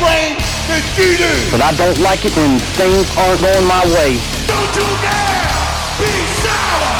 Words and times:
brain 0.00 0.34
that 0.68 0.82
you 0.98 1.16
do. 1.20 1.32
But 1.52 1.60
I 1.62 1.72
don't 1.76 1.98
like 2.00 2.24
it 2.24 2.32
when 2.36 2.58
things 2.80 3.06
aren't 3.16 3.40
going 3.40 3.66
my 3.68 3.84
way. 3.96 4.16
Don't 4.48 4.72
you 4.76 4.88
dare 5.04 5.54
be 6.00 6.10
sour. 6.42 6.98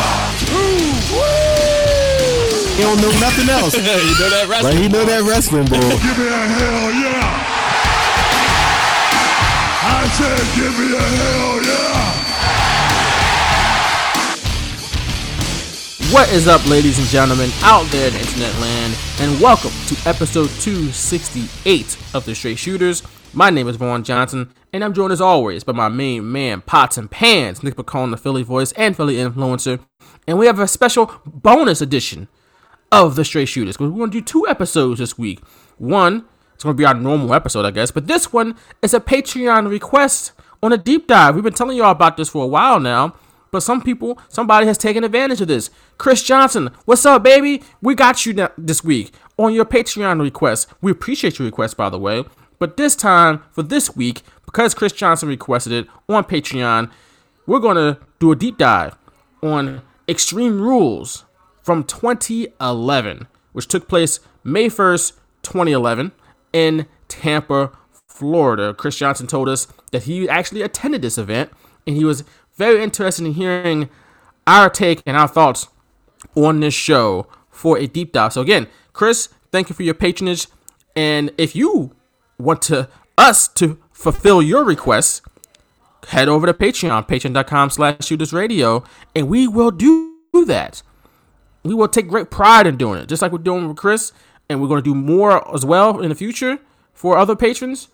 He 2.76 2.86
don't 2.86 3.00
know 3.02 3.12
nothing 3.20 3.48
else. 3.50 3.74
you 3.76 3.82
know 3.82 4.30
that 4.30 4.48
Like 4.48 4.62
wrestling? 4.64 4.78
he 4.82 4.88
know 4.88 5.04
that 5.04 5.22
wrestling 5.28 5.66
bull. 5.68 5.80
Give 5.80 6.16
me 6.16 6.28
a 6.28 6.42
hell 6.48 6.88
yeah. 6.96 7.28
I 9.84 10.08
said, 10.16 10.40
give 10.56 10.72
me 10.78 10.88
a 10.96 11.00
hell 11.00 11.60
yeah. 11.60 11.79
What 16.12 16.32
is 16.32 16.48
up, 16.48 16.66
ladies 16.66 16.98
and 16.98 17.06
gentlemen, 17.06 17.50
out 17.62 17.86
there 17.92 18.08
in 18.08 18.16
internet 18.16 18.52
land, 18.58 18.98
and 19.20 19.40
welcome 19.40 19.70
to 19.86 20.08
episode 20.08 20.50
268 20.60 21.96
of 22.14 22.24
the 22.24 22.34
Straight 22.34 22.58
Shooters. 22.58 23.04
My 23.32 23.48
name 23.48 23.68
is 23.68 23.76
Vaughn 23.76 24.02
Johnson, 24.02 24.52
and 24.72 24.82
I'm 24.82 24.92
joined 24.92 25.12
as 25.12 25.20
always 25.20 25.62
by 25.62 25.72
my 25.72 25.88
main 25.88 26.32
man, 26.32 26.62
Pots 26.62 26.98
and 26.98 27.08
Pans, 27.08 27.62
Nick 27.62 27.76
McCone, 27.76 28.10
the 28.10 28.16
Philly 28.16 28.42
voice 28.42 28.72
and 28.72 28.96
Philly 28.96 29.18
influencer. 29.18 29.78
And 30.26 30.36
we 30.36 30.46
have 30.46 30.58
a 30.58 30.66
special 30.66 31.12
bonus 31.24 31.80
edition 31.80 32.26
of 32.90 33.14
the 33.14 33.24
Straight 33.24 33.46
Shooters 33.46 33.76
because 33.76 33.92
we're 33.92 33.98
going 33.98 34.10
to 34.10 34.18
do 34.18 34.24
two 34.24 34.48
episodes 34.48 34.98
this 34.98 35.16
week. 35.16 35.38
One, 35.78 36.24
it's 36.56 36.64
going 36.64 36.74
to 36.74 36.80
be 36.80 36.86
our 36.86 36.94
normal 36.94 37.34
episode, 37.34 37.64
I 37.64 37.70
guess, 37.70 37.92
but 37.92 38.08
this 38.08 38.32
one 38.32 38.56
is 38.82 38.92
a 38.92 38.98
Patreon 38.98 39.70
request 39.70 40.32
on 40.60 40.72
a 40.72 40.76
deep 40.76 41.06
dive. 41.06 41.36
We've 41.36 41.44
been 41.44 41.52
telling 41.52 41.76
y'all 41.76 41.92
about 41.92 42.16
this 42.16 42.30
for 42.30 42.42
a 42.42 42.48
while 42.48 42.80
now, 42.80 43.14
but 43.50 43.62
some 43.62 43.82
people, 43.82 44.18
somebody 44.28 44.66
has 44.66 44.78
taken 44.78 45.04
advantage 45.04 45.40
of 45.40 45.48
this. 45.48 45.70
Chris 45.98 46.22
Johnson, 46.22 46.70
what's 46.84 47.04
up, 47.04 47.22
baby? 47.22 47.62
We 47.82 47.94
got 47.94 48.24
you 48.26 48.48
this 48.56 48.84
week 48.84 49.12
on 49.36 49.52
your 49.52 49.64
Patreon 49.64 50.20
request. 50.20 50.68
We 50.80 50.90
appreciate 50.92 51.38
your 51.38 51.46
request, 51.46 51.76
by 51.76 51.88
the 51.88 51.98
way. 51.98 52.24
But 52.58 52.76
this 52.76 52.94
time, 52.94 53.42
for 53.52 53.62
this 53.62 53.96
week, 53.96 54.22
because 54.44 54.74
Chris 54.74 54.92
Johnson 54.92 55.28
requested 55.28 55.72
it 55.72 55.86
on 56.08 56.24
Patreon, 56.24 56.90
we're 57.46 57.58
going 57.58 57.76
to 57.76 57.98
do 58.18 58.32
a 58.32 58.36
deep 58.36 58.58
dive 58.58 58.96
on 59.42 59.82
Extreme 60.08 60.60
Rules 60.60 61.24
from 61.62 61.84
2011, 61.84 63.26
which 63.52 63.66
took 63.66 63.88
place 63.88 64.20
May 64.44 64.66
1st, 64.66 65.12
2011, 65.42 66.12
in 66.52 66.86
Tampa, 67.08 67.72
Florida. 68.06 68.74
Chris 68.74 68.96
Johnson 68.96 69.26
told 69.26 69.48
us 69.48 69.66
that 69.92 70.02
he 70.02 70.28
actually 70.28 70.62
attended 70.62 71.00
this 71.00 71.16
event 71.16 71.50
and 71.86 71.96
he 71.96 72.04
was 72.04 72.24
very 72.60 72.82
interested 72.82 73.24
in 73.24 73.32
hearing 73.32 73.88
our 74.46 74.68
take 74.68 75.02
and 75.06 75.16
our 75.16 75.26
thoughts 75.26 75.68
on 76.34 76.60
this 76.60 76.74
show 76.74 77.26
for 77.50 77.78
a 77.78 77.86
deep 77.86 78.12
dive. 78.12 78.34
So 78.34 78.42
again, 78.42 78.66
Chris, 78.92 79.30
thank 79.50 79.70
you 79.70 79.74
for 79.74 79.82
your 79.82 79.94
patronage. 79.94 80.46
And 80.94 81.32
if 81.38 81.56
you 81.56 81.96
want 82.38 82.60
to 82.62 82.90
us 83.16 83.48
to 83.48 83.78
fulfill 83.92 84.42
your 84.42 84.62
requests, 84.62 85.22
head 86.08 86.28
over 86.28 86.46
to 86.46 86.52
Patreon, 86.52 87.08
patreon.com 87.08 87.70
slash 87.70 88.04
shooters 88.04 88.34
radio, 88.34 88.84
and 89.16 89.28
we 89.28 89.48
will 89.48 89.70
do 89.70 90.18
that. 90.46 90.82
We 91.62 91.72
will 91.72 91.88
take 91.88 92.08
great 92.08 92.30
pride 92.30 92.66
in 92.66 92.76
doing 92.76 93.00
it, 93.00 93.08
just 93.08 93.22
like 93.22 93.32
we're 93.32 93.38
doing 93.38 93.68
with 93.68 93.78
Chris, 93.78 94.12
and 94.50 94.60
we're 94.60 94.68
going 94.68 94.82
to 94.82 94.90
do 94.90 94.94
more 94.94 95.54
as 95.54 95.64
well 95.64 96.00
in 96.00 96.10
the 96.10 96.14
future 96.14 96.58
for 96.92 97.16
other 97.16 97.36
patrons. 97.36 97.88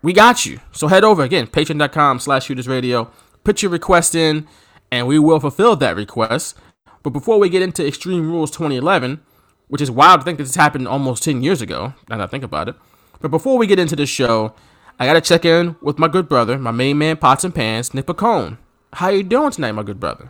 We 0.00 0.14
got 0.14 0.46
you. 0.46 0.60
So 0.72 0.88
head 0.88 1.04
over 1.04 1.22
again, 1.22 1.46
patreon.com 1.46 2.20
slash 2.20 2.46
shooters 2.46 2.66
radio, 2.66 3.10
put 3.44 3.62
your 3.62 3.70
request 3.70 4.14
in, 4.14 4.46
and 4.90 5.06
we 5.06 5.18
will 5.18 5.40
fulfill 5.40 5.76
that 5.76 5.96
request. 5.96 6.56
But 7.02 7.10
before 7.10 7.38
we 7.38 7.48
get 7.48 7.62
into 7.62 7.86
Extreme 7.86 8.30
Rules 8.30 8.50
2011, 8.50 9.20
which 9.68 9.80
is 9.80 9.90
wild 9.90 10.20
to 10.20 10.24
think 10.24 10.38
that 10.38 10.44
this 10.44 10.54
happened 10.54 10.86
almost 10.86 11.24
10 11.24 11.42
years 11.42 11.62
ago, 11.62 11.94
now 12.08 12.18
that 12.18 12.24
I 12.24 12.26
think 12.26 12.44
about 12.44 12.68
it. 12.68 12.76
But 13.20 13.30
before 13.30 13.58
we 13.58 13.66
get 13.66 13.78
into 13.78 13.96
this 13.96 14.10
show, 14.10 14.54
I 14.98 15.06
gotta 15.06 15.20
check 15.20 15.44
in 15.44 15.76
with 15.80 15.98
my 15.98 16.08
good 16.08 16.28
brother, 16.28 16.58
my 16.58 16.70
main 16.70 16.98
man, 16.98 17.16
Pots 17.16 17.44
and 17.44 17.54
Pans, 17.54 17.94
Nick 17.94 18.06
Pacone. 18.06 18.58
How 18.92 19.08
you 19.08 19.22
doing 19.22 19.50
tonight, 19.50 19.72
my 19.72 19.82
good 19.82 19.98
brother? 19.98 20.28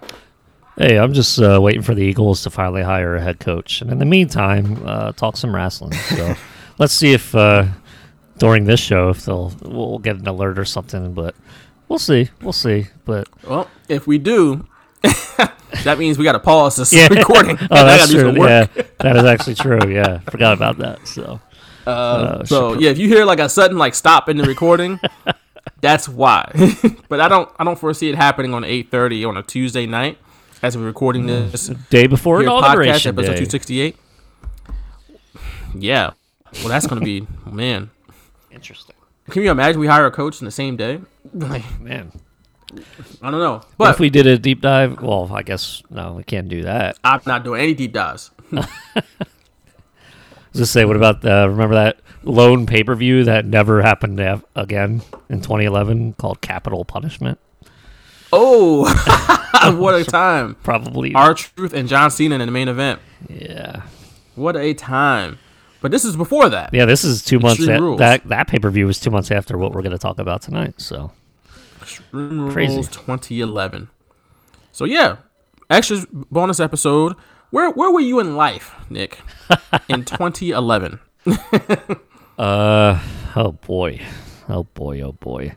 Hey, 0.78 0.98
I'm 0.98 1.12
just 1.12 1.38
uh, 1.38 1.60
waiting 1.60 1.82
for 1.82 1.94
the 1.94 2.02
Eagles 2.02 2.42
to 2.44 2.50
finally 2.50 2.82
hire 2.82 3.16
a 3.16 3.20
head 3.20 3.40
coach, 3.40 3.82
and 3.82 3.90
in 3.90 3.98
the 3.98 4.06
meantime, 4.06 4.82
uh, 4.86 5.12
talk 5.12 5.36
some 5.36 5.54
wrestling. 5.54 5.92
So 5.92 6.34
let's 6.78 6.94
see 6.94 7.12
if 7.12 7.34
uh, 7.34 7.66
during 8.38 8.64
this 8.64 8.80
show 8.80 9.10
if 9.10 9.24
they'll 9.24 9.52
we'll 9.62 9.98
get 9.98 10.16
an 10.16 10.26
alert 10.26 10.58
or 10.58 10.64
something. 10.64 11.12
But 11.12 11.34
we'll 11.92 11.98
see, 11.98 12.30
we'll 12.40 12.52
see. 12.54 12.86
But 13.04 13.28
Well, 13.46 13.68
if 13.88 14.06
we 14.06 14.16
do, 14.18 14.66
that 15.02 15.96
means 15.98 16.16
we 16.16 16.24
gotta 16.24 16.40
pause 16.40 16.76
this 16.76 16.90
yeah, 16.94 17.06
recording. 17.10 17.58
oh, 17.60 17.66
I 17.70 17.84
that's 17.84 18.02
gotta 18.06 18.12
do 18.12 18.20
some 18.20 18.34
true. 18.34 18.44
Yeah, 18.46 18.66
that 19.00 19.16
is 19.16 19.24
actually 19.24 19.54
true. 19.56 19.92
Yeah, 19.92 20.18
forgot 20.20 20.54
about 20.54 20.78
that. 20.78 21.06
So 21.06 21.40
uh, 21.86 22.44
So 22.44 22.72
should- 22.72 22.82
yeah, 22.82 22.90
if 22.90 22.98
you 22.98 23.08
hear 23.08 23.24
like 23.26 23.40
a 23.40 23.48
sudden 23.48 23.76
like 23.76 23.94
stop 23.94 24.28
in 24.30 24.38
the 24.38 24.44
recording, 24.44 24.98
that's 25.82 26.08
why. 26.08 26.50
but 27.10 27.20
I 27.20 27.28
don't 27.28 27.48
I 27.58 27.64
don't 27.64 27.78
foresee 27.78 28.08
it 28.08 28.14
happening 28.16 28.54
on 28.54 28.64
eight 28.64 28.90
thirty 28.90 29.22
on 29.24 29.36
a 29.36 29.42
Tuesday 29.42 29.84
night 29.86 30.16
as 30.62 30.78
we're 30.78 30.86
recording 30.86 31.26
this 31.26 31.66
day 31.90 32.06
before 32.06 32.40
here 32.40 32.48
podcast 32.48 32.58
inauguration 32.64 33.18
episode 33.18 33.32
day. 33.34 33.38
two 33.40 33.50
sixty 33.50 33.80
eight. 33.82 33.96
Yeah. 35.74 36.12
Well 36.60 36.68
that's 36.68 36.86
gonna 36.86 37.00
be 37.00 37.26
man. 37.44 37.90
Interesting, 38.50 38.94
Can 39.30 39.42
you 39.42 39.50
imagine 39.50 39.80
we 39.80 39.86
hire 39.86 40.06
a 40.06 40.10
coach 40.10 40.40
in 40.40 40.44
the 40.44 40.50
same 40.50 40.76
day? 40.76 41.00
Like 41.34 41.80
man. 41.80 42.12
I 43.22 43.30
don't 43.30 43.40
know. 43.40 43.60
But 43.78 43.90
if 43.90 44.00
we 44.00 44.10
did 44.10 44.26
a 44.26 44.38
deep 44.38 44.60
dive? 44.60 45.00
Well, 45.00 45.30
I 45.32 45.42
guess 45.42 45.82
no, 45.90 46.14
we 46.14 46.24
can't 46.24 46.48
do 46.48 46.62
that. 46.62 46.98
I'm 47.04 47.20
not 47.26 47.44
doing 47.44 47.60
any 47.62 47.74
deep 47.74 47.92
dives. 47.92 48.30
Just 50.54 50.72
say, 50.72 50.84
what 50.84 50.96
about 50.96 51.24
uh, 51.24 51.48
remember 51.48 51.74
that 51.76 52.00
lone 52.24 52.66
pay 52.66 52.82
per 52.84 52.94
view 52.94 53.24
that 53.24 53.46
never 53.46 53.80
happened 53.82 54.20
again 54.54 55.02
in 55.30 55.40
2011 55.40 56.14
called 56.14 56.40
Capital 56.42 56.84
Punishment? 56.84 57.38
Oh 58.32 58.84
what 59.78 59.94
a 59.94 60.04
time. 60.04 60.56
Probably. 60.62 61.14
R-Truth 61.14 61.72
and 61.72 61.88
John 61.88 62.10
Cena 62.10 62.34
in 62.34 62.40
the 62.40 62.50
main 62.50 62.68
event. 62.68 63.00
yeah, 63.28 63.82
What 64.34 64.56
a 64.56 64.74
time. 64.74 65.38
But 65.82 65.90
this 65.90 66.04
is 66.04 66.16
before 66.16 66.48
that. 66.48 66.70
yeah. 66.72 66.84
This 66.86 67.04
is 67.04 67.22
two 67.24 67.38
months. 67.40 67.58
Extreme 67.60 67.76
a- 67.78 67.82
Rules. 67.82 67.98
that 67.98 68.26
that 68.28 68.46
pay 68.48 68.58
per 68.58 68.70
view 68.70 68.86
was 68.86 68.98
two 69.00 69.10
months 69.10 69.30
after 69.30 69.58
what 69.58 69.72
we're 69.72 69.82
going 69.82 69.92
to 69.92 69.98
talk 69.98 70.18
about 70.18 70.40
tonight. 70.42 70.74
So 70.80 71.10
Extreme 71.82 72.50
Crazy. 72.52 72.74
Rules 72.74 72.88
2011. 72.88 73.88
So 74.70 74.84
yeah, 74.86 75.16
extra 75.68 75.98
bonus 76.30 76.60
episode. 76.60 77.14
Where 77.50 77.70
where 77.70 77.90
were 77.90 78.00
you 78.00 78.18
in 78.20 78.36
life, 78.36 78.72
Nick, 78.88 79.18
in 79.88 80.04
2011? 80.06 80.98
Uh 82.38 82.98
oh 83.36 83.52
boy, 83.66 84.00
oh 84.48 84.64
boy, 84.74 85.00
oh 85.02 85.12
boy. 85.12 85.54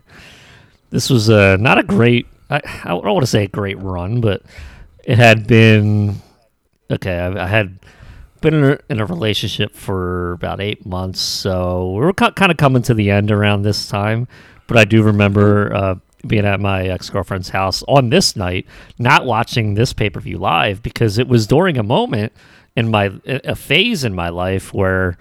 This 0.90 1.10
was 1.10 1.30
uh, 1.30 1.58
not 1.60 1.78
a 1.78 1.84
great. 1.84 2.28
I, 2.50 2.62
I 2.84 2.90
don't 2.90 3.04
want 3.06 3.22
to 3.24 3.28
say 3.28 3.44
a 3.44 3.48
great 3.48 3.80
run, 3.80 4.22
but 4.22 4.42
it 5.06 5.18
had 5.18 5.48
been 5.48 6.16
okay. 6.92 7.18
I, 7.18 7.44
I 7.46 7.48
had 7.48 7.80
been 8.46 8.80
in 8.90 9.00
a, 9.00 9.06
relationship 9.06 9.76
for 9.76 10.34
about 10.34 10.62
eight 10.62 10.86
months, 10.86 11.20
so 11.20 11.92
we 11.94 12.00
were 12.02 12.14
kind 12.14 12.52
of 12.52 12.58
coming 12.58 12.84
to 12.84 12.94
the 12.94 13.10
end 13.10 13.32
around 13.32 13.64
this 13.64 13.88
time. 13.88 14.28
But 14.68 14.78
I 14.78 14.86
do 14.86 15.02
remember 15.02 15.74
uh, 15.74 15.96
being 16.28 16.46
at 16.46 16.60
my 16.60 16.88
ex 16.88 17.10
girlfriend's 17.10 17.50
house 17.50 17.84
on 17.88 18.10
this 18.10 18.36
night, 18.36 18.68
not 19.00 19.26
watching 19.26 19.74
this 19.74 19.94
pay 19.94 20.10
per 20.10 20.20
view 20.20 20.38
live 20.38 20.84
because 20.84 21.18
it 21.18 21.28
was 21.28 21.48
during 21.48 21.78
a 21.78 21.84
moment 21.84 22.34
in 22.76 22.90
my 22.90 23.12
a 23.26 23.56
phase 23.56 24.04
in 24.04 24.14
my 24.14 24.30
life 24.30 24.74
where 24.74 25.18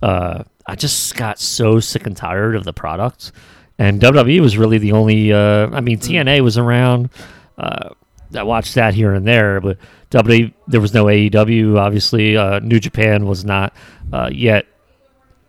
uh, 0.00 0.44
I 0.66 0.74
just 0.74 1.14
got 1.14 1.38
so 1.38 1.78
sick 1.78 2.06
and 2.06 2.16
tired 2.16 2.56
of 2.56 2.64
the 2.64 2.72
product. 2.72 3.32
And 3.78 4.00
WWE 4.00 4.40
was 4.40 4.56
really 4.56 4.78
the 4.78 4.92
only. 4.92 5.32
Uh, 5.32 5.68
I 5.72 5.80
mean, 5.80 5.98
TNA 5.98 6.40
was 6.40 6.56
around. 6.56 7.10
Uh, 7.58 7.90
I 8.36 8.42
watched 8.42 8.74
that 8.76 8.94
here 8.94 9.12
and 9.14 9.26
there, 9.26 9.60
but 9.60 9.78
WWE 10.10 10.52
there 10.68 10.80
was 10.80 10.94
no 10.94 11.04
AEW. 11.06 11.78
Obviously, 11.78 12.36
uh, 12.36 12.58
New 12.60 12.80
Japan 12.80 13.26
was 13.26 13.44
not 13.44 13.74
uh, 14.12 14.30
yet, 14.32 14.66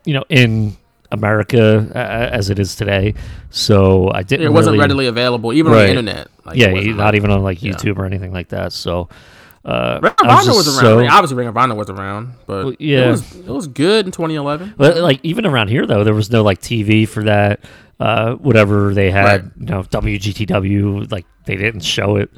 you 0.05 0.13
know, 0.13 0.23
in 0.29 0.75
America 1.11 1.89
uh, 1.93 1.97
as 2.35 2.49
it 2.49 2.59
is 2.59 2.75
today. 2.75 3.13
So 3.49 4.11
I 4.11 4.23
didn't. 4.23 4.45
It 4.45 4.49
wasn't 4.49 4.73
really- 4.73 4.81
readily 4.81 5.07
available, 5.07 5.53
even 5.53 5.71
on 5.71 5.77
the 5.79 5.89
internet. 5.89 6.27
Like, 6.45 6.57
yeah, 6.57 6.73
not 6.93 7.15
even 7.15 7.31
on 7.31 7.43
like 7.43 7.61
yeah. 7.63 7.73
YouTube 7.73 7.97
or 7.97 8.05
anything 8.05 8.31
like 8.33 8.49
that. 8.49 8.73
So. 8.73 9.09
Uh, 9.65 9.97
Ring 10.03 10.11
of 10.11 10.27
I 10.27 10.35
was 10.35 10.45
Honor 10.47 10.57
was 10.57 10.65
just 10.65 10.81
around. 10.81 10.85
I 10.87 10.89
so- 10.95 10.99
mean, 11.03 11.09
obviously, 11.09 11.37
Ring 11.37 11.47
of 11.47 11.55
Honor 11.55 11.75
was 11.75 11.89
around, 11.89 12.33
but 12.47 12.65
Well, 12.65 12.75
yeah. 12.79 13.07
it 13.07 13.11
was 13.11 13.35
it 13.37 13.47
was 13.47 13.67
good 13.67 14.05
in 14.05 14.11
2011. 14.11 14.73
But 14.75 14.97
like 14.97 15.21
even 15.23 15.45
around 15.45 15.69
here 15.69 15.85
though, 15.85 16.03
there 16.03 16.13
was 16.13 16.29
no 16.29 16.43
like 16.43 16.59
TV 16.59 17.07
for 17.07 17.23
that. 17.23 17.61
uh, 17.99 18.33
whatever 18.35 18.93
they 18.93 19.09
had, 19.09 19.23
Right. 19.43 19.51
you 19.57 19.65
know, 19.67 19.83
WGTW, 19.83 21.09
like 21.11 21.25
they 21.45 21.55
didn't 21.55 21.81
show 21.85 22.17
it, 22.17 22.29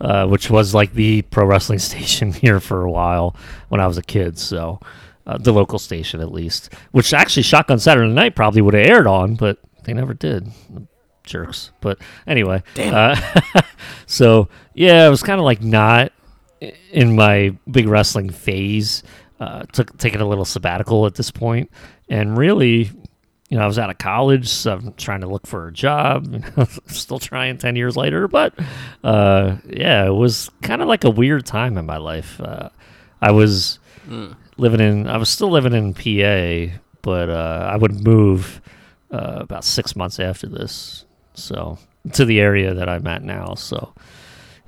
uh, 0.00 0.26
which 0.26 0.50
was 0.50 0.74
like 0.74 0.92
the 0.94 1.22
pro 1.22 1.46
wrestling 1.46 1.78
station 1.90 2.32
here 2.32 2.60
for 2.60 2.82
a 2.82 2.90
while 2.90 3.36
when 3.68 3.80
I 3.80 3.86
was 3.86 3.98
a 3.98 4.02
kid. 4.02 4.38
So 4.38 4.80
uh, 5.26 5.38
the 5.38 5.52
local 5.52 5.78
station, 5.78 6.20
at 6.20 6.32
least, 6.32 6.72
which 6.92 7.12
actually 7.12 7.42
Shotgun 7.42 7.78
Saturday 7.78 8.12
Night 8.12 8.36
probably 8.36 8.62
would 8.62 8.74
have 8.74 8.86
aired 8.86 9.06
on, 9.06 9.34
but 9.34 9.58
they 9.84 9.92
never 9.92 10.14
did. 10.14 10.48
Jerks. 11.24 11.72
But 11.80 11.98
anyway, 12.26 12.62
uh, 12.78 13.16
so 14.06 14.48
yeah, 14.74 15.06
it 15.06 15.10
was 15.10 15.22
kind 15.22 15.40
of 15.40 15.44
like 15.44 15.60
not 15.62 16.12
in 16.92 17.16
my 17.16 17.56
big 17.70 17.88
wrestling 17.88 18.30
phase. 18.30 19.02
Uh, 19.38 19.64
took 19.72 19.98
taking 19.98 20.20
a 20.20 20.26
little 20.26 20.46
sabbatical 20.46 21.04
at 21.04 21.14
this 21.14 21.30
point, 21.30 21.70
and 22.08 22.38
really, 22.38 22.90
you 23.48 23.56
know, 23.56 23.62
I 23.62 23.66
was 23.66 23.78
out 23.78 23.90
of 23.90 23.98
college, 23.98 24.48
so 24.48 24.72
I'm 24.72 24.92
trying 24.94 25.20
to 25.20 25.28
look 25.28 25.46
for 25.46 25.68
a 25.68 25.72
job. 25.72 26.26
You 26.32 26.42
know, 26.56 26.66
still 26.88 27.18
trying 27.18 27.58
ten 27.58 27.76
years 27.76 27.96
later, 27.96 28.26
but 28.28 28.54
uh, 29.04 29.56
yeah, 29.68 30.06
it 30.06 30.14
was 30.14 30.50
kind 30.62 30.82
of 30.82 30.88
like 30.88 31.04
a 31.04 31.10
weird 31.10 31.46
time 31.46 31.78
in 31.78 31.86
my 31.86 31.98
life. 31.98 32.40
Uh, 32.40 32.70
I 33.22 33.30
was 33.30 33.78
living 34.56 34.80
in, 34.80 35.06
I 35.08 35.16
was 35.16 35.28
still 35.28 35.50
living 35.50 35.72
in 35.72 35.94
PA, 35.94 36.76
but 37.02 37.30
uh, 37.30 37.70
I 37.72 37.76
would 37.76 38.04
move 38.04 38.60
uh, 39.12 39.38
about 39.40 39.64
six 39.64 39.94
months 39.96 40.18
after 40.18 40.48
this, 40.48 41.04
so 41.34 41.78
to 42.12 42.24
the 42.24 42.40
area 42.40 42.74
that 42.74 42.88
I'm 42.88 43.06
at 43.06 43.22
now. 43.22 43.54
So 43.54 43.92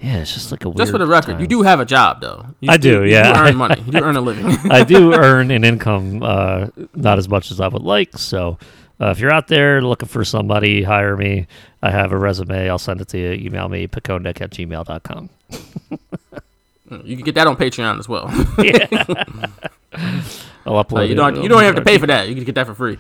yeah, 0.01 0.19
it's 0.19 0.33
just 0.33 0.51
like 0.53 0.65
a 0.65 0.69
weird. 0.69 0.79
Just 0.79 0.93
for 0.93 0.99
the 0.99 1.07
record, 1.07 1.33
time. 1.33 1.41
you 1.41 1.47
do 1.47 1.63
have 1.63 1.81
a 1.81 1.85
job 1.85 2.21
though. 2.21 2.47
You 2.61 2.71
I 2.71 2.77
do, 2.77 3.05
you 3.05 3.11
yeah. 3.13 3.29
You 3.43 3.49
earn 3.49 3.57
money. 3.57 3.83
You 3.87 3.93
do 3.93 4.05
earn 4.05 4.17
a 4.17 4.21
living. 4.21 4.47
I 4.71 4.85
do 4.85 5.13
earn 5.25 5.51
an 5.51 5.65
income, 5.65 6.23
uh, 6.23 6.69
not 6.95 7.19
as 7.19 7.29
much 7.29 7.51
as 7.51 7.61
I 7.61 7.67
would 7.69 7.83
like. 7.83 8.17
So, 8.17 8.59
uh, 9.01 9.09
if 9.09 9.19
you're 9.19 9.33
out 9.33 9.49
there 9.49 9.83
looking 9.83 10.09
for 10.09 10.25
somebody, 10.25 10.83
hire 10.85 11.17
me. 11.17 11.47
I 11.83 11.91
have 11.91 12.13
a 12.13 12.17
resume. 12.19 12.69
I'll 12.69 12.79
send 12.79 13.01
it 13.01 13.09
to 13.09 13.19
you. 13.19 13.33
Email 13.33 13.69
me, 13.69 13.89
piconic 13.89 14.41
at 14.41 14.51
gmail.com. 14.51 15.31
you 17.05 17.17
can 17.17 17.25
get 17.25 17.35
that 17.35 17.47
on 17.47 17.57
Patreon 17.57 17.99
as 17.99 18.09
well. 18.09 18.27
I'll 20.65 20.85
upload 20.85 20.99
Uh, 20.99 21.03
you 21.03 21.15
don't 21.15 21.43
you 21.43 21.49
don't 21.49 21.63
have 21.63 21.75
to 21.77 21.83
pay 21.83 21.99
for 21.99 22.07
that. 22.07 22.29
You 22.29 22.35
can 22.35 22.45
get 22.45 22.55
that 22.55 22.67
for 22.67 22.75
free. 22.75 22.99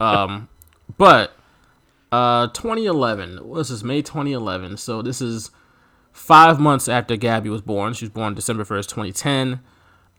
um, 0.00 0.48
but 0.96 1.34
uh, 2.12 2.48
2011. 2.48 3.52
This 3.54 3.70
is 3.70 3.82
May 3.82 4.02
2011. 4.02 4.76
So 4.76 5.02
this 5.02 5.20
is 5.20 5.50
five 6.12 6.60
months 6.60 6.88
after 6.88 7.16
Gabby 7.16 7.48
was 7.48 7.62
born. 7.62 7.94
She 7.94 8.04
was 8.04 8.10
born 8.10 8.34
December 8.34 8.64
1st, 8.64 8.88
2010. 8.88 9.60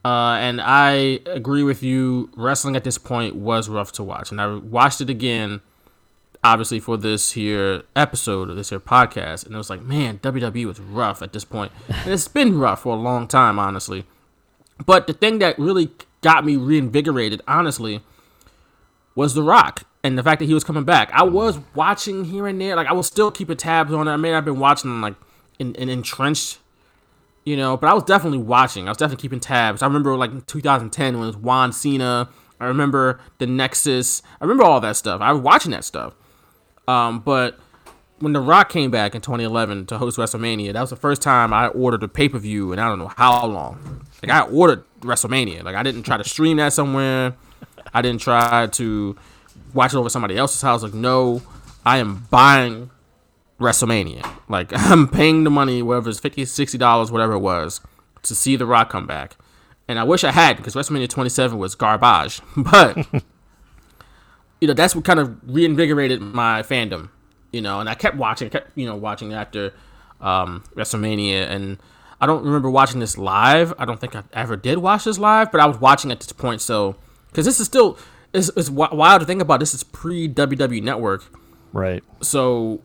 Uh, 0.05 0.35
and 0.39 0.59
I 0.59 1.19
agree 1.25 1.63
with 1.63 1.81
you. 1.81 2.29
Wrestling 2.35 2.75
at 2.75 2.83
this 2.83 2.97
point 2.97 3.35
was 3.35 3.69
rough 3.69 3.93
to 3.93 4.03
watch, 4.03 4.31
and 4.31 4.41
I 4.41 4.53
watched 4.55 4.99
it 4.99 5.09
again, 5.09 5.61
obviously 6.43 6.81
for 6.81 6.97
this 6.97 7.31
here 7.31 7.83
episode 7.95 8.49
of 8.49 8.57
this 8.57 8.69
here 8.69 8.81
podcast, 8.81 9.45
and 9.45 9.55
it 9.55 9.57
was 9.57 9.69
like, 9.69 9.81
man, 9.81 10.19
WWE 10.19 10.65
was 10.65 10.79
rough 10.81 11.21
at 11.21 11.31
this 11.31 11.45
point, 11.45 11.71
and 11.87 12.11
it's 12.11 12.27
been 12.27 12.59
rough 12.59 12.81
for 12.81 12.97
a 12.97 12.99
long 12.99 13.29
time, 13.29 13.57
honestly. 13.57 14.05
But 14.85 15.07
the 15.07 15.13
thing 15.13 15.39
that 15.39 15.57
really 15.57 15.91
got 16.21 16.45
me 16.45 16.57
reinvigorated, 16.57 17.41
honestly, 17.47 18.01
was 19.15 19.35
The 19.35 19.43
Rock 19.43 19.83
and 20.03 20.17
the 20.17 20.23
fact 20.23 20.39
that 20.39 20.45
he 20.45 20.53
was 20.53 20.65
coming 20.65 20.83
back. 20.83 21.11
I 21.13 21.23
was 21.23 21.59
watching 21.75 22.25
here 22.25 22.45
and 22.45 22.59
there, 22.59 22.75
like 22.75 22.87
I 22.87 22.93
was 22.93 23.07
still 23.07 23.31
keeping 23.31 23.55
tabs 23.55 23.93
on 23.93 24.07
it. 24.07 24.11
I 24.11 24.15
not 24.17 24.27
have 24.33 24.45
been 24.45 24.59
watching 24.59 24.99
like 24.99 25.15
in, 25.59 25.75
in 25.75 25.89
entrenched, 25.89 26.59
you 27.45 27.57
know, 27.57 27.77
but 27.77 27.87
I 27.87 27.93
was 27.93 28.03
definitely 28.03 28.39
watching. 28.39 28.87
I 28.87 28.91
was 28.91 28.97
definitely 28.97 29.21
keeping 29.21 29.39
tabs. 29.39 29.81
I 29.81 29.87
remember 29.87 30.15
like 30.15 30.45
2010 30.47 31.17
when 31.17 31.23
it 31.23 31.35
was 31.35 31.43
John 31.43 31.73
Cena. 31.73 32.29
I 32.59 32.65
remember 32.65 33.19
the 33.39 33.47
Nexus. 33.47 34.21
I 34.39 34.43
remember 34.43 34.63
all 34.63 34.79
that 34.79 34.95
stuff. 34.95 35.21
I 35.21 35.31
was 35.31 35.41
watching 35.41 35.71
that 35.71 35.83
stuff. 35.83 36.13
Um, 36.87 37.19
but 37.19 37.59
when 38.19 38.33
The 38.33 38.39
Rock 38.39 38.69
came 38.69 38.89
back 38.89 39.15
in 39.15 39.21
2011 39.21 39.87
to 39.87 39.97
host 39.97 40.17
WrestleMania, 40.17 40.73
that 40.73 40.81
was 40.81 40.89
the 40.89 40.95
first 40.95 41.21
time 41.21 41.53
I 41.53 41.67
ordered 41.67 42.03
a 42.03 42.07
pay 42.07 42.29
per 42.29 42.39
view, 42.39 42.71
and 42.71 42.79
I 42.79 42.87
don't 42.87 42.99
know 42.99 43.09
how 43.09 43.45
long. 43.45 44.05
Like 44.21 44.31
I 44.31 44.41
ordered 44.47 44.85
WrestleMania. 45.01 45.63
Like 45.63 45.75
I 45.75 45.83
didn't 45.83 46.03
try 46.03 46.17
to 46.17 46.23
stream 46.23 46.57
that 46.57 46.71
somewhere. 46.71 47.35
I 47.93 48.01
didn't 48.01 48.21
try 48.21 48.67
to 48.67 49.17
watch 49.73 49.93
it 49.93 49.97
over 49.97 50.09
somebody 50.09 50.37
else's 50.37 50.61
house. 50.61 50.83
Like 50.83 50.93
no, 50.93 51.41
I 51.85 51.97
am 51.97 52.27
buying 52.29 52.89
WrestleMania. 53.59 54.25
Like 54.49 54.71
I'm 54.73 55.07
paying 55.07 55.43
the 55.43 55.49
money, 55.49 55.81
whatever 55.81 56.09
it's 56.09 56.19
50 56.19 56.45
60 56.45 56.77
dollars, 56.77 57.11
whatever 57.11 57.33
it 57.33 57.39
was, 57.39 57.81
to 58.23 58.35
see 58.35 58.55
The 58.55 58.65
Rock 58.65 58.89
come 58.89 59.07
back. 59.07 59.35
And 59.87 59.99
I 59.99 60.03
wish 60.03 60.23
I 60.23 60.31
had 60.31 60.57
because 60.57 60.75
WrestleMania 60.75 61.09
27 61.09 61.57
was 61.57 61.75
garbage. 61.75 62.41
But 62.55 62.97
you 64.61 64.67
know 64.67 64.73
that's 64.73 64.95
what 64.95 65.05
kind 65.05 65.19
of 65.19 65.37
reinvigorated 65.45 66.21
my 66.21 66.61
fandom. 66.63 67.09
You 67.51 67.61
know, 67.61 67.79
and 67.79 67.87
I 67.89 67.93
kept 67.95 68.17
watching, 68.17 68.49
kept 68.49 68.75
you 68.75 68.85
know 68.85 68.95
watching 68.95 69.33
after 69.33 69.73
um, 70.21 70.63
WrestleMania, 70.75 71.47
and 71.49 71.77
I 72.19 72.25
don't 72.25 72.43
remember 72.43 72.69
watching 72.69 72.99
this 72.99 73.17
live. 73.17 73.73
I 73.77 73.85
don't 73.85 73.99
think 73.99 74.15
I 74.15 74.23
ever 74.33 74.55
did 74.55 74.79
watch 74.79 75.03
this 75.03 75.19
live, 75.19 75.51
but 75.51 75.59
I 75.61 75.65
was 75.67 75.77
watching 75.79 76.11
at 76.11 76.19
this 76.19 76.31
point. 76.31 76.61
So 76.61 76.95
because 77.27 77.45
this 77.45 77.59
is 77.59 77.67
still 77.67 77.97
it's, 78.33 78.49
it's 78.55 78.69
wild 78.69 79.19
to 79.19 79.27
think 79.27 79.41
about. 79.41 79.59
This 79.59 79.73
is 79.75 79.83
pre 79.83 80.27
WWE 80.27 80.81
Network, 80.81 81.25
Right. 81.73 82.03
so 82.21 82.81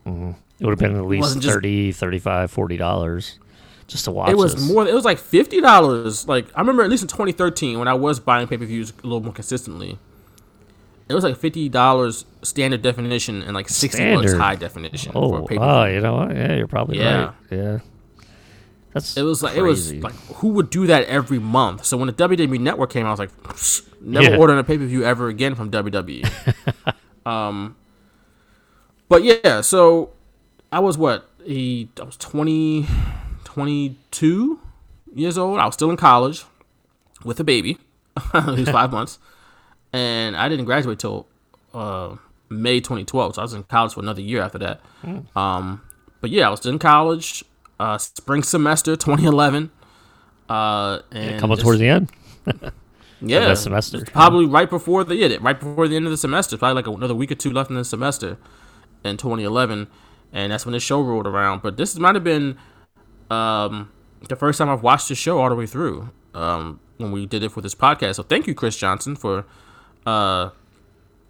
It 0.61 0.65
would 0.67 0.73
have 0.73 0.79
been 0.79 0.97
at 0.97 1.07
least 1.07 1.41
just- 1.41 1.55
30 1.55 1.93
35 1.93 2.53
$40 2.55 3.39
just 3.87 4.05
to 4.05 4.11
watch 4.11 4.31
it 4.31 4.37
was 4.37 4.55
this. 4.55 4.69
more. 4.71 4.87
It 4.87 4.93
was 4.93 5.05
like 5.07 5.19
fifty 5.19 5.61
dollars. 5.63 6.29
Like 6.29 6.47
I 6.55 6.61
remember 6.61 6.83
at 6.83 6.91
least 6.91 7.03
in 7.03 7.09
2013 7.09 7.79
when 7.79 7.89
I 7.89 7.95
was 7.95 8.21
buying 8.21 8.47
pay 8.47 8.59
per 8.59 8.67
views 8.67 8.93
a 9.03 9.07
little 9.07 9.23
more 9.23 9.33
consistently. 9.33 9.99
It 11.09 11.15
was 11.15 11.25
like 11.25 11.39
fifty 11.39 11.71
dollars 11.71 12.27
standard 12.43 12.83
definition 12.83 13.41
and 13.43 13.55
like 13.55 13.69
sixty 13.71 14.15
bucks 14.15 14.35
high 14.35 14.57
definition 14.57 15.13
for 15.13 15.19
Oh, 15.19 15.35
a 15.37 15.41
pay 15.47 15.57
per 15.57 15.61
view. 15.61 15.61
wow. 15.61 15.85
You 15.87 16.01
know 16.03 16.15
what? 16.17 16.37
Yeah, 16.37 16.55
you're 16.57 16.67
probably 16.67 16.99
Yeah. 16.99 17.25
right. 17.25 17.35
Yeah. 17.51 17.79
That's 18.93 19.17
It 19.17 19.23
was 19.23 19.43
like 19.43 19.57
it 19.57 19.63
was 19.63 19.95
like 19.95 20.13
who 20.35 20.49
would 20.49 20.69
do 20.69 20.87
that 20.89 21.05
every 21.05 21.39
month? 21.39 21.87
So 21.87 21.97
when 21.97 22.09
the 22.09 22.13
WWE 22.13 22.59
Network 22.61 22.91
came, 22.91 23.07
out, 23.07 23.19
I 23.19 23.23
was 23.23 23.81
like, 23.91 24.03
never 24.03 24.33
Yeah. 24.33 24.37
ordering 24.37 24.59
a 24.59 24.65
pay 24.65 24.77
per 24.77 24.85
view 24.85 25.03
ever 25.05 25.29
again 25.29 25.55
from 25.55 25.71
WWE. 25.71 26.27
um, 27.27 27.75
but 29.09 29.23
yeah, 29.25 29.63
so 29.63 30.11
I 30.71 30.81
was 30.81 30.99
what 30.99 31.29
he 31.45 31.89
I 32.01 32.05
was 32.05 32.17
20, 32.17 32.87
22 33.45 34.61
years 35.15 35.39
old. 35.39 35.59
I 35.59 35.67
was 35.67 35.75
still 35.75 35.91
in 35.91 35.97
college 35.97 36.45
with 37.25 37.41
a 37.41 37.45
baby. 37.45 37.79
he 38.33 38.61
was 38.61 38.71
five 38.71 38.91
months, 38.91 39.19
and 39.93 40.37
I 40.37 40.49
didn't 40.49 40.65
graduate 40.65 40.99
till 40.99 41.27
uh, 41.73 42.17
May 42.49 42.81
2012. 42.81 43.35
So 43.37 43.43
I 43.43 43.45
was 43.45 43.55
in 43.55 43.63
college 43.65 43.95
for 43.95 44.01
another 44.01 44.21
year 44.21 44.43
after 44.43 44.59
that. 44.59 44.81
Um, 45.37 45.83
but 46.21 46.31
yeah, 46.31 46.49
I 46.49 46.51
was 46.51 46.67
in 46.67 46.79
college, 46.79 47.45
uh, 47.79 47.99
spring 47.99 48.43
semester 48.43 48.97
2011. 48.97 49.71
Uh, 50.49 51.01
and 51.13 51.41
coming 51.41 51.57
just- 51.57 51.65
towards 51.65 51.79
the 51.81 51.89
end. 51.89 52.11
yeah, 53.21 53.41
that 53.41 53.59
semester. 53.59 54.05
Probably 54.05 54.47
right 54.47 54.69
before 54.69 55.05
the 55.05 55.15
yeah, 55.15 55.37
right 55.41 55.59
before 55.59 55.87
the 55.89 55.97
end 55.97 56.07
of 56.07 56.11
the 56.11 56.17
semester. 56.17 56.57
Probably 56.57 56.75
like 56.75 56.87
another 56.87 57.15
week 57.15 57.31
or 57.31 57.35
two 57.35 57.53
left 57.53 57.71
in 57.71 57.77
the 57.77 57.85
semester 57.85 58.39
in 59.05 59.17
2011, 59.17 59.87
and 60.33 60.53
that's 60.53 60.67
when 60.67 60.73
the 60.73 60.81
show 60.81 61.01
rolled 61.01 61.27
around. 61.27 61.63
But 61.63 61.77
this 61.77 61.97
might 61.99 62.15
have 62.15 62.25
been 62.25 62.59
um, 63.31 63.91
the 64.29 64.37
first 64.37 64.59
time 64.59 64.69
I've 64.69 64.83
watched 64.83 65.09
the 65.09 65.15
show 65.15 65.41
all 65.41 65.49
the 65.49 65.55
way 65.55 65.67
through 65.67 66.11
um, 66.35 66.81
when 66.97 67.13
we 67.13 67.27
did 67.27 67.43
it 67.43 67.51
for 67.51 67.61
this 67.61 67.75
podcast. 67.75 68.17
So 68.17 68.23
thank 68.23 68.47
you, 68.47 68.55
Chris 68.55 68.77
Johnson, 68.77 69.17
for 69.17 69.45
uh, 70.07 70.51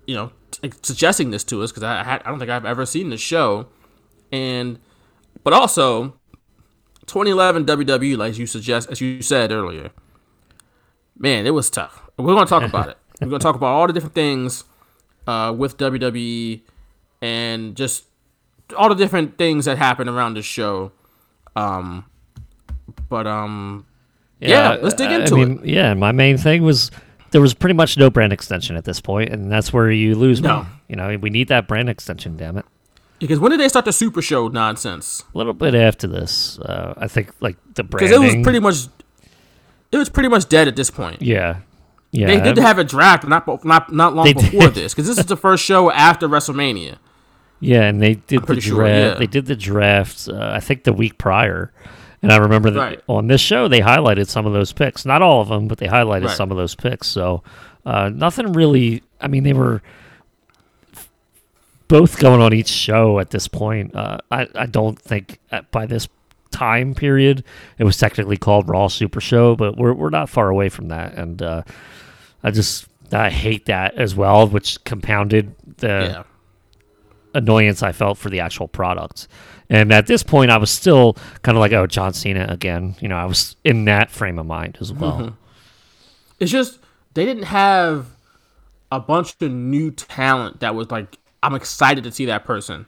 you 0.07 0.15
know 0.15 0.33
t- 0.51 0.73
suggesting 0.83 1.31
this 1.31 1.45
to 1.45 1.63
us 1.63 1.71
because 1.71 1.83
I 1.83 2.03
had, 2.03 2.23
I 2.25 2.31
don't 2.31 2.39
think 2.39 2.51
I've 2.51 2.67
ever 2.67 2.87
seen 2.87 3.11
the 3.11 3.17
show, 3.17 3.67
and 4.33 4.79
but 5.45 5.53
also 5.53 6.15
2011 7.07 7.67
WWE, 7.67 8.17
like 8.17 8.39
you 8.39 8.47
suggest 8.47 8.91
as 8.91 9.01
you 9.01 9.23
said 9.23 9.53
earlier 9.53 9.91
man, 11.19 11.47
it 11.47 11.51
was 11.51 11.69
tough. 11.69 12.09
We're 12.17 12.35
gonna 12.35 12.47
talk 12.47 12.63
about 12.63 12.89
it. 12.89 12.99
We're 13.21 13.29
gonna 13.29 13.41
talk 13.41 13.57
about 13.57 13.75
all 13.75 13.87
the 13.87 13.93
different 13.93 14.15
things 14.15 14.65
uh, 15.27 15.55
with 15.57 15.77
WWE 15.77 16.63
and 17.21 17.77
just 17.77 18.05
all 18.77 18.89
the 18.89 18.95
different 18.95 19.39
things 19.39 19.65
that 19.67 19.79
happened 19.79 20.11
around 20.11 20.35
the 20.35 20.43
show. 20.43 20.93
Um, 21.57 22.05
but 23.09 23.27
um, 23.27 23.87
yeah, 24.41 24.77
let's 24.81 24.95
dig 24.95 25.11
into 25.11 25.35
I 25.37 25.45
mean, 25.45 25.61
Yeah, 25.65 25.95
my 25.95 26.13
main 26.13 26.37
thing 26.39 26.63
was 26.63 26.91
there 27.31 27.41
was 27.41 27.55
pretty 27.55 27.75
much 27.75 27.97
no 27.99 28.11
brand 28.11 28.33
extension 28.33 28.77
at 28.77 28.85
this 28.85 29.01
point, 29.01 29.31
and 29.31 29.51
that's 29.51 29.73
where 29.73 29.91
you 29.91 30.15
lose 30.15 30.41
No. 30.41 30.63
me. 30.63 30.69
You 30.89 30.97
know, 30.97 31.17
we 31.21 31.31
need 31.31 31.49
that 31.49 31.69
brand 31.69 31.89
extension, 31.91 32.37
damn 32.37 32.57
it. 32.59 32.65
because 33.19 33.39
when 33.39 33.51
did 33.51 33.61
they 33.61 33.69
start 33.69 33.85
the 33.85 33.93
Super 33.93 34.23
Show 34.23 34.49
nonsense? 34.49 35.25
A 35.35 35.39
little 35.39 35.53
bit 35.53 35.75
after 35.75 36.07
this, 36.07 36.59
uh, 36.61 36.95
I 36.97 37.09
think, 37.09 37.31
like 37.41 37.57
the 37.75 37.85
Because 37.85 38.11
branding. 38.11 38.31
it 38.31 38.37
was 38.39 38.45
pretty 38.45 38.61
much, 38.61 38.77
it 39.93 39.99
was 39.99 40.09
pretty 40.09 40.29
much 40.29 40.49
dead 40.49 40.69
at 40.69 40.77
this 40.77 40.91
point. 40.91 41.21
Yeah, 41.21 41.59
yeah. 42.13 42.27
They 42.29 42.41
did 42.41 42.57
have 42.59 42.79
a 42.79 42.85
draft, 42.85 43.27
not 43.27 43.47
not 43.65 43.93
not 43.93 44.15
long 44.15 44.33
before 44.33 44.61
did. 44.63 44.75
this, 44.75 44.95
because 44.95 45.07
this 45.09 45.19
is 45.19 45.27
the 45.27 45.37
first 45.37 45.65
show 45.65 45.91
after 45.91 46.29
WrestleMania. 46.29 46.97
Yeah, 47.61 47.83
and 47.85 48.01
they 48.01 48.15
did 48.15 48.43
the 48.47 48.55
draft. 48.55 48.63
sure, 48.67 48.87
yeah. 48.87 49.15
They 49.15 49.27
did 49.27 49.47
the 49.47 49.57
draft. 49.57 50.29
Uh, 50.29 50.51
I 50.55 50.61
think 50.61 50.85
the 50.85 50.93
week 50.93 51.19
prior, 51.19 51.73
and 52.23 52.33
I 52.33 52.37
remember 52.37 52.71
that 52.71 52.79
Right. 52.81 53.01
on 53.09 53.27
this 53.27 53.41
show 53.41 53.67
they 53.69 53.81
highlighted 53.81 54.29
some 54.29 54.47
of 54.47 54.53
those 54.53 54.73
picks. 54.73 55.05
Not 55.05 55.23
all 55.23 55.41
of 55.41 55.49
them, 55.49 55.67
but 55.69 55.79
they 55.79 55.87
highlighted 55.89 56.27
Right. 56.27 56.37
some 56.37 56.51
of 56.51 56.57
those 56.57 56.75
picks. 56.75 57.09
So 57.09 57.43
uh, 57.85 58.11
nothing 58.15 58.53
really. 58.53 59.03
I 59.21 59.27
mean, 59.29 59.43
they 59.43 59.53
were 59.55 59.83
both 61.89 62.19
going 62.19 62.41
on 62.41 62.53
each 62.53 62.69
show 62.69 63.19
at 63.19 63.31
this 63.31 63.49
point. 63.49 63.95
Uh, 63.95 64.19
I 64.31 64.47
I 64.55 64.67
don't 64.67 64.99
think 64.99 65.39
at, 65.51 65.71
by 65.71 65.87
this 65.87 66.09
time 66.51 66.95
period 66.95 67.45
it 67.79 67.85
was 67.85 67.97
technically 67.97 68.37
called 68.37 68.69
Raw 68.69 68.89
Super 68.89 69.21
Show, 69.21 69.57
but 69.57 69.77
we're 69.77 69.93
we're 69.95 70.11
not 70.11 70.29
far 70.29 70.49
away 70.49 70.69
from 70.69 70.89
that, 70.89 71.15
and 71.15 71.43
uh, 71.43 71.63
I 72.45 72.51
just 72.51 72.87
I 73.13 73.31
hate 73.31 73.67
that 73.67 73.95
as 73.95 74.15
well, 74.15 74.47
which 74.47 74.83
compounded 74.85 75.55
the 75.79 75.89
Yeah. 75.89 76.23
Annoyance 77.39 77.83
I 77.83 77.93
felt 77.93 78.19
for 78.19 78.31
the 78.31 78.41
actual 78.41 78.69
product. 78.69 79.29
And 79.71 79.93
at 79.93 80.07
this 80.07 80.23
point, 80.23 80.51
I 80.51 80.57
was 80.57 80.71
still 80.71 81.15
kind 81.43 81.57
of 81.57 81.61
like, 81.61 81.73
oh, 81.73 81.87
John 81.87 82.13
Cena 82.13 82.47
again. 82.49 82.97
You 83.01 83.09
know, 83.09 83.17
I 83.17 83.25
was 83.25 83.57
in 83.65 83.85
that 83.87 84.11
frame 84.11 84.39
of 84.39 84.47
mind 84.47 84.79
as 84.81 84.93
well. 84.93 85.19
Mm-hmm. 85.19 85.35
It's 86.41 86.51
just 86.51 86.79
they 87.15 87.25
didn't 87.25 87.45
have 87.45 88.07
a 88.91 89.01
bunch 89.01 89.35
of 89.41 89.51
new 89.53 89.91
talent 89.91 90.61
that 90.61 90.75
was 90.75 90.91
like 90.91 91.19
I'm 91.43 91.55
excited 91.55 92.05
to 92.05 92.13
see 92.13 92.27
that 92.27 92.45
person. 92.45 92.87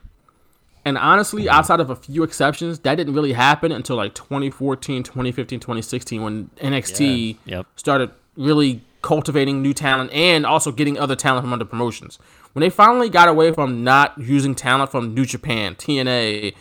And 0.85 0.97
honestly, 0.97 1.43
mm-hmm. 1.43 1.55
outside 1.55 1.81
of 1.81 1.91
a 1.91 1.97
few 1.97 2.23
exceptions, 2.23 2.79
that 2.81 2.95
didn't 2.95 3.15
really 3.15 3.35
happen 3.35 3.71
until 3.71 3.97
like 3.97 4.15
2014, 4.15 5.03
2015, 5.03 5.61
2016 5.61 6.23
when 6.23 6.51
NXT 6.57 7.37
Yeah, 7.45 7.59
yep. 7.59 7.67
started 7.77 8.11
really 8.37 8.83
cultivating 9.03 9.63
new 9.63 9.75
talent 9.75 10.11
and 10.13 10.47
also 10.47 10.73
getting 10.73 10.99
other 10.99 11.17
talent 11.17 11.45
from 11.45 11.53
other 11.53 11.65
promotions. 11.65 12.19
When 12.53 12.61
they 12.61 12.71
finally 12.71 13.09
got 13.09 13.29
away 13.29 13.53
from 13.53 13.85
not 13.85 14.19
using 14.19 14.55
talent 14.55 14.91
from 14.91 15.15
New 15.15 15.25
Japan, 15.25 15.75
TNA, 15.75 16.55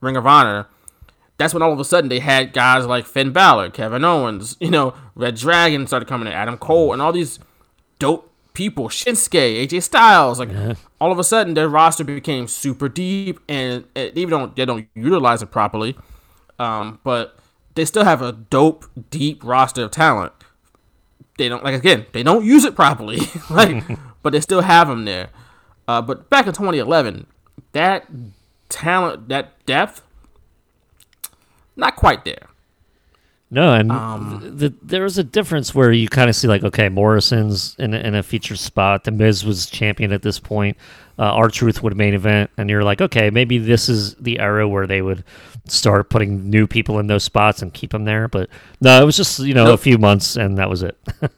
Ring 0.00 0.16
of 0.16 0.26
Honor, 0.26 0.66
that's 1.38 1.54
when 1.54 1.62
all 1.62 1.72
of 1.72 1.78
a 1.78 1.84
sudden 1.84 2.08
they 2.08 2.18
had 2.18 2.52
guys 2.52 2.86
like 2.86 3.06
Finn 3.06 3.32
Balor, 3.32 3.70
Kevin 3.70 4.04
Owens, 4.04 4.56
you 4.60 4.70
know, 4.70 4.94
Red 5.14 5.36
Dragon 5.36 5.86
started 5.86 6.08
coming 6.08 6.26
in, 6.26 6.32
Adam 6.32 6.56
Cole, 6.56 6.92
and 6.92 7.02
all 7.02 7.12
these 7.12 7.38
dope 7.98 8.32
people, 8.54 8.88
Shinsuke, 8.88 9.66
AJ 9.66 9.82
Styles. 9.82 10.38
Like 10.38 10.50
all 11.00 11.12
of 11.12 11.18
a 11.18 11.24
sudden 11.24 11.54
their 11.54 11.68
roster 11.68 12.04
became 12.04 12.48
super 12.48 12.88
deep, 12.88 13.38
and 13.48 13.84
they 13.94 14.10
even 14.14 14.30
don't 14.30 14.56
they 14.56 14.64
don't 14.64 14.88
utilize 14.94 15.42
it 15.42 15.50
properly. 15.50 15.96
Um, 16.58 16.98
but 17.04 17.38
they 17.74 17.84
still 17.84 18.04
have 18.04 18.22
a 18.22 18.32
dope, 18.32 18.86
deep 19.10 19.44
roster 19.44 19.84
of 19.84 19.90
talent. 19.90 20.32
They 21.38 21.50
don't 21.50 21.62
like 21.62 21.74
again. 21.74 22.06
They 22.12 22.22
don't 22.22 22.44
use 22.44 22.64
it 22.64 22.74
properly, 22.74 23.20
like, 23.50 23.84
but 24.26 24.32
they 24.32 24.40
still 24.40 24.62
have 24.62 24.88
them 24.88 25.04
there. 25.04 25.28
Uh, 25.86 26.02
but 26.02 26.28
back 26.28 26.48
in 26.48 26.52
2011, 26.52 27.28
that 27.70 28.08
talent, 28.68 29.28
that 29.28 29.64
depth, 29.66 30.02
not 31.76 31.94
quite 31.94 32.24
there. 32.24 32.48
No, 33.52 33.72
and 33.72 33.92
Um, 33.92 34.40
th- 34.40 34.58
th- 34.58 34.72
there 34.82 35.04
was 35.04 35.16
a 35.16 35.22
difference 35.22 35.72
where 35.76 35.92
you 35.92 36.08
kind 36.08 36.28
of 36.28 36.34
see 36.34 36.48
like, 36.48 36.64
okay, 36.64 36.88
Morrison's 36.88 37.76
in 37.78 37.94
a, 37.94 37.98
in 37.98 38.16
a 38.16 38.24
featured 38.24 38.58
spot. 38.58 39.04
The 39.04 39.12
Miz 39.12 39.44
was 39.44 39.66
champion 39.66 40.10
at 40.12 40.22
this 40.22 40.40
point. 40.40 40.76
Uh, 41.16 41.26
R-Truth 41.26 41.84
would 41.84 41.96
main 41.96 42.14
event, 42.14 42.50
and 42.58 42.68
you're 42.68 42.82
like, 42.82 43.00
okay, 43.00 43.30
maybe 43.30 43.58
this 43.58 43.88
is 43.88 44.16
the 44.16 44.40
era 44.40 44.66
where 44.68 44.88
they 44.88 45.02
would 45.02 45.22
start 45.68 46.10
putting 46.10 46.50
new 46.50 46.66
people 46.66 46.98
in 46.98 47.06
those 47.06 47.22
spots 47.22 47.62
and 47.62 47.72
keep 47.72 47.92
them 47.92 48.04
there. 48.06 48.26
But 48.26 48.50
no, 48.80 49.00
it 49.00 49.04
was 49.04 49.16
just 49.16 49.38
you 49.38 49.54
know 49.54 49.72
a 49.72 49.78
few 49.78 49.98
months, 49.98 50.34
and 50.34 50.58
that 50.58 50.68
was 50.68 50.82
it. 50.82 50.98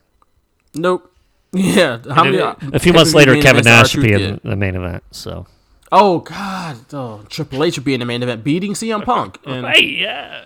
Nope. 0.75 1.08
Yeah. 1.53 1.99
How 2.13 2.25
many, 2.25 2.39
a- 2.39 2.57
a 2.75 2.79
few 2.79 2.93
months 2.93 3.15
later, 3.15 3.41
Kevin 3.41 3.65
Nash 3.65 3.97
would 3.97 4.03
be 4.05 4.13
in 4.13 4.19
did? 4.19 4.41
the 4.43 4.57
main 4.57 4.75
event. 4.77 5.03
So 5.11 5.47
Oh 5.91 6.19
God! 6.19 6.77
Oh, 6.93 7.23
Triple 7.31 7.65
H 7.65 7.79
would 7.79 7.85
be 7.85 7.95
in 7.95 8.01
the 8.01 8.07
main 8.07 8.23
event, 8.23 8.45
beating 8.45 8.75
CM 8.75 9.03
Punk. 9.05 9.39
And 9.47 9.67
hey, 9.67 9.85
yeah, 9.85 10.45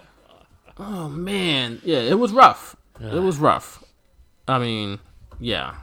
oh 0.78 1.08
man, 1.08 1.80
yeah, 1.84 1.98
it 1.98 2.18
was 2.18 2.32
rough. 2.32 2.76
It 3.00 3.18
was 3.20 3.38
rough. 3.38 3.82
I 4.46 4.60
mean, 4.60 5.00
yeah. 5.40 5.74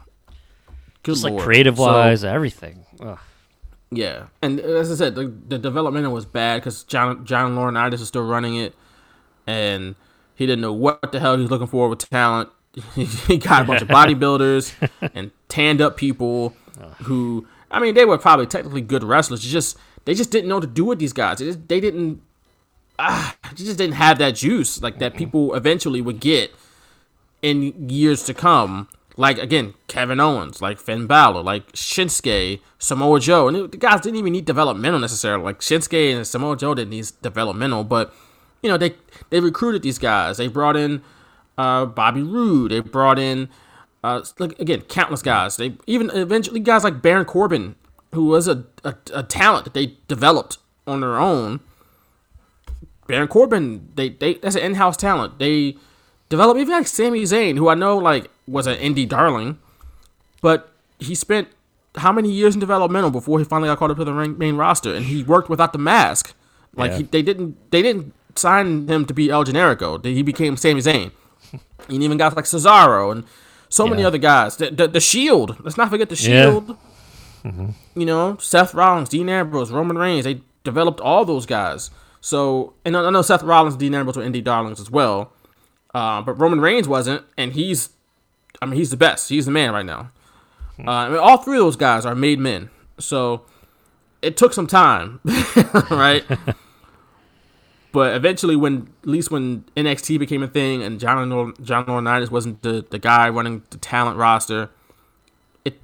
Good 1.03 1.13
just 1.15 1.23
like 1.25 1.31
lord. 1.31 1.43
creative 1.43 1.75
So, 1.75 1.83
wise, 1.83 2.23
everything. 2.23 2.85
Ugh. 3.01 3.19
yeah, 3.91 4.27
and 4.41 4.61
uh, 4.61 4.63
as 4.63 4.89
I 4.91 4.95
said, 4.95 5.15
the, 5.15 5.27
the 5.49 5.57
development 5.57 6.09
was 6.11 6.25
bad 6.25 6.61
because 6.61 6.83
John 6.85 7.25
John 7.25 7.55
Laurinaitis 7.57 7.95
is 7.95 8.07
still 8.07 8.25
running 8.25 8.55
it, 8.55 8.73
and 9.45 9.95
he 10.35 10.45
didn't 10.45 10.61
know 10.61 10.71
what 10.73 11.11
the 11.11 11.19
hell 11.19 11.35
he 11.35 11.41
was 11.41 11.51
looking 11.51 11.67
for 11.67 11.89
with 11.89 12.09
talent. 12.09 12.47
he 12.95 13.37
got 13.37 13.61
a 13.63 13.65
bunch 13.65 13.81
of 13.81 13.87
bodybuilders 13.87 14.73
and 15.13 15.31
tanned 15.47 15.81
up 15.81 15.97
people 15.97 16.55
who, 17.03 17.47
I 17.71 17.79
mean, 17.79 17.93
they 17.95 18.05
were 18.05 18.17
probably 18.17 18.45
technically 18.47 18.81
good 18.81 19.03
wrestlers. 19.03 19.41
Just 19.41 19.77
they 20.05 20.13
just 20.13 20.31
didn't 20.31 20.47
know 20.49 20.55
what 20.55 20.61
to 20.61 20.67
do 20.67 20.85
with 20.85 20.99
these 20.99 21.13
guys. 21.13 21.39
They, 21.39 21.45
just, 21.45 21.67
they 21.67 21.79
didn't. 21.79 22.21
Ah, 22.97 23.35
they 23.55 23.63
just 23.63 23.77
didn't 23.77 23.95
have 23.95 24.17
that 24.17 24.35
juice 24.35 24.81
like 24.81 24.99
that 24.99 25.15
people 25.15 25.53
eventually 25.55 26.01
would 26.01 26.19
get 26.19 26.51
in 27.41 27.89
years 27.89 28.23
to 28.23 28.33
come. 28.33 28.89
Like 29.17 29.37
again, 29.37 29.73
Kevin 29.87 30.19
Owens, 30.19 30.61
like 30.61 30.79
Finn 30.79 31.05
Balor, 31.05 31.41
like 31.43 31.71
Shinsuke, 31.73 32.61
Samoa 32.77 33.19
Joe, 33.19 33.47
and 33.49 33.57
it- 33.57 33.71
the 33.71 33.77
guys 33.77 34.01
didn't 34.01 34.17
even 34.17 34.31
need 34.33 34.45
developmental 34.45 34.99
necessarily. 34.99 35.43
Like 35.43 35.59
Shinsuke 35.59 36.15
and 36.15 36.25
Samoa 36.25 36.55
Joe 36.55 36.73
didn't 36.73 36.91
need 36.91 37.09
developmental, 37.21 37.83
but 37.83 38.13
you 38.63 38.69
know 38.69 38.77
they 38.77 38.95
they 39.29 39.39
recruited 39.41 39.81
these 39.81 39.97
guys. 39.99 40.37
They 40.37 40.47
brought 40.47 40.77
in 40.77 41.01
uh, 41.59 41.85
Bobby 41.85 42.23
Roode. 42.23 42.71
They 42.71 42.79
brought 42.79 43.19
in 43.19 43.49
uh, 44.03 44.23
like 44.39 44.57
again 44.59 44.81
countless 44.81 45.21
guys. 45.21 45.57
They 45.57 45.73
even 45.85 46.09
eventually 46.11 46.59
guys 46.59 46.83
like 46.83 47.01
Baron 47.01 47.25
Corbin, 47.25 47.75
who 48.13 48.25
was 48.25 48.47
a, 48.47 48.63
a, 48.83 48.95
a 49.13 49.23
talent 49.23 49.65
that 49.65 49.73
they 49.73 49.97
developed 50.07 50.57
on 50.87 51.01
their 51.01 51.17
own. 51.17 51.59
Baron 53.07 53.27
Corbin, 53.27 53.89
they 53.95 54.09
they 54.09 54.35
that's 54.35 54.55
an 54.55 54.61
in-house 54.61 54.95
talent. 54.97 55.39
They 55.39 55.75
developed 56.29 56.59
even 56.59 56.73
like 56.73 56.87
Sami 56.87 57.23
Zayn, 57.23 57.57
who 57.57 57.67
I 57.69 57.73
know 57.75 57.97
like 57.97 58.29
was 58.47 58.67
an 58.67 58.77
indie 58.77 59.07
darling, 59.07 59.57
but 60.41 60.71
he 60.99 61.15
spent 61.15 61.47
how 61.95 62.11
many 62.11 62.31
years 62.31 62.53
in 62.53 62.59
developmental 62.59 63.09
before 63.09 63.39
he 63.39 63.45
finally 63.45 63.67
got 63.67 63.79
called 63.79 63.91
up 63.91 63.97
to 63.97 64.03
the 64.05 64.13
ring, 64.13 64.37
main 64.37 64.55
roster, 64.57 64.93
and 64.93 65.05
he 65.05 65.23
worked 65.23 65.49
without 65.49 65.73
the 65.73 65.79
mask. 65.79 66.33
Like 66.75 66.91
Yeah. 66.91 66.97
he, 66.97 67.03
they 67.03 67.21
didn't 67.23 67.57
they 67.71 67.81
didn't 67.81 68.13
sign 68.35 68.87
him 68.87 69.05
to 69.05 69.13
be 69.13 69.29
El 69.31 69.43
Generico. 69.43 70.01
They- 70.01 70.13
He 70.13 70.21
became 70.21 70.55
Sami 70.55 70.79
Zayn. 70.81 71.11
And 71.87 72.03
even 72.03 72.17
guys 72.17 72.35
like 72.35 72.45
Cesaro 72.45 73.11
and 73.11 73.23
so 73.67 73.87
many 73.87 74.03
other 74.03 74.19
guys. 74.19 74.57
The, 74.57 74.69
the, 74.69 74.87
the 74.87 74.99
Shield. 74.99 75.57
Let's 75.63 75.75
not 75.77 75.89
forget 75.89 76.09
the 76.09 76.15
Yeah. 76.15 76.43
Shield. 76.51 76.77
You 77.95 78.05
know, 78.05 78.37
Seth 78.37 78.73
Rollins, 78.75 79.09
Dean 79.09 79.27
Ambrose, 79.29 79.71
Roman 79.71 79.97
Reigns. 79.97 80.25
They 80.25 80.41
developed 80.63 80.99
all 80.99 81.25
those 81.25 81.45
guys. 81.47 81.89
So, 82.21 82.73
and 82.85 82.95
I 82.95 83.05
I 83.07 83.09
know 83.09 83.21
Seth 83.23 83.41
Rollins, 83.43 83.75
Dean 83.75 83.95
Ambrose 83.95 84.17
were 84.17 84.23
indie 84.23 84.43
darlings 84.43 84.79
as 84.79 84.91
well. 84.91 85.31
Uh, 85.95 86.21
but 86.21 86.33
Roman 86.33 86.59
Reigns 86.61 86.87
wasn't, 86.87 87.23
and 87.37 87.53
he's, 87.53 87.89
I 88.61 88.65
mean, 88.67 88.75
he's 88.75 88.91
the 88.91 88.97
best. 88.97 89.29
He's 89.29 89.45
the 89.45 89.51
man 89.51 89.71
right 89.73 89.85
now. 89.85 90.11
Uh, 90.77 90.91
I 90.91 91.09
mean, 91.09 91.17
all 91.17 91.37
three 91.37 91.57
of 91.57 91.63
those 91.63 91.75
guys 91.75 92.05
are 92.05 92.13
made 92.13 92.37
men. 92.39 92.69
So, 92.99 93.41
it 94.21 94.37
took 94.37 94.53
some 94.53 94.67
time, 94.67 95.21
right? 95.89 96.23
but 97.91 98.15
eventually, 98.15 98.55
when 98.55 98.89
at 99.03 99.09
least 99.09 99.31
when 99.31 99.63
NXT 99.75 100.19
became 100.19 100.43
a 100.43 100.47
thing, 100.47 100.83
and 100.83 100.99
John 100.99 101.53
John 101.63 101.85
Laurinaitis 101.85 102.29
wasn't 102.29 102.61
the, 102.61 102.85
the 102.89 102.99
guy 102.99 103.29
running 103.29 103.63
the 103.69 103.77
talent 103.77 104.17
roster, 104.17 104.69
it 105.65 105.79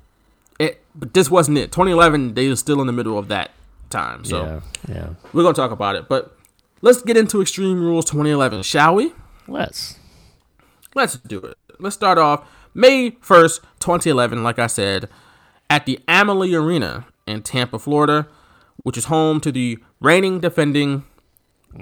it 0.60 0.82
but 0.94 1.14
this 1.14 1.30
wasn't 1.32 1.58
it. 1.58 1.72
2011, 1.72 2.34
they 2.36 2.48
were 2.50 2.56
still 2.56 2.82
in 2.82 2.88
the 2.88 2.94
middle 2.94 3.18
of 3.18 3.28
that 3.30 3.52
time. 3.90 4.24
So 4.24 4.62
Yeah, 4.88 4.96
yeah. 4.96 5.10
we're 5.34 5.44
gonna 5.44 5.54
talk 5.56 5.72
about 5.72 5.96
it. 5.96 6.08
But 6.08 6.38
let's 6.82 7.02
get 7.02 7.18
into 7.18 7.42
Extreme 7.42 7.82
Rules 7.82 8.06
2011, 8.06 8.64
shall 8.64 8.96
we? 8.96 9.14
Let's. 9.48 9.98
Let's 10.94 11.18
do 11.18 11.40
it. 11.40 11.58
Let's 11.80 11.96
start 11.96 12.18
off 12.18 12.48
May 12.74 13.12
1st, 13.12 13.62
2011, 13.80 14.44
like 14.44 14.60
I 14.60 14.68
said, 14.68 15.10
at 15.70 15.86
the 15.86 16.00
Amalie 16.08 16.54
Arena 16.54 17.06
in 17.26 17.42
Tampa, 17.42 17.80
Florida, 17.80 18.28
which 18.84 18.98
is 18.98 19.06
home 19.06 19.40
to 19.42 19.52
the 19.52 19.80
reigning, 20.00 20.40
defending, 20.40 21.04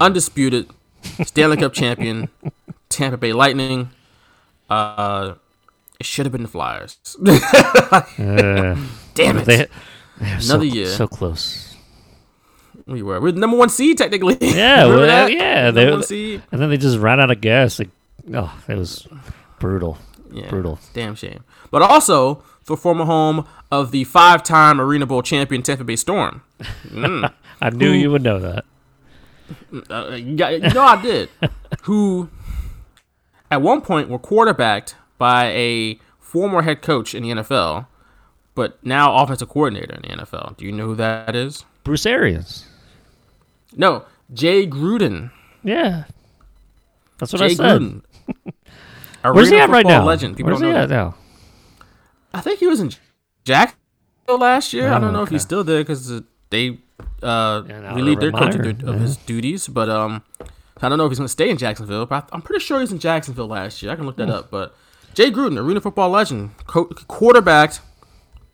undisputed 0.00 0.68
Stanley 1.24 1.56
Cup 1.56 1.72
champion, 1.72 2.28
Tampa 2.88 3.16
Bay 3.16 3.32
Lightning. 3.32 3.90
Uh, 4.70 5.34
it 6.00 6.06
should 6.06 6.26
have 6.26 6.32
been 6.32 6.42
the 6.42 6.48
Flyers. 6.48 6.98
Uh, 8.18 8.76
Damn 9.14 9.38
it. 9.38 9.44
they, 9.46 9.58
were 10.20 10.40
so, 10.40 10.54
Another 10.54 10.64
year. 10.66 10.86
so 10.86 11.06
close. 11.06 11.76
we 12.86 13.02
were. 13.02 13.20
We're 13.20 13.32
the 13.32 13.38
number 13.40 13.56
one 13.56 13.68
seed, 13.68 13.98
technically. 13.98 14.36
Yeah, 14.40 14.86
well, 14.86 15.28
yeah. 15.28 15.66
Number 15.66 15.84
They, 15.84 15.90
one 15.90 16.02
seed. 16.02 16.42
and 16.50 16.60
then 16.60 16.70
they 16.70 16.76
just 16.76 16.98
ran 16.98 17.20
out 17.20 17.30
of 17.30 17.40
gas. 17.40 17.78
Like, 17.78 17.90
oh, 18.32 18.52
it 18.68 18.76
was 18.76 19.06
brutal. 19.60 19.98
Yeah, 20.32 20.48
Brutal. 20.48 20.80
Damn 20.94 21.14
shame. 21.14 21.44
But 21.70 21.82
also 21.82 22.42
the 22.66 22.76
former 22.76 23.04
home 23.04 23.46
of 23.70 23.92
the 23.92 24.02
five-time 24.04 24.80
Arena 24.80 25.06
Bowl 25.06 25.22
champion 25.22 25.62
Tampa 25.62 25.84
Bay 25.84 25.94
Storm. 25.96 26.42
I 27.62 27.70
knew 27.70 27.90
you 27.90 28.10
would 28.10 28.22
know 28.22 28.40
that. 28.40 28.64
Uh, 29.90 30.10
you 30.14 30.34
know 30.34 30.82
I 30.82 31.00
did. 31.02 31.28
Who, 31.82 32.28
at 33.50 33.60
one 33.62 33.80
point, 33.80 34.08
were 34.08 34.18
quarterbacked 34.18 34.96
by 35.18 35.46
a 35.46 35.98
former 36.18 36.62
head 36.62 36.82
coach 36.82 37.14
in 37.14 37.22
the 37.22 37.30
NFL, 37.30 37.86
but 38.54 38.84
now 38.84 39.14
offensive 39.16 39.48
coordinator 39.48 39.94
in 39.94 40.02
the 40.02 40.24
NFL. 40.24 40.56
Do 40.56 40.64
you 40.64 40.72
know 40.72 40.86
who 40.86 40.94
that 40.96 41.34
is? 41.36 41.64
Bruce 41.84 42.06
Arians. 42.06 42.66
No, 43.76 44.04
Jay 44.32 44.66
Gruden. 44.66 45.30
Yeah. 45.62 46.04
That's 47.18 47.32
what 47.32 47.40
Jay 47.40 47.46
I 47.46 47.54
said. 47.54 47.80
Gruden. 47.80 48.02
Where's 49.34 49.50
he 49.50 49.56
at 49.58 49.70
right 49.70 49.86
now? 49.86 50.04
Legend. 50.04 50.36
People 50.36 50.52
Where's 50.52 50.60
he 50.62 50.68
at 50.70 50.88
that. 50.88 50.94
now? 50.94 51.14
I 52.32 52.40
think 52.40 52.58
he 52.60 52.66
was 52.66 52.80
in 52.80 52.90
Jacksonville 53.44 54.38
last 54.38 54.72
year. 54.72 54.88
I 54.88 54.96
Oh, 54.96 55.00
don't 55.00 55.12
know 55.12 55.22
if 55.22 55.28
he's 55.30 55.42
still 55.42 55.64
there 55.64 55.80
because 55.82 56.22
they 56.50 56.78
uh, 57.24 57.62
now 57.62 57.94
relieved 57.94 58.20
their 58.20 58.30
coach 58.32 58.54
of, 58.54 59.00
his 59.00 59.16
duties. 59.16 59.66
But 59.68 59.88
um, 59.88 60.22
I 60.80 60.88
don't 60.88 60.98
know 60.98 61.06
if 61.06 61.10
he's 61.10 61.18
going 61.18 61.26
to 61.26 61.32
stay 61.32 61.50
in 61.50 61.56
Jacksonville. 61.56 62.06
But 62.06 62.28
I'm 62.32 62.42
pretty 62.42 62.64
sure 62.64 62.80
he's 62.80 62.92
in 62.92 62.98
Jacksonville 62.98 63.48
last 63.48 63.82
year. 63.82 63.90
I 63.92 63.96
can 63.96 64.06
look 64.06 64.16
that 64.18 64.28
up. 64.30 64.50
But 64.50 64.74
Jay 65.14 65.30
Gruden, 65.30 65.58
arena 65.58 65.80
football 65.80 66.10
legend, 66.10 66.50
co- 66.66 66.84
quarterbacked 67.08 67.80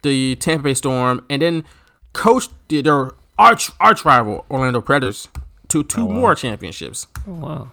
the 0.03 0.37
Tampa 0.37 0.65
Bay 0.65 0.75
Storm, 0.75 1.25
and 1.29 1.43
then 1.43 1.65
coached 2.13 2.51
the- 2.69 2.81
their 2.83 3.11
arch 3.39 3.71
arch 3.81 4.05
rival 4.05 4.45
Orlando 4.51 4.81
Predators 4.81 5.29
to 5.69 5.83
two 5.85 6.09
more 6.09 6.35
championships. 6.35 7.07
Oh, 7.29 7.33
wow. 7.33 7.73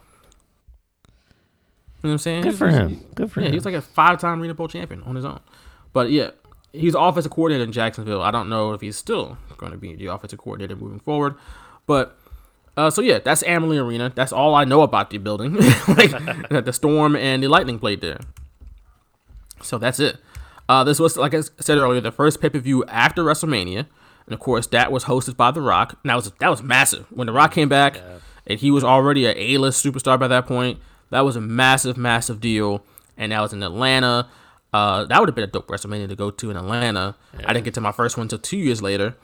You 2.04 2.10
know 2.10 2.10
what 2.10 2.12
I'm 2.12 2.18
saying? 2.20 2.44
Good 2.44 2.56
for 2.56 2.68
him. 2.70 3.04
Good 3.16 3.32
for 3.32 3.39
Yeah, 3.42 3.48
him. 3.48 3.54
he 3.54 3.58
was 3.58 3.66
like 3.66 3.74
a 3.74 3.82
five-time 3.82 4.39
Arena 4.39 4.54
Bowl 4.54 4.68
champion 4.68 5.01
on 5.04 5.16
his 5.16 5.25
own. 5.25 5.39
But 5.94 6.12
yeah, 6.12 6.30
he's 6.72 6.94
offensive 6.94 7.32
coordinator 7.32 7.63
in 7.63 7.72
Jacksonville. 7.72 8.22
I 8.22 8.30
don't 8.30 8.50
know 8.50 8.74
if 8.74 8.82
he's 8.82 8.96
still 8.96 9.38
going 9.58 9.72
to 9.72 9.78
be 9.78 9.96
the 9.96 10.08
offensive 10.08 10.40
coordinator 10.40 10.76
moving 10.76 11.00
forward. 11.00 11.36
But 11.86 12.18
uh, 12.76 12.90
so 12.90 13.02
yeah, 13.02 13.20
that's 13.20 13.44
Amalie 13.44 13.80
Arena. 13.80 14.12
That's 14.14 14.32
all 14.32 14.54
I 14.54 14.64
know 14.64 14.84
about 14.84 15.10
the 15.10 15.18
building. 15.18 15.56
like 15.88 16.12
the 16.66 16.72
Storm 16.72 17.16
and 17.16 17.42
the 17.42 17.48
Lightning 17.48 17.80
played 17.80 18.02
there. 18.02 18.20
So 19.62 19.78
that's 19.78 20.00
it. 20.00 20.18
Uh, 20.70 20.84
this 20.84 21.00
was, 21.00 21.18
like 21.18 21.34
I 21.34 21.42
said 21.60 21.78
earlier, 21.78 22.02
the 22.02 22.12
first 22.12 22.42
pay 22.42 22.50
per 22.50 22.60
view 22.60 22.84
after 22.86 23.24
WrestleMania, 23.24 23.88
and 24.26 24.34
of 24.34 24.40
course 24.40 24.68
that 24.68 24.92
was 24.92 25.06
hosted 25.06 25.38
by 25.38 25.52
The 25.52 25.62
Rock. 25.62 25.98
And 26.04 26.10
that 26.10 26.16
was 26.16 26.32
that 26.40 26.50
was 26.50 26.62
massive 26.62 27.06
when 27.10 27.28
The 27.28 27.34
Rock 27.34 27.54
came 27.54 27.70
back, 27.70 28.00
and 28.46 28.60
he 28.60 28.70
was 28.70 28.84
already 28.84 29.26
a 29.26 29.32
A 29.32 29.58
list 29.58 29.84
superstar 29.84 30.20
by 30.20 30.28
that 30.28 30.46
point. 30.46 30.80
That 31.10 31.22
was 31.22 31.36
a 31.36 31.42
massive, 31.42 31.98
massive 31.98 32.42
deal, 32.42 32.84
and 33.18 33.32
that 33.32 33.42
was 33.42 33.54
in 33.54 33.64
Atlanta. 33.64 34.28
Uh, 34.74 35.06
that 35.06 35.20
would 35.20 35.30
have 35.30 35.36
been 35.36 35.46
a 35.46 35.48
dope 35.48 35.68
WrestleMania 35.68 36.10
to 36.10 36.16
go 36.16 36.30
to 36.30 36.52
in 36.52 36.58
Atlanta. 36.58 37.16
I 37.46 37.54
didn't 37.54 37.66
get 37.66 37.74
to 37.76 37.82
my 37.82 37.94
first 37.94 38.18
one 38.18 38.26
until 38.26 38.40
two 38.40 38.58
years 38.58 38.82
later, 38.82 39.16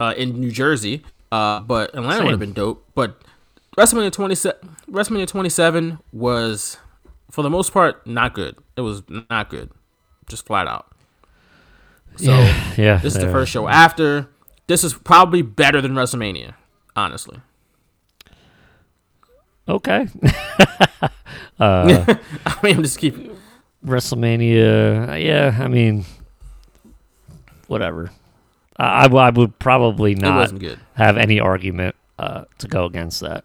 uh, 0.00 0.14
in 0.16 0.40
New 0.40 0.50
Jersey. 0.50 1.02
Uh, 1.30 1.60
but 1.60 1.94
Atlanta 1.94 2.24
would 2.24 2.30
have 2.30 2.40
been 2.40 2.52
dope. 2.52 2.86
But 2.94 3.20
WrestleMania 3.76 4.12
27, 4.12 4.76
WrestleMania 4.90 5.26
27 5.26 5.98
was, 6.12 6.78
for 7.30 7.42
the 7.42 7.50
most 7.50 7.72
part, 7.72 8.06
not 8.06 8.34
good. 8.34 8.56
It 8.76 8.80
was 8.80 9.02
not 9.30 9.50
good, 9.50 9.70
just 10.28 10.46
flat 10.46 10.66
out. 10.66 10.90
So 12.16 12.32
yeah. 12.76 12.96
this 12.96 13.14
is 13.14 13.22
the 13.22 13.30
first 13.30 13.52
show 13.52 13.68
after. 13.68 14.28
This 14.66 14.84
is 14.84 14.94
probably 14.94 15.42
better 15.42 15.80
than 15.80 15.92
WrestleMania, 15.92 16.54
honestly. 16.96 17.40
Okay. 19.68 20.08
I 21.60 22.16
mean, 22.62 22.76
I'm 22.76 22.82
just 22.82 22.98
keeping. 22.98 23.36
WrestleMania. 23.84 25.24
Yeah, 25.24 25.56
I 25.60 25.68
mean, 25.68 26.04
whatever. 27.68 28.10
I, 28.78 29.00
I 29.00 29.02
w- 29.04 29.20
I 29.22 29.30
would 29.30 29.58
probably 29.58 30.14
not 30.14 30.52
have 30.94 31.16
any 31.16 31.40
argument 31.40 31.94
uh, 32.18 32.44
to 32.58 32.68
go 32.68 32.84
against 32.84 33.20
that, 33.20 33.44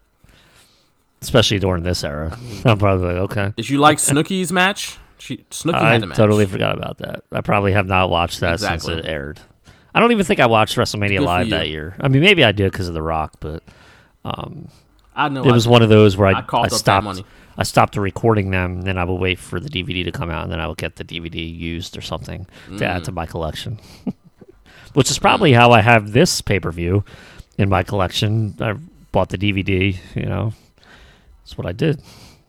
especially 1.22 1.58
during 1.58 1.82
this 1.82 2.04
era. 2.04 2.36
I'm 2.64 2.78
probably 2.78 3.06
like, 3.08 3.16
okay. 3.30 3.52
Did 3.56 3.68
you 3.68 3.78
like 3.78 3.98
Snooki's 3.98 4.52
match? 4.52 4.98
She 5.18 5.38
Snooki 5.50 5.74
I 5.74 5.92
had 5.94 6.02
the 6.02 6.06
match. 6.08 6.16
totally 6.16 6.44
forgot 6.46 6.76
about 6.76 6.98
that. 6.98 7.24
I 7.32 7.40
probably 7.40 7.72
have 7.72 7.86
not 7.86 8.10
watched 8.10 8.40
that 8.40 8.54
Exactly. 8.54 8.94
since 8.94 9.06
it 9.06 9.08
aired. 9.10 9.40
I 9.94 10.00
don't 10.00 10.12
even 10.12 10.24
think 10.24 10.40
I 10.40 10.46
watched 10.46 10.76
WrestleMania 10.76 11.18
Good 11.18 11.24
live 11.24 11.50
that 11.50 11.68
year. 11.68 11.96
I 12.00 12.08
mean, 12.08 12.20
maybe 12.20 12.42
I 12.44 12.52
did 12.52 12.72
because 12.72 12.88
of 12.88 12.94
The 12.94 13.02
Rock, 13.02 13.34
but 13.40 13.62
I 14.24 15.28
know 15.28 15.44
it 15.44 15.52
was 15.52 15.68
one 15.68 15.82
of 15.82 15.88
those 15.88 16.16
where 16.16 16.28
I, 16.28 16.40
I 16.40 16.44
I 16.62 16.68
stopped. 16.68 17.22
I 17.56 17.62
stopped 17.62 17.96
recording 17.96 18.50
them, 18.50 18.78
and 18.78 18.82
then 18.82 18.98
I 18.98 19.04
would 19.04 19.14
wait 19.20 19.38
for 19.38 19.60
the 19.60 19.68
DVD 19.70 20.04
to 20.04 20.10
come 20.10 20.28
out, 20.30 20.42
and 20.42 20.50
then 20.52 20.58
I 20.58 20.66
would 20.66 20.76
get 20.78 20.96
the 20.96 21.04
DVD 21.04 21.36
used 21.56 21.96
or 21.96 22.00
something 22.00 22.48
to 22.78 22.84
add 22.84 23.04
to 23.04 23.12
Mm. 23.12 23.14
my 23.14 23.26
collection. 23.26 23.78
Which 24.94 25.10
is 25.10 25.18
probably 25.18 25.52
how 25.52 25.70
I 25.72 25.80
have 25.82 26.12
this 26.12 26.40
pay 26.40 26.58
per 26.60 26.70
view 26.72 27.04
in 27.58 27.68
my 27.68 27.82
collection. 27.82 28.54
I 28.60 28.74
bought 29.12 29.28
the 29.28 29.38
DVD. 29.38 29.96
You 30.14 30.26
know, 30.26 30.52
that's 31.42 31.58
what 31.58 31.66
I 31.66 31.72
did 31.72 32.00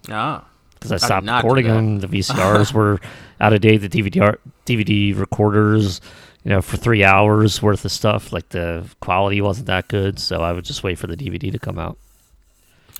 Ah, 0.09 0.45
because 0.75 0.91
I 0.91 0.97
stopped 0.97 1.27
recording 1.27 1.67
them. 1.67 1.99
The 1.99 2.07
VCRs 2.07 2.71
were 2.77 2.99
out 3.41 3.53
of 3.53 3.61
date. 3.61 3.77
The 3.77 3.89
DVD 3.89 4.37
DVD 4.65 5.17
recorders, 5.17 6.01
you 6.43 6.49
know, 6.49 6.61
for 6.61 6.77
three 6.77 7.03
hours 7.03 7.61
worth 7.61 7.83
of 7.85 7.91
stuff, 7.91 8.31
like 8.31 8.49
the 8.49 8.87
quality 8.99 9.41
wasn't 9.41 9.67
that 9.67 9.87
good. 9.87 10.19
So 10.19 10.41
I 10.41 10.51
would 10.53 10.65
just 10.65 10.83
wait 10.83 10.99
for 10.99 11.07
the 11.07 11.17
DVD 11.17 11.51
to 11.51 11.59
come 11.59 11.79
out. 11.79 11.97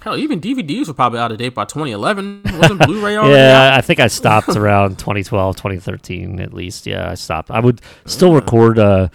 hell, 0.02 0.18
even 0.18 0.42
DVDs 0.42 0.88
were 0.88 0.94
probably 0.96 1.20
out 1.20 1.32
of 1.32 1.38
date 1.38 1.54
by 1.56 1.66
2011. 1.66 2.42
Wasn't 2.60 2.80
Blu-ray 2.86 3.16
already 3.18 3.36
out? 3.36 3.38
Yeah, 3.72 3.76
I 3.78 3.82
think 3.82 4.00
I 4.00 4.08
stopped 4.08 4.50
around 4.56 4.98
2012, 5.00 5.56
2013 5.56 6.40
at 6.40 6.54
least. 6.54 6.86
Yeah, 6.88 7.10
I 7.10 7.14
stopped. 7.16 7.50
I 7.52 7.60
would 7.60 7.82
still 8.06 8.34
record, 8.34 8.78
uh, 8.80 9.10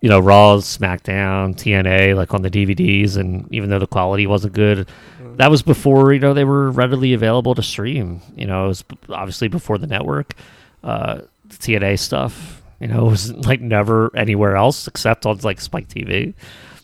you 0.00 0.08
know, 0.08 0.18
Raw, 0.18 0.56
SmackDown, 0.56 1.54
TNA, 1.54 2.16
like 2.16 2.32
on 2.32 2.42
the 2.42 2.50
DVDs, 2.50 3.16
and 3.16 3.46
even 3.52 3.70
though 3.70 3.78
the 3.78 3.86
quality 3.86 4.26
wasn't 4.26 4.54
good, 4.54 4.88
that 5.36 5.50
was 5.50 5.62
before 5.62 6.12
you 6.12 6.18
know 6.20 6.34
they 6.34 6.44
were 6.44 6.70
readily 6.70 7.12
available 7.12 7.54
to 7.54 7.62
stream. 7.62 8.20
You 8.36 8.46
know, 8.46 8.64
it 8.64 8.68
was 8.68 8.84
obviously 9.10 9.48
before 9.48 9.78
the 9.78 9.86
network. 9.86 10.34
Uh, 10.82 11.20
the 11.44 11.56
TNA 11.56 11.98
stuff, 11.98 12.62
you 12.80 12.86
know, 12.88 13.04
was 13.06 13.32
like 13.32 13.60
never 13.60 14.10
anywhere 14.16 14.56
else 14.56 14.86
except 14.88 15.26
on 15.26 15.38
like 15.38 15.60
Spike 15.60 15.88
TV. 15.88 16.34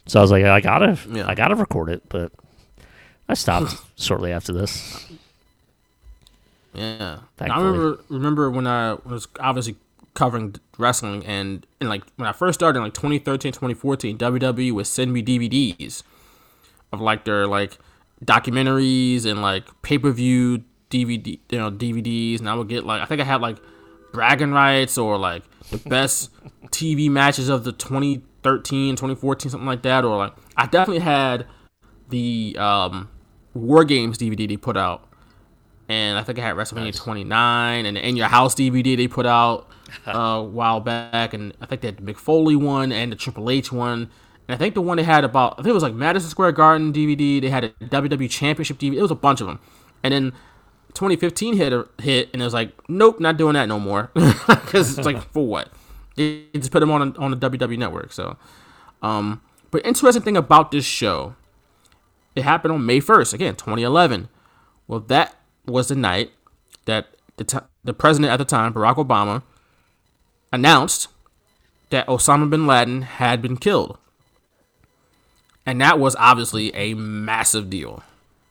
So 0.06 0.20
I 0.20 0.22
was 0.22 0.30
like, 0.30 0.44
I 0.44 0.60
gotta, 0.60 0.98
Yeah. 1.10 1.26
I 1.26 1.34
gotta 1.34 1.54
record 1.56 1.88
it, 1.88 2.02
but 2.08 2.30
I 3.28 3.34
stopped 3.34 3.74
shortly 3.96 4.32
after 4.32 4.52
this. 4.52 5.06
Yeah, 6.74 7.20
I 7.40 7.46
remember 7.46 7.98
remember 8.10 8.50
when 8.50 8.66
I 8.66 8.98
was 9.06 9.26
obviously 9.40 9.76
covering 10.16 10.56
wrestling 10.78 11.24
and, 11.24 11.66
and 11.80 11.88
like 11.88 12.02
when 12.16 12.28
I 12.28 12.32
first 12.32 12.58
started 12.58 12.78
in 12.78 12.84
like 12.84 12.94
2013, 12.94 13.52
2014, 13.52 14.18
WWE 14.18 14.72
would 14.72 14.86
send 14.86 15.12
me 15.12 15.22
DVDs 15.22 16.02
of 16.92 17.00
like 17.00 17.24
their 17.24 17.46
like 17.46 17.78
documentaries 18.24 19.26
and 19.26 19.42
like 19.42 19.64
pay 19.82 19.98
per 19.98 20.10
view 20.10 20.64
DVD, 20.90 21.38
you 21.50 21.58
know, 21.58 21.70
DVDs, 21.70 22.40
and 22.40 22.48
I 22.48 22.54
would 22.54 22.68
get 22.68 22.84
like 22.84 23.02
I 23.02 23.04
think 23.04 23.20
I 23.20 23.24
had 23.24 23.40
like 23.40 23.58
bragging 24.12 24.52
rights 24.52 24.96
or 24.98 25.18
like 25.18 25.42
the 25.70 25.78
best 25.78 26.30
TV 26.68 27.10
matches 27.10 27.48
of 27.48 27.64
the 27.64 27.72
2013, 27.72 28.96
2014, 28.96 29.50
something 29.50 29.66
like 29.66 29.82
that, 29.82 30.04
or 30.04 30.16
like 30.16 30.32
I 30.56 30.66
definitely 30.66 31.02
had 31.02 31.46
the 32.08 32.56
um, 32.58 33.10
War 33.54 33.84
Games 33.84 34.18
DVD 34.18 34.48
they 34.48 34.56
put 34.56 34.76
out 34.76 35.05
and 35.88 36.18
I 36.18 36.22
think 36.22 36.38
I 36.38 36.42
had 36.42 36.56
WrestleMania 36.56 36.96
29 36.96 37.86
and 37.86 37.96
the 37.96 38.06
In 38.06 38.16
Your 38.16 38.28
House 38.28 38.54
DVD 38.54 38.96
they 38.96 39.08
put 39.08 39.26
out 39.26 39.68
uh, 40.06 40.10
a 40.10 40.42
while 40.42 40.80
back, 40.80 41.34
and 41.34 41.54
I 41.60 41.66
think 41.66 41.80
they 41.80 41.88
had 41.88 41.98
the 41.98 42.02
Mick 42.02 42.16
Foley 42.16 42.56
one 42.56 42.92
and 42.92 43.12
the 43.12 43.16
Triple 43.16 43.50
H 43.50 43.70
one, 43.70 44.10
and 44.48 44.54
I 44.54 44.56
think 44.56 44.74
the 44.74 44.82
one 44.82 44.96
they 44.96 45.02
had 45.02 45.24
about 45.24 45.54
I 45.54 45.56
think 45.56 45.68
it 45.68 45.74
was 45.74 45.82
like 45.82 45.94
Madison 45.94 46.30
Square 46.30 46.52
Garden 46.52 46.92
DVD. 46.92 47.40
They 47.40 47.50
had 47.50 47.64
a 47.64 47.68
WWE 47.70 48.30
Championship 48.30 48.78
DVD. 48.78 48.96
It 48.96 49.02
was 49.02 49.10
a 49.10 49.16
bunch 49.16 49.40
of 49.40 49.46
them, 49.46 49.60
and 50.02 50.12
then 50.12 50.32
2015 50.94 51.56
hit 51.56 51.72
a 51.72 51.86
hit, 52.00 52.30
and 52.32 52.42
it 52.42 52.44
was 52.44 52.54
like, 52.54 52.72
nope, 52.88 53.20
not 53.20 53.36
doing 53.36 53.54
that 53.54 53.66
no 53.66 53.78
more, 53.78 54.10
because 54.14 54.98
it's 54.98 55.06
like 55.06 55.22
for 55.32 55.46
what? 55.46 55.70
They 56.16 56.46
just 56.54 56.72
put 56.72 56.80
them 56.80 56.90
on 56.90 57.16
on 57.16 57.30
the 57.30 57.36
WWE 57.36 57.78
Network. 57.78 58.12
So, 58.12 58.36
um, 59.02 59.42
but 59.70 59.84
interesting 59.86 60.22
thing 60.22 60.36
about 60.36 60.70
this 60.70 60.84
show, 60.84 61.36
it 62.34 62.42
happened 62.42 62.72
on 62.72 62.84
May 62.84 63.00
1st, 63.00 63.34
again 63.34 63.54
2011. 63.54 64.28
Well, 64.88 65.00
that 65.00 65.35
was 65.66 65.88
the 65.88 65.94
night 65.94 66.32
that 66.84 67.06
the, 67.36 67.44
t- 67.44 67.58
the 67.84 67.92
president 67.94 68.32
at 68.32 68.38
the 68.38 68.44
time, 68.44 68.72
Barack 68.72 68.96
Obama, 68.96 69.42
announced 70.52 71.08
that 71.90 72.06
Osama 72.06 72.48
bin 72.48 72.66
Laden 72.66 73.02
had 73.02 73.42
been 73.42 73.56
killed. 73.56 73.98
And 75.64 75.80
that 75.80 75.98
was 75.98 76.14
obviously 76.16 76.74
a 76.74 76.94
massive 76.94 77.68
deal. 77.68 78.02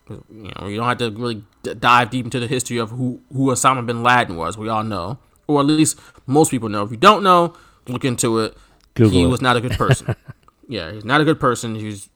You 0.10 0.52
know, 0.60 0.68
you 0.68 0.78
don't 0.78 0.88
have 0.88 0.98
to 1.00 1.10
really 1.12 1.44
d- 1.64 1.74
dive 1.74 2.10
deep 2.10 2.26
into 2.26 2.40
the 2.40 2.48
history 2.48 2.78
of 2.78 2.92
who, 2.92 3.22
who 3.34 3.48
Osama 3.48 3.86
bin 3.86 4.04
Laden 4.04 4.36
was. 4.36 4.58
We 4.58 4.70
all 4.70 4.84
know, 4.84 5.18
or 5.48 5.62
at 5.62 5.66
least 5.66 6.00
most 6.28 6.52
people 6.52 6.70
know. 6.70 6.84
If 6.84 6.92
you 6.92 6.98
don't 6.98 7.24
know, 7.24 7.56
look 7.88 8.06
into 8.06 8.40
it. 8.40 8.58
Google 8.94 9.12
he 9.12 9.24
it. 9.24 9.28
was 9.28 9.42
not 9.42 9.58
a 9.58 9.62
good 9.62 9.74
person. 9.74 10.16
yeah, 10.68 10.92
he's 10.92 11.06
not 11.06 11.22
a 11.22 11.26
good 11.26 11.40
person. 11.40 11.76
He's 11.76 12.10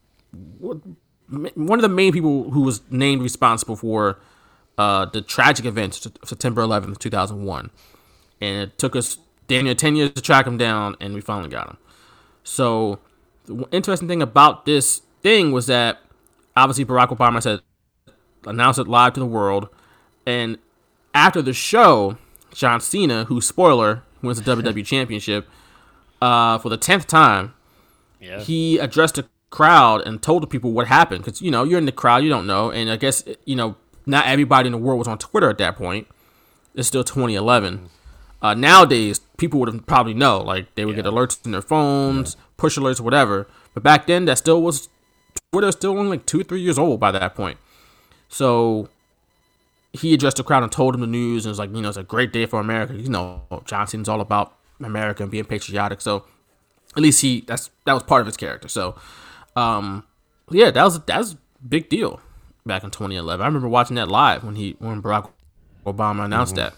one 0.58 1.78
of 1.78 1.82
the 1.82 1.88
main 1.88 2.12
people 2.12 2.50
who 2.50 2.62
was 2.62 2.80
named 2.90 3.22
responsible 3.22 3.76
for 3.76 4.18
uh, 4.80 5.04
the 5.06 5.20
tragic 5.22 5.66
events 5.66 6.06
of 6.06 6.12
September 6.24 6.62
11th, 6.62 6.98
2001. 6.98 7.70
And 8.40 8.62
it 8.62 8.78
took 8.78 8.96
us 8.96 9.18
damn 9.48 9.64
near 9.64 9.74
10 9.74 9.96
years 9.96 10.10
to 10.12 10.22
track 10.22 10.46
him 10.46 10.56
down, 10.56 10.96
and 11.00 11.12
we 11.14 11.20
finally 11.20 11.50
got 11.50 11.68
him. 11.68 11.76
So, 12.44 12.98
the 13.44 13.66
interesting 13.72 14.08
thing 14.08 14.22
about 14.22 14.64
this 14.64 15.02
thing 15.22 15.52
was 15.52 15.66
that 15.66 15.98
obviously 16.56 16.84
Barack 16.84 17.08
Obama 17.08 17.42
said, 17.42 17.60
announced 18.46 18.78
it 18.78 18.88
live 18.88 19.12
to 19.14 19.20
the 19.20 19.26
world. 19.26 19.68
And 20.26 20.56
after 21.14 21.42
the 21.42 21.52
show, 21.52 22.16
John 22.54 22.80
Cena, 22.80 23.24
who, 23.24 23.40
spoiler, 23.40 24.02
wins 24.22 24.40
the 24.40 24.56
WWE 24.56 24.86
Championship 24.94 25.46
uh, 26.22 26.56
for 26.58 26.68
the 26.70 26.78
10th 26.78 27.06
time, 27.06 27.52
Yeah. 28.20 28.40
he 28.40 28.78
addressed 28.78 29.16
the 29.16 29.26
crowd 29.50 30.00
and 30.06 30.22
told 30.22 30.42
the 30.42 30.46
people 30.46 30.70
what 30.72 30.86
happened 30.86 31.24
because 31.24 31.42
you 31.42 31.50
know 31.50 31.64
you're 31.64 31.78
in 31.78 31.84
the 31.84 31.90
crowd 32.02 32.22
you 32.22 32.28
don't 32.28 32.46
know 32.46 32.70
and 32.70 32.88
i 32.88 32.94
guess 32.94 33.24
you 33.44 33.56
know 33.56 33.74
not 34.06 34.26
everybody 34.26 34.66
in 34.66 34.72
the 34.72 34.78
world 34.78 34.98
was 34.98 35.08
on 35.08 35.18
twitter 35.18 35.50
at 35.50 35.58
that 35.58 35.76
point 35.76 36.06
it's 36.74 36.88
still 36.88 37.04
2011 37.04 37.88
uh, 38.42 38.54
nowadays 38.54 39.20
people 39.36 39.60
would 39.60 39.72
have 39.72 39.86
probably 39.86 40.14
know 40.14 40.38
like 40.38 40.74
they 40.74 40.84
would 40.84 40.96
get 40.96 41.04
alerts 41.04 41.44
in 41.44 41.52
their 41.52 41.62
phones 41.62 42.36
push 42.60 42.78
alerts 42.78 43.00
whatever 43.00 43.48
But 43.74 43.82
back 43.82 44.06
then, 44.06 44.26
that 44.26 44.38
still 44.38 44.62
was 44.62 44.88
Twitter 45.52 45.66
was 45.66 45.74
still 45.74 45.92
only 45.98 46.10
like 46.10 46.26
two, 46.26 46.44
three 46.44 46.60
years 46.60 46.78
old 46.78 47.00
by 47.00 47.10
that 47.12 47.34
point. 47.34 47.58
So 48.28 48.88
he 49.92 50.14
addressed 50.14 50.36
the 50.36 50.44
crowd 50.44 50.62
and 50.62 50.70
told 50.70 50.94
him 50.94 51.00
the 51.00 51.06
news 51.06 51.44
and 51.44 51.50
it 51.50 51.52
was 51.52 51.58
like, 51.58 51.74
you 51.74 51.82
know, 51.82 51.88
it's 51.88 51.96
a 51.96 52.02
great 52.02 52.32
day 52.32 52.46
for 52.46 52.60
America. 52.60 52.94
You 52.94 53.08
know, 53.08 53.42
Johnson's 53.64 54.08
all 54.08 54.20
about 54.20 54.54
America 54.80 55.22
and 55.22 55.32
being 55.32 55.44
patriotic. 55.44 56.00
So 56.00 56.24
at 56.96 57.02
least 57.02 57.22
he 57.22 57.40
that's 57.40 57.70
that 57.86 57.94
was 57.94 58.02
part 58.02 58.20
of 58.20 58.26
his 58.26 58.36
character. 58.36 58.68
So 58.68 58.96
um 59.56 60.04
yeah, 60.50 60.70
that 60.70 60.84
was 60.84 61.00
that 61.00 61.18
was 61.18 61.36
big 61.66 61.88
deal 61.88 62.20
back 62.70 62.84
in 62.84 62.90
2011. 62.90 63.42
I 63.42 63.46
remember 63.46 63.68
watching 63.68 63.96
that 63.96 64.08
live 64.08 64.44
when 64.44 64.54
he 64.54 64.76
when 64.78 65.02
Barack 65.02 65.28
Obama 65.84 66.24
announced 66.24 66.54
that. 66.54 66.72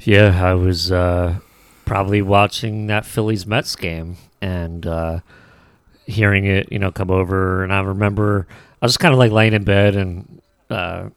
Yeah, 0.00 0.44
I 0.44 0.54
was 0.54 0.90
uh, 0.90 1.38
probably 1.84 2.20
watching 2.20 2.88
that 2.88 3.06
Phillies 3.06 3.46
Mets 3.46 3.76
game 3.76 4.16
and 4.40 4.84
uh, 4.84 5.20
hearing 6.04 6.46
it, 6.46 6.72
you 6.72 6.80
know, 6.80 6.90
come 6.90 7.12
over. 7.12 7.62
And 7.62 7.72
I 7.72 7.80
remember 7.82 8.48
I 8.82 8.86
was 8.86 8.96
kind 8.96 9.12
of 9.12 9.20
like 9.20 9.30
laying 9.30 9.52
in 9.52 9.62
bed 9.62 9.94
and 9.94 10.42
uh, 10.68 11.10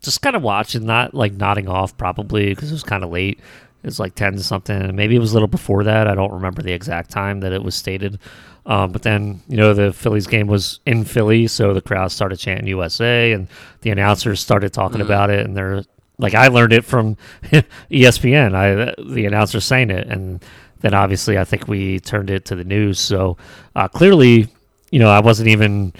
just 0.00 0.22
kind 0.22 0.36
of 0.36 0.42
watching, 0.42 0.86
not 0.86 1.14
like 1.14 1.32
nodding 1.32 1.68
off 1.68 1.96
probably 1.96 2.50
because 2.50 2.70
it 2.70 2.74
was 2.74 2.84
kind 2.84 3.02
of 3.02 3.10
late. 3.10 3.40
It 3.82 3.86
was 3.86 4.00
like 4.00 4.14
10 4.14 4.38
something. 4.38 4.94
Maybe 4.94 5.14
it 5.16 5.20
was 5.20 5.32
a 5.32 5.34
little 5.34 5.48
before 5.48 5.84
that. 5.84 6.08
I 6.08 6.14
don't 6.14 6.32
remember 6.32 6.62
the 6.62 6.72
exact 6.72 7.10
time 7.10 7.40
that 7.40 7.52
it 7.52 7.62
was 7.62 7.74
stated. 7.74 8.18
Um, 8.66 8.92
but 8.92 9.02
then, 9.02 9.40
you 9.48 9.56
know, 9.56 9.72
the 9.72 9.92
Phillies 9.92 10.26
game 10.26 10.46
was 10.46 10.80
in 10.84 11.04
Philly, 11.04 11.46
so 11.46 11.72
the 11.72 11.80
crowd 11.80 12.12
started 12.12 12.36
chanting 12.38 12.66
USA, 12.66 13.32
and 13.32 13.48
the 13.80 13.90
announcers 13.90 14.40
started 14.40 14.72
talking 14.74 15.00
about 15.00 15.30
it. 15.30 15.46
And 15.46 15.56
they're 15.56 15.84
like, 16.18 16.34
I 16.34 16.48
learned 16.48 16.74
it 16.74 16.84
from 16.84 17.16
ESPN. 17.90 18.54
I 18.54 18.94
the 19.10 19.24
announcer 19.24 19.60
saying 19.60 19.90
it, 19.90 20.06
and 20.08 20.44
then 20.80 20.92
obviously 20.92 21.38
I 21.38 21.44
think 21.44 21.66
we 21.66 21.98
turned 22.00 22.28
it 22.28 22.44
to 22.46 22.56
the 22.56 22.64
news. 22.64 22.98
So 23.00 23.38
uh, 23.74 23.88
clearly, 23.88 24.48
you 24.90 24.98
know, 24.98 25.08
I 25.08 25.20
wasn't 25.20 25.48
even 25.48 25.94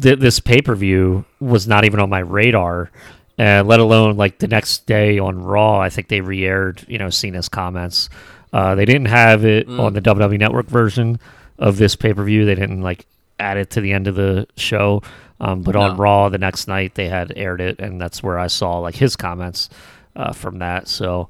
th- 0.00 0.18
this 0.18 0.40
pay 0.40 0.60
per 0.60 0.74
view 0.74 1.24
was 1.40 1.68
not 1.68 1.84
even 1.84 2.00
on 2.00 2.10
my 2.10 2.20
radar. 2.20 2.90
Uh, 3.38 3.62
let 3.64 3.78
alone 3.78 4.16
like 4.16 4.38
the 4.38 4.48
next 4.48 4.86
day 4.86 5.18
on 5.18 5.42
Raw, 5.42 5.78
I 5.78 5.90
think 5.90 6.08
they 6.08 6.20
re-aired, 6.20 6.84
you 6.88 6.98
know, 6.98 7.08
Cena's 7.08 7.48
comments. 7.48 8.08
Uh, 8.52 8.74
they 8.74 8.84
didn't 8.84 9.06
have 9.06 9.44
it 9.44 9.68
on 9.68 9.92
the 9.92 10.00
WWE 10.00 10.38
Network 10.38 10.66
version 10.66 11.20
of 11.58 11.76
this 11.76 11.94
pay 11.94 12.14
per 12.14 12.24
view. 12.24 12.44
They 12.46 12.54
didn't 12.54 12.82
like 12.82 13.06
add 13.38 13.56
it 13.56 13.70
to 13.70 13.80
the 13.80 13.92
end 13.92 14.08
of 14.08 14.14
the 14.14 14.46
show. 14.56 15.02
Um, 15.40 15.62
but 15.62 15.76
on 15.76 15.96
Raw 15.96 16.28
the 16.30 16.38
next 16.38 16.66
night, 16.66 16.96
they 16.96 17.08
had 17.08 17.32
aired 17.36 17.60
it, 17.60 17.78
and 17.78 18.00
that's 18.00 18.22
where 18.22 18.38
I 18.38 18.48
saw 18.48 18.78
like 18.78 18.96
his 18.96 19.14
comments 19.14 19.70
uh, 20.16 20.32
from 20.32 20.58
that. 20.58 20.88
So 20.88 21.28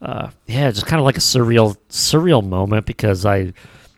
uh, 0.00 0.30
yeah, 0.46 0.70
just 0.70 0.86
kind 0.86 1.00
of 1.00 1.04
like 1.04 1.16
a 1.16 1.20
surreal, 1.20 1.76
surreal 1.90 2.46
moment 2.46 2.86
because 2.86 3.26
I 3.26 3.52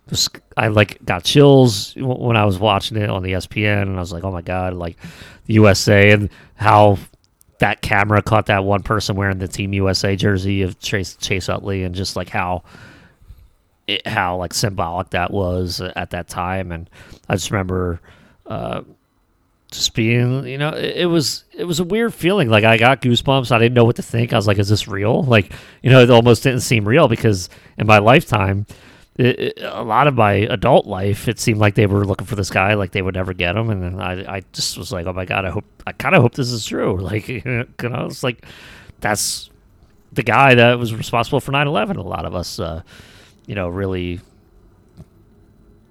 just 0.08 0.38
I 0.56 0.68
like 0.68 1.04
got 1.04 1.24
chills 1.24 1.94
when 1.96 2.36
I 2.36 2.44
was 2.44 2.58
watching 2.58 2.96
it 2.96 3.10
on 3.10 3.22
the 3.22 3.32
ESPN, 3.32 3.82
and 3.82 3.96
I 3.96 4.00
was 4.00 4.12
like, 4.12 4.24
oh 4.24 4.32
my 4.32 4.42
god, 4.42 4.72
like 4.74 4.96
the 5.46 5.54
USA 5.54 6.10
and 6.10 6.30
how 6.54 6.98
that 7.60 7.80
camera 7.80 8.22
caught 8.22 8.46
that 8.46 8.64
one 8.64 8.82
person 8.82 9.16
wearing 9.16 9.38
the 9.38 9.48
Team 9.48 9.72
USA 9.72 10.16
jersey 10.16 10.62
of 10.62 10.78
Chase 10.80 11.16
Chase 11.16 11.48
Utley, 11.48 11.84
and 11.84 11.94
just 11.94 12.16
like 12.16 12.28
how 12.28 12.64
it, 13.86 14.06
how 14.06 14.36
like 14.36 14.52
symbolic 14.52 15.10
that 15.10 15.30
was 15.30 15.80
at 15.80 16.10
that 16.10 16.28
time, 16.28 16.72
and 16.72 16.90
I 17.28 17.36
just 17.36 17.50
remember. 17.50 18.00
Uh, 18.46 18.82
just 19.70 19.94
being, 19.94 20.44
you 20.48 20.58
know, 20.58 20.70
it, 20.70 20.96
it 20.96 21.06
was 21.06 21.44
it 21.52 21.64
was 21.64 21.78
a 21.78 21.84
weird 21.84 22.12
feeling. 22.12 22.48
Like 22.48 22.64
I 22.64 22.76
got 22.76 23.00
goosebumps. 23.00 23.52
I 23.52 23.58
didn't 23.58 23.74
know 23.74 23.84
what 23.84 23.94
to 23.96 24.02
think. 24.02 24.32
I 24.32 24.36
was 24.36 24.48
like, 24.48 24.58
"Is 24.58 24.68
this 24.68 24.88
real?" 24.88 25.22
Like, 25.22 25.52
you 25.80 25.90
know, 25.90 26.00
it 26.00 26.10
almost 26.10 26.42
didn't 26.42 26.62
seem 26.62 26.88
real 26.88 27.06
because 27.06 27.48
in 27.78 27.86
my 27.86 27.98
lifetime, 27.98 28.66
it, 29.20 29.58
a 29.62 29.82
lot 29.82 30.06
of 30.06 30.14
my 30.14 30.32
adult 30.32 30.86
life, 30.86 31.28
it 31.28 31.38
seemed 31.38 31.58
like 31.58 31.74
they 31.74 31.86
were 31.86 32.04
looking 32.06 32.26
for 32.26 32.36
this 32.36 32.50
guy, 32.50 32.74
like 32.74 32.92
they 32.92 33.02
would 33.02 33.14
never 33.14 33.32
get 33.32 33.56
him. 33.56 33.70
And 33.70 34.00
I, 34.02 34.36
I 34.36 34.42
just 34.52 34.78
was 34.78 34.92
like, 34.92 35.06
"Oh 35.06 35.12
my 35.12 35.24
god, 35.24 35.44
I 35.44 35.50
hope, 35.50 35.64
I 35.86 35.92
kind 35.92 36.14
of 36.14 36.22
hope 36.22 36.34
this 36.34 36.50
is 36.50 36.64
true." 36.64 36.98
Like, 37.10 37.28
you 37.28 37.42
know, 37.44 38.06
it's 38.06 38.22
like 38.22 38.46
that's 39.00 39.50
the 40.12 40.22
guy 40.22 40.54
that 40.54 40.78
was 40.78 40.94
responsible 40.94 41.40
for 41.40 41.52
9/11. 41.52 41.96
A 41.96 42.02
lot 42.02 42.24
of 42.24 42.34
us, 42.34 42.58
uh, 42.58 42.82
you 43.46 43.54
know, 43.54 43.68
really 43.68 44.20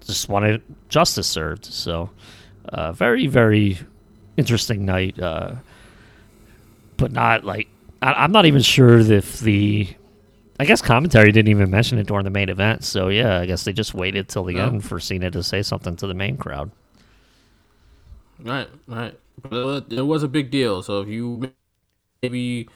just 0.06 0.28
wanted 0.28 0.62
justice 0.88 1.26
served. 1.26 1.64
So, 1.66 2.10
uh, 2.68 2.92
very, 2.92 3.26
very 3.26 3.78
interesting 4.36 4.84
night. 4.84 5.18
Uh, 5.18 5.56
but 6.96 7.12
not 7.12 7.44
like 7.44 7.68
I, 8.02 8.12
I'm 8.12 8.32
not 8.32 8.46
even 8.46 8.62
sure 8.62 8.98
if 8.98 9.40
the. 9.40 9.88
I 10.60 10.66
guess 10.66 10.82
commentary 10.82 11.32
didn't 11.32 11.48
even 11.48 11.70
mention 11.70 11.96
it 11.96 12.06
during 12.06 12.24
the 12.24 12.30
main 12.30 12.50
event. 12.50 12.84
So 12.84 13.08
yeah, 13.08 13.38
I 13.40 13.46
guess 13.46 13.64
they 13.64 13.72
just 13.72 13.94
waited 13.94 14.28
till 14.28 14.44
the 14.44 14.56
No. 14.56 14.66
end 14.66 14.84
for 14.84 15.00
Cena 15.00 15.30
to 15.30 15.42
say 15.42 15.62
something 15.62 15.96
to 15.96 16.06
the 16.06 16.12
main 16.12 16.36
crowd. 16.36 16.70
Right, 18.38 18.68
right. 18.86 19.18
But 19.42 19.90
it 19.90 20.02
was, 20.02 20.22
a 20.22 20.28
big 20.28 20.50
deal. 20.50 20.82
So 20.82 21.00
if 21.00 21.08
you 21.08 21.50
maybe 22.22 22.68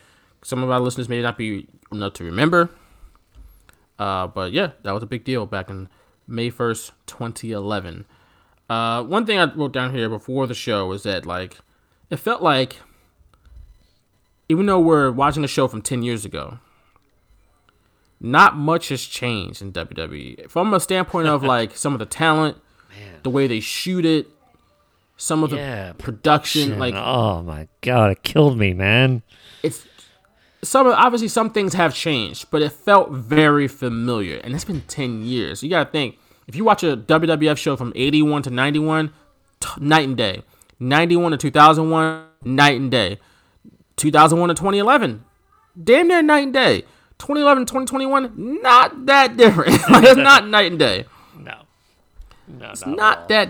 some 0.42 0.62
of 0.62 0.70
our 0.70 0.81
listeners 0.81 1.11
may 1.11 1.20
not 1.20 1.37
be 1.37 1.68
enough 1.92 2.14
to 2.14 2.25
remember, 2.25 2.70
uh, 3.99 4.29
but 4.29 4.53
yeah, 4.53 4.70
that 4.83 4.92
was 4.92 5.03
a 5.03 5.07
big 5.07 5.25
deal 5.25 5.44
back 5.44 5.68
in 5.68 5.90
May 6.27 6.49
first, 6.49 6.92
twenty 7.07 7.53
eleven. 7.53 8.07
Uh, 8.70 9.03
one 9.03 9.27
thing 9.27 9.38
I 9.38 9.53
wrote 9.53 9.75
down 9.75 9.94
here 9.94 10.09
before 10.09 10.47
the 10.47 10.55
show 10.55 10.90
is 10.92 11.03
that 11.03 11.27
like 11.27 11.59
it 12.09 12.16
felt 12.16 12.40
like 12.40 12.77
even 14.49 14.64
though 14.64 14.81
we're 14.81 15.11
watching 15.11 15.42
the 15.42 15.49
show 15.49 15.68
from 15.68 15.83
ten 15.83 16.03
years 16.03 16.25
ago, 16.25 16.61
not 18.24 18.56
much 18.56 18.88
has 18.88 19.02
changed 19.02 19.60
in 19.60 19.70
WWE 19.72 20.48
from 20.48 20.72
a 20.72 20.80
standpoint 20.80 21.28
of 21.28 21.42
like 21.42 21.76
some 21.76 21.92
of 21.92 21.98
the 21.98 22.06
talent, 22.06 22.56
the 23.22 23.28
way 23.30 23.46
they 23.46 23.60
shoot 23.60 24.04
it, 24.06 24.26
some 25.16 25.44
of 25.44 25.50
the 25.50 25.56
Yeah, 25.56 25.92
production, 25.92 26.78
like 26.78 26.94
oh 26.94 27.42
my 27.42 27.68
god, 27.82 28.12
it 28.12 28.22
killed 28.22 28.56
me, 28.58 28.72
man. 28.72 29.22
it's 29.62 29.87
some 30.62 30.87
obviously 30.87 31.28
some 31.28 31.50
things 31.50 31.74
have 31.74 31.94
changed, 31.94 32.50
but 32.50 32.62
it 32.62 32.72
felt 32.72 33.10
very 33.10 33.68
familiar, 33.68 34.38
and 34.38 34.54
it's 34.54 34.64
been 34.64 34.80
ten 34.82 35.22
years. 35.22 35.62
You 35.62 35.68
gotta 35.68 35.90
think 35.90 36.16
if 36.46 36.56
you 36.56 36.64
watch 36.64 36.82
a 36.82 36.96
WWF 36.96 37.58
show 37.58 37.76
from 37.76 37.92
eighty 37.94 38.22
one 38.22 38.40
to 38.42 38.50
ninety 38.50 38.78
one, 38.78 39.12
t- 39.60 39.68
night 39.80 40.08
and 40.08 40.16
day. 40.16 40.42
Ninety 40.80 41.16
one 41.16 41.30
to 41.32 41.37
two 41.38 41.50
thousand 41.50 41.90
one, 41.90 42.24
night 42.42 42.80
and 42.80 42.90
day. 42.90 43.18
Two 43.96 44.10
thousand 44.10 44.40
one 44.40 44.48
to 44.48 44.54
twenty 44.54 44.78
eleven, 44.78 45.24
damn 45.82 46.08
near 46.08 46.22
night 46.22 46.44
and 46.44 46.52
day. 46.54 46.84
2011 47.18 47.66
2021, 47.66 48.62
not 48.62 49.07
that 49.07 49.37
different. 49.37 49.70
like, 49.90 50.05
it's 50.05 50.16
not 50.16 50.48
night 50.48 50.70
and 50.70 50.79
day 50.79 51.05
No, 51.38 51.62
no, 52.48 52.70
it's 52.70 52.87
not 52.87 53.29
that 53.29 53.48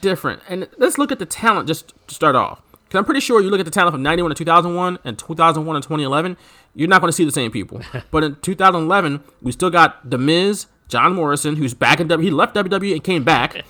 different. 0.00 0.42
And 0.48 0.68
let's 0.78 0.98
look 0.98 1.12
at 1.12 1.18
the 1.18 1.26
talent 1.26 1.68
just 1.68 1.92
to 2.08 2.14
start 2.14 2.34
off. 2.34 2.62
Because 2.90 2.98
I'm 2.98 3.04
pretty 3.04 3.20
sure 3.20 3.40
you 3.40 3.50
look 3.50 3.60
at 3.60 3.66
the 3.66 3.70
talent 3.70 3.94
from 3.94 4.02
91 4.02 4.30
to 4.30 4.34
2001 4.34 4.98
and 5.04 5.16
2001 5.16 5.74
to 5.76 5.80
2011, 5.80 6.36
you're 6.74 6.88
not 6.88 7.00
going 7.00 7.08
to 7.08 7.16
see 7.16 7.24
the 7.24 7.30
same 7.30 7.52
people. 7.52 7.80
but 8.10 8.24
in 8.24 8.34
2011, 8.36 9.22
we 9.40 9.52
still 9.52 9.70
got 9.70 10.10
The 10.10 10.18
Miz, 10.18 10.66
John 10.88 11.14
Morrison, 11.14 11.56
who's 11.56 11.72
back 11.72 12.00
in 12.00 12.08
WWE. 12.08 12.22
He 12.22 12.30
left 12.30 12.56
WWE 12.56 12.92
and 12.92 13.04
came 13.04 13.22
back. 13.22 13.64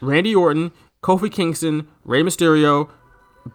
Randy 0.00 0.34
Orton, 0.34 0.72
Kofi 1.02 1.30
Kingston, 1.30 1.86
Rey 2.04 2.22
Mysterio, 2.22 2.88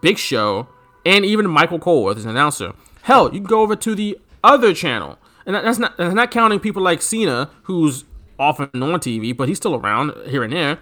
Big 0.01 0.19
Show, 0.19 0.67
and 1.03 1.25
even 1.25 1.49
Michael 1.49 1.79
Cole 1.79 2.09
as 2.11 2.23
an 2.23 2.29
announcer. 2.29 2.73
Hell, 3.03 3.25
you 3.33 3.39
can 3.39 3.47
go 3.47 3.61
over 3.61 3.75
to 3.75 3.95
the 3.95 4.19
other 4.43 4.73
channel, 4.73 5.17
and 5.45 5.55
that- 5.55 5.63
that's 5.63 5.79
not 5.79 5.97
that's 5.97 6.13
not 6.13 6.31
counting 6.31 6.59
people 6.59 6.81
like 6.81 7.01
Cena, 7.01 7.49
who's 7.63 8.05
often 8.39 8.69
on 8.81 8.99
TV, 8.99 9.35
but 9.35 9.47
he's 9.47 9.57
still 9.57 9.75
around 9.75 10.13
here 10.27 10.43
and 10.43 10.53
there. 10.53 10.79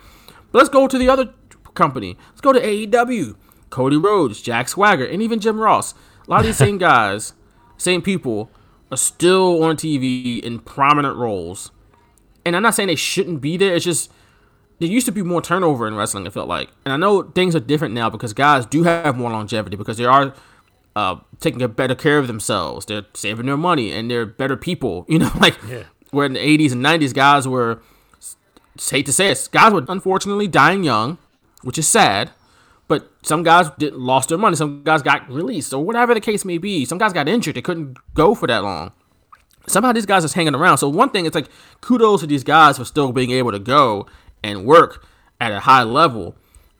But 0.51 0.59
let's 0.59 0.69
go 0.69 0.87
to 0.87 0.97
the 0.97 1.09
other 1.09 1.33
company. 1.73 2.17
Let's 2.29 2.41
go 2.41 2.53
to 2.53 2.59
AEW. 2.59 3.35
Cody 3.69 3.97
Rhodes, 3.97 4.41
Jack 4.41 4.67
Swagger, 4.67 5.05
and 5.05 5.21
even 5.21 5.39
Jim 5.39 5.59
Ross. 5.59 5.93
A 6.27 6.31
lot 6.31 6.39
of 6.39 6.45
these 6.47 6.57
same 6.57 6.77
guys, 6.89 7.33
same 7.77 8.01
people, 8.01 8.49
are 8.91 8.97
still 8.97 9.63
on 9.63 9.75
TV 9.77 10.39
in 10.39 10.59
prominent 10.59 11.15
roles. 11.17 11.71
And 12.45 12.55
I'm 12.55 12.63
not 12.63 12.73
saying 12.73 12.87
they 12.87 12.95
shouldn't 12.95 13.41
be 13.41 13.57
there. 13.57 13.75
It's 13.75 13.85
just 13.85 14.11
there 14.79 14.89
used 14.89 15.05
to 15.05 15.11
be 15.11 15.21
more 15.21 15.41
turnover 15.41 15.87
in 15.87 15.95
wrestling. 15.95 16.25
It 16.25 16.33
felt 16.33 16.47
like, 16.47 16.69
and 16.85 16.93
I 16.93 16.97
know 16.97 17.21
things 17.23 17.55
are 17.55 17.59
different 17.59 17.93
now 17.93 18.09
because 18.09 18.33
guys 18.33 18.65
do 18.65 18.83
have 18.83 19.15
more 19.17 19.29
longevity 19.29 19.75
because 19.75 19.97
they 19.97 20.05
are 20.05 20.33
uh, 20.95 21.17
taking 21.39 21.61
a 21.61 21.67
better 21.67 21.95
care 21.95 22.17
of 22.17 22.27
themselves. 22.27 22.85
They're 22.85 23.05
saving 23.13 23.45
their 23.45 23.57
money 23.57 23.91
and 23.91 24.09
they're 24.09 24.25
better 24.25 24.57
people. 24.57 25.05
You 25.09 25.19
know, 25.19 25.31
like 25.39 25.55
where 26.11 26.25
in 26.25 26.33
the 26.33 26.39
80s 26.39 26.71
and 26.71 26.83
90s, 26.83 27.13
guys 27.13 27.47
were 27.47 27.81
hate 28.89 29.05
to 29.05 29.13
say 29.13 29.29
it, 29.29 29.49
guys 29.51 29.73
were 29.73 29.85
unfortunately 29.87 30.47
dying 30.47 30.83
young, 30.83 31.17
which 31.63 31.77
is 31.77 31.87
sad. 31.87 32.31
But 32.87 33.11
some 33.21 33.43
guys 33.43 33.69
did, 33.77 33.93
lost 33.93 34.29
their 34.29 34.37
money. 34.39 34.55
Some 34.55 34.83
guys 34.83 35.03
got 35.03 35.29
released, 35.29 35.73
or 35.73 35.83
whatever 35.85 36.15
the 36.15 36.19
case 36.19 36.43
may 36.43 36.57
be. 36.57 36.85
Some 36.85 36.97
guys 36.97 37.13
got 37.13 37.27
injured; 37.27 37.53
they 37.53 37.61
couldn't 37.61 37.97
go 38.15 38.33
for 38.33 38.47
that 38.47 38.63
long 38.63 38.93
somehow 39.69 39.91
these 39.91 40.05
guys 40.05 40.25
are 40.25 40.35
hanging 40.35 40.55
around. 40.55 40.77
So 40.77 40.89
one 40.89 41.09
thing, 41.09 41.25
it's 41.25 41.35
like 41.35 41.49
kudos 41.81 42.21
to 42.21 42.27
these 42.27 42.43
guys 42.43 42.77
for 42.77 42.85
still 42.85 43.11
being 43.11 43.31
able 43.31 43.51
to 43.51 43.59
go 43.59 44.07
and 44.43 44.65
work 44.65 45.05
at 45.39 45.51
a 45.51 45.61
high 45.61 45.83
level 45.83 46.35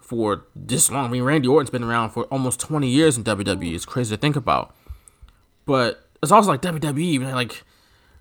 for 0.10 0.46
this 0.56 0.90
long. 0.90 1.06
I 1.06 1.08
mean, 1.10 1.22
Randy 1.22 1.48
Orton's 1.48 1.70
been 1.70 1.84
around 1.84 2.10
for 2.10 2.24
almost 2.26 2.60
20 2.60 2.90
years 2.90 3.16
in 3.16 3.24
WWE. 3.24 3.76
It's 3.76 3.86
crazy 3.86 4.16
to 4.16 4.20
think 4.20 4.36
about. 4.36 4.76
But 5.68 6.04
it's 6.24 6.32
also 6.32 6.50
like 6.50 6.64
WWE, 6.64 7.32
like 7.32 7.64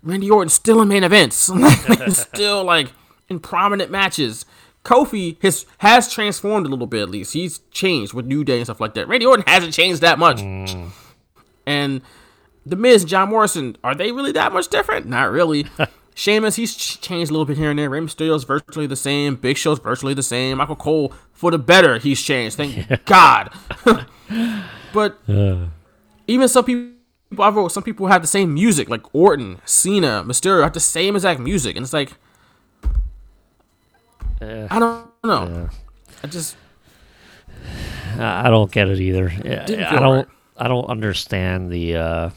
Randy 0.03 0.29
Orton's 0.29 0.53
still 0.53 0.83
in 0.83 0.87
main 0.87 1.03
events, 1.03 1.35
still 2.09 2.63
like 2.63 2.91
in 3.27 3.39
prominent 3.39 3.89
matches. 3.89 4.45
Kofi 4.85 5.41
has 5.41 5.65
has 5.79 6.13
transformed 6.13 6.67
a 6.67 6.69
little 6.69 6.85
bit 6.85 7.01
at 7.01 7.09
least. 7.09 7.33
He's 7.33 7.59
changed 7.71 8.13
with 8.13 8.27
New 8.27 8.43
Day 8.43 8.57
and 8.57 8.67
stuff 8.67 8.79
like 8.79 8.93
that. 8.93 9.07
Randy 9.07 9.25
Orton 9.25 9.43
hasn't 9.47 9.73
changed 9.73 10.01
that 10.01 10.19
much. 10.19 10.37
Mm. 10.37 10.91
And 11.65 12.01
the 12.67 12.75
Miz, 12.75 13.03
John 13.03 13.29
Morrison, 13.29 13.77
are 13.83 13.95
they 13.95 14.11
really 14.11 14.31
that 14.33 14.53
much 14.53 14.67
different? 14.67 15.07
Not 15.07 15.31
really. 15.31 15.65
Sheamus, 16.19 16.57
he's 16.57 16.75
ch- 16.75 16.99
changed 16.99 17.31
a 17.31 17.33
little 17.33 17.45
bit 17.45 17.57
here 17.57 17.69
and 17.69 17.79
there. 17.79 17.89
Rey 17.89 18.01
Mysterio's 18.01 18.43
virtually 18.43 18.85
the 18.85 18.97
same. 18.97 19.37
Big 19.37 19.55
Show's 19.55 19.79
virtually 19.79 20.13
the 20.13 20.21
same. 20.21 20.57
Michael 20.57 20.75
Cole, 20.75 21.13
for 21.31 21.49
the 21.49 21.57
better, 21.57 21.97
he's 21.97 22.21
changed. 22.21 22.57
Thank 22.57 23.05
God. 23.05 23.53
but 24.93 25.17
even 26.27 26.49
some 26.49 26.65
people, 26.65 26.91
I 27.41 27.47
wrote, 27.47 27.69
some 27.69 27.83
people 27.83 28.07
have 28.07 28.21
the 28.21 28.27
same 28.27 28.53
music, 28.53 28.89
like 28.89 29.15
Orton, 29.15 29.61
Cena, 29.63 30.25
Mysterio 30.25 30.61
have 30.63 30.73
the 30.73 30.81
same 30.81 31.15
exact 31.15 31.39
music, 31.39 31.77
and 31.77 31.85
it's 31.85 31.93
like, 31.93 32.11
I 34.41 34.77
don't 34.77 35.09
know. 35.23 35.69
I 36.21 36.27
just 36.27 36.57
I 38.17 38.49
don't 38.49 38.69
get 38.69 38.89
it 38.89 38.99
either. 38.99 39.29
I 39.29 39.95
don't. 39.95 40.15
right. 40.17 40.27
I 40.57 40.67
don't 40.67 40.85
understand 40.89 41.71
the 41.71 41.95
uh, 41.95 42.29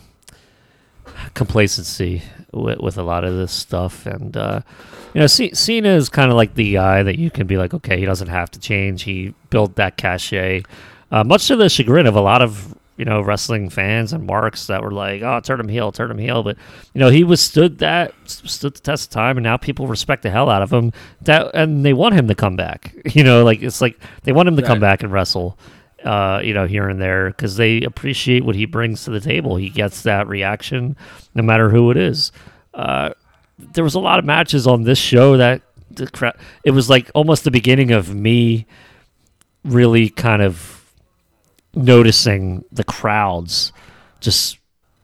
complacency 1.35 2.23
with, 2.53 2.79
with 2.81 2.99
a 2.99 3.03
lot 3.03 3.25
of 3.25 3.35
this 3.35 3.53
stuff, 3.53 4.07
and 4.07 4.37
uh, 4.37 4.61
you 5.15 5.21
know, 5.21 5.27
C- 5.27 5.55
Cena 5.55 5.91
is 5.91 6.09
kind 6.09 6.31
of 6.31 6.37
like 6.37 6.55
the 6.55 6.75
guy 6.75 7.03
that 7.03 7.19
you 7.19 7.31
can 7.31 7.47
be 7.47 7.57
like, 7.57 7.75
okay, 7.75 7.99
he 7.99 8.05
doesn't 8.05 8.29
have 8.29 8.51
to 8.53 8.59
change. 8.59 9.03
He 9.03 9.35
built 9.51 9.77
that 9.77 9.97
cachet, 9.97 10.63
uh, 11.11 11.25
much 11.25 11.49
to 11.49 11.57
the 11.57 11.69
chagrin 11.69 12.07
of 12.07 12.17
a 12.17 12.21
lot 12.21 12.43
of 12.43 12.77
you 12.97 13.05
know 13.05 13.21
wrestling 13.21 13.69
fans 13.69 14.13
and 14.13 14.27
marks 14.27 14.67
that 14.67 14.83
were 14.83 14.91
like, 14.91 15.23
oh, 15.23 15.41
turn 15.41 15.61
him 15.61 15.69
heel, 15.69 15.93
turn 15.93 16.11
him 16.11 16.19
heel. 16.19 16.43
But 16.43 16.57
you 16.95 17.01
know, 17.01 17.09
he 17.09 17.25
withstood 17.25 17.79
that, 17.79 18.13
stood 18.25 18.75
the 18.75 18.81
test 18.81 19.07
of 19.07 19.11
time, 19.11 19.37
and 19.37 19.45
now 19.45 19.57
people 19.57 19.87
respect 19.87 20.23
the 20.23 20.31
hell 20.31 20.49
out 20.49 20.63
of 20.63 20.73
him. 20.73 20.93
That 21.23 21.51
and 21.55 21.85
they 21.85 21.93
want 21.93 22.15
him 22.15 22.29
to 22.29 22.35
come 22.35 22.57
back. 22.57 22.95
You 23.13 23.25
know, 23.25 23.45
like 23.45 23.63
it's 23.63 23.83
like 23.83 23.99
they 24.23 24.33
want 24.33 24.49
him 24.49 24.57
to 24.57 24.63
come 24.63 24.81
back 24.81 25.03
and 25.03 25.13
wrestle 25.13 25.59
uh, 26.05 26.41
you 26.43 26.55
know, 26.55 26.67
here 26.67 26.89
and 26.89 27.01
there 27.01 27.29
because 27.31 27.57
they 27.57 27.83
appreciate 27.83 28.45
what 28.45 28.55
he 28.55 28.67
brings 28.67 29.05
to 29.05 29.11
the 29.11 29.21
table. 29.21 29.57
He 29.57 29.69
gets 29.69 30.03
that 30.03 30.29
reaction 30.29 30.97
no 31.35 31.43
matter 31.43 31.71
who 31.71 31.91
it 31.91 31.97
is. 31.97 32.33
Uh, 32.75 33.11
there 33.59 33.85
was 33.85 33.95
a 33.95 34.01
lot 34.01 34.19
of 34.19 34.25
matches 34.25 34.67
on 34.67 34.83
this 34.83 34.99
show 34.99 35.37
that 35.37 35.63
the 35.91 36.07
crowd, 36.11 36.37
it 36.65 36.71
was 36.73 36.89
like 36.89 37.11
almost 37.15 37.45
the 37.45 37.51
beginning 37.51 37.93
of 37.93 38.15
me 38.15 38.67
really 39.65 40.09
kind 40.09 40.43
of 40.43 40.91
noticing 41.75 42.65
the 42.73 42.85
crowds 42.85 43.73
just 44.21 44.59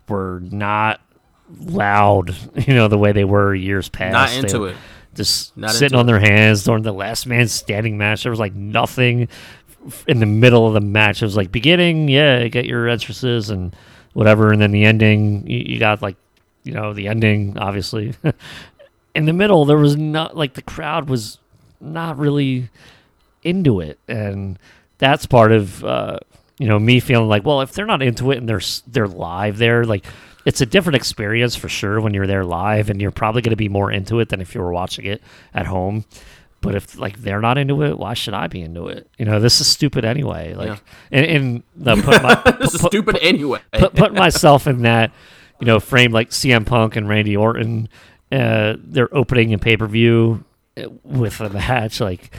were 0.09 0.41
not 0.43 1.01
loud, 1.61 2.35
you 2.67 2.75
know, 2.75 2.89
the 2.89 2.99
way 2.99 3.13
they 3.13 3.25
were 3.25 3.55
years 3.55 3.89
past. 3.89 4.13
not 4.13 4.45
into 4.45 4.61
were 4.61 4.69
it. 4.71 4.77
Just 5.15 5.57
Not 5.57 5.71
sitting 5.73 5.99
on 5.99 6.07
their 6.07 6.21
hands 6.21 6.63
during 6.63 6.85
the 6.85 6.93
last 6.93 7.27
man 7.27 7.49
standing 7.49 7.99
match. 7.99 8.23
There 8.23 8.31
was 8.31 8.39
like 8.39 8.55
nothing 8.55 9.29
in 10.07 10.21
the 10.21 10.27
middle 10.27 10.67
of 10.67 10.75
the 10.75 10.81
match. 10.81 11.23
It 11.23 11.27
was 11.27 11.37
like 11.37 11.53
beginning, 11.53 12.09
yeah, 12.09 12.47
get 12.49 12.65
your 12.65 12.89
entrances 12.89 13.51
and 13.51 13.75
whatever, 14.13 14.53
and 14.53 14.61
then 14.61 14.73
the 14.73 14.85
ending. 14.85 15.47
You, 15.47 15.59
you 15.59 15.79
got 15.79 16.03
like, 16.03 16.17
you 16.65 16.73
know, 16.73 16.93
the 16.93 17.09
ending 17.09 17.59
obviously. 17.59 18.15
in 19.15 19.25
the 19.25 19.33
middle, 19.33 19.65
there 19.65 19.77
was 19.77 19.97
not 19.97 20.37
like 20.37 20.55
the 20.55 20.63
crowd 20.63 21.09
was 21.09 21.39
not 21.81 22.19
really 22.19 22.69
into 23.43 23.81
it, 23.81 23.99
and 24.09 24.59
that's 24.99 25.27
part 25.27 25.53
of 25.53 25.85
uh, 25.85 26.19
you 26.59 26.69
know 26.69 26.79
me 26.79 27.01
feeling 27.01 27.29
like, 27.29 27.45
well, 27.45 27.61
if 27.61 27.73
they're 27.73 27.87
not 27.87 28.03
into 28.03 28.31
it 28.31 28.39
and 28.39 28.49
they're 28.49 28.61
they're 28.87 29.09
live 29.09 29.59
there, 29.59 29.85
like 29.85 30.05
it's 30.45 30.61
a 30.61 30.67
different 30.67 30.97
experience 30.97 31.57
for 31.57 31.69
sure 31.69 32.01
when 32.01 32.15
you're 32.15 32.27
there 32.27 32.45
live, 32.45 32.91
and 32.91 33.01
you're 33.01 33.11
probably 33.11 33.43
going 33.43 33.51
to 33.51 33.57
be 33.57 33.69
more 33.69 33.91
into 33.91 34.21
it 34.21 34.29
than 34.29 34.41
if 34.41 34.55
you 34.55 34.61
were 34.61 34.73
watching 34.73 35.05
it 35.05 35.23
at 35.55 35.67
home. 35.67 36.05
But 36.61 36.75
if 36.75 36.99
like 36.99 37.19
they're 37.19 37.41
not 37.41 37.57
into 37.57 37.83
it, 37.83 37.97
why 37.99 38.15
should 38.15 38.35
I 38.35 38.49
be 38.49 38.61
into 38.63 38.89
it? 38.89 39.09
You 39.17 39.25
know, 39.27 39.39
this 39.39 39.61
is 39.61 39.67
stupid 39.69 40.05
anyway. 40.05 40.55
Like, 40.55 40.69
Yeah. 40.69 40.77
and, 41.13 41.27
and 41.27 41.63
the, 41.77 41.95
put 42.03 42.23
my, 42.23 42.57
This 42.59 42.75
is 42.75 42.81
put- 42.81 42.91
stupid 42.93 43.17
anyway. 43.23 43.61
put, 43.73 43.95
put 43.95 44.13
myself 44.13 44.67
in 44.67 44.83
that, 44.83 45.13
you 45.61 45.67
know, 45.67 45.79
frame 45.79 46.11
like 46.13 46.31
CM 46.31 46.67
Punk 46.67 46.97
and 46.97 47.09
Randy 47.09 47.37
Orton, 47.37 47.89
uh, 48.33 48.75
they're 48.79 49.15
opening 49.15 49.55
a 49.55 49.59
pay 49.59 49.77
per 49.77 49.87
view 49.87 50.45
with 51.05 51.41
a 51.41 51.49
match 51.51 52.01
like 52.01 52.33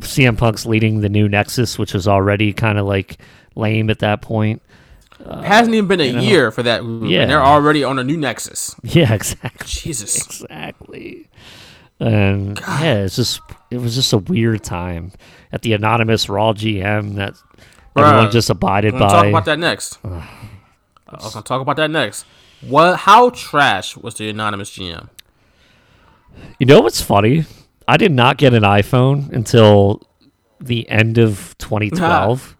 CM 0.00 0.36
Punk's 0.36 0.66
leading 0.66 1.00
the 1.00 1.08
new 1.08 1.28
Nexus, 1.28 1.78
which 1.78 1.94
was 1.94 2.06
already 2.08 2.52
kind 2.52 2.78
of 2.78 2.86
like 2.86 3.18
lame 3.54 3.90
at 3.90 4.00
that 4.00 4.22
point. 4.22 4.60
hasn't 5.24 5.74
even 5.74 5.86
been 5.88 6.00
a 6.00 6.12
know. 6.12 6.20
year 6.20 6.50
for 6.50 6.62
that 6.64 6.82
Yeah. 6.84 7.22
and 7.22 7.30
they're 7.30 7.42
already 7.42 7.82
on 7.84 7.98
a 7.98 8.04
new 8.04 8.16
Nexus. 8.16 8.74
Yeah, 8.82 9.14
exactly. 9.14 9.66
Jesus. 9.68 10.16
Exactly. 10.16 11.28
And 11.98 12.58
yeah, 12.60 13.04
it's 13.04 13.16
just 13.16 13.40
it 13.70 13.78
was 13.78 13.94
just 13.94 14.12
a 14.12 14.18
weird 14.18 14.62
time 14.62 15.12
at 15.52 15.62
the 15.62 15.72
anonymous 15.72 16.28
Raw 16.28 16.52
GM 16.52 17.14
that 17.16 17.34
everyone 17.96 18.30
just 18.30 18.50
abided 18.50 18.92
by. 18.94 19.08
talk 19.08 19.26
about 19.26 19.44
that 19.46 19.58
next. 19.58 19.98
I 20.04 20.26
was 21.12 21.32
gonna 21.32 21.44
talk 21.44 21.62
about 21.62 21.76
that 21.76 21.90
next. 21.90 22.26
What? 22.60 22.96
How 23.00 23.30
trash 23.30 23.96
was 23.96 24.14
the 24.14 24.28
anonymous 24.28 24.70
GM? 24.70 25.08
You 26.58 26.66
know 26.66 26.80
what's 26.80 27.00
funny? 27.00 27.44
I 27.88 27.96
did 27.96 28.12
not 28.12 28.36
get 28.36 28.52
an 28.52 28.62
iPhone 28.62 29.32
until 29.32 30.02
the 30.60 30.88
end 30.90 31.18
of 31.18 31.54
2012. 31.58 32.56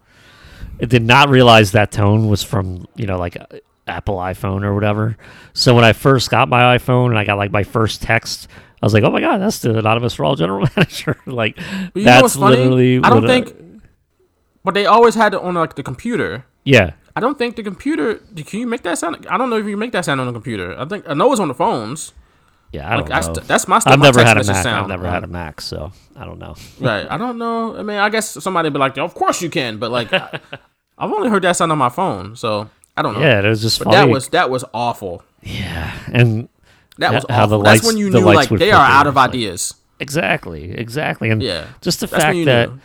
I 0.80 0.84
did 0.84 1.02
not 1.02 1.28
realize 1.28 1.72
that 1.72 1.90
tone 1.90 2.28
was 2.28 2.42
from, 2.42 2.86
you 2.96 3.06
know, 3.06 3.18
like 3.18 3.36
a 3.36 3.60
Apple 3.86 4.16
iPhone 4.16 4.62
or 4.62 4.74
whatever. 4.74 5.16
So 5.52 5.74
when 5.74 5.84
I 5.84 5.92
first 5.92 6.30
got 6.30 6.48
my 6.48 6.76
iPhone 6.76 7.06
and 7.10 7.18
I 7.18 7.24
got 7.24 7.38
like 7.38 7.50
my 7.50 7.62
first 7.62 8.02
text, 8.02 8.48
I 8.82 8.86
was 8.86 8.94
like, 8.94 9.04
"Oh 9.04 9.10
my 9.10 9.20
god, 9.20 9.38
that's 9.38 9.60
the 9.60 9.78
anonymous 9.78 10.18
Raw 10.18 10.34
general 10.36 10.66
manager!" 10.76 11.16
like 11.26 11.56
that's 11.56 11.94
know 11.94 12.20
what's 12.22 12.36
funny? 12.36 12.56
literally. 12.56 13.00
I 13.02 13.10
don't 13.10 13.26
think, 13.26 13.54
but 14.64 14.74
they 14.74 14.86
always 14.86 15.14
had 15.14 15.34
it 15.34 15.40
on 15.40 15.54
like 15.54 15.74
the 15.76 15.82
computer. 15.82 16.44
yeah, 16.64 16.92
I 17.14 17.20
don't 17.20 17.38
think 17.38 17.56
the 17.56 17.62
computer. 17.62 18.16
Can 18.46 18.60
you 18.60 18.66
make 18.66 18.82
that 18.82 18.98
sound? 18.98 19.26
I 19.30 19.38
don't 19.38 19.48
know 19.50 19.56
if 19.56 19.64
you 19.64 19.72
can 19.72 19.78
make 19.78 19.92
that 19.92 20.04
sound 20.04 20.20
on 20.20 20.26
the 20.26 20.32
computer. 20.32 20.78
I 20.78 20.84
think 20.84 21.08
I 21.08 21.14
know 21.14 21.30
it's 21.32 21.40
on 21.40 21.48
the 21.48 21.54
phones. 21.54 22.12
yeah. 22.72 22.92
I 22.92 22.96
don't 22.96 23.08
that's 23.08 23.28
know. 23.28 23.34
that's 23.34 23.66
my. 23.68 23.78
Stuff, 23.78 23.92
I've 23.94 23.98
my 23.98 24.06
never 24.06 24.24
had 24.24 24.36
a 24.36 24.44
Mac. 24.44 24.62
Sound. 24.62 24.82
I've 24.84 24.88
never 24.88 25.08
had 25.08 25.24
a 25.24 25.28
Mac, 25.28 25.60
so 25.60 25.92
I 26.16 26.24
don't 26.24 26.38
know. 26.38 26.54
Right. 26.80 27.06
I 27.08 27.16
don't 27.16 27.38
know. 27.38 27.76
I 27.78 27.82
mean, 27.82 27.96
I 27.98 28.08
guess 28.10 28.30
somebody 28.42 28.66
would 28.66 28.74
be 28.74 28.78
like, 28.80 28.98
"Of 28.98 29.14
course 29.14 29.40
you 29.40 29.48
can," 29.50 29.78
but 29.78 29.90
like, 29.90 30.12
I, 30.12 30.40
I've 30.98 31.10
only 31.12 31.30
heard 31.30 31.42
that 31.44 31.56
sound 31.56 31.72
on 31.72 31.78
my 31.78 31.88
phone, 31.88 32.36
so 32.36 32.68
I 32.96 33.02
don't 33.02 33.14
know. 33.14 33.20
Yeah, 33.20 33.40
it 33.40 33.48
was 33.48 33.62
just 33.62 33.78
But 33.78 33.86
funny. 33.86 33.96
that 33.96 34.08
was 34.12 34.28
that 34.28 34.50
was 34.50 34.64
awful. 34.74 35.22
yeah, 35.42 35.96
and 36.12 36.48
That 36.98 37.12
was 37.14 37.24
How 37.28 37.46
the 37.46 37.56
awful. 37.56 37.62
That's 37.64 37.84
when 37.86 37.96
you 37.98 38.10
the 38.10 38.20
knew 38.20 38.26
lights 38.26 38.50
like 38.50 38.58
they 38.60 38.72
are 38.72 38.84
out 38.86 39.06
of 39.06 39.12
It's 39.12 39.16
like- 39.16 39.30
ideas. 39.30 39.74
exactly, 40.00 40.70
exactly, 40.72 41.30
and 41.30 41.42
Yeah. 41.42 41.64
just 41.82 42.00
the 42.00 42.06
fact 42.08 42.36
you 42.36 42.44
that 42.46 42.70
knew. 42.70 42.78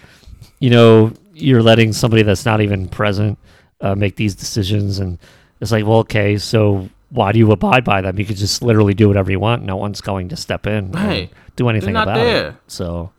you 0.59 0.69
know 0.69 1.13
you're 1.33 1.63
letting 1.63 1.93
somebody 1.93 2.23
that's 2.23 2.45
not 2.45 2.61
even 2.61 2.87
present 2.87 3.37
uh, 3.79 3.95
make 3.95 4.15
these 4.17 4.35
decisions, 4.35 4.99
and 4.99 5.17
it's 5.59 5.71
like, 5.71 5.85
well, 5.85 5.99
okay, 5.99 6.37
so 6.37 6.89
why 7.09 7.31
do 7.31 7.39
you 7.39 7.51
abide 7.51 7.83
by 7.83 7.99
them? 8.01 8.19
You 8.19 8.25
could 8.25 8.35
just 8.37 8.61
literally 8.61 8.93
do 8.93 9.07
whatever 9.07 9.31
you 9.31 9.39
want. 9.39 9.63
No 9.63 9.75
one's 9.75 10.01
going 10.01 10.29
to 10.29 10.35
step 10.35 10.67
in 10.67 10.73
and 10.73 10.95
Right. 10.95 11.29
do 11.55 11.67
anything 11.67 11.95
about 11.95 12.17
it. 12.17 12.53
So 12.67 13.11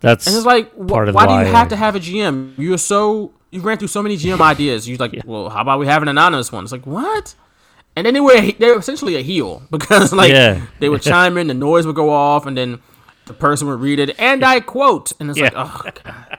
that's 0.00 0.26
And 0.26 0.34
it's 0.36 0.44
like, 0.46 0.72
wh- 0.74 0.88
part 0.88 1.08
of 1.08 1.14
why 1.14 1.26
do 1.26 1.32
you 1.34 1.54
have 1.54 1.66
I- 1.66 1.70
to 1.70 1.76
have 1.76 1.94
a 1.96 2.00
GM? 2.00 2.54
You're 2.58 2.76
so 2.78 3.30
you 3.50 3.60
ran 3.60 3.78
through 3.78 3.88
so 3.88 4.02
many 4.02 4.16
GM 4.16 4.40
ideas. 4.52 4.88
You're 4.88 4.98
like, 4.98 5.22
well, 5.24 5.48
how 5.48 5.60
about 5.62 5.78
we 5.78 5.86
have 5.86 6.02
an 6.02 6.08
anonymous 6.08 6.50
one? 6.52 6.64
It's 6.64 6.72
like 6.72 6.86
what? 6.86 7.34
And 7.98 8.06
then 8.06 8.14
they 8.14 8.20
were 8.20 8.40
they 8.52 8.70
were 8.70 8.78
essentially 8.78 9.16
a 9.16 9.20
heel 9.22 9.62
because 9.70 10.12
like 10.12 10.30
Yeah. 10.30 10.64
they 10.78 10.88
would 10.88 11.02
chime 11.02 11.36
in, 11.36 11.48
the 11.48 11.54
noise 11.54 11.84
would 11.86 11.96
go 11.96 12.10
off, 12.10 12.46
and 12.46 12.56
then 12.56 12.80
the 13.26 13.32
person 13.34 13.66
would 13.68 13.80
read 13.80 13.98
it, 13.98 14.14
and 14.18 14.44
I 14.44 14.60
quote, 14.60 15.12
and 15.20 15.28
it's 15.30 15.38
like, 15.38 15.52
oh 15.56 15.82
god. 16.04 16.38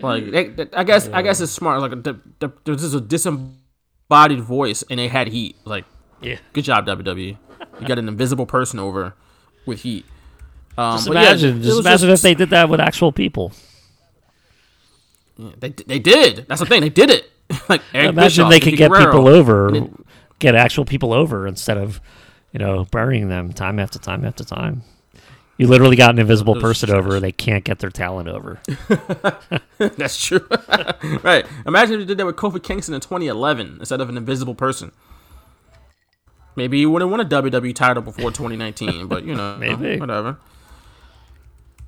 Like 0.00 0.30
they, 0.30 0.48
they- 0.48 0.68
I 0.74 0.84
guess 0.84 1.08
I 1.08 1.22
guess 1.22 1.40
it's 1.40 1.52
smart. 1.52 1.80
Like 1.80 2.02
the, 2.02 2.18
the, 2.40 2.50
there's 2.64 2.80
just 2.80 2.94
a 2.94 3.00
disembodied 3.00 4.40
voice, 4.40 4.82
and 4.90 4.98
they 4.98 5.08
had 5.08 5.28
heat. 5.28 5.56
Like 5.64 5.84
yeah. 6.20 6.38
good 6.52 6.64
job 6.64 6.86
WWE. 6.86 7.36
You 7.80 7.86
got 7.86 7.98
an 7.98 8.08
invisible 8.08 8.46
person 8.46 8.78
over 8.78 9.14
with 9.66 9.82
heat. 9.82 10.04
Um, 10.76 10.96
Just 10.96 11.08
but 11.08 11.14
yeah, 11.14 11.20
imagine, 11.30 11.62
just 11.62 11.80
imagine 11.80 12.10
if 12.10 12.22
they 12.22 12.34
did 12.34 12.50
that 12.50 12.68
with 12.70 12.80
actual 12.80 13.12
people. 13.12 13.52
They, 15.58 15.70
they 15.70 15.98
did. 15.98 16.46
That's 16.48 16.60
the 16.60 16.66
thing. 16.66 16.80
They 16.80 16.88
did 16.88 17.10
it. 17.10 17.30
like 17.68 17.82
Eric 17.92 18.10
Imagine 18.10 18.14
Bischoff, 18.46 18.50
they 18.50 18.60
could 18.60 18.76
get 18.76 18.90
Guerrero. 18.90 19.06
people 19.06 19.28
over, 19.28 19.74
it- 19.74 19.90
get 20.38 20.54
actual 20.54 20.84
people 20.84 21.12
over 21.12 21.46
instead 21.46 21.76
of, 21.78 22.00
you 22.52 22.58
know, 22.58 22.84
burying 22.90 23.28
them 23.28 23.52
time 23.52 23.78
after 23.78 23.98
time 23.98 24.24
after 24.24 24.44
time. 24.44 24.82
You 25.58 25.68
literally 25.68 25.96
got 25.96 26.10
an 26.10 26.18
invisible 26.18 26.58
person 26.60 26.88
trash. 26.88 26.98
over, 26.98 27.20
they 27.20 27.30
can't 27.30 27.62
get 27.62 27.78
their 27.78 27.90
talent 27.90 28.28
over. 28.28 28.58
That's 29.78 30.24
true. 30.24 30.44
right. 31.22 31.46
Imagine 31.66 31.94
if 31.94 32.00
they 32.00 32.06
did 32.06 32.18
that 32.18 32.26
with 32.26 32.36
Kofi 32.36 32.60
Kingston 32.60 32.94
in 32.94 33.00
2011 33.00 33.76
instead 33.78 34.00
of 34.00 34.08
an 34.08 34.16
invisible 34.16 34.54
person. 34.54 34.92
Maybe 36.56 36.78
he 36.78 36.86
wouldn't 36.86 37.10
won 37.10 37.20
a 37.20 37.24
WWE 37.24 37.74
title 37.74 38.02
before 38.02 38.30
2019, 38.30 39.06
but 39.06 39.24
you 39.24 39.34
know, 39.34 39.56
Maybe. 39.58 39.98
whatever. 40.00 40.38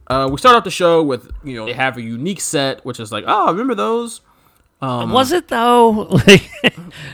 Uh, 0.07 0.29
we 0.31 0.37
start 0.39 0.55
off 0.57 0.65
the 0.65 0.71
show 0.71 1.03
with 1.03 1.31
you 1.43 1.57
know 1.57 1.67
they 1.67 1.73
have 1.73 1.97
a 1.97 2.03
unique 2.03 2.41
set, 2.41 2.85
which 2.85 3.01
is 3.01 3.11
like, 3.13 3.25
oh, 3.27 3.51
remember 3.51 3.75
those? 3.75 4.21
Was 4.83 5.33
it 5.33 5.49
though? 5.49 5.91
Like, 6.27 6.51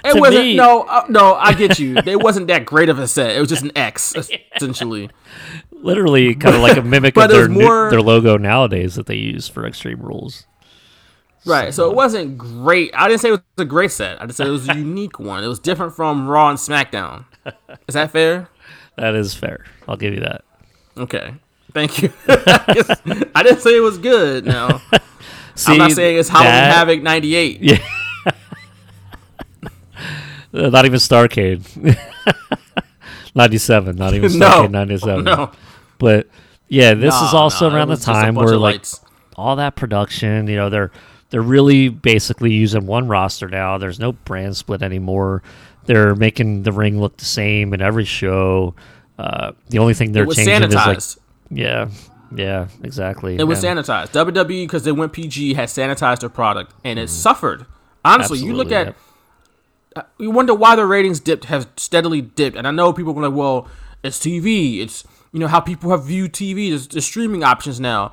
It 0.05 0.18
wasn't. 0.20 0.44
me- 0.44 0.57
No, 0.57 0.83
uh, 0.83 1.07
no, 1.09 1.35
I 1.35 1.53
get 1.53 1.79
you. 1.79 1.96
It 1.98 2.20
wasn't 2.20 2.48
that 2.48 2.64
great 2.66 2.88
of 2.88 2.98
a 2.98 3.07
set. 3.07 3.37
It 3.37 3.38
was 3.40 3.48
just 3.48 3.62
an 3.62 3.70
X 3.76 4.14
essentially. 4.57 5.09
literally 5.70 6.35
kind 6.35 6.57
of 6.57 6.62
like 6.62 6.76
a 6.76 6.83
mimic 6.83 7.16
of 7.16 7.31
their 7.31 7.42
was 7.42 7.48
new- 7.50 7.90
their 7.90 8.03
logo 8.03 8.37
nowadays 8.37 8.96
that 8.96 9.07
they 9.07 9.14
use 9.16 9.46
for 9.46 9.64
Extreme 9.66 10.00
Rules. 10.00 10.46
Right. 11.46 11.72
So 11.72 11.88
it 11.88 11.94
wasn't 11.96 12.37
great. 12.37 12.90
I 12.92 13.09
didn't 13.09 13.20
say 13.20 13.29
it 13.29 13.33
was 13.33 13.40
a 13.59 13.64
great 13.64 13.92
set. 13.92 14.20
I 14.20 14.26
just 14.26 14.37
said 14.38 14.46
it 14.48 14.50
was 14.50 14.68
a 14.68 14.74
unique 14.74 15.18
one. 15.20 15.44
It 15.44 15.48
was 15.48 15.61
different 15.61 15.94
from 15.94 16.26
Raw 16.29 16.48
and 16.50 16.59
SmackDown. 16.59 17.24
Is 17.87 17.94
that 17.94 18.11
fair? 18.11 18.48
That 18.96 19.14
is 19.14 19.33
fair. 19.35 19.64
I'll 19.88 19.96
give 19.96 20.12
you 20.12 20.20
that. 20.20 20.42
Okay. 20.98 21.35
Thank 21.72 22.02
you. 22.02 22.12
I 22.28 23.42
didn't 23.42 23.61
say 23.61 23.76
it 23.76 23.80
was 23.80 23.98
good. 23.98 24.44
No, 24.46 24.80
See, 25.54 25.72
I'm 25.72 25.78
not 25.78 25.92
saying 25.92 26.18
it's 26.18 26.28
Halloween 26.28 26.52
that- 26.52 26.74
Havoc 26.74 27.02
'98. 27.02 27.61
Yeah. 27.61 27.78
Not 30.52 30.85
even 30.85 30.98
Starcade. 30.98 31.96
97, 33.37 33.94
not 33.94 34.14
even 34.14 34.37
No. 34.37 34.46
Starcade 34.48 34.70
97. 34.72 35.24
No. 35.24 35.52
But 35.98 36.26
yeah, 36.68 36.94
this 36.94 37.14
is 37.14 37.35
also 37.35 37.68
nah, 37.68 37.76
around 37.76 37.88
the 37.88 37.92
was 37.92 38.00
just 38.04 38.09
a 38.09 38.12
time 38.12 38.35
where 38.35 38.56
like 38.56 38.74
lights. 38.76 39.00
all 39.37 39.56
that 39.56 39.76
production, 39.76 40.48
you 40.48 40.56
know, 40.56 40.68
they're 40.68 40.90
they're 41.30 41.40
really 41.40 41.88
basically 41.88 42.52
using 42.52 42.87
one 42.87 43.06
roster 43.06 43.48
now. 43.48 43.78
There's 43.78 44.00
no 44.00 44.12
brand 44.12 44.56
split 44.56 44.83
anymore. 44.83 45.42
They're 45.87 46.16
making 46.16 46.64
the 46.64 46.72
ring 46.72 47.00
look 47.00 47.16
the 47.16 47.24
same 47.24 47.72
in 47.72 47.80
every 47.80 48.04
show. 48.04 48.74
Uh, 49.18 49.52
the 49.68 49.78
only 49.78 49.94
thing 49.94 50.11
they're 50.12 50.26
changing 50.26 50.62
is 50.64 50.74
like 50.74 50.98
sanitized. 50.98 51.18
Yeah, 51.50 51.88
yeah, 52.34 52.68
exactly. 52.82 53.36
It 53.36 53.44
was 53.44 53.62
And- 53.64 53.78
sanitized. 53.78 54.12
WWE 54.12 54.64
because 54.64 54.84
they 54.84 54.92
went 54.92 55.12
PG 55.12 55.54
had 55.54 55.68
sanitized 55.68 56.20
their 56.20 56.28
product 56.28 56.72
and 56.84 56.98
it 56.98 57.10
suffered. 57.10 57.66
Honestly, 58.04 58.38
you 58.38 58.54
look. 58.54 58.72
Absolutely, 58.72 58.94
at 59.96 60.10
you 60.18 60.30
wonder 60.30 60.54
why 60.54 60.76
the 60.76 60.86
ratings 60.86 61.20
dipped 61.20 61.46
have 61.46 61.68
steadily 61.76 62.20
dipped. 62.20 62.56
And 62.56 62.66
I 62.66 62.70
know 62.70 62.92
people 62.92 63.18
are 63.18 63.28
like, 63.28 63.36
well, 63.36 63.68
it's 64.02 64.18
TV. 64.18 64.80
It's 64.80 65.04
you 65.32 65.40
know 65.40 65.48
how 65.48 65.60
people 65.60 65.90
have 65.90 66.04
viewed 66.04 66.32
TV. 66.32 66.70
There's, 66.70 66.88
there's 66.88 67.04
streaming 67.04 67.42
options 67.44 67.80
now, 67.80 68.12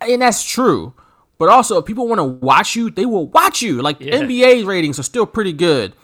and 0.00 0.22
that's 0.22 0.42
true. 0.44 0.94
But 1.36 1.48
also, 1.48 1.78
if 1.78 1.84
people 1.84 2.06
want 2.06 2.20
to 2.20 2.24
watch 2.24 2.76
you, 2.76 2.90
they 2.90 3.04
will 3.06 3.26
watch 3.26 3.60
you. 3.60 3.82
Like 3.82 3.98
NBA 3.98 4.64
ratings 4.66 4.98
are 4.98 5.02
still 5.02 5.26
pretty 5.26 5.52
good. 5.52 5.94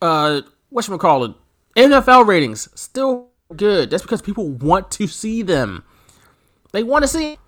Uh, 0.00 0.42
what 0.68 0.84
should 0.84 0.92
we 0.92 0.98
call 0.98 1.24
it? 1.24 1.32
NFL 1.76 2.26
ratings 2.26 2.68
still 2.78 3.27
good. 3.56 3.90
That's 3.90 4.02
because 4.02 4.22
people 4.22 4.48
want 4.48 4.90
to 4.92 5.06
see 5.06 5.42
them. 5.42 5.84
They 6.72 6.82
want 6.82 7.04
to 7.04 7.08
see. 7.08 7.38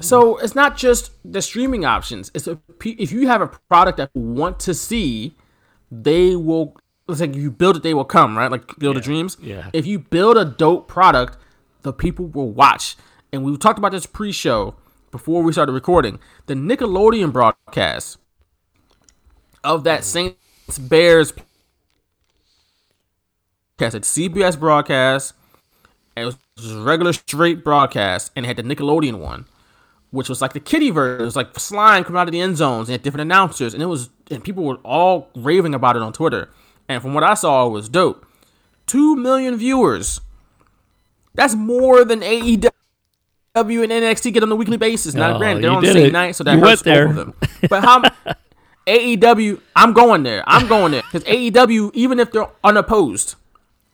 So 0.00 0.36
it's 0.38 0.54
not 0.54 0.76
just 0.76 1.12
the 1.24 1.40
streaming 1.40 1.84
options. 1.84 2.30
It's 2.34 2.46
a, 2.46 2.58
if 2.84 3.12
you 3.12 3.28
have 3.28 3.40
a 3.40 3.46
product 3.46 3.98
that 3.98 4.10
want 4.14 4.60
to 4.60 4.74
see, 4.74 5.36
they 5.90 6.36
will. 6.36 6.76
It's 7.08 7.20
like 7.20 7.34
you 7.34 7.50
build 7.50 7.76
it, 7.76 7.82
they 7.82 7.94
will 7.94 8.04
come, 8.04 8.36
right? 8.36 8.50
Like 8.50 8.78
build 8.78 8.96
a 8.96 9.00
dreams. 9.00 9.36
yeah. 9.40 9.70
If 9.72 9.86
you 9.86 10.00
build 10.00 10.36
a 10.36 10.44
dope 10.44 10.88
product, 10.88 11.38
the 11.82 11.92
people 11.92 12.26
will 12.26 12.50
watch. 12.50 12.96
And 13.32 13.44
we 13.44 13.56
talked 13.56 13.78
about 13.78 13.92
this 13.92 14.06
pre-show 14.06 14.74
before 15.12 15.42
we 15.42 15.52
started 15.52 15.72
recording. 15.72 16.18
The 16.46 16.54
Nickelodeon 16.54 17.32
broadcast 17.32 18.18
of 19.62 19.84
that 19.84 20.00
mm-hmm. 20.00 20.34
Saints 20.68 20.78
Bears 20.78 21.32
broadcast, 23.78 23.94
it's 23.94 24.16
CBS 24.16 24.58
broadcast, 24.58 25.34
and 26.16 26.22
it 26.22 26.26
was 26.26 26.36
just 26.58 26.74
regular 26.76 27.12
straight 27.12 27.62
broadcast, 27.64 28.30
and 28.36 28.46
it 28.46 28.48
had 28.48 28.56
the 28.56 28.62
Nickelodeon 28.62 29.18
one 29.18 29.46
which 30.10 30.28
was 30.28 30.40
like 30.40 30.52
the 30.52 30.60
kitty 30.60 30.90
version. 30.90 31.20
It 31.20 31.24
was 31.24 31.36
like 31.36 31.58
slime 31.58 32.04
coming 32.04 32.18
out 32.18 32.28
of 32.28 32.32
the 32.32 32.40
end 32.40 32.56
zones 32.56 32.88
and 32.88 32.92
had 32.94 33.02
different 33.02 33.22
announcers, 33.22 33.74
and 33.74 33.82
it 33.82 33.86
was 33.86 34.08
and 34.30 34.42
people 34.42 34.64
were 34.64 34.76
all 34.76 35.28
raving 35.34 35.74
about 35.74 35.96
it 35.96 36.02
on 36.02 36.12
Twitter. 36.12 36.48
And 36.88 37.02
from 37.02 37.12
what 37.14 37.22
I 37.24 37.34
saw, 37.34 37.66
it 37.66 37.70
was 37.70 37.88
dope. 37.88 38.24
Two 38.86 39.16
million 39.16 39.56
viewers. 39.56 40.20
That's 41.34 41.54
more 41.54 42.04
than 42.04 42.20
AEW 42.20 42.70
and 43.56 43.92
NXT 43.92 44.32
get 44.32 44.42
on 44.42 44.50
a 44.50 44.56
weekly 44.56 44.76
basis. 44.76 45.14
Now, 45.14 45.34
Oh, 45.34 45.38
granted, 45.38 45.64
they're 45.64 45.70
on 45.70 45.82
the 45.82 45.92
same 45.92 46.06
it. 46.06 46.12
night, 46.12 46.36
so 46.36 46.44
that 46.44 46.54
You 46.54 46.60
hurts 46.60 46.82
both 46.82 47.10
of 47.10 47.16
them. 47.16 47.34
But 47.68 47.84
how? 47.84 48.02
AEW, 48.86 49.60
I'm 49.76 49.92
going 49.92 50.22
there. 50.22 50.44
I'm 50.46 50.68
going 50.68 50.92
there 50.92 51.02
because 51.02 51.24
AEW, 51.24 51.90
even 51.94 52.20
if 52.20 52.30
they're 52.30 52.48
unopposed, 52.64 53.34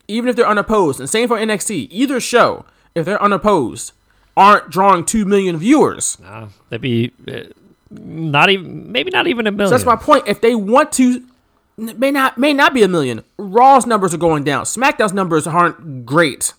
even 0.09 0.29
if 0.29 0.37
they're 0.37 0.49
unopposed, 0.49 1.01
and 1.01 1.09
same 1.09 1.29
for 1.29 1.37
NXT, 1.37 1.89
either 1.91 2.21
show, 2.21 2.65
if 2.95 3.05
they're 3.05 3.23
unopposed, 3.23 3.93
aren't 4.37 4.71
drawing 4.71 5.05
two 5.05 5.25
million 5.25 5.57
viewers. 5.57 6.19
Uh, 6.25 6.49
that'd 6.69 6.81
be 6.81 7.13
uh, 7.29 7.43
not 7.91 8.51
even 8.51 8.91
maybe 8.91 9.11
not 9.11 9.27
even 9.27 9.47
a 9.47 9.53
million. 9.53 9.69
So 9.69 9.77
that's 9.77 9.87
my 9.87 9.97
point. 9.97 10.27
If 10.27 10.41
they 10.41 10.55
want 10.55 10.93
to, 10.93 11.23
may 11.77 12.11
not 12.11 12.39
may 12.39 12.53
not 12.53 12.75
be 12.75 12.83
a 12.83 12.89
million. 12.89 13.25
Raw's 13.39 13.87
numbers 13.87 14.15
are 14.15 14.19
going 14.19 14.45
down. 14.45 14.65
SmackDown's 14.65 15.13
numbers 15.13 15.47
aren't 15.47 16.07
great, 16.07 16.55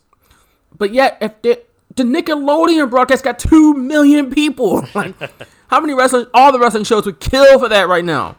but 0.78 0.94
yet 0.94 1.18
if 1.22 1.42
they, 1.42 1.58
the 1.96 2.04
Nickelodeon 2.04 2.90
broadcast 2.90 3.24
got 3.24 3.40
two 3.40 3.74
million 3.74 4.32
people, 4.32 4.86
like 4.96 5.16
how 5.68 5.80
many 5.80 5.94
wrestling? 5.94 6.26
All 6.34 6.52
the 6.52 6.60
wrestling 6.60 6.84
shows 6.84 7.06
would 7.06 7.20
kill 7.20 7.60
for 7.60 7.70
that 7.70 7.88
right 7.88 8.06
now. 8.06 8.38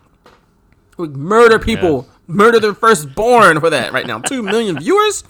Would 0.97 1.17
murder 1.17 1.59
people, 1.59 2.09
murder 2.27 2.61
their 2.61 2.75
firstborn 2.75 3.61
for 3.61 3.71
that 3.71 3.93
right 3.93 4.07
now. 4.07 4.21
Two 4.21 4.43
million 4.43 4.79
viewers. 4.79 5.25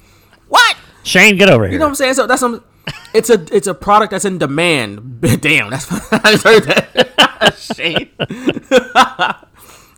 What? 0.48 0.76
Shane, 1.02 1.36
get 1.36 1.48
over 1.48 1.64
here. 1.64 1.72
You 1.72 1.78
know 1.78 1.86
what 1.86 1.90
I'm 1.90 1.94
saying? 1.96 2.14
So 2.14 2.26
that's 2.26 2.40
some. 2.40 2.64
It's 3.12 3.30
a 3.30 3.44
it's 3.54 3.66
a 3.66 3.74
product 3.74 4.10
that's 4.10 4.24
in 4.24 4.38
demand. 4.38 5.20
Damn, 5.40 5.70
that's 5.70 5.90
I 6.12 6.32
just 6.32 6.44
heard 6.44 6.64
that. 6.64 7.56
Shane. 7.76 8.10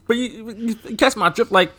but 0.07 0.17
you, 0.17 0.77
you 0.87 0.97
catch 0.97 1.17
my 1.17 1.29
drift. 1.31 1.53
Like 1.53 1.73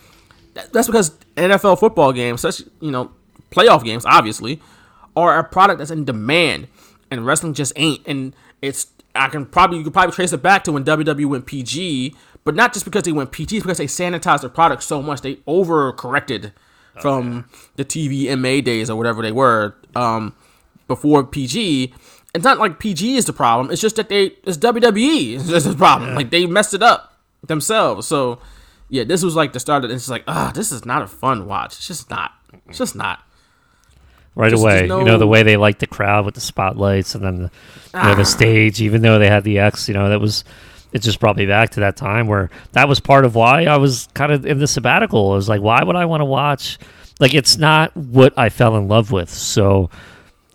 that's 0.71 0.88
because 0.88 1.12
NFL 1.36 1.80
football 1.80 2.13
games, 2.13 2.41
such 2.41 2.62
you 2.82 2.91
know, 2.91 3.12
playoff 3.51 3.84
games, 3.84 4.06
obviously, 4.06 4.62
are 5.15 5.39
a 5.39 5.43
product 5.43 5.80
that's 5.80 5.91
in 5.91 6.06
demand, 6.06 6.67
and 7.12 7.25
wrestling 7.25 7.53
just 7.53 7.73
ain't. 7.75 8.01
And 8.06 8.36
it's 8.62 8.88
I 9.15 9.27
can 9.27 9.45
probably 9.45 9.77
you 9.77 9.84
could 9.84 9.93
probably 9.93 10.13
trace 10.13 10.34
it 10.34 10.41
back 10.41 10.63
to 10.65 10.71
when 10.71 10.84
WWE 10.84 11.25
went 11.25 11.45
PG, 11.45 12.15
but 12.47 12.55
not 12.55 12.71
just 12.71 12.86
because 12.86 13.03
they 13.03 13.12
went 13.12 13.33
PG, 13.33 13.57
it's 13.57 13.63
because 13.65 13.77
they 13.77 13.88
sanitized 13.88 14.39
their 14.39 14.49
product 14.49 14.81
so 14.83 15.01
much 15.01 15.19
they 15.19 15.36
overcorrected 15.47 16.53
from 17.01 17.45
the 17.75 17.83
TV 17.83 18.23
TVMA 18.23 18.63
days 18.63 18.89
or 18.89 18.95
whatever 18.95 19.21
they 19.21 19.33
were 19.33 19.75
um, 19.97 20.33
before 20.88 21.25
PG. 21.25 21.93
It's 22.33 22.43
not 22.45 22.57
like 22.57 22.79
PG 22.79 23.17
is 23.17 23.25
the 23.25 23.33
problem. 23.33 23.69
It's 23.69 23.81
just 23.81 23.97
that 23.97 24.07
they 24.07 24.27
it's 24.45 24.57
WWE 24.57 25.33
is 25.33 25.49
just 25.49 25.67
the 25.69 25.75
problem. 25.75 26.15
Like 26.15 26.29
they 26.29 26.45
messed 26.45 26.73
it 26.73 26.81
up 26.81 27.13
themselves. 27.45 28.07
So 28.07 28.39
yeah, 28.89 29.03
this 29.03 29.23
was 29.23 29.36
like 29.36 29.51
the 29.51 29.60
start 29.60 29.83
of. 29.83 29.91
It's 29.91 30.07
like 30.10 30.23
ah, 30.27 30.51
this 30.55 30.71
is 30.71 30.86
not 30.86 31.01
a 31.01 31.07
fun 31.07 31.47
watch. 31.47 31.73
It's 31.75 31.88
just 31.88 32.10
not. 32.10 32.31
It's 32.69 32.77
just 32.77 32.95
not. 32.95 33.19
right 34.36 34.51
just- 34.51 34.63
away. 34.63 34.79
just 34.79 34.89
no- 34.89 34.99
You 34.99 35.05
know 35.05 35.17
the 35.17 35.27
way 35.27 35.43
they 35.43 35.57
like 35.57 35.79
the 35.79 35.88
crowd 35.88 36.25
with 36.25 36.36
the 36.36 36.41
spotlights 36.41 37.13
and 37.13 37.23
then 37.25 37.36
the, 37.43 37.51
Ah. 37.93 38.10
know, 38.10 38.15
the 38.15 38.25
stage. 38.25 38.81
Even 38.81 39.01
though 39.01 39.19
they 39.19 39.29
had 39.29 39.43
the 39.43 39.60
X, 39.60 39.88
you 39.88 39.93
know 39.93 40.07
that 40.10 40.21
was 40.21 40.43
it 40.97 41.01
just 41.03 41.19
brought 41.19 41.38
me 41.38 41.45
back 41.45 41.69
to 41.71 41.79
that 41.81 41.95
time 41.95 42.27
where 42.27 42.49
that 42.73 42.89
was 42.89 42.99
part 42.99 43.23
of 43.23 43.36
why 43.36 43.63
I 43.65 43.77
was 43.77 44.10
kind 44.13 44.31
of 44.31 44.45
in 44.45 44.60
the 44.60 44.67
sabbatical. 44.67 45.31
I 45.31 45.36
was 45.36 45.47
like, 45.47 45.62
why 45.62 45.83
would 45.83 45.95
I 45.95 46.05
want 46.05 46.21
to 46.21 46.25
watch? 46.25 46.77
Like 47.19 47.33
it's 47.33 47.57
not 47.57 47.95
what 47.95 48.38
I 48.38 48.49
fell 48.49 48.75
in 48.75 48.88
love 48.88 49.12
with. 49.12 49.29
So 49.29 49.89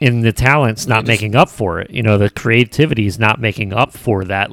in 0.00 0.20
the 0.20 0.32
talent's 0.32 0.86
not 0.86 1.06
making 1.06 1.34
up 1.34 1.48
for 1.48 1.80
it. 1.80 1.90
You 1.90 2.02
know 2.02 2.18
the 2.18 2.30
creativity 2.30 3.06
is 3.06 3.18
not 3.18 3.40
making 3.40 3.72
up 3.72 3.92
for 3.92 4.24
that 4.26 4.50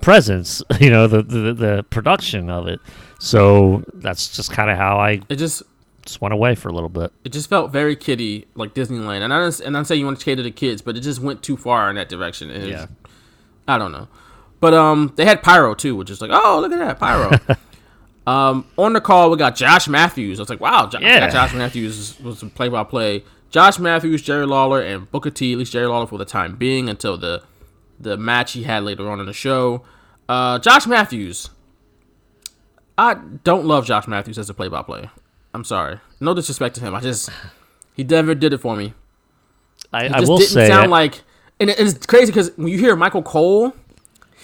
presence. 0.00 0.62
You 0.80 0.90
know 0.90 1.06
the 1.06 1.22
the, 1.22 1.52
the 1.54 1.86
production 1.90 2.50
of 2.50 2.66
it. 2.68 2.80
So 3.18 3.82
that's 3.94 4.36
just 4.36 4.52
kind 4.52 4.70
of 4.70 4.76
how 4.76 4.98
I 4.98 5.20
It 5.28 5.36
just 5.36 5.62
just 6.04 6.20
went 6.20 6.32
away 6.34 6.54
for 6.54 6.68
a 6.68 6.72
little 6.72 6.88
bit. 6.88 7.12
it 7.24 7.32
just 7.32 7.48
felt 7.50 7.72
very 7.72 7.96
kiddie 7.96 8.46
like 8.54 8.74
Disneyland. 8.74 9.22
And 9.22 9.32
I 9.34 9.50
and 9.64 9.76
I'm 9.76 9.84
saying 9.84 10.00
you 10.00 10.06
want 10.06 10.18
to 10.20 10.24
cater 10.24 10.42
to 10.42 10.50
kids, 10.50 10.82
but 10.82 10.96
it 10.96 11.00
just 11.00 11.20
went 11.20 11.42
too 11.42 11.56
far 11.56 11.88
in 11.90 11.96
that 11.96 12.08
direction. 12.08 12.50
yeah. 12.50 12.86
I 13.66 13.78
don't 13.78 13.90
know. 13.90 14.06
But 14.60 14.74
um, 14.74 15.12
they 15.16 15.24
had 15.24 15.42
pyro 15.42 15.74
too, 15.74 15.94
which 15.96 16.10
is 16.10 16.20
like, 16.20 16.30
oh, 16.32 16.60
look 16.60 16.72
at 16.72 16.78
that 16.78 16.98
pyro. 16.98 17.38
um, 18.26 18.66
on 18.78 18.92
the 18.94 19.00
call 19.00 19.30
we 19.30 19.36
got 19.36 19.54
Josh 19.56 19.86
Matthews. 19.88 20.38
I 20.38 20.42
was 20.42 20.48
like, 20.50 20.60
wow, 20.60 20.86
Jo- 20.86 20.98
Yeah. 21.00 21.28
Josh 21.28 21.52
Matthews 21.54 22.18
was 22.20 22.42
a 22.42 22.46
play-by-play. 22.46 23.22
Josh 23.50 23.78
Matthews, 23.78 24.22
Jerry 24.22 24.46
Lawler, 24.46 24.80
and 24.82 25.10
Booker 25.10 25.30
T. 25.30 25.52
At 25.52 25.58
least 25.58 25.72
Jerry 25.72 25.86
Lawler 25.86 26.06
for 26.06 26.18
the 26.18 26.24
time 26.24 26.56
being 26.56 26.88
until 26.88 27.16
the 27.16 27.42
the 27.98 28.16
match 28.16 28.52
he 28.52 28.64
had 28.64 28.82
later 28.82 29.08
on 29.10 29.20
in 29.20 29.26
the 29.26 29.32
show. 29.32 29.82
Uh, 30.28 30.58
Josh 30.58 30.86
Matthews. 30.86 31.48
I 32.98 33.14
don't 33.44 33.66
love 33.66 33.84
Josh 33.86 34.06
Matthews 34.06 34.38
as 34.38 34.48
a 34.50 34.54
play-by-play. 34.54 35.10
I'm 35.54 35.64
sorry. 35.64 36.00
No 36.20 36.34
disrespect 36.34 36.74
to 36.76 36.80
him. 36.80 36.94
I 36.94 37.00
just 37.00 37.30
he 37.94 38.04
never 38.04 38.34
did 38.34 38.52
it 38.52 38.58
for 38.58 38.76
me. 38.76 38.94
I, 39.92 40.06
It 40.06 40.12
I 40.12 40.18
just 40.20 40.30
will 40.30 40.38
didn't 40.38 40.50
say, 40.50 40.68
sound 40.68 40.90
like, 40.90 41.22
and 41.60 41.70
it- 41.70 41.78
it's 41.78 42.06
crazy 42.06 42.26
because 42.32 42.52
when 42.56 42.68
you 42.68 42.78
hear 42.78 42.96
Michael 42.96 43.22
Cole, 43.22 43.72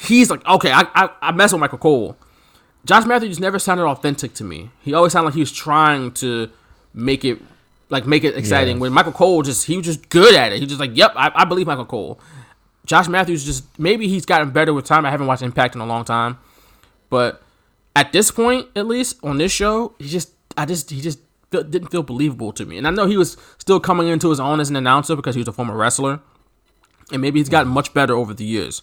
he's 0.02 0.30
like, 0.30 0.46
okay, 0.46 0.72
I, 0.72 0.86
I 0.94 1.10
I 1.20 1.32
mess 1.32 1.52
with 1.52 1.60
Michael 1.60 1.78
Cole. 1.78 2.16
Josh 2.84 3.06
Matthews 3.06 3.38
never 3.38 3.58
sounded 3.58 3.84
authentic 3.84 4.34
to 4.34 4.44
me. 4.44 4.70
He 4.80 4.92
always 4.92 5.12
sounded 5.12 5.26
like 5.26 5.34
he 5.34 5.40
was 5.40 5.52
trying 5.52 6.12
to 6.14 6.50
make 6.92 7.24
it 7.24 7.40
like 7.88 8.06
make 8.06 8.24
it 8.24 8.36
exciting. 8.36 8.76
Yeah. 8.76 8.82
When 8.82 8.92
Michael 8.92 9.12
Cole 9.12 9.42
just 9.42 9.66
he 9.66 9.76
was 9.76 9.86
just 9.86 10.08
good 10.08 10.34
at 10.34 10.52
it. 10.52 10.56
He 10.56 10.62
was 10.62 10.70
just 10.70 10.80
like, 10.80 10.96
yep, 10.96 11.12
I, 11.14 11.30
I 11.34 11.44
believe 11.44 11.66
Michael 11.66 11.84
Cole. 11.84 12.18
Josh 12.84 13.06
Matthews 13.06 13.44
just 13.44 13.78
maybe 13.78 14.08
he's 14.08 14.26
gotten 14.26 14.50
better 14.50 14.74
with 14.74 14.84
time. 14.84 15.06
I 15.06 15.10
haven't 15.10 15.26
watched 15.26 15.42
Impact 15.42 15.74
in 15.76 15.80
a 15.80 15.86
long 15.86 16.04
time, 16.04 16.38
but 17.10 17.42
at 17.94 18.12
this 18.12 18.30
point, 18.30 18.66
at 18.74 18.86
least 18.86 19.18
on 19.22 19.38
this 19.38 19.52
show, 19.52 19.94
he 19.98 20.08
just 20.08 20.32
I 20.56 20.66
just 20.66 20.90
he 20.90 21.00
just 21.00 21.20
didn't 21.50 21.88
feel 21.88 22.02
believable 22.02 22.52
to 22.52 22.64
me. 22.64 22.78
And 22.78 22.86
I 22.86 22.90
know 22.90 23.06
he 23.06 23.16
was 23.16 23.36
still 23.58 23.78
coming 23.78 24.08
into 24.08 24.30
his 24.30 24.40
own 24.40 24.58
as 24.58 24.70
an 24.70 24.76
announcer 24.76 25.14
because 25.14 25.34
he 25.34 25.40
was 25.40 25.48
a 25.48 25.52
former 25.52 25.76
wrestler, 25.76 26.20
and 27.12 27.22
maybe 27.22 27.38
he's 27.38 27.48
gotten 27.48 27.70
much 27.70 27.94
better 27.94 28.16
over 28.16 28.34
the 28.34 28.44
years. 28.44 28.82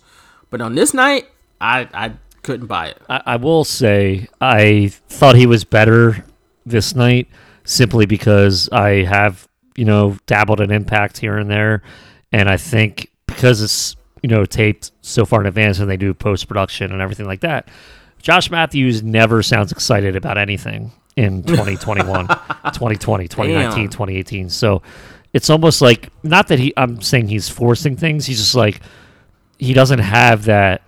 But 0.49 0.61
on 0.61 0.75
this 0.75 0.93
night, 0.93 1.27
I 1.61 1.87
I 1.93 2.13
couldn't 2.43 2.67
buy 2.67 2.87
it. 2.87 3.01
I, 3.09 3.21
I 3.25 3.35
will 3.35 3.63
say 3.63 4.27
I 4.41 4.91
thought 5.09 5.35
he 5.35 5.45
was 5.45 5.63
better 5.63 6.25
this 6.65 6.95
night 6.95 7.27
simply 7.63 8.05
because 8.05 8.69
I 8.69 9.03
have 9.03 9.47
you 9.75 9.85
know 9.85 10.17
dabbled 10.25 10.61
in 10.61 10.71
Impact 10.71 11.17
here 11.17 11.37
and 11.37 11.49
there, 11.49 11.83
and 12.31 12.49
I 12.49 12.57
think 12.57 13.11
because 13.27 13.61
it's 13.61 13.95
you 14.23 14.29
know 14.29 14.45
taped 14.45 14.91
so 15.01 15.25
far 15.25 15.41
in 15.41 15.47
advance 15.47 15.79
and 15.79 15.89
they 15.89 15.97
do 15.97 16.13
post 16.13 16.47
production 16.47 16.91
and 16.91 17.01
everything 17.01 17.25
like 17.25 17.41
that. 17.41 17.67
Josh 18.21 18.51
Matthews 18.51 19.01
never 19.01 19.41
sounds 19.41 19.71
excited 19.71 20.15
about 20.15 20.37
anything 20.37 20.91
in 21.15 21.41
2021, 21.45 22.27
2020, 22.27 23.27
2019, 23.29 23.83
Damn. 23.83 23.89
2018. 23.89 24.49
So 24.49 24.81
it's 25.31 25.49
almost 25.49 25.81
like 25.81 26.09
not 26.23 26.47
that 26.49 26.59
he 26.59 26.73
I'm 26.75 27.01
saying 27.01 27.27
he's 27.27 27.47
forcing 27.47 27.95
things, 27.95 28.25
he's 28.25 28.39
just 28.39 28.55
like 28.55 28.81
he 29.59 29.73
doesn't 29.73 29.99
have 29.99 30.45
that 30.45 30.81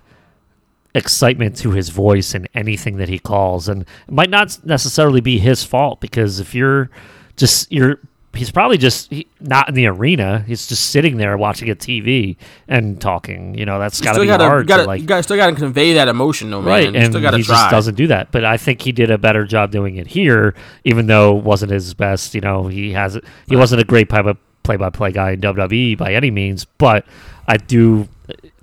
excitement 0.95 1.55
to 1.57 1.71
his 1.71 1.89
voice 1.89 2.33
and 2.33 2.49
anything 2.53 2.97
that 2.97 3.09
he 3.09 3.19
calls. 3.19 3.69
And 3.69 3.83
it 3.83 4.13
might 4.13 4.29
not 4.29 4.57
necessarily 4.65 5.21
be 5.21 5.39
his 5.39 5.63
fault 5.63 6.01
because 6.01 6.39
if 6.39 6.55
you're 6.55 6.89
just 7.37 7.71
you're 7.71 7.99
he's 8.33 8.51
probably 8.51 8.77
just 8.77 9.09
he, 9.09 9.27
not 9.39 9.67
in 9.69 9.75
the 9.75 9.87
arena. 9.87 10.43
He's 10.47 10.67
just 10.67 10.89
sitting 10.89 11.17
there 11.17 11.37
watching 11.37 11.69
a 11.69 11.75
TV 11.75 12.37
and 12.67 12.99
talking. 12.99 13.55
You 13.55 13.65
know 13.65 13.79
that's 13.79 14.01
got 14.01 14.13
to 14.13 14.21
be 14.21 14.27
gotta, 14.27 14.45
hard 14.45 14.67
gotta, 14.67 14.83
to 14.83 14.87
like 14.87 15.01
you 15.01 15.07
gotta 15.07 15.23
still 15.23 15.37
gotta 15.37 15.55
convey 15.55 15.93
that 15.93 16.07
emotion, 16.07 16.49
though, 16.49 16.61
man. 16.61 16.67
right 16.67 16.93
You 16.93 16.99
and 16.99 17.13
he 17.13 17.21
try. 17.21 17.41
just 17.41 17.71
doesn't 17.71 17.95
do 17.95 18.07
that. 18.07 18.31
But 18.31 18.45
i 18.45 18.57
think 18.57 18.81
he 18.81 18.91
did 18.91 19.11
a 19.11 19.17
better 19.17 19.45
job 19.45 19.71
doing 19.71 19.97
it 19.97 20.07
here 20.07 20.55
even 20.83 21.07
though 21.07 21.37
it 21.37 21.43
wasn't 21.43 21.71
his 21.71 21.93
best. 21.93 22.33
You 22.35 22.41
know 22.41 22.67
he 22.67 22.91
has 22.93 23.19
he 23.47 23.55
wasn't 23.55 23.81
a 23.81 23.85
great 23.85 24.09
play-by-play 24.09 25.11
guy 25.11 25.31
in 25.31 25.41
wwe 25.41 25.97
by 25.97 26.13
any 26.13 26.31
means. 26.31 26.65
But 26.65 27.05
i 27.47 27.57
do 27.57 28.07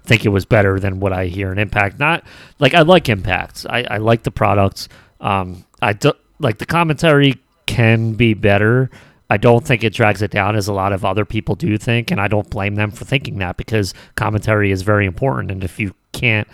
think 0.08 0.24
it 0.24 0.30
was 0.30 0.44
better 0.44 0.80
than 0.80 0.98
what 1.00 1.12
i 1.12 1.26
hear 1.26 1.52
in 1.52 1.58
impact. 1.58 1.98
Not 1.98 2.24
like 2.58 2.74
i 2.74 2.82
like 2.82 3.08
impact. 3.08 3.66
I, 3.68 3.84
I 3.84 3.96
like 3.98 4.22
the 4.24 4.30
products. 4.30 4.88
Um 5.20 5.64
i 5.80 5.92
do 5.92 6.12
like 6.40 6.58
the 6.58 6.66
commentary 6.66 7.38
can 7.66 8.14
be 8.14 8.34
better. 8.34 8.90
I 9.30 9.36
don't 9.36 9.64
think 9.64 9.84
it 9.84 9.92
drags 9.92 10.22
it 10.22 10.30
down 10.30 10.56
as 10.56 10.68
a 10.68 10.72
lot 10.72 10.92
of 10.92 11.04
other 11.04 11.24
people 11.24 11.54
do 11.54 11.76
think, 11.76 12.10
and 12.10 12.20
I 12.20 12.28
don't 12.28 12.48
blame 12.48 12.76
them 12.76 12.90
for 12.90 13.04
thinking 13.04 13.38
that 13.38 13.58
because 13.58 13.92
commentary 14.14 14.70
is 14.70 14.82
very 14.82 15.04
important. 15.04 15.50
And 15.50 15.62
if 15.62 15.78
you 15.78 15.94
can't 16.12 16.48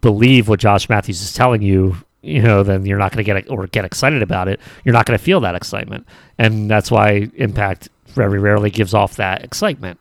believe 0.00 0.48
what 0.48 0.58
Josh 0.58 0.88
Matthews 0.88 1.22
is 1.22 1.32
telling 1.32 1.62
you, 1.62 1.96
you 2.22 2.42
know, 2.42 2.64
then 2.64 2.84
you're 2.86 2.98
not 2.98 3.12
going 3.12 3.24
to 3.24 3.32
get 3.32 3.48
or 3.48 3.68
get 3.68 3.84
excited 3.84 4.20
about 4.20 4.48
it. 4.48 4.58
You're 4.84 4.94
not 4.94 5.06
going 5.06 5.16
to 5.16 5.24
feel 5.24 5.40
that 5.40 5.54
excitement, 5.54 6.06
and 6.38 6.68
that's 6.68 6.90
why 6.90 7.30
Impact 7.36 7.88
very 8.08 8.40
rarely 8.40 8.70
gives 8.70 8.94
off 8.94 9.16
that 9.16 9.44
excitement 9.44 10.00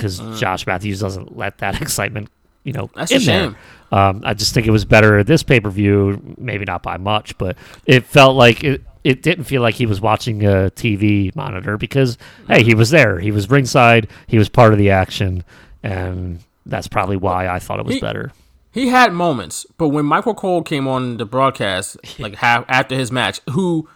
because 0.00 0.40
Josh 0.40 0.66
Matthews 0.66 1.00
doesn't 1.00 1.36
let 1.36 1.58
that 1.58 1.80
excitement, 1.82 2.28
you 2.64 2.72
know, 2.72 2.90
That's 2.94 3.12
a 3.12 3.16
in 3.16 3.24
there. 3.24 3.56
Um, 3.92 4.22
I 4.24 4.34
just 4.34 4.54
think 4.54 4.66
it 4.66 4.70
was 4.70 4.84
better 4.84 5.18
at 5.18 5.26
this 5.26 5.42
pay 5.42 5.60
per 5.60 5.70
view, 5.70 6.34
maybe 6.38 6.64
not 6.64 6.82
by 6.82 6.96
much, 6.96 7.36
but 7.38 7.56
it 7.86 8.04
felt 8.04 8.36
like 8.36 8.62
it. 8.64 8.82
It 9.02 9.22
didn't 9.22 9.44
feel 9.44 9.62
like 9.62 9.76
he 9.76 9.86
was 9.86 9.98
watching 9.98 10.44
a 10.44 10.70
TV 10.76 11.34
monitor 11.34 11.78
because 11.78 12.18
hey, 12.48 12.62
he 12.62 12.74
was 12.74 12.90
there, 12.90 13.18
he 13.18 13.30
was 13.30 13.48
ringside, 13.48 14.08
he 14.26 14.36
was 14.36 14.50
part 14.50 14.74
of 14.74 14.78
the 14.78 14.90
action, 14.90 15.42
and 15.82 16.40
that's 16.66 16.86
probably 16.86 17.16
why 17.16 17.48
I 17.48 17.58
thought 17.60 17.80
it 17.80 17.86
was 17.86 17.94
He- 17.94 18.00
better. 18.00 18.30
He 18.72 18.88
had 18.88 19.12
moments, 19.14 19.66
but 19.78 19.88
when 19.88 20.04
Michael 20.04 20.34
Cole 20.34 20.62
came 20.62 20.86
on 20.86 21.16
the 21.16 21.24
broadcast, 21.24 21.96
like 22.20 22.36
half 22.36 22.64
after 22.68 22.94
his 22.94 23.10
match, 23.10 23.40
who 23.50 23.88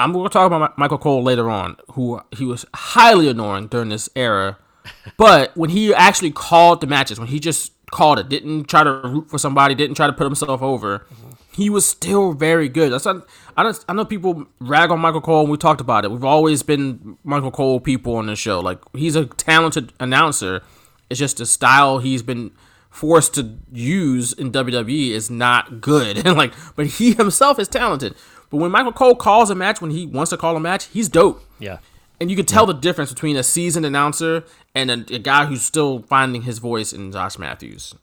I'm 0.00 0.12
going 0.12 0.24
to 0.24 0.32
talk 0.32 0.46
about 0.46 0.76
Michael 0.76 0.98
Cole 0.98 1.22
later 1.22 1.48
on, 1.48 1.76
who 1.92 2.20
he 2.36 2.44
was 2.44 2.66
highly 2.74 3.28
annoying 3.28 3.68
during 3.68 3.90
this 3.90 4.08
era. 4.16 4.58
But 5.16 5.56
when 5.56 5.70
he 5.70 5.94
actually 5.94 6.30
called 6.30 6.80
the 6.80 6.86
matches, 6.86 7.18
when 7.18 7.28
he 7.28 7.38
just 7.40 7.72
called 7.90 8.18
it, 8.18 8.28
didn't 8.28 8.64
try 8.64 8.84
to 8.84 8.92
root 8.92 9.30
for 9.30 9.38
somebody, 9.38 9.74
didn't 9.74 9.96
try 9.96 10.06
to 10.06 10.12
put 10.12 10.24
himself 10.24 10.62
over, 10.62 11.06
he 11.52 11.68
was 11.68 11.86
still 11.86 12.32
very 12.32 12.68
good. 12.68 12.92
That's 12.92 13.04
not, 13.04 13.26
I 13.56 13.62
don't, 13.62 13.84
I 13.88 13.92
know 13.92 14.04
people 14.04 14.46
rag 14.60 14.90
on 14.90 15.00
Michael 15.00 15.20
Cole, 15.20 15.42
and 15.42 15.50
we 15.50 15.56
talked 15.56 15.80
about 15.80 16.04
it. 16.04 16.10
We've 16.10 16.24
always 16.24 16.62
been 16.62 17.18
Michael 17.24 17.50
Cole 17.50 17.80
people 17.80 18.16
on 18.16 18.26
the 18.26 18.36
show. 18.36 18.60
Like 18.60 18.78
he's 18.94 19.16
a 19.16 19.26
talented 19.26 19.92
announcer. 20.00 20.62
It's 21.08 21.18
just 21.18 21.38
the 21.38 21.46
style 21.46 21.98
he's 21.98 22.22
been 22.22 22.52
forced 22.88 23.34
to 23.34 23.58
use 23.72 24.32
in 24.32 24.52
WWE 24.52 25.10
is 25.10 25.30
not 25.30 25.80
good. 25.80 26.24
And 26.26 26.36
like, 26.36 26.52
but 26.76 26.86
he 26.86 27.14
himself 27.14 27.58
is 27.58 27.68
talented. 27.68 28.14
But 28.50 28.58
when 28.58 28.70
Michael 28.70 28.92
Cole 28.92 29.14
calls 29.14 29.50
a 29.50 29.54
match, 29.54 29.80
when 29.80 29.92
he 29.92 30.06
wants 30.06 30.30
to 30.30 30.36
call 30.36 30.56
a 30.56 30.60
match, 30.60 30.86
he's 30.86 31.08
dope. 31.08 31.42
Yeah. 31.58 31.78
And 32.20 32.30
you 32.30 32.36
can 32.36 32.44
tell 32.46 32.66
the 32.66 32.74
difference 32.74 33.10
between 33.12 33.36
a 33.36 33.42
seasoned 33.42 33.86
announcer 33.86 34.44
and 34.74 34.90
a, 34.90 35.14
a 35.14 35.18
guy 35.18 35.46
who's 35.46 35.62
still 35.62 36.00
finding 36.02 36.42
his 36.42 36.58
voice 36.58 36.92
in 36.92 37.10
Josh 37.12 37.38
Matthews. 37.38 37.94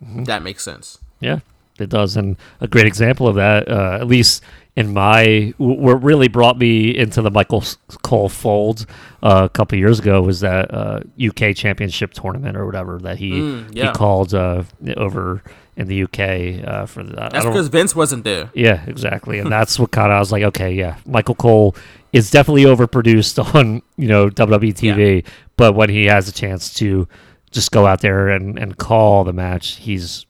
That 0.00 0.42
makes 0.42 0.62
sense. 0.64 0.98
Yeah, 1.20 1.40
it 1.78 1.88
does. 1.88 2.16
And 2.16 2.36
a 2.60 2.68
great 2.68 2.86
example 2.86 3.26
of 3.28 3.34
that, 3.36 3.68
uh, 3.68 3.98
at 4.00 4.06
least 4.06 4.42
in 4.76 4.92
my, 4.92 5.52
what 5.58 6.02
really 6.02 6.28
brought 6.28 6.56
me 6.58 6.96
into 6.96 7.20
the 7.20 7.30
Michael 7.32 7.64
Cole 8.02 8.28
fold 8.28 8.86
uh, 9.24 9.42
a 9.44 9.48
couple 9.48 9.76
years 9.76 9.98
ago 9.98 10.22
was 10.22 10.38
that 10.40 10.72
uh, 10.72 11.00
UK 11.20 11.54
Championship 11.56 12.12
tournament 12.12 12.56
or 12.56 12.64
whatever 12.64 12.98
that 13.00 13.18
he 13.18 13.32
Mm, 13.32 13.70
yeah. 13.74 13.88
he 13.88 13.92
called 13.92 14.34
uh, 14.34 14.62
over 14.96 15.42
in 15.76 15.88
the 15.88 16.04
UK 16.04 16.64
uh, 16.66 16.86
for 16.86 17.02
the. 17.02 17.20
I 17.20 17.28
That's 17.28 17.44
because 17.46 17.68
Vince 17.68 17.94
wasn't 17.96 18.22
there. 18.24 18.50
yeah, 18.54 18.84
exactly, 18.86 19.38
and 19.40 19.50
that's 19.50 19.78
what 19.80 19.90
kind 19.90 20.12
of 20.12 20.16
I 20.16 20.18
was 20.20 20.30
like, 20.32 20.42
okay, 20.44 20.72
yeah, 20.72 20.96
Michael 21.06 21.34
Cole 21.36 21.74
is 22.12 22.30
definitely 22.30 22.64
overproduced 22.64 23.38
on 23.54 23.82
you 23.96 24.08
know 24.08 24.28
WWE 24.28 24.74
TV, 24.74 25.24
but 25.56 25.74
when 25.74 25.90
he 25.90 26.06
has 26.06 26.28
a 26.28 26.32
chance 26.32 26.72
to 26.74 27.08
just 27.50 27.70
go 27.72 27.86
out 27.86 28.00
there 28.00 28.28
and 28.28 28.58
and 28.58 28.76
call 28.76 29.24
the 29.24 29.32
match, 29.32 29.76
he's 29.76 30.24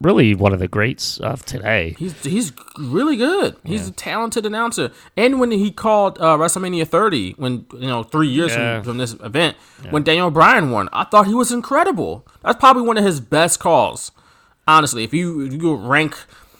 really 0.00 0.32
one 0.32 0.52
of 0.52 0.60
the 0.60 0.68
greats 0.68 1.18
of 1.18 1.44
today. 1.44 1.96
He's 1.98 2.22
he's 2.24 2.52
really 2.78 3.16
good. 3.16 3.56
He's 3.64 3.88
a 3.88 3.90
talented 3.92 4.46
announcer. 4.46 4.92
And 5.16 5.40
when 5.40 5.50
he 5.50 5.72
called 5.72 6.18
uh, 6.20 6.36
WrestleMania 6.36 6.86
30, 6.86 7.32
when 7.32 7.66
you 7.74 7.88
know 7.88 8.02
three 8.04 8.28
years 8.28 8.52
Yeah. 8.52 8.76
from, 8.76 8.84
from 8.92 8.98
this 8.98 9.14
event, 9.14 9.56
when 9.90 10.04
Daniel 10.04 10.30
Bryan 10.30 10.70
won, 10.70 10.88
I 10.92 11.04
thought 11.04 11.26
he 11.26 11.34
was 11.34 11.50
incredible. 11.50 12.24
That's 12.42 12.58
probably 12.60 12.82
one 12.82 12.96
of 12.96 13.04
his 13.04 13.18
best 13.20 13.58
calls. 13.58 14.12
Honestly, 14.68 15.02
if 15.02 15.12
you 15.12 15.40
if 15.46 15.52
you 15.54 15.74
rank, 15.74 16.14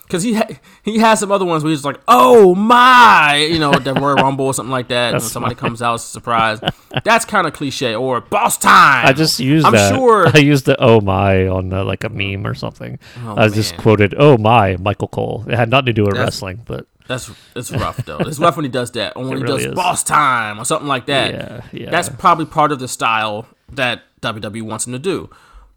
because 0.08 0.22
he 0.22 0.34
ha- 0.34 0.48
he 0.82 0.98
has 0.98 1.20
some 1.20 1.30
other 1.30 1.44
ones 1.44 1.62
where 1.62 1.70
he's 1.70 1.84
like, 1.84 2.00
"Oh 2.08 2.54
my," 2.54 3.36
you 3.36 3.58
know, 3.58 3.72
the 3.72 3.92
Royal 3.94 4.16
Rumble 4.16 4.46
or 4.46 4.54
something 4.54 4.70
like 4.72 4.88
that. 4.88 5.12
when 5.12 5.20
somebody 5.20 5.54
comes 5.54 5.82
out 5.82 5.94
as 5.94 6.04
a 6.04 6.06
surprise, 6.08 6.60
that's 7.04 7.24
kind 7.24 7.46
of 7.46 7.52
cliche. 7.52 7.94
Or 7.94 8.20
boss 8.20 8.56
time. 8.58 9.06
I 9.06 9.12
just 9.12 9.38
used 9.38 9.66
I'm 9.66 9.72
that. 9.74 9.94
sure. 9.94 10.28
I 10.34 10.38
used 10.38 10.64
the 10.64 10.76
"oh 10.80 11.00
my" 11.00 11.46
on 11.46 11.68
like 11.70 12.04
a 12.04 12.08
meme 12.08 12.46
or 12.46 12.54
something. 12.54 12.98
Oh, 13.24 13.36
I 13.36 13.48
just 13.48 13.72
man. 13.72 13.80
quoted 13.82 14.14
"oh 14.18 14.36
my" 14.38 14.76
Michael 14.78 15.08
Cole. 15.08 15.44
It 15.46 15.54
had 15.56 15.68
nothing 15.70 15.86
to 15.86 15.92
do 15.92 16.02
with 16.04 16.14
That's- 16.14 16.26
wrestling, 16.26 16.62
but 16.64 16.86
That's 17.06 17.30
it's 17.54 17.70
rough 17.84 17.98
though. 18.04 18.18
It's 18.18 18.38
rough 18.38 18.56
when 18.56 18.64
he 18.64 18.70
does 18.70 18.90
that, 18.92 19.14
or 19.16 19.24
when 19.24 19.32
It 19.34 19.36
he 19.38 19.42
really 19.44 19.56
does 19.64 19.66
is. 19.66 19.74
boss 19.74 20.02
time 20.02 20.58
or 20.58 20.64
something 20.64 20.88
like 20.88 21.06
that. 21.06 21.34
Yeah, 21.34 21.60
yeah. 21.72 21.90
That's 21.90 22.08
probably 22.08 22.46
part 22.46 22.72
of 22.72 22.78
the 22.80 22.88
style 22.88 23.46
that 23.70 24.02
WWE 24.22 24.62
wants 24.62 24.86
him 24.86 24.94
to 24.94 24.98
do. 24.98 25.28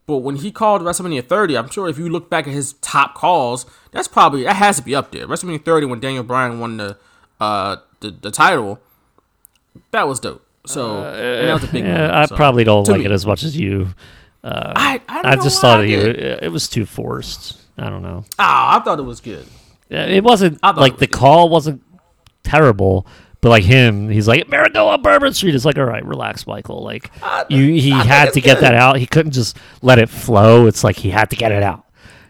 But 0.07 0.17
when 0.17 0.37
he 0.37 0.51
called 0.51 0.81
WrestleMania 0.81 1.25
30, 1.27 1.57
I'm 1.57 1.69
sure 1.69 1.87
if 1.87 1.97
you 1.97 2.09
look 2.09 2.29
back 2.29 2.47
at 2.47 2.53
his 2.53 2.73
top 2.81 3.15
calls, 3.15 3.65
that's 3.91 4.07
probably 4.07 4.43
that 4.43 4.55
has 4.57 4.77
to 4.77 4.83
be 4.83 4.95
up 4.95 5.11
there. 5.11 5.27
WrestleMania 5.27 5.63
30 5.63 5.85
when 5.87 5.99
Daniel 5.99 6.23
Bryan 6.23 6.59
won 6.59 6.77
the 6.77 6.97
uh 7.39 7.77
the, 8.01 8.11
the 8.11 8.31
title, 8.31 8.79
that 9.91 10.07
was 10.07 10.19
dope. 10.19 10.45
So 10.65 11.03
and 11.03 11.47
that 11.47 11.53
was 11.53 11.63
a 11.63 11.67
big. 11.67 11.83
Uh, 11.83 11.87
yeah, 11.87 12.19
I 12.21 12.25
so. 12.25 12.35
probably 12.35 12.63
don't 12.63 12.83
To 12.85 12.91
like 12.91 12.99
me. 12.99 13.05
it 13.05 13.11
as 13.11 13.25
much 13.25 13.43
as 13.43 13.55
you. 13.57 13.89
I, 14.43 14.99
I, 15.07 15.21
don't 15.21 15.25
I 15.25 15.35
know 15.35 15.43
just 15.43 15.61
thought 15.61 15.81
I 15.81 15.83
it, 15.85 16.43
it 16.43 16.51
was 16.51 16.67
too 16.67 16.85
forced. 16.85 17.59
I 17.77 17.89
don't 17.89 18.01
know. 18.01 18.25
Ah, 18.39 18.79
I 18.79 18.83
thought 18.83 18.99
it 18.99 19.03
was 19.03 19.21
good. 19.21 19.45
Yeah, 19.89 20.05
It 20.05 20.23
wasn't 20.23 20.61
like 20.63 20.93
it 20.93 20.99
the 20.99 21.07
good. 21.07 21.13
call 21.17 21.49
wasn't 21.49 21.81
terrible, 22.43 23.05
but 23.41 23.49
like 23.49 23.63
him, 23.63 24.09
he's 24.09 24.27
like 24.27 24.45
America 24.47 24.79
on 24.79 25.01
Bourbon 25.01 25.33
Street. 25.33 25.55
It's 25.55 25.65
like, 25.65 25.77
all 25.77 25.85
right, 25.85 26.05
relax, 26.05 26.45
Michael. 26.45 26.83
Like 26.83 27.11
you, 27.49 27.73
he 27.73 27.91
I 27.91 28.03
had 28.03 28.33
to 28.33 28.41
get 28.41 28.57
good. 28.57 28.63
that 28.65 28.75
out. 28.75 28.97
He 28.97 29.07
couldn't 29.07 29.31
just 29.31 29.57
let 29.81 29.97
it 29.99 30.09
flow. 30.09 30.67
It's 30.67 30.83
like 30.83 30.95
he 30.95 31.09
had 31.09 31.29
to 31.31 31.35
get 31.35 31.51
it 31.51 31.63
out. 31.63 31.85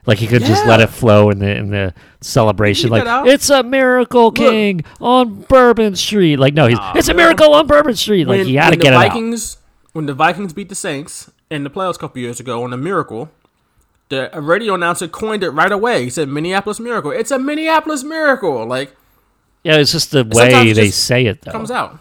Like 0.05 0.17
he 0.17 0.25
could 0.25 0.41
just 0.41 0.65
let 0.65 0.79
it 0.79 0.87
flow 0.87 1.29
in 1.29 1.39
the 1.39 1.55
in 1.55 1.69
the 1.69 1.93
celebration. 2.21 2.89
Like 2.89 3.03
it's 3.27 3.49
a 3.49 3.61
miracle 3.61 4.31
king 4.31 4.83
on 4.99 5.41
Bourbon 5.41 5.95
Street. 5.95 6.37
Like 6.37 6.53
no, 6.53 6.67
he's 6.67 6.79
it's 6.95 7.09
a 7.09 7.13
miracle 7.13 7.53
on 7.53 7.67
Bourbon 7.67 7.95
Street. 7.95 8.25
Like 8.25 8.47
he 8.47 8.55
had 8.55 8.71
to 8.71 8.77
get 8.77 8.91
the 8.91 8.95
it 8.95 9.05
out. 9.05 9.09
Vikings, 9.09 9.57
When 9.93 10.07
the 10.07 10.13
Vikings 10.13 10.53
beat 10.53 10.69
the 10.69 10.75
Saints 10.75 11.29
in 11.51 11.63
the 11.63 11.69
playoffs 11.69 11.95
a 11.95 11.99
couple 11.99 12.19
years 12.19 12.39
ago 12.39 12.63
on 12.63 12.73
a 12.73 12.77
Miracle, 12.77 13.29
the 14.09 14.31
radio 14.33 14.73
announcer 14.73 15.07
coined 15.07 15.43
it 15.43 15.51
right 15.51 15.71
away. 15.71 16.05
He 16.05 16.09
said 16.09 16.29
Minneapolis 16.29 16.79
Miracle. 16.79 17.11
It's 17.11 17.29
a 17.29 17.37
Minneapolis 17.37 18.03
Miracle. 18.03 18.65
Like 18.65 18.95
Yeah, 19.63 19.77
it's 19.77 19.91
just 19.91 20.11
the 20.11 20.23
way 20.23 20.73
they 20.73 20.89
say 20.89 21.25
it 21.25 21.41
though. 21.41 21.51
comes 21.51 21.71
out. 21.71 21.99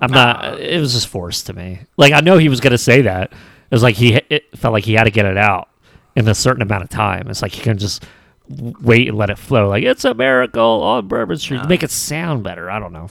I'm 0.00 0.10
not. 0.10 0.60
It 0.60 0.80
was 0.80 0.92
just 0.92 1.08
forced 1.08 1.46
to 1.46 1.52
me. 1.52 1.80
Like 1.96 2.12
I 2.12 2.20
know 2.20 2.38
he 2.38 2.48
was 2.48 2.60
gonna 2.60 2.78
say 2.78 3.02
that. 3.02 3.32
It 3.32 3.74
was 3.74 3.82
like 3.82 3.96
he. 3.96 4.20
It 4.30 4.56
felt 4.56 4.72
like 4.72 4.84
he 4.84 4.94
had 4.94 5.04
to 5.04 5.10
get 5.10 5.26
it 5.26 5.36
out 5.36 5.68
in 6.16 6.26
a 6.28 6.34
certain 6.34 6.62
amount 6.62 6.84
of 6.84 6.90
time. 6.90 7.28
It's 7.28 7.42
like 7.42 7.52
he 7.52 7.62
can 7.62 7.78
just 7.78 8.04
wait 8.48 9.08
and 9.08 9.16
let 9.16 9.30
it 9.30 9.38
flow. 9.38 9.68
Like 9.68 9.84
it's 9.84 10.04
a 10.04 10.14
miracle 10.14 10.82
on 10.82 11.08
Bourbon 11.08 11.36
Street. 11.38 11.68
Make 11.68 11.82
it 11.82 11.90
sound 11.90 12.42
better. 12.42 12.70
I 12.70 12.78
don't 12.78 12.92
know. 12.92 13.08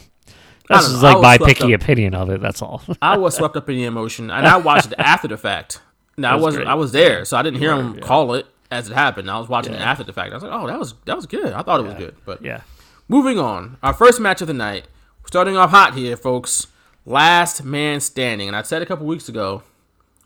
That's 0.69 0.85
don't 0.85 0.91
just 0.93 1.03
like 1.03 1.21
my 1.21 1.37
picky 1.37 1.73
up. 1.73 1.81
opinion 1.81 2.13
of 2.13 2.29
it. 2.29 2.41
That's 2.41 2.61
all. 2.61 2.81
I 3.01 3.17
was 3.17 3.35
swept 3.35 3.55
up 3.55 3.69
in 3.69 3.75
the 3.75 3.85
emotion, 3.85 4.31
and 4.31 4.47
I 4.47 4.57
watched 4.57 4.87
it 4.87 4.95
after 4.97 5.27
the 5.27 5.37
fact. 5.37 5.81
Now 6.17 6.31
I 6.31 6.35
was 6.35 6.43
wasn't. 6.43 6.63
great. 6.65 6.71
I 6.71 6.75
was 6.75 6.91
there, 6.91 7.25
so 7.25 7.37
I 7.37 7.43
didn't 7.43 7.59
hear 7.59 7.73
him 7.73 7.95
yeah. 7.95 8.01
call 8.01 8.33
it 8.33 8.47
as 8.71 8.89
it 8.89 8.93
happened. 8.93 9.29
I 9.29 9.37
was 9.37 9.47
watching 9.47 9.73
it 9.73 9.81
after 9.81 10.03
the 10.03 10.13
fact. 10.13 10.31
I 10.31 10.35
was 10.35 10.43
like, 10.43 10.51
"Oh, 10.51 10.67
that 10.67 10.79
was 10.79 10.95
that 11.05 11.15
was 11.15 11.25
good. 11.27 11.53
I 11.53 11.61
thought 11.61 11.79
it 11.79 11.83
was 11.83 11.93
good." 11.93 12.15
But 12.25 12.41
yeah. 12.41 12.61
Moving 13.07 13.39
on, 13.39 13.77
our 13.81 13.93
first 13.93 14.19
match 14.19 14.41
of 14.41 14.47
the 14.47 14.53
night, 14.53 14.87
starting 15.25 15.57
off 15.57 15.71
hot 15.71 15.95
here, 15.95 16.17
folks. 16.17 16.67
Last 17.05 17.63
man 17.63 18.01
standing, 18.01 18.47
and 18.47 18.55
I 18.55 18.61
said 18.63 18.81
a 18.81 18.85
couple 18.85 19.05
weeks 19.05 19.29
ago 19.29 19.63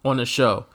on 0.03 0.17
the 0.17 0.25
show. 0.25 0.65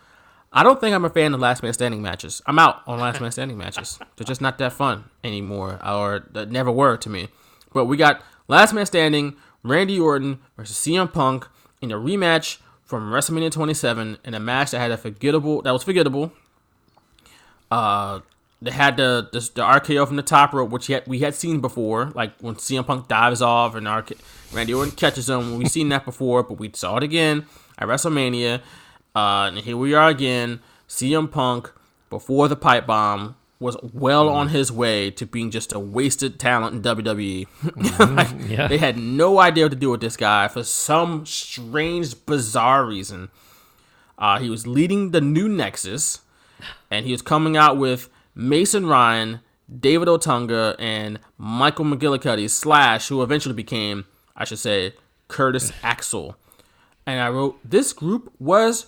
I 0.52 0.62
don't 0.62 0.80
think 0.80 0.94
I'm 0.94 1.04
a 1.04 1.10
fan 1.10 1.34
of 1.34 1.40
last 1.40 1.62
man 1.62 1.72
standing 1.72 2.00
matches. 2.00 2.40
I'm 2.46 2.58
out 2.58 2.82
on 2.86 3.00
last 3.00 3.20
man 3.20 3.32
standing 3.32 3.58
matches. 3.58 3.98
They're 4.16 4.24
just 4.24 4.40
not 4.40 4.58
that 4.58 4.72
fun 4.72 5.04
anymore, 5.24 5.80
or 5.84 6.26
they 6.30 6.46
never 6.46 6.70
were 6.70 6.96
to 6.96 7.10
me. 7.10 7.28
But 7.72 7.86
we 7.86 7.96
got 7.96 8.22
last 8.46 8.72
man 8.72 8.86
standing, 8.86 9.36
Randy 9.62 9.98
Orton 9.98 10.38
versus 10.56 10.76
CM 10.76 11.12
Punk 11.12 11.48
in 11.82 11.90
a 11.90 11.96
rematch 11.96 12.58
from 12.84 13.10
WrestleMania 13.10 13.50
27 13.50 14.18
in 14.24 14.34
a 14.34 14.40
match 14.40 14.70
that 14.70 14.78
had 14.78 14.92
a 14.92 14.96
forgettable 14.96 15.60
that 15.62 15.72
was 15.72 15.82
forgettable. 15.82 16.32
Uh, 17.70 18.20
they 18.66 18.72
had 18.72 18.96
the, 18.96 19.28
the 19.32 19.40
the 19.40 19.62
RKO 19.62 20.06
from 20.06 20.16
the 20.16 20.22
top 20.22 20.52
rope, 20.52 20.70
which 20.70 20.88
yet 20.88 21.06
we 21.06 21.20
had 21.20 21.34
seen 21.34 21.60
before, 21.60 22.10
like 22.14 22.32
when 22.40 22.56
CM 22.56 22.86
Punk 22.86 23.08
dives 23.08 23.40
off 23.40 23.74
and 23.74 23.86
RK, 23.88 24.12
Randy 24.52 24.74
Orton 24.74 24.94
catches 24.94 25.28
him. 25.28 25.58
We've 25.58 25.70
seen 25.70 25.88
that 25.90 26.04
before, 26.04 26.42
but 26.42 26.58
we 26.58 26.70
saw 26.74 26.96
it 26.96 27.02
again 27.02 27.46
at 27.78 27.88
WrestleMania. 27.88 28.60
Uh, 29.14 29.48
and 29.48 29.58
here 29.58 29.76
we 29.76 29.94
are 29.94 30.08
again. 30.08 30.60
CM 30.88 31.30
Punk 31.30 31.72
before 32.10 32.48
the 32.48 32.56
pipe 32.56 32.86
bomb 32.86 33.36
was 33.58 33.76
well 33.82 34.28
on 34.28 34.48
his 34.48 34.70
way 34.70 35.10
to 35.10 35.24
being 35.26 35.50
just 35.50 35.72
a 35.72 35.78
wasted 35.78 36.38
talent 36.38 36.74
in 36.74 36.96
WWE. 36.96 37.46
Like, 38.16 38.28
yeah. 38.48 38.68
They 38.68 38.78
had 38.78 38.98
no 38.98 39.38
idea 39.40 39.64
what 39.64 39.72
to 39.72 39.76
do 39.76 39.90
with 39.90 40.00
this 40.00 40.16
guy 40.16 40.48
for 40.48 40.62
some 40.62 41.24
strange, 41.24 42.26
bizarre 42.26 42.84
reason. 42.84 43.30
Uh, 44.18 44.38
he 44.38 44.50
was 44.50 44.66
leading 44.66 45.10
the 45.10 45.20
new 45.20 45.48
Nexus, 45.48 46.20
and 46.90 47.06
he 47.06 47.12
was 47.12 47.22
coming 47.22 47.56
out 47.56 47.76
with 47.76 48.08
Mason 48.36 48.86
Ryan, 48.86 49.40
David 49.80 50.06
Otunga, 50.06 50.76
and 50.78 51.18
Michael 51.38 51.86
McGillicutty, 51.86 52.48
slash, 52.48 53.08
who 53.08 53.22
eventually 53.22 53.54
became, 53.54 54.04
I 54.36 54.44
should 54.44 54.58
say, 54.58 54.94
Curtis 55.26 55.72
Axel. 55.82 56.36
And 57.06 57.20
I 57.20 57.30
wrote, 57.30 57.58
this 57.64 57.92
group 57.92 58.32
was 58.38 58.86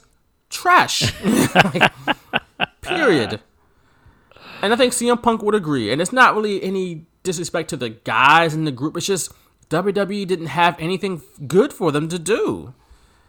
trash. 0.50 1.12
Like, 1.24 1.92
period. 2.82 3.40
And 4.60 4.72
I 4.72 4.76
think 4.76 4.92
CM 4.92 5.22
Punk 5.22 5.42
would 5.42 5.54
agree. 5.54 5.90
And 5.90 6.02
it's 6.02 6.12
not 6.12 6.34
really 6.34 6.62
any 6.62 7.06
disrespect 7.22 7.70
to 7.70 7.76
the 7.76 7.90
guys 7.90 8.54
in 8.54 8.64
the 8.64 8.72
group. 8.72 8.96
It's 8.96 9.06
just 9.06 9.32
WWE 9.70 10.26
didn't 10.26 10.46
have 10.46 10.76
anything 10.78 11.22
good 11.46 11.72
for 11.72 11.92
them 11.92 12.08
to 12.08 12.18
do. 12.18 12.74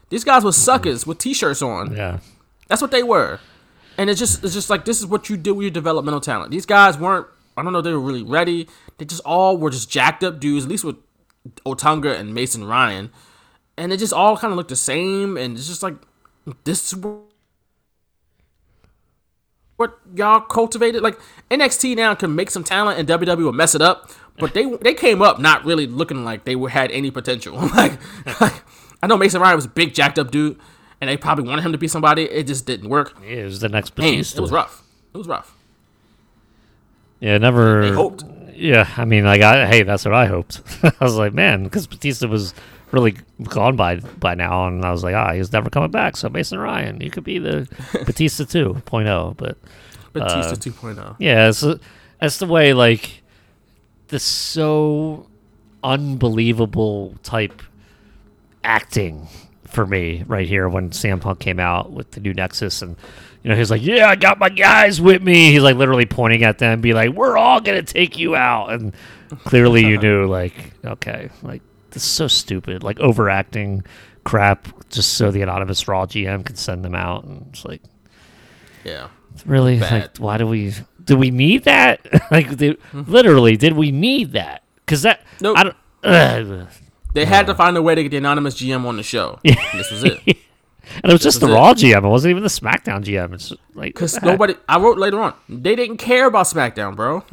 These 0.10 0.24
guys 0.24 0.44
were 0.44 0.52
suckers 0.52 1.06
with 1.06 1.20
t-shirts 1.20 1.62
on. 1.62 1.96
Yeah. 1.96 2.20
That's 2.68 2.82
what 2.82 2.92
they 2.92 3.04
were. 3.04 3.40
And 4.00 4.10
it's 4.10 4.18
just 4.18 4.46
it's 4.46 4.54
just 4.54 4.70
like 4.70 4.86
this 4.86 5.02
is 5.02 5.06
what 5.06 5.30
you 5.30 5.36
do 5.36 5.54
with 5.54 5.64
your 5.66 5.72
developmental 5.72 6.22
talent. 6.22 6.52
These 6.52 6.66
guys 6.66 6.98
weren't 6.98 7.28
I 7.58 7.64
don't 7.64 7.74
know 7.74 7.82
they 7.82 7.92
were 7.92 8.00
really 8.00 8.24
ready. 8.24 8.70
They 8.98 9.04
just 9.04 9.22
all 9.26 9.58
were 9.58 9.70
just 9.70 9.92
jacked 9.92 10.24
up 10.24 10.40
dudes, 10.40 10.64
at 10.64 10.72
least 10.72 10.86
with 10.86 10.96
Otunga 11.66 12.18
and 12.18 12.34
Mason 12.34 12.64
Ryan. 12.64 13.12
And 13.78 13.92
it 13.92 13.98
just 13.98 14.14
all 14.14 14.38
kind 14.38 14.54
of 14.54 14.58
looked 14.58 14.70
the 14.70 14.78
same 14.78 15.36
and 15.36 15.58
it's 15.58 15.68
just 15.68 15.84
like 15.84 15.96
this 16.64 16.94
is 16.94 17.04
what 19.76 20.00
y'all 20.16 20.40
cultivated. 20.40 21.04
Like 21.04 21.20
NXT 21.52 21.98
now 21.98 22.16
can 22.16 22.34
make 22.34 22.52
some 22.52 22.64
talent 22.64 23.00
and 23.00 23.10
WWE 23.10 23.44
will 23.44 23.52
mess 23.52 23.76
it 23.76 23.82
up. 23.82 24.10
But 24.38 24.54
they 24.54 24.64
they 24.78 24.94
came 24.94 25.22
up 25.22 25.42
not 25.42 25.66
really 25.66 25.88
looking 25.88 26.24
like 26.24 26.46
they 26.46 26.56
had 26.70 26.90
any 26.92 27.12
potential. 27.12 27.54
like, 27.76 28.00
like 28.40 28.64
I 29.04 29.08
know 29.08 29.18
Mason 29.18 29.42
Ryan 29.42 29.58
was 29.58 29.66
a 29.66 29.70
big 29.70 29.94
jacked 29.94 30.18
up 30.18 30.32
dude, 30.32 30.58
and 31.02 31.10
they 31.10 31.18
probably 31.18 31.48
wanted 31.48 31.64
him 31.64 31.72
to 31.72 31.78
be 31.78 31.88
somebody. 31.88 32.24
It 32.24 32.48
just 32.48 32.66
didn't 32.66 32.90
work. 32.90 33.18
It 33.26 33.44
was 33.44 33.60
the 33.62 33.70
next 33.70 33.96
Batista. 33.96 34.40
it 34.40 34.42
was 34.42 34.52
rough. 34.52 34.84
It 35.14 35.18
was 35.18 35.28
rough. 35.28 35.56
Yeah, 37.20 37.38
never. 37.38 37.82
They 37.90 37.92
hoped. 37.96 38.24
Yeah, 38.54 38.90
I 38.98 39.06
mean, 39.06 39.24
like, 39.26 39.42
I, 39.42 39.66
hey, 39.68 39.84
that's 39.84 40.04
what 40.06 40.14
I 40.14 40.26
hoped. 40.26 40.62
I 40.84 40.92
was 41.00 41.16
like, 41.16 41.34
man, 41.34 41.64
because 41.64 41.88
Batista 41.88 42.28
was 42.28 42.54
really 42.92 43.16
gone 43.44 43.76
by 43.76 43.96
by 44.20 44.36
now, 44.36 44.68
and 44.68 44.84
I 44.84 44.92
was 44.92 45.04
like, 45.04 45.16
ah, 45.16 45.32
he's 45.34 45.52
never 45.54 45.70
coming 45.70 45.92
back. 45.92 46.18
So 46.18 46.28
Mason 46.30 46.60
Ryan, 46.60 47.00
you 47.02 47.10
could 47.10 47.24
be 47.24 47.40
the 47.40 47.68
Batista 48.06 48.44
2.0, 48.44 49.38
but 49.38 49.58
Batista 50.14 50.52
Uh, 50.54 50.56
2.0. 50.56 51.16
yeah, 51.20 51.52
that's 52.20 52.38
the 52.40 52.46
way 52.48 52.74
like 52.74 53.22
this 54.10 54.24
so 54.24 55.28
unbelievable 55.84 57.16
type 57.24 57.62
acting 58.64 59.28
for 59.72 59.86
me 59.86 60.24
right 60.28 60.48
here 60.48 60.68
when 60.68 60.90
CM 60.90 61.22
Punk 61.22 61.40
came 61.40 61.60
out 61.60 61.92
with 61.92 62.12
the 62.12 62.20
new 62.20 62.34
Nexus 62.34 62.82
and 62.82 62.96
you 63.44 63.50
know 63.50 63.56
he's 63.56 63.72
like 63.72 63.82
yeah 63.84 64.10
I 64.10 64.16
got 64.16 64.40
my 64.40 64.50
guys 64.50 65.00
with 65.00 65.22
me 65.22 65.52
he's 65.52 65.62
like 65.62 65.76
literally 65.76 66.06
pointing 66.06 66.44
at 66.44 66.58
them 66.58 66.82
be 66.82 66.94
like 66.94 67.12
we're 67.12 67.38
all 67.38 67.62
gonna 67.62 67.84
take 67.84 68.18
you 68.18 68.36
out 68.36 68.72
and 68.72 68.94
clearly 69.46 69.86
you 69.86 69.98
knew 70.02 70.26
like 70.26 70.74
okay 70.84 71.30
like 71.44 71.62
this 71.92 72.04
is 72.04 72.10
so 72.10 72.28
stupid 72.28 72.84
like 72.84 73.00
overacting 73.00 73.84
crap 74.24 74.68
just 74.90 75.14
so 75.14 75.32
the 75.32 75.42
anonymous 75.42 75.88
Raw 75.88 76.06
GM 76.06 76.46
can 76.46 76.56
send 76.56 76.84
them 76.84 76.96
out 76.96 77.24
and 77.24 77.48
it's 77.52 77.66
like 77.66 77.82
Yeah. 78.84 79.08
it's 79.34 79.46
Really? 79.46 79.80
Bad. 79.80 79.92
Like, 79.92 80.18
why 80.18 80.38
do 80.38 80.48
we 80.48 80.74
do 81.04 81.18
we 81.18 81.32
need 81.32 81.64
that? 81.64 82.02
like, 82.32 82.56
did, 82.58 82.80
hmm. 82.92 83.04
literally, 83.08 83.58
did 83.58 83.74
we 83.74 83.92
need 83.92 84.34
that? 84.34 84.64
Because 84.86 85.02
that 85.04 85.22
Nope. 85.42 85.58
I 85.58 85.64
don't. 85.64 85.76
Ugh. 86.04 86.68
They 87.14 87.26
had 87.26 87.48
to 87.48 87.56
find 87.56 87.76
a 87.78 87.82
way 87.82 87.96
to 87.96 88.04
get 88.04 88.10
the 88.10 88.18
anonymous 88.18 88.56
GM 88.56 88.86
on 88.86 88.98
the 88.98 89.04
show. 89.04 89.40
And 89.46 89.80
this 89.80 89.92
was 89.92 90.04
it. 90.04 90.38
And 91.04 91.12
it 91.12 91.14
was 91.14 91.22
just 91.22 91.40
the 91.40 91.46
was 91.46 91.84
it. 91.84 91.94
Raw 91.94 92.00
GM. 92.00 92.04
It 92.04 92.10
wasn't 92.10 92.32
even 92.32 92.42
the 92.42 92.50
SmackDown 92.50 93.04
GM. 93.04 93.34
It's 93.36 93.54
like 93.76 93.94
Because 93.94 94.20
nobody, 94.24 94.56
I 94.68 94.80
wrote 94.80 94.98
later 94.98 95.22
on, 95.22 95.36
they 95.48 95.76
didn't 95.76 95.98
care 95.98 96.26
about 96.26 96.48
SmackDown, 96.48 96.96
bro. 96.96 97.24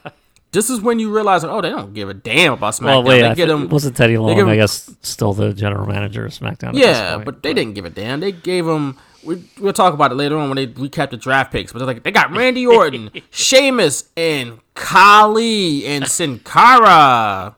this 0.52 0.68
is 0.68 0.82
when 0.82 0.98
you 0.98 1.10
realize, 1.10 1.42
oh, 1.42 1.62
they 1.62 1.70
don't 1.70 1.94
give 1.94 2.10
a 2.10 2.14
damn 2.14 2.52
about 2.52 2.74
SmackDown. 2.74 2.84
Well, 2.84 3.02
wait. 3.04 3.22
they 3.22 3.28
I 3.28 3.34
get 3.34 3.46
them, 3.46 3.70
wasn't 3.70 3.96
Teddy 3.96 4.18
Long? 4.18 4.38
I 4.50 4.56
guess 4.56 4.94
still 5.00 5.32
the 5.32 5.54
general 5.54 5.86
manager 5.86 6.26
of 6.26 6.32
SmackDown. 6.32 6.68
at 6.68 6.74
this 6.74 6.82
yeah, 6.84 7.14
point, 7.14 7.24
but 7.24 7.42
they 7.42 7.54
didn't 7.54 7.74
give 7.74 7.86
a 7.86 7.90
damn. 7.90 8.20
They 8.20 8.32
gave 8.32 8.66
him. 8.66 8.98
We, 9.22 9.42
we'll 9.58 9.72
talk 9.72 9.94
about 9.94 10.12
it 10.12 10.16
later 10.16 10.36
on 10.36 10.50
when 10.50 10.56
they 10.56 10.66
recap 10.66 11.10
the 11.10 11.16
draft 11.16 11.52
picks. 11.52 11.72
But 11.72 11.80
they're 11.80 11.86
like, 11.86 12.02
they 12.02 12.10
got 12.10 12.30
Randy 12.36 12.66
Orton, 12.66 13.10
Sheamus, 13.30 14.10
and 14.14 14.60
Khali 14.74 15.86
and 15.86 16.06
Sin 16.06 16.38
Cara. 16.40 17.56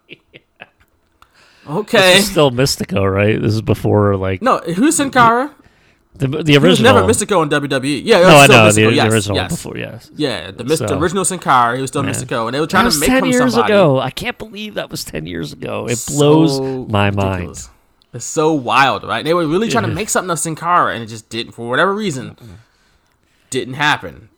Okay. 1.68 2.14
This 2.14 2.24
is 2.24 2.30
still 2.30 2.50
Mystico, 2.50 3.10
right? 3.12 3.40
This 3.40 3.52
is 3.54 3.62
before 3.62 4.16
like 4.16 4.40
No, 4.42 4.58
who's 4.58 4.96
Sin 4.96 5.10
Cara? 5.10 5.54
the 6.14 6.26
the 6.26 6.52
He 6.52 6.58
was 6.58 6.80
original. 6.80 6.94
never 6.94 7.06
Mystico 7.06 7.42
in 7.42 7.48
WWE. 7.48 8.00
Yeah, 8.04 8.20
no, 8.20 8.28
I 8.28 8.46
know 8.46 8.54
Mystico. 8.54 8.74
the, 8.74 8.86
the 8.86 8.92
yes, 8.94 9.12
original 9.12 9.36
yes. 9.36 9.52
before. 9.52 9.76
Yes, 9.76 10.10
Yeah, 10.16 10.50
the, 10.50 10.64
Mys- 10.64 10.78
the 10.80 10.96
original 10.98 11.24
Sin 11.24 11.38
Cara, 11.38 11.76
he 11.76 11.80
was 11.82 11.90
still 11.90 12.02
Mystico, 12.02 12.46
and 12.46 12.54
they 12.54 12.60
were 12.60 12.66
trying 12.66 12.86
that 12.86 12.92
to 12.92 12.98
make 13.00 13.08
ten 13.08 13.24
him 13.24 13.30
years 13.30 13.52
somebody. 13.52 13.72
ago. 13.72 14.00
I 14.00 14.10
can't 14.10 14.36
believe 14.38 14.74
that 14.74 14.90
was 14.90 15.04
ten 15.04 15.26
years 15.26 15.52
ago. 15.52 15.86
It 15.88 16.02
blows 16.08 16.58
my 16.90 17.06
ridiculous. 17.08 17.66
mind. 17.68 17.74
It's 18.14 18.24
so 18.24 18.52
wild, 18.54 19.04
right? 19.04 19.22
They 19.24 19.34
were 19.34 19.46
really 19.46 19.68
trying 19.68 19.84
to 19.84 19.92
make 19.94 20.08
something 20.08 20.30
of 20.30 20.38
Sin 20.38 20.56
Cara, 20.56 20.94
and 20.94 21.02
it 21.04 21.06
just 21.08 21.28
didn't, 21.28 21.52
for 21.52 21.68
whatever 21.68 21.94
reason, 21.94 22.36
didn't 23.50 23.74
happen. 23.74 24.30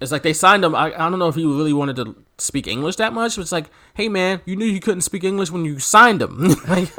It's 0.00 0.12
like 0.12 0.22
they 0.22 0.34
signed 0.34 0.62
him. 0.64 0.74
I, 0.74 0.86
I 0.94 1.08
don't 1.08 1.18
know 1.18 1.28
if 1.28 1.36
he 1.36 1.46
really 1.46 1.72
wanted 1.72 1.96
to 1.96 2.16
speak 2.36 2.66
English 2.66 2.96
that 2.96 3.14
much. 3.14 3.38
It's 3.38 3.50
like, 3.52 3.70
hey 3.94 4.08
man, 4.10 4.42
you 4.44 4.54
knew 4.54 4.66
you 4.66 4.78
couldn't 4.80 5.00
speak 5.00 5.24
English 5.24 5.50
when 5.50 5.64
you 5.64 5.78
signed 5.78 6.20
him. 6.22 6.54
Like, 6.68 6.90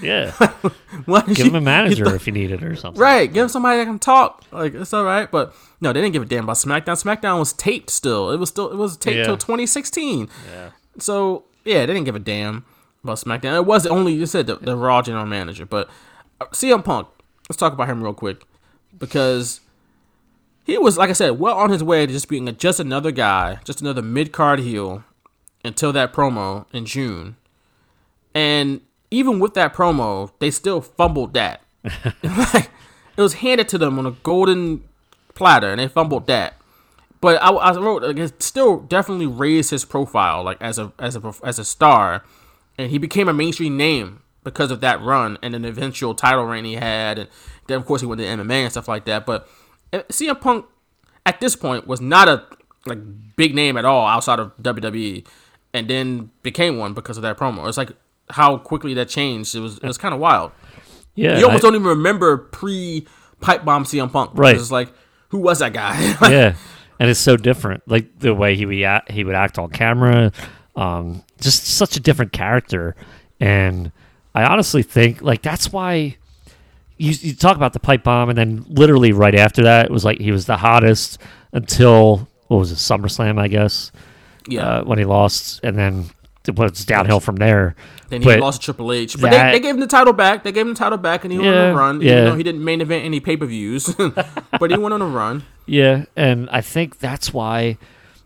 Yeah, 0.00 0.32
give 1.26 1.38
you- 1.38 1.44
him 1.46 1.54
a 1.56 1.60
manager 1.60 2.06
if 2.14 2.26
you 2.26 2.32
need 2.32 2.52
it 2.52 2.62
or 2.62 2.76
something. 2.76 3.00
Right, 3.00 3.32
give 3.32 3.42
him 3.44 3.48
somebody 3.48 3.78
that 3.78 3.86
can 3.86 3.98
talk. 3.98 4.44
Like 4.52 4.74
it's 4.74 4.92
all 4.94 5.02
right, 5.04 5.28
but 5.28 5.54
no, 5.80 5.92
they 5.92 6.00
didn't 6.00 6.12
give 6.12 6.22
a 6.22 6.26
damn 6.26 6.44
about 6.44 6.56
SmackDown. 6.56 7.02
SmackDown 7.02 7.40
was 7.40 7.52
taped 7.52 7.90
still. 7.90 8.30
It 8.30 8.36
was 8.38 8.48
still 8.50 8.70
it 8.70 8.76
was 8.76 8.96
taped 8.96 9.16
Yeah. 9.16 9.24
till 9.24 9.36
2016. 9.36 10.28
Yeah. 10.52 10.70
So 10.98 11.46
yeah, 11.64 11.80
they 11.80 11.86
didn't 11.94 12.04
give 12.04 12.14
a 12.14 12.20
damn 12.20 12.64
about 13.02 13.18
SmackDown. 13.18 13.56
It 13.56 13.66
was 13.66 13.86
only 13.86 14.12
you 14.12 14.26
said 14.26 14.46
the, 14.46 14.54
the 14.56 14.76
Raw 14.76 15.02
general 15.02 15.26
manager, 15.26 15.66
but 15.66 15.88
uh, 16.40 16.44
CM 16.52 16.84
Punk. 16.84 17.08
Let's 17.48 17.56
talk 17.58 17.72
about 17.72 17.88
him 17.88 18.02
real 18.04 18.14
quick 18.14 18.42
because 18.96 19.60
he 20.66 20.76
was 20.76 20.98
like 20.98 21.10
I 21.10 21.14
said, 21.14 21.38
well 21.38 21.56
on 21.56 21.70
his 21.70 21.82
way 21.82 22.04
to 22.04 22.12
just 22.12 22.28
being 22.28 22.48
a, 22.48 22.52
just 22.52 22.80
another 22.80 23.12
guy, 23.12 23.60
just 23.64 23.80
another 23.80 24.02
mid 24.02 24.32
card 24.32 24.58
heel 24.58 25.04
until 25.64 25.92
that 25.92 26.12
promo 26.12 26.66
in 26.72 26.84
June. 26.84 27.36
And 28.34 28.80
even 29.10 29.38
with 29.38 29.54
that 29.54 29.72
promo, 29.72 30.32
they 30.40 30.50
still 30.50 30.80
fumbled 30.80 31.34
that. 31.34 31.62
like, 32.22 32.70
it 33.16 33.22
was 33.22 33.34
handed 33.34 33.68
to 33.70 33.78
them 33.78 33.98
on 33.98 34.06
a 34.06 34.10
golden 34.10 34.82
platter, 35.34 35.70
and 35.70 35.78
they 35.78 35.88
fumbled 35.88 36.26
that. 36.26 36.54
But 37.20 37.40
I, 37.40 37.50
I 37.50 37.76
wrote 37.76 38.02
like, 38.02 38.18
it 38.18 38.42
still 38.42 38.80
definitely 38.80 39.26
raised 39.26 39.70
his 39.70 39.84
profile, 39.84 40.42
like 40.42 40.60
as 40.60 40.78
a 40.78 40.92
as 40.98 41.16
a 41.16 41.32
as 41.44 41.60
a 41.60 41.64
star, 41.64 42.24
and 42.76 42.90
he 42.90 42.98
became 42.98 43.28
a 43.28 43.32
mainstream 43.32 43.76
name 43.76 44.22
because 44.42 44.70
of 44.70 44.80
that 44.80 45.00
run 45.00 45.38
and 45.42 45.54
an 45.54 45.64
eventual 45.64 46.14
title 46.14 46.44
reign 46.44 46.64
he 46.64 46.74
had, 46.74 47.18
and 47.18 47.28
then 47.68 47.78
of 47.78 47.86
course 47.86 48.00
he 48.00 48.06
went 48.06 48.20
to 48.20 48.26
MMA 48.26 48.62
and 48.62 48.70
stuff 48.70 48.88
like 48.88 49.04
that. 49.06 49.24
But 49.24 49.48
CM 49.92 50.40
Punk 50.40 50.66
at 51.24 51.40
this 51.40 51.56
point 51.56 51.86
was 51.86 52.00
not 52.00 52.28
a 52.28 52.44
like 52.86 52.98
big 53.36 53.54
name 53.54 53.76
at 53.76 53.84
all 53.84 54.06
outside 54.06 54.38
of 54.38 54.56
WWE, 54.58 55.26
and 55.74 55.88
then 55.88 56.30
became 56.42 56.78
one 56.78 56.94
because 56.94 57.16
of 57.16 57.22
that 57.22 57.36
promo. 57.36 57.66
It's 57.68 57.76
like 57.78 57.90
how 58.30 58.58
quickly 58.58 58.94
that 58.94 59.08
changed. 59.08 59.54
It 59.54 59.60
was 59.60 59.78
it 59.78 59.84
was 59.86 59.98
kind 59.98 60.14
of 60.14 60.20
wild. 60.20 60.52
Yeah, 61.14 61.38
You 61.38 61.46
almost 61.46 61.64
I- 61.64 61.68
don't 61.68 61.74
even 61.76 61.86
remember 61.88 62.36
pre 62.36 63.06
pipe 63.40 63.64
bomb 63.64 63.84
CM 63.84 64.10
Punk. 64.12 64.32
Right. 64.34 64.56
It's 64.56 64.70
like 64.70 64.92
who 65.30 65.38
was 65.38 65.58
that 65.60 65.72
guy? 65.72 65.98
yeah, 66.30 66.54
and 67.00 67.10
it's 67.10 67.20
so 67.20 67.36
different. 67.36 67.82
Like 67.88 68.18
the 68.18 68.34
way 68.34 68.54
he 68.56 68.66
would 68.66 68.82
act, 68.82 69.10
he 69.10 69.24
would 69.24 69.34
act 69.34 69.58
on 69.58 69.70
camera, 69.70 70.30
um, 70.76 71.24
just 71.40 71.64
such 71.66 71.96
a 71.96 72.00
different 72.00 72.32
character. 72.32 72.94
And 73.40 73.90
I 74.34 74.44
honestly 74.44 74.82
think 74.82 75.22
like 75.22 75.42
that's 75.42 75.72
why 75.72 76.16
you, 76.98 77.12
you 77.20 77.34
talk 77.34 77.56
about 77.56 77.72
the 77.72 77.80
pipe 77.80 78.02
bomb, 78.04 78.28
and 78.28 78.38
then 78.38 78.64
literally 78.68 79.12
right 79.12 79.34
after 79.34 79.62
that, 79.64 79.86
it 79.86 79.90
was 79.92 80.04
like 80.04 80.18
he 80.20 80.30
was 80.32 80.46
the 80.46 80.56
hottest 80.56 81.18
until 81.52 82.28
what 82.48 82.58
was 82.58 82.72
it, 82.72 82.76
SummerSlam, 82.76 83.38
I 83.38 83.48
guess. 83.48 83.92
yeah. 84.48 84.62
uh, 84.78 84.84
when 84.84 84.98
he 84.98 85.04
lost, 85.04 85.60
and 85.62 85.76
then 85.76 86.06
it 86.46 86.56
was 86.56 86.84
downhill 86.84 87.20
from 87.20 87.36
there. 87.36 87.74
Then 88.08 88.22
he 88.22 88.26
But 88.28 88.38
lost 88.38 88.60
to 88.62 88.66
Triple 88.66 88.92
H, 88.92 89.20
but 89.20 89.30
that- 89.32 89.50
they, 89.52 89.58
they 89.58 89.60
gave 89.62 89.74
him 89.74 89.80
the 89.80 89.86
title 89.88 90.12
back. 90.12 90.44
They 90.44 90.52
gave 90.52 90.66
him 90.66 90.74
the 90.74 90.78
title 90.78 90.96
back, 90.98 91.24
and 91.24 91.32
he 91.32 91.38
went 91.38 91.54
on 91.56 91.70
a 91.70 91.74
run. 91.74 92.00
yeah. 92.00 92.12
Even 92.12 92.24
though 92.26 92.36
he 92.36 92.42
didn't 92.44 92.64
main 92.64 92.80
event 92.80 93.04
any 93.04 93.18
pay 93.20 93.36
per 93.36 93.46
views, 93.46 93.92
but 94.60 94.70
he 94.70 94.76
went 94.78 94.94
on 94.94 95.02
a 95.02 95.06
run. 95.06 95.42
Yeah, 95.66 96.04
and 96.14 96.48
I 96.50 96.60
think 96.60 97.00
that's 97.00 97.34
why 97.34 97.78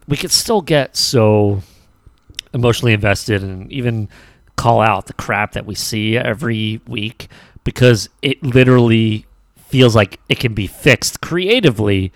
we 0.06 0.16
could 0.18 0.30
still 0.30 0.60
get 0.60 0.96
so 0.96 1.62
emotionally 2.52 2.92
invested 2.92 3.42
and 3.42 3.72
even 3.72 4.08
call 4.56 4.80
out 4.82 5.06
the 5.06 5.14
crap 5.14 5.52
that 5.52 5.64
we 5.64 5.74
see 5.74 6.18
every 6.18 6.80
week 6.86 7.28
because 7.64 8.08
it 8.22 8.42
literally 8.42 9.26
feels 9.68 9.94
like 9.94 10.18
it 10.28 10.38
can 10.40 10.54
be 10.54 10.66
fixed 10.66 11.20
creatively 11.20 12.12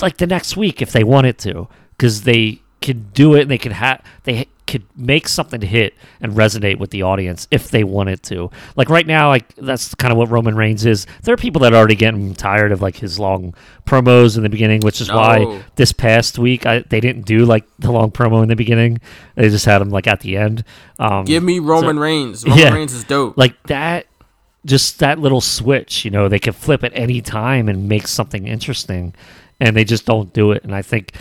like 0.00 0.16
the 0.18 0.26
next 0.26 0.56
week 0.56 0.80
if 0.80 0.92
they 0.92 1.02
want 1.02 1.26
it 1.26 1.38
to 1.38 1.66
because 1.96 2.22
they 2.22 2.60
can 2.80 3.08
do 3.12 3.34
it 3.34 3.42
and 3.42 3.50
they 3.50 3.58
could 3.58 3.72
have 3.72 4.00
they 4.24 4.46
could 4.68 4.84
make 4.94 5.26
something 5.26 5.60
hit 5.62 5.94
and 6.20 6.34
resonate 6.34 6.78
with 6.78 6.90
the 6.90 7.02
audience 7.02 7.48
if 7.50 7.70
they 7.70 7.82
wanted 7.82 8.22
to 8.22 8.48
like 8.76 8.88
right 8.90 9.06
now 9.08 9.28
like 9.28 9.52
that's 9.56 9.92
kind 9.96 10.12
of 10.12 10.18
what 10.18 10.28
roman 10.28 10.54
reigns 10.54 10.86
is 10.86 11.06
there 11.24 11.32
are 11.32 11.38
people 11.38 11.60
that 11.62 11.72
are 11.72 11.76
already 11.76 11.96
getting 11.96 12.32
tired 12.34 12.70
of 12.70 12.80
like 12.82 12.94
his 12.96 13.18
long 13.18 13.52
promos 13.86 14.36
in 14.36 14.42
the 14.44 14.48
beginning 14.50 14.80
which 14.82 15.00
is 15.00 15.08
No. 15.08 15.16
why 15.16 15.64
this 15.76 15.90
past 15.90 16.38
week 16.38 16.66
I, 16.66 16.80
they 16.80 17.00
didn't 17.00 17.22
do 17.24 17.44
like 17.46 17.64
the 17.80 17.90
long 17.90 18.12
promo 18.12 18.42
in 18.42 18.48
the 18.48 18.56
beginning 18.56 19.00
they 19.34 19.48
just 19.48 19.64
had 19.64 19.82
him 19.82 19.88
like 19.88 20.06
at 20.06 20.20
the 20.20 20.36
end 20.36 20.62
um 21.00 21.24
Give 21.24 21.42
me 21.42 21.58
Roman 21.58 21.98
Reigns. 21.98 22.44
Roman 22.46 22.58
Yeah. 22.58 22.74
Reigns 22.74 22.92
is 22.92 23.02
dope. 23.04 23.36
like 23.38 23.60
that 23.64 24.06
just 24.66 24.98
that 24.98 25.18
little 25.18 25.40
switch 25.40 26.04
you 26.04 26.10
know 26.10 26.28
they 26.28 26.38
can 26.38 26.52
flip 26.52 26.82
at 26.84 26.92
any 26.94 27.20
time 27.20 27.68
and 27.68 27.88
make 27.88 28.06
something 28.08 28.46
interesting 28.46 29.14
and 29.60 29.76
they 29.76 29.84
just 29.84 30.04
don't 30.06 30.32
do 30.32 30.52
it. 30.52 30.62
And 30.64 30.74
i 30.74 30.82
think 30.82 31.12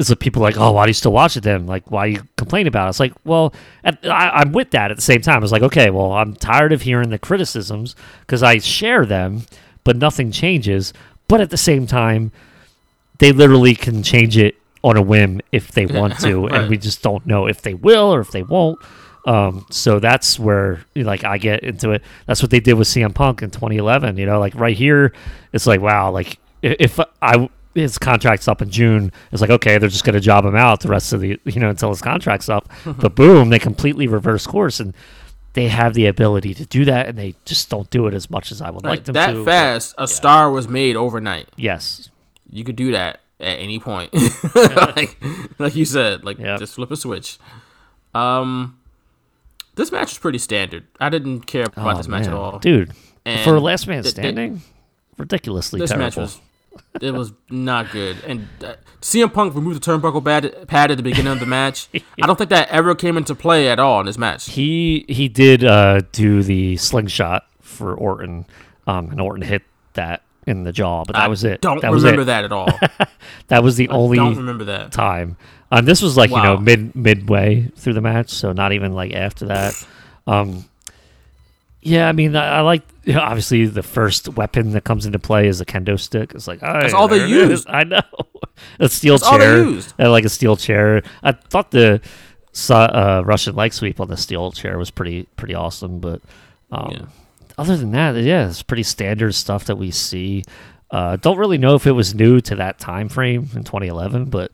it's 0.00 0.08
like 0.08 0.18
people 0.20 0.42
like 0.42 0.56
oh 0.56 0.72
why 0.72 0.86
do 0.86 0.90
you 0.90 0.94
still 0.94 1.12
watch 1.12 1.36
it 1.36 1.42
then? 1.42 1.66
Like 1.66 1.90
why 1.90 2.06
you 2.06 2.22
complain 2.36 2.66
about 2.66 2.86
it? 2.86 2.90
It's 2.90 3.00
like 3.00 3.12
well 3.24 3.52
at, 3.84 3.98
I, 4.04 4.30
i'm 4.30 4.52
with 4.52 4.70
that 4.70 4.90
at 4.90 4.96
the 4.96 5.02
same 5.02 5.20
time. 5.22 5.42
It's 5.42 5.52
like 5.52 5.62
okay 5.62 5.90
well 5.90 6.12
i'm 6.12 6.34
tired 6.34 6.72
of 6.72 6.82
hearing 6.82 7.10
the 7.10 7.18
criticisms 7.18 7.94
because 8.20 8.42
i 8.42 8.58
share 8.58 9.04
them 9.06 9.42
but 9.84 9.96
nothing 9.96 10.30
changes. 10.30 10.92
But 11.28 11.40
at 11.40 11.50
the 11.50 11.56
same 11.56 11.86
time 11.86 12.30
they 13.18 13.32
literally 13.32 13.74
can 13.74 14.02
change 14.02 14.36
it 14.36 14.56
on 14.84 14.96
a 14.96 15.02
whim 15.02 15.40
if 15.52 15.70
they 15.70 15.86
want 15.86 16.18
to, 16.20 16.46
Right. 16.46 16.60
and 16.62 16.70
we 16.70 16.76
just 16.76 17.02
don't 17.02 17.24
know 17.24 17.46
if 17.46 17.62
they 17.62 17.74
will 17.74 18.12
or 18.12 18.20
if 18.20 18.32
they 18.32 18.42
won't. 18.42 18.80
Um, 19.26 19.66
so 19.70 19.98
that's 20.00 20.38
where 20.38 20.84
like 20.96 21.24
I 21.24 21.38
get 21.38 21.62
into 21.62 21.90
it. 21.92 22.02
That's 22.26 22.42
what 22.42 22.50
they 22.50 22.60
did 22.60 22.74
with 22.74 22.88
CM 22.88 23.14
Punk 23.14 23.42
in 23.42 23.50
2011. 23.50 24.16
You 24.16 24.26
know, 24.26 24.40
like 24.40 24.54
right 24.54 24.76
here, 24.76 25.12
it's 25.52 25.66
like 25.66 25.80
wow, 25.80 26.10
like 26.10 26.38
if 26.62 26.98
I 27.20 27.48
his 27.74 27.98
contract's 27.98 28.48
up 28.48 28.60
in 28.60 28.70
June, 28.70 29.12
it's 29.30 29.40
like 29.40 29.50
okay, 29.50 29.78
they're 29.78 29.88
just 29.88 30.04
gonna 30.04 30.20
job 30.20 30.44
him 30.44 30.56
out 30.56 30.80
the 30.80 30.88
rest 30.88 31.12
of 31.12 31.20
the 31.20 31.40
you 31.44 31.60
know 31.60 31.70
until 31.70 31.90
his 31.90 32.02
contract's 32.02 32.48
up. 32.48 32.68
but 32.84 33.14
boom, 33.14 33.50
they 33.50 33.58
completely 33.58 34.06
reverse 34.06 34.46
course 34.46 34.80
and. 34.80 34.94
They 35.54 35.68
have 35.68 35.92
the 35.92 36.06
ability 36.06 36.54
to 36.54 36.64
do 36.64 36.86
that, 36.86 37.08
and 37.08 37.18
they 37.18 37.34
just 37.44 37.68
don't 37.68 37.90
do 37.90 38.06
it 38.06 38.14
as 38.14 38.30
much 38.30 38.52
as 38.52 38.62
I 38.62 38.70
would 38.70 38.84
like 38.84 38.90
Like, 39.00 39.04
them 39.04 39.12
that 39.12 39.32
to. 39.32 39.44
fast, 39.44 39.94
a 39.98 40.08
star 40.08 40.50
was 40.50 40.66
made 40.66 40.96
overnight. 40.96 41.46
Yes, 41.56 42.08
You 42.48 42.64
could 42.64 42.74
do 42.74 42.92
that 42.92 43.20
at 43.38 43.58
any 43.58 43.78
point. 43.78 44.14
like, 44.54 45.22
like 45.58 45.76
you 45.76 45.84
said, 45.84 46.24
like 46.24 46.38
Yep. 46.38 46.58
just 46.58 46.72
flip 46.76 46.90
a 46.90 46.96
switch. 46.96 47.36
Um, 48.14 48.78
this 49.74 49.90
match 49.92 50.10
was 50.10 50.18
pretty 50.18 50.38
standard. 50.38 50.84
I 51.00 51.08
didn't 51.08 51.42
care 51.42 51.64
about 51.64 51.94
Oh, 51.94 51.96
this 51.96 52.08
match 52.08 52.26
at 52.26 52.32
all, 52.34 52.58
dude. 52.58 52.92
And 53.24 53.40
for 53.42 53.58
last 53.60 53.86
man 53.86 54.02
th- 54.02 54.14
th- 54.14 54.24
standing, 54.24 54.62
ridiculously 55.18 55.80
this 55.80 55.90
terrible. 55.90 56.04
match 56.06 56.16
was 56.16 56.40
it 57.02 57.12
was 57.12 57.32
not 57.50 57.90
good. 57.90 58.16
And 58.26 58.48
uh, 58.64 58.74
CM 59.02 59.32
Punk 59.32 59.54
removed 59.54 59.82
the 59.82 59.92
turnbuckle 59.92 60.24
pad, 60.24 60.66
pad 60.68 60.90
at 60.90 60.96
the 60.96 61.02
beginning 61.02 61.32
of 61.32 61.40
the 61.40 61.46
match. 61.46 61.88
I 62.22 62.26
don't 62.26 62.36
think 62.36 62.50
that 62.50 62.68
ever 62.70 62.94
came 62.94 63.16
into 63.18 63.34
play 63.34 63.68
at 63.68 63.78
all 63.78 64.00
in 64.00 64.06
this 64.06 64.16
match. 64.18 64.48
He 64.50 65.04
he 65.08 65.28
did 65.28 65.64
uh, 65.64 66.00
do 66.12 66.42
the 66.42 66.76
slingshot 66.78 67.46
for 67.60 67.94
Orton, 67.94 68.46
um, 68.86 69.10
and 69.10 69.20
Orton 69.20 69.42
hit 69.42 69.62
that 69.94 70.22
in 70.46 70.64
the 70.64 70.72
jaw, 70.72 71.04
but 71.04 71.12
that 71.14 71.22
I 71.22 71.28
was 71.28 71.44
it. 71.44 71.60
Don't 71.60 71.80
that 71.82 71.90
was 71.92 72.02
remember 72.04 72.22
it. 72.22 72.26
that 72.26 72.44
at 72.44 72.52
all. 72.52 72.68
That 73.48 73.62
was 73.62 73.76
the 73.76 73.88
only 73.90 74.16
don't 74.16 74.36
remember 74.36 74.64
that. 74.64 74.92
time. 74.92 75.36
Um, 75.74 75.84
this 75.86 76.02
was 76.02 76.16
like 76.16 76.30
you 76.30 76.36
know 76.42 76.58
mid 76.58 76.94
midway 76.94 77.62
through 77.76 77.94
the 77.94 78.00
match, 78.02 78.28
so 78.30 78.52
not 78.52 78.72
even 78.72 78.92
like 78.92 79.12
after 79.14 79.46
that. 79.46 79.86
Um, 80.26 80.64
yeah, 81.80 82.08
I 82.08 82.12
mean, 82.12 82.36
I, 82.36 82.58
I 82.58 82.60
like 82.60 82.82
you 83.04 83.14
know, 83.14 83.20
obviously 83.20 83.66
the 83.66 83.82
first 83.82 84.28
weapon 84.28 84.72
that 84.72 84.84
comes 84.84 85.06
into 85.06 85.18
play 85.18 85.48
is 85.48 85.60
a 85.60 85.64
kendo 85.64 85.98
stick. 85.98 86.32
It's 86.34 86.46
like 86.46 86.60
That's 86.60 86.94
all 86.94 87.08
they 87.08 87.18
there 87.18 87.26
it 87.26 87.32
is. 87.32 87.50
used. 87.50 87.66
I 87.70 87.84
know 87.84 88.00
a 88.78 88.88
steel 88.88 89.14
That's 89.14 89.24
all 89.24 89.38
they 89.38 89.44
chair, 89.44 89.58
used. 89.64 89.94
uh, 89.98 90.10
like 90.10 90.24
a 90.24 90.28
steel 90.28 90.56
chair. 90.56 91.02
I 91.22 91.32
thought 91.32 91.70
the 91.72 92.00
uh, 92.70 93.22
Russian 93.24 93.56
leg 93.56 93.72
sweep 93.72 93.98
on 93.98 94.08
the 94.08 94.16
steel 94.16 94.52
chair 94.52 94.78
was 94.78 94.90
pretty 94.90 95.24
pretty 95.36 95.54
awesome, 95.54 95.98
but 96.00 96.20
um, 96.70 96.90
Yeah. 96.92 97.04
other 97.58 97.76
than 97.76 97.90
that, 97.92 98.14
yeah, 98.16 98.46
it's 98.48 98.62
pretty 98.62 98.82
standard 98.84 99.34
stuff 99.34 99.64
that 99.64 99.76
we 99.76 99.90
see. 99.90 100.44
Uh, 100.90 101.16
don't 101.16 101.38
really 101.38 101.56
know 101.58 101.74
if 101.74 101.86
it 101.86 101.92
was 101.92 102.14
new 102.14 102.40
to 102.42 102.54
that 102.56 102.78
time 102.78 103.08
frame 103.08 103.48
in 103.56 103.64
2011, 103.64 104.26
but 104.26 104.52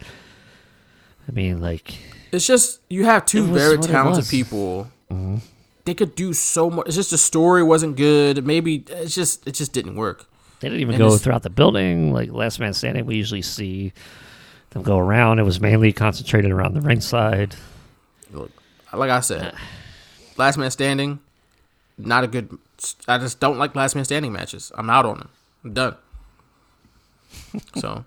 I 1.29 1.31
mean, 1.33 1.61
like, 1.61 1.95
It's 2.33 2.47
just 2.47 2.81
you 2.89 3.05
have 3.05 3.27
two 3.27 3.45
very 3.45 3.79
talented 3.79 4.27
people. 4.29 4.91
Mm-hmm. 5.11 5.37
They 5.85 5.95
could 5.95 6.15
do 6.15 6.33
so 6.33 6.71
much. 6.71 6.87
It's 6.87 6.97
just 6.97 7.11
the 7.11 7.19
story 7.19 7.63
wasn't 7.63 7.97
good. 7.97 8.45
Maybe 8.47 8.85
it's 8.89 9.15
just 9.15 9.47
it 9.47 9.53
just 9.53 9.73
didn't 9.73 9.97
work. 9.97 10.27
they 10.61 10.69
didn't 10.69 10.81
even 10.83 10.95
And 10.97 11.03
go 11.03 11.17
throughout 11.17 11.43
the 11.43 11.51
building. 11.51 12.13
Like 12.13 12.31
Last 12.31 12.61
Man 12.61 12.73
Standing, 12.75 13.07
we 13.07 13.17
usually 13.17 13.43
see 13.43 13.93
them 14.71 14.83
go 14.83 14.99
around. 14.99 15.39
It 15.39 15.45
was 15.45 15.61
mainly 15.61 15.93
concentrated 15.93 16.51
around 16.51 16.75
the 16.75 16.81
ringside. 16.83 17.55
Look, 18.31 18.51
like 18.93 19.11
I 19.11 19.21
said, 19.21 19.55
Last 20.37 20.59
Man 20.59 20.71
Standing, 20.71 21.21
not 21.97 22.25
a 22.25 22.27
good. 22.27 22.59
I 23.07 23.19
just 23.19 23.41
don't 23.41 23.59
like 23.59 23.75
Last 23.75 23.95
Man 23.95 24.05
Standing 24.05 24.33
matches. 24.33 24.71
I'm 24.77 24.91
out 24.91 25.07
on 25.07 25.19
them. 25.19 25.29
I'm 25.65 25.73
done. 25.73 25.97
so, 27.77 28.05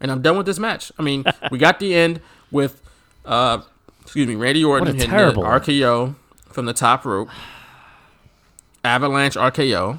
and 0.00 0.10
I'm 0.10 0.20
done 0.20 0.36
with 0.36 0.46
this 0.46 0.58
match. 0.58 0.92
I 0.98 1.02
mean, 1.02 1.24
we 1.50 1.58
got 1.58 1.80
the 1.80 1.94
end 1.94 2.20
with, 2.52 2.80
uh, 3.24 3.62
excuse 4.02 4.28
me, 4.28 4.34
Randy 4.36 4.64
Orton 4.64 4.94
hitting 4.94 5.10
terrible. 5.10 5.42
RKO 5.42 6.14
from 6.50 6.66
the 6.66 6.72
top 6.72 7.04
rope, 7.04 7.28
Avalanche 8.84 9.34
RKO, 9.34 9.98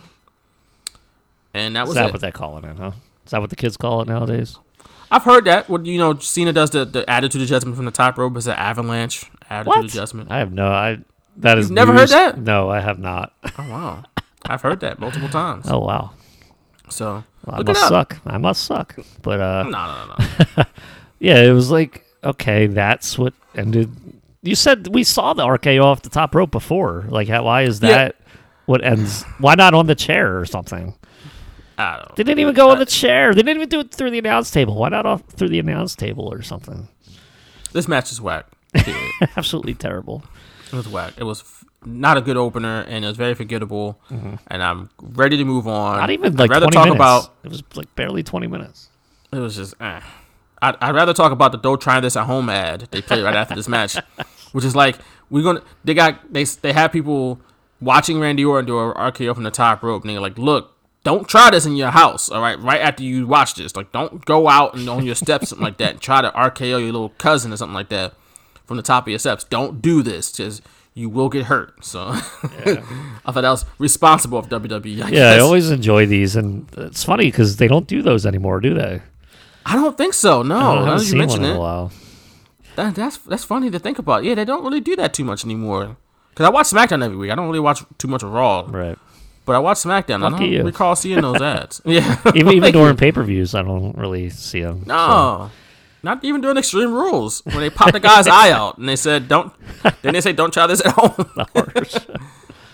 and 1.53 1.75
that 1.75 1.83
Is 1.83 1.87
was 1.89 1.95
that 1.95 2.07
it. 2.07 2.11
what 2.13 2.21
they 2.21 2.31
call 2.31 2.57
it, 2.57 2.65
huh? 2.65 2.91
Is 3.25 3.31
that 3.31 3.41
what 3.41 3.49
the 3.49 3.55
kids 3.55 3.77
call 3.77 4.01
it 4.01 4.07
nowadays? 4.07 4.57
I've 5.09 5.23
heard 5.23 5.45
that. 5.45 5.69
What 5.69 5.85
you 5.85 5.97
know, 5.97 6.17
Cena 6.17 6.51
does 6.51 6.71
the, 6.71 6.85
the 6.85 7.07
attitude 7.09 7.41
adjustment 7.41 7.77
from 7.77 7.85
the 7.85 7.91
top 7.91 8.17
rope 8.17 8.35
is 8.35 8.47
an 8.47 8.55
avalanche 8.55 9.29
attitude 9.49 9.67
What? 9.67 9.85
adjustment. 9.85 10.31
I 10.31 10.39
have 10.39 10.51
no. 10.51 10.67
I 10.67 10.99
that 11.37 11.57
is 11.57 11.71
never 11.71 11.93
heard 11.93 12.09
that? 12.09 12.37
No, 12.39 12.69
I 12.69 12.79
have 12.79 12.99
not. 12.99 13.33
Oh 13.57 13.69
wow, 13.69 14.03
I've 14.45 14.61
heard 14.61 14.79
that 14.81 14.99
multiple 14.99 15.29
times. 15.29 15.65
Oh 15.69 15.79
wow, 15.79 16.11
So 16.89 17.23
Well, 17.45 17.59
I 17.59 17.63
must 17.63 17.87
suck. 17.87 18.17
I 18.25 18.37
must 18.37 18.63
suck. 18.65 18.95
But 19.21 19.39
uh, 19.39 19.63
No, 19.63 19.69
no, 19.69 20.05
no, 20.07 20.15
no. 20.57 20.63
yeah, 21.19 21.41
it 21.41 21.51
was 21.53 21.71
like 21.71 22.05
okay, 22.23 22.67
that's 22.67 23.17
what 23.17 23.33
ended. 23.55 23.89
You 24.41 24.55
said 24.55 24.87
we 24.87 25.03
saw 25.03 25.33
the 25.33 25.43
RKO 25.43 25.83
off 25.83 26.01
the 26.01 26.09
top 26.09 26.35
rope 26.35 26.51
before. 26.51 27.05
Like, 27.07 27.27
how, 27.27 27.43
why 27.45 27.61
is 27.63 27.81
Yeah. 27.81 27.89
that 27.89 28.15
what 28.65 28.83
ends? 28.83 29.23
Why 29.39 29.55
not 29.55 29.73
on 29.73 29.87
the 29.87 29.95
chair 29.95 30.39
or 30.39 30.45
something? 30.45 30.93
I 31.77 31.97
don't. 31.97 32.15
They 32.15 32.23
didn't 32.23 32.39
even 32.39 32.53
go 32.53 32.69
on 32.69 32.79
the 32.79 32.85
chair. 32.85 33.33
They 33.33 33.41
didn't 33.41 33.57
even 33.57 33.69
do 33.69 33.79
it 33.79 33.91
through 33.91 34.11
the 34.11 34.19
announce 34.19 34.51
table. 34.51 34.75
Why 34.75 34.89
not 34.89 35.05
off 35.05 35.23
through 35.29 35.49
the 35.49 35.59
announce 35.59 35.95
table 35.95 36.31
or 36.31 36.41
something? 36.43 36.87
This 37.71 37.87
match 37.87 38.11
is 38.11 38.21
whack. 38.21 38.45
Absolutely 39.37 39.73
terrible. 39.73 40.23
it 40.71 40.75
was 40.75 40.87
whack. 40.87 41.13
It 41.17 41.23
was 41.23 41.41
f- 41.41 41.65
not 41.85 42.17
a 42.17 42.21
good 42.21 42.37
opener, 42.37 42.81
and 42.87 43.03
it 43.03 43.07
was 43.07 43.17
very 43.17 43.33
forgettable. 43.33 43.99
And 44.09 44.61
I'm 44.63 44.89
ready 45.01 45.37
to 45.37 45.45
move 45.45 45.67
on. 45.67 45.93
Mm-hmm. 45.93 45.99
Not 46.01 46.09
even 46.11 46.33
I'd 46.33 46.39
like 46.39 46.49
rather 46.51 46.65
twenty 46.67 46.75
talk 46.75 46.85
minutes. 46.85 47.25
about. 47.27 47.35
it 47.43 47.49
was 47.49 47.63
like 47.75 47.93
barely 47.95 48.23
twenty 48.23 48.47
minutes. 48.47 48.89
It 49.31 49.37
was 49.39 49.55
just. 49.55 49.73
Eh. 49.81 49.99
I'd, 50.63 50.75
I'd 50.81 50.95
rather 50.95 51.13
talk 51.13 51.31
about 51.31 51.51
the 51.51 51.57
"Don't 51.57 51.81
try 51.81 51.99
this 51.99 52.15
at 52.15 52.25
home" 52.25 52.49
ad 52.49 52.87
they 52.91 53.01
played 53.01 53.23
right 53.23 53.35
after 53.35 53.55
this 53.55 53.67
match, 53.67 53.97
which 54.51 54.65
is 54.65 54.75
like 54.75 54.97
we're 55.29 55.43
gonna. 55.43 55.61
They 55.83 55.93
got 55.93 56.31
they 56.31 56.43
they 56.43 56.73
have 56.73 56.91
people 56.91 57.39
watching 57.81 58.19
Randy 58.19 58.45
Orton 58.45 58.65
do 58.65 58.79
a 58.79 58.93
RKO 58.93 59.35
from 59.35 59.43
the 59.43 59.51
top 59.51 59.83
rope, 59.83 60.03
and 60.03 60.11
they're 60.11 60.21
like, 60.21 60.37
"Look, 60.37 60.73
don't 61.03 61.27
try 61.27 61.49
this 61.49 61.65
in 61.65 61.75
your 61.75 61.91
house, 61.91 62.29
all 62.29 62.41
right? 62.41 62.59
Right 62.59 62.81
after 62.81 63.03
you 63.03 63.27
watch 63.27 63.55
this, 63.55 63.75
like, 63.75 63.91
don't 63.91 64.23
go 64.23 64.47
out 64.47 64.73
and 64.73 64.87
on 64.87 65.05
your 65.05 65.15
steps, 65.15 65.49
something 65.49 65.63
like 65.63 65.77
that, 65.77 65.91
and 65.91 66.01
try 66.01 66.21
to 66.21 66.31
RKO 66.31 66.79
your 66.79 66.79
little 66.79 67.09
cousin 67.09 67.51
or 67.51 67.57
something 67.57 67.75
like 67.75 67.89
that 67.89 68.13
from 68.65 68.77
the 68.77 68.83
top 68.83 69.05
of 69.05 69.09
your 69.09 69.19
steps. 69.19 69.43
Don't 69.43 69.81
do 69.81 70.01
this, 70.01 70.31
because 70.31 70.61
you 70.93 71.09
will 71.09 71.27
get 71.27 71.45
hurt. 71.45 71.83
So 71.83 71.99
I 72.11 72.21
thought 73.31 73.41
that 73.41 73.49
was 73.49 73.65
responsible 73.79 74.37
of 74.37 74.47
WWE. 74.47 75.03
I 75.03 75.09
Yeah, 75.09 75.31
I 75.31 75.39
always 75.39 75.69
enjoy 75.71 76.05
these, 76.05 76.37
and 76.37 76.67
it's 76.77 77.03
funny 77.03 77.25
because 77.25 77.57
they 77.57 77.67
don't 77.67 77.87
do 77.87 78.01
those 78.01 78.25
anymore, 78.25 78.61
do 78.61 78.73
they? 78.73 79.01
I 79.65 79.75
don't 79.75 79.97
think 79.97 80.13
so. 80.13 80.41
No, 80.43 80.57
I 80.57 80.83
haven't 80.85 80.99
seen 80.99 81.25
one 81.25 81.43
in 81.43 81.51
it, 81.51 81.55
a 81.55 81.59
while. 81.59 81.91
that, 82.75 82.95
that's 82.95 83.17
that's 83.17 83.43
funny 83.43 83.69
to 83.71 83.79
think 83.79 83.99
about. 83.99 84.23
Yeah, 84.23 84.35
they 84.35 84.45
don't 84.45 84.63
really 84.63 84.81
do 84.81 84.95
that 84.97 85.13
too 85.13 85.23
much 85.23 85.43
anymore. 85.45 85.97
Cause 86.35 86.45
I 86.45 86.49
watch 86.49 86.67
SmackDown 86.67 87.03
every 87.03 87.15
week. 87.17 87.31
I 87.31 87.35
don't 87.35 87.45
really 87.47 87.59
watch 87.59 87.83
too 87.99 88.07
much 88.07 88.23
of 88.23 88.31
Raw, 88.33 88.65
Right. 88.67 88.97
but 89.45 89.55
I 89.55 89.59
watch 89.59 89.77
SmackDown. 89.77 90.25
I 90.25 90.29
don't 90.31 90.41
you. 90.49 90.63
recall 90.63 90.95
seeing 90.95 91.21
those 91.21 91.41
ads. 91.53 91.81
Yeah, 91.85 92.19
Even 92.35 92.53
even 92.53 92.71
during 92.73 92.97
pay 92.97 93.11
per 93.11 93.23
views, 93.23 93.53
I 93.53 93.61
don't 93.61 93.95
really 93.97 94.29
see 94.31 94.61
them. 94.61 94.83
No, 94.87 95.51
not 96.01 96.23
even 96.23 96.41
doing 96.41 96.57
Extreme 96.57 96.91
Rules 96.93 97.41
when 97.45 97.59
they 97.59 97.69
popped 97.69 97.93
the 97.93 97.99
guy's 97.99 98.27
eye 98.27 98.51
out 98.59 98.77
and 98.79 98.89
they 98.89 98.95
said 98.95 99.27
don't. 99.27 99.53
Then 100.01 100.13
they 100.13 100.21
say 100.21 100.33
don't 100.33 100.51
try 100.51 100.65
this 100.67 100.81
at 100.85 100.93
home. 100.93 101.13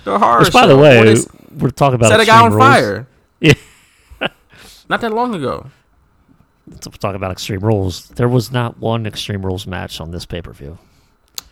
the 0.06 0.18
horror. 0.20 0.40
Which, 0.40 0.54
by 0.54 0.66
the 0.66 0.78
way, 0.78 1.04
they 1.14 1.22
we're 1.58 1.70
talking 1.72 1.96
about 1.96 2.10
set 2.10 2.20
a 2.22 2.26
guy 2.26 2.42
on 2.42 2.54
Rules. 2.54 2.64
fire. 2.64 3.08
Yeah. 3.42 3.54
Not 4.88 5.02
that 5.02 5.14
long 5.14 5.36
ago. 5.36 5.68
Talk 7.00 7.16
about 7.16 7.32
Extreme 7.32 7.62
Rules, 7.62 8.08
there 8.10 8.28
was 8.30 8.52
not 8.52 8.80
one 8.80 9.06
Extreme 9.06 9.46
Rules 9.46 9.66
match 9.68 10.00
on 10.02 10.12
this 10.12 10.26
pay 10.26 10.42
per 10.42 10.54
view. 10.54 10.78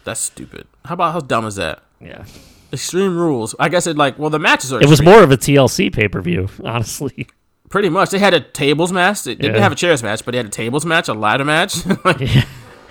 That's 0.03 0.19
stupid. 0.19 0.67
How 0.85 0.93
about 0.93 1.13
how 1.13 1.19
dumb 1.19 1.45
is 1.45 1.55
that? 1.55 1.83
Yeah, 1.99 2.25
Extreme 2.71 3.17
Rules. 3.17 3.55
I 3.59 3.69
guess 3.69 3.87
it 3.87 3.97
like 3.97 4.17
well 4.19 4.29
the 4.29 4.39
matches 4.39 4.71
are. 4.71 4.81
it 4.81 4.89
was 4.89 5.01
more 5.01 5.21
of 5.23 5.31
a 5.31 5.37
TLC 5.37 5.91
pay 5.93 6.07
per 6.07 6.21
view, 6.21 6.47
honestly. 6.63 7.27
pretty 7.69 7.89
much. 7.89 8.11
They 8.11 8.19
had 8.19 8.33
a 8.33 8.39
tables 8.39 8.91
match. 8.93 9.23
They 9.23 9.35
didn't 9.35 9.55
Yeah. 9.55 9.61
have 9.61 9.71
a 9.71 9.75
chairs 9.75 10.01
match, 10.03 10.23
but 10.23 10.31
they 10.31 10.37
had 10.37 10.45
a 10.47 10.49
tables 10.49 10.85
match, 10.85 11.07
a 11.09 11.13
ladder 11.13 11.43
match. 11.45 11.73
then 11.83 12.45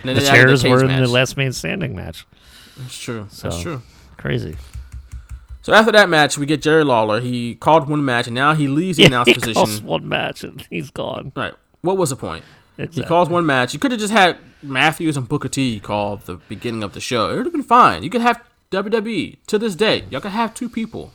The 0.05 0.21
chairs 0.21 0.63
were 0.65 0.81
in 0.81 0.89
match. 0.89 1.01
the 1.01 1.09
last 1.11 1.37
man 1.37 1.53
standing 1.53 1.95
match. 1.97 2.27
That's 2.77 2.99
true. 2.99 3.27
So 3.31 3.49
That's 3.49 3.63
true. 3.63 3.83
Crazy. 4.19 4.57
So 5.63 5.73
after 5.73 5.91
that 5.93 6.09
match, 6.09 6.39
we 6.39 6.47
get 6.47 6.63
Jerry 6.63 6.85
Lawler. 6.85 7.21
He 7.21 7.57
called 7.57 7.89
one 7.89 8.05
match, 8.05 8.27
and 8.29 8.35
now 8.35 8.55
he 8.55 8.69
leaves 8.69 8.99
the 8.99 9.03
Yeah, 9.05 9.09
announce 9.09 9.29
he 9.29 9.35
position. 9.35 9.55
calls 9.55 9.83
one 9.83 10.09
match 10.09 10.45
and 10.45 10.65
he's 10.71 10.91
gone. 10.91 11.33
Right. 11.35 11.55
What 11.87 11.97
was 11.97 12.11
the 12.11 12.17
point? 12.17 12.45
He 12.91 13.03
calls 13.03 13.31
one 13.31 13.47
match. 13.47 13.73
You 13.73 13.79
could 13.81 13.91
have 13.93 14.01
just 14.01 14.13
had 14.13 14.37
Matthews 14.63 15.17
and 15.17 15.27
Booker 15.27 15.49
T 15.49 15.81
call 15.81 16.19
the 16.19 16.35
beginning 16.49 16.83
of 16.83 16.93
the 16.93 17.01
show. 17.01 17.31
It 17.31 17.37
would 17.37 17.47
have 17.47 17.53
been 17.53 17.63
fine. 17.63 18.03
You 18.03 18.11
could 18.11 18.21
have 18.21 18.43
WWE 18.71 19.39
to 19.47 19.59
this 19.59 19.75
day. 19.75 20.05
Y'all 20.11 20.21
could 20.21 20.33
have 20.33 20.53
two 20.53 20.69
people 20.69 21.13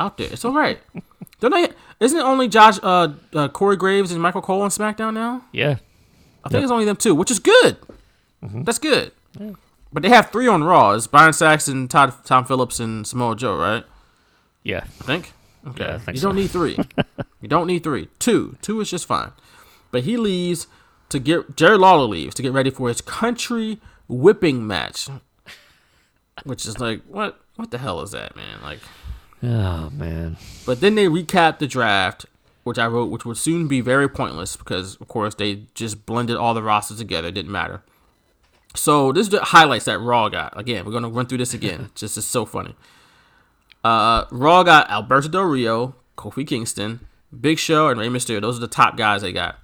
out 0.00 0.18
there. 0.18 0.28
It's 0.32 0.44
all 0.44 0.54
right. 0.54 0.80
Don't 1.40 1.52
they? 1.52 1.68
Isn't 2.00 2.18
it 2.18 2.22
only 2.24 2.48
Josh, 2.48 2.78
uh, 2.82 3.12
uh, 3.32 3.48
Corey 3.48 3.76
Graves 3.76 4.10
and 4.10 4.20
Michael 4.20 4.42
Cole 4.42 4.62
on 4.62 4.70
SmackDown 4.70 5.14
now? 5.14 5.44
Yeah, 5.52 5.76
I 6.44 6.48
think 6.48 6.64
it's 6.64 6.72
only 6.72 6.84
them 6.84 6.96
two, 6.96 7.14
which 7.14 7.30
is 7.30 7.38
good. 7.38 7.76
That's 8.42 8.78
good. 8.78 9.12
But 9.92 10.02
they 10.02 10.08
have 10.08 10.30
three 10.30 10.48
on 10.48 10.64
Raw. 10.64 10.92
It's 10.92 11.06
Byron 11.06 11.32
Saxton, 11.32 11.88
Todd, 11.88 12.12
Tom 12.24 12.44
Phillips, 12.44 12.80
and 12.80 13.06
Samoa 13.06 13.36
Joe, 13.36 13.56
right? 13.56 13.84
yeah. 14.64 14.84
I 15.00 15.04
think. 15.04 15.32
Okay. 15.66 15.84
Yeah, 15.84 15.94
I 15.94 15.98
think 15.98 16.16
you 16.16 16.20
so. 16.20 16.28
don't 16.28 16.36
need 16.36 16.50
three. 16.50 16.78
you 17.40 17.48
don't 17.48 17.66
need 17.66 17.82
three. 17.82 18.08
Two. 18.18 18.56
Two 18.62 18.80
is 18.80 18.90
just 18.90 19.06
fine. 19.06 19.32
But 19.90 20.04
he 20.04 20.16
leaves 20.16 20.66
to 21.08 21.18
get 21.18 21.56
Jerry 21.56 21.78
Lawler 21.78 22.06
leaves 22.06 22.34
to 22.36 22.42
get 22.42 22.52
ready 22.52 22.70
for 22.70 22.88
his 22.88 23.00
country 23.00 23.80
whipping 24.08 24.66
match. 24.66 25.08
Which 26.44 26.66
is 26.66 26.78
like 26.78 27.02
what 27.06 27.40
what 27.56 27.70
the 27.70 27.78
hell 27.78 28.00
is 28.02 28.12
that, 28.12 28.36
man? 28.36 28.60
Like 28.62 28.80
Oh 29.42 29.90
man. 29.90 30.36
but 30.66 30.80
then 30.80 30.94
they 30.94 31.06
recap 31.06 31.58
the 31.58 31.66
draft, 31.66 32.26
which 32.64 32.78
I 32.78 32.86
wrote, 32.86 33.10
which 33.10 33.24
would 33.24 33.36
soon 33.36 33.68
be 33.68 33.80
very 33.80 34.08
pointless 34.08 34.56
because, 34.56 34.96
of 34.96 35.06
course, 35.08 35.34
they 35.36 35.62
just 35.74 36.06
blended 36.06 36.36
all 36.36 36.54
the 36.54 36.62
rosters 36.62 36.98
together. 36.98 37.28
It 37.28 37.34
didn't 37.34 37.52
matter. 37.52 37.82
So 38.74 39.12
this 39.12 39.26
is 39.26 39.30
the 39.30 39.40
highlights 39.40 39.86
that 39.86 39.98
Raw 39.98 40.28
got. 40.28 40.58
Again, 40.58 40.84
we're 40.84 40.92
gonna 40.92 41.08
run 41.08 41.26
through 41.26 41.38
this 41.38 41.54
again. 41.54 41.90
just 41.94 42.16
is 42.16 42.26
so 42.26 42.44
funny. 42.44 42.74
Uh, 43.84 44.24
Raw 44.30 44.62
got 44.64 44.90
Alberto 44.90 45.28
Del 45.28 45.42
Rio, 45.44 45.94
Kofi 46.16 46.46
Kingston, 46.46 47.00
Big 47.40 47.58
Show, 47.58 47.88
and 47.88 47.98
Rey 47.98 48.08
Mysterio. 48.08 48.40
Those 48.40 48.58
are 48.58 48.60
the 48.60 48.68
top 48.68 48.96
guys 48.96 49.22
they 49.22 49.32
got. 49.32 49.58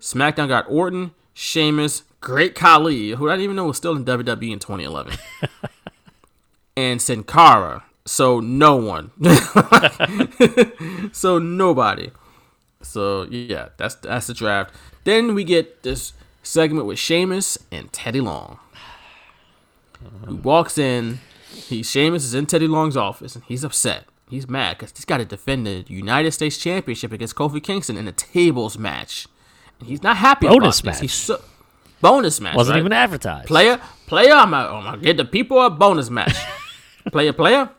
SmackDown 0.00 0.48
got 0.48 0.66
Orton, 0.68 1.12
Sheamus, 1.34 2.04
Great 2.20 2.54
Khali, 2.54 3.10
who 3.10 3.28
I 3.28 3.34
didn't 3.34 3.44
even 3.44 3.56
know 3.56 3.66
was 3.66 3.76
still 3.76 3.96
in 3.96 4.04
WWE 4.04 4.52
in 4.52 4.58
2011, 4.58 5.16
and 6.76 7.00
Sin 7.00 7.24
Cara. 7.24 7.84
So 8.06 8.40
no 8.40 8.76
one. 8.76 9.12
so 11.12 11.38
nobody. 11.38 12.10
So 12.82 13.24
yeah, 13.24 13.68
that's 13.76 13.94
that's 13.96 14.26
the 14.26 14.34
draft. 14.34 14.74
Then 15.04 15.34
we 15.34 15.44
get 15.44 15.82
this 15.82 16.12
segment 16.42 16.86
with 16.86 16.98
Sheamus 16.98 17.58
and 17.70 17.92
Teddy 17.92 18.20
Long. 18.20 18.58
Who 20.00 20.06
uh-huh. 20.06 20.36
walks 20.42 20.78
in? 20.78 21.20
He 21.52 21.82
Sheamus 21.82 22.24
is 22.24 22.34
in 22.34 22.46
Teddy 22.46 22.66
Long's 22.66 22.96
office 22.96 23.34
and 23.34 23.44
he's 23.44 23.64
upset. 23.64 24.04
He's 24.28 24.48
mad 24.48 24.78
because 24.78 24.92
he's 24.92 25.04
got 25.04 25.18
to 25.18 25.24
defend 25.24 25.66
the 25.66 25.84
United 25.88 26.30
States 26.30 26.56
Championship 26.56 27.12
against 27.12 27.34
Kofi 27.34 27.62
Kingston 27.62 27.96
in 27.96 28.06
a 28.06 28.12
tables 28.12 28.78
match, 28.78 29.26
he's 29.84 30.02
not 30.02 30.16
happy 30.16 30.46
Bonus 30.46 30.80
about 30.80 30.92
this. 30.92 31.00
match. 31.00 31.00
He's 31.00 31.12
so, 31.12 31.42
bonus 32.00 32.40
match. 32.40 32.56
Wasn't 32.56 32.74
right? 32.74 32.80
even 32.80 32.92
advertised. 32.92 33.48
Player, 33.48 33.80
player, 34.06 34.32
I'm 34.32 34.50
gonna, 34.50 34.68
I'm 34.68 34.84
gonna 34.84 34.98
get 34.98 35.16
the 35.16 35.24
people 35.24 35.60
a 35.60 35.70
bonus 35.70 36.10
match. 36.10 36.36
player, 37.12 37.32
player. 37.32 37.70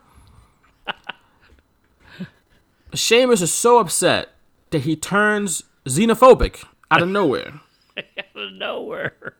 Sheamus 2.94 3.40
is 3.40 3.52
so 3.52 3.78
upset 3.78 4.30
that 4.70 4.80
he 4.80 4.96
turns 4.96 5.64
xenophobic 5.86 6.64
out 6.90 7.02
of 7.02 7.08
nowhere. 7.08 7.60
Out 8.18 8.42
of 8.42 8.52
nowhere. 8.54 9.34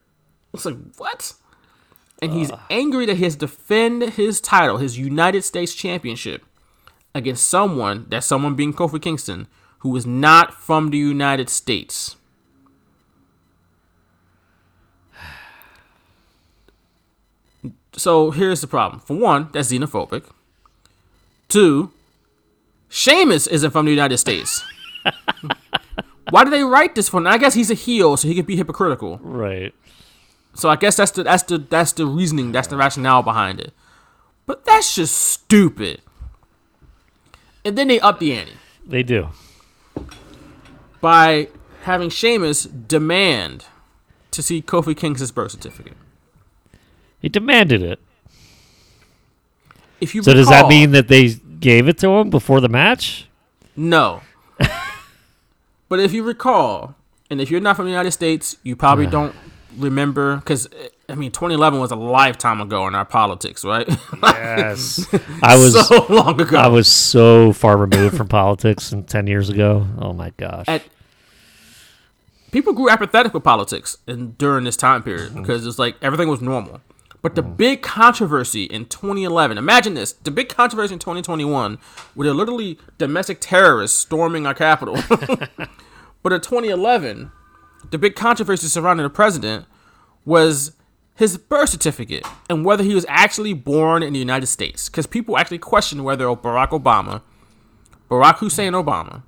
It's 0.52 0.66
like 0.66 0.76
what? 0.98 1.32
And 2.20 2.32
he's 2.34 2.50
angry 2.68 3.06
that 3.06 3.16
he 3.16 3.24
has 3.24 3.32
to 3.34 3.46
defend 3.46 4.02
his 4.10 4.42
title, 4.42 4.76
his 4.76 4.98
United 4.98 5.42
States 5.42 5.74
Championship, 5.74 6.44
against 7.14 7.46
someone, 7.46 8.06
that 8.10 8.24
someone 8.24 8.54
being 8.54 8.74
Kofi 8.74 9.00
Kingston, 9.00 9.48
who 9.78 9.96
is 9.96 10.04
not 10.04 10.52
from 10.52 10.90
the 10.90 10.98
United 10.98 11.48
States. 11.48 12.16
So 17.94 18.30
here's 18.30 18.60
the 18.60 18.66
problem. 18.66 19.00
For 19.00 19.16
one, 19.16 19.48
that's 19.52 19.70
xenophobic. 19.72 20.24
Two, 21.48 21.90
Sheamus 22.88 23.46
isn't 23.46 23.70
from 23.70 23.84
the 23.84 23.90
United 23.90 24.18
States. 24.18 24.62
Why 26.30 26.44
did 26.44 26.52
they 26.52 26.62
write 26.62 26.94
this 26.94 27.08
for? 27.08 27.18
him? 27.18 27.26
I 27.26 27.36
guess 27.38 27.54
he's 27.54 27.70
a 27.70 27.74
heel, 27.74 28.16
so 28.16 28.26
he 28.28 28.34
could 28.34 28.46
be 28.46 28.56
hypocritical. 28.56 29.18
Right. 29.22 29.74
So 30.54 30.68
I 30.70 30.76
guess 30.76 30.96
that's 30.96 31.10
the 31.12 31.22
that's 31.24 31.42
the 31.44 31.58
that's 31.58 31.92
the 31.92 32.06
reasoning, 32.06 32.52
that's 32.52 32.68
the 32.68 32.76
rationale 32.76 33.22
behind 33.22 33.60
it. 33.60 33.72
But 34.46 34.64
that's 34.64 34.94
just 34.94 35.14
stupid. 35.16 36.00
And 37.64 37.76
then 37.78 37.88
they 37.88 38.00
up 38.00 38.18
the 38.18 38.32
ante 38.34 38.52
They 38.86 39.02
do. 39.02 39.28
by 41.00 41.48
having 41.82 42.10
Sheamus 42.10 42.64
demand 42.64 43.66
to 44.32 44.42
see 44.42 44.60
Kofi 44.62 44.96
Kingston's 44.96 45.30
birth 45.32 45.52
certificate. 45.52 45.96
He 47.22 47.28
demanded 47.28 47.82
it. 47.82 47.98
If 50.00 50.14
you 50.14 50.22
So 50.22 50.34
does 50.34 50.48
that 50.48 50.68
mean 50.68 50.90
that 50.90 51.08
they 51.08 51.28
gave 51.60 51.88
it 51.88 51.96
to 51.98 52.08
him 52.10 52.28
before 52.30 52.60
the 52.60 52.68
match? 52.68 53.28
no? 53.76 54.20
but 55.88 56.00
if 56.00 56.12
you 56.12 56.22
recall, 56.24 56.94
and 57.30 57.40
if 57.40 57.50
you're 57.50 57.60
not 57.60 57.76
from 57.76 57.84
the 57.86 57.90
United 57.90 58.10
States, 58.12 58.56
you 58.62 58.76
probably 58.76 59.06
don't 59.06 59.34
remember 59.78 60.36
because 60.36 60.68
I 61.08 61.14
mean, 61.14 61.30
2011 61.30 61.78
was 61.80 61.90
a 61.90 61.96
lifetime 61.96 62.60
ago 62.60 62.86
in 62.88 62.94
our 62.94 63.04
politics, 63.04 63.64
right? 63.64 63.88
Yes. 64.22 65.06
I 65.42 65.56
was 65.56 65.86
so 65.88 66.06
long 66.08 66.40
ago. 66.40 66.56
I 66.58 66.68
was 66.68 66.88
so 66.88 67.52
far 67.52 67.76
removed 67.76 68.16
from 68.16 68.28
politics 68.28 68.92
and 68.92 69.06
10 69.08 69.26
years 69.26 69.48
ago. 69.48 69.86
Oh 69.98 70.12
my 70.12 70.30
gosh. 70.36 70.66
at 70.68 70.82
people 72.50 72.72
grew 72.72 72.90
apathetic 72.90 73.32
with 73.34 73.44
politics 73.44 73.96
in, 74.06 74.32
during 74.32 74.64
this 74.64 74.76
time 74.76 75.02
period 75.02 75.30
Mm-hmm. 75.30 75.40
because 75.42 75.66
it's 75.66 75.78
like 75.78 75.96
everything 76.02 76.28
was 76.28 76.40
normal. 76.40 76.80
But 77.22 77.36
the 77.36 77.42
mm. 77.42 77.56
big 77.56 77.82
controversy 77.82 78.64
in 78.64 78.86
2011, 78.86 79.56
imagine 79.56 79.94
this: 79.94 80.12
the 80.12 80.30
big 80.30 80.48
controversy 80.48 80.92
in 80.92 80.98
2021, 80.98 81.78
where 82.14 82.26
they're 82.26 82.34
literally 82.34 82.78
domestic 82.98 83.38
terrorists 83.40 83.98
storming 83.98 84.46
our 84.46 84.54
capital. 84.54 84.94
but 86.22 86.32
in 86.32 86.40
2011, 86.40 87.30
the 87.90 87.98
big 87.98 88.14
controversy 88.16 88.66
surrounding 88.66 89.04
the 89.04 89.10
president 89.10 89.66
was 90.24 90.72
his 91.14 91.36
birth 91.36 91.68
certificate 91.68 92.26
and 92.48 92.64
whether 92.64 92.82
he 92.82 92.94
was 92.94 93.06
actually 93.08 93.52
born 93.52 94.02
in 94.02 94.12
the 94.12 94.18
United 94.18 94.46
States. 94.46 94.88
Because 94.88 95.06
people 95.06 95.38
actually 95.38 95.58
questioned 95.58 96.04
whether 96.04 96.24
Barack 96.26 96.70
Obama, 96.70 97.22
Barack 98.10 98.38
Hussein 98.38 98.72
Obama, 98.72 99.22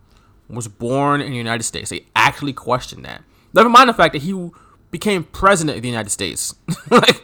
was 0.49 0.69
born 0.69 1.21
in 1.21 1.31
the 1.31 1.37
United 1.37 1.63
States. 1.63 1.91
They 1.91 2.07
actually 2.17 2.53
questioned 2.53 3.05
that. 3.05 3.23
Never 3.53 3.69
mind 3.69 3.89
the 3.89 3.95
fact 3.95 4.13
that 4.13 4.23
he 4.23 4.51
became 4.91 5.25
president 5.25 5.77
of 5.77 5.83
the 5.83 5.89
United 5.89 6.11
States. 6.11 6.55
like, 6.91 7.23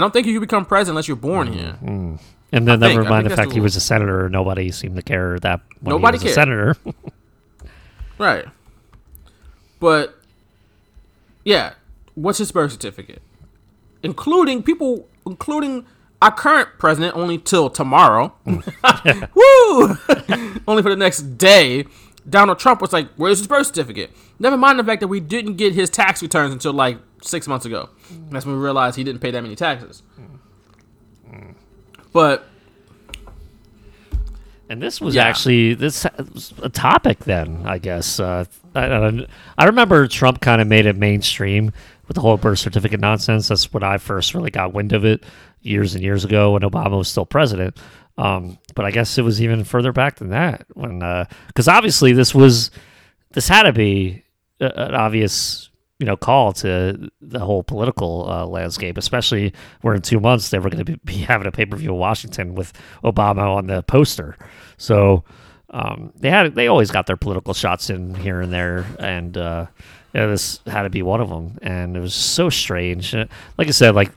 I 0.00 0.04
don't 0.04 0.12
think 0.12 0.26
you 0.26 0.32
can 0.32 0.40
become 0.40 0.64
president 0.64 0.94
unless 0.94 1.08
you're 1.08 1.16
born 1.16 1.52
here. 1.52 1.76
Mm-hmm. 1.82 2.14
Mm. 2.14 2.20
and 2.52 2.66
then 2.66 2.82
I 2.82 2.88
never 2.88 3.04
I 3.04 3.10
mind 3.10 3.26
the 3.26 3.36
fact 3.36 3.50
the 3.50 3.54
he 3.56 3.60
was 3.60 3.76
a 3.76 3.80
senator. 3.80 4.28
Nobody 4.30 4.70
seemed 4.70 4.96
to 4.96 5.02
care 5.02 5.38
that 5.40 5.60
when 5.80 5.94
Nobody 5.94 6.18
he 6.18 6.24
was 6.24 6.34
cared. 6.34 6.48
a 6.48 6.74
senator. 6.74 6.76
Right. 8.18 8.44
But 9.80 10.14
yeah, 11.42 11.72
what's 12.14 12.36
his 12.38 12.52
birth 12.52 12.72
certificate? 12.72 13.22
Including 14.02 14.62
people, 14.62 15.08
including 15.26 15.86
our 16.20 16.30
current 16.30 16.68
president 16.78 17.16
only 17.16 17.38
till 17.38 17.70
tomorrow. 17.70 18.34
Mm. 18.46 19.30
Woo! 19.34 20.60
only 20.68 20.82
for 20.82 20.90
the 20.90 20.96
next 20.96 21.38
day. 21.38 21.86
Donald 22.28 22.58
Trump 22.58 22.80
was 22.80 22.92
like, 22.92 23.08
"Where's 23.16 23.38
his 23.38 23.46
birth 23.46 23.66
certificate?" 23.68 24.10
Never 24.38 24.56
mind 24.56 24.78
the 24.78 24.84
fact 24.84 25.00
that 25.00 25.08
we 25.08 25.20
didn't 25.20 25.54
get 25.54 25.74
his 25.74 25.90
tax 25.90 26.22
returns 26.22 26.52
until 26.52 26.72
like 26.72 26.98
six 27.22 27.46
months 27.48 27.66
ago. 27.66 27.88
That's 28.30 28.44
when 28.46 28.56
we 28.56 28.62
realized 28.62 28.96
he 28.96 29.04
didn't 29.04 29.20
pay 29.20 29.30
that 29.30 29.42
many 29.42 29.56
taxes. 29.56 30.02
But 32.12 32.44
And 34.68 34.80
this 34.80 35.00
was 35.00 35.14
Yeah. 35.16 35.24
actually 35.24 35.74
this 35.74 36.06
was 36.32 36.52
a 36.62 36.68
topic 36.68 37.20
then, 37.24 37.62
I 37.64 37.78
guess. 37.78 38.20
Uh, 38.20 38.44
I, 38.74 38.84
I, 38.86 39.26
I 39.58 39.64
remember 39.64 40.06
Trump 40.06 40.40
kind 40.40 40.60
of 40.62 40.68
made 40.68 40.86
it 40.86 40.96
mainstream 40.96 41.72
with 42.06 42.14
the 42.14 42.20
whole 42.20 42.36
birth 42.36 42.60
certificate 42.60 43.00
nonsense. 43.00 43.48
That's 43.48 43.72
when 43.72 43.82
I 43.82 43.98
first 43.98 44.32
really 44.34 44.50
got 44.50 44.72
wind 44.72 44.92
of 44.92 45.04
it 45.04 45.24
years 45.62 45.94
and 45.94 46.04
years 46.04 46.24
ago 46.24 46.52
when 46.52 46.62
Obama 46.62 46.98
was 46.98 47.08
still 47.08 47.26
president. 47.26 47.76
Um, 48.20 48.58
but 48.74 48.84
I 48.84 48.90
guess 48.90 49.18
it 49.18 49.22
was 49.22 49.40
even 49.40 49.64
further 49.64 49.92
back 49.92 50.16
than 50.16 50.30
that 50.30 50.66
when, 50.74 50.98
because 51.46 51.68
obviously 51.68 52.12
this 52.12 52.34
was 52.34 52.70
this 53.32 53.48
had 53.48 53.62
to 53.62 53.72
be 53.72 54.24
an 54.60 54.94
obvious 54.94 55.70
you 55.98 56.06
know 56.06 56.16
call 56.16 56.52
to 56.52 57.10
the 57.20 57.38
whole 57.38 57.62
political 57.62 58.28
uh, 58.28 58.46
landscape, 58.46 58.98
especially 58.98 59.52
where 59.82 59.94
in 59.94 60.02
two 60.02 60.18
months 60.18 60.48
they 60.48 60.58
were 60.58 60.70
going 60.70 60.84
to 60.84 60.96
be, 60.98 61.18
having 61.18 61.46
a 61.46 61.52
pay 61.52 61.66
per 61.66 61.76
view 61.76 61.90
in 61.90 61.98
Washington 61.98 62.54
with 62.54 62.72
Obama 63.04 63.54
on 63.56 63.66
the 63.66 63.82
poster. 63.82 64.36
So 64.76 65.24
um, 65.70 66.12
they 66.16 66.30
had 66.30 66.54
they 66.54 66.68
always 66.68 66.90
got 66.90 67.06
their 67.06 67.18
political 67.18 67.54
shots 67.54 67.90
in 67.90 68.14
here 68.14 68.40
and 68.40 68.52
there, 68.52 68.86
and 68.98 69.36
uh, 69.36 69.66
yeah, 70.14 70.26
this 70.26 70.60
had 70.66 70.82
to 70.82 70.90
be 70.90 71.02
one 71.02 71.20
of 71.20 71.28
them. 71.28 71.58
And 71.62 71.96
it 71.96 72.00
was 72.00 72.14
so 72.14 72.50
strange. 72.50 73.14
Uh, 73.14 73.26
Like 73.58 73.68
I 73.68 73.72
said, 73.72 73.94
like 73.94 74.10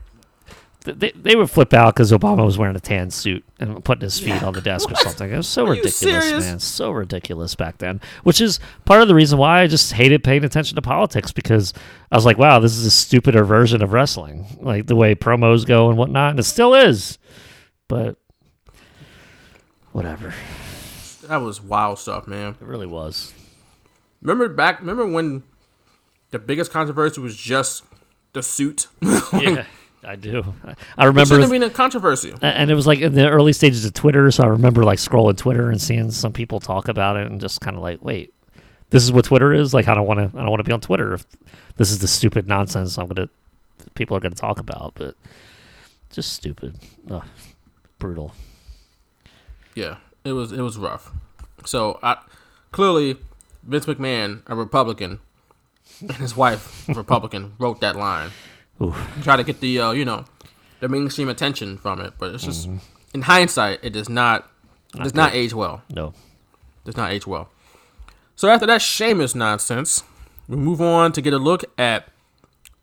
they, 0.84 1.12
they 1.12 1.34
would 1.34 1.50
flip 1.50 1.72
out 1.72 1.94
because 1.94 2.12
Obama 2.12 2.44
was 2.44 2.58
wearing 2.58 2.76
a 2.76 2.80
tan 2.80 3.10
suit 3.10 3.42
and 3.58 3.82
putting 3.84 4.02
his 4.02 4.20
feet 4.20 4.42
on 4.42 4.52
the 4.52 4.60
desk 4.62 4.90
or 4.90 4.96
something. 4.96 5.30
It 5.32 5.36
was 5.36 5.48
so 5.48 5.66
Are 5.66 5.70
ridiculous, 5.70 6.44
man. 6.44 6.58
So 6.58 6.90
ridiculous 6.90 7.54
back 7.54 7.78
then. 7.78 8.02
Which 8.22 8.40
is 8.40 8.60
part 8.84 9.00
of 9.00 9.08
the 9.08 9.14
reason 9.14 9.38
why 9.38 9.62
I 9.62 9.66
just 9.66 9.94
hated 9.94 10.22
paying 10.22 10.44
attention 10.44 10.76
to 10.76 10.82
politics 10.82 11.32
because 11.32 11.72
I 12.12 12.16
was 12.16 12.26
like, 12.26 12.36
wow, 12.36 12.58
this 12.58 12.76
is 12.76 12.84
a 12.84 12.90
stupider 12.90 13.44
version 13.44 13.82
of 13.82 13.94
wrestling. 13.94 14.46
Like 14.60 14.86
the 14.86 14.94
way 14.94 15.14
promos 15.14 15.66
go 15.66 15.88
and 15.88 15.96
whatnot. 15.96 16.32
And 16.32 16.40
it 16.40 16.44
still 16.44 16.74
is. 16.74 17.18
But 17.88 18.18
whatever. 19.92 20.34
that 21.28 21.38
was 21.38 21.62
wild 21.62 21.98
stuff, 21.98 22.26
man. 22.26 22.56
It 22.60 22.66
really 22.66 22.86
was. 22.86 23.32
Remember 24.20 24.48
back? 24.50 24.80
Remember 24.80 25.06
when 25.06 25.44
the 26.30 26.38
biggest 26.38 26.70
controversy 26.70 27.22
was 27.22 27.36
just 27.36 27.84
the 28.34 28.42
suit? 28.42 28.88
Yeah, 29.32 29.64
I 30.04 30.16
do. 30.16 30.54
I 30.98 31.06
remember. 31.06 31.40
have 31.40 31.50
been 31.50 31.62
a 31.62 31.70
controversy. 31.70 32.34
And 32.42 32.70
it 32.70 32.74
was 32.74 32.86
like 32.86 33.00
in 33.00 33.14
the 33.14 33.28
early 33.28 33.52
stages 33.52 33.84
of 33.84 33.94
Twitter, 33.94 34.30
so 34.30 34.44
I 34.44 34.46
remember 34.46 34.84
like 34.84 34.98
scrolling 34.98 35.36
Twitter 35.36 35.70
and 35.70 35.80
seeing 35.80 36.10
some 36.10 36.32
people 36.32 36.60
talk 36.60 36.88
about 36.88 37.16
it, 37.16 37.26
and 37.30 37.40
just 37.40 37.60
kind 37.60 37.76
of 37.76 37.82
like, 37.82 38.02
wait, 38.02 38.32
this 38.90 39.02
is 39.02 39.12
what 39.12 39.24
Twitter 39.24 39.52
is. 39.52 39.74
Like, 39.74 39.88
I 39.88 39.94
don't 39.94 40.06
want 40.06 40.18
to, 40.18 40.38
I 40.38 40.42
don't 40.42 40.50
want 40.50 40.60
to 40.60 40.64
be 40.64 40.72
on 40.72 40.80
Twitter 40.80 41.14
if 41.14 41.26
this 41.76 41.90
is 41.90 41.98
the 41.98 42.08
stupid 42.08 42.46
nonsense 42.46 42.98
I'm 42.98 43.08
gonna, 43.08 43.28
people 43.94 44.16
are 44.16 44.20
gonna 44.20 44.34
talk 44.34 44.58
about, 44.58 44.92
but 44.94 45.16
just 46.10 46.32
stupid, 46.32 46.76
Ugh, 47.10 47.24
brutal. 47.98 48.32
Yeah, 49.74 49.96
it 50.24 50.32
was 50.32 50.52
it 50.52 50.60
was 50.60 50.76
rough. 50.78 51.10
So 51.64 51.98
I 52.02 52.18
clearly 52.70 53.16
Vince 53.64 53.86
McMahon, 53.86 54.42
a 54.46 54.54
Republican, 54.54 55.20
and 56.00 56.12
his 56.12 56.36
wife, 56.36 56.88
a 56.88 56.94
Republican, 56.94 57.54
wrote 57.58 57.80
that 57.80 57.96
line. 57.96 58.30
Try 59.22 59.36
to 59.36 59.44
get 59.44 59.60
the 59.60 59.80
uh, 59.80 59.90
you 59.92 60.04
know 60.04 60.24
the 60.80 60.88
mainstream 60.88 61.28
attention 61.28 61.78
from 61.78 62.00
it, 62.00 62.14
but 62.18 62.34
it's 62.34 62.44
just 62.44 62.68
in 63.14 63.22
hindsight, 63.22 63.80
it 63.82 63.90
does 63.90 64.08
not 64.08 64.50
does 64.92 65.14
not 65.14 65.34
age 65.34 65.54
well. 65.54 65.82
No, 65.94 66.12
Does 66.84 66.96
not 66.96 67.12
age 67.12 67.26
well. 67.26 67.48
So 68.36 68.48
after 68.48 68.66
that 68.66 68.82
Sheamus 68.82 69.34
nonsense, 69.34 70.02
we 70.48 70.56
move 70.56 70.80
on 70.80 71.12
to 71.12 71.22
get 71.22 71.32
a 71.32 71.38
look 71.38 71.64
at 71.78 72.08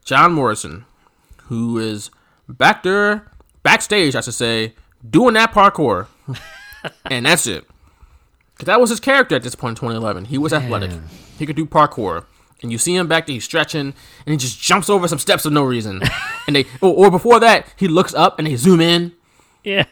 John 0.05 0.33
Morrison, 0.33 0.85
who 1.43 1.77
is 1.77 2.09
back 2.47 2.83
there, 2.83 3.27
backstage, 3.63 4.15
I 4.15 4.21
should 4.21 4.33
say, 4.33 4.73
doing 5.07 5.33
that 5.33 5.51
parkour. 5.51 6.07
and 7.05 7.25
that's 7.25 7.47
it. 7.47 7.65
Because 8.53 8.65
that 8.67 8.79
was 8.79 8.89
his 8.89 8.99
character 8.99 9.35
at 9.35 9.43
this 9.43 9.55
point 9.55 9.71
in 9.71 9.75
2011. 9.81 10.25
He 10.25 10.37
was 10.37 10.53
athletic. 10.53 10.91
He 11.37 11.45
could 11.45 11.55
do 11.55 11.65
parkour. 11.65 12.25
And 12.61 12.71
you 12.71 12.77
see 12.77 12.95
him 12.95 13.07
back 13.07 13.25
there, 13.25 13.33
he's 13.33 13.43
stretching, 13.43 13.81
and 14.25 14.31
he 14.31 14.37
just 14.37 14.61
jumps 14.61 14.89
over 14.89 15.07
some 15.07 15.19
steps 15.19 15.43
for 15.43 15.49
no 15.49 15.63
reason. 15.63 16.01
and 16.47 16.55
they, 16.55 16.65
or, 16.79 17.07
or 17.07 17.11
before 17.11 17.39
that, 17.39 17.65
he 17.75 17.87
looks 17.87 18.13
up 18.13 18.37
and 18.37 18.47
they 18.47 18.55
zoom 18.55 18.81
in 18.81 19.13
yeah, 19.63 19.85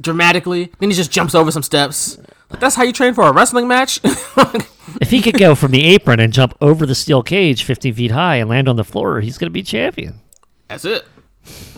dramatically. 0.00 0.72
Then 0.78 0.90
he 0.90 0.96
just 0.96 1.10
jumps 1.10 1.34
over 1.34 1.50
some 1.50 1.62
steps. 1.62 2.18
Like, 2.50 2.60
that's 2.60 2.76
how 2.76 2.82
you 2.82 2.92
train 2.92 3.14
for 3.14 3.24
a 3.24 3.32
wrestling 3.32 3.68
match? 3.68 4.00
if 5.00 5.10
he 5.10 5.22
could 5.22 5.38
go 5.38 5.54
from 5.54 5.72
the 5.72 5.84
apron 5.84 6.20
and 6.20 6.32
jump 6.32 6.54
over 6.60 6.86
the 6.86 6.94
steel 6.94 7.22
cage 7.22 7.64
50 7.64 7.92
feet 7.92 8.10
high 8.10 8.36
and 8.36 8.48
land 8.48 8.68
on 8.68 8.76
the 8.76 8.84
floor, 8.84 9.20
he's 9.20 9.38
gonna 9.38 9.50
be 9.50 9.62
champion. 9.62 10.20
That's 10.68 10.84
it. 10.84 11.04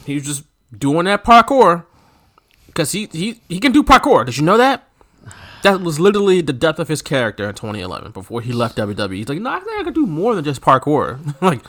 He 0.05 0.15
was 0.15 0.25
just 0.25 0.45
doing 0.77 1.07
that 1.07 1.25
parkour 1.25 1.87
because 2.67 2.93
he, 2.93 3.09
he 3.13 3.41
he 3.49 3.59
can 3.59 3.73
do 3.73 3.83
parkour. 3.83 4.27
Did 4.27 4.37
you 4.37 4.45
know 4.45 4.59
that? 4.59 4.89
That 5.67 5.81
was 5.81 5.99
literally 5.99 6.43
the 6.43 6.53
depth 6.53 6.79
of 6.79 6.87
his 6.87 7.03
character 7.03 7.49
in 7.49 7.57
2011 7.57 8.13
before 8.13 8.41
he 8.41 8.53
left 8.53 8.79
WWE. 8.79 9.17
He's 9.17 9.29
like, 9.29 9.41
no, 9.41 9.51
I 9.51 9.59
think 9.59 9.81
I 9.81 9.83
can 9.83 9.95
do 9.95 10.07
more 10.07 10.37
than 10.37 10.45
just 10.45 10.61
parkour. 10.61 11.19
like, 11.43 11.61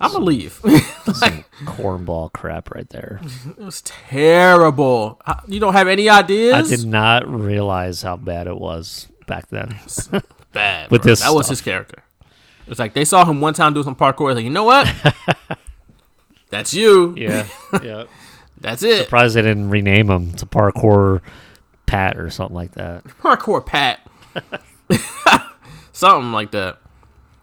I'm 0.00 0.12
gonna 0.12 0.24
leave. 0.24 0.62
like, 0.64 1.50
Cornball 1.64 2.32
crap 2.32 2.70
right 2.70 2.88
there. 2.90 3.20
it 3.48 3.58
was 3.58 3.82
terrible. 3.82 5.20
Uh, 5.26 5.40
You 5.48 5.58
don't 5.58 5.72
have 5.72 5.88
any 5.88 6.08
ideas? 6.08 6.54
I 6.54 6.76
did 6.76 6.86
not 6.86 7.28
realize 7.28 8.00
how 8.00 8.16
bad 8.16 8.46
it 8.46 8.56
was 8.56 9.08
back 9.26 9.48
then. 9.48 9.76
Bad. 10.52 10.88
with 10.92 11.02
bro. 11.02 11.10
this 11.10 11.22
that 11.22 11.34
was 11.34 11.48
his 11.48 11.60
character. 11.60 12.04
It's 12.68 12.78
like 12.78 12.94
they 12.94 13.04
saw 13.04 13.24
him 13.24 13.40
one 13.40 13.54
time 13.54 13.74
do 13.74 13.82
some 13.82 13.96
parkour. 13.96 14.36
Like, 14.36 14.44
you 14.44 14.50
know 14.50 14.62
what? 14.62 14.88
That's 16.50 16.72
you. 16.72 17.16
Yeah, 17.16 17.48
yeah. 17.82 18.04
That's 18.60 18.84
it. 18.84 19.02
Surprised 19.04 19.34
they 19.34 19.42
didn't 19.42 19.70
rename 19.70 20.10
him 20.10 20.32
to 20.34 20.46
Parkour 20.46 21.22
Pat 21.90 22.16
or 22.16 22.30
something 22.30 22.54
like 22.54 22.72
that. 22.72 23.02
Parkour 23.20 23.66
Pat. 23.66 24.06
Something 25.92 26.30
like 26.30 26.52
that. 26.52 26.78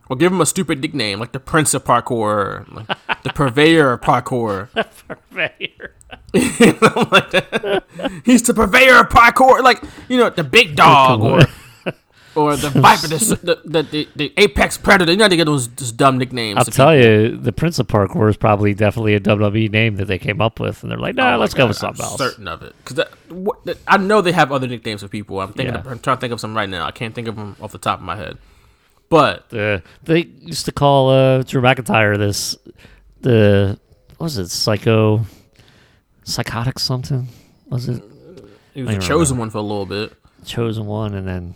Or 0.09 0.15
give 0.15 0.31
him 0.31 0.39
a 0.39 0.45
stupid 0.45 0.79
nickname 0.79 1.19
like 1.19 1.33
the 1.33 1.39
Prince 1.39 1.73
of 1.73 1.83
Parkour, 1.83 2.65
like 2.73 2.87
the 3.23 3.29
Purveyor 3.31 3.91
of 3.93 4.01
Parkour. 4.01 4.69
Like 5.33 7.31
that. 7.31 7.83
He's 8.25 8.41
the 8.43 8.53
Purveyor 8.53 9.01
of 9.01 9.09
Parkour, 9.09 9.61
like 9.61 9.83
you 10.07 10.17
know 10.17 10.29
the 10.29 10.43
Big 10.43 10.75
Dog 10.75 11.21
or 11.21 11.41
or 12.37 12.55
the 12.55 12.69
Viper, 12.69 13.07
the 13.07 13.61
the, 13.65 13.83
the, 13.83 14.07
the, 14.15 14.33
Apex 14.37 14.77
Predator. 14.77 15.11
You 15.11 15.17
know 15.17 15.25
how 15.25 15.29
to 15.29 15.35
get 15.35 15.45
those, 15.45 15.67
dumb 15.67 16.17
nicknames. 16.17 16.57
I'll 16.59 16.65
tell 16.65 16.95
you, 16.95 17.35
the 17.35 17.51
Prince 17.51 17.79
of 17.79 17.87
Parkour 17.87 18.29
is 18.29 18.37
probably 18.37 18.73
definitely 18.73 19.15
a 19.15 19.19
WWE 19.19 19.69
name 19.71 19.95
that 19.97 20.05
they 20.05 20.19
came 20.19 20.39
up 20.39 20.59
with, 20.59 20.83
and 20.83 20.91
they're 20.91 20.99
like, 20.99 21.15
nah, 21.15 21.35
Oh 21.35 21.39
let's 21.39 21.53
go 21.53 21.67
with 21.67 21.77
something 21.77 22.03
I'm 22.05 22.09
else. 22.11 22.17
Certain 22.17 22.47
of 22.47 22.61
it, 22.61 22.75
because 22.83 23.05
I 23.87 23.97
know 23.97 24.21
they 24.21 24.31
have 24.31 24.51
other 24.51 24.67
nicknames 24.67 25.01
for 25.01 25.07
people. 25.07 25.41
I'm 25.41 25.51
thinking, 25.53 25.73
Yeah. 25.73 25.81
of, 25.81 25.87
I'm 25.87 25.99
trying 25.99 26.17
to 26.17 26.21
think 26.21 26.33
of 26.33 26.39
some 26.39 26.55
right 26.55 26.69
now. 26.69 26.85
I 26.85 26.91
can't 26.91 27.15
think 27.15 27.27
of 27.27 27.35
them 27.35 27.55
off 27.59 27.71
the 27.71 27.77
top 27.79 27.99
of 27.99 28.05
my 28.05 28.15
head. 28.15 28.37
But 29.09 29.53
Uh, 29.53 29.79
they 30.03 30.27
used 30.41 30.65
to 30.65 30.71
call 30.71 31.09
uh, 31.09 31.41
Drew 31.43 31.61
McIntyre 31.61 32.17
this 32.17 32.55
the 33.21 33.79
what 34.17 34.25
was 34.25 34.37
it 34.37 34.49
psycho 34.49 35.25
psychotic 36.23 36.77
something 36.77 37.27
was 37.69 37.87
it 37.87 38.03
he 38.73 38.83
was 38.83 38.95
the 38.95 39.01
chosen 39.01 39.37
one 39.37 39.49
for 39.49 39.57
a 39.59 39.61
little 39.61 39.85
bit. 39.85 40.13
chosen 40.45 40.85
one 40.85 41.13
and 41.13 41.27
then 41.27 41.55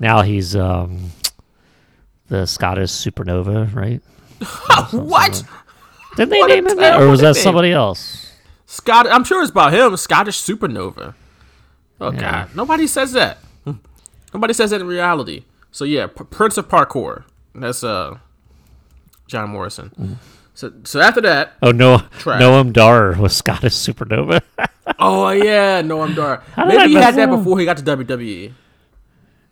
now 0.00 0.22
he's 0.22 0.54
um 0.56 1.10
the 2.28 2.46
Scottish 2.46 2.90
supernova 2.90 3.72
right 3.74 4.02
What? 4.92 5.42
didn't 6.16 6.30
they 6.30 6.38
What 6.40 6.48
name 6.48 6.66
him 6.66 6.76
that 6.78 7.00
or 7.00 7.08
was 7.08 7.20
that 7.20 7.28
nickname. 7.28 7.42
somebody 7.42 7.72
else 7.72 8.22
Scott, 8.68 9.06
I'm 9.08 9.22
sure 9.22 9.42
it's 9.42 9.50
about 9.52 9.72
him. 9.72 9.96
Scottish 9.96 10.38
supernova. 10.42 11.14
Oh 12.00 12.10
Yeah. 12.12 12.20
God, 12.20 12.56
nobody 12.56 12.86
says 12.88 13.12
that. 13.12 13.38
Nobody 14.34 14.52
says 14.52 14.70
that 14.70 14.80
in 14.80 14.86
reality. 14.88 15.44
So 15.70 15.84
yeah, 15.84 16.08
P- 16.08 16.24
Prince 16.24 16.58
of 16.58 16.68
Parkour. 16.68 17.24
That's 17.54 17.84
uh, 17.84 18.18
John 19.28 19.50
Morrison. 19.50 19.90
Mm-hmm. 19.98 20.14
So 20.54 20.72
so 20.84 21.00
after 21.00 21.20
that, 21.22 21.52
oh 21.62 21.70
no 21.70 21.98
Trash. 22.18 22.42
Noam 22.42 22.72
Dar 22.72 23.12
was 23.12 23.36
Scottish 23.36 23.74
supernova 23.74 24.40
oh 24.98 25.30
yeah, 25.30 25.80
Noam 25.82 26.14
Dar. 26.16 26.42
Did 26.56 26.66
Maybe 26.66 26.88
he 26.90 26.94
had 26.96 27.14
that 27.14 27.30
before 27.30 27.58
he 27.60 27.64
got 27.64 27.76
to 27.78 27.82
WWE. 27.84 28.52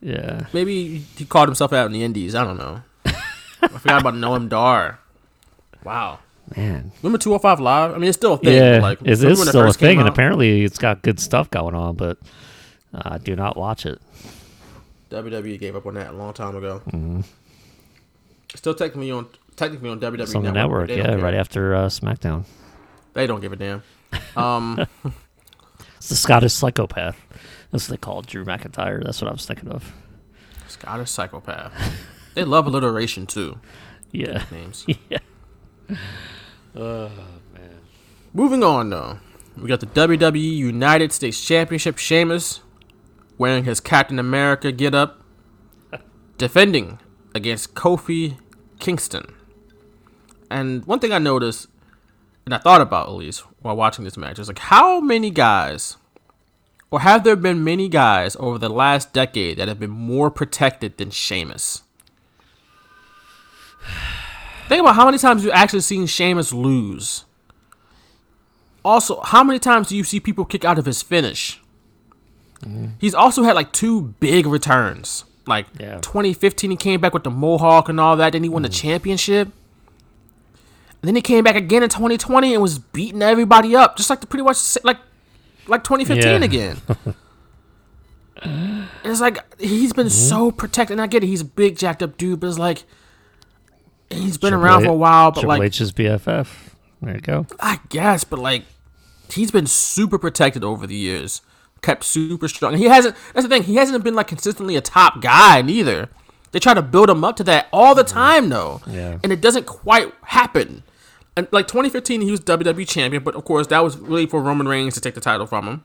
Yeah 0.04 0.46
Maybe 0.52 0.98
he 1.16 1.24
called 1.24 1.48
himself 1.48 1.72
out 1.72 1.86
in 1.86 1.92
the 1.92 2.04
Indies. 2.04 2.34
I 2.34 2.44
don't 2.44 2.58
know. 2.58 2.82
I 3.06 3.68
forgot 3.68 4.02
about 4.02 4.14
Noam 4.14 4.48
Dar. 4.50 4.98
Wow. 5.82 6.18
man 6.56 6.92
Remember 7.02 7.18
205 7.18 7.60
Live? 7.60 7.94
I 7.94 7.98
mean, 7.98 8.08
it's 8.10 8.18
still 8.18 8.34
a 8.34 8.38
thing. 8.38 8.54
yeah 8.54 8.80
like, 8.82 9.00
it 9.00 9.08
is 9.08 9.22
remember 9.22 9.38
when 9.40 9.48
it 9.48 9.50
still 9.50 9.66
a 9.68 9.72
thing 9.72 9.98
and 9.98 10.06
out? 10.08 10.12
apparently 10.12 10.62
it's 10.62 10.76
got 10.78 11.00
good 11.02 11.18
stuff 11.18 11.50
going 11.50 11.74
on 11.74 11.94
but 11.96 12.18
uh, 12.92 13.16
do 13.18 13.34
not 13.34 13.56
watch 13.56 13.86
it 13.86 14.00
WWE 15.10 15.58
gave 15.58 15.74
up 15.76 15.86
on 15.86 15.94
that 15.94 16.10
a 16.10 16.16
long 16.16 16.32
time 16.32 16.56
ago. 16.56 16.82
Still 18.54 18.74
technically 18.74 19.10
on 19.10 19.26
technically 19.56 19.88
on 19.90 20.00
WWE 20.00 20.20
it's 20.20 20.34
on 20.34 20.42
the 20.42 20.52
Network. 20.52 20.88
network 20.88 21.06
but 21.06 21.12
they 21.12 21.18
yeah 21.18 21.24
right 21.24 21.34
after 21.34 21.74
uh, 21.74 21.86
SmackDown 21.86 22.44
They 23.14 23.26
don't 23.26 23.40
give 23.40 23.52
a 23.52 23.56
damn. 23.56 23.82
Um, 24.36 24.86
It's 25.98 26.08
the 26.10 26.16
Scottish 26.16 26.52
psychopath. 26.52 27.16
That's 27.74 27.88
what 27.88 28.00
they 28.00 28.04
call 28.04 28.22
Drew 28.22 28.44
McIntyre. 28.44 29.02
That's 29.02 29.20
what 29.20 29.28
I 29.28 29.32
was 29.32 29.46
thinking 29.46 29.68
of. 29.68 29.92
Scottish 30.68 31.10
psychopath. 31.10 31.72
They 32.34 32.44
love 32.44 32.68
alliteration 32.68 33.26
too. 33.26 33.58
Yeah. 34.12 34.44
Names. 34.52 34.86
yeah. 35.08 35.18
Oh 36.76 37.10
man. 37.52 37.80
Moving 38.32 38.62
on 38.62 38.90
though, 38.90 39.18
we 39.56 39.66
got 39.66 39.80
the 39.80 39.86
WWE 39.86 40.40
United 40.56 41.12
States 41.12 41.44
Championship. 41.44 41.98
Sheamus 41.98 42.60
wearing 43.38 43.64
his 43.64 43.80
Captain 43.80 44.20
America 44.20 44.70
get 44.70 44.94
up, 44.94 45.24
defending 46.38 47.00
against 47.34 47.74
Kofi 47.74 48.38
Kingston. 48.78 49.34
And 50.48 50.84
one 50.86 51.00
thing 51.00 51.12
I 51.12 51.18
noticed, 51.18 51.66
and 52.44 52.54
I 52.54 52.58
thought 52.58 52.80
about 52.80 53.08
at 53.08 53.14
least 53.14 53.40
while 53.62 53.74
watching 53.74 54.04
this 54.04 54.16
match, 54.16 54.38
is 54.38 54.46
like 54.46 54.60
how 54.60 55.00
many 55.00 55.30
guys, 55.30 55.96
or 56.94 57.00
have 57.00 57.24
there 57.24 57.34
been 57.34 57.64
many 57.64 57.88
guys 57.88 58.36
over 58.38 58.56
the 58.56 58.68
last 58.68 59.12
decade 59.12 59.58
that 59.58 59.66
have 59.66 59.80
been 59.80 59.90
more 59.90 60.30
protected 60.30 60.96
than 60.96 61.10
Sheamus? 61.10 61.82
Think 64.68 64.80
about 64.80 64.94
how 64.94 65.06
many 65.06 65.18
times 65.18 65.42
you've 65.42 65.52
actually 65.52 65.80
seen 65.80 66.06
Sheamus 66.06 66.52
lose. 66.52 67.24
Also, 68.84 69.20
how 69.22 69.42
many 69.42 69.58
times 69.58 69.88
do 69.88 69.96
you 69.96 70.04
see 70.04 70.20
people 70.20 70.44
kick 70.44 70.64
out 70.64 70.78
of 70.78 70.86
his 70.86 71.02
finish? 71.02 71.60
Mm-hmm. 72.60 72.90
He's 73.00 73.12
also 73.12 73.42
had 73.42 73.56
like 73.56 73.72
two 73.72 74.14
big 74.20 74.46
returns. 74.46 75.24
Like 75.48 75.66
Yeah. 75.80 75.98
2015, 75.98 76.70
he 76.70 76.76
came 76.76 77.00
back 77.00 77.12
with 77.12 77.24
the 77.24 77.30
Mohawk 77.32 77.88
and 77.88 77.98
all 77.98 78.16
that. 78.18 78.34
Then 78.34 78.44
he 78.44 78.48
won 78.48 78.62
the 78.62 78.68
mm. 78.68 78.80
championship. 78.80 79.48
And 81.02 81.08
then 81.08 81.16
he 81.16 81.22
came 81.22 81.42
back 81.42 81.56
again 81.56 81.82
in 81.82 81.88
2020 81.88 82.54
and 82.54 82.62
was 82.62 82.78
beating 82.78 83.20
everybody 83.20 83.74
up, 83.74 83.96
just 83.96 84.10
like 84.10 84.20
the 84.20 84.28
pretty 84.28 84.44
much 84.44 84.78
like 84.84 84.98
like 85.68 85.84
2015 85.84 86.22
Yeah. 86.22 86.44
again. 86.44 86.76
It's 89.04 89.20
like 89.20 89.38
he's 89.60 89.92
been 89.92 90.08
mm-hmm. 90.08 90.28
so 90.28 90.50
protected. 90.50 90.94
And 90.94 91.00
I 91.00 91.06
get 91.06 91.22
it, 91.22 91.28
he's 91.28 91.42
a 91.42 91.46
big 91.46 91.78
jacked 91.78 92.02
up 92.02 92.18
dude, 92.18 92.40
but 92.40 92.48
it's 92.48 92.58
like 92.58 92.84
he's 94.10 94.38
been 94.38 94.50
Triple 94.50 94.64
around 94.64 94.80
H- 94.82 94.86
for 94.86 94.92
a 94.92 94.96
while. 94.96 95.30
But 95.30 95.40
Triple 95.40 95.58
like 95.58 95.66
H's 95.66 95.92
BFF. 95.92 96.48
There 97.02 97.14
you 97.14 97.20
go. 97.20 97.46
I 97.60 97.80
guess, 97.88 98.24
but 98.24 98.38
like 98.38 98.64
he's 99.30 99.50
been 99.50 99.66
super 99.66 100.18
protected 100.18 100.64
over 100.64 100.86
the 100.86 100.94
years, 100.94 101.42
kept 101.82 102.04
super 102.04 102.48
strong. 102.48 102.74
And 102.74 102.82
he 102.82 102.88
hasn't. 102.88 103.16
That's 103.32 103.46
the 103.46 103.48
thing. 103.48 103.64
He 103.64 103.76
hasn't 103.76 104.02
been 104.04 104.14
like 104.14 104.28
consistently 104.28 104.76
a 104.76 104.80
top 104.80 105.20
guy 105.22 105.62
neither. 105.62 106.08
They 106.52 106.60
try 106.60 106.74
to 106.74 106.82
build 106.82 107.10
him 107.10 107.24
up 107.24 107.34
to 107.36 107.44
that 107.44 107.66
all 107.72 107.96
the 107.96 108.04
mm-hmm. 108.04 108.14
time 108.14 108.48
though, 108.48 108.80
Yeah. 108.86 109.18
and 109.22 109.32
it 109.32 109.40
doesn't 109.40 109.66
quite 109.66 110.12
happen. 110.22 110.83
And 111.36 111.48
like 111.50 111.66
2015, 111.66 112.20
he 112.20 112.30
was 112.30 112.40
WWE 112.40 112.88
champion, 112.88 113.22
but 113.24 113.34
of 113.34 113.44
course 113.44 113.66
that 113.68 113.82
was 113.82 113.96
really 113.96 114.26
for 114.26 114.40
Roman 114.40 114.68
Reigns 114.68 114.94
to 114.94 115.00
take 115.00 115.14
the 115.14 115.20
title 115.20 115.46
from 115.46 115.66
him. 115.66 115.84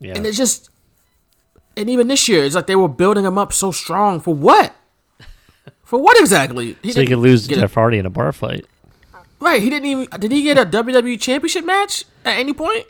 Yeah. 0.00 0.14
And 0.16 0.26
it's 0.26 0.38
just, 0.38 0.70
and 1.76 1.90
even 1.90 2.08
this 2.08 2.28
year, 2.28 2.44
it's 2.44 2.54
like 2.54 2.66
they 2.66 2.76
were 2.76 2.88
building 2.88 3.24
him 3.24 3.36
up 3.36 3.52
so 3.52 3.70
strong 3.70 4.20
for 4.20 4.34
what? 4.34 4.74
For 5.84 5.98
what 5.98 6.18
exactly? 6.20 6.76
so 6.90 7.00
he 7.00 7.06
could 7.06 7.18
lose 7.18 7.46
to 7.48 7.54
Jeff 7.54 7.74
Hardy 7.74 7.98
in 7.98 8.04
a 8.06 8.10
bar 8.10 8.32
fight. 8.32 8.66
Right, 9.40 9.62
he 9.62 9.70
didn't 9.70 9.86
even. 9.86 10.20
Did 10.20 10.32
he 10.32 10.42
get 10.42 10.58
a 10.58 10.66
WWE 10.66 11.20
Championship 11.20 11.64
match 11.64 12.04
at 12.24 12.38
any 12.38 12.52
point? 12.52 12.86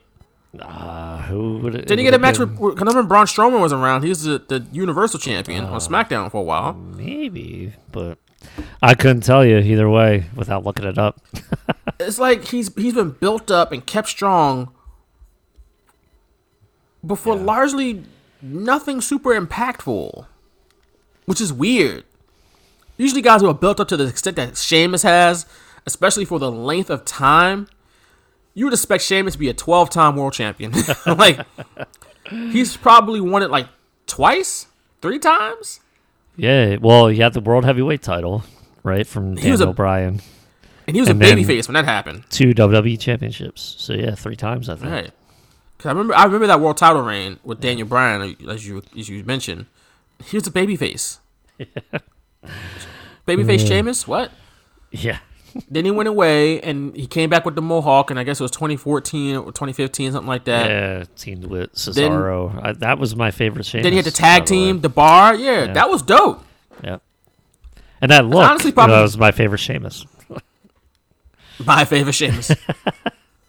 Uh, 0.58 1.18
who 1.22 1.58
would 1.58 1.74
it, 1.74 1.86
Did 1.86 1.98
he 1.98 2.04
get 2.04 2.14
a 2.14 2.18
match 2.18 2.38
with? 2.38 2.52
Because 2.54 2.74
I 2.76 2.84
remember 2.86 3.02
Braun 3.04 3.26
Strowman 3.26 3.60
was 3.60 3.72
around. 3.72 4.02
He 4.02 4.08
was 4.08 4.24
the, 4.24 4.38
the 4.38 4.66
Universal 4.72 5.20
Champion 5.20 5.64
on 5.64 5.78
SmackDown 5.78 6.30
for 6.30 6.38
a 6.38 6.42
while. 6.42 6.72
Maybe, 6.72 7.74
but 7.92 8.18
I 8.82 8.94
couldn't 8.94 9.22
tell 9.22 9.44
you 9.44 9.58
either 9.58 9.88
way 9.88 10.26
without 10.34 10.64
looking 10.64 10.86
it 10.86 10.98
up. 10.98 11.20
It's 12.00 12.20
like 12.20 12.44
he's 12.44 12.72
he's 12.76 12.94
been 12.94 13.10
built 13.10 13.50
up 13.50 13.72
and 13.72 13.84
kept 13.84 14.06
strong. 14.06 14.72
Before 17.04 17.34
largely 17.34 18.04
nothing 18.40 19.00
super 19.00 19.30
impactful, 19.30 20.26
which 21.26 21.40
is 21.40 21.52
weird. 21.52 22.04
Usually, 22.96 23.22
guys 23.22 23.40
who 23.40 23.48
are 23.48 23.54
built 23.54 23.80
up 23.80 23.88
to 23.88 23.96
the 23.96 24.06
extent 24.06 24.36
that 24.36 24.56
Sheamus 24.56 25.02
has, 25.02 25.46
especially 25.86 26.24
for 26.24 26.38
the 26.38 26.50
length 26.50 26.90
of 26.90 27.04
time, 27.04 27.68
you 28.54 28.64
would 28.64 28.74
expect 28.74 29.04
Sheamus 29.04 29.34
to 29.34 29.38
be 29.38 29.48
a 29.48 29.54
12 29.54 29.90
time 29.90 30.16
world 30.16 30.32
champion. 30.32 30.72
like, 31.06 31.40
he's 32.30 32.76
probably 32.76 33.20
won 33.20 33.42
it 33.42 33.50
like 33.50 33.68
twice, 34.06 34.66
three 35.00 35.18
times. 35.18 35.80
Yeah, 36.38 36.76
well, 36.80 37.08
he 37.08 37.18
had 37.18 37.34
the 37.34 37.40
world 37.40 37.64
heavyweight 37.66 38.00
title, 38.02 38.44
right, 38.82 39.06
from 39.06 39.36
He 39.36 39.50
was 39.50 39.60
Daniel 39.60 39.72
a- 39.72 39.74
Bryan. 39.74 40.20
And 40.86 40.96
he 40.96 41.02
was 41.02 41.10
And 41.10 41.22
a 41.22 41.26
babyface 41.26 41.68
when 41.68 41.74
that 41.74 41.84
happened. 41.84 42.24
Two 42.30 42.54
WWE 42.54 42.98
championships. 42.98 43.74
So 43.78 43.92
yeah, 43.92 44.14
three 44.14 44.36
times 44.36 44.70
I 44.70 44.76
think. 44.76 44.90
Right. 44.90 45.10
Cause 45.76 45.86
I 45.86 45.90
remember, 45.90 46.14
I 46.14 46.24
remember 46.24 46.46
that 46.46 46.60
world 46.60 46.78
title 46.78 47.02
reign 47.02 47.38
with 47.44 47.60
Daniel 47.60 47.86
Bryan, 47.86 48.36
as 48.48 48.66
you 48.66 48.82
as 48.98 49.08
you 49.10 49.22
mentioned. 49.24 49.66
He 50.24 50.36
was 50.38 50.46
a 50.46 50.50
babyface. 50.50 51.18
babyface 53.28 53.68
Sheamus, 53.68 54.08
what? 54.08 54.32
Yeah. 54.90 55.18
Then 55.70 55.84
he 55.84 55.90
went 55.90 56.08
away 56.08 56.60
and 56.60 56.94
he 56.96 57.06
came 57.06 57.28
back 57.30 57.44
with 57.44 57.54
the 57.54 57.62
Mohawk, 57.62 58.10
and 58.10 58.18
I 58.18 58.24
guess 58.24 58.38
it 58.40 58.42
was 58.44 58.50
2014 58.52 59.36
or 59.36 59.44
2015, 59.46 60.12
something 60.12 60.26
like 60.28 60.44
that. 60.44 60.68
Yeah, 60.70 61.04
teamed 61.16 61.46
with 61.46 61.72
Cesaro. 61.74 62.58
I, 62.62 62.72
that 62.74 62.98
was 62.98 63.16
my 63.16 63.30
favorite 63.30 63.66
Sheamus. 63.66 63.82
Then 63.84 63.92
he 63.92 63.96
had 63.96 64.04
the 64.06 64.10
tag 64.10 64.44
team, 64.46 64.80
the 64.80 64.88
bar. 64.88 65.34
Yeah, 65.34 65.64
Yeah. 65.66 65.72
that 65.72 65.90
was 65.90 66.02
dope. 66.02 66.44
Yeah. 66.84 66.98
And 68.00 68.10
that 68.10 68.24
look, 68.26 68.48
honestly 68.48 68.68
you 68.68 68.72
know, 68.72 68.74
probably- 68.74 68.96
that 68.96 69.02
was 69.02 69.18
my 69.18 69.32
favorite 69.32 69.58
Sheamus. 69.58 70.06
My 71.66 71.84
favorite 71.84 72.12
Sheamus. 72.14 72.52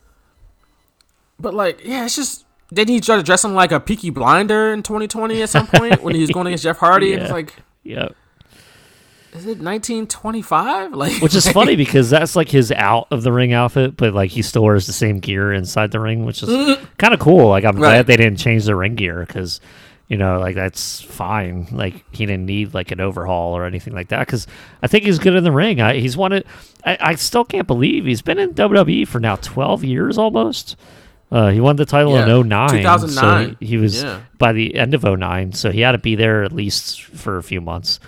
but 1.39 1.53
like, 1.53 1.84
yeah, 1.86 2.05
it's 2.05 2.16
just. 2.16 2.45
Then 2.72 2.88
he 2.88 3.01
started 3.01 3.26
dressing 3.26 3.55
like 3.55 3.72
a 3.72 3.80
Peaky 3.80 4.12
Blinder 4.12 4.74
in 4.74 4.84
2020 4.84 5.41
at 5.41 5.49
some 5.49 5.66
point 5.66 6.03
when 6.03 6.14
he 6.14 6.22
was 6.22 6.30
going 6.30 6.45
against 6.47 6.64
Jeff 6.64 6.78
Hardy. 6.78 7.14
And 7.14 7.24
it's 7.24 7.32
like, 7.39 7.55
Yeah. 7.84 8.10
Is 9.34 9.46
it 9.46 9.60
1925? 9.60 10.94
Like, 10.94 11.22
Which 11.22 11.36
is 11.36 11.48
funny 11.52 11.76
because 11.76 12.10
that's 12.10 12.36
like 12.36 12.50
his 12.50 12.72
out 12.72 13.08
of 13.12 13.24
the 13.24 13.32
ring 13.32 13.54
outfit, 13.54 13.96
but 13.98 14.14
like 14.14 14.32
he 14.32 14.42
still 14.42 14.64
wears 14.64 14.88
the 14.88 14.94
same 14.94 15.20
gear 15.20 15.54
inside 15.54 15.92
the 15.92 16.00
ring, 16.00 16.26
which 16.26 16.44
is 16.44 16.78
kind 16.98 17.14
of 17.14 17.20
cool. 17.20 17.48
Like 17.50 17.64
I'm 17.66 17.76
Right. 17.76 17.80
glad 18.04 18.08
they 18.08 18.18
didn't 18.18 18.40
change 18.40 18.66
the 18.66 18.76
ring 18.76 18.96
gear 18.96 19.24
because 19.26 19.62
you 20.08 20.18
know 20.18 20.40
like 20.40 20.56
that's 20.56 21.02
fine. 21.02 21.68
Like 21.72 22.04
he 22.12 22.26
didn't 22.26 22.46
need 22.48 22.74
like 22.74 22.92
an 22.92 23.00
overhaul 23.00 23.56
or 23.56 23.66
anything 23.66 23.94
like 23.94 24.10
that 24.10 24.26
because 24.26 24.48
I 24.82 24.88
think 24.88 25.06
he's 25.06 25.20
good 25.20 25.36
in 25.36 25.44
the 25.44 25.52
ring. 25.52 25.80
I, 25.82 25.96
he's 26.00 26.18
won 26.18 26.34
it. 26.34 26.48
I, 26.84 26.98
I 27.00 27.16
still 27.16 27.46
can't 27.46 27.68
believe 27.68 28.06
he's 28.06 28.22
been 28.22 28.40
in 28.40 28.54
WWE 28.54 29.08
for 29.08 29.20
now 29.20 29.36
12 29.36 29.84
years 29.84 30.18
almost. 30.18 30.76
Uh, 31.32 31.50
he 31.52 31.62
won 31.62 31.76
the 31.76 31.86
title 31.86 32.14
Yeah, 32.14 32.24
in 32.38 32.48
09. 32.50 32.70
2009. 32.70 33.12
So 33.52 33.56
he, 33.60 33.66
he 33.68 33.78
was 33.78 34.02
Yeah. 34.02 34.22
by 34.40 34.52
the 34.52 34.74
end 34.74 34.96
of 34.96 35.04
09. 35.04 35.52
So 35.54 35.70
he 35.72 35.82
had 35.82 35.92
to 35.92 36.00
be 36.00 36.16
there 36.16 36.44
at 36.44 36.52
least 36.52 37.04
for 37.04 37.38
a 37.38 37.44
few 37.44 37.62
months. 37.62 38.00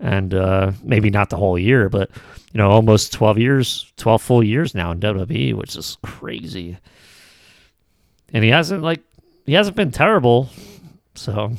And 0.00 0.32
uh, 0.32 0.72
maybe 0.84 1.10
not 1.10 1.28
the 1.30 1.36
whole 1.36 1.58
year, 1.58 1.88
but 1.88 2.10
you 2.52 2.58
know, 2.58 2.70
almost 2.70 3.12
12 3.12 3.38
years, 3.38 3.92
12 3.96 4.22
full 4.22 4.44
years 4.44 4.74
now 4.74 4.92
in 4.92 5.00
WWE, 5.00 5.54
which 5.54 5.74
is 5.76 5.98
crazy. 6.04 6.78
And 8.32 8.44
he 8.44 8.50
hasn't 8.50 8.82
like 8.82 9.00
he 9.46 9.54
hasn't 9.54 9.76
been 9.76 9.90
terrible. 9.90 10.50
So 11.14 11.52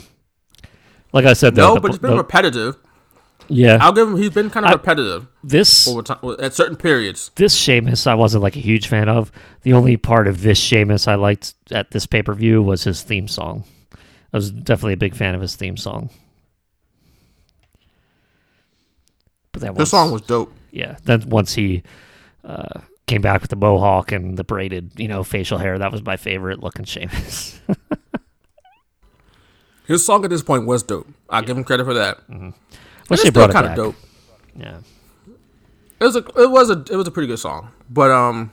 like 1.11 1.25
I 1.25 1.33
said, 1.33 1.55
though, 1.55 1.69
no, 1.69 1.73
the- 1.75 1.81
but 1.81 1.89
it's 1.91 1.99
been 1.99 2.11
the- 2.11 2.17
repetitive. 2.17 2.77
yeah, 3.49 3.77
I'll 3.81 3.91
give 3.91 4.07
him. 4.07 4.15
He's 4.17 4.29
been 4.29 4.49
kind 4.49 4.65
of 4.65 4.69
I- 4.71 4.75
repetitive 4.75 5.27
this 5.43 5.87
over 5.87 6.01
time 6.03 6.19
at 6.39 6.53
certain 6.53 6.75
periods. 6.77 7.31
this 7.35 7.55
Sheamus 7.55 8.07
I 8.07 8.13
wasn't 8.13 8.43
like 8.43 8.55
a 8.55 8.59
huge 8.61 8.87
fan 8.87 9.09
of. 9.09 9.31
The 9.63 9.73
only 9.73 9.97
part 9.97 10.27
of 10.27 10.43
this 10.43 10.57
Sheamus 10.59 11.07
I 11.07 11.15
liked 11.15 11.55
at 11.71 11.91
this 11.91 12.05
pay 12.05 12.21
per 12.21 12.33
view 12.33 12.61
was 12.61 12.83
his 12.85 13.01
theme 13.03 13.27
song. 13.27 13.63
I 14.31 14.37
was 14.37 14.51
definitely 14.51 14.93
a 14.93 14.97
big 14.97 15.15
fan 15.15 15.33
of 15.35 15.41
his 15.41 15.55
theme 15.55 15.75
song. 15.75 16.09
But 19.51 19.61
that 19.61 19.75
once- 19.75 19.89
song 19.89 20.11
was 20.11 20.21
dope. 20.21 20.53
yeah. 20.71 20.97
Then 21.03 21.29
once 21.29 21.53
he 21.53 21.83
uh, 22.43 22.81
came 23.07 23.21
back 23.21 23.41
with 23.41 23.49
the 23.49 23.55
mohawk 23.55 24.11
and 24.11 24.37
the 24.37 24.43
braided, 24.43 24.91
you 24.97 25.07
know, 25.07 25.23
facial 25.23 25.57
hair, 25.57 25.77
that 25.79 25.91
was 25.91 26.03
my 26.03 26.17
favorite 26.17 26.61
looking 26.61 26.85
Sheamus. 26.85 27.59
His 29.87 30.05
song 30.05 30.23
at 30.23 30.29
this 30.29 30.43
point 30.43 30.65
was 30.67 30.83
dope. 30.83 31.07
I 31.29 31.39
will 31.39 31.47
give 31.47 31.57
him 31.57 31.63
credit 31.63 31.85
for 31.85 31.95
that. 31.95 32.19
And 32.27 32.53
Wish 33.09 33.21
it's 33.21 33.29
still 33.29 33.43
it 33.49 33.51
kind 33.51 33.65
of 33.67 33.75
dope. 33.75 33.95
Yeah. 34.55 34.79
It 35.99 36.03
was 36.03 36.15
a 36.15 36.19
it 36.19 36.49
was 36.49 36.69
a 36.69 36.73
it 36.91 36.95
was 36.95 37.07
a 37.07 37.11
pretty 37.11 37.27
good 37.27 37.39
song, 37.39 37.71
but 37.89 38.09
um, 38.11 38.51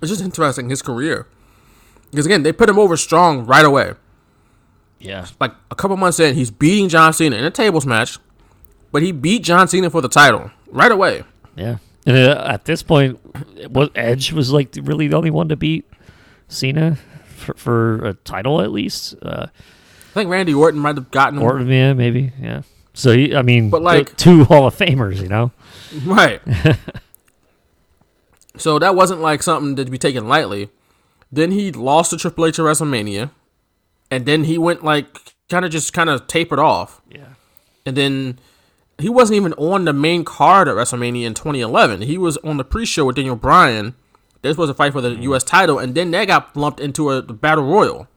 it's 0.00 0.10
just 0.10 0.22
interesting 0.22 0.68
his 0.70 0.80
career 0.82 1.26
because 2.10 2.24
again 2.26 2.42
they 2.44 2.52
put 2.52 2.68
him 2.68 2.78
over 2.78 2.96
strong 2.96 3.46
right 3.46 3.64
away. 3.64 3.94
Yeah. 5.00 5.26
Like 5.40 5.52
a 5.72 5.74
couple 5.74 5.96
months 5.96 6.20
in, 6.20 6.34
he's 6.36 6.50
beating 6.52 6.88
John 6.88 7.12
Cena 7.12 7.34
in 7.36 7.44
a 7.44 7.50
tables 7.50 7.84
match, 7.84 8.18
but 8.92 9.02
he 9.02 9.10
beat 9.12 9.42
John 9.42 9.66
Cena 9.68 9.90
for 9.90 10.00
the 10.00 10.08
title 10.08 10.50
right 10.70 10.92
away. 10.92 11.24
Yeah. 11.56 11.78
And 12.06 12.16
uh, 12.16 12.44
at 12.46 12.64
this 12.64 12.82
point, 12.82 13.18
was 13.70 13.90
Edge 13.94 14.32
was 14.32 14.52
like 14.52 14.76
really 14.82 15.08
the 15.08 15.16
only 15.16 15.30
one 15.30 15.48
to 15.48 15.56
beat 15.56 15.84
Cena 16.48 16.96
for, 17.26 17.54
for 17.54 18.04
a 18.06 18.14
title 18.14 18.60
at 18.60 18.70
least. 18.72 19.14
Uh, 19.22 19.46
I 19.50 20.14
think 20.14 20.30
Randy 20.30 20.52
Orton 20.54 20.80
might 20.80 20.96
have 20.96 21.10
gotten 21.10 21.38
him. 21.38 21.44
Orton, 21.44 21.68
yeah, 21.68 21.92
maybe, 21.94 22.32
yeah. 22.40 22.62
So 22.94 23.12
he, 23.12 23.34
I 23.34 23.42
mean, 23.42 23.70
But, 23.70 23.82
like- 23.82 24.16
two 24.16 24.44
Hall 24.50 24.66
of 24.66 24.76
Famers, 24.76 25.20
you 25.20 25.28
know. 25.28 25.50
Right. 26.04 26.40
So 28.56 28.78
that 28.78 28.94
wasn't 28.94 29.20
like 29.20 29.42
something 29.42 29.76
to 29.76 29.90
be 29.90 29.98
taken 29.98 30.28
lightly. 30.28 30.68
Then 31.30 31.52
he 31.52 31.72
lost 31.72 32.10
to 32.10 32.18
Triple 32.18 32.46
H 32.46 32.58
at 32.58 32.64
WrestleMania, 32.64 33.30
and 34.10 34.26
then 34.26 34.44
he 34.44 34.58
went 34.58 34.84
like 34.84 35.34
kind 35.48 35.64
of 35.64 35.70
just 35.70 35.92
kind 35.92 36.10
of 36.10 36.26
tapered 36.26 36.58
off. 36.58 37.00
Yeah. 37.10 37.28
And 37.86 37.96
then 37.96 38.38
he 39.02 39.08
wasn't 39.08 39.36
even 39.36 39.52
on 39.54 39.84
the 39.84 39.92
main 39.92 40.24
card 40.24 40.68
at 40.68 40.74
WrestleMania 40.74 41.24
in 41.26 41.34
2011. 41.34 42.02
He 42.02 42.16
was 42.18 42.36
on 42.38 42.56
the 42.56 42.64
pre-show 42.64 43.04
with 43.04 43.16
Daniel 43.16 43.36
Bryan. 43.36 43.94
They 44.40 44.48
were 44.48 44.54
supposed 44.54 44.70
to 44.70 44.74
fight 44.74 44.92
for 44.92 45.00
the 45.00 45.10
Mm-hmm. 45.10 45.22
U.S. 45.22 45.44
title, 45.44 45.78
and 45.78 45.94
then 45.94 46.10
they 46.10 46.24
got 46.26 46.56
lumped 46.56 46.80
into 46.80 47.10
a 47.10 47.22
battle 47.22 47.64
royal. 47.64 48.08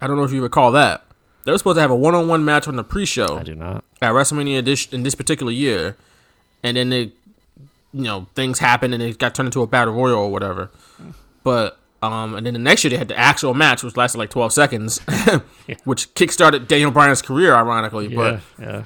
I 0.00 0.06
don't 0.06 0.16
know 0.16 0.24
if 0.24 0.32
you 0.32 0.42
recall 0.42 0.72
that. 0.72 1.04
They 1.44 1.52
were 1.52 1.58
supposed 1.58 1.76
to 1.76 1.80
have 1.80 1.90
a 1.90 1.96
one-on-one 1.96 2.44
match 2.44 2.68
on 2.68 2.76
the 2.76 2.84
pre-show 2.84 3.38
I 3.38 3.42
do 3.42 3.54
not. 3.54 3.84
at 4.00 4.12
WrestleMania 4.12 4.64
this, 4.64 4.86
in 4.92 5.02
this 5.02 5.14
particular 5.14 5.50
year, 5.52 5.96
and 6.62 6.76
then 6.76 6.88
they, 6.90 7.00
you 7.92 8.04
know, 8.04 8.26
things 8.34 8.60
happened 8.60 8.94
and 8.94 9.02
it 9.02 9.18
got 9.18 9.34
turned 9.34 9.48
into 9.48 9.60
a 9.62 9.66
battle 9.66 9.94
royal 9.94 10.18
or 10.18 10.30
whatever. 10.32 10.70
But 11.44 11.78
um, 12.00 12.34
and 12.36 12.46
then 12.46 12.54
the 12.54 12.60
next 12.60 12.82
year 12.84 12.90
they 12.90 12.96
had 12.96 13.08
the 13.08 13.18
actual 13.18 13.54
match, 13.54 13.82
which 13.82 13.96
lasted 13.96 14.18
like 14.18 14.30
twelve 14.30 14.52
seconds, 14.52 14.98
which 15.84 16.12
kickstarted 16.14 16.68
Daniel 16.68 16.90
Bryan's 16.92 17.22
career, 17.22 17.54
ironically. 17.54 18.08
But 18.08 18.40
Yeah. 18.58 18.84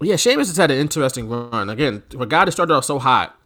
Yeah. 0.00 0.16
Sheamus 0.16 0.48
has 0.48 0.56
had 0.56 0.70
an 0.70 0.78
interesting 0.78 1.28
run. 1.28 1.70
Again, 1.70 2.02
a 2.18 2.26
guy 2.26 2.44
that 2.44 2.52
started 2.52 2.74
off 2.74 2.84
so 2.84 2.98
hot 2.98 3.38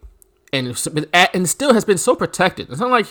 and 0.52 0.66
and 1.12 1.48
still 1.48 1.74
has 1.74 1.84
been 1.84 1.98
so 1.98 2.14
protected. 2.14 2.70
It's 2.70 2.80
not 2.80 2.90
like 2.90 3.06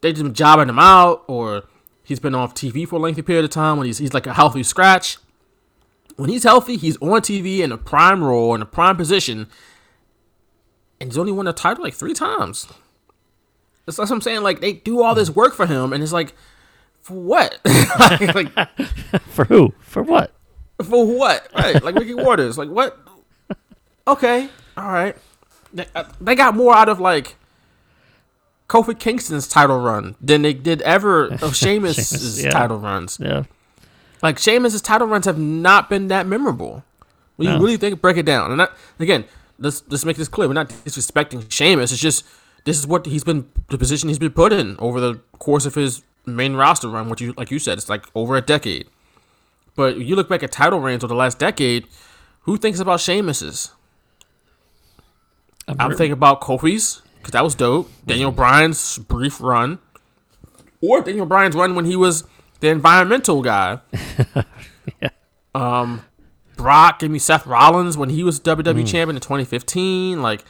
they 0.00 0.12
just 0.12 0.22
been 0.22 0.34
jobbing 0.34 0.68
him 0.68 0.78
out 0.78 1.24
or 1.26 1.64
he's 2.02 2.20
been 2.20 2.34
off 2.34 2.54
TV 2.54 2.86
for 2.86 2.96
a 2.96 2.98
lengthy 2.98 3.22
period 3.22 3.44
of 3.44 3.50
time 3.50 3.76
when 3.76 3.86
he's 3.86 3.98
he's 3.98 4.14
like 4.14 4.26
a 4.26 4.34
healthy 4.34 4.62
scratch. 4.62 5.18
When 6.16 6.30
he's 6.30 6.42
healthy, 6.44 6.76
he's 6.76 6.96
on 6.96 7.20
TV 7.20 7.60
in 7.60 7.70
a 7.70 7.78
prime 7.78 8.24
role 8.24 8.54
in 8.54 8.62
a 8.62 8.66
prime 8.66 8.96
position, 8.96 9.46
and 11.00 11.10
he's 11.10 11.18
only 11.18 11.32
won 11.32 11.46
a 11.46 11.52
title 11.52 11.84
like 11.84 11.94
three 11.94 12.14
times. 12.14 12.66
That's 13.86 13.98
what 13.98 14.10
I'm 14.10 14.20
saying. 14.20 14.42
Like 14.42 14.60
they 14.60 14.72
do 14.72 15.02
all 15.02 15.14
this 15.14 15.30
work 15.30 15.54
for 15.54 15.66
him, 15.66 15.92
and 15.92 16.02
it's 16.02 16.12
like, 16.12 16.34
for 17.00 17.14
what? 17.14 17.60
like, 18.34 18.52
For 19.28 19.44
who? 19.44 19.72
For 19.80 20.02
what? 20.02 20.34
For 20.82 21.06
what? 21.06 21.48
Right, 21.54 21.82
like 21.82 21.94
Ricky 21.94 22.14
Waters. 22.14 22.58
Like 22.58 22.68
what? 22.68 22.98
Okay, 24.06 24.48
all 24.76 24.90
right. 24.90 25.16
They, 25.72 25.86
uh, 25.94 26.04
they 26.20 26.34
got 26.34 26.54
more 26.56 26.74
out 26.74 26.88
of 26.88 26.98
like 26.98 27.36
Kofi 28.68 28.98
Kingston's 28.98 29.48
title 29.48 29.80
run 29.80 30.14
than 30.20 30.42
they 30.42 30.54
did 30.54 30.82
ever 30.82 31.26
of 31.26 31.56
Sheamus's 31.56 32.08
Sheamus, 32.08 32.44
yeah. 32.44 32.50
title 32.50 32.78
runs. 32.78 33.18
Yeah. 33.20 33.44
Like 34.22 34.38
Sheamus's 34.38 34.82
title 34.82 35.06
runs 35.06 35.26
have 35.26 35.38
not 35.38 35.88
been 35.88 36.08
that 36.08 36.26
memorable. 36.26 36.84
When 37.36 37.48
you 37.48 37.54
really 37.54 37.76
think 37.76 38.00
break 38.00 38.16
it 38.16 38.26
down, 38.26 38.50
and 38.50 38.58
that, 38.58 38.72
again, 38.98 39.24
let's 39.60 39.84
let's 39.88 40.04
make 40.04 40.16
this 40.16 40.26
clear. 40.26 40.48
We're 40.48 40.54
not 40.54 40.70
disrespecting 40.70 41.48
Sheamus. 41.50 41.92
It's 41.92 42.00
just 42.00 42.24
this 42.64 42.76
is 42.76 42.86
what 42.86 43.06
he's 43.06 43.22
been 43.22 43.48
the 43.68 43.78
position 43.78 44.08
he's 44.08 44.18
been 44.18 44.32
put 44.32 44.52
in 44.52 44.76
over 44.80 45.00
the 45.00 45.20
course 45.38 45.64
of 45.64 45.76
his 45.76 46.02
main 46.26 46.54
roster 46.54 46.88
run. 46.88 47.08
Which 47.08 47.20
you 47.20 47.34
like 47.36 47.52
you 47.52 47.60
said, 47.60 47.78
it's 47.78 47.88
like 47.88 48.06
over 48.14 48.36
a 48.36 48.40
decade. 48.40 48.88
But 49.78 49.98
you 49.98 50.16
look 50.16 50.28
back 50.28 50.42
at 50.42 50.50
title 50.50 50.80
reigns 50.80 51.04
over 51.04 51.14
the 51.14 51.18
last 51.18 51.38
decade, 51.38 51.86
who 52.40 52.56
thinks 52.56 52.80
about 52.80 52.98
Sheamus's? 52.98 53.70
I'm 55.68 55.94
thinking 55.94 56.10
about 56.10 56.40
Kofi's 56.40 57.00
because 57.18 57.30
that 57.30 57.44
was 57.44 57.54
dope. 57.54 57.88
Daniel 58.04 58.32
Bryan's 58.32 58.98
brief 58.98 59.40
run, 59.40 59.78
or 60.82 61.00
Daniel 61.02 61.26
Bryan's 61.26 61.54
run 61.54 61.76
when 61.76 61.84
he 61.84 61.94
was 61.94 62.24
the 62.58 62.70
environmental 62.70 63.40
guy. 63.40 63.78
Um, 65.54 66.04
Brock 66.56 67.00
gave 67.00 67.10
me 67.10 67.18
Seth 67.18 67.44
Rollins 67.44 67.96
when 67.96 68.10
he 68.10 68.22
was 68.22 68.38
WWE 68.38 68.86
champion 68.86 69.16
in 69.16 69.20
2015. 69.20 70.22
Like, 70.22 70.44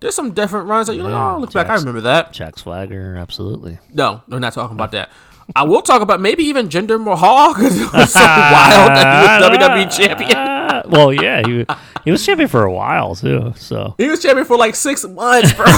there's 0.00 0.14
some 0.14 0.32
different 0.32 0.68
runs 0.68 0.86
that 0.86 0.94
you're 0.94 1.04
like, 1.04 1.12
oh, 1.12 1.38
look 1.38 1.52
back, 1.52 1.68
I 1.68 1.74
remember 1.74 2.00
that. 2.02 2.32
Jack 2.32 2.58
Swagger, 2.58 3.16
absolutely. 3.16 3.78
No, 3.92 4.22
we're 4.26 4.38
not 4.38 4.54
talking 4.54 4.74
about 4.76 4.92
that. 4.92 5.10
I 5.54 5.64
will 5.64 5.82
talk 5.82 6.02
about 6.02 6.20
maybe 6.20 6.44
even 6.44 6.68
Jinder 6.68 7.02
Mahal 7.02 7.54
because 7.54 7.80
it 7.80 7.92
was 7.92 8.12
so 8.12 8.20
wild 8.24 8.90
that 8.92 9.40
he 9.40 9.46
was 9.46 9.58
WWE 9.58 9.96
champion. 9.96 10.50
Well, 10.86 11.12
yeah, 11.12 11.40
he 11.46 11.64
he 12.04 12.10
was 12.10 12.24
champion 12.26 12.48
for 12.48 12.64
a 12.64 12.72
while 12.72 13.14
too. 13.14 13.54
So 13.56 13.94
He 13.96 14.08
was 14.08 14.20
champion 14.20 14.44
for 14.44 14.56
like 14.56 14.74
six 14.74 15.04
months, 15.06 15.52
bro. 15.54 15.64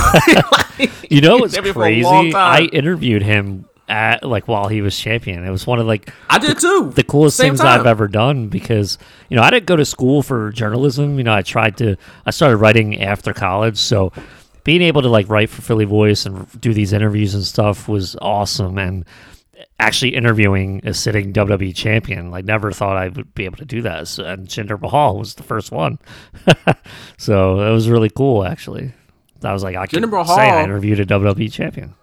Like, 0.79 0.91
you 1.11 1.21
know 1.21 1.37
what's 1.37 1.55
champion 1.55 1.75
for 1.75 1.85
a 1.87 2.03
long 2.03 2.25
crazy? 2.25 2.35
I 2.35 2.61
interviewed 2.73 3.23
him 3.23 3.67
at 3.89 4.25
like 4.25 4.49
while 4.49 4.69
he 4.69 4.83
was 4.83 4.99
champion. 4.99 5.45
It 5.45 5.51
was 5.51 5.67
one 5.67 5.79
of 5.79 5.87
like 5.87 6.11
I 6.29 6.39
did 6.39 6.59
too. 6.59 6.93
the 6.95 7.05
coolest 7.05 7.37
Same 7.37 7.51
things 7.51 7.61
time. 7.61 7.81
I've 7.81 7.87
ever 7.87 8.09
done 8.09 8.49
because 8.49 8.99
you 9.29 9.37
know 9.37 9.43
I 9.43 9.51
didn't 9.51 9.67
go 9.67 9.77
to 9.77 9.85
school 9.85 10.23
for 10.23 10.51
journalism. 10.51 11.19
You 11.19 11.25
know 11.25 11.35
I 11.35 11.43
tried 11.43 11.77
to 11.79 11.97
I 12.25 12.31
started 12.31 12.57
writing 12.57 13.01
after 13.01 13.33
college, 13.33 13.79
so 13.79 14.13
being 14.65 14.83
able 14.83 15.03
to 15.03 15.09
like 15.09 15.29
write 15.29 15.51
for 15.51 15.63
Philly 15.63 15.85
Voice 15.85 16.27
and 16.27 16.49
do 16.61 16.75
these 16.75 16.93
interviews 16.93 17.35
and 17.35 17.45
stuff 17.45 17.87
was 17.89 18.17
awesome. 18.21 18.77
And 18.79 19.05
actually 19.79 20.15
interviewing 20.15 20.81
a 20.85 20.95
sitting 20.95 21.33
WWE 21.33 21.75
champion, 21.75 22.31
like 22.31 22.45
never 22.45 22.73
thought 22.73 22.97
I 22.97 23.09
would 23.09 23.35
be 23.35 23.45
able 23.45 23.59
to 23.59 23.65
do 23.65 23.83
that. 23.83 24.09
So, 24.09 24.25
and 24.25 24.49
Jinder 24.49 24.81
Mahal 24.81 25.19
was 25.19 25.35
the 25.35 25.43
first 25.43 25.71
one, 25.71 25.99
so 27.19 27.61
it 27.61 27.73
was 27.73 27.89
really 27.89 28.11
cool 28.11 28.45
actually. 28.45 28.93
I 29.43 29.53
was 29.53 29.63
like 29.63 29.77
I 29.77 29.87
can 29.87 30.03
say 30.11 30.51
I 30.51 30.63
interviewed 30.63 31.01
a 31.01 31.07
WWE 31.07 31.53
champion. 31.53 31.95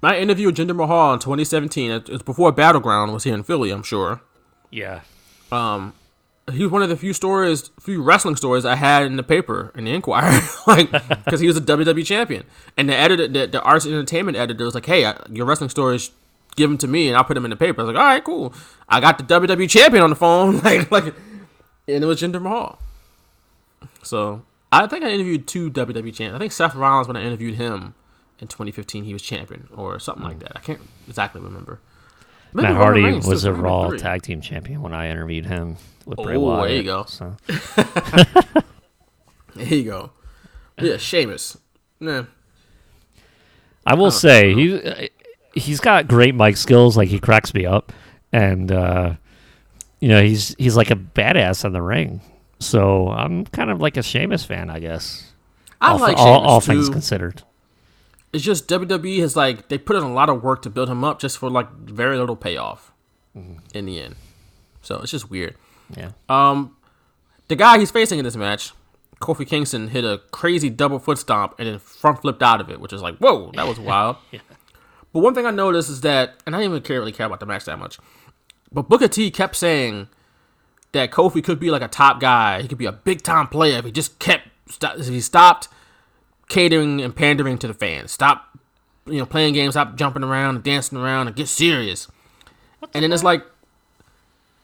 My 0.00 0.16
interview 0.16 0.46
with 0.46 0.56
Jinder 0.56 0.76
Mahal 0.76 1.14
in 1.14 1.18
2017, 1.18 1.90
it 1.90 2.08
was 2.08 2.22
before 2.22 2.52
Battleground 2.52 3.12
was 3.12 3.24
here 3.24 3.34
in 3.34 3.42
Philly, 3.42 3.70
I'm 3.70 3.82
sure. 3.82 4.20
Yeah. 4.70 5.00
Um, 5.50 5.92
he 6.52 6.62
was 6.62 6.70
one 6.70 6.82
of 6.82 6.88
the 6.88 6.96
few 6.96 7.12
stories, 7.12 7.70
few 7.80 8.02
wrestling 8.02 8.36
stories 8.36 8.64
I 8.64 8.76
had 8.76 9.04
in 9.04 9.16
the 9.16 9.22
paper 9.22 9.72
in 9.74 9.84
the 9.84 9.92
Inquirer, 9.92 10.40
like 10.66 10.90
because 11.24 11.40
he 11.40 11.46
was 11.46 11.56
a 11.56 11.60
WWE 11.60 12.04
champion. 12.06 12.44
And 12.76 12.88
the 12.88 12.96
editor, 12.96 13.28
the, 13.28 13.46
the 13.46 13.62
arts 13.62 13.84
and 13.84 13.94
entertainment 13.94 14.36
editor, 14.36 14.64
was 14.64 14.74
like, 14.74 14.86
"Hey, 14.86 15.04
I, 15.04 15.20
your 15.30 15.46
wrestling 15.46 15.70
stories, 15.70 16.10
give 16.58 16.68
them 16.68 16.78
to 16.78 16.86
me, 16.86 17.08
and 17.08 17.16
I'll 17.16 17.24
put 17.24 17.34
them 17.34 17.44
in 17.44 17.50
the 17.50 17.56
paper." 17.56 17.80
I 17.80 17.84
was 17.84 17.94
like, 17.94 18.00
"All 18.00 18.06
right, 18.08 18.22
cool." 18.24 18.52
I 18.88 19.00
got 19.00 19.16
the 19.18 19.24
WWE 19.24 19.68
champion 19.70 20.02
on 20.04 20.10
the 20.10 20.16
phone, 20.16 20.58
like, 20.62 20.90
like, 20.90 21.04
and 21.86 22.04
it 22.04 22.06
was 22.06 22.20
Jinder 22.20 22.42
Mahal. 22.42 22.78
So 24.02 24.42
I 24.70 24.86
think 24.86 25.04
I 25.04 25.10
interviewed 25.10 25.46
two 25.46 25.70
WWE 25.70 26.14
champions. 26.14 26.34
I 26.34 26.38
think 26.38 26.52
Seth 26.52 26.74
Rollins 26.74 27.08
when 27.08 27.16
I 27.16 27.22
interviewed 27.22 27.54
him 27.54 27.94
in 28.38 28.48
2015, 28.48 29.04
he 29.04 29.12
was 29.12 29.22
champion 29.22 29.68
or 29.74 29.98
something 29.98 30.24
like 30.24 30.34
hmm. 30.34 30.40
that. 30.40 30.52
I 30.56 30.60
can't 30.60 30.80
exactly 31.08 31.40
remember. 31.40 31.80
Maybe 32.52 32.68
Matt 32.68 32.76
Hardy 32.76 33.02
Reigns, 33.02 33.26
was 33.26 33.44
a 33.44 33.52
Raw 33.52 33.88
three. 33.88 33.98
tag 33.98 34.22
team 34.22 34.40
champion 34.40 34.80
when 34.80 34.94
I 34.94 35.10
interviewed 35.10 35.46
him 35.46 35.76
with 36.06 36.18
Bray 36.18 36.36
Oh, 36.36 36.40
Wyatt. 36.40 36.68
there 36.68 36.76
you 36.76 36.82
go. 36.82 37.04
So. 37.04 37.36
There 39.58 39.74
you 39.74 39.84
go. 39.84 40.10
Yeah, 40.80 40.98
Sheamus. 40.98 41.58
Nah. 41.98 42.24
I 43.84 43.94
will 43.94 44.12
say 44.12 44.54
he 44.54 45.10
he's 45.58 45.80
got 45.80 46.08
great 46.08 46.34
mic 46.34 46.56
skills. 46.56 46.96
Like 46.96 47.08
he 47.08 47.18
cracks 47.18 47.54
me 47.54 47.66
up, 47.66 47.92
and 48.32 48.70
uh, 48.72 49.14
you 50.00 50.08
know 50.08 50.22
he's 50.22 50.54
he's 50.58 50.76
like 50.76 50.90
a 50.90 50.96
badass 50.96 51.64
in 51.64 51.72
the 51.72 51.82
ring. 51.82 52.20
So 52.60 53.08
I'm 53.08 53.44
kind 53.46 53.70
of 53.70 53.80
like 53.80 53.96
a 53.96 54.02
Sheamus 54.02 54.44
fan, 54.44 54.70
I 54.70 54.80
guess. 54.80 55.32
I 55.80 55.92
all, 55.92 55.98
like 55.98 56.16
all, 56.16 56.38
Sheamus 56.38 56.48
all 56.50 56.60
too. 56.60 56.72
things 56.72 56.88
considered. 56.88 57.42
It's 58.32 58.44
just 58.44 58.68
WWE 58.68 59.20
has 59.20 59.36
like 59.36 59.68
they 59.68 59.78
put 59.78 59.96
in 59.96 60.02
a 60.02 60.12
lot 60.12 60.28
of 60.28 60.42
work 60.42 60.62
to 60.62 60.70
build 60.70 60.88
him 60.88 61.04
up 61.04 61.18
just 61.18 61.38
for 61.38 61.48
like 61.48 61.70
very 61.72 62.18
little 62.18 62.36
payoff 62.36 62.92
in 63.72 63.86
the 63.86 64.00
end. 64.00 64.16
So 64.82 64.96
it's 65.00 65.10
just 65.10 65.30
weird. 65.30 65.54
Yeah. 65.96 66.10
Um, 66.28 66.76
the 67.48 67.56
guy 67.56 67.78
he's 67.78 67.90
facing 67.90 68.18
in 68.18 68.24
this 68.24 68.36
match, 68.36 68.72
Kofi 69.20 69.46
Kingston, 69.46 69.88
hit 69.88 70.04
a 70.04 70.20
crazy 70.30 70.68
double 70.68 70.98
foot 70.98 71.18
stomp 71.18 71.54
and 71.58 71.68
then 71.68 71.78
front 71.78 72.20
flipped 72.20 72.42
out 72.42 72.60
of 72.60 72.70
it, 72.70 72.80
which 72.80 72.92
is 72.92 73.00
like, 73.00 73.16
whoa, 73.18 73.50
that 73.54 73.66
was 73.66 73.78
wild. 73.80 74.16
But 75.12 75.20
one 75.20 75.34
thing 75.34 75.46
I 75.46 75.50
noticed 75.50 75.88
is 75.90 76.00
that, 76.02 76.34
and 76.46 76.54
I 76.54 76.58
didn't 76.60 76.72
even 76.72 76.82
care 76.82 76.98
really 77.00 77.12
care 77.12 77.26
about 77.26 77.40
the 77.40 77.46
match 77.46 77.64
that 77.64 77.78
much, 77.78 77.98
but 78.72 78.88
Booker 78.88 79.08
T 79.08 79.30
kept 79.30 79.56
saying 79.56 80.08
that 80.92 81.10
Kofi 81.10 81.42
could 81.42 81.58
be 81.58 81.70
like 81.70 81.82
a 81.82 81.88
top 81.88 82.20
guy. 82.20 82.60
He 82.62 82.68
could 82.68 82.78
be 82.78 82.86
a 82.86 82.92
big 82.92 83.22
time 83.22 83.46
player 83.48 83.78
if 83.78 83.84
he 83.84 83.92
just 83.92 84.18
kept 84.18 84.48
if 84.82 85.06
he 85.08 85.20
stopped 85.20 85.68
catering 86.48 87.00
and 87.00 87.14
pandering 87.16 87.58
to 87.58 87.66
the 87.66 87.74
fans. 87.74 88.12
Stop, 88.12 88.58
you 89.06 89.18
know, 89.18 89.26
playing 89.26 89.54
games. 89.54 89.74
Stop 89.74 89.96
jumping 89.96 90.22
around 90.24 90.56
and 90.56 90.64
dancing 90.64 90.98
around 90.98 91.26
and 91.26 91.36
get 91.36 91.48
serious. 91.48 92.08
and 92.94 93.02
then 93.02 93.12
it's 93.12 93.22
like, 93.24 93.42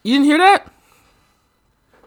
you 0.03 0.15
didn't 0.15 0.27
hear 0.27 0.39
that, 0.39 0.71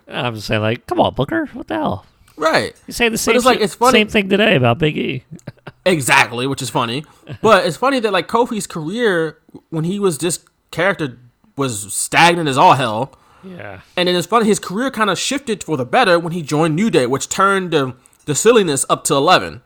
I'm 0.08 0.36
just 0.36 0.48
saying, 0.48 0.62
like, 0.62 0.86
come 0.88 1.00
on, 1.00 1.14
Booker, 1.16 1.48
what 1.54 1.68
the 1.68 1.74
hell? 1.76 2.06
right? 2.38 2.76
You 2.86 2.94
say 2.94 3.10
the 3.10 3.18
same, 3.18 3.36
it's 3.36 3.46
like- 3.46 3.60
it's 3.60 3.74
funny- 3.76 3.98
same 4.00 4.08
thing 4.08 4.30
today 4.30 4.56
about 4.56 4.78
Big 4.78 4.96
E. 4.98 5.24
Exactly, 5.88 6.48
which 6.48 6.62
is 6.62 6.70
funny. 6.70 7.06
But 7.42 7.66
it's 7.66 7.78
funny 7.78 8.00
that 8.00 8.12
like 8.12 8.28
Kofi's 8.28 8.68
career 8.68 9.40
when 9.70 9.86
he 9.86 10.00
was 10.00 10.18
this 10.18 10.44
character 10.72 11.18
was 11.56 11.94
stagnant 11.94 12.50
as 12.50 12.58
all 12.58 12.74
hell. 12.74 13.14
Yeah. 13.44 13.82
And 13.96 14.08
then 14.08 14.16
it's 14.16 14.28
funny 14.28 14.46
his 14.46 14.60
career 14.60 14.92
kind 14.92 15.10
of 15.10 15.18
shifted 15.18 15.64
for 15.64 15.78
the 15.78 15.86
better 15.86 16.20
when 16.20 16.34
he 16.34 16.42
joined 16.42 16.76
New 16.76 16.90
Day, 16.90 17.06
which 17.08 17.30
turned 17.30 17.72
the, 17.72 17.96
the 18.26 18.36
silliness 18.36 18.86
up 18.90 19.04
to 19.06 19.16
eleven. 19.16 19.62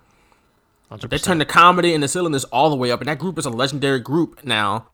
100%. 0.91 1.09
They 1.09 1.17
turned 1.17 1.39
the 1.41 1.45
comedy 1.45 1.93
and 1.93 2.03
the 2.03 2.07
silliness 2.07 2.43
all 2.45 2.69
the 2.69 2.75
way 2.75 2.91
up, 2.91 2.99
and 2.99 3.07
that 3.07 3.17
group 3.17 3.39
is 3.39 3.45
a 3.45 3.49
legendary 3.49 3.99
group 3.99 4.43
now. 4.43 4.87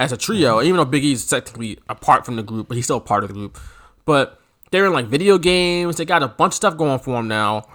As 0.00 0.12
a 0.12 0.16
trio, 0.16 0.60
even 0.62 0.76
though 0.76 0.84
Big 0.84 1.04
E's 1.04 1.26
technically 1.26 1.78
apart 1.88 2.24
from 2.24 2.36
the 2.36 2.42
group, 2.42 2.68
but 2.68 2.76
he's 2.76 2.84
still 2.84 3.00
part 3.00 3.24
of 3.24 3.28
the 3.28 3.34
group. 3.34 3.58
But 4.04 4.40
they're 4.70 4.86
in 4.86 4.92
like 4.92 5.06
video 5.06 5.38
games. 5.38 5.96
They 5.96 6.04
got 6.04 6.22
a 6.22 6.28
bunch 6.28 6.52
of 6.52 6.54
stuff 6.54 6.76
going 6.76 7.00
for 7.00 7.16
them 7.16 7.26
now. 7.26 7.66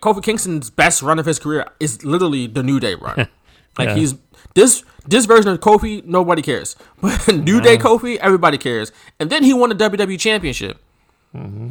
Kofi 0.00 0.22
Kingston's 0.22 0.70
best 0.70 1.02
run 1.02 1.18
of 1.18 1.26
his 1.26 1.38
career 1.38 1.66
is 1.80 2.04
literally 2.04 2.46
the 2.46 2.62
New 2.62 2.80
Day 2.80 2.94
run. 2.94 3.16
like 3.78 3.88
Yeah. 3.88 3.94
he's 3.94 4.14
this 4.54 4.84
this 5.06 5.26
version 5.26 5.50
of 5.50 5.60
Kofi, 5.60 6.04
nobody 6.04 6.42
cares. 6.42 6.76
But 7.00 7.28
New 7.34 7.60
Day 7.60 7.76
Kofi, 7.76 8.16
everybody 8.16 8.58
cares. 8.58 8.90
And 9.20 9.30
then 9.30 9.44
he 9.44 9.52
won 9.54 9.68
the 9.70 9.74
WWE 9.76 10.18
Championship. 10.18 10.78
Mm-hmm. 11.34 11.70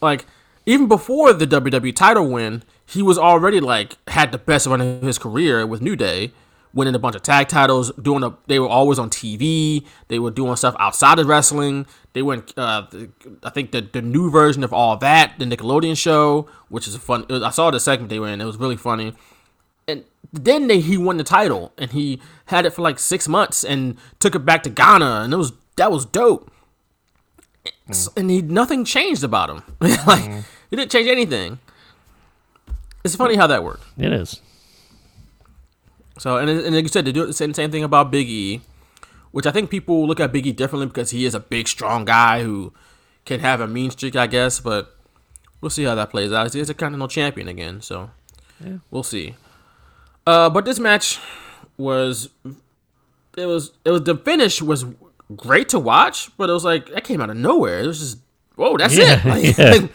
Like 0.00 0.26
even 0.66 0.88
before 0.88 1.32
the 1.32 1.46
WWE 1.46 1.94
title 1.94 2.28
win, 2.30 2.62
he 2.86 3.02
was 3.02 3.18
already 3.18 3.60
like 3.60 3.96
had 4.08 4.32
the 4.32 4.38
best 4.38 4.66
run 4.66 4.80
of 4.80 5.02
his 5.02 5.18
career 5.18 5.66
with 5.66 5.80
New 5.80 5.96
Day, 5.96 6.32
winning 6.72 6.94
a 6.94 6.98
bunch 6.98 7.14
of 7.16 7.22
tag 7.22 7.48
titles. 7.48 7.92
Doing 8.00 8.22
a, 8.22 8.34
they 8.46 8.58
were 8.58 8.68
always 8.68 8.98
on 8.98 9.10
TV. 9.10 9.84
They 10.08 10.18
were 10.18 10.30
doing 10.30 10.56
stuff 10.56 10.74
outside 10.78 11.18
of 11.18 11.26
wrestling. 11.26 11.86
They 12.14 12.22
went, 12.22 12.56
uh, 12.56 12.86
I 13.42 13.50
think 13.50 13.72
the 13.72 13.80
the 13.82 14.00
new 14.00 14.30
version 14.30 14.64
of 14.64 14.72
all 14.72 14.96
that, 14.98 15.34
the 15.38 15.44
Nickelodeon 15.44 15.96
show, 15.98 16.48
which 16.68 16.86
is 16.88 16.94
a 16.94 16.98
fun. 16.98 17.26
I 17.28 17.50
saw 17.50 17.70
the 17.70 17.80
segment 17.80 18.08
they 18.08 18.18
were 18.20 18.28
in. 18.28 18.40
It 18.40 18.44
was 18.44 18.56
really 18.56 18.76
funny. 18.76 19.14
And 19.86 20.04
then 20.32 20.66
they, 20.68 20.80
he 20.80 20.96
won 20.96 21.16
the 21.18 21.24
title, 21.24 21.72
and 21.76 21.90
he 21.90 22.20
had 22.46 22.64
it 22.66 22.70
for 22.72 22.82
like 22.82 22.98
six 22.98 23.28
months, 23.28 23.64
and 23.64 23.98
took 24.20 24.34
it 24.34 24.44
back 24.46 24.62
to 24.62 24.70
Ghana, 24.70 25.22
and 25.24 25.32
it 25.34 25.36
was 25.36 25.52
that 25.76 25.90
was 25.92 26.06
dope. 26.06 26.50
S- 27.90 28.08
And 28.16 28.30
he 28.30 28.40
nothing 28.42 28.84
changed 28.84 29.24
about 29.24 29.50
him. 29.50 29.62
like 30.06 30.44
he 30.70 30.76
didn't 30.76 30.90
change 30.92 31.08
anything. 31.08 31.58
It's 33.04 33.16
funny 33.16 33.34
how 33.36 33.46
that 33.48 33.62
worked. 33.64 33.84
It 33.98 34.12
is. 34.12 34.40
So 36.18 36.36
and 36.38 36.48
and 36.48 36.74
like 36.74 36.84
you 36.84 36.88
said, 36.88 37.04
they 37.04 37.12
do 37.12 37.26
the 37.26 37.32
same, 37.32 37.52
same 37.54 37.70
thing 37.72 37.82
about 37.84 38.10
Big 38.10 38.28
E, 38.28 38.60
which 39.34 39.46
I 39.46 39.50
think 39.50 39.68
people 39.68 40.06
look 40.06 40.20
at 40.20 40.30
Big 40.30 40.46
E 40.46 40.52
differently 40.52 40.86
because 40.86 41.10
he 41.10 41.24
is 41.24 41.34
a 41.34 41.40
big, 41.40 41.66
strong 41.66 42.04
guy 42.04 42.44
who 42.44 42.72
can 43.24 43.40
have 43.40 43.60
a 43.60 43.66
mean 43.66 43.90
streak, 43.90 44.14
I 44.14 44.28
guess. 44.28 44.60
But 44.60 44.96
we'll 45.60 45.70
see 45.70 45.82
how 45.82 45.96
that 45.96 46.10
plays 46.10 46.32
out. 46.32 46.54
He's 46.54 46.70
a 46.70 46.74
continental 46.74 47.08
champion 47.08 47.48
again, 47.48 47.80
so 47.80 48.10
we'll 48.92 49.02
see. 49.02 49.34
Uh, 50.24 50.48
but 50.50 50.64
this 50.64 50.78
match 50.78 51.18
was 51.76 52.28
it 53.36 53.46
was 53.46 53.72
it 53.84 53.90
was 53.90 54.02
the 54.04 54.16
finish 54.16 54.62
was 54.62 54.84
great 55.34 55.68
to 55.70 55.80
watch, 55.80 56.30
but 56.36 56.48
it 56.48 56.52
was 56.52 56.64
like 56.64 56.86
that 56.90 57.02
came 57.02 57.20
out 57.20 57.28
of 57.28 57.36
nowhere. 57.36 57.80
It 57.80 57.88
was 57.88 57.98
just 57.98 58.18
whoa, 58.54 58.76
that's 58.76 58.96
Yeah, 58.96 59.18
it. 59.18 59.24
Like, 59.24 59.58
yeah. 59.58 59.88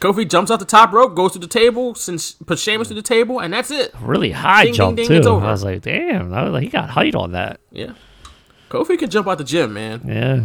Kofi 0.00 0.26
jumps 0.26 0.50
off 0.50 0.58
the 0.58 0.64
top 0.64 0.92
rope, 0.92 1.14
goes 1.14 1.32
to 1.32 1.38
the 1.38 1.46
table, 1.46 1.94
since 1.94 2.32
puts 2.32 2.62
Sheamus 2.62 2.88
to 2.88 2.94
the 2.94 3.02
table, 3.02 3.40
and 3.40 3.52
that's 3.52 3.70
it. 3.70 3.92
Really 4.00 4.30
high 4.30 4.64
Ding, 4.64 4.72
ding, 4.72 4.74
jump 4.74 4.96
ding, 4.96 5.22
too. 5.22 5.28
I 5.36 5.50
was 5.50 5.64
like, 5.64 5.82
damn, 5.82 6.32
I 6.32 6.44
was 6.44 6.52
like, 6.52 6.62
he 6.62 6.68
got 6.70 6.88
height 6.88 7.14
on 7.14 7.32
that. 7.32 7.60
Yeah. 7.70 7.92
Kofi 8.70 8.98
can 8.98 9.10
jump 9.10 9.28
out 9.28 9.38
the 9.38 9.44
gym, 9.44 9.72
man. 9.74 10.02
Yeah. 10.06 10.44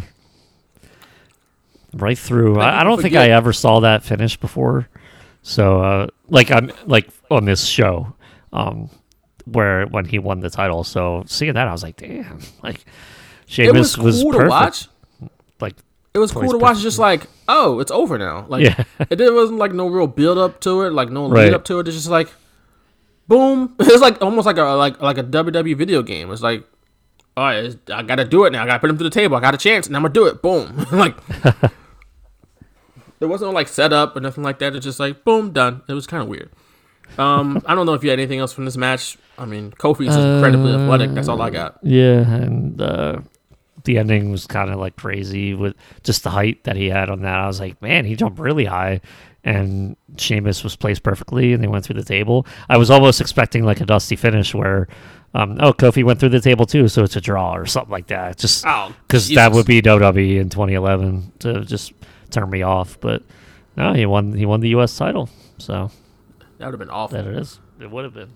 Right 1.93 2.18
through. 2.18 2.60
I, 2.60 2.81
I 2.81 2.84
don't 2.84 3.02
think 3.02 3.15
I 3.15 3.31
ever 3.31 3.52
saw 3.52 3.81
that 3.81 4.03
finish 4.03 4.38
before. 4.38 4.88
So, 5.41 5.81
uh, 5.81 6.07
like 6.30 6.52
on 6.52 6.72
like 6.85 7.10
on 7.30 7.45
this 7.45 7.65
show, 7.65 8.14
um, 8.53 8.89
where 9.45 9.85
when 9.88 10.06
he 10.06 10.19
won 10.19 10.39
the 10.39 10.49
title. 10.49 10.84
So 10.84 11.23
seeing 11.26 11.53
that, 11.56 11.68
I 11.68 11.72
was 11.72 11.84
like, 11.84 11.98
damn, 11.98 12.39
like 12.64 12.76
It 12.77 12.84
Sheamus 13.48 13.98
was 13.98 14.06
was, 14.06 14.22
cool 14.23 14.31
to 14.34 14.38
perfect. 14.38 14.49
watch. 14.52 14.88
Like, 15.60 15.76
It 16.14 16.19
was 16.19 16.31
cool 16.31 16.49
to 16.52 16.57
watch. 16.57 16.69
perfect. 16.76 16.84
Just 16.84 16.99
like, 16.99 17.27
oh, 17.49 17.80
it's 17.80 17.91
over 17.91 18.18
now. 18.18 18.45
Like, 18.48 18.64
Yeah. 18.64 18.84
it 19.10 19.18
there 19.18 19.34
wasn't 19.34 19.60
like 19.60 19.73
no 19.73 19.88
real 19.88 20.07
build 20.07 20.38
up 20.38 20.61
to 20.61 20.84
it, 20.84 20.93
like 20.93 21.10
no 21.10 21.26
lead 21.26 21.45
Right. 21.45 21.53
up 21.53 21.65
to 21.65 21.80
it. 21.80 21.88
It's 21.88 21.98
just 21.98 22.07
like, 22.10 22.31
boom. 23.27 23.76
It's 23.80 24.02
like 24.02 24.22
almost 24.22 24.45
like 24.45 24.57
a 24.57 24.64
like 24.64 25.02
like 25.02 25.18
a 25.18 25.23
WWE 25.23 25.76
video 25.76 26.03
game. 26.03 26.31
It's 26.31 26.41
like, 26.43 26.64
all 27.38 27.45
right, 27.45 27.76
I 27.91 28.03
gotta 28.03 28.26
do 28.26 28.45
it 28.45 28.52
now. 28.52 28.64
I 28.64 28.66
gotta 28.66 28.80
put 28.80 28.90
him 28.90 28.98
through 28.98 29.10
the 29.10 29.14
table. 29.14 29.38
I 29.38 29.40
got 29.40 29.53
a 29.53 29.58
chance, 29.58 29.88
and 29.88 29.95
I'm 29.95 30.02
gonna 30.02 30.14
do 30.14 30.26
it. 30.28 30.41
Boom. 30.41 30.86
like, 30.91 31.16
there 33.20 33.28
wasn't 33.28 33.52
no 33.52 33.56
like 33.56 33.68
setup 33.68 34.16
or 34.16 34.20
nothing 34.20 34.44
like 34.44 34.60
that. 34.60 34.76
It's 34.76 34.84
just 34.84 34.99
like, 34.99 35.24
boom, 35.24 35.52
done. 35.52 35.82
It 35.88 35.94
was 35.94 36.08
kind 36.08 36.22
of 36.24 36.30
weird. 36.30 36.52
Um, 37.18 37.62
I 37.66 37.76
don't 37.76 37.86
know 37.86 37.94
if 37.94 38.03
you 38.03 38.10
had 38.10 38.20
anything 38.20 38.40
else 38.40 38.53
from 38.53 38.66
this 38.66 38.78
match. 38.78 39.18
I 39.38 39.45
mean, 39.45 39.72
Kofi's 39.72 40.16
incredibly 40.16 40.74
athletic. 40.74 41.12
That's 41.12 41.28
all 41.28 41.41
I 41.41 41.49
got. 41.49 41.80
yeah, 41.84 42.20
and 42.20 42.82
uh, 42.82 43.22
the 43.84 43.98
ending 43.98 44.32
was 44.32 44.45
kind 44.45 44.70
of 44.70 44.80
like 44.80 44.95
crazy 44.95 45.53
with 45.53 45.76
just 46.03 46.24
the 46.24 46.30
height 46.30 46.64
that 46.66 46.76
he 46.76 46.90
had 46.90 47.10
on 47.10 47.22
that. 47.22 47.40
I 47.40 47.48
was 47.48 47.60
like, 47.60 47.82
man, 47.82 48.06
he 48.06 48.16
jumped 48.16 48.40
really 48.40 48.66
high, 48.66 49.02
and 49.44 49.95
Sheamus 50.18 50.64
was 50.64 50.76
placed 50.76 51.03
perfectly, 51.03 51.53
and 51.53 51.64
they 51.64 51.68
went 51.68 51.86
through 51.86 51.95
the 51.95 52.06
table. 52.06 52.45
I 52.70 52.78
was 52.78 52.90
almost 52.91 53.22
expecting 53.22 53.64
like 53.64 53.82
a 53.82 53.86
dusty 53.86 54.16
finish 54.16 54.53
where, 54.53 54.88
um, 55.34 55.58
oh, 55.62 55.74
Kofi 55.74 56.03
went 56.03 56.20
through 56.20 56.30
the 56.30 56.41
table 56.41 56.66
too, 56.66 56.88
so 56.88 57.03
it's 57.03 57.16
a 57.16 57.22
draw 57.22 57.53
or 57.56 57.66
something 57.66 57.91
like 57.91 58.08
that. 58.08 58.38
Just 58.38 58.66
Oh, 58.68 58.94
because 59.08 59.30
that 59.30 59.52
would 59.52 59.66
be 59.66 59.82
WWE 59.82 60.40
in 60.40 60.49
2011 60.49 61.32
to 61.40 61.64
just 61.66 61.94
turn 62.30 62.49
me 62.49 62.62
off. 62.62 62.99
But 62.99 63.24
no, 63.78 63.94
he 63.94 64.06
won. 64.06 64.34
He 64.34 64.45
won 64.45 64.60
the 64.60 64.70
U.S. 64.70 64.95
title, 64.98 65.30
so 65.58 65.91
That 66.58 66.66
would 66.66 66.74
have 66.74 66.80
been 66.80 66.90
awful. 66.90 67.18
that 67.18 67.28
it 67.28 67.36
is. 67.38 67.60
It 67.80 67.90
would 67.90 68.03
have 68.03 68.14
been. 68.14 68.32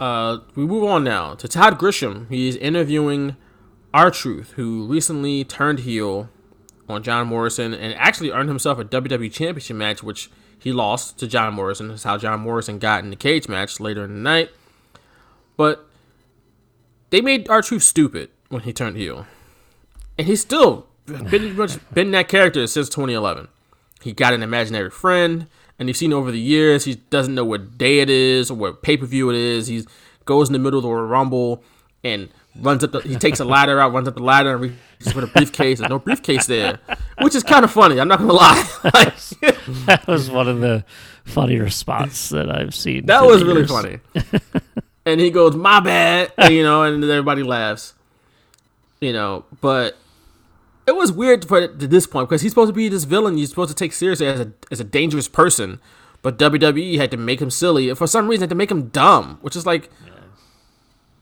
Uh, 0.00 0.38
we 0.56 0.64
move 0.66 0.84
on 0.84 1.04
now 1.04 1.34
to 1.34 1.46
Todd 1.46 1.78
Grisham. 1.78 2.28
He's 2.28 2.56
interviewing 2.56 3.36
R-Truth, 3.92 4.52
who 4.52 4.86
recently 4.86 5.44
turned 5.44 5.80
heel 5.80 6.28
on 6.88 7.02
John 7.02 7.28
Morrison 7.28 7.72
and 7.72 7.94
actually 7.94 8.30
earned 8.32 8.48
himself 8.48 8.78
a 8.78 8.84
WWE 8.84 9.32
Championship 9.32 9.76
match, 9.76 10.02
which 10.02 10.30
he 10.58 10.72
lost 10.72 11.18
to 11.20 11.28
John 11.28 11.54
Morrison. 11.54 11.88
That's 11.88 12.02
how 12.02 12.18
John 12.18 12.40
Morrison 12.40 12.78
got 12.80 13.04
in 13.04 13.10
the 13.10 13.16
cage 13.16 13.48
match 13.48 13.78
later 13.78 14.04
in 14.04 14.14
the 14.14 14.20
night. 14.20 14.50
But 15.56 15.86
they 17.10 17.20
made 17.20 17.48
R-Truth 17.48 17.82
stupid 17.82 18.30
when 18.48 18.62
he 18.62 18.72
turned 18.72 18.96
heel, 18.96 19.26
and 20.18 20.26
he's 20.26 20.40
still 20.40 20.86
been 21.06 21.56
much 21.56 21.76
been 21.92 22.10
that 22.12 22.28
character 22.28 22.66
since 22.66 22.88
2011. 22.88 23.48
He 24.02 24.12
got 24.12 24.32
an 24.34 24.42
imaginary 24.42 24.90
friend, 24.90 25.46
and 25.78 25.88
you've 25.88 25.96
seen 25.96 26.12
over 26.12 26.30
the 26.30 26.40
years 26.40 26.84
he 26.84 26.96
doesn't 27.10 27.34
know 27.34 27.44
what 27.44 27.78
day 27.78 28.00
it 28.00 28.10
is 28.10 28.50
or 28.50 28.54
what 28.54 28.82
pay 28.82 28.96
per 28.96 29.06
view 29.06 29.30
it 29.30 29.36
is. 29.36 29.68
He 29.68 29.84
goes 30.24 30.48
in 30.48 30.52
the 30.52 30.58
middle 30.58 30.78
of 30.78 30.82
the 30.84 30.90
Rumble 30.90 31.62
and 32.02 32.28
runs 32.60 32.82
up. 32.84 32.92
The, 32.92 33.00
he 33.00 33.16
takes 33.16 33.40
a 33.40 33.44
ladder 33.44 33.80
out, 33.80 33.92
runs 33.92 34.08
up 34.08 34.16
the 34.16 34.22
ladder, 34.22 34.52
and 34.54 34.60
reaches 34.62 35.12
for 35.12 35.20
the 35.20 35.26
briefcase. 35.28 35.78
There's 35.78 35.88
no 35.90 35.98
briefcase 35.98 36.46
there, 36.46 36.80
which 37.22 37.34
is 37.34 37.42
kind 37.42 37.64
of 37.64 37.70
funny. 37.70 38.00
I'm 38.00 38.08
not 38.08 38.18
gonna 38.18 38.32
lie. 38.32 38.68
Like, 38.94 39.16
That 39.86 40.04
was 40.06 40.30
one 40.30 40.48
of 40.48 40.60
the 40.60 40.84
funnier 41.24 41.70
spots 41.70 42.28
that 42.30 42.50
I've 42.50 42.74
seen. 42.74 43.06
that 43.06 43.24
was 43.24 43.42
really 43.42 43.60
years. 43.60 43.70
funny. 43.70 43.98
and 45.06 45.20
he 45.20 45.30
goes, 45.30 45.54
"My 45.54 45.80
bad," 45.80 46.32
you 46.50 46.62
know, 46.62 46.82
and 46.82 47.02
everybody 47.04 47.42
laughs. 47.42 47.94
You 49.00 49.12
know, 49.12 49.44
but 49.60 49.96
it 50.86 50.96
was 50.96 51.12
weird 51.12 51.46
for 51.46 51.66
to 51.66 51.86
this 51.86 52.06
point 52.06 52.28
because 52.28 52.42
he's 52.42 52.52
supposed 52.52 52.70
to 52.70 52.74
be 52.74 52.88
this 52.88 53.04
villain 53.04 53.36
you're 53.38 53.46
supposed 53.46 53.70
to 53.70 53.74
take 53.76 53.92
seriously 53.92 54.26
as 54.26 54.40
a 54.40 54.52
as 54.70 54.80
a 54.80 54.84
dangerous 54.84 55.28
person, 55.28 55.80
but 56.22 56.38
WWE 56.38 56.96
had 56.96 57.10
to 57.10 57.16
make 57.16 57.40
him 57.42 57.50
silly 57.50 57.94
for 57.94 58.06
some 58.06 58.28
reason. 58.28 58.42
Had 58.42 58.50
to 58.50 58.54
make 58.56 58.70
him 58.70 58.88
dumb, 58.88 59.38
which 59.42 59.56
is 59.56 59.66
like. 59.66 59.90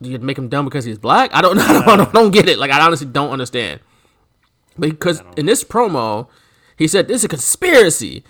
You 0.00 0.10
had 0.10 0.22
to 0.22 0.26
make 0.26 0.36
him 0.36 0.48
dumb 0.48 0.64
because 0.64 0.84
he's 0.84 0.98
black. 0.98 1.32
I 1.32 1.40
don't 1.40 1.56
know. 1.58 1.62
I 1.64 1.96
don't, 1.96 2.08
I 2.08 2.12
don't 2.12 2.32
get 2.32 2.48
it. 2.48 2.58
Like 2.58 2.72
I 2.72 2.84
honestly 2.84 3.06
don't 3.06 3.30
understand. 3.30 3.78
Because 4.76 5.22
in 5.36 5.46
this 5.46 5.62
promo, 5.62 6.26
he 6.76 6.88
said 6.88 7.06
this 7.06 7.18
is 7.18 7.24
a 7.24 7.28
conspiracy, 7.28 8.24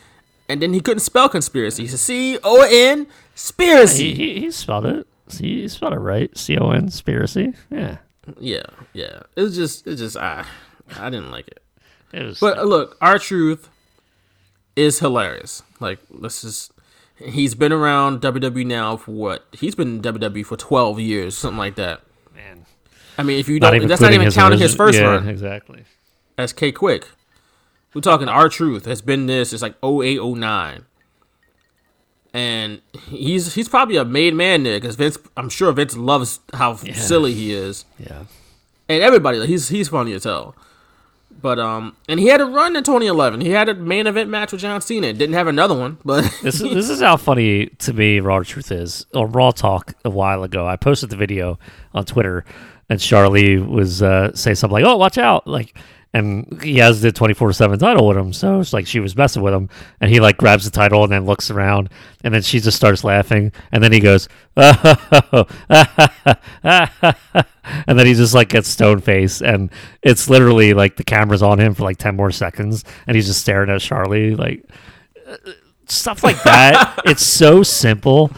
and 0.50 0.60
then 0.60 0.74
he 0.74 0.80
couldn't 0.80 1.00
spell 1.00 1.30
conspiracy. 1.30 1.84
He 1.84 1.88
said 1.88 1.98
C 1.98 2.38
O 2.44 2.60
N 2.70 3.00
He, 3.00 3.06
conspiracy. 3.32 4.14
he, 4.14 4.40
he 4.40 4.50
spelled 4.50 4.84
it. 4.84 5.06
He 5.38 5.66
spelled 5.68 5.92
it 5.94 5.98
right. 5.98 6.36
C 6.36 6.56
O 6.58 6.70
N 6.70 6.80
conspiracy. 6.82 7.54
Yeah. 7.70 7.98
Yeah, 8.38 8.62
yeah. 8.92 9.22
It 9.36 9.42
was 9.42 9.56
just, 9.56 9.86
it 9.86 9.96
just, 9.96 10.16
I, 10.16 10.44
I 10.98 11.10
didn't 11.10 11.30
like 11.32 11.48
it. 11.48 11.62
It 12.12 12.24
was. 12.24 12.38
But 12.38 12.58
uh, 12.58 12.62
look, 12.62 12.96
R-Truth 13.00 13.68
is 14.76 15.00
hilarious. 15.00 15.62
Like, 15.80 15.98
this 16.20 16.44
is, 16.44 16.70
he's 17.18 17.54
been 17.56 17.72
around 17.72 18.20
WWE 18.20 18.64
now 18.66 18.96
for 18.96 19.10
what? 19.12 19.46
He's 19.52 19.74
been 19.74 19.96
in 19.96 20.02
WWE 20.02 20.46
for 20.46 20.56
twelve 20.56 21.00
years, 21.00 21.36
something 21.36 21.58
like 21.58 21.74
that. 21.76 22.02
man. 22.34 22.64
I 23.18 23.22
mean, 23.24 23.38
if 23.40 23.48
you 23.48 23.58
Not 23.58 23.72
don't, 23.72 23.88
that's 23.88 24.00
not 24.00 24.12
even 24.12 24.24
his 24.26 24.34
counting 24.34 24.58
his 24.60 24.74
first 24.74 24.98
yeah, 24.98 25.04
run 25.06 25.28
Exactly. 25.28 25.84
as 26.38 26.52
K-Kwik. 26.52 27.04
We're 27.94 28.00
talking 28.00 28.28
R-Truth 28.28 28.86
has 28.86 29.02
been 29.02 29.26
this. 29.26 29.52
It's 29.52 29.62
like 29.62 29.74
0809. 29.84 30.86
And 32.34 32.80
he's 33.08 33.54
he's 33.54 33.68
probably 33.68 33.96
a 33.96 34.04
made 34.04 34.34
man 34.34 34.62
there 34.62 34.78
because 34.80 34.96
Vince. 34.96 35.18
I'm 35.36 35.48
sure 35.48 35.72
Vince 35.72 35.96
loves 35.96 36.40
how 36.54 36.76
silly 36.76 37.34
he 37.34 37.52
is. 37.52 37.84
Yeah. 37.98 38.24
and 38.88 39.02
everybody 39.02 39.38
like, 39.38 39.48
he's 39.48 39.68
he's 39.68 39.88
funny 39.88 40.12
as 40.12 40.24
hell. 40.24 40.54
But 41.40 41.58
um, 41.58 41.96
and 42.08 42.20
he 42.20 42.26
had 42.28 42.40
a 42.40 42.44
run 42.44 42.76
in 42.76 42.84
2011. 42.84 43.40
He 43.40 43.50
had 43.50 43.68
a 43.68 43.74
main 43.74 44.06
event 44.06 44.30
match 44.30 44.52
with 44.52 44.60
John 44.60 44.80
Cena. 44.80 45.12
Didn't 45.12 45.34
have 45.34 45.48
another 45.48 45.76
one, 45.76 45.98
but 46.04 46.22
This 46.42 46.60
is 46.60 46.72
this 46.72 46.88
is 46.88 47.00
how 47.00 47.16
funny 47.16 47.66
to 47.66 47.92
me 47.92 48.20
Raw 48.20 48.42
Truth 48.42 48.70
is. 48.70 49.06
On 49.14 49.30
Raw 49.32 49.50
Talk 49.50 49.94
a 50.04 50.10
while 50.10 50.44
ago, 50.44 50.66
I 50.66 50.76
posted 50.76 51.10
the 51.10 51.16
video 51.16 51.58
on 51.94 52.04
Twitter, 52.04 52.44
and 52.88 53.00
Charlie 53.00 53.56
was 53.58 54.02
uh, 54.02 54.32
saying 54.34 54.54
something 54.56 54.74
like, 54.74 54.84
"Oh, 54.84 54.96
watch 54.96 55.18
out!" 55.18 55.46
Like, 55.48 55.76
and 56.14 56.60
he 56.62 56.78
has 56.78 57.00
the 57.00 57.10
twenty 57.12 57.34
four 57.34 57.52
seven 57.52 57.78
title 57.78 58.06
with 58.08 58.16
him, 58.16 58.32
so 58.32 58.60
it's 58.60 58.72
like 58.72 58.86
she 58.86 59.00
was 59.00 59.16
messing 59.16 59.42
with 59.42 59.54
him, 59.54 59.68
and 60.00 60.10
he 60.10 60.20
like 60.20 60.36
grabs 60.36 60.64
the 60.64 60.70
title 60.70 61.02
and 61.04 61.12
then 61.12 61.24
looks 61.24 61.50
around, 61.50 61.88
and 62.22 62.34
then 62.34 62.42
she 62.42 62.60
just 62.60 62.76
starts 62.76 63.02
laughing, 63.04 63.52
and 63.72 63.82
then 63.82 63.92
he 63.92 64.00
goes, 64.00 64.28
"Oh," 64.56 65.46
and 66.64 67.98
then 67.98 68.06
he 68.06 68.14
just 68.14 68.34
like 68.34 68.48
gets 68.50 68.68
stone 68.68 69.00
face, 69.00 69.40
and 69.40 69.70
it's 70.02 70.28
literally 70.28 70.74
like 70.74 70.96
the 70.96 71.04
camera's 71.04 71.42
on 71.42 71.58
him 71.58 71.74
for 71.74 71.84
like 71.84 71.98
ten 71.98 72.16
more 72.16 72.30
seconds, 72.30 72.84
and 73.06 73.14
he's 73.16 73.26
just 73.26 73.40
staring 73.40 73.70
at 73.70 73.80
Charlie 73.80 74.34
like. 74.34 74.64
stuff 75.86 76.22
like 76.24 76.42
that. 76.44 77.00
it's 77.04 77.22
so 77.24 77.62
simple, 77.62 78.30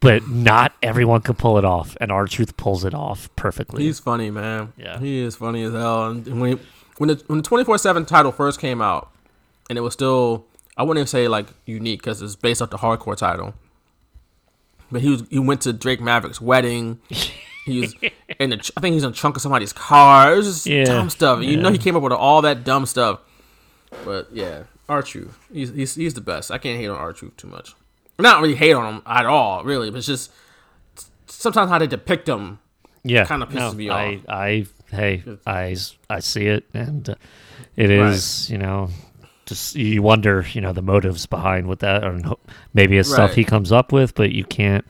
but 0.00 0.26
not 0.28 0.72
everyone 0.82 1.20
can 1.20 1.34
pull 1.34 1.58
it 1.58 1.64
off, 1.64 1.96
and 2.00 2.10
R-Truth 2.12 2.56
pulls 2.56 2.84
it 2.84 2.94
off 2.94 3.28
perfectly. 3.36 3.84
He's 3.84 3.98
funny, 4.00 4.30
man. 4.30 4.72
Yeah. 4.76 4.98
he 4.98 5.20
is 5.20 5.36
funny 5.36 5.62
as 5.64 5.72
hell. 5.72 6.10
And 6.10 6.40
when 6.40 6.58
he, 6.58 6.58
when 7.00 7.08
the 7.08 7.24
when 7.28 7.38
the 7.38 7.42
twenty 7.42 7.64
four 7.64 7.78
seven 7.78 8.04
title 8.04 8.30
first 8.30 8.60
came 8.60 8.82
out, 8.82 9.10
and 9.70 9.78
it 9.78 9.80
was 9.80 9.94
still 9.94 10.44
I 10.76 10.82
wouldn't 10.82 10.98
even 10.98 11.06
say 11.06 11.28
like 11.28 11.46
unique 11.64 12.00
because 12.00 12.20
it's 12.20 12.36
based 12.36 12.60
off 12.60 12.68
the 12.68 12.76
hardcore 12.76 13.16
title. 13.16 13.54
But 14.92 15.00
he 15.00 15.08
was 15.08 15.24
he 15.30 15.38
went 15.38 15.62
to 15.62 15.72
Drake 15.72 16.02
Maverick's 16.02 16.40
wedding. 16.40 17.00
He 17.66 17.80
was 17.80 17.94
in 18.40 18.50
the 18.50 18.72
I 18.74 18.80
think 18.80 18.94
he's 18.94 19.04
in 19.04 19.10
the 19.10 19.16
trunk 19.16 19.36
of 19.36 19.42
somebody's 19.42 19.72
car. 19.72 20.32
It 20.32 20.36
was 20.38 20.46
just 20.46 20.66
Yeah, 20.66 20.84
dumb 20.84 21.10
stuff. 21.10 21.42
You 21.42 21.58
know 21.58 21.70
he 21.70 21.76
came 21.76 21.94
up 21.94 22.02
with 22.02 22.10
all 22.10 22.40
that 22.42 22.64
dumb 22.64 22.86
stuff. 22.86 23.20
But 24.02 24.28
yeah, 24.32 24.62
R-Truth. 24.88 25.38
He's, 25.52 25.68
he's 25.68 25.94
he's 25.94 26.14
the 26.14 26.22
best. 26.22 26.50
I 26.50 26.56
can't 26.56 26.80
hate 26.80 26.88
on 26.88 26.96
R-Truth 26.96 27.36
too 27.36 27.48
much. 27.48 27.74
Not 28.18 28.40
really 28.40 28.54
hate 28.54 28.72
on 28.72 28.94
him 28.94 29.02
at 29.04 29.26
all, 29.26 29.62
really. 29.62 29.90
But 29.90 29.98
it's 29.98 30.06
just 30.06 30.32
sometimes 31.26 31.70
how 31.70 31.78
they 31.78 31.86
depict 31.86 32.28
him 32.28 32.58
yeah, 33.04 33.26
kinda 33.26 33.44
pisses 33.44 33.74
me 33.74 33.90
I, 33.90 34.14
off. 34.14 34.20
I, 34.26 34.66
hey, 34.90 35.22
I, 35.46 35.76
I 36.08 36.20
see 36.20 36.46
it, 36.46 36.64
and 36.74 37.08
uh, 37.10 37.14
it 37.76 37.90
is, 37.90 38.50
you 38.50 38.58
know, 38.58 38.88
just 39.46 39.74
you 39.76 40.02
wonder, 40.02 40.44
you 40.52 40.60
know, 40.60 40.72
the 40.72 40.82
motives 40.82 41.26
behind 41.26 41.66
what 41.66 41.80
that, 41.80 42.04
or 42.04 42.12
no- 42.14 42.38
maybe 42.74 42.98
it's 42.98 43.10
stuff 43.12 43.34
he 43.34 43.44
comes 43.44 43.72
up 43.72 43.92
with, 43.92 44.14
but 44.14 44.32
you 44.32 44.44
can't 44.44 44.84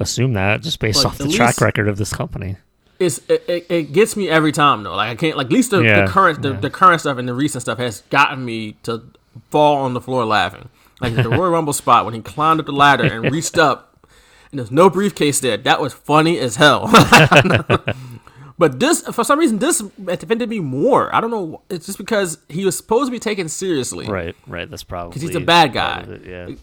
assume 0.00 0.32
that 0.34 0.60
just 0.62 0.78
based 0.80 0.98
Like, 1.04 1.06
off 1.12 1.18
the 1.18 1.28
track 1.28 1.60
record 1.60 1.88
of 1.88 1.96
this 1.98 2.12
company. 2.12 2.56
it's 2.98 3.18
it, 3.28 3.44
it, 3.48 3.66
it 3.70 3.92
gets 3.92 4.16
me 4.16 4.28
every 4.28 4.52
time 4.52 4.82
though. 4.82 4.94
Like 4.94 5.10
I 5.10 5.14
can't 5.14 5.36
like 5.36 5.46
at 5.46 5.52
least 5.52 5.70
the, 5.70 5.80
Yeah, 5.82 6.04
the 6.04 6.10
current 6.10 6.42
the, 6.42 6.50
yeah. 6.52 6.60
the 6.60 6.70
current 6.70 7.00
stuff 7.00 7.18
and 7.18 7.28
the 7.28 7.34
recent 7.34 7.62
stuff 7.62 7.78
has 7.78 8.02
gotten 8.10 8.44
me 8.44 8.76
to 8.84 9.02
fall 9.50 9.76
on 9.76 9.94
the 9.94 10.00
floor 10.00 10.24
laughing. 10.24 10.68
Like 11.00 11.14
the 11.14 11.28
Royal 11.28 11.50
Rumble 11.56 11.72
spot 11.72 12.04
when 12.04 12.14
he 12.14 12.20
climbed 12.20 12.60
up 12.60 12.66
the 12.66 12.72
ladder 12.72 13.04
and 13.04 13.32
reached 13.32 13.58
up 13.58 14.06
and 14.50 14.58
there's 14.60 14.70
no 14.70 14.88
briefcase 14.90 15.40
there. 15.40 15.56
That 15.56 15.80
was 15.80 15.92
funny 15.92 16.38
as 16.38 16.56
hell. 16.56 16.88
but 18.58 18.78
this 18.80 19.02
for 19.02 19.24
some 19.24 19.38
reason 19.38 19.58
this 19.58 19.82
offended 20.06 20.48
me 20.48 20.60
more. 20.60 21.14
I 21.14 21.20
don't 21.20 21.30
know. 21.30 21.62
It's 21.70 21.86
just 21.86 21.98
because 21.98 22.38
he 22.48 22.64
was 22.64 22.76
supposed 22.76 23.06
to 23.08 23.10
be 23.12 23.18
taken 23.18 23.48
seriously. 23.48 24.06
Right, 24.06 24.36
right. 24.46 24.68
That's 24.70 24.84
probably 24.84 25.10
Because 25.10 25.22
he's 25.22 25.34
a 25.36 25.40
bad 25.40 25.72
guy. 25.72 26.00
it, 26.08 26.24
yeah. 26.26 26.54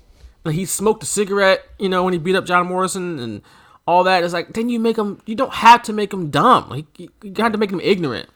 Like, 0.43 0.55
he 0.55 0.65
smoked 0.65 1.03
a 1.03 1.05
cigarette, 1.05 1.63
you 1.77 1.87
know, 1.87 2.03
when 2.03 2.13
he 2.13 2.19
beat 2.19 2.35
up 2.35 2.45
John 2.45 2.65
Morrison 2.67 3.19
and 3.19 3.41
all 3.85 4.03
that. 4.05 4.23
It's 4.23 4.33
like, 4.33 4.53
then 4.53 4.69
you 4.69 4.79
make 4.79 4.97
him, 4.97 5.21
you 5.27 5.35
don't 5.35 5.53
have 5.53 5.83
to 5.83 5.93
make 5.93 6.11
him 6.11 6.31
dumb. 6.31 6.67
Like, 6.69 6.99
you, 6.99 7.09
you 7.21 7.29
got 7.29 7.51
to 7.51 7.59
make 7.59 7.69
him 7.71 7.79
ignorant. 7.79 8.27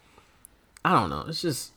I 0.83 0.91
don't 0.91 1.09
know. 1.09 1.25
It's 1.27 1.41
just, 1.41 1.71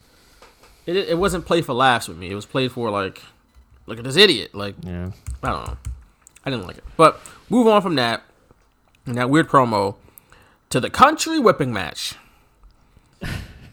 it, 0.84 0.96
it 0.96 1.16
wasn't 1.18 1.46
played 1.46 1.64
for 1.64 1.72
laughs 1.72 2.08
with 2.08 2.18
me. 2.18 2.30
It 2.30 2.34
was 2.34 2.44
played 2.44 2.72
for, 2.72 2.90
like, 2.90 3.22
look 3.86 3.96
at 3.96 4.04
this 4.04 4.16
idiot. 4.16 4.54
Like, 4.54 4.74
Yeah. 4.82 5.12
I 5.42 5.48
don't 5.50 5.66
know. 5.66 5.76
I 6.44 6.50
didn't 6.50 6.66
like 6.66 6.76
it. 6.76 6.84
But 6.98 7.20
move 7.48 7.66
on 7.66 7.80
from 7.80 7.94
that, 7.94 8.22
and 9.06 9.16
that 9.16 9.30
weird 9.30 9.48
promo, 9.48 9.94
to 10.70 10.80
the 10.80 10.90
country 10.90 11.38
whipping 11.38 11.72
match. 11.72 12.14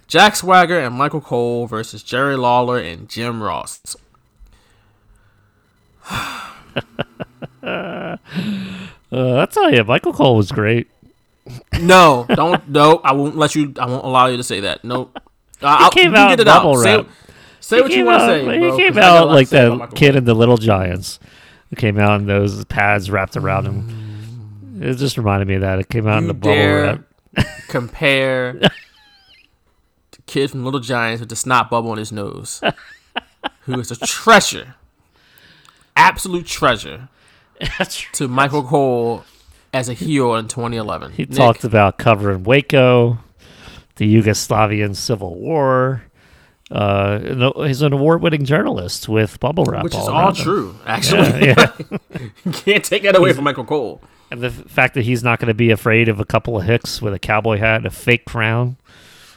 Jack 0.07 0.35
Swagger 0.35 0.79
and 0.79 0.95
Michael 0.95 1.21
Cole 1.21 1.67
versus 1.67 2.03
Jerry 2.03 2.35
Lawler 2.35 2.77
and 2.79 3.09
Jim 3.09 3.41
Ross. 3.43 3.95
Uh, 9.11 9.37
I'll 9.39 9.47
tell 9.47 9.73
you, 9.73 9.83
Michael 9.83 10.13
Cole 10.13 10.35
was 10.35 10.51
great. 10.51 10.87
No, 11.79 12.25
don't. 12.29 12.67
No, 12.67 12.99
I 13.03 13.13
won't 13.13 13.37
let 13.37 13.55
you. 13.55 13.73
I 13.79 13.85
won't 13.87 14.03
allow 14.03 14.27
you 14.27 14.37
to 14.37 14.43
say 14.43 14.59
that. 14.61 14.83
Nope. 14.83 15.17
I, 15.61 15.89
came 15.91 16.11
you 16.11 16.17
out 16.17 16.29
get 16.29 16.39
it 16.41 16.47
out. 16.47 16.75
Say, 16.79 17.05
say 17.59 17.81
what 17.81 17.91
you 17.91 18.03
want 18.05 18.19
to 18.19 18.25
say. 18.25 18.39
He 18.41 18.59
bro, 18.59 18.77
came 18.77 18.93
'cause 18.93 19.03
I 19.03 19.17
out 19.17 19.27
like 19.29 19.47
to 19.49 19.55
say 19.55 19.65
about 19.67 19.89
the 19.91 19.95
kid 19.95 20.15
in 20.15 20.25
the 20.25 20.33
Little 20.33 20.57
Giants. 20.57 21.19
It 21.71 21.77
came 21.77 21.97
out 21.97 22.19
in 22.19 22.27
those 22.27 22.65
pads 22.65 23.09
wrapped 23.09 23.37
around 23.37 23.65
him. 23.65 24.04
It 24.79 24.95
just 24.95 25.17
reminded 25.17 25.47
me 25.47 25.55
of 25.55 25.61
that. 25.61 25.79
It 25.79 25.89
came 25.89 26.07
out 26.07 26.19
in 26.19 26.27
the 26.27 26.33
bubble 26.33 26.55
wrap. 26.55 27.01
compare 27.67 28.53
the 30.11 30.21
kid 30.25 30.51
from 30.51 30.63
Little 30.63 30.79
Giants 30.79 31.19
with 31.19 31.29
the 31.29 31.35
snot 31.35 31.69
bubble 31.69 31.91
on 31.91 31.97
his 31.97 32.11
nose, 32.11 32.61
who 33.61 33.79
is 33.79 33.91
a 33.91 33.95
treasure, 33.97 34.75
absolute 35.95 36.45
treasure, 36.45 37.09
to 38.13 38.27
Michael 38.27 38.63
Cole 38.63 39.23
as 39.73 39.89
a 39.89 39.93
heel 39.93 40.35
in 40.35 40.47
2011. 40.47 41.11
He 41.13 41.23
Nick, 41.23 41.31
talked 41.31 41.63
about 41.63 41.97
covering 41.97 42.43
Waco, 42.43 43.19
the 43.97 44.13
Yugoslavian 44.15 44.95
Civil 44.95 45.35
War. 45.35 46.03
Uh, 46.71 47.19
he's 47.67 47.83
an 47.83 47.93
award-winning 47.93 48.43
journalist 48.43 49.07
with 49.07 49.39
bubble 49.39 49.65
wrap, 49.65 49.83
which 49.83 49.93
is 49.93 49.99
all 49.99 50.15
all 50.15 50.29
him. 50.29 50.35
true, 50.35 50.75
actually. 50.85 51.47
Yeah, 51.47 51.71
you 52.43 52.51
can't 52.51 52.83
take 52.83 53.03
that 53.03 53.15
away 53.15 53.33
from 53.33 53.43
Michael 53.43 53.65
Cole. 53.65 54.01
The 54.35 54.49
fact 54.49 54.93
that 54.93 55.03
he's 55.03 55.23
not 55.23 55.39
going 55.39 55.47
to 55.47 55.53
be 55.53 55.71
afraid 55.71 56.09
of 56.09 56.19
a 56.19 56.25
couple 56.25 56.57
of 56.57 56.65
hicks 56.65 57.01
with 57.01 57.13
a 57.13 57.19
cowboy 57.19 57.57
hat 57.57 57.77
and 57.77 57.85
a 57.85 57.91
fake 57.91 58.25
crown. 58.25 58.77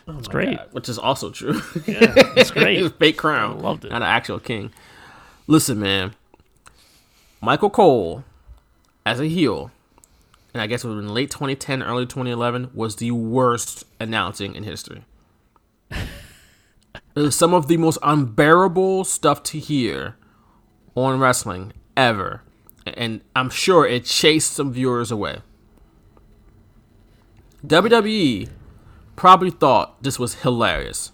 Oh 0.06 0.18
it's 0.18 0.28
great. 0.28 0.56
God, 0.56 0.68
which 0.72 0.88
is 0.88 0.98
also 0.98 1.30
true. 1.30 1.60
Yeah, 1.86 2.14
it's 2.36 2.50
great. 2.50 2.78
His 2.78 2.92
fake 2.92 3.18
crown. 3.18 3.58
I 3.58 3.60
loved 3.60 3.84
it. 3.84 3.90
Not 3.90 4.02
an 4.02 4.08
actual 4.08 4.38
king. 4.40 4.72
Listen, 5.46 5.80
man. 5.80 6.14
Michael 7.40 7.70
Cole, 7.70 8.24
as 9.06 9.20
a 9.20 9.26
heel, 9.26 9.70
and 10.52 10.62
I 10.62 10.66
guess 10.66 10.84
it 10.84 10.88
was 10.88 10.98
in 10.98 11.12
late 11.12 11.30
2010, 11.30 11.82
early 11.82 12.04
2011, 12.04 12.70
was 12.74 12.96
the 12.96 13.10
worst 13.12 13.84
announcing 14.00 14.54
in 14.54 14.64
history. 14.64 15.04
it 15.90 16.00
was 17.14 17.36
some 17.36 17.54
of 17.54 17.68
the 17.68 17.76
most 17.76 17.98
unbearable 18.02 19.04
stuff 19.04 19.42
to 19.44 19.58
hear 19.58 20.16
on 20.94 21.20
wrestling 21.20 21.72
ever. 21.96 22.42
And 22.96 23.20
I'm 23.34 23.50
sure 23.50 23.86
it 23.86 24.04
chased 24.04 24.52
some 24.52 24.72
viewers 24.72 25.10
away. 25.10 25.38
WWE 27.66 28.48
probably 29.16 29.50
thought 29.50 30.02
this 30.02 30.18
was 30.18 30.36
hilarious. 30.36 31.12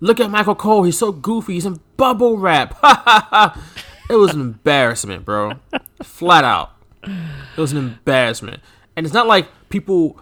Look 0.00 0.20
at 0.20 0.30
Michael 0.30 0.54
Cole. 0.54 0.84
He's 0.84 0.98
so 0.98 1.12
goofy. 1.12 1.54
He's 1.54 1.66
in 1.66 1.80
bubble 1.96 2.36
wrap. 2.36 2.74
Ha 2.80 3.02
ha 3.04 3.28
ha. 3.30 3.62
It 4.08 4.16
was 4.16 4.32
an 4.32 4.40
embarrassment, 4.40 5.24
bro. 5.24 5.54
Flat 6.02 6.44
out. 6.44 6.72
It 7.02 7.60
was 7.60 7.72
an 7.72 7.78
embarrassment. 7.78 8.60
And 8.96 9.04
it's 9.04 9.14
not 9.14 9.26
like 9.26 9.48
people, 9.68 10.18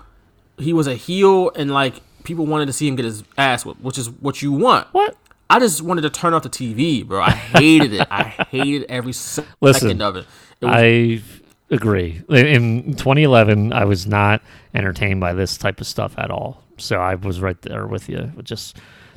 he 0.58 0.72
was 0.72 0.86
a 0.86 0.94
heel 0.94 1.50
and 1.54 1.70
like 1.70 2.00
people 2.24 2.46
wanted 2.46 2.66
to 2.66 2.72
see 2.72 2.88
him 2.88 2.96
get 2.96 3.04
his 3.04 3.22
ass 3.38 3.64
whipped, 3.64 3.80
which 3.80 3.98
is 3.98 4.10
what 4.10 4.42
you 4.42 4.52
want. 4.52 4.88
What? 4.92 5.16
I 5.48 5.60
just 5.60 5.80
wanted 5.82 6.02
to 6.02 6.10
turn 6.10 6.34
off 6.34 6.42
the 6.42 6.48
TV, 6.48 7.06
bro. 7.06 7.22
I 7.22 7.30
hated 7.30 7.92
it. 7.92 8.06
I 8.10 8.22
hated 8.50 8.86
every 8.88 9.12
second 9.12 9.54
Listen, 9.60 10.02
of 10.02 10.16
it. 10.16 10.26
Was, 10.60 10.70
I 10.72 11.22
agree. 11.70 12.22
In 12.28 12.94
2011, 12.94 13.72
I 13.72 13.84
was 13.84 14.06
not 14.06 14.42
entertained 14.74 15.20
by 15.20 15.32
this 15.32 15.56
type 15.56 15.80
of 15.80 15.86
stuff 15.86 16.14
at 16.18 16.30
all. 16.30 16.62
So 16.78 16.98
I 16.98 17.14
was 17.14 17.40
right 17.40 17.60
there 17.62 17.86
with 17.86 18.08
you, 18.08 18.32
just 18.42 18.76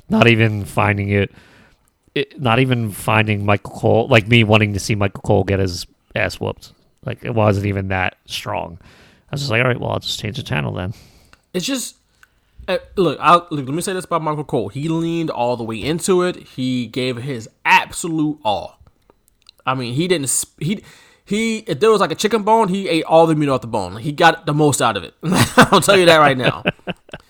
not 0.10 0.28
even 0.28 0.66
finding 0.66 1.10
it, 1.10 1.32
it, 2.16 2.41
not 2.41 2.60
even 2.60 2.91
finding 2.91 3.45
Michael 3.45 3.72
Cole, 3.72 4.07
like 4.07 4.28
me 4.28 4.44
wanting 4.44 4.74
to 4.74 4.80
see 4.80 4.95
Michael 4.95 5.22
Cole 5.22 5.44
get 5.44 5.60
his 5.60 5.86
ass 6.16 6.40
whooped. 6.40 6.74
Like 7.06 7.24
it 7.24 7.36
wasn't 7.36 7.66
even 7.66 7.90
that 7.90 8.18
strong. 8.26 8.80
I 8.82 9.36
was 9.36 9.41
just 9.41 9.52
like, 9.52 9.61
all 9.61 9.68
right, 9.68 9.80
well, 9.80 9.91
I'll 9.91 9.99
just 9.99 10.20
change 10.20 10.38
the 10.38 10.44
channel 10.44 10.74
then. 10.74 10.94
it's 11.53 11.66
just 11.66 11.98
uh, 12.70 12.78
look, 12.98 13.18
I'll, 13.20 13.48
look. 13.49 13.66
Let 13.66 13.74
me 13.74 13.82
say 13.82 13.94
this 13.94 14.06
about 14.06 14.22
Michael 14.22 14.44
Cole. 14.44 14.70
He 14.70 14.88
leaned 14.88 15.32
all 15.32 15.57
the 15.57 15.64
way 15.64 15.82
into 15.82 16.22
it. 16.22 16.36
He 16.36 16.86
gave 16.86 17.18
his 17.18 17.49
absolute 17.66 18.40
all. 18.45 18.80
I 19.66 19.74
mean, 19.74 19.95
he 19.95 20.07
didn't. 20.07 20.45
He 20.60 20.84
he. 21.30 21.60
If 21.60 21.80
there 21.80 21.91
was 21.91 22.01
like 22.01 22.11
a 22.11 22.15
chicken 22.15 22.43
bone, 22.43 22.68
he 22.68 22.89
ate 22.89 23.03
all 23.06 23.27
the 23.27 23.35
meat 23.35 23.49
off 23.49 23.61
the 23.61 23.68
bone. 23.68 23.97
He 23.97 24.11
got 24.11 24.45
the 24.45 24.53
most 24.53 24.81
out 24.81 24.97
of 24.97 25.03
it. 25.03 25.14
I'll 25.23 25.81
tell 25.81 25.97
you 25.97 26.06
that 26.06 26.18
right 26.18 26.38
now. 26.38 26.64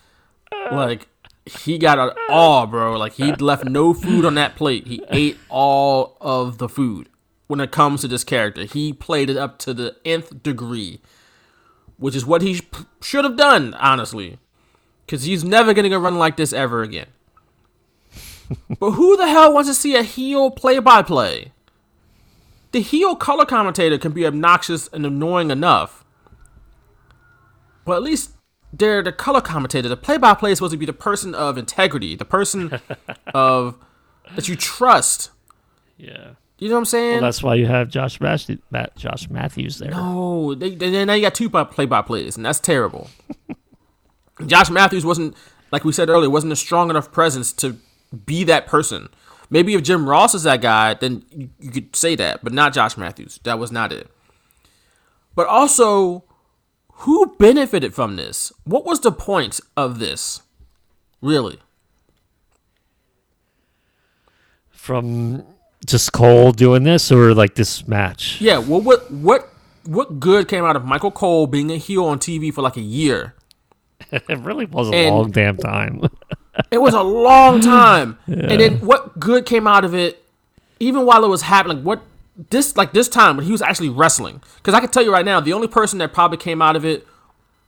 like 0.71 1.07
he 1.45 1.77
got 1.77 1.99
it 1.99 2.17
all, 2.30 2.65
bro. 2.67 2.97
Like 2.97 3.13
he 3.13 3.34
left 3.34 3.65
no 3.65 3.93
food 3.93 4.26
on 4.26 4.35
that 4.35 4.55
plate. 4.55 4.88
He 4.88 5.03
ate 5.09 5.38
all 5.49 6.17
of 6.21 6.57
the 6.57 6.69
food. 6.69 7.09
When 7.47 7.59
it 7.59 7.71
comes 7.71 8.01
to 8.01 8.07
this 8.07 8.23
character, 8.23 8.65
he 8.65 8.93
played 8.93 9.30
it 9.30 9.38
up 9.38 9.57
to 9.59 9.73
the 9.73 9.95
nth 10.05 10.43
degree, 10.43 11.01
which 11.97 12.15
is 12.15 12.23
what 12.23 12.43
he 12.43 12.55
sh- 12.55 12.63
should 13.01 13.26
have 13.26 13.35
done, 13.35 13.73
honestly 13.76 14.38
because 15.09 15.23
he's 15.23 15.43
never 15.43 15.73
gonna 15.73 15.89
go 15.89 15.97
run 15.97 16.19
like 16.19 16.38
this 16.38 16.53
ever 16.53 16.84
again. 16.84 17.07
but 18.80 18.91
who 18.91 19.17
the 19.17 19.27
hell 19.27 19.51
wants 19.51 19.67
to 19.67 19.73
see 19.73 19.95
a 19.95 20.03
heel 20.03 20.51
play-by-play? 20.51 21.51
The 22.72 22.82
heel 22.82 23.16
color 23.16 23.46
commentator 23.46 23.98
can 23.98 24.12
be 24.12 24.26
obnoxious 24.26 24.88
and 24.90 25.06
annoying 25.06 25.50
enough, 25.50 26.06
but 27.86 27.96
at 27.96 28.04
least 28.04 28.32
they're 28.72 29.02
the 29.02 29.12
color 29.12 29.41
commentator. 29.41 29.90
The 29.90 29.98
play-by-play 29.98 30.52
is 30.52 30.60
supposed 30.60 30.74
to 30.74 30.78
be 30.78 30.86
the 30.86 30.94
person 30.94 31.34
of 31.34 31.58
integrity, 31.58 32.16
the 32.16 32.26
person 32.26 32.80
of 33.34 33.76
that 34.36 34.48
you 34.48 34.56
trust. 34.56 35.32
Yeah. 35.98 36.32
You 36.60 36.68
know 36.68 36.76
what 36.76 36.80
I'm 36.80 36.86
saying? 36.86 37.14
Well, 37.14 37.22
that's 37.22 37.41
why 37.41 37.56
you 37.56 37.68
have 37.68 37.90
Josh 37.90 38.20
Matthews, 38.20 38.60
Matt, 38.70 38.96
Josh 38.98 39.30
Matthews 39.30 39.78
there. 39.80 39.91
No, 39.91 40.54
they, 40.54 40.76
they, 40.76 41.06
now 41.06 41.14
you 41.14 41.22
got 41.22 41.34
two 41.34 41.50
play 41.50 41.86
by 41.86 42.02
plays, 42.02 42.36
and 42.36 42.46
that's 42.46 42.60
terrible. 42.60 43.10
Josh 44.46 44.70
Matthews 44.70 45.06
wasn't, 45.06 45.36
like 45.72 45.86
we 45.86 45.94
said 45.94 46.10
earlier, 46.10 46.30
wasn't 46.30 46.54
a 46.54 46.58
strong 46.58 46.90
enough 46.90 47.12
presence 47.12 47.54
to 47.54 47.78
be 48.26 48.44
that 48.44 48.68
person. 48.68 49.10
Maybe 49.49 49.73
if 49.73 49.84
Jim 49.84 50.07
Ross 50.07 50.35
is 50.35 50.43
that 50.43 50.61
guy, 50.61 50.93
then 50.93 51.23
you, 51.31 51.49
you 51.59 51.71
could 51.71 51.95
say 51.95 52.15
that, 52.15 52.43
but 52.43 52.53
not 52.53 52.73
Josh 52.73 52.97
Matthews. 52.97 53.39
That 53.43 53.57
was 53.57 53.71
not 53.71 53.91
it. 53.91 54.07
But 55.35 55.47
also, 55.47 56.23
who 56.93 57.35
benefited 57.39 57.93
from 57.95 58.15
this? 58.15 58.51
What 58.65 58.85
was 58.85 58.99
the 58.99 59.11
point 59.11 59.59
of 59.76 59.99
this? 59.99 60.41
Really? 61.21 61.59
From 64.71 65.43
just 65.85 66.13
Cole 66.13 66.51
doing 66.51 66.84
this 66.84 67.11
or 67.11 67.34
like 67.34 67.55
this 67.55 67.88
match? 67.88 68.39
Yeah. 68.41 68.57
Well, 68.59 68.81
what 68.81 69.09
what 69.11 69.49
what 69.85 70.19
good 70.19 70.47
came 70.47 70.63
out 70.65 70.76
of 70.76 70.85
Michael 70.85 71.11
Cole 71.11 71.47
being 71.47 71.71
a 71.71 71.77
heel 71.77 72.05
on 72.05 72.19
TV 72.19 72.53
for 72.53 72.61
like 72.61 72.77
a 72.77 72.81
year? 72.81 73.35
It 74.11 74.39
really 74.39 74.65
was 74.65 74.89
a 74.89 74.93
And- 74.93 75.15
long 75.15 75.31
damn 75.31 75.57
time. 75.57 76.01
It 76.72 76.80
was 76.80 76.94
a 76.94 77.02
long 77.02 77.61
time. 77.77 78.18
And 78.27 78.60
then 78.60 78.80
what 78.80 79.19
good 79.19 79.45
came 79.45 79.68
out 79.68 79.86
of 79.86 79.94
it, 79.94 80.23
even 80.80 81.06
while 81.06 81.23
it 81.23 81.30
was 81.30 81.44
happening? 81.44 81.84
What 81.84 82.02
this 82.49 82.77
like 82.77 82.94
this 82.94 83.07
time 83.10 83.38
when 83.38 83.45
he 83.45 83.52
was 83.52 83.61
actually 83.61 83.90
wrestling? 83.90 84.41
Because 84.57 84.73
I 84.73 84.80
can 84.80 84.90
tell 84.90 85.03
you 85.03 85.11
right 85.11 85.26
now, 85.26 85.40
the 85.40 85.53
only 85.53 85.68
person 85.68 85.99
that 85.99 86.14
probably 86.14 86.38
came 86.38 86.61
out 86.61 86.76
of 86.76 86.86
it 86.86 87.06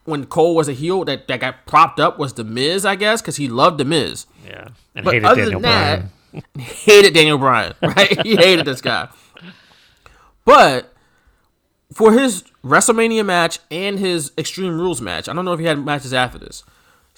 when 0.06 0.26
Cole 0.26 0.56
was 0.56 0.68
a 0.68 0.74
heel 0.74 1.06
that, 1.06 1.28
that 1.28 1.40
got 1.40 1.66
propped 1.66 2.00
up 2.00 2.18
was 2.18 2.34
the 2.34 2.44
Miz, 2.44 2.86
I 2.86 2.96
guess, 2.96 3.22
because 3.22 3.36
he 3.36 3.48
loved 3.48 3.78
the 3.78 3.86
Miz. 3.86 4.26
yeah. 4.48 4.70
And 4.96 5.06
But 5.06 5.14
hated 5.14 5.26
other 5.26 5.42
Daniel 5.44 5.62
than 5.62 5.72
that, 5.72 6.04
Bryan. 6.32 6.44
hated 6.60 7.14
Daniel 7.14 7.38
Bryan, 7.38 7.74
right? 7.82 8.22
he 8.26 8.36
hated 8.36 8.66
this 8.66 8.82
guy. 8.82 9.10
But 10.44 10.92
for 11.94 12.14
his 12.14 12.44
WrestleMania 12.64 13.26
match 13.26 13.60
and 13.70 14.00
his 14.00 14.32
Extreme 14.38 14.78
Rules 14.80 15.02
match, 15.02 15.30
I 15.30 15.34
don't 15.34 15.46
know 15.46 15.54
if 15.54 15.60
he 15.60 15.66
had 15.66 15.84
matches 15.84 16.14
after 16.14 16.38
this. 16.40 16.64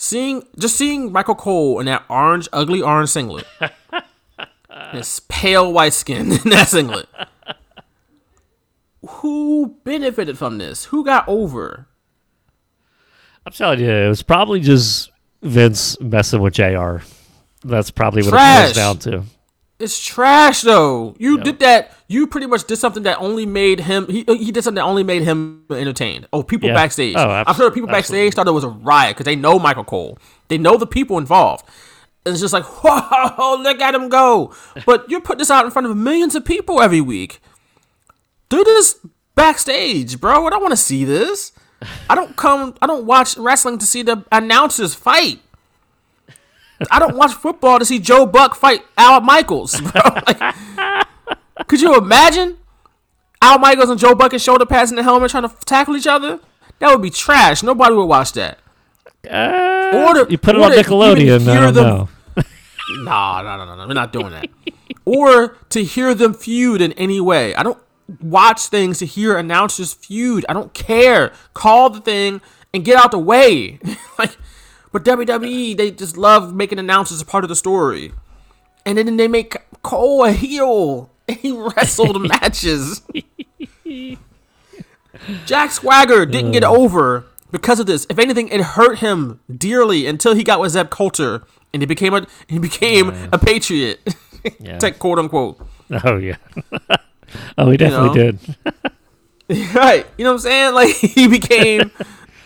Seeing 0.04 0.46
just 0.60 0.76
seeing 0.76 1.14
Michael 1.14 1.34
Cole 1.34 1.80
in 1.80 1.86
that 1.86 2.04
orange, 2.10 2.50
ugly 2.52 2.82
orange 2.82 3.08
singlet, 3.08 3.46
this 4.94 5.22
pale 5.30 5.72
white 5.72 5.94
skin 5.94 6.30
in 6.30 6.50
that 6.50 6.68
singlet. 6.68 7.08
Who 9.08 9.78
benefited 9.86 10.38
from 10.38 10.58
this? 10.58 10.84
Who 10.84 11.06
got 11.06 11.26
over? 11.26 11.88
I'm 13.46 13.54
telling 13.54 13.80
you, 13.80 13.90
it 13.90 14.10
was 14.10 14.24
probably 14.24 14.60
just 14.60 15.10
Vince 15.42 15.98
messing 16.02 16.42
with 16.42 16.56
JR. 16.56 16.98
That's 17.64 17.90
probably 17.90 18.24
what 18.24 18.28
it 18.28 18.32
Trash. 18.32 18.74
comes 18.74 18.76
down 18.76 18.98
to. 19.00 19.24
It's 19.84 20.00
trash 20.04 20.62
though. 20.62 21.16
You 21.20 21.40
did 21.44 21.60
that. 21.60 21.92
You 22.08 22.26
pretty 22.28 22.48
much 22.48 22.64
did 22.66 22.78
something 22.78 23.04
that 23.04 23.18
only 23.20 23.46
made 23.46 23.82
him. 23.82 24.08
He 24.08 24.24
he 24.28 24.52
did 24.52 24.64
something 24.64 24.76
that 24.82 24.84
only 24.88 25.04
made 25.04 25.24
him 25.24 25.66
entertained. 25.70 26.28
Oh, 26.32 26.42
people 26.44 26.70
Yeah. 26.70 26.76
backstage. 26.76 27.16
Oh, 27.18 27.30
I'm 27.30 27.54
sure 27.56 27.70
people 27.72 27.90
absolutely. 27.90 28.28
backstage 28.28 28.34
thought 28.36 28.48
it 28.48 28.52
was 28.52 28.64
a 28.64 28.70
riot 28.70 29.16
because 29.16 29.26
they 29.26 29.36
know 29.36 29.60
Michael 29.60 29.84
Cole. 29.84 30.18
They 30.48 30.58
know 30.58 30.78
the 30.78 30.88
people 30.88 31.18
involved. 31.18 31.66
And 32.26 32.32
it's 32.34 32.40
just 32.42 32.54
like, 32.54 32.64
whoa, 32.84 33.58
look 33.62 33.82
at 33.82 33.94
him 33.94 34.08
go. 34.10 34.54
But 34.86 35.10
you 35.10 35.20
put 35.20 35.38
this 35.38 35.52
out 35.52 35.66
in 35.66 35.72
front 35.72 35.88
of 35.88 35.98
millions 35.98 36.36
of 36.36 36.46
people 36.46 36.82
every 36.82 37.02
week. 37.02 37.42
Do 38.50 38.64
this 38.64 38.98
backstage, 39.36 40.20
bro. 40.22 40.48
I 40.48 40.50
don't 40.50 40.62
want 40.62 40.72
to 40.72 40.78
see 40.78 41.04
this. 41.04 41.52
I 42.10 42.16
don't 42.16 42.36
come. 42.38 42.76
I 42.82 42.88
don't 42.88 43.06
watch 43.06 43.36
wrestling 43.38 43.78
to 43.80 43.86
see 43.86 44.04
the 44.04 44.24
announcers 44.32 44.94
fight. 44.96 45.42
I 46.92 47.00
don't 47.00 47.16
watch 47.16 47.32
football 47.34 47.80
to 47.80 47.86
see 47.86 48.00
Joe 48.00 48.26
Buck 48.26 48.56
fight 48.56 48.84
Al 48.98 49.22
Michaels, 49.22 49.80
bro. 49.80 50.02
Like, 50.28 51.68
could 51.68 51.82
you 51.82 51.96
imagine 51.96 52.58
Al 53.42 53.60
Michaels 53.60 53.90
and 53.90 54.00
Joe 54.00 54.16
Buck 54.16 54.38
shoulder 54.40 54.66
pads 54.66 54.92
in 54.92 54.96
the 54.98 55.04
helmet 55.04 55.32
trying 55.32 55.48
to 55.48 55.56
tackle 55.66 55.96
each 55.96 56.08
other? 56.08 56.40
That 56.80 56.92
would 56.92 57.02
be 57.02 57.10
trash. 57.10 57.64
Nobody 57.64 57.96
would 57.96 58.06
watch 58.06 58.34
that. 58.34 58.60
Uh, 59.30 59.92
or 60.08 60.14
the- 60.26 60.28
You 60.30 60.38
put 60.38 60.56
it 60.56 60.62
on 60.62 60.72
Nickelodeon. 60.72 61.48
I 61.48 61.60
don't 61.62 61.74
them- 61.74 61.84
know. 61.88 62.10
Nah, 63.04 63.42
no, 63.42 63.58
no, 63.58 63.66
no, 63.66 63.76
no. 63.78 63.88
We're 63.88 63.94
not 63.94 64.12
doing 64.12 64.32
that. 64.32 64.48
or 65.06 65.56
to 65.70 65.84
hear 65.84 66.14
them 66.14 66.34
feud 66.34 66.82
in 66.82 66.92
any 66.94 67.22
way. 67.22 67.56
I 67.56 67.64
don't 67.64 67.78
watch 68.22 68.64
things 68.68 69.00
to 69.00 69.06
hear 69.06 69.38
announcers 69.38 69.94
feud. 69.94 70.46
I 70.50 70.54
don't 70.54 70.74
care. 70.74 71.32
Call 71.54 71.90
the 71.90 72.02
thing 72.02 72.42
and 72.74 72.84
get 72.84 72.98
out 72.98 73.12
the 73.12 73.20
way. 73.20 73.80
like, 74.20 74.36
but 74.94 75.04
WWE, 75.04 75.76
they 75.76 75.92
just 75.92 76.16
love 76.16 76.54
making 76.54 76.80
announcers 76.80 77.20
a 77.20 77.26
part 77.26 77.44
of 77.44 77.50
the 77.50 77.56
story. 77.56 78.14
And 78.86 78.98
then 78.98 79.18
they 79.18 79.28
make 79.28 79.58
Cole 79.82 80.24
a 80.24 80.32
heel. 80.32 81.10
And 81.28 81.38
he 81.42 81.52
wrestled 81.52 82.22
matches. 82.28 83.02
Jack 85.46 85.72
Swagger 85.72 86.26
didn't 86.26 86.52
get 86.52 86.64
over 86.64 87.26
because 87.52 87.80
of 87.80 87.86
this. 87.86 88.06
If 88.10 88.20
anything, 88.20 88.48
it 88.50 88.62
hurt 88.62 89.00
him 89.00 89.40
dearly 89.54 90.06
until 90.06 90.36
he 90.36 90.44
got 90.44 90.60
with 90.60 90.72
Zeb 90.72 90.90
Colter 90.90 91.44
and 91.74 91.82
he 91.82 91.86
became 91.86 92.14
a 92.14 92.28
he 92.48 92.60
became 92.60 93.10
a 93.32 93.40
patriot, 93.40 94.00
Yeah. 94.60 94.78
Tech 94.80 95.00
quote 95.00 95.20
unquote. 95.20 95.66
Oh 96.04 96.18
yeah. 96.18 96.38
oh, 97.58 97.70
he 97.72 97.78
definitely 97.78 98.08
know? 98.10 98.32
did. 99.50 99.74
right? 99.74 100.06
You 100.18 100.24
know 100.26 100.32
what 100.32 100.36
I'm 100.36 100.40
saying? 100.40 100.74
Like 100.74 100.96
he 100.96 101.28
became 101.28 101.92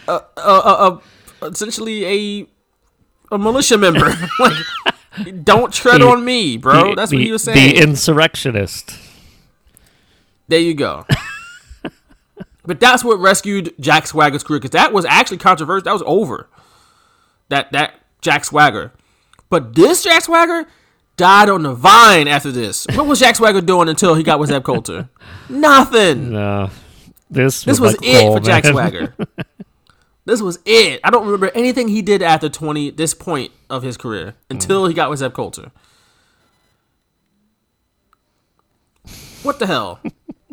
a, 0.07 0.21
a, 0.37 0.41
a, 0.41 0.91
a 0.91 1.01
essentially 1.41 2.05
a 2.05 2.47
a 3.31 3.37
militia 3.37 3.77
member. 3.77 4.13
like 4.39 5.43
don't 5.43 5.73
tread 5.73 6.01
The- 6.01 6.07
on 6.07 6.23
me, 6.25 6.57
bro. 6.57 6.89
The- 6.89 6.95
That's 6.95 7.11
the, 7.11 7.17
what 7.17 7.25
he 7.25 7.31
was 7.31 7.43
saying. 7.43 7.75
The 7.75 7.81
insurrectionist. 7.81 8.97
There 10.47 10.59
you 10.59 10.73
go. 10.75 11.05
but 12.65 12.79
that's 12.79 13.03
what 13.03 13.19
rescued 13.19 13.73
Jack 13.79 14.07
Swagger's 14.07 14.43
career 14.43 14.59
because 14.59 14.71
that 14.71 14.93
was 14.93 15.05
actually 15.05 15.37
controversial. 15.37 15.83
That 15.83 15.93
was 15.93 16.03
over. 16.05 16.47
That 17.49 17.71
that 17.73 17.95
Jack 18.21 18.45
Swagger. 18.45 18.91
But 19.49 19.75
this 19.75 20.03
Jack 20.03 20.23
Swagger 20.23 20.65
died 21.15 21.49
on 21.49 21.63
the 21.63 21.73
vine 21.73 22.27
after 22.27 22.51
this. 22.51 22.85
What 22.93 23.07
was 23.07 23.19
Jack 23.19 23.35
Swagger 23.35 23.61
doing 23.61 23.89
until 23.89 24.15
he 24.15 24.23
got 24.23 24.39
with 24.39 24.49
Zeb 24.49 24.63
Colter? 24.63 25.09
Nothing. 25.49 26.31
No. 26.31 26.69
This 27.29 27.63
This 27.63 27.79
was, 27.79 27.93
was 27.93 28.01
Michael 28.01 28.35
it 28.37 28.39
for 28.39 28.45
Jack. 28.45 28.65
Swagger. 28.65 29.15
This 30.27 30.41
was 30.41 30.59
it. 30.65 30.99
I 31.05 31.09
don't 31.09 31.23
remember 31.23 31.49
anything 31.55 31.87
he 31.87 32.01
did 32.01 32.21
after 32.21 32.49
twenty 32.49 32.89
this 32.89 33.13
point 33.13 33.53
of 33.69 33.81
his 33.81 33.95
career 33.95 34.35
until 34.49 34.85
he 34.85 34.93
got 34.93 35.09
with 35.09 35.19
Zeb 35.19 35.31
Colter. 35.31 35.71
What 39.41 39.59
the 39.59 39.67
hell? 39.67 40.01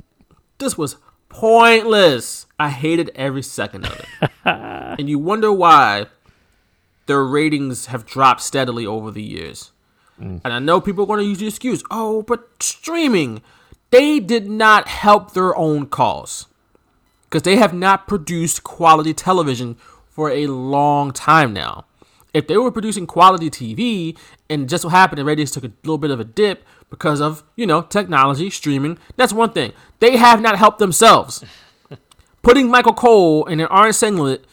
this 0.59 0.78
was 0.78 0.96
pointless. 1.28 2.46
I 2.56 2.70
hated 2.70 3.10
every 3.16 3.42
second 3.42 3.86
of 3.86 3.98
it. 4.01 4.30
and 4.44 5.10
you 5.10 5.18
wonder 5.18 5.52
why 5.52 6.06
their 7.06 7.24
ratings 7.24 7.86
have 7.86 8.06
dropped 8.06 8.42
steadily 8.42 8.86
over 8.86 9.10
the 9.10 9.24
years. 9.24 9.72
Mm. 10.20 10.40
And 10.44 10.52
I 10.52 10.60
know 10.60 10.80
people 10.80 11.02
are 11.02 11.09
going 11.09 11.18
to 11.18 11.26
use 11.26 11.38
the 11.38 11.48
excuse, 11.48 11.82
oh, 11.90 12.22
but 12.22 12.62
streaming. 12.62 13.42
They 13.90 14.20
did 14.20 14.48
not 14.48 14.86
help 14.86 15.34
their 15.34 15.56
own 15.56 15.86
cause 15.86 16.46
because 17.35 17.43
they 17.43 17.56
have 17.56 17.74
not 17.74 18.06
produced 18.06 18.62
quality 18.62 19.12
television 19.12 19.74
for 20.09 20.31
a 20.31 20.47
long 20.47 21.11
time 21.11 21.52
now. 21.52 21.85
If 22.32 22.47
they 22.47 22.56
were 22.56 22.70
producing 22.70 23.09
quality 23.09 23.51
TV 23.51 24.16
and 24.48 24.69
just 24.69 24.82
so 24.82 24.89
happened 24.89 25.19
the 25.19 25.24
ratings 25.24 25.51
took 25.51 25.65
a 25.65 25.73
little 25.82 25.98
bit 25.98 26.12
of 26.12 26.20
a 26.20 26.24
dip 26.24 26.65
because 26.90 27.20
of, 27.20 27.43
you 27.56 27.66
know, 27.66 27.82
technology, 27.82 28.51
streaming, 28.51 28.98
that's 29.16 29.32
one 29.32 29.51
thing. 29.51 29.73
They 29.98 30.16
have 30.16 30.40
not 30.40 30.59
helped 30.59 30.78
themselves. 30.78 31.44
Putting 32.43 32.70
Michael 32.70 32.94
Cole 32.94 33.47
in 33.47 33.59
an 33.59 33.66
orange 33.69 33.97
singlet 33.97 34.44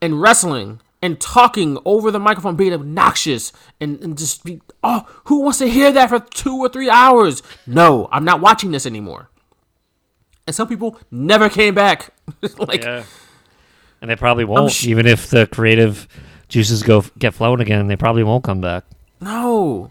and 0.00 0.22
wrestling 0.22 0.80
and 1.02 1.20
talking 1.20 1.76
over 1.84 2.12
the 2.12 2.20
microphone, 2.20 2.54
being 2.54 2.72
obnoxious 2.72 3.52
and, 3.80 4.00
and 4.00 4.16
just 4.16 4.44
be, 4.44 4.60
oh, 4.84 5.08
who 5.24 5.40
wants 5.40 5.58
to 5.58 5.68
hear 5.68 5.90
that 5.90 6.08
for 6.08 6.20
two 6.20 6.56
or 6.56 6.68
three 6.68 6.88
hours? 6.88 7.42
No, 7.66 8.08
I'm 8.12 8.24
not 8.24 8.40
watching 8.40 8.70
this 8.70 8.86
anymore. 8.86 9.28
And 10.46 10.54
some 10.54 10.68
people 10.68 10.98
never 11.10 11.48
came 11.48 11.74
back. 11.74 12.10
like, 12.58 12.82
Yeah. 12.82 13.04
And 14.00 14.10
they 14.10 14.16
probably 14.16 14.44
won't, 14.44 14.70
sh- 14.70 14.86
even 14.88 15.06
if 15.06 15.30
the 15.30 15.46
creative 15.46 16.06
juices 16.48 16.82
go 16.82 17.04
get 17.18 17.32
flowing 17.34 17.60
again. 17.60 17.86
They 17.86 17.96
probably 17.96 18.22
won't 18.22 18.44
come 18.44 18.60
back. 18.60 18.84
no. 19.20 19.90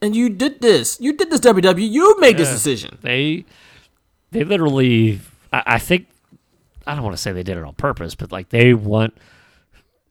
And 0.00 0.14
you 0.14 0.28
did 0.28 0.60
this. 0.60 1.00
You 1.00 1.12
did 1.14 1.28
this, 1.28 1.40
WWE. 1.40 1.90
You 1.90 2.20
made 2.20 2.36
this 2.36 2.52
decision. 2.52 2.98
They, 3.02 3.44
they 4.30 4.44
literally. 4.44 5.18
I, 5.52 5.62
I 5.66 5.78
think. 5.80 6.06
I 6.86 6.94
don't 6.94 7.02
want 7.02 7.16
to 7.16 7.20
say 7.20 7.32
they 7.32 7.42
did 7.42 7.56
it 7.56 7.64
on 7.64 7.74
purpose, 7.74 8.14
but 8.14 8.30
like 8.30 8.50
they 8.50 8.74
want, 8.74 9.12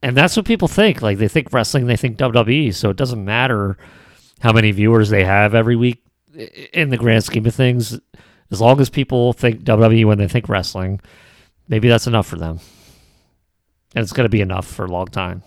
and 0.02 0.14
that's 0.14 0.36
what 0.36 0.44
people 0.44 0.68
think. 0.68 1.00
Like 1.00 1.16
they 1.16 1.26
think 1.26 1.54
wrestling, 1.54 1.86
they 1.86 1.96
think 1.96 2.18
WWE. 2.18 2.74
So 2.74 2.90
it 2.90 2.98
doesn't 2.98 3.24
matter 3.24 3.78
how 4.40 4.52
many 4.52 4.72
viewers 4.72 5.08
they 5.08 5.24
have 5.24 5.54
every 5.54 5.74
week. 5.74 6.04
In 6.74 6.90
the 6.90 6.98
grand 6.98 7.24
scheme 7.24 7.46
of 7.46 7.54
things, 7.54 7.98
as 8.50 8.60
long 8.60 8.80
as 8.80 8.88
people 8.90 9.32
think 9.32 9.62
WWE 9.62 10.04
when 10.04 10.18
they 10.18 10.28
think 10.28 10.48
wrestling, 10.48 11.00
maybe 11.68 11.88
that's 11.88 12.06
enough 12.06 12.26
for 12.26 12.36
them. 12.36 12.60
And 13.94 14.02
it's 14.02 14.12
going 14.12 14.24
to 14.24 14.30
be 14.30 14.40
enough 14.40 14.66
for 14.66 14.84
a 14.84 14.88
long 14.90 15.06
time. 15.06 15.42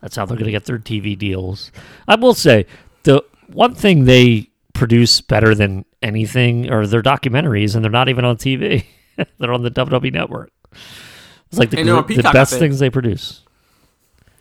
That's 0.00 0.16
how 0.16 0.26
they're 0.26 0.36
going 0.36 0.46
to 0.46 0.52
get 0.52 0.66
their 0.66 0.78
TV 0.78 1.18
deals. 1.18 1.72
I 2.06 2.16
will 2.16 2.34
say 2.34 2.66
the 3.02 3.24
one 3.48 3.74
thing 3.74 4.04
they 4.04 4.50
produce 4.72 5.20
better 5.20 5.54
than 5.54 5.84
anything 6.02 6.70
are 6.70 6.86
their 6.86 7.02
documentaries, 7.02 7.74
and 7.74 7.82
they're 7.82 7.90
not 7.90 8.08
even 8.08 8.24
on 8.24 8.36
TV. 8.36 8.84
they're 9.38 9.52
on 9.52 9.62
the 9.62 9.70
WWE 9.70 10.12
network. 10.12 10.52
It's 11.48 11.58
like 11.58 11.70
the, 11.70 11.78
And 11.78 11.88
they're 11.88 11.96
on 11.96 12.06
gr- 12.06 12.14
the 12.14 12.30
best 12.32 12.58
things 12.58 12.78
they 12.78 12.90
produce. 12.90 13.42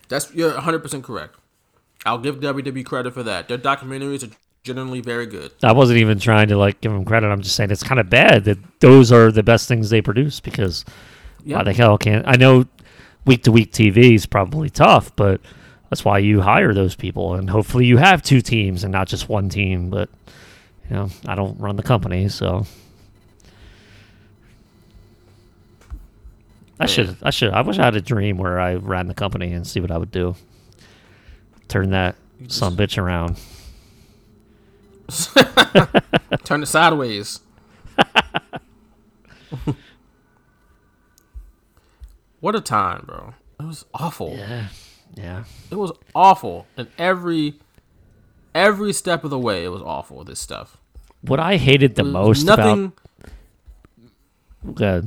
That's 0.07 0.33
you're 0.33 0.53
100 0.53 0.79
percent 0.79 1.03
correct. 1.03 1.35
I'll 2.05 2.19
give 2.19 2.39
WWE 2.39 2.85
credit 2.85 3.13
for 3.13 3.23
that. 3.23 3.47
Their 3.47 3.57
documentaries 3.57 4.23
are 4.23 4.35
generally 4.65 4.99
very 4.99 5.27
good. 5.27 5.51
I 5.63 5.71
wasn't 5.71 5.99
even 5.99 6.19
trying 6.19 6.47
to 6.49 6.57
like 6.57 6.81
give 6.81 6.91
them 6.91 7.05
credit. 7.05 7.27
I'm 7.27 7.41
just 7.41 7.55
saying 7.55 7.71
it's 7.71 7.83
kind 7.83 7.99
of 7.99 8.09
bad 8.09 8.43
that 8.45 8.57
those 8.81 9.11
are 9.11 9.31
the 9.31 9.43
best 9.43 9.67
things 9.67 9.89
they 9.91 10.01
produce 10.01 10.39
because 10.41 10.83
Yeah. 11.45 11.57
why 11.57 11.63
the 11.63 11.73
hell 11.73 11.97
can't 11.97 12.27
I 12.27 12.35
know 12.35 12.65
week 13.25 13.43
to 13.43 13.51
week 13.51 13.71
TV 13.71 14.15
is 14.15 14.25
probably 14.25 14.69
tough, 14.71 15.15
but 15.15 15.39
that's 15.89 16.03
why 16.03 16.17
you 16.17 16.41
hire 16.41 16.73
those 16.73 16.95
people 16.95 17.35
and 17.35 17.49
hopefully 17.49 17.85
you 17.85 17.97
have 17.97 18.23
two 18.23 18.41
teams 18.41 18.83
and 18.83 18.91
not 18.91 19.07
just 19.07 19.29
one 19.29 19.49
team. 19.49 19.89
But 19.91 20.09
you 20.89 20.95
know, 20.95 21.09
I 21.27 21.35
don't 21.35 21.59
run 21.59 21.75
the 21.75 21.83
company, 21.83 22.27
so 22.27 22.65
I 26.79 26.87
should 26.87 27.15
I 27.21 27.29
should 27.29 27.51
I 27.53 27.61
wish 27.61 27.77
I 27.77 27.85
had 27.85 27.95
a 27.95 28.01
dream 28.01 28.37
where 28.37 28.59
I 28.59 28.75
ran 28.75 29.07
the 29.07 29.13
company 29.13 29.53
and 29.53 29.65
see 29.65 29.79
what 29.79 29.91
I 29.91 29.97
would 29.99 30.11
do. 30.11 30.35
Turn 31.67 31.91
that 31.91 32.15
some 32.47 32.75
bitch 32.75 32.97
around. 33.01 33.37
Turn 36.43 36.63
it 36.63 36.67
sideways. 36.67 37.39
what 42.39 42.55
a 42.55 42.61
time, 42.61 43.03
bro. 43.05 43.33
It 43.59 43.65
was 43.65 43.85
awful. 43.93 44.35
Yeah. 44.37 44.67
Yeah. 45.15 45.43
It 45.71 45.75
was 45.75 45.91
awful. 46.13 46.67
And 46.77 46.87
every 46.97 47.55
every 48.53 48.93
step 48.93 49.23
of 49.23 49.29
the 49.29 49.39
way 49.39 49.63
it 49.63 49.69
was 49.69 49.81
awful, 49.81 50.23
this 50.23 50.39
stuff. 50.39 50.77
What 51.21 51.39
I 51.39 51.57
hated 51.57 51.95
the 51.95 52.03
most 52.03 52.45
nothing 52.45 52.93
about 54.63 55.03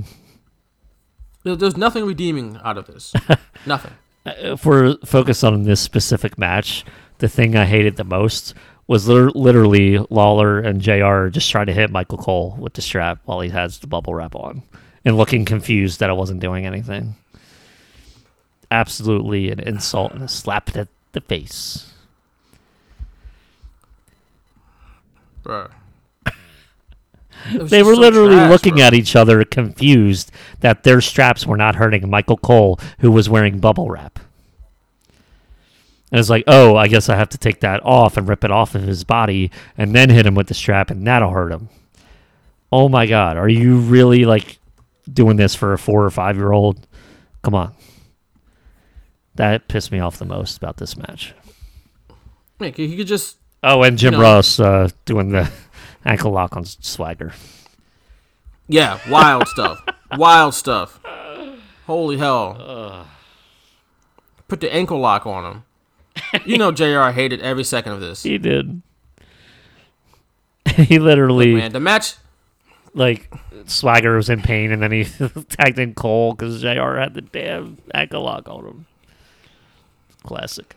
there- 1.44 1.56
there's 1.56 1.76
nothing 1.76 2.04
redeeming 2.04 2.58
out 2.62 2.76
of 2.78 2.86
this. 2.86 3.12
nothing. 3.66 3.92
Uh, 4.26 4.32
if 4.38 4.66
we're 4.66 4.96
focused 5.04 5.44
on 5.44 5.62
this 5.62 5.80
specific 5.80 6.36
match, 6.38 6.84
the 7.18 7.28
thing 7.28 7.56
I 7.56 7.64
hated 7.64 7.96
the 7.96 8.04
most 8.04 8.54
was 8.88 9.06
lit- 9.06 9.36
literally 9.36 9.98
Lawler 10.10 10.58
and 10.58 10.80
JR 10.80 11.28
just 11.28 11.50
trying 11.50 11.66
to 11.66 11.74
hit 11.74 11.90
Michael 11.90 12.18
Cole 12.18 12.56
with 12.58 12.72
the 12.72 12.82
strap 12.82 13.20
while 13.26 13.40
he 13.40 13.50
has 13.50 13.78
the 13.78 13.86
bubble 13.86 14.14
wrap 14.14 14.34
on 14.34 14.62
and 15.04 15.16
looking 15.16 15.44
confused 15.44 16.00
that 16.00 16.10
I 16.10 16.14
wasn't 16.14 16.40
doing 16.40 16.66
anything. 16.66 17.14
Absolutely 18.70 19.50
an 19.50 19.60
insult 19.60 20.12
and 20.12 20.22
a 20.22 20.28
slap 20.28 20.66
to 20.72 20.88
the 21.12 21.20
face. 21.20 21.92
Bro. 25.42 25.68
They 27.52 27.82
were 27.82 27.94
literally 27.96 28.48
looking 28.48 28.80
at 28.80 28.94
each 28.94 29.14
other 29.14 29.44
confused 29.44 30.32
that 30.60 30.82
their 30.82 31.00
straps 31.00 31.46
were 31.46 31.56
not 31.56 31.76
hurting 31.76 32.10
Michael 32.10 32.36
Cole, 32.36 32.80
who 32.98 33.12
was 33.12 33.30
wearing 33.30 33.60
bubble 33.60 33.88
wrap. 33.88 34.18
And 36.10 36.18
it's 36.18 36.30
like, 36.30 36.44
oh, 36.46 36.74
I 36.76 36.88
guess 36.88 37.08
I 37.08 37.16
have 37.16 37.28
to 37.30 37.38
take 37.38 37.60
that 37.60 37.84
off 37.84 38.16
and 38.16 38.26
rip 38.26 38.42
it 38.44 38.50
off 38.50 38.74
of 38.74 38.82
his 38.82 39.04
body 39.04 39.50
and 39.76 39.94
then 39.94 40.08
hit 40.10 40.24
him 40.26 40.34
with 40.34 40.46
the 40.48 40.54
strap 40.54 40.90
and 40.90 41.06
that'll 41.06 41.30
hurt 41.30 41.52
him. 41.52 41.68
Oh 42.72 42.88
my 42.88 43.06
God. 43.06 43.36
Are 43.36 43.48
you 43.48 43.76
really 43.78 44.24
like 44.24 44.58
doing 45.12 45.36
this 45.36 45.54
for 45.54 45.72
a 45.74 45.78
four 45.78 46.04
or 46.04 46.10
five 46.10 46.36
year 46.36 46.52
old? 46.52 46.86
Come 47.42 47.54
on. 47.54 47.74
That 49.34 49.68
pissed 49.68 49.92
me 49.92 50.00
off 50.00 50.18
the 50.18 50.24
most 50.24 50.56
about 50.56 50.78
this 50.78 50.96
match. 50.96 51.34
Yeah, 52.58 52.70
he 52.70 52.96
could 52.96 53.06
just 53.06 53.36
Oh, 53.62 53.82
and 53.82 53.98
Jim 53.98 54.12
know- 54.14 54.20
Ross 54.20 54.58
uh, 54.58 54.88
doing 55.04 55.28
the 55.30 55.50
ankle 56.04 56.30
lock 56.32 56.56
on 56.56 56.64
Swagger. 56.64 57.32
Yeah, 58.66 58.98
wild 59.10 59.46
stuff. 59.48 59.82
Wild 60.16 60.54
stuff. 60.54 61.00
Holy 61.86 62.16
hell. 62.18 63.06
Put 64.46 64.60
the 64.60 64.72
ankle 64.72 64.98
lock 65.00 65.26
on 65.26 65.44
him. 65.52 65.64
You 66.44 66.58
know 66.58 66.72
JR 66.72 67.10
hated 67.10 67.40
every 67.40 67.64
second 67.64 67.92
of 67.92 68.00
this. 68.00 68.22
He 68.22 68.38
did. 68.38 68.82
he 70.76 70.98
literally 70.98 71.54
Man, 71.54 71.72
the 71.72 71.80
match 71.80 72.14
like 72.94 73.32
Swagger 73.66 74.16
was 74.16 74.28
in 74.28 74.42
pain, 74.42 74.72
and 74.72 74.82
then 74.82 74.92
he 74.92 75.04
tagged 75.48 75.78
in 75.78 75.94
Cole 75.94 76.34
because 76.34 76.60
Jr. 76.60 76.96
had 76.98 77.14
the 77.14 77.22
damn 77.22 77.78
ankle 77.94 78.22
lock 78.22 78.48
on 78.48 78.64
him. 78.64 78.86
Classic. 80.24 80.74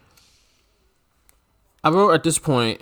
I 1.84 1.89
wrote 1.89 2.11
at 2.11 2.23
this 2.23 2.38
point 2.38 2.81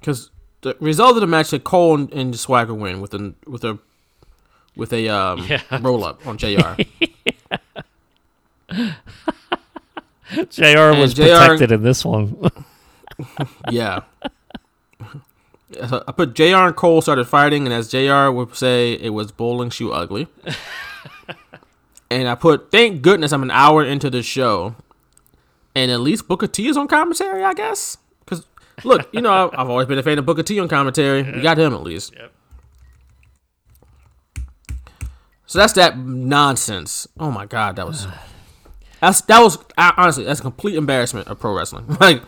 because 0.00 0.30
the 0.60 0.76
result 0.80 1.16
of 1.16 1.20
the 1.20 1.26
match 1.26 1.50
that 1.50 1.64
Cole 1.64 1.94
and, 1.96 2.12
and 2.12 2.38
Swagger 2.38 2.74
win 2.74 3.00
with 3.00 3.14
a 3.14 3.34
with 3.46 3.64
a 3.64 3.78
with 4.76 4.92
a 4.92 5.08
um, 5.08 5.38
Yeah. 5.48 5.60
roll 5.80 6.04
up 6.04 6.24
on 6.26 6.38
Jr. 6.38 6.74
Jr. 10.50 10.98
was 10.98 11.14
JR 11.14 11.22
protected 11.22 11.72
in 11.72 11.82
this 11.82 12.04
one. 12.04 12.50
yeah. 13.70 14.02
So 15.88 16.04
I 16.06 16.12
put 16.12 16.34
Jr. 16.34 16.56
and 16.56 16.76
Cole 16.76 17.00
started 17.00 17.24
fighting, 17.24 17.66
and 17.66 17.72
as 17.72 17.88
Jr. 17.88 18.30
would 18.30 18.54
say, 18.54 18.92
it 18.92 19.10
was 19.10 19.32
bowling 19.32 19.70
shoe 19.70 19.92
ugly. 19.92 20.28
and 22.10 22.28
I 22.28 22.34
put, 22.34 22.70
thank 22.70 23.02
goodness 23.02 23.32
I'm 23.32 23.42
an 23.42 23.50
hour 23.50 23.84
into 23.84 24.10
the 24.10 24.22
show, 24.22 24.74
and 25.74 25.90
at 25.90 26.00
least 26.00 26.28
Booker 26.28 26.46
T 26.46 26.68
is 26.68 26.76
on 26.76 26.88
commentary, 26.88 27.42
I 27.42 27.54
guess. 27.54 27.96
Because 28.20 28.46
look, 28.84 29.08
you 29.12 29.20
know, 29.20 29.32
I've, 29.32 29.60
I've 29.60 29.70
always 29.70 29.86
been 29.86 29.98
a 29.98 30.02
fan 30.02 30.18
of 30.18 30.26
Booker 30.26 30.42
T 30.42 30.60
on 30.60 30.68
commentary. 30.68 31.22
We 31.22 31.40
got 31.40 31.58
him 31.58 31.72
at 31.72 31.82
least. 31.82 32.14
So 35.46 35.58
that's 35.58 35.74
that 35.74 35.98
nonsense. 35.98 37.06
Oh 37.18 37.30
my 37.30 37.46
god, 37.46 37.76
that 37.76 37.86
was 37.86 38.06
that's 39.02 39.20
that 39.22 39.40
was 39.40 39.58
I- 39.76 39.92
honestly 39.98 40.24
that's 40.24 40.40
a 40.40 40.42
complete 40.42 40.76
embarrassment 40.76 41.28
of 41.28 41.38
pro 41.38 41.54
wrestling. 41.54 41.84
Like 42.00 42.22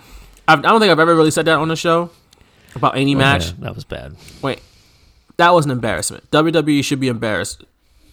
I, 0.47 0.53
I 0.53 0.57
don't 0.57 0.81
think 0.81 0.91
I've 0.91 0.99
ever 0.99 1.15
really 1.15 1.31
said 1.31 1.47
that 1.47 1.59
on 1.59 1.69
the 1.69 1.77
show 1.77 2.11
about 2.75 2.99
any 2.99 3.15
match. 3.15 3.47
Yeah, 3.47 3.53
that 3.61 3.75
was 3.75 3.85
bad. 3.85 4.17
Wait, 4.43 4.61
that 5.39 5.55
was 5.55 5.65
an 5.65 5.71
embarrassment. 5.71 6.31
WWE 6.31 6.85
should 6.85 7.01
be 7.01 7.09
embarrassed, 7.09 7.65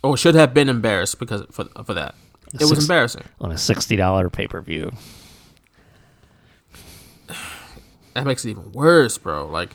or 0.02 0.16
should 0.16 0.36
have 0.36 0.54
been 0.54 0.70
embarrassed 0.70 1.20
because 1.20 1.44
for 1.52 1.66
for 1.84 1.94
that. 1.96 2.16
It 2.54 2.62
was 2.70 2.80
embarrassing. 2.80 3.24
On 3.42 3.52
a 3.52 3.58
sixty 3.58 3.96
dollar 3.98 4.30
pay 4.30 4.48
per 4.48 4.62
view. 4.62 4.92
That 8.14 8.26
makes 8.26 8.44
it 8.44 8.50
even 8.50 8.74
worse, 8.74 9.18
bro. 9.18 9.48
Like, 9.48 9.70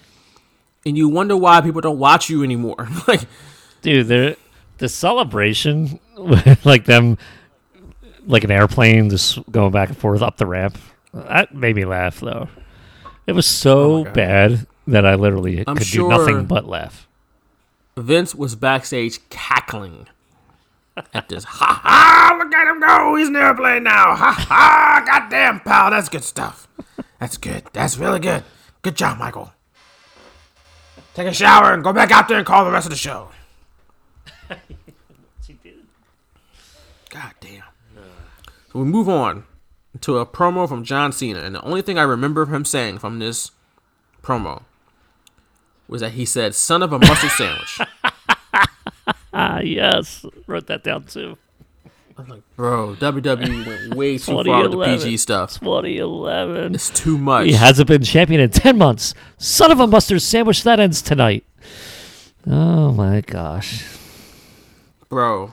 and 0.85 0.95
you 0.95 1.09
wonder 1.09 1.35
why 1.35 1.63
people 1.63 1.81
don't 1.81 1.99
watch 1.99 2.29
you 2.29 2.45
anymore. 2.45 2.87
like, 3.09 3.23
Dude, 3.81 4.09
the 4.09 4.37
the 4.77 4.91
celebration, 4.91 5.99
like 6.65 6.85
them, 6.85 7.17
like 8.27 8.44
an 8.44 8.51
airplane 8.51 9.09
just 9.11 9.39
going 9.51 9.73
back 9.73 9.89
and 9.89 9.97
forth 9.98 10.23
up 10.23 10.36
the 10.36 10.47
ramp, 10.47 10.78
that 11.12 11.55
made 11.55 11.77
me 11.77 11.85
laugh 11.85 12.20
though. 12.20 12.48
It 13.27 13.32
was 13.32 13.47
so 13.47 13.93
oh 13.93 14.05
God. 14.05 14.15
bad 14.15 14.66
that 14.86 15.07
I 15.07 15.15
literally 15.15 15.65
I'm 15.66 15.77
could 15.77 15.86
sure- 15.86 16.11
do 16.11 16.16
nothing 16.19 16.47
but 16.47 16.66
laugh. 16.66 17.07
Vince 17.97 18.35
was 18.35 18.55
backstage 18.57 19.27
cackling 19.31 20.07
at 21.15 21.28
this. 21.28 21.44
Ha 21.44 21.81
ha! 21.82 22.36
Look 22.39 22.53
at 22.55 22.69
him 22.69 22.81
go. 22.81 23.15
He's 23.16 23.28
in 23.28 23.32
the 23.32 23.40
airplane 23.40 23.85
now. 23.85 24.15
Ha 24.15 24.32
ha! 24.32 25.03
Goddamn, 25.07 25.61
pal. 25.61 25.90
That's 25.90 26.09
good 26.11 26.24
stuff. 26.24 26.69
That's 27.19 27.39
good. 27.39 27.65
That's 27.73 27.97
really 27.97 28.20
good. 28.20 28.44
Good 28.82 28.97
job, 28.97 29.19
Michael. 29.19 29.51
Take 31.15 31.27
a 31.28 31.32
shower 31.32 31.73
and 31.73 31.82
go 31.82 31.94
back 31.94 32.11
out 32.11 32.28
there 32.28 32.36
and 32.36 32.47
call 32.47 32.65
the 32.66 32.70
rest 32.70 32.85
of 32.86 32.90
the 32.90 32.97
show. 32.97 33.31
God 37.09 37.32
damn. 37.40 37.62
So 38.77 38.82
we 38.82 38.89
move 38.90 39.09
on 39.09 39.44
to 40.03 40.19
a 40.19 40.27
promo 40.27 40.69
from 40.69 40.85
John 40.85 41.11
Cena, 41.11 41.40
and 41.40 41.55
the 41.55 41.62
only 41.62 41.81
thing 41.81 41.98
I 41.98 42.03
remember 42.03 42.44
him 42.44 42.66
saying 42.66 42.98
from 42.98 43.20
this 43.20 43.53
promo 44.23 44.65
was 45.89 46.03
that 46.03 46.12
he 46.12 46.27
said, 46.27 46.55
"Son 46.55 46.82
of 46.82 46.93
a 46.93 46.98
mustard 46.98 47.31
sandwich." 47.31 47.78
Ah, 49.32 49.61
yes, 49.65 50.27
wrote 50.47 50.66
that 50.66 50.85
down 50.85 51.05
too. 51.05 51.39
I'm 52.19 52.28
like, 52.28 52.43
bro, 52.55 52.94
WWE 52.97 53.66
went 53.66 53.94
way 53.94 54.19
too 54.19 54.44
far 54.44 54.69
with 54.69 54.73
the 54.73 54.85
PG 54.85 55.16
stuff. 55.16 55.59
2011. 55.59 56.74
It's 56.74 56.90
too 56.90 57.16
much. 57.16 57.47
He 57.47 57.53
hasn't 57.55 57.89
been 57.89 58.03
champion 58.03 58.43
in 58.43 58.51
10 58.51 58.77
months. 58.77 59.15
Son 59.39 59.70
of 59.73 59.81
a 59.81 59.86
mustard 59.86 60.20
sandwich, 60.20 60.65
that 60.65 60.81
ends 60.81 61.01
tonight. 61.01 61.44
Oh 62.47 62.93
my 62.93 63.23
gosh. 63.23 63.86
Bro. 65.09 65.53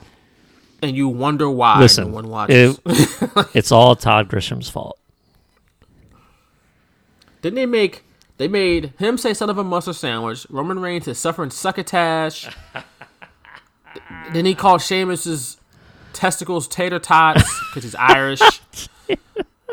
And 0.84 0.96
you 0.96 1.08
wonder 1.08 1.48
why 1.50 1.78
Listen, 1.80 2.08
no 2.08 2.14
one 2.14 2.28
watches. 2.28 2.78
it- 2.84 3.46
it's 3.54 3.72
all 3.72 3.96
Todd 3.96 4.28
Grisham's 4.28 4.68
fault. 4.68 4.98
Didn't 7.42 7.56
they 7.56 7.66
make 7.66 8.04
they 8.36 8.48
made 8.48 8.92
him 8.98 9.16
say 9.16 9.32
son 9.34 9.48
of 9.50 9.58
a 9.58 9.64
mustard 9.64 9.96
sandwich, 9.96 10.46
Roman 10.50 10.78
Reigns 10.80 11.06
is 11.08 11.18
suffering 11.18 11.50
succotash. 11.50 12.48
then 14.32 14.44
he 14.44 14.54
called 14.54 14.82
Sheamus's 14.82 15.58
testicles 16.12 16.66
tater 16.68 16.98
tots 16.98 17.42
because 17.70 17.84
he's 17.84 17.94
Irish. 17.94 18.40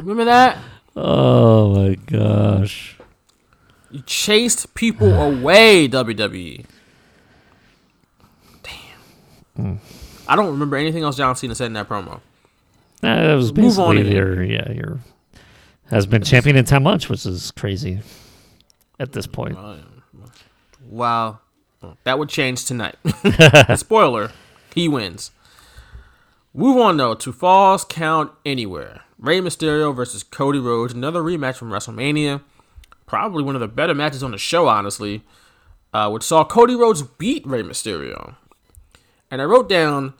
Remember 0.00 0.24
that? 0.24 0.58
Oh 0.96 1.74
my 1.74 1.94
gosh. 1.94 2.96
You 3.90 4.02
chased 4.06 4.74
people 4.74 5.12
away, 5.14 5.88
WWE. 5.88 6.64
Damn. 8.62 8.78
Mm. 9.58 9.78
I 10.28 10.36
don't 10.36 10.50
remember 10.50 10.76
anything 10.76 11.02
else 11.02 11.16
John 11.16 11.36
Cena 11.36 11.54
said 11.54 11.66
in 11.66 11.72
that 11.74 11.88
promo. 11.88 12.20
It 13.02 13.36
was 13.36 13.52
Move 13.52 13.78
on 13.78 13.96
basically 13.96 14.14
your 14.14 14.42
yeah 14.42 14.72
your 14.72 15.00
has 15.90 16.06
been 16.06 16.22
champion 16.22 16.56
in 16.56 16.64
ten 16.64 16.82
months, 16.82 17.08
which 17.08 17.24
is 17.26 17.50
crazy 17.52 18.00
at 18.98 19.12
this 19.12 19.26
point. 19.26 19.56
Wow. 20.88 21.40
That 22.04 22.18
would 22.18 22.28
change 22.28 22.64
tonight. 22.64 22.96
Spoiler, 23.76 24.32
he 24.74 24.88
wins. 24.88 25.30
Move 26.54 26.78
on 26.78 26.96
though 26.96 27.14
to 27.14 27.32
Falls 27.32 27.84
Count 27.84 28.32
Anywhere. 28.44 29.02
Rey 29.18 29.40
Mysterio 29.40 29.94
versus 29.94 30.22
Cody 30.22 30.58
Rhodes, 30.58 30.92
another 30.92 31.22
rematch 31.22 31.56
from 31.56 31.70
WrestleMania. 31.70 32.42
Probably 33.06 33.42
one 33.42 33.54
of 33.54 33.60
the 33.60 33.68
better 33.68 33.94
matches 33.94 34.22
on 34.22 34.32
the 34.32 34.38
show, 34.38 34.68
honestly. 34.68 35.22
Uh, 35.94 36.10
which 36.10 36.22
saw 36.22 36.44
Cody 36.44 36.74
Rhodes 36.74 37.02
beat 37.02 37.46
Rey 37.46 37.62
Mysterio. 37.62 38.34
And 39.30 39.42
I 39.42 39.44
wrote 39.44 39.68
down, 39.68 40.14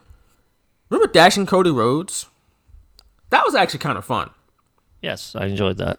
remember 0.90 1.12
dashing 1.12 1.46
Cody 1.46 1.70
Rhodes? 1.70 2.26
That 3.30 3.44
was 3.44 3.54
actually 3.54 3.80
kind 3.80 3.98
of 3.98 4.04
fun. 4.04 4.30
Yes, 5.02 5.34
I 5.36 5.46
enjoyed 5.46 5.78
that. 5.78 5.98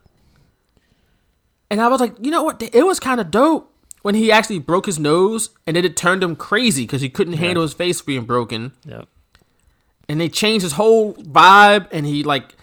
And 1.70 1.82
I 1.82 1.88
was 1.88 2.00
like, 2.00 2.16
you 2.22 2.32
know 2.32 2.44
what? 2.44 2.62
It 2.62 2.86
was 2.86 3.00
kind 3.00 3.20
of 3.20 3.32
dope 3.32 3.74
when 4.02 4.16
he 4.16 4.32
actually 4.32 4.60
broke 4.60 4.86
his 4.86 5.00
nose 5.00 5.50
and 5.66 5.76
then 5.76 5.84
it 5.84 5.98
turned 5.98 6.24
him 6.24 6.36
crazy 6.36 6.84
because 6.84 7.02
he 7.02 7.10
couldn't 7.10 7.34
handle 7.34 7.62
his 7.62 7.74
face 7.74 8.02
being 8.02 8.24
broken. 8.24 8.72
Yep. 8.86 9.08
And 10.08 10.22
they 10.22 10.30
changed 10.30 10.64
his 10.64 10.74
whole 10.74 11.14
vibe 11.16 11.88
and 11.92 12.06
he 12.06 12.24
like 12.24 12.56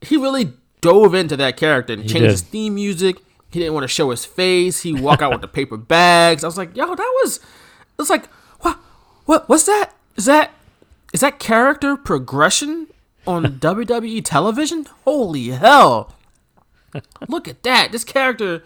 he 0.00 0.16
really 0.16 0.52
dove 0.80 1.14
into 1.14 1.36
that 1.36 1.56
character 1.56 1.92
and 1.92 2.02
changed 2.02 2.20
did. 2.20 2.30
his 2.30 2.42
theme 2.42 2.76
music. 2.76 3.16
He 3.50 3.58
didn't 3.58 3.74
want 3.74 3.84
to 3.84 3.88
show 3.88 4.10
his 4.10 4.24
face. 4.24 4.82
He 4.82 4.92
walk 4.92 5.22
out 5.22 5.32
with 5.32 5.40
the 5.40 5.48
paper 5.48 5.76
bags. 5.76 6.44
I 6.44 6.46
was 6.46 6.58
like, 6.58 6.76
yo, 6.76 6.86
that 6.86 7.12
was 7.24 7.40
it's 7.98 8.10
like 8.10 8.28
what 9.26 9.42
what 9.42 9.48
what's 9.48 9.64
that? 9.64 9.92
Is 10.16 10.24
that 10.24 10.52
is 11.12 11.20
that 11.20 11.38
character 11.38 11.96
progression 11.96 12.88
on 13.26 13.44
WWE 13.60 14.24
television? 14.24 14.86
Holy 15.04 15.48
hell. 15.48 16.14
Look 17.28 17.46
at 17.46 17.62
that. 17.62 17.92
This 17.92 18.04
character 18.04 18.62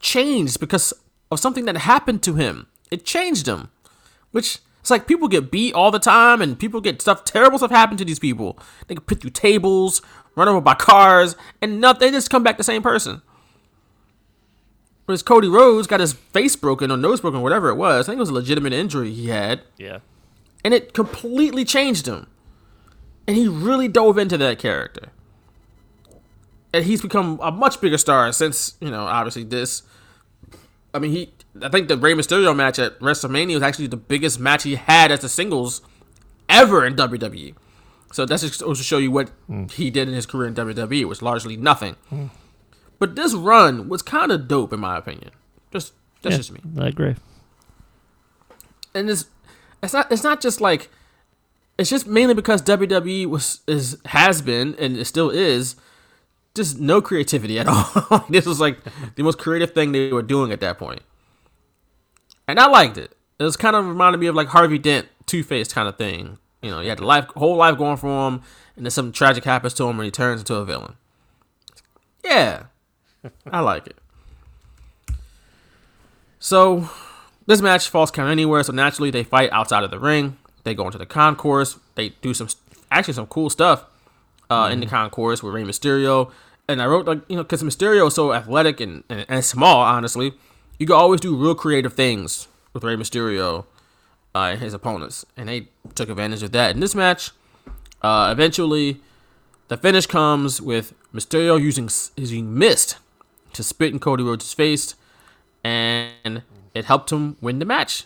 changed 0.00 0.60
because 0.60 0.92
of 1.30 1.40
something 1.40 1.64
that 1.64 1.76
happened 1.78 2.22
to 2.24 2.34
him. 2.34 2.66
It 2.90 3.04
changed 3.04 3.48
him. 3.48 3.70
Which 4.32 4.58
it's 4.80 4.90
like 4.90 5.06
people 5.06 5.28
get 5.28 5.50
beat 5.50 5.74
all 5.74 5.90
the 5.90 5.98
time 5.98 6.42
and 6.42 6.58
people 6.58 6.80
get 6.80 7.00
stuff 7.00 7.24
terrible 7.24 7.58
stuff 7.58 7.70
happen 7.70 7.96
to 7.96 8.04
these 8.04 8.18
people. 8.18 8.58
They 8.86 8.94
get 8.94 9.06
put 9.06 9.20
through 9.20 9.30
tables, 9.30 10.02
run 10.36 10.48
over 10.48 10.60
by 10.60 10.74
cars, 10.74 11.36
and 11.62 11.80
nothing 11.80 12.00
they 12.00 12.10
just 12.10 12.30
come 12.30 12.42
back 12.42 12.56
the 12.56 12.64
same 12.64 12.82
person. 12.82 13.22
Whereas 15.10 15.24
Cody 15.24 15.48
Rhodes 15.48 15.88
got 15.88 15.98
his 15.98 16.12
face 16.12 16.54
broken 16.54 16.92
or 16.92 16.96
nose 16.96 17.20
broken, 17.20 17.40
whatever 17.40 17.68
it 17.68 17.74
was. 17.74 18.06
I 18.06 18.12
think 18.12 18.18
it 18.18 18.20
was 18.20 18.28
a 18.28 18.34
legitimate 18.34 18.72
injury 18.72 19.12
he 19.12 19.26
had. 19.26 19.62
Yeah. 19.76 19.98
And 20.64 20.72
it 20.72 20.94
completely 20.94 21.64
changed 21.64 22.06
him. 22.06 22.28
And 23.26 23.36
he 23.36 23.48
really 23.48 23.88
dove 23.88 24.18
into 24.18 24.38
that 24.38 24.60
character. 24.60 25.08
And 26.72 26.84
he's 26.84 27.02
become 27.02 27.40
a 27.42 27.50
much 27.50 27.80
bigger 27.80 27.98
star 27.98 28.30
since, 28.30 28.76
you 28.80 28.88
know, 28.88 29.00
obviously 29.00 29.42
this. 29.42 29.82
I 30.94 31.00
mean, 31.00 31.10
he. 31.10 31.32
I 31.60 31.68
think 31.70 31.88
the 31.88 31.96
Rey 31.96 32.14
Mysterio 32.14 32.54
match 32.54 32.78
at 32.78 32.96
WrestleMania 33.00 33.54
was 33.54 33.64
actually 33.64 33.88
the 33.88 33.96
biggest 33.96 34.38
match 34.38 34.62
he 34.62 34.76
had 34.76 35.10
as 35.10 35.24
a 35.24 35.28
singles 35.28 35.82
ever 36.48 36.86
in 36.86 36.94
WWE. 36.94 37.56
So 38.12 38.26
that's 38.26 38.42
just 38.42 38.60
to 38.60 38.74
show 38.76 38.98
you 38.98 39.10
what 39.10 39.30
hmm. 39.48 39.64
he 39.64 39.90
did 39.90 40.06
in 40.06 40.14
his 40.14 40.24
career 40.24 40.46
in 40.46 40.54
WWE, 40.54 41.04
was 41.06 41.20
largely 41.20 41.56
nothing. 41.56 41.96
Hmm. 42.10 42.26
But 43.00 43.16
this 43.16 43.34
run 43.34 43.88
was 43.88 44.02
kind 44.02 44.30
of 44.30 44.46
dope, 44.46 44.72
in 44.72 44.78
my 44.78 44.96
opinion. 44.96 45.30
Just 45.72 45.94
that's 46.22 46.34
Yeah, 46.34 46.36
just 46.36 46.52
me 46.52 46.60
I 46.78 46.86
agree. 46.88 47.16
and 48.94 49.10
it's 49.10 49.26
it's 49.82 49.92
not 49.92 50.10
it's 50.12 50.22
not 50.22 50.40
just 50.40 50.60
like 50.60 50.88
it's 51.78 51.88
just 51.90 52.06
mainly 52.06 52.34
because 52.34 52.60
WWE 52.62 53.26
was 53.26 53.60
is 53.66 53.96
has 54.06 54.42
been 54.42 54.74
and 54.78 54.96
it 54.96 55.06
still 55.06 55.30
is 55.30 55.76
just 56.54 56.78
no 56.78 57.00
creativity 57.00 57.58
at 57.58 57.66
all. 57.68 58.24
this 58.28 58.44
was 58.46 58.60
like 58.60 58.78
the 59.16 59.22
most 59.22 59.38
creative 59.38 59.72
thing 59.72 59.92
they 59.92 60.12
were 60.12 60.20
doing 60.22 60.52
at 60.52 60.60
that 60.60 60.78
point. 60.78 61.00
and 62.46 62.58
I 62.60 62.66
liked 62.66 62.98
it. 62.98 63.16
It 63.38 63.44
was 63.44 63.56
kind 63.56 63.74
of 63.74 63.86
reminded 63.86 64.18
me 64.18 64.26
of 64.26 64.34
like 64.34 64.48
Harvey 64.48 64.76
Dent, 64.78 65.08
Two 65.24 65.42
Face 65.42 65.72
kind 65.72 65.88
of 65.88 65.96
thing. 65.96 66.36
You 66.60 66.70
know, 66.70 66.80
he 66.80 66.88
had 66.88 66.98
the 66.98 67.06
life 67.06 67.24
whole 67.36 67.56
life 67.56 67.78
going 67.78 67.96
for 67.96 68.28
him, 68.28 68.42
and 68.76 68.84
then 68.84 68.90
something 68.90 69.12
tragic 69.12 69.44
happens 69.44 69.72
to 69.74 69.84
him, 69.84 69.98
and 69.98 70.04
he 70.04 70.10
turns 70.10 70.42
into 70.42 70.56
a 70.56 70.64
villain. 70.66 70.96
Yeah, 72.22 72.64
I 73.50 73.60
like 73.60 73.86
it. 73.86 73.96
So 76.38 76.88
this 77.46 77.60
match 77.60 77.88
falls 77.88 78.10
count 78.10 78.30
anywhere, 78.30 78.62
so 78.62 78.72
naturally 78.72 79.10
they 79.10 79.24
fight 79.24 79.50
outside 79.52 79.84
of 79.84 79.90
the 79.90 79.98
ring. 79.98 80.38
They 80.64 80.74
go 80.74 80.86
into 80.86 80.98
the 80.98 81.06
concourse. 81.06 81.78
They 81.94 82.10
do 82.22 82.34
some 82.34 82.48
actually 82.90 83.14
some 83.14 83.26
cool 83.26 83.50
stuff 83.50 83.84
uh, 84.48 84.68
in 84.72 84.80
the 84.80 84.86
concourse 84.86 85.42
with 85.42 85.54
Rey 85.54 85.62
Mysterio. 85.62 86.30
And 86.68 86.80
I 86.80 86.86
wrote 86.86 87.06
like 87.06 87.20
you 87.28 87.36
know 87.36 87.42
because 87.42 87.62
Mysterio 87.62 88.06
is 88.06 88.14
so 88.14 88.32
athletic 88.32 88.80
and, 88.80 89.04
and, 89.08 89.26
and 89.28 89.44
small, 89.44 89.80
honestly, 89.80 90.32
you 90.78 90.86
can 90.86 90.96
always 90.96 91.20
do 91.20 91.36
real 91.36 91.54
creative 91.54 91.94
things 91.94 92.48
with 92.72 92.84
Rey 92.84 92.96
Mysterio 92.96 93.66
uh, 94.34 94.50
and 94.52 94.60
his 94.60 94.72
opponents, 94.72 95.26
and 95.36 95.48
they 95.48 95.68
took 95.94 96.08
advantage 96.08 96.42
of 96.42 96.52
that 96.52 96.70
in 96.70 96.80
this 96.80 96.94
match. 96.94 97.32
Uh, 98.00 98.30
eventually, 98.32 99.00
the 99.68 99.76
finish 99.76 100.06
comes 100.06 100.60
with 100.60 100.94
Mysterio 101.12 101.60
using 101.60 101.88
using 102.16 102.56
mist 102.56 102.96
to 103.52 103.62
spit 103.62 103.92
in 103.92 103.98
Cody 104.00 104.22
Rhodes' 104.22 104.52
face, 104.52 104.94
and 105.64 106.42
it 106.74 106.84
helped 106.86 107.10
him 107.12 107.36
win 107.40 107.58
the 107.58 107.64
match. 107.64 108.04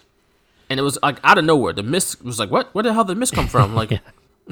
And 0.71 0.81
it 0.81 0.83
was 0.83 0.99
like 1.03 1.19
out 1.23 1.39
of 1.39 1.45
nowhere. 1.45 1.73
The 1.73 1.83
mist 1.83 2.23
was 2.25 2.39
like, 2.39 2.51
what? 2.51 2.75
Where 2.75 2.83
the 2.83 2.93
hell 2.93 3.05
did 3.05 3.17
the 3.17 3.21
mist 3.21 3.35
come 3.35 3.47
from? 3.47 3.75
Like, 3.75 3.91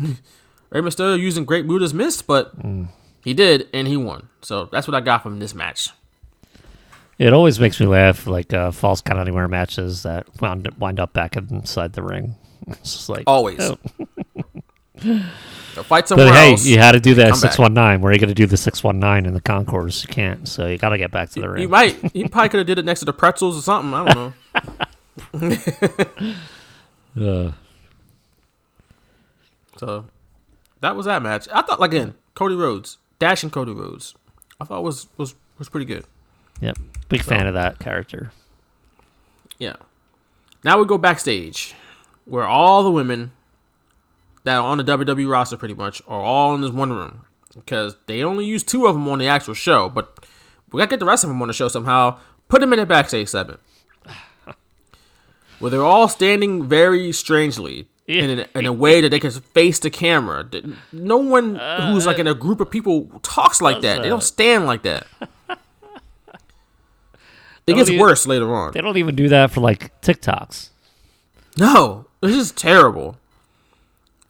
Rey 0.70 0.80
Mysterio 0.80 1.18
using 1.18 1.44
Great 1.44 1.66
Muta's 1.66 1.92
mist, 1.92 2.26
but 2.26 2.52
he 3.22 3.34
did, 3.34 3.68
and 3.74 3.86
he 3.86 3.96
won. 3.96 4.28
So 4.40 4.66
that's 4.66 4.86
what 4.88 4.94
I 4.94 5.00
got 5.00 5.22
from 5.22 5.38
this 5.38 5.54
match. 5.54 5.90
It 7.18 7.32
always 7.32 7.60
makes 7.60 7.78
me 7.78 7.86
laugh, 7.86 8.26
like 8.26 8.52
uh, 8.52 8.70
false 8.70 9.00
count 9.00 9.20
anywhere 9.20 9.46
matches 9.48 10.02
that 10.02 10.26
wound 10.40 10.68
wind 10.78 10.98
up 10.98 11.12
back 11.12 11.36
inside 11.36 11.92
the 11.92 12.02
ring. 12.02 12.36
It's 12.68 12.94
just 12.94 13.08
like 13.08 13.24
Always. 13.26 13.58
oh. 13.60 13.76
So 15.74 15.82
fight 15.82 16.06
somewhere 16.06 16.28
But 16.28 16.34
hey, 16.34 16.50
else. 16.52 16.66
you 16.66 16.78
had 16.78 16.92
to 16.92 17.00
do 17.00 17.14
that 17.14 17.34
six 17.36 17.58
one 17.58 17.72
nine. 17.74 18.00
Where 18.02 18.10
are 18.10 18.12
you 18.14 18.20
going 18.20 18.28
to 18.28 18.34
do 18.34 18.46
the 18.46 18.56
six 18.58 18.84
one 18.84 18.98
nine 18.98 19.24
in 19.26 19.32
the 19.34 19.40
concourse? 19.40 20.02
You 20.06 20.08
can't. 20.12 20.46
So 20.46 20.66
you 20.66 20.76
got 20.78 20.90
to 20.90 20.98
get 20.98 21.10
back 21.10 21.30
to 21.30 21.40
the 21.40 21.48
ring. 21.48 21.62
You 21.62 21.68
might. 21.68 22.14
You 22.14 22.28
probably 22.28 22.50
could 22.50 22.58
have 22.58 22.66
did 22.66 22.78
it 22.78 22.84
next 22.84 23.00
to 23.00 23.06
the 23.06 23.12
pretzels 23.14 23.56
or 23.58 23.62
something. 23.62 23.94
I 23.94 24.12
don't 24.12 24.34
know. 25.32 25.56
Uh, 27.20 27.52
So 29.76 30.06
that 30.80 30.96
was 30.96 31.06
that 31.06 31.22
match. 31.22 31.46
I 31.52 31.60
thought 31.62 31.80
like, 31.80 31.90
again, 31.92 32.14
Cody 32.34 32.54
Rhodes, 32.54 32.98
dashing 33.18 33.50
Cody 33.50 33.72
Rhodes. 33.72 34.14
I 34.60 34.64
thought 34.64 34.82
was 34.82 35.08
was 35.18 35.34
was 35.58 35.68
pretty 35.68 35.84
good. 35.86 36.04
yep. 36.60 36.78
Big 37.08 37.22
fan 37.22 37.46
of 37.46 37.54
that 37.54 37.78
character. 37.78 38.32
Yeah. 39.58 39.76
Now 40.64 40.78
we 40.78 40.86
go 40.86 40.96
backstage, 40.98 41.74
where 42.24 42.44
all 42.44 42.82
the 42.82 42.90
women 42.90 43.32
that 44.44 44.56
are 44.56 44.62
on 44.62 44.78
the 44.78 44.84
WWE 44.84 45.28
roster 45.30 45.56
pretty 45.56 45.74
much 45.74 46.02
are 46.08 46.20
all 46.20 46.54
in 46.54 46.60
this 46.60 46.70
one 46.70 46.92
room 46.92 47.24
because 47.54 47.96
they 48.06 48.22
only 48.22 48.44
use 48.44 48.62
two 48.62 48.86
of 48.86 48.94
them 48.94 49.06
on 49.08 49.18
the 49.18 49.26
actual 49.28 49.54
show, 49.54 49.88
but 49.88 50.26
we 50.72 50.78
gotta 50.78 50.90
get 50.90 51.00
the 51.00 51.06
rest 51.06 51.22
of 51.24 51.28
them 51.28 51.40
on 51.42 51.48
the 51.48 51.54
show 51.54 51.68
somehow. 51.68 52.18
Put 52.48 52.60
them 52.60 52.72
in 52.72 52.78
a 52.78 52.86
backstage 52.86 53.28
segment 53.28 53.60
where 55.58 55.70
they're 55.70 55.84
all 55.84 56.08
standing 56.08 56.68
very 56.68 57.12
strangely. 57.12 57.88
In 58.08 58.40
a, 58.40 58.58
in 58.58 58.66
a 58.66 58.72
way 58.72 59.00
that 59.00 59.10
they 59.10 59.20
can 59.20 59.30
face 59.30 59.78
the 59.78 59.88
camera. 59.88 60.44
No 60.92 61.18
one 61.18 61.56
uh, 61.56 61.92
who's 61.92 62.04
like 62.04 62.18
in 62.18 62.26
a 62.26 62.34
group 62.34 62.60
of 62.60 62.68
people 62.68 63.08
talks 63.22 63.62
like 63.62 63.80
that. 63.82 64.02
They 64.02 64.08
don't 64.08 64.22
stand 64.24 64.66
like 64.66 64.82
that. 64.82 65.06
It 67.64 67.74
gets 67.74 67.88
even- 67.90 68.00
worse 68.00 68.26
later 68.26 68.52
on. 68.52 68.72
They 68.72 68.80
don't 68.80 68.96
even 68.96 69.14
do 69.14 69.28
that 69.28 69.52
for 69.52 69.60
like 69.60 69.98
TikToks. 70.02 70.70
No, 71.56 72.06
this 72.20 72.34
is 72.34 72.50
terrible. 72.50 73.16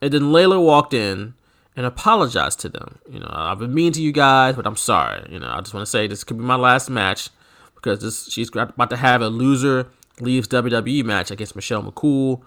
And 0.02 0.12
then 0.12 0.22
Layla 0.24 0.62
walked 0.62 0.92
in 0.92 1.34
and 1.76 1.86
apologized 1.86 2.60
to 2.60 2.68
them. 2.68 2.98
You 3.08 3.20
know, 3.20 3.30
I've 3.30 3.60
been 3.60 3.72
mean 3.72 3.92
to 3.92 4.02
you 4.02 4.12
guys, 4.12 4.56
but 4.56 4.66
I'm 4.66 4.76
sorry. 4.76 5.26
You 5.30 5.38
know, 5.38 5.48
I 5.48 5.60
just 5.60 5.72
want 5.72 5.86
to 5.86 5.90
say 5.90 6.06
this 6.06 6.24
could 6.24 6.36
be 6.36 6.44
my 6.44 6.56
last 6.56 6.90
match 6.90 7.30
because 7.76 8.00
this 8.00 8.30
she's 8.30 8.50
about 8.54 8.90
to 8.90 8.96
have 8.96 9.22
a 9.22 9.28
loser 9.28 9.88
leaves 10.20 10.48
WWE 10.48 11.04
match 11.04 11.30
against 11.30 11.54
Michelle 11.54 11.82
McCool. 11.82 12.42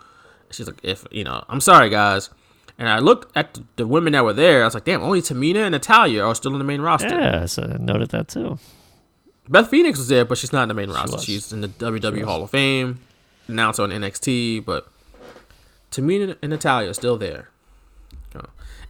She's 0.52 0.68
like, 0.68 0.80
if 0.84 1.06
you 1.12 1.24
know, 1.24 1.44
I'm 1.50 1.62
sorry, 1.62 1.90
guys. 1.90 2.30
And 2.78 2.90
I 2.90 3.00
looked 3.00 3.36
at 3.38 3.58
the, 3.78 3.88
women 3.88 4.12
that 4.14 4.26
were 4.26 4.34
there. 4.34 4.62
I 4.62 4.66
was 4.66 4.74
like, 4.74 4.84
damn, 4.84 5.02
only 5.02 5.22
Tamina 5.22 5.64
and 5.64 5.72
Natalya 5.72 6.22
are 6.26 6.36
still 6.36 6.52
in 6.52 6.60
the 6.60 6.66
main 6.66 6.82
roster. 6.82 7.18
Yeah, 7.18 7.46
so 7.46 7.64
I 7.64 7.78
noted 7.78 8.10
that 8.10 8.28
too. 8.28 8.60
Beth 9.48 9.70
Phoenix 9.70 9.98
was 9.98 10.10
there, 10.10 10.26
but 10.26 10.38
she's 10.38 10.52
not 10.52 10.64
in 10.64 10.68
the 10.68 10.74
main 10.74 10.90
roster. 10.90 11.16
was. 11.16 11.24
She's 11.24 11.54
in 11.54 11.62
the 11.62 11.70
WWE 11.70 12.26
Hall 12.26 12.44
of 12.44 12.50
Fame, 12.50 13.00
now 13.48 13.54
announced 13.54 13.80
on 13.80 13.92
NXT, 13.92 14.66
but 14.66 14.92
Tamina 15.96 16.38
and 16.42 16.52
Natalya 16.52 16.90
are 16.90 16.94
still 16.94 17.18
there. 17.18 17.50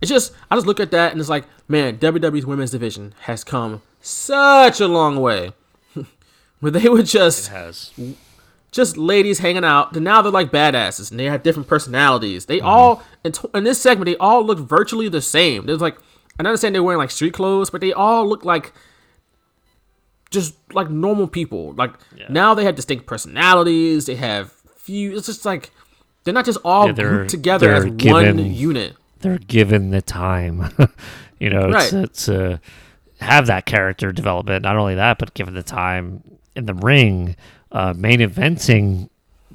It's 0.01 0.09
just 0.09 0.33
I 0.51 0.55
just 0.55 0.67
look 0.67 0.79
at 0.79 0.91
that 0.91 1.11
and 1.11 1.21
it's 1.21 1.29
like, 1.29 1.45
man, 1.67 1.97
WWE's 1.97 2.45
women's 2.45 2.71
division 2.71 3.13
has 3.21 3.43
come 3.43 3.81
such 4.01 4.79
a 4.79 4.87
long 4.87 5.21
way. 5.21 5.53
Where 6.59 6.71
they 6.71 6.89
were 6.89 7.03
just 7.03 7.51
just 8.71 8.97
ladies 8.97 9.39
hanging 9.39 9.63
out. 9.63 9.93
Then 9.93 10.03
now 10.03 10.21
they're 10.21 10.31
like 10.31 10.51
badasses 10.51 11.11
and 11.11 11.19
they 11.19 11.25
have 11.25 11.43
different 11.43 11.69
personalities. 11.69 12.45
They 12.45 12.57
mm-hmm. 12.57 12.67
all 12.67 13.03
in, 13.23 13.31
t- 13.31 13.47
in 13.53 13.63
this 13.63 13.81
segment 13.81 14.05
they 14.05 14.17
all 14.17 14.43
look 14.43 14.59
virtually 14.59 15.07
the 15.07 15.21
same. 15.21 15.65
There's 15.65 15.81
like 15.81 15.97
I 16.39 16.43
understand 16.43 16.75
they're 16.75 16.83
wearing 16.83 16.99
like 16.99 17.11
street 17.11 17.33
clothes, 17.33 17.69
but 17.69 17.81
they 17.81 17.93
all 17.93 18.27
look 18.27 18.43
like 18.43 18.73
just 20.29 20.55
like 20.73 20.89
normal 20.89 21.27
people. 21.27 21.73
Like 21.73 21.93
now 22.29 22.53
they 22.53 22.65
have 22.65 22.75
distinct 22.75 23.05
personalities. 23.05 24.05
They 24.05 24.15
have 24.15 24.51
few. 24.75 25.15
It's 25.15 25.27
just 25.27 25.45
like 25.45 25.71
they're 26.25 26.33
not 26.33 26.43
just 26.45 26.57
all 26.65 26.87
Yeah, 26.87 26.93
grouped 26.93 27.29
together 27.29 27.71
as 27.73 27.85
they're 27.85 28.11
one 28.13 28.53
unit. 28.53 28.95
They're 29.19 29.37
given 29.37 29.91
the 29.91 30.01
time, 30.01 30.69
you 31.39 31.49
know, 31.49 31.69
Right. 31.69 31.89
to, 31.89 32.07
to 32.07 32.59
have 33.21 33.47
that 33.47 33.65
character 33.65 34.11
development. 34.11 34.63
Not 34.63 34.75
only 34.75 34.95
that, 34.95 35.17
but 35.17 35.33
given 35.33 35.53
the 35.53 35.63
time 35.63 36.21
in 36.55 36.65
the 36.65 36.73
ring, 36.73 37.35
uh, 37.71 37.93
main 37.95 38.19
eventing 38.19 39.09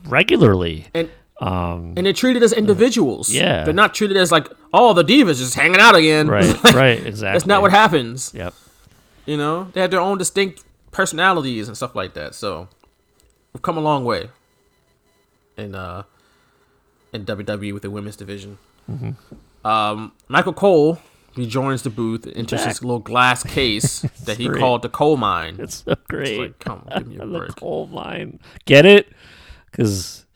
regularly. 0.07 0.87
And 0.95 1.11
Um, 1.41 1.95
and 1.97 2.05
they're 2.07 2.13
treated 2.13 2.43
as 2.43 2.53
individuals. 2.53 3.31
yeah. 3.31 3.65
they're 3.65 3.73
not 3.75 3.95
treated 3.95 4.17
as 4.17 4.31
like 4.33 4.49
oh 4.73 4.93
the 4.93 5.05
divas 5.05 5.39
just 5.39 5.55
hanging 5.55 5.81
out 5.81 5.95
again. 5.95 6.29
right, 6.29 6.47
Like, 6.65 6.75
right, 6.75 7.07
exactly. 7.07 7.33
That's 7.35 7.47
not 7.47 7.63
what 7.63 7.71
happens. 7.71 8.33
Yep. 8.35 8.55
You 9.27 9.37
know, 9.37 9.69
they 9.73 9.81
have 9.81 9.91
their 9.91 10.01
own 10.01 10.19
distinct 10.19 10.65
personalities 10.91 11.69
and 11.69 11.77
stuff 11.77 11.95
like 11.95 12.15
that. 12.15 12.35
So 12.35 12.69
we've 13.53 13.63
come 13.63 13.77
a 13.77 13.81
long 13.81 14.05
way 14.05 14.29
And 15.57 15.75
uh 15.77 16.03
in 17.13 17.25
WWE 17.27 17.73
with 17.73 17.83
the 17.83 17.91
women's 17.91 18.17
division. 18.17 18.59
Um, 19.65 20.13
Michael 20.29 20.53
Cole 20.53 20.99
rejoins 21.37 21.83
the 21.83 21.91
booth, 21.91 22.27
enters 22.35 22.65
his 22.65 22.83
little 22.83 22.99
glass 22.99 23.43
case 23.57 24.01
that 24.25 24.37
he 24.39 24.47
great. 24.49 24.59
called 24.59 24.83
the 24.83 24.89
coal 24.89 25.17
mine. 25.17 25.57
It's 25.61 25.85
so 25.85 25.95
great. 26.09 26.39
like, 26.41 26.59
come 26.59 26.83
on, 26.89 26.99
give 26.99 27.07
me 27.09 27.17
a 27.17 27.19
the 27.27 27.39
break. 27.39 27.57
coal 27.57 27.87
mine. 27.87 28.41
Get 28.65 28.85
it? 28.87 29.09
Because 29.71 30.27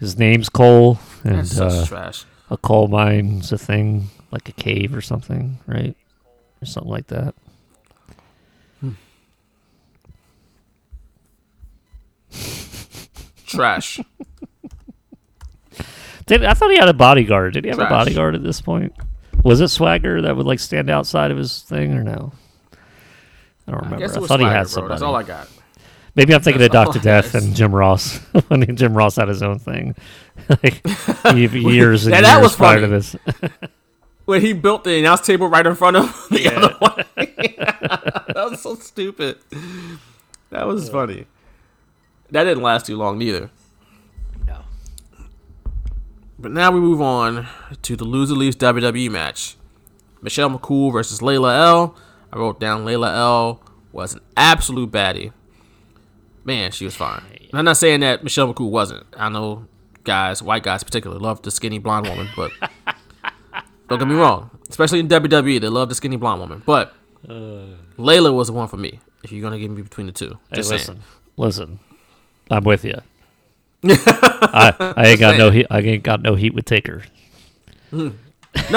his 0.00 0.18
name's 0.18 0.48
Cole, 0.48 0.98
and 1.24 1.38
That's 1.40 1.52
such 1.52 1.72
uh, 1.72 1.86
trash. 1.86 2.24
a 2.50 2.56
coal 2.56 2.88
mine's 2.88 3.52
a 3.52 3.58
thing, 3.58 4.08
like 4.30 4.48
a 4.48 4.52
cave 4.52 4.94
or 4.96 5.00
something, 5.02 5.58
right? 5.66 5.94
Or 6.62 6.66
something 6.66 6.90
like 6.90 7.08
that. 7.08 7.34
Trash. 13.46 14.00
Did, 16.26 16.44
I 16.44 16.54
thought 16.54 16.70
he 16.70 16.76
had 16.76 16.88
a 16.88 16.94
bodyguard. 16.94 17.54
Did 17.54 17.64
he 17.64 17.70
have 17.70 17.78
a 17.78 17.86
bodyguard 17.88 18.34
at 18.34 18.42
this 18.42 18.60
point? 18.60 18.92
Was 19.44 19.60
it 19.60 19.68
Swagger 19.68 20.22
that 20.22 20.36
would 20.36 20.46
like 20.46 20.58
stand 20.58 20.90
outside 20.90 21.30
of 21.30 21.38
his 21.38 21.62
thing 21.62 21.94
or 21.94 22.02
no? 22.02 22.32
I 23.68 23.72
don't 23.72 23.80
I 23.80 23.84
remember. 23.84 24.04
I, 24.04 24.18
was 24.18 24.28
thought 24.28 24.40
he 24.40 24.44
Swagger, 24.44 24.56
had 24.56 24.62
bro. 24.62 24.68
somebody. 24.68 24.88
That's 24.92 25.02
all 25.02 25.14
I 25.16 25.22
got. 25.22 25.48
Maybe 26.16 26.34
I'm 26.34 26.40
thinking 26.40 26.62
of 26.62 26.72
that's 26.72 26.76
all 26.86 26.92
Doctor 26.92 26.98
Death 27.00 27.34
and 27.34 27.54
Jim 27.54 27.74
Ross 27.74 28.16
when 28.48 28.74
Jim 28.76 28.96
Ross 28.96 29.16
had 29.16 29.28
his 29.28 29.42
own 29.42 29.58
thing, 29.58 29.94
like 30.48 30.82
years 31.34 32.06
and 32.06 32.12
Yeah, 32.14 32.20
years 32.20 32.26
that 32.26 32.40
was 32.42 32.56
prior 32.56 32.80
to 32.80 32.86
funny. 32.86 32.92
this. 32.92 33.16
When 34.24 34.40
he 34.40 34.52
built 34.52 34.82
the 34.82 34.98
announce 34.98 35.20
table 35.20 35.46
right 35.46 35.64
in 35.66 35.74
front 35.76 35.96
of 35.98 36.26
the 36.30 36.48
other 36.52 36.74
one. 36.80 37.04
that 37.16 38.46
was 38.50 38.60
so 38.62 38.74
stupid. 38.76 39.38
That 40.50 40.66
was 40.66 40.88
funny. 40.88 41.26
That 42.30 42.44
didn't 42.44 42.62
last 42.64 42.86
too 42.86 42.96
long 42.96 43.18
neither. 43.18 43.50
But 46.38 46.52
now 46.52 46.70
we 46.70 46.80
move 46.80 47.00
on 47.00 47.46
to 47.82 47.96
the 47.96 48.04
loser 48.04 48.34
leaves 48.34 48.56
WWE 48.56 49.10
match. 49.10 49.56
Michelle 50.20 50.50
McCool 50.50 50.92
versus 50.92 51.20
Layla 51.20 51.58
El. 51.58 51.96
I 52.32 52.38
wrote 52.38 52.60
down 52.60 52.84
Layla 52.84 53.14
El 53.16 53.62
was 53.92 54.14
an 54.14 54.20
absolute 54.36 54.90
baddie. 54.90 55.32
Man, 56.44 56.70
she 56.72 56.84
was 56.84 56.94
fine. 56.94 57.22
And 57.50 57.58
I'm 57.58 57.64
not 57.64 57.76
saying 57.76 58.00
that 58.00 58.22
Michelle 58.22 58.52
McCool 58.52 58.70
wasn't. 58.70 59.06
I 59.16 59.28
know 59.28 59.66
guys, 60.04 60.42
white 60.42 60.62
guys 60.62 60.84
particularly, 60.84 61.22
love 61.22 61.42
the 61.42 61.50
skinny 61.50 61.78
blonde 61.78 62.06
woman, 62.08 62.28
but 62.36 62.50
don't 63.88 63.98
get 63.98 64.06
me 64.08 64.14
wrong. 64.14 64.50
Especially 64.68 65.00
in 65.00 65.08
WWE, 65.08 65.60
they 65.60 65.68
love 65.68 65.88
the 65.88 65.94
skinny 65.94 66.16
blonde 66.16 66.40
woman. 66.40 66.62
But 66.66 66.92
Layla 67.26 68.34
was 68.34 68.48
the 68.48 68.52
one 68.52 68.68
for 68.68 68.76
me. 68.76 69.00
If 69.24 69.32
you're 69.32 69.42
gonna 69.42 69.58
give 69.58 69.70
me 69.70 69.82
between 69.82 70.06
the 70.06 70.12
two, 70.12 70.38
Hey, 70.50 70.58
listen, 70.58 70.78
saying. 70.78 71.02
listen. 71.36 71.78
I'm 72.50 72.62
with 72.62 72.84
you. 72.84 73.00
I, 73.84 74.92
I 74.96 75.06
ain't 75.08 75.20
got 75.20 75.36
no 75.38 75.50
heat. 75.50 75.66
I 75.70 75.80
ain't 75.80 76.02
got 76.02 76.22
no 76.22 76.34
heat 76.34 76.54
with 76.54 76.64
Taker. 76.64 77.02
No, 77.92 78.12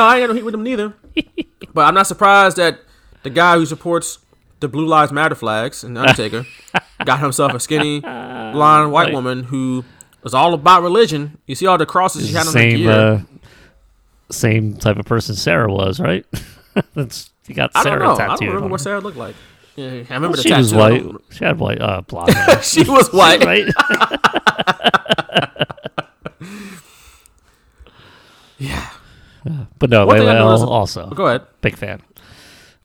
I 0.03 0.17
ain't 0.19 0.23
got 0.23 0.27
no 0.29 0.33
heat 0.33 0.43
with 0.43 0.53
him 0.53 0.63
neither. 0.63 0.93
but 1.73 1.81
I'm 1.85 1.93
not 1.93 2.07
surprised 2.07 2.57
that 2.57 2.79
the 3.23 3.29
guy 3.29 3.55
who 3.57 3.65
supports 3.65 4.19
the 4.59 4.67
Blue 4.67 4.85
Lives 4.85 5.11
Matter 5.11 5.35
flags 5.35 5.83
and 5.83 5.97
Undertaker 5.97 6.45
got 7.05 7.19
himself 7.19 7.53
a 7.53 7.59
skinny, 7.59 8.01
blonde 8.01 8.91
white 8.91 9.05
Right. 9.05 9.13
woman 9.13 9.43
who 9.45 9.85
was 10.21 10.33
all 10.33 10.53
about 10.53 10.83
religion. 10.83 11.37
You 11.47 11.55
see 11.55 11.65
all 11.65 11.77
the 11.77 11.85
crosses 11.85 12.27
she 12.27 12.33
had 12.33 12.43
the 12.43 12.47
on 12.49 12.53
same, 12.53 12.77
gear. 12.77 12.91
uh, 12.91 13.21
same 14.31 14.75
type 14.75 14.97
of 14.97 15.05
person 15.05 15.35
Sarah 15.35 15.71
was, 15.71 15.99
right? 15.99 16.25
That's 16.93 17.31
you 17.47 17.55
got 17.55 17.71
I 17.73 17.83
don't 17.83 17.91
Sarah 17.93 18.03
know. 18.03 18.13
I 18.13 18.17
tattooed. 18.17 18.39
don't 18.39 18.47
remember 18.49 18.67
what. 18.71 18.81
Sarah 18.81 18.99
looked 18.99 19.17
like. 19.17 19.35
Yeah, 19.75 20.03
I 20.09 20.13
remember 20.15 20.35
the 20.37 20.43
She 20.43 20.49
tattoo. 20.49 20.61
was 20.61 20.73
white. 20.73 21.03
She 21.31 21.45
had 21.45 21.57
white, 21.57 21.81
uh, 21.81 22.01
blonde 22.01 22.35
she 22.63 22.83
was 22.83 23.11
white. 23.13 23.43
right? 23.45 23.65
Yeah. 28.57 28.89
But 29.79 29.89
no, 29.89 30.05
One 30.05 30.17
thing 30.17 30.27
I 30.27 30.33
Layla 30.33 30.39
noticed- 30.39 30.65
also 30.65 31.07
Go 31.11 31.27
ahead. 31.27 31.43
big 31.61 31.77
fan. 31.77 32.01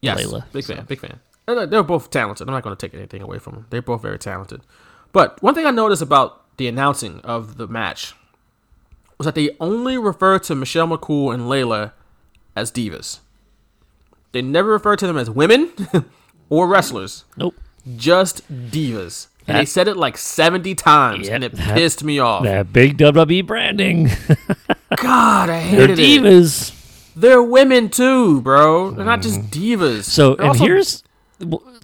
Yes, 0.01 0.23
Layla, 0.23 0.45
big 0.53 0.65
fan, 0.65 0.85
big 0.87 1.01
fan. 1.01 1.19
And, 1.49 1.59
uh, 1.59 1.67
They're 1.67 1.83
both 1.83 2.11
talented. 2.11 2.47
I'm 2.47 2.55
not 2.55 2.63
going 2.63 2.77
to 2.77 2.87
take 2.87 2.95
anything 2.95 3.23
away 3.23 3.39
from 3.39 3.55
them. 3.55 3.67
They're 3.71 3.83
both 3.83 4.03
very 4.03 4.19
talented. 4.19 4.61
But 5.13 5.43
one 5.43 5.55
thing 5.55 5.67
I 5.67 5.71
noticed 5.71 6.01
about 6.03 6.43
the 6.57 6.69
announcing 6.69 7.21
of 7.21 7.57
the 7.57 7.67
match 7.67 8.15
was 9.19 9.27
that 9.27 9.35
they 9.35 9.51
only 9.61 9.99
refer 9.99 10.39
to 10.41 10.55
Michelle 10.55 10.87
McCool 10.89 11.35
and 11.35 11.45
Layla 11.45 11.93
as 12.55 12.71
divas. 12.71 13.19
They 14.33 14.43
never 14.43 14.71
refer 14.71 14.97
to 14.97 15.07
them 15.07 15.17
as 15.17 15.29
women 15.31 15.71
or 16.49 16.67
wrestlers, 16.69 17.25
Nope. 17.37 17.55
just 17.97 18.47
divas. 18.71 19.27
And 19.47 19.57
they 19.59 19.63
That- 19.63 19.69
said 19.69 19.89
it 19.89 19.97
like 19.97 20.17
70 20.17 20.75
times, 20.75 21.27
Yep, 21.27 21.35
and 21.35 21.45
it 21.45 21.53
that- 21.53 21.75
pissed 21.77 22.03
me 22.05 22.19
off. 22.19 22.45
That 22.45 22.73
big 22.73 22.97
WWE 22.97 23.43
branding. 23.47 24.11
God, 24.97 25.51
I 25.51 25.61
hated 25.61 25.79
They're 25.79 25.97
hated 25.97 25.99
it. 25.99 26.23
divas. 26.23 27.11
They're 27.17 27.43
women 27.43 27.91
too, 27.91 28.41
bro. 28.41 28.91
They're 28.93 29.05
not 29.05 29.23
just 29.23 29.41
mm. 29.41 29.49
divas. 29.51 30.05
So 30.05 30.35
They're 30.35 30.41
and 30.41 30.49
also- 30.51 30.65
here's 30.65 31.03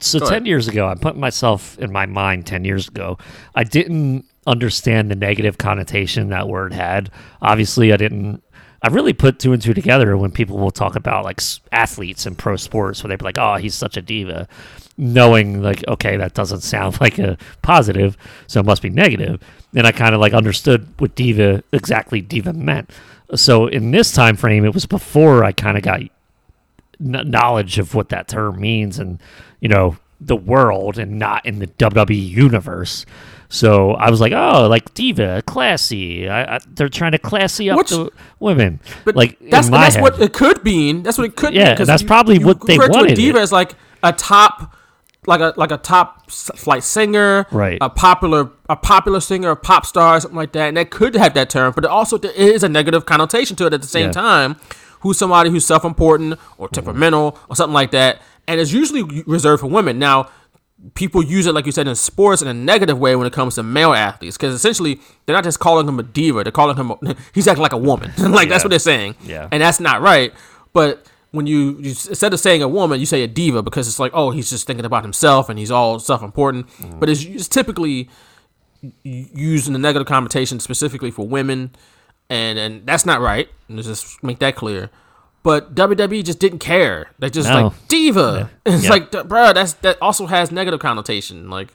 so 0.01 0.19
Go 0.21 0.25
ten 0.27 0.33
ahead. 0.37 0.47
years 0.47 0.69
ago, 0.69 0.89
I 0.89 0.95
put 0.95 1.17
myself 1.17 1.79
in 1.79 1.93
my 1.93 2.07
mind. 2.07 2.47
Ten 2.47 2.65
years 2.65 2.89
ago, 2.89 3.19
I 3.55 3.65
didn't 3.65 4.25
understand 4.47 5.11
the 5.11 5.17
negative 5.17 5.59
connotation 5.59 6.31
that 6.31 6.49
word 6.49 6.73
had. 6.73 7.11
Obviously, 7.43 7.93
I 7.93 7.97
didn't. 7.99 8.43
I 8.83 8.89
really 8.89 9.13
put 9.13 9.39
two 9.39 9.53
and 9.53 9.61
two 9.61 9.75
together 9.75 10.17
when 10.17 10.31
people 10.31 10.59
will 10.59 10.71
talk 10.71 10.97
about 10.97 11.25
like 11.25 11.41
athletes 11.71 12.25
and 12.25 12.37
pro 12.37 12.57
sports, 12.57 13.03
where 13.03 13.09
they'd 13.09 13.19
be 13.19 13.25
like, 13.25 13.39
"Oh, 13.39 13.57
he's 13.57 13.75
such 13.75 13.97
a 13.97 14.03
diva," 14.03 14.49
knowing 14.97 15.63
like, 15.63 15.87
okay, 15.87 16.17
that 16.17 16.35
doesn't 16.35 16.61
sound 16.61 17.01
like 17.01 17.19
a 17.19 17.37
positive, 17.63 18.17
so 18.47 18.61
it 18.61 18.67
must 18.67 18.83
be 18.83 18.91
negative. 18.91 19.41
Then 19.73 19.87
I 19.87 19.93
kind 19.93 20.15
of 20.15 20.21
like 20.21 20.33
understood 20.33 20.89
what 20.99 21.15
diva 21.15 21.63
exactly 21.73 22.21
diva 22.21 22.53
meant. 22.53 22.91
So 23.35 23.67
in 23.67 23.91
this 23.91 24.13
time 24.13 24.37
frame, 24.37 24.65
it 24.65 24.75
was 24.75 24.87
before 24.87 25.45
I 25.45 25.53
kind 25.53 25.77
of 25.77 25.83
got 25.83 26.01
kn- 26.99 27.31
knowledge 27.31 27.79
of 27.79 27.95
what 27.95 28.09
that 28.09 28.29
term 28.29 28.61
means 28.61 28.99
and 28.99 29.21
you 29.61 29.69
know 29.69 29.97
the 30.21 30.37
world 30.37 30.99
and 30.99 31.19
not 31.19 31.45
in 31.47 31.59
the 31.59 31.67
WWE 31.67 32.29
universe. 32.29 33.07
So 33.53 33.93
I 33.95 34.11
was 34.11 34.21
like, 34.21 34.33
oh, 34.33 34.69
like 34.69 34.95
diva, 34.95 35.43
classy. 35.45 36.29
I, 36.29 36.57
I, 36.57 36.59
they're 36.69 36.89
trying 36.89 37.13
to 37.13 37.19
classy 37.19 37.69
up 37.69 37.79
Which- 37.79 37.91
the 37.91 38.11
women. 38.39 38.79
But 39.05 39.17
like 39.17 39.39
that's 39.41 39.69
that's 39.69 39.97
head. 39.97 40.03
what 40.03 40.21
it 40.21 40.33
could 40.33 40.65
mean. 40.65 41.03
That's 41.03 41.19
what 41.19 41.25
it 41.27 41.37
could 41.37 41.53
Yeah, 41.53 41.75
mean. 41.77 41.85
that's 41.87 42.03
you- 42.03 42.09
probably 42.09 42.39
you 42.39 42.47
what 42.47 42.65
they 42.65 42.79
wanted 42.79 43.13
a 43.13 43.15
diva 43.17 43.39
it. 43.39 43.43
as 43.43 43.51
like 43.53 43.75
a 44.05 44.13
top, 44.13 44.77
like 45.27 45.41
a 45.41 45.53
like 45.57 45.73
a 45.73 45.79
top 45.79 46.31
flight 46.31 46.85
singer, 46.85 47.45
Right. 47.51 47.79
A 47.81 47.91
popular 47.91 48.51
a 48.69 48.77
popular 48.77 49.19
singer, 49.19 49.51
a 49.51 49.57
pop 49.57 49.85
star, 49.85 50.21
something 50.21 50.37
like 50.37 50.53
that. 50.53 50.69
And 50.69 50.77
that 50.77 50.91
could 50.91 51.17
have 51.17 51.35
that 51.35 51.51
term, 51.51 51.73
but 51.75 51.85
it 51.85 51.91
also 51.91 52.19
there 52.19 52.31
is 52.31 52.63
a 52.63 52.69
negative 52.69 53.05
connotation 53.05 53.57
to 53.57 53.67
it 53.67 53.75
at 53.75 53.83
the 53.83 53.89
same 53.89 54.07
Yeah. 54.07 54.13
time. 54.13 54.57
Who's 55.01 55.19
somebody 55.19 55.51
who's 55.51 55.65
self-important 55.67 56.39
or 56.57 56.69
temperamental 56.69 57.37
or 57.49 57.57
something 57.57 57.75
like 57.75 57.91
that, 57.93 58.21
and 58.47 58.61
it's 58.61 58.71
usually 58.71 59.03
reserved 59.27 59.63
for 59.63 59.67
women. 59.67 59.99
Now, 59.99 60.29
people 60.95 61.23
use 61.23 61.47
it 61.47 61.53
like 61.53 61.67
you 61.67 61.73
said 61.73 61.87
in 61.87 61.95
sports 61.95 62.41
in 62.41 62.49
a 62.49 62.55
negative 62.55 62.99
way 62.99 63.15
when 63.15 63.27
it 63.27 63.33
comes 63.33 63.55
to 63.57 63.63
male 63.63 63.93
athletes 63.93 64.37
because 64.37 64.55
essentially 64.55 64.99
they're 65.27 65.37
not 65.37 65.45
just 65.45 65.61
calling 65.61 65.87
him 65.87 65.99
a 65.99 66.03
diva 66.03 66.43
they're 66.43 66.51
calling 66.51 66.77
him 66.77 66.91
a, 66.91 67.17
he's 67.35 67.47
acting 67.47 67.63
like 67.63 67.73
a 67.73 67.79
woman. 67.79 68.11
Like 68.19 68.49
that's 68.49 68.65
what 68.65 68.71
they're 68.71 68.79
saying. 68.79 69.17
Yeah. 69.25 69.49
and 69.53 69.63
that's 69.63 69.81
not 69.81 70.01
right 70.01 70.33
but 70.73 71.07
when 71.33 71.47
you, 71.47 71.79
you 71.81 71.91
instead 71.91 72.33
of 72.33 72.41
saying 72.41 72.63
a 72.63 72.69
woman 72.69 72.99
you 72.99 73.07
say 73.07 73.23
a 73.23 73.29
diva 73.29 73.63
because 73.63 73.87
it's 73.89 73.99
like 73.99 74.13
oh 74.15 74.31
he's 74.31 74.49
just 74.49 74.67
thinking 74.67 74.87
about 74.87 75.03
himself 75.03 75.49
and 75.49 75.59
he's 75.59 75.71
all 75.71 75.99
self-important. 75.99 76.69
Mm-hmm. 76.69 76.99
But 77.01 77.09
it's, 77.11 77.25
it's 77.25 77.49
typically 77.49 78.09
used 79.03 79.69
in 79.69 79.75
a 79.75 79.79
negative 79.79 80.07
connotation 80.07 80.59
specifically 80.61 81.11
for 81.11 81.27
women 81.27 81.73
and 82.31 82.59
and 82.59 82.87
that's 82.87 83.05
not 83.05 83.21
right. 83.21 83.49
Let's 83.69 83.87
just 83.87 84.23
make 84.23 84.39
that 84.39 84.57
clear 84.57 84.91
but 85.43 85.75
WWE 85.75 86.25
just 86.25 86.39
didn't 86.39 86.59
care. 86.59 87.11
They 87.19 87.31
just 87.31 87.49
No. 87.49 87.65
like 87.69 87.89
diva. 87.89 88.51
It's 88.67 88.85
Yeah. 88.85 88.91
like, 88.91 89.11
bro, 89.29 89.53
that's 89.53 89.73
that 89.75 89.97
also 90.03 90.27
has 90.27 90.51
negative 90.53 90.81
connotation. 90.81 91.49
Like, 91.51 91.69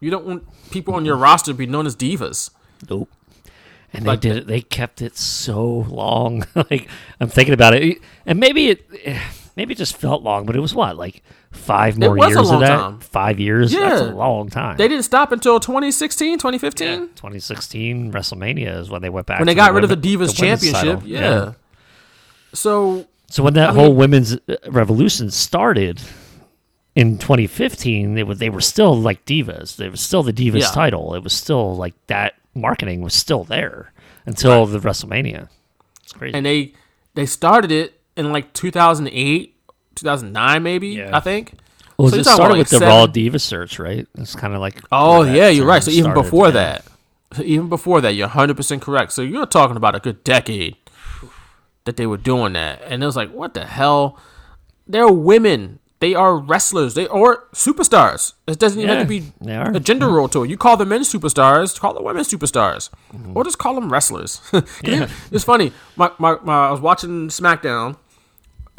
you 0.00 0.10
don't 0.10 0.26
want 0.26 0.44
people 0.70 0.94
on 0.94 1.04
your 1.04 1.16
roster 1.16 1.50
to 1.52 1.54
be 1.54 1.66
known 1.66 1.86
as 1.86 1.96
divas. 1.96 2.50
Nope. 2.90 3.08
And 3.92 4.04
Like- 4.04 4.20
they 4.20 4.28
did 4.28 4.36
it. 4.38 4.46
They 4.46 4.60
kept 4.60 5.00
it 5.00 5.16
so 5.16 5.64
long. 5.88 6.44
like 6.54 6.88
I'm 7.20 7.28
thinking 7.28 7.54
about 7.54 7.74
it, 7.74 7.98
and 8.26 8.38
maybe 8.38 8.68
it. 8.70 8.86
maybe 9.56 9.72
it 9.72 9.78
just 9.78 9.96
felt 9.96 10.22
long, 10.22 10.44
but 10.44 10.54
it 10.54 10.60
was 10.60 10.74
what 10.74 10.96
like 10.98 11.22
five 11.52 11.96
more 11.98 12.18
years 12.18 12.36
of 12.50 12.60
that. 12.60 12.68
time. 12.76 12.98
Five 13.00 13.40
years. 13.40 13.72
Yeah, 13.72 13.88
That's 13.88 14.02
Yeah. 14.02 14.08
a 14.10 14.14
long 14.14 14.50
time. 14.50 14.76
They 14.76 14.88
didn't 14.88 15.04
stop 15.04 15.32
until 15.32 15.58
2016, 15.60 16.36
2015 16.38 16.86
Yeah, 16.88 16.96
2016 17.14 18.12
WrestleMania 18.12 18.78
is 18.80 18.90
when 18.90 19.00
they 19.00 19.08
went 19.08 19.26
back. 19.26 19.38
when 19.38 19.46
they 19.46 19.54
got 19.54 19.68
the 19.68 19.72
rid 19.74 19.84
of 19.84 19.88
the 19.90 19.96
Divas 19.96 20.26
the 20.26 20.32
Championship. 20.34 21.00
Yeah. 21.06 21.52
So 22.56 23.06
So 23.28 23.42
when 23.42 23.54
that 23.54 23.70
I 23.70 23.72
whole 23.74 23.88
mean- 23.88 23.96
women's 23.96 24.34
uh, 24.34 24.56
revolution 24.68 25.30
started 25.30 26.00
in 26.94 27.18
2015, 27.18 28.14
they 28.14 28.22
were 28.22 28.34
they 28.34 28.50
were 28.50 28.60
still 28.60 28.94
like 28.98 29.24
divas. 29.26 29.78
It 29.80 29.90
was 29.90 30.00
still 30.00 30.22
the 30.22 30.32
divas 30.32 30.60
Yeah. 30.60 30.70
title. 30.70 31.14
It 31.14 31.22
was 31.22 31.32
still 31.32 31.76
like 31.76 31.94
that 32.06 32.34
marketing 32.54 33.02
was 33.02 33.14
still 33.14 33.44
there 33.44 33.92
until 34.24 34.66
the 34.66 34.78
WrestleMania. 34.78 35.48
It's 36.02 36.12
crazy. 36.12 36.34
and 36.36 36.46
they 36.46 36.72
they 37.14 37.26
started 37.26 37.70
it 37.72 38.00
in 38.16 38.32
like 38.32 38.52
2008, 38.54 39.54
2009 39.94 40.62
maybe, 40.62 40.88
Yeah. 40.88 41.16
I 41.16 41.20
think. 41.20 41.52
well, 41.98 42.08
so 42.10 42.16
it 42.16 42.24
started 42.24 42.44
about, 42.44 42.58
with 42.58 42.72
like, 42.72 42.80
the 42.80 42.86
Raw 42.86 43.06
Diva 43.06 43.38
search, 43.38 43.78
right? 43.78 44.06
It's 44.16 44.34
kind 44.34 44.54
of 44.54 44.60
like 44.60 44.80
Oh 44.90 45.22
yeah, 45.22 45.48
you're 45.48 45.66
right. 45.66 45.82
So 45.82 45.90
even 45.90 46.04
started, 46.12 46.22
before 46.22 46.46
yeah. 46.48 46.52
that, 46.52 46.84
even 47.44 47.68
before 47.68 48.00
that, 48.00 48.14
you're 48.14 48.26
100 48.28 48.56
percent 48.56 48.80
correct. 48.82 49.12
So 49.12 49.20
you're 49.22 49.46
talking 49.46 49.76
about 49.76 49.94
a 49.94 50.00
good 50.00 50.24
decade 50.24 50.76
that 51.86 51.96
they 51.96 52.06
were 52.06 52.18
doing 52.18 52.52
that, 52.52 52.82
and 52.84 53.02
it 53.02 53.06
was 53.06 53.16
like, 53.16 53.32
what 53.32 53.54
the 53.54 53.64
hell? 53.64 54.18
They're 54.86 55.08
women. 55.10 55.78
They 55.98 56.14
are 56.14 56.36
wrestlers. 56.36 56.92
They 56.94 57.08
are 57.08 57.44
superstars. 57.54 58.34
It 58.46 58.58
doesn't 58.58 58.78
even 58.78 58.94
have 58.94 59.06
to 59.06 59.08
be 59.08 59.32
a 59.48 59.80
gender 59.80 60.08
role 60.08 60.28
to 60.28 60.44
it. 60.44 60.50
You 60.50 60.58
call 60.58 60.76
the 60.76 60.84
men 60.84 61.00
superstars, 61.00 61.80
call 61.80 61.94
the 61.94 62.02
women 62.02 62.22
superstars, 62.22 62.90
Mm-hmm. 63.14 63.34
or 63.34 63.44
just 63.44 63.56
call 63.58 63.74
them 63.74 63.90
wrestlers. 63.90 64.42
it- 64.52 65.08
It's 65.32 65.44
funny. 65.44 65.72
My, 65.96 66.10
my, 66.18 66.36
my, 66.42 66.68
I 66.68 66.70
was 66.70 66.80
watching 66.82 67.28
SmackDown, 67.28 67.96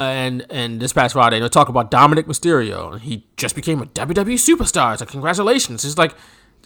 and 0.00 0.46
and 0.48 0.80
this 0.80 0.92
past 0.92 1.14
Friday, 1.14 1.40
they 1.40 1.48
talk 1.48 1.68
about 1.68 1.90
Dominik 1.90 2.24
Mysterio, 2.24 2.92
and 2.92 3.02
he 3.02 3.26
just 3.36 3.56
became 3.56 3.82
a 3.82 3.86
WWE 3.86 4.34
superstar. 4.34 4.92
It's 4.92 5.00
like 5.02 5.08
congratulations. 5.10 5.82
He's 5.82 5.98
like 5.98 6.14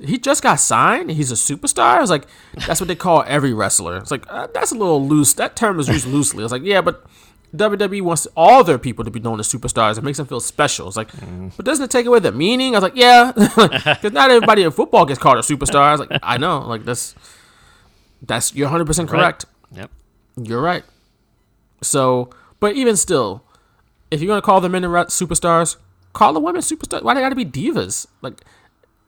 he 0.01 0.19
just 0.19 0.43
got 0.43 0.57
signed. 0.57 1.09
and 1.11 1.17
He's 1.17 1.31
a 1.31 1.35
superstar. 1.35 1.97
I 1.97 2.01
was 2.01 2.11
like, 2.11 2.27
that's 2.67 2.81
what 2.81 2.89
they 2.89 2.95
call 2.97 3.25
every 3.27 3.53
wrestler. 3.53 3.97
It's 3.99 4.11
like 4.11 4.25
uh, 4.29 4.49
that's 4.55 4.73
a 4.73 4.75
little 4.77 5.07
loose. 5.07 5.33
That 5.35 5.57
term 5.57 5.79
is 5.81 5.89
used 5.89 6.07
loosely. 6.07 6.43
I 6.43 6.45
was 6.45 6.53
like, 6.53 6.63
yeah, 6.65 6.81
but 6.81 7.05
WWE 7.55 8.01
wants 8.03 8.27
all 8.37 8.65
their 8.65 8.79
people 8.79 9.05
to 9.05 9.11
be 9.11 9.21
known 9.21 9.39
as 9.39 9.47
superstars. 9.47 9.99
It 9.99 10.05
makes 10.05 10.17
them 10.19 10.27
feel 10.27 10.41
special. 10.41 10.89
It's 10.89 10.97
like, 10.97 11.11
but 11.57 11.65
doesn't 11.67 11.85
it 11.85 11.91
take 11.91 12.07
away 12.07 12.19
the 12.21 12.33
meaning? 12.33 12.75
I 12.75 12.79
was 12.79 12.83
like, 12.85 12.97
yeah, 12.97 13.33
because 13.37 14.13
not 14.13 14.31
everybody 14.31 14.63
in 14.63 14.71
football 14.71 15.05
gets 15.05 15.19
called 15.21 15.37
a 15.39 15.43
superstar. 15.43 15.81
I 15.83 15.91
was 15.93 16.01
like, 16.01 16.19
I 16.23 16.39
know, 16.39 16.61
like 16.61 16.85
that's 16.85 17.15
that's 18.23 18.55
you're 18.55 18.67
100 18.69 18.87
percent 18.87 19.11
Right. 19.11 19.19
correct. 19.21 19.45
Yep. 19.75 19.91
You're 20.43 20.63
right. 20.63 20.85
So, 21.83 22.31
but 22.61 22.75
even 22.77 22.97
still, 22.97 23.45
if 24.11 24.21
you're 24.23 24.29
gonna 24.29 24.41
call 24.43 24.61
the 24.61 24.69
men 24.69 24.83
superstars, 24.83 25.77
call 26.13 26.33
the 26.33 26.41
women 26.41 26.63
superstars. 26.63 27.03
Why 27.03 27.15
they 27.15 27.21
gotta 27.21 27.35
be 27.35 27.45
divas? 27.45 28.07
Like, 28.23 28.43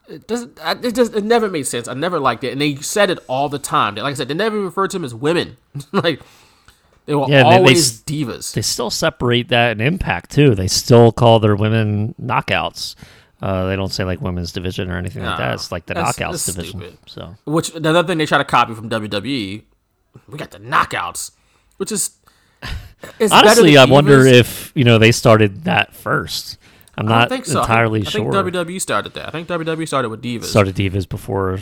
it 0.09 0.26
doesn't. 0.26 0.59
It 0.85 0.94
just. 0.94 1.14
It 1.14 1.24
never 1.24 1.48
made 1.48 1.66
sense. 1.66 1.89
I 1.89 1.94
never 1.94 2.18
liked 2.20 2.44
it, 2.44 2.52
and 2.52 2.60
they 2.60 2.76
said 2.76 3.10
it 3.10 3.18
all 3.28 3.48
the 3.48 3.59
time. 3.59 3.94
Like 3.97 4.12
I 4.12 4.14
said, 4.14 4.28
they 4.28 4.35
never 4.35 4.60
referred 4.60 4.90
to 4.90 4.97
them 4.98 5.05
as 5.05 5.14
women. 5.14 5.56
like 5.93 6.20
they 7.06 7.14
were 7.14 7.26
Yeah, 7.28 7.43
they- 7.44 7.51
they 7.51 7.56
always 7.56 8.02
divas. 8.02 8.52
They 8.55 8.62
still 8.62 8.90
separate 8.90 9.48
that 9.48 9.72
in 9.72 9.81
Impact 9.81 10.31
too. 10.31 10.55
They 10.55 10.68
still 10.68 11.12
call 11.12 11.40
their 11.40 11.56
women 11.56 12.14
knockouts. 12.20 12.94
Uh, 13.43 13.66
they 13.66 13.76
don't 13.76 13.93
say 13.93 14.05
like 14.05 14.20
women's 14.22 14.52
division 14.52 14.90
or 14.90 14.97
anything 14.97 15.22
like 15.22 15.36
that. 15.39 15.55
It's 15.55 15.70
like 15.72 15.85
the 15.86 15.94
that's- 15.94 16.16
knockouts 16.16 16.31
that's 16.32 16.47
division. 16.47 16.81
stupid. 16.81 16.98
So 17.06 17.35
Which 17.44 17.72
the 17.72 17.90
other 17.90 18.05
thing 18.06 18.18
they 18.18 18.26
try 18.26 18.39
to 18.39 18.44
copy 18.44 18.74
from 18.74 18.89
WWE, 18.89 19.62
we 20.28 20.39
got 20.39 20.51
the 20.51 20.60
knockouts, 20.60 21.31
which 21.78 21.93
is. 21.93 22.10
Honestly, 23.31 23.76
I 23.76 23.85
wonder 23.85 24.24
if 24.24 24.72
you 24.74 24.85
know 24.85 24.98
they 24.98 25.12
started 25.12 25.64
that 25.64 25.94
first. 25.94 26.56
I'm 26.97 27.07
not 27.07 27.29
think 27.29 27.45
so. 27.47 27.61
I 27.61 27.62
think- 27.62 27.71
entirely 27.71 28.01
I 28.03 28.11
think 28.11 28.29
WWE 28.29 28.81
started 28.81 29.15
that. 29.15 29.29
I 29.29 29.31
think 29.31 29.49
WWE 29.49 29.87
started 29.87 30.09
with 30.11 30.23
divas. 30.23 30.45
started 30.45 30.75
divas 30.77 31.09
before 31.09 31.61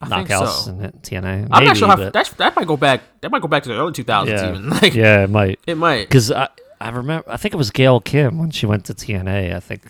I 0.00 0.06
knockouts 0.08 0.64
so. 0.66 0.70
and 0.72 0.92
TNA. 1.02 1.48
I'm 1.50 1.64
not 1.64 1.76
sure 1.76 1.88
how 1.88 1.96
but 1.96 2.12
that 2.12 2.34
that 2.38 2.56
might 2.56 2.66
go 2.66 2.76
back. 2.76 3.00
That 3.20 3.30
might 3.30 3.40
go 3.42 3.48
back 3.48 3.62
to 3.62 3.68
the 3.70 3.76
early 3.76 3.92
2000s 3.92 4.26
yeah, 4.28 4.50
even. 4.50 4.68
Like 4.82 4.94
yeah, 4.94 5.24
it 5.24 5.30
might. 5.30 5.60
it 5.66 5.76
might. 5.76 6.08
Because 6.08 6.30
I, 6.30 6.48
I 6.80 6.90
remember, 6.90 7.30
I 7.30 7.36
think 7.38 7.54
it 7.54 7.56
was 7.56 7.70
Gail 7.70 8.00
Kim 8.00 8.38
when 8.38 8.50
she 8.50 8.66
went 8.66 8.84
to 8.86 8.94
TNA. 8.94 9.54
I 9.54 9.60
think 9.60 9.82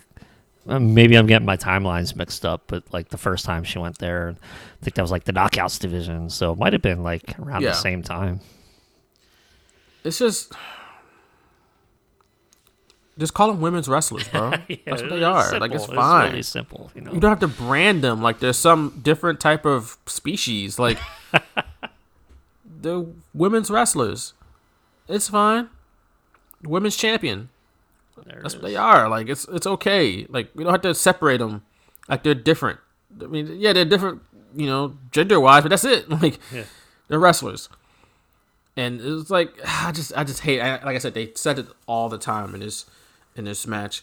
uh, 0.68 0.78
maybe 0.78 1.16
I'm 1.16 1.26
getting 1.26 1.46
my 1.46 1.56
timelines 1.56 2.14
mixed 2.14 2.44
up, 2.46 2.64
but 2.68 2.84
like 2.92 3.08
the 3.08 3.18
first 3.18 3.44
time 3.44 3.64
she 3.64 3.78
went 3.80 3.98
there, 3.98 4.36
I 4.40 4.84
think 4.84 4.94
that 4.94 5.02
was 5.02 5.10
like 5.10 5.24
the 5.24 5.32
knockouts 5.32 5.80
division. 5.80 6.30
So 6.30 6.52
it 6.52 6.58
might 6.58 6.72
have 6.72 6.82
been 6.82 7.02
like 7.02 7.36
around 7.40 7.62
Yeah. 7.62 7.70
the 7.70 7.74
same 7.74 8.02
time. 8.02 8.40
It's 10.04 10.18
just 10.18 10.52
just 13.18 13.34
call 13.34 13.48
them 13.48 13.60
women's 13.60 13.88
wrestlers, 13.88 14.26
bro. 14.28 14.50
That's 14.86 15.02
what 15.02 15.10
they 15.10 15.22
are. 15.22 15.58
like 15.58 15.72
it's 15.72 15.84
simple. 15.84 16.02
fine. 16.02 16.30
really 16.30 16.42
simple. 16.42 16.90
You 16.94 17.02
know. 17.02 17.12
you 17.12 17.20
don't 17.20 17.30
have 17.30 17.40
to 17.40 17.48
brand 17.48 18.02
them 18.02 18.22
like 18.22 18.40
there's 18.40 18.58
some 18.58 19.00
different 19.02 19.40
type 19.40 19.64
of 19.64 19.98
species. 20.06 20.78
Like 20.78 20.98
they're 22.64 23.04
women's 23.32 23.70
wrestlers. 23.70 24.34
It's 25.08 25.28
fine. 25.28 25.68
Women's 26.62 26.96
champion. 26.96 27.50
There 28.26 28.40
That's 28.42 28.54
what 28.54 28.64
is. 28.64 28.70
they 28.70 28.76
are. 28.76 29.08
Like 29.08 29.28
it's 29.28 29.46
it's 29.48 29.66
okay. 29.66 30.26
Like 30.28 30.50
we 30.54 30.64
don't 30.64 30.72
have 30.72 30.82
to 30.82 30.94
separate 30.94 31.38
them. 31.38 31.62
Like 32.08 32.22
they're 32.22 32.34
different. 32.34 32.80
I 33.22 33.26
mean, 33.26 33.56
yeah, 33.58 33.72
they're 33.72 33.84
different. 33.84 34.22
You 34.56 34.66
know, 34.66 34.96
gender 35.10 35.40
wise, 35.40 35.62
but 35.62 35.68
that's 35.68 35.84
it. 35.84 36.08
Like 36.22 36.38
they're 37.08 37.18
wrestlers. 37.18 37.68
And 38.76 39.00
it's 39.00 39.30
like 39.30 39.52
I 39.66 39.92
just 39.92 40.16
I 40.16 40.24
just 40.24 40.40
hate. 40.40 40.60
I, 40.60 40.82
like 40.84 40.96
I 40.96 40.98
said, 40.98 41.14
they 41.14 41.32
said 41.34 41.58
it 41.60 41.66
all 41.86 42.08
the 42.08 42.18
time 42.18 42.54
and 42.54 42.62
this 42.62 42.86
in 43.36 43.44
this 43.44 43.66
match. 43.66 44.02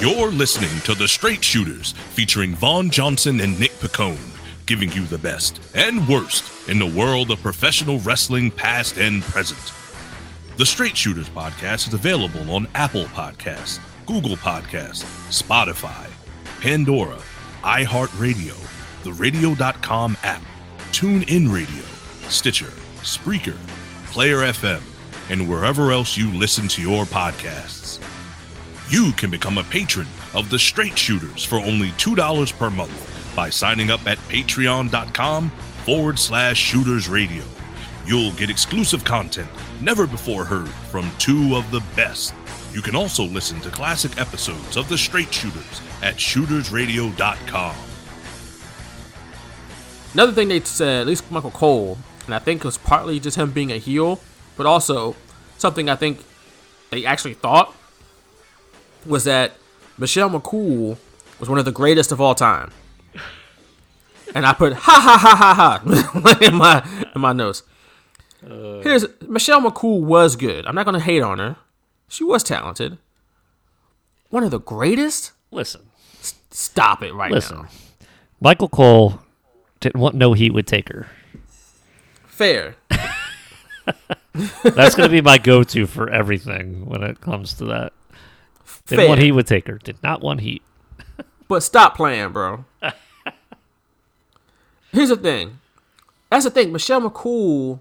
You're 0.00 0.32
listening 0.32 0.80
to 0.80 0.94
The 0.94 1.06
Straight 1.06 1.44
Shooters, 1.44 1.92
featuring 1.92 2.56
Vaughn 2.56 2.90
Johnson 2.90 3.38
and 3.40 3.58
Nick 3.60 3.70
Picone, 3.72 4.18
giving 4.66 4.90
you 4.90 5.04
the 5.04 5.18
best 5.18 5.60
and 5.76 6.08
worst 6.08 6.68
in 6.68 6.80
the 6.80 6.86
world 6.86 7.30
of 7.30 7.40
professional 7.40 8.00
wrestling, 8.00 8.50
past 8.50 8.98
and 8.98 9.22
present. 9.22 9.72
The 10.56 10.66
Straight 10.66 10.96
Shooters 10.96 11.28
podcast 11.28 11.86
is 11.86 11.94
available 11.94 12.50
on 12.50 12.66
Apple 12.74 13.04
Podcasts, 13.04 13.78
Google 14.06 14.36
Podcasts, 14.36 15.04
Spotify, 15.30 16.10
Pandora, 16.60 17.18
iHeartRadio, 17.62 18.56
the 19.04 19.12
Radio.com 19.12 20.16
app, 20.24 20.42
TuneIn 20.92 21.50
Radio, 21.50 21.82
Stitcher, 22.28 22.70
Spreaker, 23.00 23.56
Player 24.12 24.40
FM, 24.40 24.82
and 25.30 25.48
wherever 25.48 25.90
else 25.90 26.18
you 26.18 26.30
listen 26.30 26.68
to 26.68 26.82
your 26.82 27.06
podcasts. 27.06 27.98
You 28.90 29.12
can 29.12 29.30
become 29.30 29.56
a 29.56 29.64
patron 29.64 30.06
of 30.34 30.50
the 30.50 30.58
Straight 30.58 30.98
Shooters 30.98 31.44
for 31.44 31.56
only 31.56 31.88
$2 31.92 32.58
per 32.58 32.68
month 32.68 33.34
by 33.34 33.48
signing 33.48 33.90
up 33.90 34.06
at 34.06 34.18
patreon.com 34.28 35.48
forward 35.86 36.18
slash 36.18 36.58
shooters 36.58 37.08
radio. 37.08 37.42
You'll 38.06 38.32
get 38.32 38.50
exclusive 38.50 39.02
content 39.02 39.48
never 39.80 40.06
before 40.06 40.44
heard 40.44 40.68
from 40.68 41.10
two 41.18 41.56
of 41.56 41.70
the 41.70 41.82
best. 41.96 42.34
You 42.74 42.82
can 42.82 42.94
also 42.94 43.24
listen 43.24 43.60
to 43.62 43.70
classic 43.70 44.20
episodes 44.20 44.76
of 44.76 44.90
the 44.90 44.98
Straight 44.98 45.32
Shooters 45.32 45.80
at 46.02 46.16
shootersradio.com. 46.16 47.91
Another 50.14 50.32
thing 50.32 50.48
they 50.48 50.60
said, 50.60 51.00
at 51.02 51.06
least 51.06 51.30
Michael 51.30 51.50
Cole, 51.50 51.98
and 52.26 52.34
I 52.34 52.38
think 52.38 52.60
it 52.60 52.64
was 52.64 52.78
partly 52.78 53.18
just 53.18 53.36
him 53.36 53.50
being 53.50 53.72
a 53.72 53.78
heel, 53.78 54.20
but 54.56 54.66
also 54.66 55.16
something 55.58 55.88
I 55.88 55.96
think 55.96 56.22
they 56.90 57.04
actually 57.06 57.34
thought 57.34 57.74
was 59.06 59.24
that 59.24 59.52
Michelle 59.98 60.30
McCool 60.30 60.98
was 61.40 61.48
one 61.48 61.58
of 61.58 61.64
the 61.64 61.72
greatest 61.72 62.12
of 62.12 62.20
all 62.20 62.34
time. 62.34 62.70
And 64.34 64.46
I 64.46 64.54
put 64.54 64.72
ha 64.72 64.98
ha 64.98 65.18
ha 65.18 65.36
ha 65.36 65.54
ha 65.54 66.38
in 66.40 66.54
my 66.54 67.06
in 67.14 67.20
my 67.20 67.34
notes. 67.34 67.64
Uh. 68.42 68.80
Here's 68.80 69.04
Michelle 69.28 69.60
McCool 69.60 70.00
was 70.00 70.36
good. 70.36 70.64
I'm 70.64 70.74
not 70.74 70.86
gonna 70.86 71.00
hate 71.00 71.20
on 71.20 71.38
her. 71.38 71.56
She 72.08 72.24
was 72.24 72.42
talented. 72.42 72.96
One 74.30 74.42
of 74.42 74.50
the 74.50 74.58
greatest. 74.58 75.32
Listen, 75.50 75.82
Stop 76.50 77.02
it 77.02 77.12
right 77.12 77.30
listen. 77.30 77.58
now. 77.58 77.68
Michael 78.40 78.70
Cole 78.70 79.20
want 79.94 80.14
no 80.14 80.32
heat 80.32 80.52
with 80.52 80.66
Taker. 80.66 81.06
Fair. 82.26 82.76
That's 84.62 84.94
going 84.94 85.08
to 85.08 85.12
be 85.12 85.20
my 85.20 85.38
go-to 85.38 85.86
for 85.86 86.08
everything 86.08 86.86
when 86.86 87.02
it 87.02 87.20
comes 87.20 87.54
to 87.54 87.66
that. 87.66 87.92
Didn't 88.86 89.00
Fair. 89.00 89.08
want 89.08 89.20
heat 89.20 89.32
would 89.32 89.46
take 89.46 89.66
her. 89.66 89.78
Did 89.78 90.02
not 90.02 90.20
want 90.22 90.40
heat. 90.40 90.62
But 91.48 91.62
stop 91.62 91.94
playing, 91.96 92.32
bro. 92.32 92.64
Here's 94.90 95.10
the 95.10 95.16
thing. 95.16 95.58
That's 96.30 96.44
the 96.44 96.50
thing. 96.50 96.72
Michelle 96.72 97.02
McCool 97.02 97.80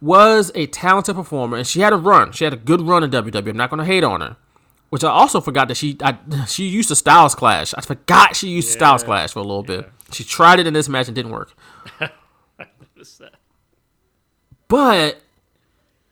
was 0.00 0.52
a 0.54 0.66
talented 0.66 1.16
performer, 1.16 1.56
and 1.56 1.66
she 1.66 1.80
had 1.80 1.92
a 1.92 1.96
run. 1.96 2.30
She 2.30 2.44
had 2.44 2.52
a 2.52 2.56
good 2.56 2.80
run 2.82 3.02
in 3.02 3.10
WWE. 3.10 3.48
I'm 3.48 3.56
not 3.56 3.68
going 3.68 3.78
to 3.78 3.84
hate 3.84 4.04
on 4.04 4.20
her. 4.20 4.36
Which 4.90 5.02
I 5.02 5.08
also 5.08 5.40
forgot 5.40 5.66
that 5.68 5.76
she 5.76 5.96
I, 6.02 6.18
she 6.46 6.68
used 6.68 6.88
to 6.90 6.94
Styles 6.94 7.34
Clash. 7.34 7.74
I 7.76 7.80
forgot 7.80 8.36
she 8.36 8.48
used 8.48 8.68
to 8.68 8.74
Styles 8.74 9.02
Clash 9.02 9.32
for 9.32 9.40
a 9.40 9.42
little 9.42 9.64
bit. 9.64 9.90
She 10.12 10.24
tried 10.24 10.60
it 10.60 10.66
in 10.66 10.74
this 10.74 10.88
match 10.88 11.08
and 11.08 11.14
didn't 11.14 11.32
work. 11.32 11.52
I 12.00 12.10
that. 13.18 13.34
But 14.68 15.20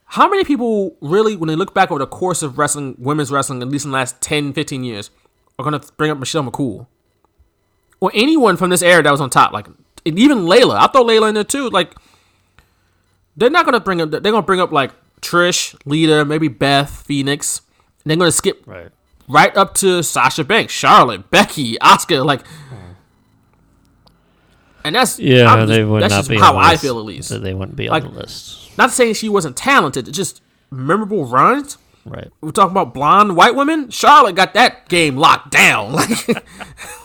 how 0.07 0.29
many 0.29 0.45
people 0.45 0.97
really, 1.01 1.37
when 1.37 1.49
they 1.49 1.57
look 1.57 1.73
back 1.73 1.91
over 1.91 1.99
the 2.01 2.07
course 2.07 2.43
of 2.43 2.59
wrestling, 2.59 2.97
women's 2.99 3.31
wrestling, 3.31 3.63
at 3.63 3.69
least 3.69 3.85
in 3.85 3.91
the 3.93 3.97
last 3.97 4.21
10, 4.21 4.53
15 4.53 4.85
years, 4.85 5.11
are 5.59 5.65
going 5.65 5.79
to 5.79 5.93
bring 5.97 6.11
up 6.11 6.19
Michelle 6.19 6.43
McCool? 6.43 6.87
Or 8.01 8.11
anyone 8.15 8.57
from 8.57 8.71
this 8.71 8.83
era 8.83 9.03
that 9.03 9.11
was 9.11 9.21
on 9.21 9.31
top? 9.31 9.53
Like, 9.53 9.67
and 10.05 10.19
even 10.19 10.39
Layla. 10.41 10.77
I 10.79 10.87
throw 10.89 11.05
Layla 11.05 11.29
in 11.29 11.35
there 11.35 11.45
too. 11.45 11.69
Like, 11.71 11.95
they're 13.37 13.51
not 13.51 13.65
going 13.65 13.75
to 13.75 13.81
bring 13.81 14.01
up, 14.01 14.11
they're 14.11 14.21
going 14.21 14.35
to 14.35 14.43
bring 14.43 14.61
up 14.61 14.73
like 14.73 14.91
Trish, 15.21 15.77
Lita, 15.85 16.25
maybe 16.25 16.49
Beth, 16.49 16.91
Phoenix. 17.07 17.61
And 18.05 18.11
they're 18.11 18.17
going 18.17 18.29
to 18.29 18.37
skip 18.37 18.63
Right. 18.67 18.89
right 19.29 19.57
up 19.57 19.75
to 19.75 20.03
Sasha 20.03 20.45
Banks, 20.45 20.73
Charlotte, 20.73 21.31
Becky, 21.31 21.77
Asuka. 21.77 22.25
Like, 22.25 22.47
hmm. 22.47 22.90
And 24.85 24.95
that's 24.95 25.19
Yeah, 25.19 25.53
I'm 25.53 25.61
just- 25.61 25.69
they 25.69 25.85
would 25.85 26.03
that's 26.03 26.11
not 26.13 26.19
just 26.19 26.31
be 26.31 26.39
how 26.39 26.57
I 26.57 26.71
list. 26.73 26.83
feel 26.83 26.99
at 26.99 27.05
least. 27.05 27.43
They 27.43 27.55
wouldn't 27.55 27.77
be 27.77 27.89
Like- 27.89 28.05
on 28.05 28.15
the 28.15 28.21
list. 28.21 28.77
Not 28.79 28.91
saying 28.93 29.15
she 29.15 29.29
wasn't 29.29 29.57
talented, 29.57 30.13
just 30.13 30.41
memorable 30.71 31.25
runs. 31.27 31.77
Right. 32.07 32.29
We're 32.41 32.51
talking 32.53 32.71
about 32.71 32.95
blonde 32.95 33.37
white 33.37 33.55
women. 33.55 33.91
Charlotte 33.91 34.35
got 34.35 34.55
that 34.55 34.89
game 34.89 35.17
locked 35.17 35.51
down. 35.51 35.93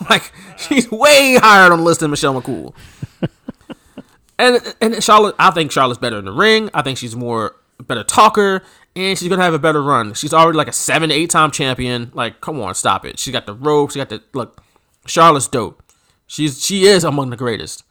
Like, 0.08 0.10
like 0.10 0.32
she's 0.58 0.90
way 0.92 1.36
higher 1.42 1.72
on 1.72 1.80
the 1.80 1.84
list 1.84 2.00
than 2.00 2.12
Michelle 2.12 2.40
McCool. 2.40 2.74
and 4.40 4.76
and 4.82 5.04
Charlotte, 5.04 5.36
I 5.40 5.52
think 5.52 5.72
Charlotte's 5.72 6.00
better 6.00 6.18
in 6.20 6.26
the 6.26 6.32
ring. 6.32 6.70
I 6.74 6.82
think 6.82 6.98
she's 6.98 7.16
more 7.16 7.56
better 7.82 8.04
talker, 8.04 8.62
and 8.96 9.18
she's 9.18 9.28
gonna 9.30 9.44
have 9.44 9.54
a 9.54 9.60
better 9.60 9.82
run. 9.84 10.14
She's 10.14 10.34
already 10.34 10.58
like 10.58 10.68
a 10.68 10.74
seven 10.74 11.10
to 11.10 11.16
eight 11.16 11.30
time 11.30 11.52
champion. 11.52 12.12
Like, 12.14 12.42
come 12.42 12.62
on, 12.62 12.76
stop 12.76 13.06
it. 13.06 13.20
She 13.20 13.32
got 13.32 13.46
the 13.46 13.54
ropes. 13.54 13.94
She 13.94 14.00
got 14.00 14.10
the 14.10 14.22
look. 14.34 14.62
Charlotte's 15.06 15.48
dope. 15.48 15.82
She's 16.28 16.64
she 16.64 16.86
is 16.86 17.04
among 17.04 17.30
the 17.30 17.38
greatest. 17.38 17.84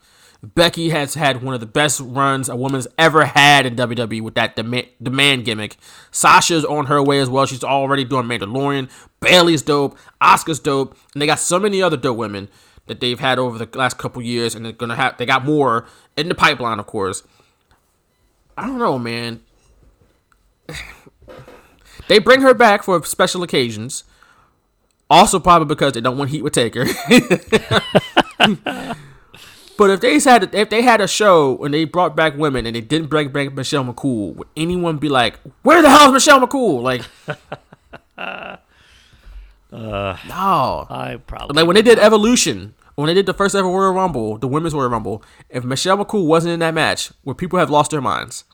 Becky 0.45 0.91
has 0.91 1.15
had 1.15 1.43
one 1.43 1.55
of 1.55 1.61
the 1.61 1.67
best 1.67 2.01
runs 2.01 2.49
a 2.49 2.57
woman's 2.57 2.87
ever 2.99 3.25
had 3.25 3.65
in 3.65 3.77
WWE 3.77 4.21
with 4.21 4.35
that 4.35 4.57
demand, 4.57 4.89
demand 5.03 5.45
gimmick. 5.45 5.77
Sasha's 6.11 6.65
on 6.65 6.87
her 6.87 7.03
way 7.03 7.19
as 7.21 7.31
well. 7.31 7.47
She's 7.47 7.65
already 7.65 8.05
doing 8.05 8.27
Mandalorian. 8.27 8.91
Bayley's 9.21 9.63
dope. 9.63 9.97
Asuka's 10.21 10.61
dope. 10.61 10.97
And 11.15 11.23
they 11.23 11.27
got 11.27 11.39
so 11.39 11.59
many 11.59 11.83
other 11.83 11.97
dope 11.97 12.19
women 12.19 12.49
that 12.87 13.01
they've 13.01 13.19
had 13.19 13.39
over 13.39 13.65
the 13.65 13.79
last 13.79 13.97
couple 13.97 14.21
years, 14.21 14.55
and 14.55 14.65
they're 14.65 14.73
gonna 14.73 14.97
have. 14.97 15.17
They 15.17 15.25
got 15.27 15.45
more 15.45 15.87
in 16.17 16.29
the 16.29 16.35
pipeline, 16.35 16.79
of 16.79 16.87
course. 16.87 17.23
I 18.57 18.67
don't 18.67 18.79
know, 18.79 18.99
man. 18.99 19.43
They 22.07 22.19
bring 22.19 22.43
her 22.43 22.53
back 22.53 22.83
for 22.83 23.03
special 23.07 23.43
occasions. 23.43 24.05
Also, 25.09 25.41
probably 25.41 25.67
because 25.67 25.95
they 25.95 26.03
don't 26.03 26.19
want 26.19 26.29
heat 26.29 26.43
with 26.43 26.53
Taker. 26.53 26.85
But 29.77 29.91
if 29.91 30.01
they 30.01 30.21
had 30.21 30.55
if 30.55 30.71
they 30.71 30.83
had 30.83 31.01
a 31.01 31.09
show 31.09 31.59
and 31.65 31.75
they 31.75 31.85
brought 31.85 32.15
back 32.15 32.37
women 32.37 32.65
and 32.65 32.77
they 32.77 32.81
didn't 32.81 33.09
bring 33.09 33.31
back 33.31 33.53
Michelle 33.55 33.85
McCool, 33.85 34.37
would 34.37 34.47
anyone 34.57 34.99
be 34.99 35.09
like, 35.09 35.41
"Where 35.63 35.83
the 35.83 35.91
hell 35.91 36.07
is 36.07 36.13
Michelle 36.13 36.47
McCool?" 36.47 36.81
Like, 36.81 37.03
no. 39.73 40.87
I 40.89 41.19
probably 41.27 41.57
Like 41.61 41.67
when 41.67 41.75
they 41.75 41.83
did 41.83 41.99
Evolution, 41.99 42.75
when 42.95 43.09
they 43.09 43.15
did 43.15 43.27
the 43.27 43.35
first 43.35 43.55
ever 43.57 43.67
Royal 43.67 43.93
Rumble, 43.93 44.39
the 44.39 44.47
women's 44.47 44.75
Royal 44.75 44.89
Rumble, 44.91 45.23
if 45.51 45.65
Michelle 45.65 45.99
McCool 45.99 46.27
wasn't 46.27 46.53
in 46.55 46.61
that 46.61 46.75
match, 46.75 47.11
would 47.25 47.39
people 47.39 47.59
have 47.59 47.71
lost 47.71 47.91
their 47.91 48.01
minds? 48.01 48.45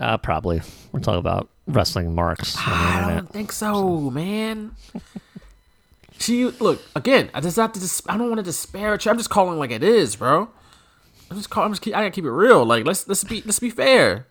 uh, 0.00 0.16
probably. 0.18 0.62
We're 0.92 1.00
talking 1.00 1.18
about 1.18 1.48
wrestling 1.66 2.14
marks 2.14 2.56
on 2.56 2.62
the 2.64 2.70
I 2.76 2.98
internet. 2.98 3.16
don't 3.18 3.32
think 3.32 3.52
so, 3.52 4.10
man. 4.10 4.76
She 6.22 6.44
look 6.44 6.80
again. 6.94 7.30
I 7.34 7.40
just 7.40 7.56
have 7.56 7.72
to. 7.72 7.80
Dis- 7.80 8.02
I 8.08 8.16
don't 8.16 8.28
want 8.28 8.38
to 8.38 8.44
disparage. 8.44 9.06
I'm 9.06 9.16
just 9.18 9.30
calling 9.30 9.58
like 9.58 9.70
it 9.70 9.82
is, 9.82 10.16
bro. 10.16 10.48
I'm 11.30 11.36
just 11.36 11.50
calling. 11.50 11.66
I'm 11.66 11.72
just. 11.72 11.82
Keep, 11.82 11.94
I 11.94 12.00
gotta 12.00 12.10
keep 12.10 12.24
it 12.24 12.30
real. 12.30 12.64
Like 12.64 12.86
let's 12.86 13.08
let's 13.08 13.24
be 13.24 13.42
let's 13.44 13.58
be 13.58 13.70
fair. 13.70 14.26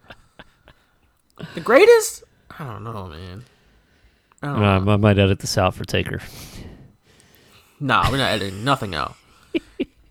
The 1.54 1.60
greatest? 1.60 2.24
I 2.58 2.64
don't 2.66 2.84
know, 2.84 3.08
man. 3.08 3.44
I 4.42 4.48
don't 4.48 4.60
know. 4.86 4.92
Uh, 4.92 4.94
I 4.94 4.98
might 4.98 5.18
edit 5.18 5.40
this 5.40 5.58
out 5.58 5.74
for 5.76 5.84
Taker. 5.86 6.20
Nah, 7.80 8.10
we're 8.12 8.18
not 8.18 8.32
editing 8.32 8.64
nothing 8.64 8.94
out. 8.94 9.16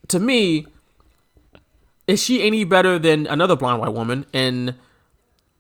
to 0.09 0.19
me, 0.19 0.67
is 2.07 2.23
she 2.23 2.43
any 2.43 2.65
better 2.65 2.99
than 2.99 3.27
another 3.29 3.57
blonde 3.57 3.81
white 3.81 3.93
woman? 3.93 4.27
And 4.33 4.75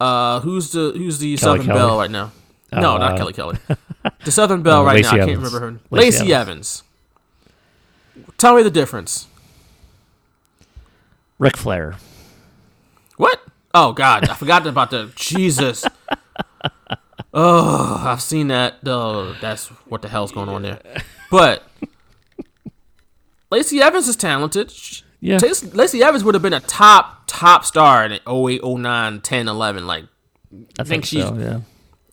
uh, 0.00 0.40
who's 0.40 0.72
the 0.72 0.92
who's 0.96 1.18
the 1.18 1.36
Kelly 1.36 1.58
Southern 1.58 1.66
Kelly. 1.66 1.78
Belle 1.78 1.98
right 1.98 2.10
now? 2.10 2.32
No, 2.72 2.94
Uh, 2.94 2.98
not 2.98 3.16
Kelly 3.16 3.32
Kelly. 3.32 3.58
The 4.24 4.30
Southern 4.30 4.62
Belle 4.62 4.82
right 4.84 4.96
Lacey 4.96 5.16
now. 5.16 5.22
I 5.22 5.26
can't 5.26 5.36
remember 5.38 5.60
her. 5.60 5.70
Lacey 5.90 6.18
Lacey 6.20 6.34
Evans. 6.34 6.82
Tell 8.38 8.54
me 8.56 8.62
the 8.62 8.70
difference. 8.70 9.26
Ric 11.38 11.56
Flair. 11.56 11.96
What? 13.18 13.40
Oh 13.74 13.92
God, 13.92 14.28
I 14.28 14.34
forgot 14.34 14.66
about 14.66 14.90
the 14.90 15.10
Jesus. 15.16 15.84
Oh, 17.32 18.02
I've 18.06 18.22
seen 18.22 18.48
that. 18.48 18.76
Oh, 18.86 19.36
that's 19.40 19.68
what 19.88 20.00
the 20.02 20.08
hell's 20.08 20.32
going 20.32 20.48
on 20.48 20.62
there. 20.62 20.80
But 21.30 21.62
Lacey 23.50 23.80
Evans 23.82 24.08
is 24.08 24.16
talented. 24.16 24.72
Yeah. 25.20 25.38
Lacey 25.74 26.02
Evans 26.02 26.24
would 26.24 26.34
have 26.34 26.42
been 26.42 26.54
a 26.54 26.60
top 26.60 27.24
top 27.26 27.64
star 27.64 28.04
in 28.06 28.12
08, 28.26 28.62
09, 28.64 29.20
10, 29.20 29.48
11. 29.48 29.86
Like 29.86 30.04
I 30.78 30.84
think 30.84 31.04
she's- 31.04 31.28
so. 31.28 31.34
Yeah. 31.36 31.60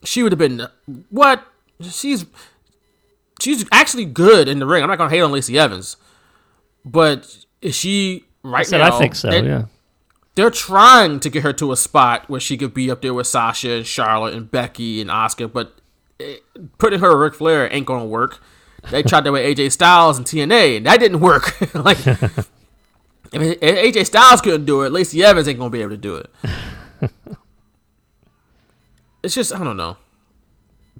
She 0.03 0.23
would 0.23 0.31
have 0.31 0.39
been 0.39 0.67
what? 1.09 1.43
She's 1.81 2.25
she's 3.41 3.65
actually 3.71 4.05
good 4.05 4.47
in 4.47 4.59
the 4.59 4.65
ring. 4.65 4.83
I'm 4.83 4.89
not 4.89 4.97
gonna 4.97 5.09
hate 5.09 5.21
on 5.21 5.31
Lacey 5.31 5.57
Evans, 5.59 5.97
but 6.85 7.37
is 7.61 7.75
she 7.75 8.25
I 8.43 8.47
right 8.49 8.65
said 8.67 8.79
now? 8.79 8.95
I 8.95 8.99
think 8.99 9.15
so. 9.15 9.29
they- 9.29 9.45
Yeah. 9.45 9.65
they're 10.35 10.49
trying 10.51 11.19
to 11.21 11.29
get 11.29 11.43
her 11.43 11.53
to 11.53 11.71
a 11.71 11.75
spot 11.77 12.29
where 12.29 12.39
she 12.39 12.57
could 12.57 12.73
be 12.73 12.89
up 12.91 13.01
there 13.01 13.13
with 13.13 13.27
Sasha 13.27 13.71
and 13.71 13.85
Charlotte 13.87 14.33
and 14.35 14.49
Becky 14.49 15.01
and 15.01 15.09
Asuka, 15.09 15.51
but 15.51 15.73
eh, 16.19 16.37
putting 16.77 16.99
her 16.99 17.17
Ric 17.17 17.33
Flair 17.35 17.67
ain't 17.73 17.85
gonna 17.87 18.05
work. 18.05 18.39
They 18.91 19.03
tried 19.03 19.23
that 19.25 19.31
with 19.31 19.43
AJ 19.43 19.71
Styles 19.71 20.17
and 20.17 20.25
TNA, 20.25 20.77
and 20.77 20.85
that 20.85 20.99
didn't 20.99 21.19
work. 21.19 21.59
like, 21.73 21.97
AJ 23.33 24.05
Styles 24.05 24.41
couldn't 24.41 24.65
do 24.65 24.83
it, 24.83 24.91
Lacey 24.91 25.23
Evans 25.23 25.47
ain't 25.47 25.57
gonna 25.59 25.69
be 25.71 25.81
able 25.81 25.91
to 25.91 25.97
do 25.97 26.15
it. 26.15 26.29
it's 29.27 29.35
just 29.35 29.53
I 29.53 29.61
don't 29.61 29.75
know. 29.75 29.97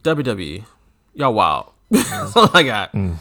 WWE, 0.02 0.66
y'all 1.14 1.34
wild. 1.34 1.72
That's 1.90 2.36
all 2.36 2.50
I 2.54 2.64
got. 2.64 2.92
Mm. 2.92 3.16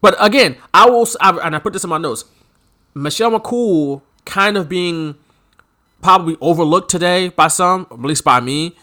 But 0.00 0.16
again, 0.18 0.56
I 0.72 0.88
will, 0.88 1.06
I, 1.20 1.36
and 1.44 1.54
I 1.54 1.58
put 1.58 1.74
this 1.74 1.84
in 1.84 1.90
my 1.90 1.98
notes. 1.98 2.24
Michelle 2.94 3.38
McCool 3.38 4.00
kind 4.24 4.56
of 4.56 4.70
being 4.70 5.16
probably 6.00 6.38
overlooked 6.40 6.90
today 6.90 7.28
by 7.28 7.48
some, 7.48 7.86
at 7.90 8.00
least 8.00 8.24
by 8.24 8.40
me, 8.40 8.74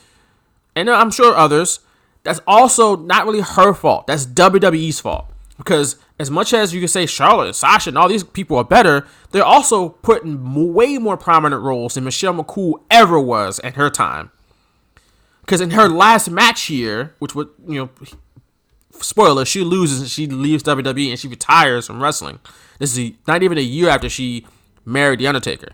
and 0.75 0.87
I'm 0.87 1.09
sure 1.09 1.35
others. 1.35 1.79
That's 2.23 2.41
also 2.45 2.95
not 2.95 3.25
really 3.25 3.41
her 3.41 3.73
fault. 3.73 4.05
That's 4.05 4.27
WWE's 4.27 4.99
fault. 4.99 5.31
Because 5.57 5.95
as 6.19 6.29
much 6.29 6.53
as 6.53 6.75
you 6.75 6.79
can 6.81 6.87
say 6.87 7.07
Charlotte 7.07 7.47
and 7.47 7.55
Sasha 7.55 7.89
and 7.89 7.97
all 7.97 8.07
these 8.07 8.23
people 8.23 8.57
are 8.57 8.63
better, 8.63 9.07
they're 9.31 9.43
also 9.43 9.89
put 9.89 10.23
in 10.23 10.73
way 10.73 10.99
more 10.99 11.17
prominent 11.17 11.63
roles 11.63 11.95
than 11.95 12.03
Michelle 12.03 12.35
McCool 12.35 12.83
ever 12.91 13.19
was 13.19 13.59
at 13.61 13.75
her 13.75 13.89
time. 13.89 14.31
Because 15.49 15.61
in 15.61 15.71
her 15.71 15.89
last 15.89 16.29
match 16.29 16.65
here, 16.65 17.15
which 17.17 17.33
would, 17.33 17.49
you 17.67 17.79
know, 17.79 17.89
spoiler, 18.91 19.45
she 19.45 19.61
loses 19.61 19.99
and 19.99 20.07
she 20.07 20.27
leaves 20.27 20.61
WWE 20.61 21.09
and 21.09 21.19
she 21.19 21.27
retires 21.27 21.87
from 21.87 22.03
wrestling. 22.03 22.37
This 22.77 22.95
is 22.95 23.13
not 23.27 23.41
even 23.41 23.57
a 23.57 23.61
year 23.61 23.89
after 23.89 24.09
she 24.09 24.45
married 24.85 25.17
The 25.17 25.25
Undertaker. 25.25 25.69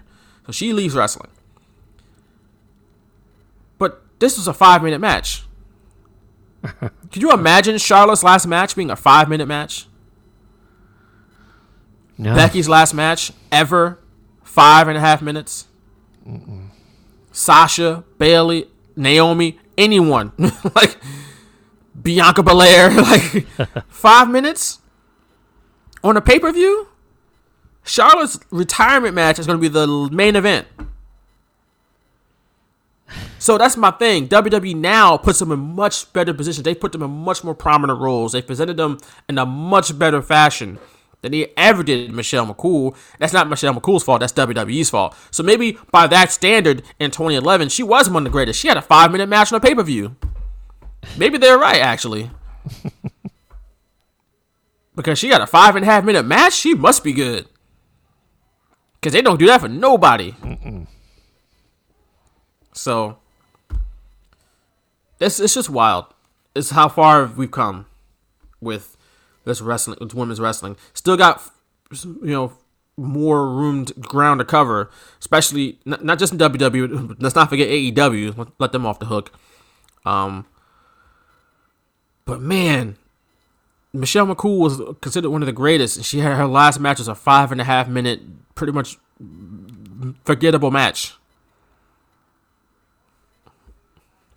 So 0.46 0.54
she 0.54 0.72
leaves 0.72 0.96
wrestling. 0.96 1.30
But 3.78 4.02
this 4.20 4.38
was 4.38 4.48
a 4.48 4.54
five 4.54 4.82
minute 4.82 5.00
match. 5.02 5.44
Could 6.64 7.22
you 7.22 7.34
imagine 7.34 7.78
Charlotte's 7.78 8.24
last 8.24 8.48
match 8.48 8.78
being 8.78 8.90
a 8.90 8.96
five 8.96 9.28
minute 9.28 9.46
match? 9.46 9.88
No. 12.18 12.34
Becky's 12.34 12.70
last 12.70 12.94
match 12.94 13.34
ever, 13.52 14.00
five 14.42 14.88
and 14.88 14.98
a 14.98 15.02
half 15.02 15.22
minutes. 15.22 15.68
Sasha, 17.34 18.06
Bayley, 18.18 18.70
Naomi, 18.96 19.60
anyone 19.78 20.32
like 20.76 20.98
Bianca 22.02 22.44
Belair, 22.44 22.90
like 23.02 23.48
five 23.88 24.30
minutes 24.30 24.80
on 26.04 26.18
a 26.18 26.22
pay 26.22 26.40
per 26.40 26.52
view. 26.52 26.88
Charlotte's 27.84 28.40
retirement 28.50 29.14
match 29.14 29.38
is 29.38 29.46
going 29.46 29.58
to 29.58 29.62
be 29.62 29.68
the 29.68 30.10
main 30.12 30.36
event. 30.36 30.68
So 33.38 33.60
that's 33.60 33.78
my 33.78 33.92
thing. 33.92 34.28
WWE 34.28 34.76
now 34.76 35.18
puts 35.18 35.38
them 35.38 35.52
in 35.52 35.60
much 35.60 36.12
better 36.12 36.34
positions. 36.34 36.64
They 36.64 36.74
put 36.74 36.92
them 36.92 37.04
in 37.04 37.12
much 37.12 37.44
more 37.44 37.54
prominent 37.54 38.00
roles. 38.00 38.32
They 38.32 38.42
presented 38.42 38.78
them 38.78 38.98
in 39.30 39.38
a 39.38 39.46
much 39.46 39.98
better 40.00 40.24
fashion 40.24 40.80
than 41.26 41.34
he 41.34 41.48
ever 41.58 41.82
did 41.82 42.14
Michelle 42.14 42.46
McCool. 42.46 42.96
That's 43.18 43.34
not 43.34 43.50
Michelle 43.50 43.74
McCool's 43.74 44.04
fault. 44.04 44.20
That's 44.20 44.32
WWE's 44.34 44.92
fault. 44.92 45.16
So 45.32 45.42
maybe 45.42 45.80
by 45.92 46.06
that 46.06 46.32
standard 46.32 46.84
in 47.00 47.10
2011, 47.10 47.70
she 47.70 47.82
was 47.82 48.08
one 48.10 48.22
of 48.22 48.26
the 48.26 48.30
greatest. 48.30 48.60
She 48.60 48.68
had 48.68 48.78
a 48.78 48.82
five 48.82 49.12
minute 49.12 49.28
match 49.28 49.52
on 49.52 49.58
a 49.58 49.60
pay 49.60 49.74
per 49.74 49.82
view. 49.82 50.16
Maybe 51.18 51.40
they're 51.40 51.58
right, 51.58 51.82
actually. 51.82 52.30
because 54.96 55.18
she 55.18 55.30
got 55.30 55.42
a 55.42 55.48
five 55.48 55.76
and 55.76 55.84
a 55.84 55.88
half 55.88 56.06
minute 56.06 56.28
match, 56.28 56.54
she 56.54 56.76
must 56.76 57.04
be 57.04 57.12
good. 57.12 57.48
Because 58.94 59.14
they 59.14 59.24
don't 59.24 59.40
do 59.40 59.48
that 59.48 59.62
for 59.62 59.68
nobody. 59.68 60.36
So 62.72 63.18
it's 65.20 65.40
it's 65.40 65.56
just 65.56 65.72
wild. 65.72 66.06
It's 66.56 66.70
how 66.70 66.88
far 66.88 67.26
we've 67.26 67.50
come 67.50 67.88
with 68.62 68.95
this 69.46 69.62
wrestling, 69.62 69.98
with 70.02 70.14
women's 70.14 70.40
wrestling. 70.40 70.76
Still 70.94 71.18
got 71.18 71.42
you 72.04 72.18
know 72.22 72.54
more 72.98 73.50
room 73.50 73.86
ground 74.02 74.40
to 74.40 74.46
cover, 74.46 74.90
especially 75.20 75.80
not, 75.86 76.04
not 76.04 76.20
just 76.20 76.34
in 76.34 76.40
WWE. 76.40 77.16
Let's 77.20 77.36
not 77.36 77.50
forget 77.50 77.70
AEW. 77.70 78.38
Let, 78.38 78.48
let 78.60 78.72
them 78.72 78.86
off 78.86 79.00
the 79.00 79.06
hook. 79.06 79.32
Um, 80.06 80.46
but 82.26 82.42
man, 82.42 82.98
Michelle 83.94 84.28
McCool 84.28 84.60
was 84.60 84.82
considered 85.02 85.30
one 85.30 85.42
of 85.42 85.46
the 85.46 85.54
greatest. 85.54 86.04
She 86.04 86.20
had 86.20 86.38
her 86.38 86.48
last 86.48 86.80
match 86.80 87.00
was 87.00 87.08
a 87.08 87.16
five 87.16 87.52
and 87.52 87.62
a 87.62 87.64
half 87.64 87.88
minute, 87.88 88.22
pretty 88.56 88.74
much 88.74 88.98
forgettable 90.24 90.72
match. 90.72 91.16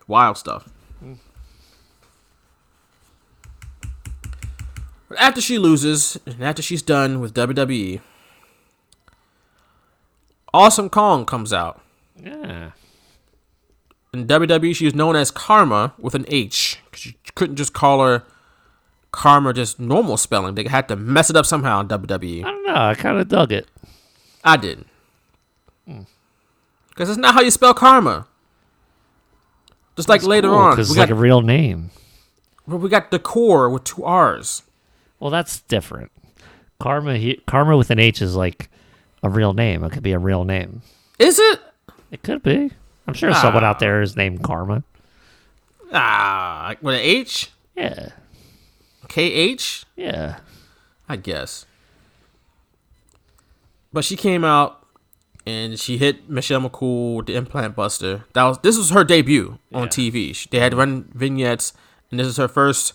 Wild 0.07 0.39
stuff. 0.39 0.69
After 5.17 5.41
she 5.41 5.59
loses, 5.59 6.19
and 6.27 6.43
after 6.43 6.63
she's 6.63 6.83
done 6.83 7.21
with 7.21 7.35
WWE, 7.35 8.01
Awesome 10.53 10.89
Kong 10.89 11.25
comes 11.25 11.53
out. 11.53 11.81
Yeah. 12.17 12.73
In 14.13 14.27
WWE, 14.27 14.75
she 14.75 14.87
was 14.87 14.95
known 14.95 15.17
as 15.17 15.31
Karma 15.31 15.95
with 15.99 16.15
an 16.15 16.25
H. 16.29 16.81
You 16.99 17.13
couldn't 17.35 17.57
just 17.57 17.73
call 17.73 18.05
her 18.05 18.25
Karma 19.13 19.53
just 19.53 19.79
normal 19.79 20.17
spelling. 20.17 20.55
They 20.55 20.65
had 20.65 20.89
to 20.89 20.97
mess 20.97 21.31
it 21.31 21.37
up 21.37 21.47
somehow 21.47 21.81
in 21.81 21.89
WWE. 21.89 22.45
I 22.45 22.51
don't 22.51 22.67
know. 22.67 22.75
I 22.75 22.95
kind 22.95 23.19
of 23.19 23.29
dug 23.29 23.53
it. 23.53 23.67
I 24.45 24.57
didn't. 24.57 24.87
Because 25.87 27.09
hmm. 27.09 27.13
it's 27.13 27.17
not 27.17 27.35
how 27.35 27.41
you 27.41 27.51
spell 27.51 27.75
karma. 27.75 28.27
Just 29.97 30.09
like 30.09 30.23
later 30.23 30.55
on, 30.55 30.73
because 30.73 30.91
it's 30.91 30.99
like 30.99 31.11
a 31.11 31.15
real 31.15 31.43
name. 31.43 31.91
But 32.69 32.77
we 32.77 32.89
got 32.89 33.11
the 33.11 33.19
core 33.19 33.69
with 33.69 33.85
two 33.85 34.05
R's. 34.05 34.63
Well, 35.21 35.31
that's 35.31 35.61
different. 35.61 36.11
Karma, 36.81 37.17
he, 37.17 37.41
Karma 37.47 37.77
with 37.77 37.91
an 37.91 37.99
H 37.99 38.23
is 38.23 38.37
like 38.37 38.71
a 39.23 39.29
real 39.29 39.53
name. 39.53 39.83
It 39.85 39.91
could 39.93 40.03
be 40.03 40.13
a 40.13 40.19
real 40.19 40.45
name. 40.45 40.83
Is 41.19 41.39
it? 41.39 41.61
It 42.11 42.23
could 42.23 42.43
be. 42.43 42.71
I'm 43.07 43.15
sure 43.15 43.33
someone 43.35 43.65
out 43.65 43.79
there 43.81 44.01
is 44.03 44.17
named 44.17 44.43
Karma. 44.45 44.85
Ah, 45.93 46.75
with 46.83 46.95
an 46.95 47.01
H? 47.01 47.51
Yeah. 47.77 48.11
KH? 49.09 49.85
Yeah. 49.97 50.39
I 51.09 51.17
guess. 51.17 51.65
But 53.93 54.05
she 54.05 54.17
came 54.17 54.45
out 54.45 54.85
and 55.47 55.79
she 55.81 55.97
hit 55.97 56.29
Michelle 56.29 56.61
McCool 56.61 57.17
with 57.17 57.27
the 57.27 57.35
implant 57.35 57.75
buster. 57.75 58.25
That 58.35 58.45
was 58.45 58.59
this 58.59 58.77
was 58.77 58.91
her 58.91 59.05
debut 59.05 59.59
on 59.73 59.89
TV. 59.89 60.35
She- 60.35 60.49
They 60.51 60.61
had 60.61 60.75
run 60.75 61.11
vignettes, 61.15 61.73
and 62.11 62.21
this 62.21 62.27
is 62.27 62.37
her 62.37 62.49
first 62.49 62.93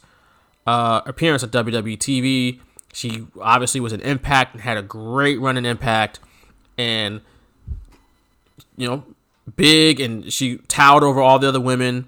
uh, 0.65 1.01
appearance 1.05 1.43
at 1.43 1.51
WWE 1.51 1.97
TV. 1.97 2.59
She 2.93 3.25
obviously 3.41 3.79
was 3.79 3.93
an 3.93 4.01
Impact 4.01 4.53
and 4.53 4.61
had 4.61 4.77
a 4.77 4.81
great 4.81 5.39
run 5.39 5.57
in 5.57 5.65
Impact, 5.65 6.19
and 6.77 7.21
you 8.77 8.87
know, 8.87 9.03
big, 9.55 9.99
and 9.99 10.31
she 10.31 10.57
towered 10.67 11.03
over 11.03 11.21
all 11.21 11.39
the 11.39 11.47
other 11.47 11.59
women, 11.61 12.07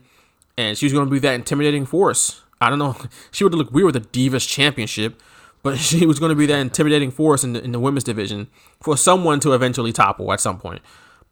and 0.58 0.78
she 0.78 0.86
was 0.86 0.94
going 0.94 1.06
to 1.06 1.12
be 1.12 1.20
that 1.20 1.34
intimidating 1.34 1.86
force. 1.86 2.42
I 2.62 2.70
don't 2.70 2.80
know. 2.80 2.96
She 3.32 3.44
would 3.44 3.54
look 3.54 3.72
weird 3.72 3.94
with 3.94 3.96
the 3.96 4.30
Divas 4.30 4.48
Championship, 4.48 5.22
but 5.64 5.78
she 5.80 6.06
was 6.06 6.20
going 6.20 6.30
to 6.30 6.36
be 6.36 6.46
that 6.46 6.60
intimidating 6.60 7.12
force 7.12 7.44
in 7.44 7.54
the, 7.54 7.64
in 7.64 7.72
the 7.72 7.80
women's 7.80 8.04
division 8.04 8.48
for 8.80 8.96
someone 8.96 9.40
to 9.42 9.54
eventually 9.54 9.92
topple 9.92 10.32
at 10.32 10.40
some 10.40 10.60
point. 10.60 10.82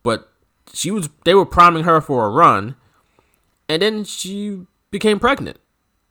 But 0.01 0.29
she 0.73 0.91
was 0.91 1.09
they 1.23 1.33
were 1.33 1.45
priming 1.45 1.83
her 1.83 2.01
for 2.01 2.25
a 2.25 2.29
run, 2.29 2.75
and 3.69 3.81
then 3.81 4.03
she 4.03 4.65
became 4.91 5.19
pregnant, 5.19 5.59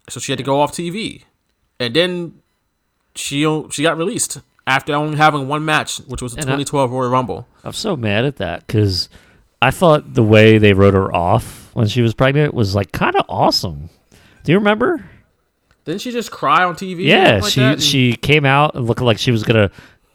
so 0.09 0.21
she 0.21 0.33
had 0.33 0.39
to 0.39 0.45
go 0.45 0.61
off 0.61 0.73
TV, 0.73 1.23
and 1.81 1.95
then 1.95 2.35
she 3.15 3.43
she 3.71 3.83
got 3.83 3.97
released 3.97 4.41
after 4.67 4.95
only 4.95 5.17
having 5.17 5.49
one 5.49 5.65
match, 5.65 5.99
which 6.07 6.23
was 6.23 6.35
the 6.35 6.41
And 6.41 6.49
I- 6.51 6.53
2012 6.63 6.91
Royal 6.93 7.11
Rumble. 7.11 7.47
I'm 7.65 7.73
so 7.73 7.97
mad 7.97 8.25
at 8.25 8.37
that 8.37 8.67
because 8.67 9.09
I 9.61 9.71
thought 9.71 10.15
the 10.15 10.23
way 10.23 10.59
they 10.59 10.73
wrote 10.73 10.95
her 10.95 11.15
off 11.15 11.71
when 11.75 11.87
she 11.89 12.03
was 12.03 12.15
pregnant 12.15 12.55
was 12.55 12.75
like 12.75 12.93
kind 12.93 13.15
of 13.17 13.25
awesome. 13.29 13.91
Do 14.45 14.53
you 14.53 14.59
remember? 14.59 15.05
Didn't 15.85 16.01
she 16.01 16.13
just 16.13 16.31
cry 16.31 16.63
on 16.65 16.75
TV? 16.77 17.05
Yeah, 17.05 17.41
like 17.43 17.53
she? 17.53 17.61
And- 17.63 17.83
she 17.83 18.13
came 18.15 18.45
out 18.45 18.75
and 18.75 18.87
looked 18.87 19.01
like 19.01 19.19
she 19.19 19.31
was 19.33 19.43
gonna 19.43 19.71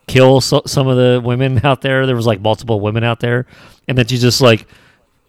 kill 0.07 0.39
so, 0.39 0.61
some 0.65 0.88
of 0.88 0.95
the 0.97 1.22
women 1.23 1.59
out 1.65 1.81
there. 1.81 2.05
There 2.05 2.15
was 2.15 2.26
like 2.27 2.39
multiple 2.41 2.80
women 2.80 3.03
out 3.03 3.19
there, 3.19 3.45
and 3.88 3.97
then 3.97 4.07
she 4.07 4.18
just 4.18 4.39
like 4.41 4.65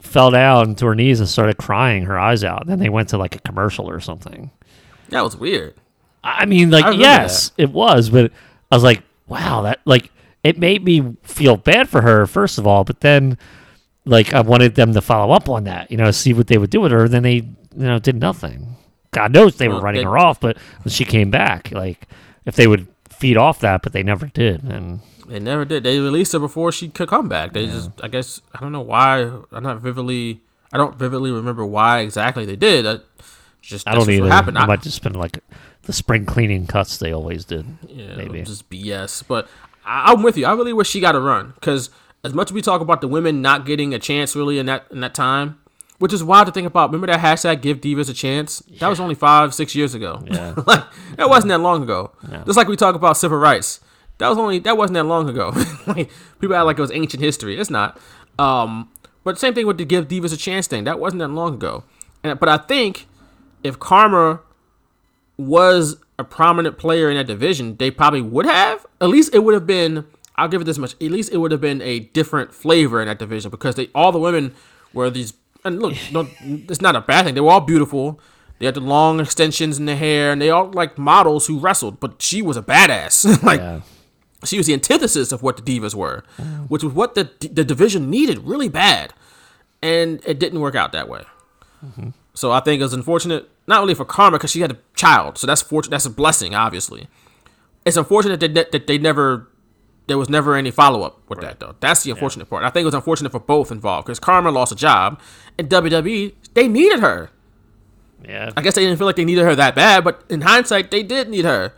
fell 0.00 0.30
down 0.30 0.74
to 0.76 0.86
her 0.86 0.94
knees 0.94 1.20
and 1.20 1.28
started 1.28 1.56
crying 1.58 2.04
her 2.04 2.18
eyes 2.18 2.44
out. 2.44 2.62
And 2.62 2.70
then 2.70 2.78
they 2.78 2.88
went 2.88 3.08
to 3.10 3.18
like 3.18 3.34
a 3.36 3.40
commercial 3.40 3.88
or 3.90 4.00
something. 4.00 4.50
that 5.08 5.22
was 5.22 5.36
weird. 5.36 5.74
I 6.24 6.46
mean, 6.46 6.70
like 6.70 6.84
I 6.84 6.90
yes, 6.92 7.52
it 7.56 7.70
was, 7.70 8.10
but 8.10 8.32
I 8.70 8.76
was 8.76 8.82
like, 8.84 9.02
wow, 9.28 9.62
that 9.62 9.80
like 9.84 10.10
it 10.44 10.58
made 10.58 10.84
me 10.84 11.16
feel 11.22 11.56
bad 11.56 11.88
for 11.88 12.02
her 12.02 12.26
first 12.26 12.58
of 12.58 12.66
all, 12.66 12.84
but 12.84 13.00
then 13.00 13.38
like 14.04 14.32
I 14.34 14.40
wanted 14.40 14.74
them 14.74 14.92
to 14.94 15.00
follow 15.00 15.32
up 15.34 15.48
on 15.48 15.64
that, 15.64 15.90
you 15.90 15.96
know, 15.96 16.10
see 16.10 16.32
what 16.32 16.46
they 16.48 16.58
would 16.58 16.70
do 16.70 16.80
with 16.80 16.92
her. 16.92 17.08
Then 17.08 17.22
they, 17.22 17.34
you 17.34 17.46
know, 17.74 17.98
did 17.98 18.16
nothing. 18.16 18.76
God 19.10 19.32
knows 19.32 19.56
they 19.56 19.68
were 19.68 19.74
Well, 19.74 19.82
writing 19.84 20.00
they- 20.02 20.04
her 20.10 20.18
off, 20.18 20.40
but 20.40 20.56
when 20.82 20.90
she 20.92 21.04
came 21.04 21.30
back, 21.30 21.70
like 21.72 22.06
if 22.44 22.56
they 22.56 22.66
would 22.66 22.86
feed 23.08 23.36
off 23.36 23.60
that, 23.60 23.82
but 23.82 23.92
they 23.92 24.02
never 24.02 24.26
did, 24.26 24.62
and 24.64 25.00
They 25.28 25.38
never 25.38 25.64
did. 25.64 25.82
They 25.82 25.98
released 25.98 26.32
her 26.32 26.38
before 26.38 26.72
she 26.72 26.88
could 26.88 27.08
come 27.08 27.28
back. 27.28 27.52
They 27.52 27.66
just, 27.66 27.90
I 28.02 28.08
guess, 28.08 28.40
I 28.54 28.60
don't 28.60 28.72
know 28.72 28.80
why. 28.80 29.30
I'm 29.52 29.62
not 29.62 29.80
vividly, 29.80 30.40
I 30.72 30.78
don't 30.78 30.96
vividly 30.96 31.30
remember 31.30 31.64
why 31.64 32.00
exactly 32.00 32.46
they 32.46 32.56
did. 32.56 32.86
I 32.86 32.98
just 33.60 33.86
I 33.86 33.94
don't 33.94 34.08
either. 34.08 34.28
happened. 34.28 34.56
It 34.56 34.60
I, 34.60 34.66
might 34.66 34.82
just 34.82 35.02
been 35.02 35.14
like 35.14 35.38
the 35.82 35.92
spring 35.92 36.24
cleaning 36.24 36.66
cuts 36.66 36.96
they 36.96 37.12
always 37.12 37.44
did. 37.44 37.66
yeah, 37.86 38.16
maybe. 38.16 38.42
just 38.42 38.68
BS. 38.70 39.22
But 39.26 39.48
I, 39.84 40.12
I'm 40.12 40.22
with 40.22 40.36
you. 40.38 40.46
I 40.46 40.52
really 40.52 40.72
wish 40.72 40.88
she 40.88 41.00
got 41.00 41.14
a 41.14 41.20
run 41.20 41.52
because 41.54 41.90
as 42.24 42.32
much 42.32 42.48
as 42.50 42.52
we 42.52 42.62
talk 42.62 42.80
about 42.80 43.00
the 43.00 43.08
women 43.08 43.42
not 43.42 43.66
getting 43.66 43.92
a 43.94 43.98
chance 43.98 44.34
really 44.34 44.58
in 44.58 44.66
that 44.66 44.86
in 44.90 45.00
that 45.00 45.14
time, 45.14 45.60
which 45.98 46.12
is 46.12 46.24
wild 46.24 46.46
to 46.46 46.52
think 46.52 46.66
about. 46.66 46.90
Remember 46.90 47.08
that 47.08 47.20
hashtag 47.20 47.60
Give 47.60 47.80
Divas 47.80 48.08
a 48.08 48.14
Chance? 48.14 48.62
That 48.80 48.88
was 48.88 49.00
only 49.00 49.14
five, 49.14 49.54
six 49.54 49.74
years 49.74 49.94
ago. 49.94 50.22
Yeah. 50.26 50.54
like 50.66 50.84
that 51.16 51.28
wasn't 51.28 51.50
that 51.50 51.58
long 51.58 51.82
ago. 51.82 52.12
Just 52.46 52.56
like 52.56 52.68
we 52.68 52.76
talk 52.76 52.94
about 52.94 53.16
civil 53.16 53.38
rights. 53.38 53.80
That 54.18 54.28
was 54.28 54.38
only 54.38 54.58
that 54.60 54.76
wasn't 54.76 54.94
that 54.94 55.04
long 55.04 55.28
ago. 55.28 55.52
like 55.86 56.10
people 56.40 56.56
act 56.56 56.66
like 56.66 56.78
it 56.78 56.82
was 56.82 56.92
ancient 56.92 57.22
history. 57.22 57.58
It's 57.58 57.70
not. 57.70 57.98
Um, 58.38 58.90
but 59.24 59.38
same 59.38 59.54
thing 59.54 59.66
with 59.66 59.78
the 59.78 59.84
Give 59.84 60.08
Divas 60.08 60.32
a 60.32 60.36
Chance 60.36 60.66
thing. 60.66 60.84
That 60.84 60.98
wasn't 60.98 61.20
that 61.20 61.28
long 61.28 61.54
ago. 61.54 61.84
And 62.22 62.38
but 62.38 62.48
I 62.48 62.56
think 62.56 63.06
if 63.62 63.78
Karma 63.78 64.40
was 65.36 65.96
a 66.18 66.24
prominent 66.24 66.78
player 66.78 67.10
in 67.10 67.16
that 67.16 67.26
division, 67.26 67.76
they 67.76 67.90
probably 67.90 68.20
would 68.20 68.46
have. 68.46 68.86
At 69.00 69.08
least 69.08 69.34
it 69.34 69.40
would 69.40 69.54
have 69.54 69.66
been. 69.66 70.04
I'll 70.36 70.48
give 70.48 70.60
it 70.60 70.64
this 70.64 70.78
much. 70.78 70.94
At 70.94 71.10
least 71.10 71.32
it 71.32 71.38
would 71.38 71.52
have 71.52 71.60
been 71.60 71.82
a 71.82 72.00
different 72.00 72.52
flavor 72.52 73.00
in 73.00 73.08
that 73.08 73.18
division 73.18 73.50
because 73.50 73.74
they 73.76 73.88
all 73.94 74.12
the 74.12 74.18
women 74.18 74.54
were 74.92 75.10
these. 75.10 75.34
And 75.64 75.80
look, 75.80 75.94
it's 76.40 76.80
not 76.80 76.96
a 76.96 77.00
bad 77.00 77.24
thing. 77.24 77.34
They 77.34 77.40
were 77.40 77.50
all 77.50 77.60
beautiful. 77.60 78.20
They 78.58 78.66
had 78.66 78.74
the 78.74 78.80
long 78.80 79.20
extensions 79.20 79.78
in 79.78 79.86
their 79.86 79.96
hair, 79.96 80.32
and 80.32 80.42
they 80.42 80.50
all 80.50 80.70
like 80.72 80.98
models 80.98 81.46
who 81.46 81.60
wrestled. 81.60 82.00
But 82.00 82.20
she 82.20 82.42
was 82.42 82.56
a 82.56 82.62
badass. 82.62 83.42
like 83.44 83.60
Yeah. 83.60 83.80
She 84.44 84.56
was 84.56 84.66
the 84.66 84.72
antithesis 84.72 85.32
of 85.32 85.42
what 85.42 85.56
the 85.56 85.62
divas 85.62 85.94
were, 85.94 86.24
mm. 86.36 86.68
which 86.68 86.84
was 86.84 86.92
what 86.92 87.14
the 87.14 87.30
the 87.40 87.64
division 87.64 88.10
needed 88.10 88.38
really 88.38 88.68
bad, 88.68 89.12
and 89.82 90.20
it 90.24 90.38
didn't 90.38 90.60
work 90.60 90.74
out 90.74 90.92
that 90.92 91.08
way. 91.08 91.24
Mm-hmm. 91.84 92.10
So 92.34 92.52
I 92.52 92.60
think 92.60 92.80
it 92.80 92.84
was 92.84 92.92
unfortunate, 92.92 93.48
not 93.66 93.80
only 93.80 93.94
for 93.94 94.04
Karma 94.04 94.38
because 94.38 94.52
she 94.52 94.60
had 94.60 94.70
a 94.70 94.78
child, 94.94 95.38
so 95.38 95.46
that's 95.46 95.62
fortunate. 95.62 95.90
That's 95.90 96.06
a 96.06 96.10
blessing, 96.10 96.54
obviously. 96.54 97.08
It's 97.84 97.96
unfortunate 97.96 98.38
that 98.40 98.54
that, 98.54 98.72
that 98.72 98.86
they 98.86 98.98
never, 98.98 99.48
there 100.06 100.18
was 100.18 100.28
never 100.28 100.54
any 100.54 100.70
follow 100.70 101.02
up 101.02 101.20
with 101.28 101.40
that 101.40 101.58
though. 101.58 101.74
That's 101.80 102.04
the 102.04 102.12
unfortunate 102.12 102.48
part. 102.48 102.64
I 102.64 102.70
think 102.70 102.82
it 102.82 102.86
was 102.86 102.94
unfortunate 102.94 103.32
for 103.32 103.40
both 103.40 103.72
involved 103.72 104.06
because 104.06 104.20
Karma 104.20 104.52
lost 104.52 104.70
a 104.70 104.76
job, 104.76 105.20
and 105.58 105.68
WWE 105.68 106.34
they 106.54 106.68
needed 106.68 107.00
her. 107.00 107.30
Yeah, 108.24 108.50
I 108.56 108.62
guess 108.62 108.74
they 108.74 108.82
didn't 108.82 108.98
feel 108.98 109.06
like 109.06 109.16
they 109.16 109.24
needed 109.24 109.44
her 109.44 109.56
that 109.56 109.74
bad, 109.74 110.04
but 110.04 110.24
in 110.28 110.42
hindsight, 110.42 110.90
they 110.92 111.02
did 111.02 111.28
need 111.28 111.44
her. 111.44 111.72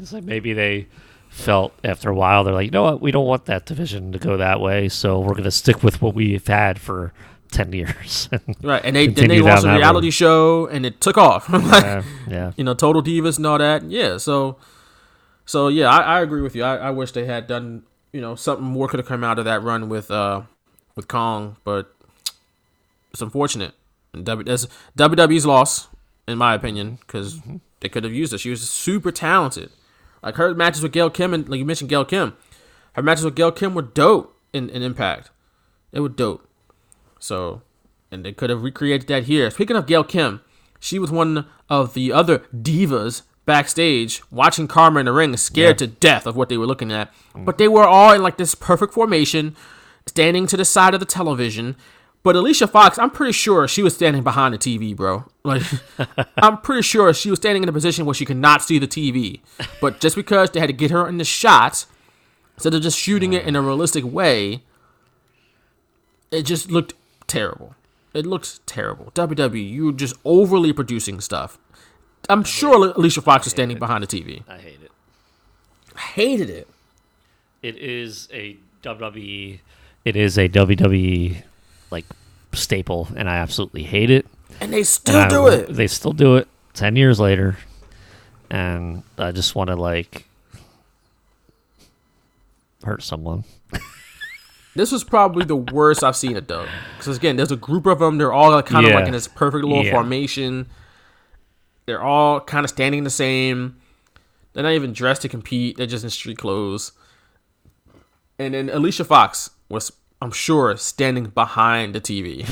It's 0.00 0.12
like 0.12 0.24
maybe 0.24 0.52
they 0.52 0.88
felt 1.30 1.72
after 1.84 2.10
a 2.10 2.14
while 2.14 2.44
they're 2.44 2.52
like, 2.52 2.66
you 2.66 2.70
know 2.70 2.82
what, 2.82 3.00
we 3.00 3.10
don't 3.10 3.26
want 3.26 3.46
that 3.46 3.64
division 3.64 4.12
to 4.12 4.18
go 4.18 4.36
that 4.36 4.60
way, 4.60 4.88
so 4.88 5.20
we're 5.20 5.34
gonna 5.34 5.50
stick 5.50 5.82
with 5.82 6.02
what 6.02 6.14
we've 6.14 6.46
had 6.46 6.78
for 6.78 7.12
ten 7.50 7.72
years. 7.72 8.28
Right, 8.62 8.84
and 8.84 8.94
they 8.94 9.06
then 9.06 9.28
they 9.28 9.40
launched 9.40 9.64
a 9.64 9.74
reality 9.74 10.08
road. 10.08 10.14
show, 10.14 10.66
and 10.66 10.84
it 10.84 11.00
took 11.00 11.16
off. 11.16 11.48
Like, 11.50 11.82
yeah, 11.82 12.02
yeah. 12.28 12.52
you 12.56 12.64
know, 12.64 12.74
Total 12.74 13.02
Divas 13.02 13.38
and 13.38 13.46
all 13.46 13.58
that. 13.58 13.84
Yeah, 13.84 14.18
so, 14.18 14.56
so 15.46 15.68
yeah, 15.68 15.88
I, 15.88 16.18
I 16.18 16.20
agree 16.20 16.42
with 16.42 16.54
you. 16.54 16.64
I, 16.64 16.76
I 16.76 16.90
wish 16.90 17.12
they 17.12 17.24
had 17.24 17.46
done, 17.46 17.84
you 18.12 18.20
know, 18.20 18.34
something 18.34 18.66
more 18.66 18.88
could 18.88 18.98
have 18.98 19.06
come 19.06 19.24
out 19.24 19.38
of 19.38 19.44
that 19.44 19.62
run 19.62 19.88
with 19.88 20.10
uh 20.10 20.42
with 20.96 21.08
Kong, 21.08 21.56
but 21.64 21.94
it's 23.12 23.22
unfortunate. 23.22 23.72
And 24.12 24.26
W, 24.26 24.44
that's 24.44 24.66
WWE's 24.98 25.46
loss, 25.46 25.88
in 26.26 26.38
my 26.38 26.54
opinion, 26.54 26.98
because 27.00 27.40
they 27.80 27.88
could 27.88 28.04
have 28.04 28.12
used 28.12 28.32
her. 28.32 28.38
She 28.38 28.50
was 28.50 28.68
super 28.68 29.12
talented. 29.12 29.70
Like 30.22 30.36
her 30.36 30.54
matches 30.54 30.82
with 30.82 30.92
Gail 30.92 31.10
Kim, 31.10 31.32
and 31.32 31.48
like 31.48 31.58
you 31.58 31.64
mentioned, 31.64 31.90
Gail 31.90 32.04
Kim, 32.04 32.36
her 32.94 33.02
matches 33.02 33.24
with 33.24 33.36
Gail 33.36 33.52
Kim 33.52 33.74
were 33.74 33.82
dope 33.82 34.36
in, 34.52 34.68
in 34.68 34.82
Impact. 34.82 35.30
They 35.92 36.00
were 36.00 36.08
dope. 36.08 36.46
So, 37.18 37.62
and 38.10 38.24
they 38.24 38.32
could 38.32 38.50
have 38.50 38.62
recreated 38.62 39.08
that 39.08 39.24
here. 39.24 39.50
Speaking 39.50 39.76
of 39.76 39.86
Gail 39.86 40.04
Kim, 40.04 40.40
she 40.78 40.98
was 40.98 41.10
one 41.10 41.46
of 41.68 41.94
the 41.94 42.12
other 42.12 42.40
divas 42.54 43.22
backstage 43.46 44.22
watching 44.30 44.68
Karma 44.68 45.00
in 45.00 45.06
the 45.06 45.12
ring, 45.12 45.36
scared 45.36 45.78
to 45.78 45.86
death 45.86 46.26
of 46.26 46.36
what 46.36 46.48
they 46.48 46.56
were 46.56 46.66
looking 46.66 46.92
at. 46.92 47.12
But 47.34 47.58
they 47.58 47.68
were 47.68 47.86
all 47.86 48.12
in 48.12 48.22
like 48.22 48.36
this 48.36 48.54
perfect 48.54 48.94
formation, 48.94 49.56
standing 50.06 50.46
to 50.46 50.56
the 50.56 50.64
side 50.64 50.94
of 50.94 51.00
the 51.00 51.06
television. 51.06 51.76
But 52.22 52.36
Alicia 52.36 52.66
Fox, 52.66 52.98
I'm 52.98 53.10
pretty 53.10 53.32
sure 53.32 53.66
she 53.66 53.82
was 53.82 53.94
standing 53.94 54.22
behind 54.22 54.52
the 54.52 54.58
TV, 54.58 54.94
bro. 54.94 55.24
Like, 55.42 55.62
I'm 56.36 56.58
pretty 56.58 56.82
sure 56.82 57.12
she 57.14 57.30
was 57.30 57.38
standing 57.38 57.62
in 57.62 57.68
a 57.68 57.72
position 57.72 58.04
where 58.04 58.14
she 58.14 58.26
could 58.26 58.36
not 58.36 58.62
see 58.62 58.78
the 58.78 58.86
TV. 58.86 59.40
But 59.80 60.00
just 60.00 60.16
because 60.16 60.50
they 60.50 60.60
had 60.60 60.66
to 60.66 60.74
get 60.74 60.90
her 60.90 61.08
in 61.08 61.16
the 61.16 61.24
shot, 61.24 61.86
instead 62.56 62.74
of 62.74 62.82
just 62.82 62.98
shooting 62.98 63.32
it 63.32 63.46
in 63.46 63.56
a 63.56 63.62
realistic 63.62 64.04
way, 64.04 64.62
it 66.30 66.42
just 66.42 66.70
looked 66.70 66.92
terrible. 67.26 67.74
It 68.12 68.26
looks 68.26 68.60
terrible. 68.66 69.12
WWE, 69.12 69.72
you're 69.72 69.92
just 69.92 70.16
overly 70.24 70.74
producing 70.74 71.20
stuff. 71.20 71.58
I'm 72.28 72.44
sure 72.44 72.92
Alicia 72.96 73.22
Fox 73.22 73.46
is 73.46 73.52
standing 73.52 73.78
behind 73.78 74.04
the 74.04 74.06
TV. 74.06 74.42
I 74.46 74.58
hate 74.58 74.80
it. 74.82 74.90
I 75.96 76.00
hated 76.00 76.50
it. 76.50 76.68
It 77.62 77.76
is 77.78 78.28
a 78.32 78.58
WWE. 78.82 79.60
It 80.04 80.16
is 80.16 80.38
a 80.38 80.48
WWE 80.48 81.42
like 81.90 82.04
staple, 82.52 83.08
and 83.16 83.28
I 83.28 83.36
absolutely 83.36 83.82
hate 83.84 84.10
it. 84.10 84.26
And 84.60 84.72
they 84.72 84.78
And 84.78 84.86
still 84.86 85.16
I- 85.16 85.28
do 85.28 85.46
it. 85.48 85.72
They 85.74 85.86
still 85.86 86.12
do 86.12 86.36
it 86.36 86.48
ten 86.74 86.96
years 86.96 87.18
later, 87.20 87.56
and 88.50 89.02
I 89.18 89.32
just 89.32 89.54
want 89.54 89.68
to 89.68 89.76
like 89.76 90.26
hurt 92.84 93.02
someone. 93.02 93.44
This 94.76 94.92
was 94.92 95.02
probably 95.02 95.44
the 95.44 95.56
worst 95.56 96.04
I've 96.04 96.14
seen 96.14 96.36
it 96.36 96.46
though. 96.46 96.64
Because 96.96 97.16
again, 97.16 97.34
there's 97.34 97.50
a 97.50 97.56
group 97.56 97.86
of 97.86 97.98
them. 97.98 98.18
They're 98.18 98.32
all 98.32 98.62
kind 98.62 98.86
of 98.86 98.92
Yeah. 98.92 98.98
like 98.98 99.06
in 99.08 99.12
this 99.12 99.26
perfect 99.26 99.64
little 99.64 99.84
Yeah. 99.84 99.90
formation. 99.90 100.66
They're 101.86 102.00
all 102.00 102.40
kind 102.40 102.64
of 102.64 102.70
standing 102.70 103.02
the 103.02 103.10
same. 103.10 103.76
They're 104.52 104.62
not 104.62 104.72
even 104.74 104.92
dressed 104.92 105.22
to 105.22 105.28
compete. 105.28 105.76
They're 105.76 105.88
just 105.88 106.04
in 106.04 106.10
street 106.10 106.38
clothes. 106.38 106.92
And 108.38 108.54
then 108.54 108.70
Alicia 108.70 109.04
Fox 109.04 109.50
was, 109.68 109.90
I'm 110.22 110.32
sure, 110.32 110.76
standing 110.76 111.26
behind 111.26 111.94
the 111.94 112.00
TV. 112.00 112.44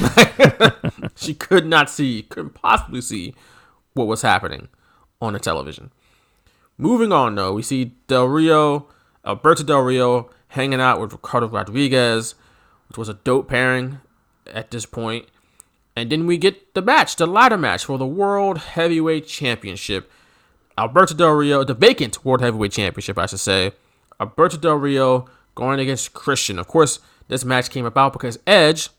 she 1.17 1.35
could 1.35 1.67
not 1.67 1.91
see, 1.91 2.23
couldn't 2.23 2.55
possibly 2.55 3.03
see 3.03 3.35
what 3.93 4.07
was 4.07 4.23
happening 4.23 4.69
on 5.21 5.35
the 5.35 5.39
television. 5.39 5.91
Moving 6.79 7.13
on, 7.13 7.35
though, 7.35 7.53
we 7.53 7.63
see 7.63 7.97
Del 8.07 8.27
Rio, 8.27 8.87
Alberto 9.25 9.65
Del 9.65 9.81
Rio, 9.81 10.31
hanging 10.49 10.81
out 10.81 11.01
with 11.01 11.13
Ricardo 11.13 11.49
Rodriguez, 11.49 12.35
which 12.89 12.97
was 12.97 13.09
a 13.09 13.15
dope 13.15 13.49
pairing 13.49 13.99
at 14.47 14.71
this 14.71 14.87
point. 14.87 15.27
And 15.95 16.11
then 16.11 16.27
we 16.27 16.39
get 16.39 16.75
the 16.75 16.81
match, 16.81 17.17
the 17.17 17.27
ladder 17.27 17.59
match 17.59 17.85
for 17.85 17.99
the 17.99 18.07
World 18.07 18.59
Heavyweight 18.59 19.27
Championship. 19.27 20.11
Alberto 20.79 21.15
Del 21.15 21.33
Rio, 21.33 21.65
the 21.65 21.75
vacant 21.75 22.25
World 22.25 22.41
Heavyweight 22.41 22.73
Championship, 22.73 23.19
I 23.19 23.27
should 23.27 23.41
say. 23.41 23.73
Alberto 24.21 24.57
Del 24.57 24.77
Rio 24.77 25.29
going 25.57 25.81
against 25.81 26.15
Christian. 26.15 26.59
Of 26.59 26.69
course, 26.69 27.01
this 27.29 27.45
match 27.45 27.71
came 27.71 27.87
about 27.87 28.13
because 28.13 28.39
Edge 28.47 28.91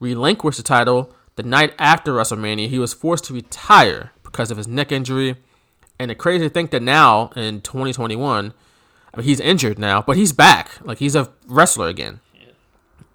relinquished 0.00 0.56
the 0.56 0.62
title 0.62 1.14
the 1.36 1.42
night 1.42 1.74
after 1.78 2.12
WrestleMania. 2.12 2.68
He 2.68 2.78
was 2.78 2.94
forced 2.94 3.24
to 3.24 3.34
retire 3.34 4.12
because 4.22 4.50
of 4.50 4.56
his 4.56 4.68
neck 4.68 4.90
injury. 4.90 5.36
And 5.98 6.10
the 6.10 6.14
crazy 6.14 6.48
thing 6.48 6.66
that 6.68 6.82
now 6.82 7.30
in 7.36 7.60
2021, 7.60 8.54
I 9.14 9.16
mean, 9.16 9.24
he's 9.24 9.40
injured 9.40 9.78
now, 9.78 10.02
but 10.02 10.16
he's 10.16 10.32
back. 10.32 10.70
Like 10.82 10.98
he's 10.98 11.14
a 11.14 11.30
wrestler 11.46 11.88
again. 11.88 12.20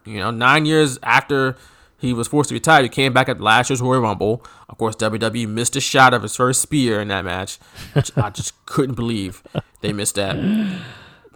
You 0.06 0.20
know, 0.20 0.32
nine 0.32 0.66
years 0.66 0.98
after 1.04 1.58
he 2.00 2.14
was 2.14 2.28
forced 2.28 2.50
to 2.50 2.56
retire, 2.56 2.84
he 2.84 2.90
came 2.90 3.12
back 3.12 3.28
at 3.28 3.42
last 3.42 3.70
year's 3.70 3.82
Royal 3.82 4.02
Rumble. 4.02 4.44
Of 4.70 4.78
course, 4.78 4.96
WWE 4.96 5.50
missed 5.50 5.76
a 5.76 5.82
shot 5.82 6.14
of 6.14 6.22
his 6.22 6.36
first 6.36 6.62
spear 6.62 7.02
in 7.02 7.08
that 7.10 7.26
match, 7.26 7.58
which 7.94 8.16
I 8.16 8.30
just 8.30 8.54
couldn't 8.66 8.96
believe 8.96 9.44
they 9.82 9.92
missed 9.92 10.16
that. 10.16 10.38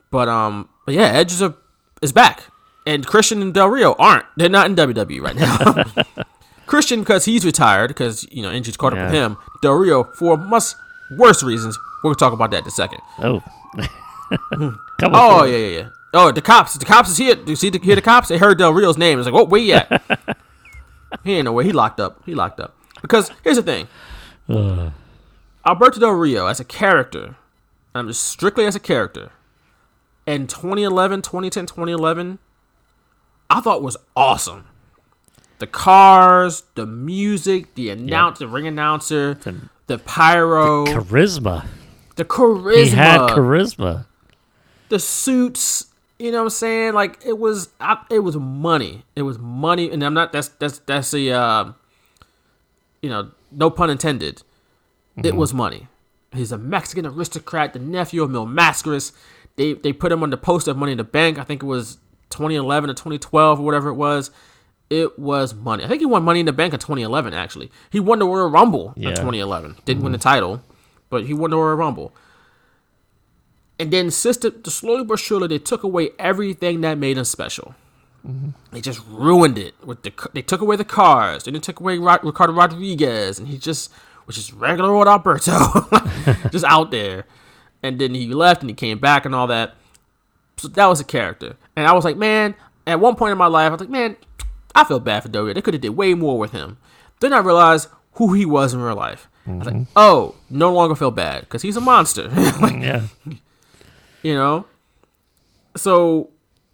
But 0.10 0.30
um, 0.30 0.70
but 0.86 0.94
yeah, 0.94 1.08
Edge 1.08 1.32
is, 1.32 1.42
a, 1.42 1.56
is 2.02 2.12
back, 2.12 2.44
and 2.86 3.06
Christian 3.06 3.42
and 3.42 3.54
Del 3.54 3.68
Rio 3.68 3.94
aren't. 3.94 4.26
They're 4.36 4.50
not 4.50 4.68
in 4.68 4.76
WWE 4.76 5.22
right 5.22 5.36
now. 5.36 6.24
Christian 6.66 7.02
because 7.02 7.26
he's 7.26 7.46
retired 7.46 7.90
because 7.90 8.26
you 8.32 8.42
know 8.42 8.52
injuries 8.52 8.78
caught 8.78 8.94
up 8.94 9.06
with 9.06 9.14
him. 9.14 9.38
Del 9.62 9.74
Rio 9.74 10.06
for 10.06 10.38
much 10.38 10.74
worse 11.18 11.44
reasons. 11.44 11.78
We'll 12.04 12.16
talk 12.16 12.34
about 12.34 12.52
that 12.52 12.62
in 12.62 12.68
a 12.68 12.72
second. 12.72 13.00
Oh, 13.20 13.44
come 14.98 15.14
on. 15.14 15.42
Oh 15.42 15.44
yeah, 15.44 15.58
yeah, 15.58 15.78
yeah. 15.80 15.90
Oh, 16.14 16.32
the 16.32 16.42
cops. 16.42 16.74
The 16.74 16.86
cops 16.86 17.10
is 17.10 17.18
here. 17.18 17.36
Do 17.36 17.52
you 17.52 17.56
see 17.56 17.70
the 17.70 17.80
hear 17.80 17.96
the 17.96 18.02
cops? 18.02 18.28
They 18.30 18.38
heard 18.38 18.58
Del 18.58 18.74
Rio's 18.74 18.98
name. 18.98 19.20
It's 19.20 19.26
like, 19.26 19.36
oh, 19.36 19.46
where 19.46 19.62
he 19.62 19.74
at? 19.74 20.02
he 21.24 21.34
ain't 21.34 21.46
nowhere. 21.46 21.64
He 21.64 21.72
locked 21.72 22.00
up. 22.00 22.22
He 22.26 22.36
locked 22.36 22.60
up. 22.60 22.76
Because 23.02 23.32
here's 23.44 23.58
the 23.58 23.64
thing. 23.64 23.88
Alberto 25.66 26.00
Del 26.00 26.12
Rio 26.12 26.48
as 26.48 26.60
a 26.60 26.66
character, 26.66 27.36
I'm 27.94 28.08
just 28.08 28.24
strictly 28.24 28.66
as 28.66 28.76
a 28.76 28.80
character. 28.80 29.32
In 30.26 30.48
2011, 30.48 31.22
2010, 31.22 31.66
2011, 31.66 32.40
I 33.52 33.60
thought 33.60 33.84
was 33.84 33.98
awesome. 34.16 34.66
The 35.60 35.68
cars, 35.68 36.64
the 36.76 36.88
music, 36.88 37.76
the 37.76 37.90
announce, 37.90 38.40
the 38.40 38.48
ring 38.48 38.66
announcer, 38.66 39.36
the, 39.88 39.98
pyro, 40.00 40.86
the, 40.86 40.92
charisma. 40.92 41.66
The 42.16 42.26
charisma. 42.26 42.84
He 42.84 42.90
had 42.92 43.20
charisma. 43.22 44.06
the 44.90 45.00
suits 45.00 45.88
you 46.18 46.32
know 46.32 46.38
what 46.38 46.44
i'm 46.44 46.50
saying? 46.52 46.94
Like 46.94 47.20
it 47.26 47.40
was 47.40 47.70
I, 47.80 47.98
it 48.12 48.20
was 48.20 48.38
money. 48.38 49.04
It 49.16 49.24
was 49.24 49.40
money 49.40 49.92
and 49.92 50.04
i'm 50.04 50.14
not 50.14 50.32
that's 50.32 50.50
that's 50.50 50.78
that's 50.80 51.14
a 51.14 51.32
uh, 51.32 51.74
you 53.02 53.10
know 53.10 53.32
no 53.52 53.70
pun 53.70 53.90
intended. 53.90 54.44
It 55.18 55.36
was 55.36 55.54
money. 55.54 55.88
He's 56.32 56.52
a 56.52 56.58
mexican 56.58 57.06
aristocrat 57.06 57.74
the 57.74 57.80
nephew 57.80 58.24
of 58.24 58.30
Mil 58.30 58.46
Mascaras 58.46 59.12
they 59.56 59.74
they 59.74 59.92
put 59.92 60.12
him 60.12 60.24
on 60.24 60.30
the 60.30 60.38
poster 60.38 60.72
of 60.72 60.78
money 60.78 60.94
in 60.94 61.00
the 61.00 61.04
bank. 61.04 61.38
I 61.40 61.44
think 61.44 61.64
it 61.64 61.66
was 61.66 61.98
2011 62.32 62.90
or 62.90 62.94
2012 62.94 63.60
or 63.60 63.64
whatever 63.64 63.90
it 63.90 63.96
was 63.96 64.32
it 64.90 65.20
was 65.20 65.54
money 65.54 65.84
i 65.84 65.88
think 65.88 66.00
he 66.00 66.06
won 66.06 66.24
money 66.24 66.40
in 66.40 66.46
the 66.46 66.54
bank 66.54 66.74
in 66.74 66.80
2011 66.80 67.34
actually 67.34 67.72
he 67.90 68.00
won 68.00 68.20
the 68.20 68.26
royal 68.26 68.50
rumble 68.50 68.94
in 68.96 69.10
2011 69.10 69.78
didn't 69.86 70.04
win 70.04 70.12
the 70.12 70.18
mm-hmm. 70.18 70.24
title 70.24 70.64
but 71.10 71.26
he 71.26 71.34
won 71.34 71.52
the 71.52 71.58
royal 71.58 71.76
rumble 71.76 72.14
and 73.82 73.90
then 73.90 74.12
system 74.12 74.64
slowly 74.66 75.04
but 75.04 75.18
surely 75.18 75.48
they 75.48 75.58
took 75.58 75.82
away 75.82 76.12
everything 76.20 76.82
that 76.82 77.00
made 77.00 77.18
him 77.18 77.26
special. 77.26 77.74
Mm-hmm. 78.26 78.50
They 78.72 78.80
just 78.80 79.02
ruined 79.08 79.58
it 79.58 79.74
with 79.84 80.04
the. 80.04 80.14
They 80.34 80.44
took 80.44 80.62
away 80.62 80.76
the 80.76 80.86
cars. 80.86 81.46
Then 81.46 81.56
they 81.56 81.60
took 81.60 81.80
away 81.80 81.98
Rod, 81.98 82.24
Ricardo 82.24 82.54
Rodriguez, 82.54 83.40
and 83.40 83.48
he 83.48 83.58
just 83.58 83.92
was 84.28 84.36
just 84.36 84.54
regular 84.54 84.92
old 84.92 85.08
Alberto, 85.08 85.58
just 86.52 86.64
out 86.66 86.92
there. 86.92 87.26
And 87.82 87.98
then 87.98 88.14
he 88.14 88.28
left, 88.28 88.62
and 88.62 88.70
he 88.70 88.76
came 88.76 89.00
back, 89.00 89.26
and 89.26 89.34
all 89.34 89.48
that. 89.48 89.74
So 90.58 90.68
that 90.68 90.86
was 90.88 91.00
a 91.00 91.04
character, 91.04 91.56
and 91.76 91.88
I 91.88 91.94
was 91.94 92.06
like, 92.06 92.18
man. 92.18 92.56
At 92.88 93.00
one 93.00 93.16
point 93.16 93.32
in 93.32 93.38
my 93.38 93.46
life, 93.46 93.68
I 93.68 93.70
was 93.74 93.80
like, 93.80 93.92
man, 93.92 94.18
I 94.74 94.84
feel 94.84 95.00
bad 95.00 95.22
for 95.22 95.30
Del 95.30 95.44
Rio. 95.44 95.54
They 95.54 95.62
could 95.62 95.76
have 95.76 95.82
did 95.82 95.92
way 95.92 96.16
more 96.16 96.40
with 96.40 96.52
him. 96.52 96.78
Then 97.20 97.32
I 97.32 97.38
realized 97.38 97.90
who 98.14 98.34
he 98.34 98.44
was 98.44 98.74
in 98.74 98.82
real 98.82 98.96
life. 98.96 99.30
I 99.48 99.52
was 99.52 99.68
like, 99.68 99.88
oh, 99.96 100.34
no 100.50 100.74
longer 100.74 100.96
feel 100.96 101.12
bad 101.12 101.42
because 101.42 101.62
he's 101.62 101.78
a 101.78 101.82
monster. 101.82 102.28
Like, 102.60 102.82
Yeah. 102.82 103.04
you 104.24 104.34
know 104.34 104.66
so 105.76 106.30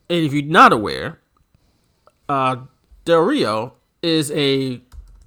and 0.10 0.26
if 0.26 0.34
you're 0.34 0.44
not 0.44 0.72
aware 0.74 1.20
uh 2.30 2.56
del 3.06 3.20
rio 3.20 3.74
is 4.02 4.32
a 4.32 4.82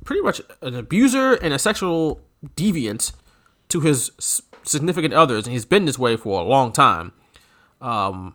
pretty 0.05 0.23
much 0.23 0.41
an 0.63 0.75
abuser 0.75 1.35
and 1.35 1.53
a 1.55 1.59
sexual 1.59 2.21
deviant 2.57 3.13
to 3.69 3.81
his 3.81 4.11
significant 4.65 5.15
others 5.15 5.47
and 5.47 5.53
he's 5.53 5.65
been 5.67 5.85
this 5.85 5.99
way 5.99 6.17
for 6.17 6.41
a 6.41 6.45
long 6.45 6.73
time 6.73 7.13
um 7.81 8.35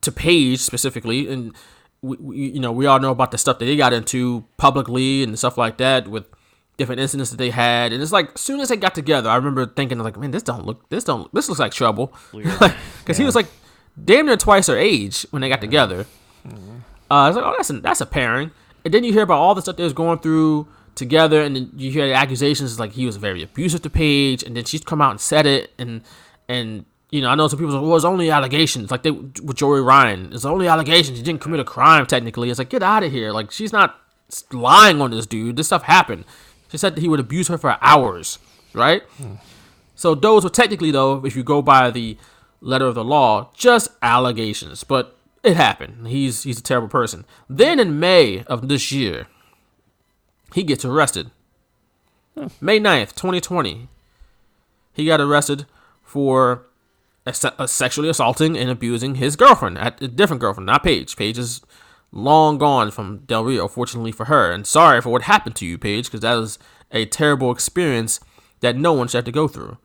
to 0.00 0.12
Paige 0.12 0.60
specifically 0.60 1.28
and 1.28 1.54
we, 2.00 2.16
we, 2.18 2.36
you 2.36 2.60
know 2.60 2.70
we 2.70 2.86
all 2.86 3.00
know 3.00 3.10
about 3.10 3.30
the 3.30 3.38
stuff 3.38 3.58
that 3.58 3.64
they 3.64 3.76
got 3.76 3.92
into 3.92 4.44
publicly 4.56 5.22
and 5.22 5.36
stuff 5.38 5.58
like 5.58 5.78
that 5.78 6.08
with 6.08 6.24
different 6.76 7.00
incidents 7.00 7.30
that 7.30 7.38
they 7.38 7.50
had. 7.50 7.92
And 7.92 8.00
it's 8.00 8.12
like 8.12 8.34
as 8.34 8.40
soon 8.40 8.60
as 8.60 8.68
they 8.68 8.76
got 8.76 8.94
together 8.94 9.28
i 9.28 9.36
remember 9.36 9.66
thinking 9.66 9.98
like 9.98 10.16
man 10.16 10.30
this 10.30 10.44
don't 10.44 10.64
look 10.64 10.88
this 10.90 11.04
don't 11.04 11.32
this 11.34 11.48
looks 11.48 11.60
like 11.60 11.72
trouble. 11.72 12.12
Because 12.32 13.16
he 13.18 13.24
was 13.24 13.34
like 13.34 13.46
damn 14.04 14.26
near 14.26 14.36
twice 14.36 14.66
her 14.68 14.76
age 14.76 15.26
when 15.30 15.42
they 15.42 15.48
got 15.48 15.60
together. 15.60 16.06
Uh, 17.10 17.14
I 17.14 17.28
was 17.28 17.36
like, 17.36 17.44
oh, 17.44 17.54
that's 17.56 17.70
a, 17.70 17.80
that's 17.80 18.00
a 18.00 18.06
pairing. 18.06 18.50
And 18.84 18.92
then 18.92 19.04
you 19.04 19.12
hear 19.12 19.22
about 19.22 19.38
all 19.38 19.54
the 19.54 19.62
stuff 19.62 19.76
they 19.76 19.84
was 19.84 19.92
going 19.92 20.18
through 20.18 20.68
together, 20.94 21.42
and 21.42 21.56
then 21.56 21.70
you 21.76 21.90
hear 21.90 22.06
the 22.06 22.14
accusations 22.14 22.78
like 22.78 22.92
he 22.92 23.06
was 23.06 23.16
very 23.16 23.42
abusive 23.42 23.82
to 23.82 23.90
Paige, 23.90 24.42
and 24.42 24.56
then 24.56 24.64
she's 24.64 24.82
come 24.82 25.00
out 25.00 25.10
and 25.12 25.20
said 25.20 25.46
it, 25.46 25.72
and 25.78 26.02
and 26.48 26.84
you 27.10 27.20
know 27.20 27.28
I 27.28 27.34
know 27.34 27.48
some 27.48 27.58
people 27.58 27.72
say, 27.72 27.78
well, 27.78 27.96
it's 27.96 28.04
only 28.04 28.30
allegations, 28.30 28.90
like 28.90 29.02
they 29.02 29.10
with 29.10 29.56
Joey 29.56 29.80
Ryan, 29.80 30.32
it's 30.32 30.44
only 30.44 30.68
allegations. 30.68 31.18
He 31.18 31.24
didn't 31.24 31.40
commit 31.40 31.60
a 31.60 31.64
crime 31.64 32.06
technically. 32.06 32.50
It's 32.50 32.58
like 32.58 32.70
get 32.70 32.82
out 32.82 33.02
of 33.02 33.12
here. 33.12 33.32
Like 33.32 33.50
she's 33.50 33.72
not 33.72 33.98
lying 34.52 35.00
on 35.00 35.10
this 35.10 35.26
dude. 35.26 35.56
This 35.56 35.66
stuff 35.66 35.84
happened. 35.84 36.24
She 36.70 36.76
said 36.76 36.94
that 36.94 37.00
he 37.00 37.08
would 37.08 37.20
abuse 37.20 37.48
her 37.48 37.58
for 37.58 37.76
hours, 37.80 38.38
right? 38.74 39.02
Hmm. 39.16 39.34
So 39.94 40.14
those 40.14 40.44
were 40.44 40.50
technically, 40.50 40.90
though, 40.90 41.24
if 41.24 41.34
you 41.34 41.42
go 41.42 41.62
by 41.62 41.90
the 41.90 42.18
letter 42.60 42.86
of 42.86 42.94
the 42.94 43.04
law, 43.04 43.50
just 43.56 43.88
allegations. 44.02 44.84
But 44.84 45.16
it 45.42 45.56
happened. 45.56 46.08
He's 46.08 46.42
he's 46.42 46.58
a 46.60 46.62
terrible 46.62 46.88
person. 46.88 47.24
Then 47.48 47.80
in 47.80 47.98
May 47.98 48.44
of 48.44 48.68
this 48.68 48.92
year, 48.92 49.26
he 50.54 50.62
gets 50.62 50.84
arrested. 50.84 51.30
Hmm. 52.36 52.48
May 52.60 52.78
9th, 52.78 53.14
2020. 53.14 53.88
He 54.92 55.06
got 55.06 55.20
arrested 55.20 55.66
for 56.02 56.66
sexually 57.32 58.08
assaulting 58.08 58.56
and 58.56 58.70
abusing 58.70 59.16
his 59.16 59.36
girlfriend, 59.36 59.78
at 59.78 60.00
a 60.02 60.08
different 60.08 60.40
girlfriend, 60.40 60.66
not 60.66 60.84
Paige. 60.84 61.16
Paige 61.16 61.38
is 61.38 61.60
long 62.12 62.58
gone 62.58 62.90
from 62.90 63.18
Del 63.26 63.44
Rio, 63.44 63.68
fortunately 63.68 64.12
for 64.12 64.26
her. 64.26 64.50
And 64.50 64.66
sorry 64.66 65.00
for 65.00 65.10
what 65.10 65.22
happened 65.22 65.56
to 65.56 65.66
you, 65.66 65.78
Paige, 65.78 66.06
because 66.06 66.20
that 66.20 66.34
was 66.34 66.58
a 66.90 67.04
terrible 67.06 67.50
experience 67.50 68.20
that 68.60 68.76
no 68.76 68.92
one 68.92 69.08
should 69.08 69.18
have 69.18 69.24
to 69.24 69.32
go 69.32 69.48
through. 69.48 69.78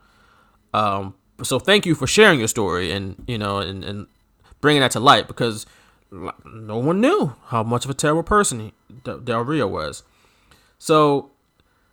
Um, 0.74 1.16
so 1.42 1.60
thank 1.60 1.86
you 1.86 1.96
for 1.96 2.08
sharing 2.08 2.40
your 2.40 2.48
story 2.48 2.92
and 2.92 3.24
you 3.28 3.38
know 3.38 3.58
and, 3.60 3.84
and 3.84 4.08
bringing 4.62 4.82
that 4.82 4.92
to 4.92 5.00
light 5.00 5.28
because 5.28 5.66
no 6.12 6.78
one 6.78 7.02
knew 7.02 7.36
how 7.48 7.64
much 7.64 7.86
of 7.86 7.92
a 7.92 7.94
terrible 7.94 8.24
person 8.24 8.60
he, 8.60 8.74
Del 9.04 9.42
Rio 9.42 9.68
was. 9.68 10.04
So 10.78 11.32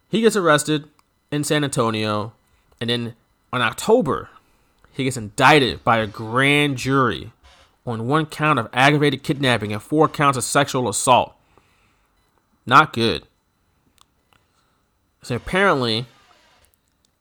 he 0.08 0.20
gets 0.20 0.36
arrested 0.36 0.88
in 1.30 1.44
San 1.44 1.64
Antonio, 1.64 2.32
and 2.80 2.90
then 2.90 3.14
on 3.52 3.62
October, 3.62 4.28
he 5.00 5.04
gets 5.04 5.16
indicted 5.16 5.82
by 5.82 5.98
a 5.98 6.06
grand 6.06 6.76
jury 6.76 7.32
on 7.86 8.06
one 8.06 8.26
count 8.26 8.58
of 8.58 8.68
aggravated 8.72 9.22
kidnapping 9.22 9.72
and 9.72 9.82
four 9.82 10.08
counts 10.08 10.36
of 10.38 10.44
sexual 10.44 10.88
assault. 10.88 11.34
Not 12.66 12.92
good. 12.92 13.24
So 15.22 15.34
apparently, 15.34 16.06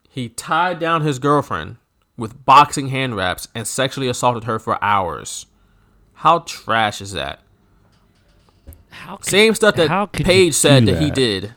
he 0.09 0.29
tied 0.29 0.79
down 0.79 1.01
his 1.01 1.19
girlfriend 1.19 1.77
with 2.17 2.45
boxing 2.45 2.89
hand 2.89 3.15
wraps 3.15 3.47
and 3.55 3.67
sexually 3.67 4.07
assaulted 4.07 4.43
her 4.45 4.59
for 4.59 4.81
hours. 4.83 5.45
How 6.15 6.39
trash 6.39 7.01
is 7.01 7.13
that? 7.13 7.39
How 8.89 9.15
could- 9.17 9.25
Same 9.25 9.55
stuff 9.55 9.75
that 9.75 10.11
Paige 10.11 10.53
said 10.53 10.85
do 10.85 10.93
that 10.93 11.01
he 11.01 11.09
did. 11.11 11.53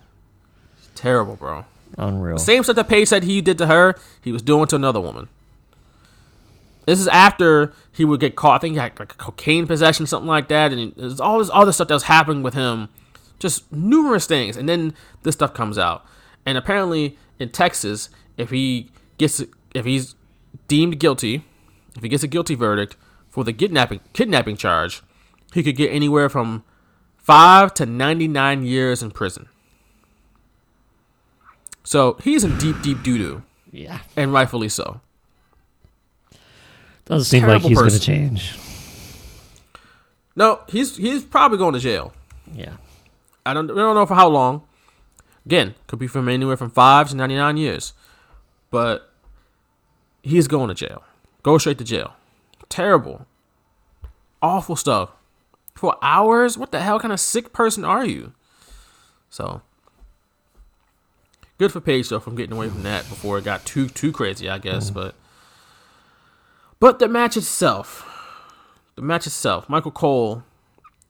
Terrible, 0.94 1.36
bro. 1.36 1.65
Unreal. 1.99 2.39
Same 2.39 2.62
stuff 2.62 2.77
that 2.77 2.89
Paige 2.89 3.09
said 3.09 3.24
he 3.24 3.40
did 3.40 3.59
to 3.59 3.66
her, 3.66 3.97
he 4.23 4.31
was 4.32 4.43
doing 4.43 4.66
to 4.69 4.77
another 4.77 5.01
woman. 5.01 5.28
This 6.87 6.99
is 6.99 7.09
after 7.09 7.73
he 7.93 8.05
would 8.05 8.21
get 8.21 8.37
caught. 8.37 8.57
I 8.57 8.59
think 8.59 8.75
he 8.75 8.79
had 8.81 8.99
like 8.99 9.17
cocaine 9.17 9.67
possession, 9.67 10.07
something 10.07 10.29
like 10.29 10.49
that, 10.49 10.73
and 10.73 10.93
there's 10.97 11.21
all 11.21 11.39
this 11.39 11.51
other 11.53 11.73
stuff 11.73 11.89
that 11.89 11.95
was 11.95 12.05
happening 12.05 12.43
with 12.43 12.55
him. 12.55 12.89
Just 13.39 13.73
numerous 13.73 14.27
things, 14.27 14.57
and 14.57 14.69
then 14.69 14.95
this 15.23 15.35
stuff 15.35 15.55
comes 15.55 15.79
out. 15.79 16.05
And 16.47 16.57
apparently, 16.57 17.19
in 17.39 17.51
Texas, 17.51 18.09
if 18.37 18.51
he 18.51 18.91
gets, 19.19 19.43
if 19.75 19.85
he's 19.85 20.15
deemed 20.69 20.99
guilty, 20.99 21.45
if 21.97 22.03
he 22.03 22.09
gets 22.09 22.23
a 22.23 22.29
guilty 22.29 22.55
verdict 22.55 22.97
for 23.29 23.45
the 23.45 23.53
kidnapping 23.53 24.01
kidnapping 24.13 24.57
charge, 24.57 25.03
he 25.53 25.63
could 25.63 25.77
get 25.77 25.91
anywhere 25.93 26.29
from 26.29 26.65
five 27.17 27.75
to 27.75 27.87
ninety 27.87 28.29
nine 28.29 28.65
years 28.65 29.03
in 29.03 29.11
prison. 29.11 29.49
So 31.85 32.17
he's 32.23 32.45
in 32.45 32.59
deep, 32.59 32.81
deep 32.83 33.03
doo 33.03 33.19
doo, 33.19 33.43
yeah. 33.71 34.01
and 34.17 34.33
rightfully 34.33 34.69
so. 34.69 35.01
Doesn't 37.13 37.27
seem 37.27 37.47
like 37.47 37.61
he's 37.61 37.79
going 37.79 37.91
to 37.91 38.01
change. 38.01 38.55
No, 40.35 40.61
he's 40.67 40.97
he's 40.97 41.23
probably 41.23 41.59
going 41.59 41.75
to 41.75 41.79
jail. 41.79 42.15
Yeah. 42.55 42.77
I 43.45 43.53
don't 43.53 43.69
we 43.69 43.75
don't 43.75 43.95
know 43.95 44.07
for 44.07 44.15
how 44.15 44.29
long. 44.29 44.63
Again, 45.45 45.75
could 45.89 45.99
be 45.99 46.07
from 46.07 46.27
anywhere 46.27 46.57
from 46.57 46.71
five 46.71 47.11
to 47.11 47.17
ninety 47.17 47.35
nine 47.35 47.59
years, 47.59 47.93
but 48.71 49.13
he's 50.23 50.49
going 50.49 50.69
to 50.69 50.75
jail. 50.75 51.05
Go 51.43 51.59
straight 51.59 51.77
to 51.79 51.85
jail. 51.85 52.15
Terrible, 52.71 53.27
awful 54.41 54.75
stuff. 54.75 55.11
For 55.75 55.99
hours? 56.01 56.57
What 56.57 56.73
the 56.73 56.81
hell 56.81 56.99
kind 56.99 57.13
of 57.13 57.21
sick 57.21 57.53
person 57.53 57.85
are 57.85 58.07
you? 58.07 58.33
So 59.29 59.61
good 61.59 61.73
for 61.73 61.81
Paige 61.83 62.09
though 62.09 62.21
from 62.21 62.37
getting 62.37 62.57
away 62.57 62.71
from 62.71 62.85
that 62.85 63.07
before 63.11 63.37
it 63.37 63.45
got 63.45 63.67
too 63.67 63.91
too 63.91 64.13
crazy, 64.13 64.49
I 64.49 64.57
guess. 64.57 64.91
Mm. 64.91 64.95
But 64.95 65.15
but 66.83 66.99
the 66.99 67.07
match 67.07 67.37
itself, 67.37 68.05
the 68.97 69.03
match 69.03 69.25
itself, 69.29 69.69
Michael 69.69 69.93
Cole 69.93 70.43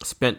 spent 0.03 0.39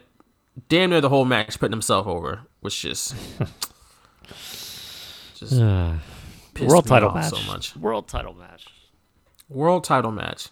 damn 0.69 0.91
near 0.91 1.01
the 1.01 1.09
whole 1.09 1.25
match 1.25 1.59
putting 1.59 1.73
himself 1.73 2.05
over, 2.05 2.41
which 2.61 2.83
just 2.83 3.15
just 5.35 5.53
Uh, 5.59 5.95
pissed 6.53 6.69
world 6.69 6.85
me 6.85 6.89
title 6.89 7.09
off 7.09 7.15
match. 7.15 7.29
so 7.31 7.51
much. 7.51 7.75
World 7.75 8.07
title 8.07 8.33
match. 8.33 8.67
World 9.49 9.83
title 9.83 10.11
match. 10.11 10.49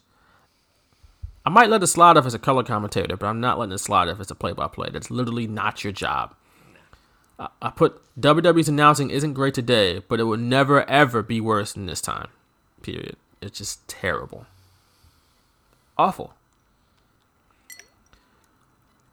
I 1.45 1.51
might 1.51 1.69
let 1.69 1.83
it 1.83 1.87
slide 1.87 2.17
if 2.17 2.25
it's 2.25 2.33
a 2.33 2.39
color 2.39 2.63
commentator, 2.63 3.15
but 3.17 3.27
I'm 3.27 3.39
not 3.39 3.59
letting 3.59 3.73
it 3.73 3.77
slide 3.79 4.07
if 4.07 4.19
it's 4.19 4.31
a 4.31 4.35
play-by-play. 4.35 4.89
That's 4.93 5.11
literally 5.11 5.45
not 5.47 5.83
your 5.83 5.93
job. 5.93 6.33
I, 7.39 7.49
I 7.61 7.69
put 7.69 8.01
WWE's 8.19 8.67
announcing 8.69 9.11
isn't 9.11 9.33
great 9.33 9.53
today, 9.53 9.99
but 10.07 10.19
it 10.19 10.23
will 10.23 10.37
never 10.37 10.89
ever 10.89 11.21
be 11.21 11.39
worse 11.39 11.73
than 11.73 11.85
this 11.85 12.01
time. 12.01 12.29
Period. 12.81 13.15
It's 13.41 13.59
just 13.59 13.87
terrible. 13.87 14.47
Awful. 15.97 16.33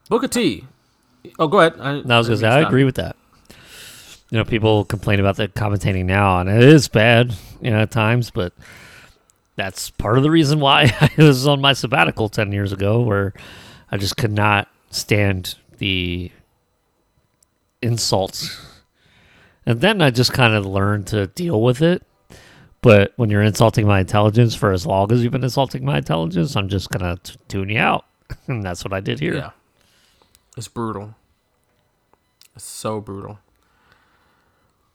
Booker 0.09 0.27
T. 0.27 0.65
Oh, 1.37 1.47
go 1.47 1.59
ahead. 1.59 1.79
I, 1.79 2.01
No, 2.01 2.15
I 2.15 2.17
was 2.17 2.27
going 2.27 2.39
to 2.39 2.45
say, 2.45 2.49
I 2.49 2.61
agree 2.61 2.83
with 2.83 2.95
that. 2.95 3.15
You 4.31 4.37
know, 4.37 4.45
people 4.45 4.85
complain 4.85 5.19
about 5.19 5.37
the 5.37 5.47
commentating 5.47 6.05
now, 6.05 6.39
and 6.39 6.49
it 6.49 6.63
is 6.63 6.87
bad, 6.87 7.35
you 7.61 7.71
know, 7.71 7.79
at 7.79 7.91
times, 7.91 8.29
but 8.31 8.53
that's 9.55 9.89
part 9.89 10.17
of 10.17 10.23
the 10.23 10.31
reason 10.31 10.59
why 10.59 10.91
I 11.01 11.09
was 11.17 11.47
on 11.47 11.61
my 11.61 11.73
sabbatical 11.73 12.29
10 12.29 12.51
years 12.51 12.71
ago, 12.71 13.01
where 13.01 13.33
I 13.91 13.97
just 13.97 14.17
could 14.17 14.31
not 14.31 14.67
stand 14.91 15.55
the 15.77 16.31
insults. 17.81 18.59
And 19.65 19.81
then 19.81 20.01
I 20.01 20.09
just 20.09 20.33
kind 20.33 20.53
of 20.53 20.65
learned 20.65 21.07
to 21.07 21.27
deal 21.27 21.61
with 21.61 21.81
it. 21.81 22.03
But 22.81 23.13
when 23.17 23.29
you're 23.29 23.41
insulting 23.41 23.85
my 23.85 23.99
intelligence 23.99 24.55
for 24.55 24.71
as 24.71 24.85
long 24.85 25.11
as 25.11 25.21
you've 25.21 25.33
been 25.33 25.43
insulting 25.43 25.83
my 25.83 25.97
intelligence, 25.97 26.55
I'm 26.55 26.69
just 26.69 26.89
going 26.89 27.17
to 27.17 27.37
tune 27.47 27.69
you 27.69 27.79
out. 27.79 28.05
and 28.47 28.63
that's 28.63 28.83
what 28.83 28.93
I 28.93 28.99
did 28.99 29.19
here. 29.19 29.35
Yeah. 29.35 29.49
It's 30.55 30.67
brutal. 30.67 31.15
It's 32.55 32.65
so 32.65 33.01
brutal. 33.01 33.39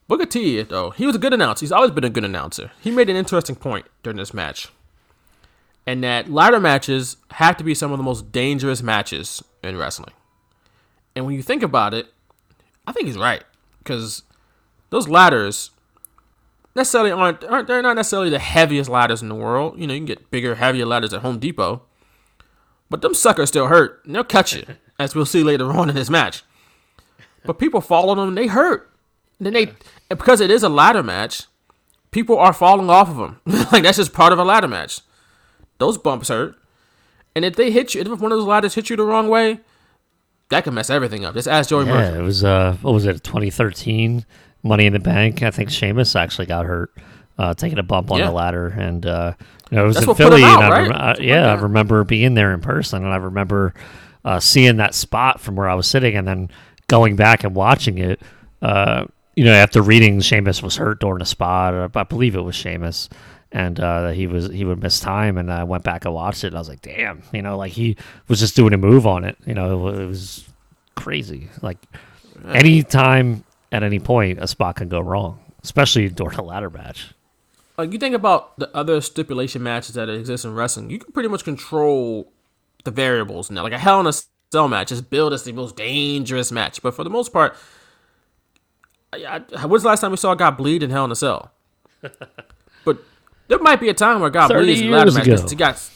Booker 0.07 0.27
T, 0.27 0.61
though, 0.63 0.91
he 0.91 1.07
was 1.07 1.17
a 1.17 1.19
good 1.19 1.33
announcer. 1.33 1.65
He's 1.65 1.73
always 1.73 1.91
been 1.91 2.05
a 2.05 2.11
good 2.11 2.25
announcer. 2.25 2.73
He 2.81 2.91
made 2.91 3.09
an 3.09 3.17
interesting 3.17 3.57
point 3.57 3.87
during 4.03 4.19
this 4.19 4.35
match. 4.35 4.69
And 5.87 6.03
that 6.05 6.31
ladder 6.31 6.61
matches 6.61 7.17
have 7.33 7.57
to 7.59 7.65
be 7.65 7.75
some 7.75 7.93
of 7.93 7.99
the 7.99 8.05
most 8.05 8.33
dangerous 8.33 8.83
matches 8.83 9.43
in 9.63 9.77
wrestling. 9.77 10.13
And 11.17 11.27
when 11.27 11.35
you 11.35 11.43
think 11.43 11.63
about 11.63 11.95
it, 11.95 12.09
I 12.87 12.93
think 12.93 13.07
he's 13.07 13.19
right. 13.19 13.45
Because 13.79 14.23
those 14.91 15.09
ladders 15.09 15.71
necessarily 16.75 17.11
aren't, 17.11 17.45
aren't 17.45 17.69
they're 17.69 17.83
not 17.83 17.97
necessarily 17.97 18.31
the 18.31 18.39
heaviest 18.39 18.91
ladders 18.91 19.23
in 19.23 19.29
the 19.29 19.35
world. 19.35 19.79
You 19.79 19.87
know, 19.87 19.95
you 19.95 20.01
can 20.01 20.07
get 20.07 20.31
bigger, 20.31 20.57
heavier 20.57 20.87
ladders 20.87 21.13
at 21.13 21.23
Home 21.23 21.39
Depot. 21.39 21.83
But 22.91 23.03
them 23.03 23.15
suckers 23.15 23.49
still 23.49 23.69
hurt. 23.69 24.03
And 24.05 24.15
they'll 24.15 24.25
cut 24.25 24.53
you, 24.53 24.65
as 24.99 25.15
we'll 25.15 25.27
see 25.27 25.43
later 25.43 25.73
on 25.73 25.89
in 25.89 25.95
this 25.95 26.11
match. 26.11 26.43
But 27.45 27.59
people 27.59 27.81
fall 27.81 28.11
on 28.11 28.17
them 28.17 28.29
and 28.29 28.39
they 28.39 28.47
hurt. 28.47 28.91
And 29.39 29.47
then 29.47 29.53
they, 29.53 29.73
and 30.11 30.19
because 30.19 30.41
it 30.41 30.51
is 30.51 30.63
a 30.63 30.69
ladder 30.69 31.03
match, 31.03 31.45
people 32.11 32.39
are 32.39 32.53
falling 32.53 32.91
off 32.91 33.09
of 33.09 33.17
them. 33.17 33.41
like 33.73 33.83
that's 33.83 33.99
just 33.99 34.13
part 34.13 34.33
of 34.33 34.39
a 34.39 34.45
ladder 34.45 34.69
match. 34.69 35.01
Those 35.79 35.99
bumps 35.99 36.29
hurt. 36.29 36.57
And 37.35 37.45
if 37.45 37.57
they 37.57 37.71
hit 37.71 37.95
you, 37.95 38.01
if 38.01 38.07
one 38.21 38.31
of 38.31 38.39
those 38.39 38.47
ladders 38.47 38.75
hit 38.75 38.89
you 38.91 38.97
the 38.97 39.03
wrong 39.03 39.29
way, 39.29 39.61
that 40.51 40.65
can 40.65 40.75
mess 40.75 40.89
everything 40.89 41.25
up. 41.25 41.35
Just 41.35 41.49
ask 41.49 41.71
Joey 41.71 41.87
Yeah, 41.87 42.19
it 42.19 42.23
was 42.23 42.45
uh, 42.45 42.77
what 42.83 42.95
was 42.95 43.07
it, 43.07 43.25
2013 43.25 44.25
Money 44.65 44.87
in 44.87 44.93
the 44.93 44.99
Bank? 44.99 45.43
I 45.45 45.51
think 45.53 45.71
Sheamus 45.71 46.17
actually 46.17 46.47
got 46.47 46.67
hurt, 46.67 46.93
uh, 47.39 47.55
taking 47.55 47.79
a 47.79 47.83
bump 47.85 48.11
on 48.11 48.19
Yeah. 48.19 48.27
the 48.27 48.33
ladder, 48.33 48.67
and 48.77 49.07
uh, 49.07 49.35
you 49.71 49.77
know, 49.77 49.85
it 49.85 49.87
was 49.87 49.95
That's 49.97 50.05
in 50.05 50.09
what 50.09 50.17
put 50.17 50.25
him 50.27 50.31
Philly. 50.33 50.43
out, 50.45 50.63
and 50.63 50.75
I 50.75 50.81
rem- 50.81 50.93
uh, 50.93 51.15
Something 51.15 51.29
yeah, 51.29 51.53
I 51.53 51.55
remember 51.55 52.03
being 52.05 52.35
there 52.35 52.53
in 52.53 52.61
person, 52.61 53.05
and 53.05 53.13
I 53.13 53.17
remember 53.17 53.75
uh, 54.25 54.41
seeing 54.41 54.79
that 54.79 54.95
spot 54.95 55.41
from 55.41 55.55
where 55.55 55.69
I 55.69 55.75
was 55.75 55.87
sitting, 55.87 56.17
and 56.17 56.27
then 56.27 56.51
going 56.89 57.15
back 57.15 57.45
and 57.45 57.55
watching 57.55 57.99
it. 57.99 58.21
Uh, 58.63 59.05
you 59.37 59.45
know, 59.45 59.53
after 59.53 59.83
reading 59.83 60.21
Sheamus 60.21 60.63
was 60.63 60.77
hurt 60.77 61.01
during 61.01 61.21
a 61.21 61.27
spot, 61.27 61.75
I 61.97 62.03
believe 62.05 62.35
it 62.37 62.41
was 62.41 62.55
Sheamus. 62.55 63.09
And 63.53 63.79
uh, 63.79 64.11
he 64.11 64.27
was 64.27 64.51
he 64.51 64.65
would 64.65 64.83
miss 64.83 64.99
time, 64.99 65.39
and 65.39 65.53
I 65.53 65.63
went 65.65 65.85
back 65.85 66.05
and 66.07 66.15
watched 66.15 66.43
it. 66.43 66.49
and 66.49 66.57
I 66.57 66.59
was 66.59 66.69
like, 66.69 66.83
"Damn!" 66.83 67.23
You 67.33 67.41
know, 67.43 67.57
like 67.57 67.71
he 67.73 67.97
was 68.27 68.41
just 68.41 68.57
doing 68.57 68.73
a 68.73 68.77
move 68.79 69.07
on 69.07 69.23
it. 69.25 69.37
You 69.47 69.55
know, 69.55 69.89
it, 69.89 70.01
it 70.01 70.07
was 70.07 70.45
crazy. 70.97 71.51
Like 71.63 71.79
anytime 72.53 73.45
at 73.75 73.83
any 73.83 73.99
point 73.99 74.39
a 74.39 74.47
spot 74.47 74.77
can 74.77 74.89
go 74.89 75.01
wrong, 75.01 75.41
especially 75.63 76.09
during 76.09 76.39
a 76.39 76.43
ladder 76.43 76.71
match. 76.71 77.13
Like 77.77 77.93
you 77.93 77.99
think 77.99 78.15
about 78.15 78.57
the 78.59 78.75
other 78.75 79.01
stipulation 79.01 79.63
matches 79.63 79.97
that 79.97 80.09
exist 80.09 80.45
in 80.45 80.55
wrestling, 80.55 80.91
you 80.91 80.99
can 80.99 81.13
pretty 81.13 81.29
much 81.29 81.45
control 81.45 82.33
the 82.85 82.93
variables 82.93 83.51
now. 83.51 83.65
Like 83.65 83.73
a 83.73 83.79
Hell 83.79 84.01
in 84.01 84.07
a 84.07 84.13
Cell 84.53 84.69
match 84.69 84.93
is 84.93 85.03
billed 85.03 85.33
as 85.33 85.43
the 85.43 85.53
most 85.53 85.75
dangerous 85.75 86.53
match, 86.53 86.81
but 86.81 86.95
for 86.95 87.03
the 87.03 87.11
most 87.11 87.33
part, 87.33 87.57
I, 89.13 89.43
I, 89.57 89.67
when's 89.67 89.83
the 89.83 89.89
last 89.89 90.01
time 90.01 90.13
we 90.13 90.17
saw 90.17 90.33
a 90.33 90.37
guy 90.37 90.51
bleed 90.51 90.85
in 90.85 90.91
Hell 90.91 91.07
in 91.07 91.11
a 91.11 91.17
Cell? 91.17 91.51
but 92.85 92.99
there 93.49 93.59
might 93.59 93.81
be 93.81 93.89
a 93.89 93.95
time 93.95 94.21
where 94.21 94.29
a 94.29 94.33
guy 94.33 94.47
bleeds 94.47 94.81
in 94.81 94.89
a 94.89 94.91
ladder 94.91 95.11
match 95.11 95.25
because 95.25 95.51
he 95.51 95.57
got 95.57 95.91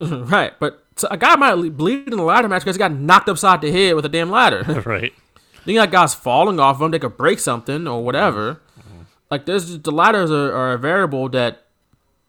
right. 0.00 0.52
But 0.58 0.82
a 1.08 1.16
guy 1.16 1.36
might 1.36 1.76
bleed 1.76 2.08
in 2.12 2.18
a 2.18 2.24
ladder 2.24 2.48
match 2.48 2.62
because 2.62 2.76
he 2.76 2.78
got 2.78 2.92
knocked 2.92 3.28
upside 3.28 3.60
the 3.60 3.70
head 3.70 3.94
with 3.94 4.04
a 4.04 4.08
damn 4.08 4.30
ladder. 4.30 4.62
right. 4.86 5.12
Then 5.66 5.74
you 5.74 5.80
got 5.80 5.90
guys 5.90 6.14
falling 6.14 6.60
off 6.60 6.78
them. 6.78 6.92
They 6.92 6.98
could 6.98 7.16
break 7.16 7.40
something 7.40 7.86
or 7.86 8.02
whatever. 8.02 8.62
Like 9.30 9.46
there's 9.46 9.80
the 9.80 9.90
ladders 9.90 10.30
are, 10.30 10.52
are 10.54 10.72
a 10.72 10.78
variable 10.78 11.28
that 11.30 11.64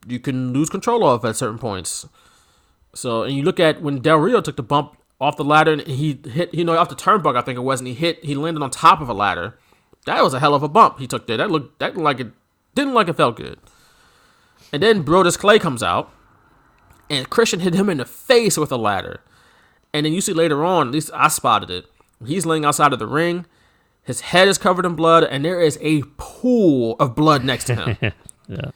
you 0.07 0.19
can 0.19 0.53
lose 0.53 0.69
control 0.69 1.07
of 1.07 1.23
at 1.23 1.35
certain 1.35 1.59
points. 1.59 2.07
So 2.95 3.23
and 3.23 3.35
you 3.35 3.43
look 3.43 3.59
at 3.59 3.81
when 3.81 3.99
Del 3.99 4.17
Rio 4.17 4.41
took 4.41 4.55
the 4.55 4.63
bump 4.63 4.97
off 5.21 5.37
the 5.37 5.43
ladder 5.43 5.73
and 5.73 5.81
he 5.81 6.19
hit 6.25 6.53
you 6.53 6.63
know 6.63 6.75
off 6.75 6.89
the 6.89 6.95
turnbuckle 6.95 7.37
I 7.37 7.41
think 7.41 7.57
it 7.57 7.61
was 7.61 7.79
and 7.79 7.87
he 7.87 7.93
hit 7.93 8.23
he 8.25 8.33
landed 8.33 8.63
on 8.63 8.71
top 8.71 8.99
of 8.99 9.09
a 9.09 9.13
ladder. 9.13 9.57
That 10.07 10.23
was 10.23 10.33
a 10.33 10.39
hell 10.39 10.55
of 10.55 10.63
a 10.63 10.69
bump 10.69 10.97
he 10.97 11.05
took 11.05 11.27
there. 11.27 11.37
That 11.37 11.51
looked 11.51 11.77
that 11.77 11.93
looked 11.93 12.03
like 12.03 12.19
it 12.19 12.31
didn't 12.73 12.95
like 12.95 13.07
it 13.07 13.13
felt 13.13 13.35
good. 13.35 13.59
And 14.73 14.81
then 14.81 15.03
Brodus 15.03 15.37
Clay 15.37 15.59
comes 15.59 15.83
out 15.83 16.11
and 17.09 17.29
Christian 17.29 17.59
hit 17.59 17.75
him 17.75 17.89
in 17.89 17.97
the 17.97 18.05
face 18.05 18.57
with 18.57 18.71
a 18.71 18.77
ladder. 18.77 19.21
And 19.93 20.05
then 20.05 20.13
you 20.13 20.21
see 20.21 20.33
later 20.33 20.65
on, 20.65 20.87
at 20.87 20.93
least 20.93 21.11
I 21.13 21.27
spotted 21.27 21.69
it. 21.69 21.85
He's 22.25 22.45
laying 22.45 22.65
outside 22.65 22.93
of 22.93 22.99
the 22.99 23.07
ring. 23.07 23.45
His 24.03 24.21
head 24.21 24.47
is 24.47 24.57
covered 24.57 24.85
in 24.85 24.95
blood, 24.95 25.23
and 25.23 25.43
there 25.43 25.61
is 25.61 25.77
a 25.81 26.01
pool 26.17 26.95
of 26.99 27.13
blood 27.13 27.43
next 27.43 27.65
to 27.65 27.75
him. 27.75 28.13
Yeah. 28.49 28.71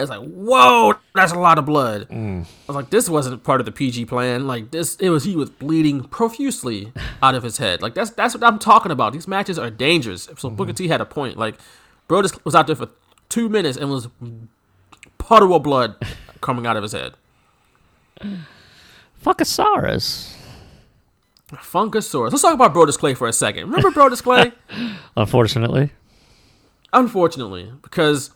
It's 0.00 0.08
like, 0.08 0.22
whoa, 0.22 0.94
that's 1.14 1.32
a 1.32 1.38
lot 1.38 1.58
of 1.58 1.66
blood. 1.66 2.08
Mm. 2.08 2.44
I 2.44 2.46
was 2.66 2.74
like, 2.74 2.88
this 2.88 3.10
wasn't 3.10 3.44
part 3.44 3.60
of 3.60 3.66
the 3.66 3.72
PG 3.72 4.06
plan. 4.06 4.46
Like 4.46 4.70
this, 4.70 4.96
it 4.96 5.10
was 5.10 5.24
he 5.24 5.36
was 5.36 5.50
bleeding 5.50 6.04
profusely 6.04 6.94
out 7.22 7.34
of 7.34 7.42
his 7.42 7.58
head. 7.58 7.82
Like 7.82 7.94
that's 7.94 8.10
that's 8.12 8.34
what 8.34 8.42
I'm 8.42 8.58
talking 8.58 8.90
about. 8.90 9.12
These 9.12 9.28
matches 9.28 9.58
are 9.58 9.68
dangerous. 9.68 10.22
So 10.22 10.32
mm-hmm. 10.32 10.56
Booker 10.56 10.72
T 10.72 10.88
had 10.88 11.02
a 11.02 11.04
point. 11.04 11.36
Like, 11.36 11.56
bro, 12.08 12.22
just 12.22 12.42
was 12.46 12.54
out 12.54 12.66
there 12.66 12.76
for 12.76 12.88
two 13.28 13.50
minutes 13.50 13.76
and 13.76 13.90
was 13.90 14.08
puddle 15.18 15.54
of 15.54 15.62
blood 15.62 15.96
coming 16.40 16.66
out 16.66 16.78
of 16.78 16.82
his 16.82 16.92
head. 16.92 17.12
Fuckosaurus. 19.22 20.34
Funkasaurus. 21.56 22.30
Let's 22.30 22.42
talk 22.42 22.54
about 22.54 22.72
Brodus 22.74 22.98
Clay 22.98 23.14
for 23.14 23.26
a 23.28 23.32
second. 23.32 23.64
Remember 23.70 23.90
Brodus 23.90 24.22
Clay? 24.22 24.52
Unfortunately. 25.16 25.90
Unfortunately, 26.92 27.72
because 27.82 28.30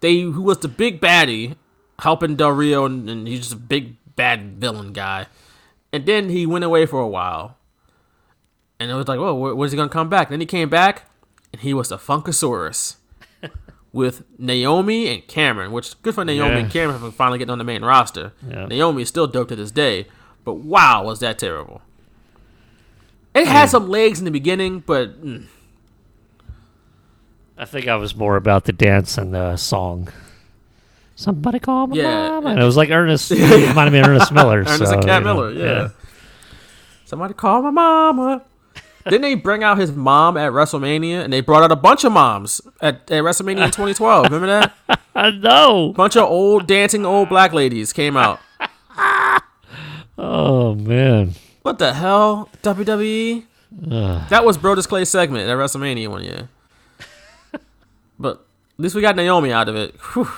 they 0.00 0.20
who 0.20 0.42
was 0.42 0.58
the 0.58 0.68
big 0.68 1.00
baddie 1.00 1.56
helping 2.00 2.36
Del 2.36 2.50
Rio, 2.50 2.84
and, 2.84 3.08
and 3.10 3.26
he's 3.26 3.40
just 3.40 3.52
a 3.52 3.56
big 3.56 3.96
bad 4.14 4.58
villain 4.60 4.92
guy. 4.92 5.26
And 5.92 6.06
then 6.06 6.28
he 6.28 6.46
went 6.46 6.64
away 6.64 6.86
for 6.86 7.00
a 7.00 7.08
while, 7.08 7.56
and 8.78 8.90
it 8.90 8.94
was 8.94 9.08
like, 9.08 9.18
"Well, 9.18 9.34
wh- 9.36 9.56
when's 9.56 9.72
he 9.72 9.76
gonna 9.76 9.88
come 9.88 10.08
back?" 10.08 10.28
Then 10.28 10.40
he 10.40 10.46
came 10.46 10.68
back, 10.68 11.08
and 11.52 11.62
he 11.62 11.74
was 11.74 11.88
the 11.88 11.96
Funkasaurus 11.98 12.96
with 13.92 14.22
Naomi 14.38 15.08
and 15.08 15.26
Cameron. 15.26 15.72
Which 15.72 16.00
good 16.02 16.14
for 16.14 16.24
Naomi 16.24 16.54
Yeah. 16.54 16.58
and 16.58 16.70
Cameron 16.70 17.00
for 17.00 17.10
finally 17.10 17.38
getting 17.38 17.50
on 17.52 17.58
the 17.58 17.64
main 17.64 17.82
roster. 17.82 18.32
Yeah. 18.48 18.66
Naomi 18.66 19.02
is 19.02 19.08
still 19.08 19.26
dope 19.26 19.48
to 19.48 19.56
this 19.56 19.72
day, 19.72 20.06
but 20.44 20.54
wow, 20.54 21.02
was 21.04 21.18
that 21.20 21.38
terrible. 21.40 21.82
It 23.36 23.46
had 23.46 23.66
some 23.68 23.88
legs 23.88 24.18
in 24.18 24.24
the 24.24 24.30
beginning, 24.30 24.80
but 24.80 25.22
mm, 25.24 25.44
I 27.58 27.64
think 27.64 27.88
I 27.88 27.96
was 27.96 28.14
more 28.14 28.36
about 28.36 28.64
the 28.64 28.72
dance 28.72 29.18
and 29.18 29.34
the 29.34 29.56
song. 29.56 30.08
Somebody 31.14 31.58
call 31.58 31.86
my 31.86 31.96
Yeah. 31.96 32.28
mama. 32.30 32.50
And 32.50 32.60
it 32.60 32.64
was 32.64 32.76
like 32.76 32.90
Ernest. 32.90 33.30
It 33.32 33.68
reminded 33.68 33.92
me 33.92 34.00
of 34.00 34.06
Ernest 34.06 34.32
Miller. 34.32 34.60
Ernest 34.66 34.78
so, 34.86 34.92
and 34.92 35.04
Cat 35.04 35.20
you 35.22 35.24
know, 35.24 35.34
Miller, 35.34 35.52
yeah. 35.52 35.88
Somebody 37.04 37.34
call 37.34 37.62
my 37.62 37.70
mama. 37.70 38.42
Didn't 39.04 39.22
they 39.22 39.34
bring 39.36 39.62
out 39.62 39.78
his 39.78 39.92
mom 39.92 40.36
at 40.36 40.50
WrestleMania? 40.50 41.22
And 41.22 41.32
they 41.32 41.40
brought 41.40 41.62
out 41.62 41.70
a 41.70 41.76
bunch 41.76 42.02
of 42.04 42.10
moms 42.10 42.60
at, 42.80 43.08
at 43.10 43.22
WrestleMania 43.22 43.64
in 43.66 43.70
2012. 43.70 44.24
Remember 44.24 44.46
that? 44.48 45.00
I 45.14 45.30
know. 45.30 45.92
bunch 45.96 46.16
of 46.16 46.24
old 46.24 46.66
dancing 46.66 47.06
old 47.06 47.28
black 47.28 47.52
ladies 47.52 47.92
came 47.92 48.16
out. 48.16 48.40
Oh, 50.18 50.74
man. 50.74 51.34
What 51.66 51.80
the 51.80 51.94
hell? 51.94 52.48
WWE? 52.62 53.42
That 54.28 54.44
was 54.44 54.56
Brodus 54.56 54.86
Clay's 54.86 55.08
segment 55.08 55.50
at 55.50 55.56
WrestleMania 55.56 56.06
one 56.06 56.22
year. 56.22 56.48
But 58.20 58.36
at 58.78 58.82
least 58.84 58.94
we 58.94 59.00
got 59.00 59.16
Naomi 59.16 59.50
out 59.50 59.68
of 59.68 59.74
it. 59.74 59.96
Whew. 60.12 60.28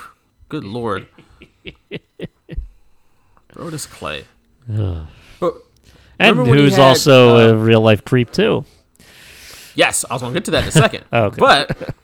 Good 0.48 0.64
lord. 0.64 1.06
Brodus 3.52 3.86
Clay. 3.90 4.24
But 4.66 5.54
And 6.18 6.30
Remember 6.38 6.44
when 6.44 6.58
he 6.58 6.64
who's 6.64 6.76
had, 6.76 6.80
also 6.80 7.36
uh, 7.36 7.52
a 7.52 7.56
real 7.56 7.82
life 7.82 8.06
creep, 8.06 8.30
too. 8.32 8.64
Yes, 9.74 10.06
I 10.08 10.14
was 10.14 10.22
gonna 10.22 10.32
get 10.32 10.46
to 10.46 10.50
that 10.52 10.62
in 10.62 10.68
a 10.70 10.72
second. 10.72 11.04
Okay. 11.12 11.36
But 11.38 11.94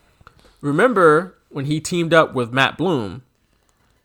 remember 0.61 1.35
when 1.49 1.65
he 1.65 1.81
teamed 1.81 2.13
up 2.13 2.35
with 2.35 2.53
Matt 2.53 2.77
Bloom, 2.77 3.23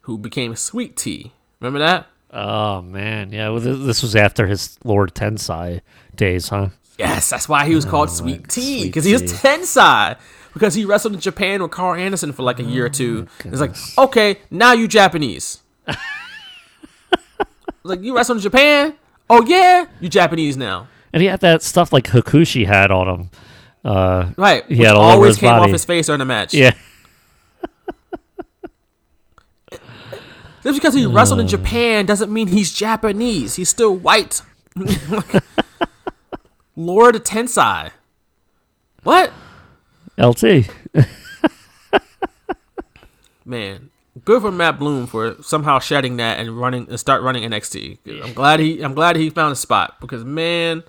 who 0.03 0.17
became 0.17 0.55
Sweet 0.55 0.95
T. 0.95 1.33
Remember 1.59 1.79
that? 1.79 2.07
Oh, 2.31 2.81
man. 2.81 3.31
Yeah, 3.31 3.49
well, 3.49 3.61
th- 3.61 3.79
this 3.79 4.01
was 4.03 4.15
after 4.15 4.45
his 4.47 4.77
Lord 4.83 5.13
Tensai 5.15 5.81
days, 6.15 6.49
huh? 6.49 6.69
Yes, 6.97 7.29
that's 7.29 7.47
why 7.49 7.65
he 7.65 7.75
was 7.75 7.85
called 7.85 8.09
Sweet 8.09 8.47
T 8.49 8.85
because 8.85 9.05
he 9.05 9.13
was 9.13 9.23
Tensai. 9.33 10.17
Because 10.53 10.73
he 10.73 10.83
wrestled 10.83 11.13
in 11.13 11.19
Japan 11.19 11.61
with 11.61 11.71
Karl 11.71 11.93
Anderson 11.99 12.33
for 12.33 12.43
like 12.43 12.59
a 12.59 12.63
year 12.63 12.85
or 12.85 12.89
two. 12.89 13.27
Oh, 13.45 13.49
It's 13.49 13.61
like, 13.61 13.75
okay, 13.97 14.37
now 14.51 14.73
you 14.73 14.87
Japanese. 14.87 15.59
like 17.83 18.01
you 18.01 18.15
wrestled 18.15 18.39
in 18.39 18.41
Japan? 18.41 18.95
Oh 19.29 19.43
yeah, 19.45 19.85
you 19.99 20.09
Japanese 20.09 20.57
now. 20.57 20.87
And 21.13 21.21
he 21.21 21.27
had 21.27 21.39
that 21.41 21.61
stuff 21.63 21.93
like 21.93 22.05
Hakushi 22.05 22.65
had 22.65 22.91
on 22.91 23.07
him. 23.07 23.29
Uh, 23.85 24.31
Right. 24.37 24.65
He 24.67 24.77
had 24.77 24.95
all 24.95 25.01
always 25.03 25.37
came 25.37 25.49
off 25.51 25.69
his 25.69 25.85
face 25.85 26.07
during 26.07 26.19
the 26.19 26.25
match. 26.25 26.53
yeah. 26.53 26.71
Just 30.63 30.77
because 30.79 30.93
he 30.93 31.05
wrestled 31.05 31.39
in 31.39 31.45
uh. 31.45 31.49
Japan 31.49 32.05
doesn't 32.05 32.31
mean 32.31 32.47
he's 32.47 32.73
Japanese. 32.73 33.55
He's 33.55 33.69
still 33.69 33.95
white. 33.95 34.41
Lord 36.75 37.15
Tensai. 37.15 37.91
What? 39.03 39.31
LT. 40.17 40.69
Man, 43.45 43.89
good 44.25 44.41
for 44.41 44.51
Matt 44.51 44.77
Bloom 44.77 45.07
for 45.07 45.41
somehow 45.41 45.79
shedding 45.79 46.17
that 46.17 46.39
and 46.39 46.59
running 46.59 46.87
and 46.87 46.99
start 46.99 47.23
running 47.23 47.49
NXT. 47.49 48.23
I'm 48.23 48.33
glad 48.33 48.59
he 48.59 48.81
I'm 48.81 48.93
glad 48.93 49.15
he 49.15 49.29
found 49.29 49.53
a 49.53 49.55
spot 49.55 49.99
because 49.99 50.23
man, 50.23 50.83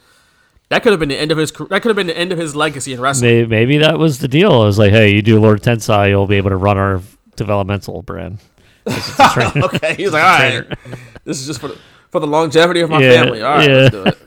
that 0.68 0.82
could 0.82 0.92
have 0.92 1.00
been 1.00 1.08
the 1.08 1.18
end 1.18 1.32
of 1.32 1.38
his 1.38 1.50
that 1.52 1.80
could 1.80 1.88
have 1.88 1.96
been 1.96 2.08
the 2.08 2.18
end 2.18 2.32
of 2.32 2.38
his 2.38 2.54
legacy 2.54 2.92
in 2.92 3.00
wrestling. 3.00 3.30
Maybe, 3.30 3.48
maybe 3.48 3.78
that 3.78 3.98
was 3.98 4.18
the 4.18 4.28
deal. 4.28 4.62
It 4.62 4.66
was 4.66 4.78
like, 4.78 4.92
hey, 4.92 5.14
you 5.14 5.22
do 5.22 5.40
Lord 5.40 5.62
Tensai, 5.62 6.10
you'll 6.10 6.26
be 6.26 6.36
able 6.36 6.50
to 6.50 6.56
run 6.56 6.76
our 6.76 7.00
developmental 7.36 8.02
brand. 8.02 8.38
okay, 9.64 9.94
he's 9.94 10.12
like, 10.12 10.22
all 10.22 10.38
right, 10.60 10.78
this 11.24 11.40
is 11.40 11.46
just 11.46 11.60
for 11.60 11.68
the 11.68 11.78
for 12.10 12.20
the 12.20 12.26
longevity 12.26 12.80
of 12.80 12.90
my 12.90 13.00
Yeah, 13.00 13.22
family. 13.22 13.42
All 13.42 13.56
right, 13.56 13.68
yeah. 13.68 13.76
let's 13.76 13.90
do 13.90 14.04
it. 14.04 14.18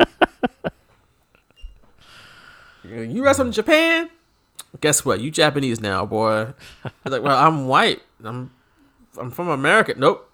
you 3.11 3.23
wrestle 3.23 3.45
in 3.47 3.51
Japan? 3.51 4.09
Guess 4.81 5.05
what? 5.05 5.19
You 5.19 5.31
Japanese 5.31 5.79
now, 5.79 6.05
boy. 6.05 6.53
He's 7.03 7.11
like, 7.11 7.21
well, 7.23 7.37
I'm 7.37 7.67
white. 7.67 8.01
I'm 8.23 8.51
I'm 9.17 9.31
from 9.31 9.49
America. 9.49 9.93
Nope. 9.97 10.29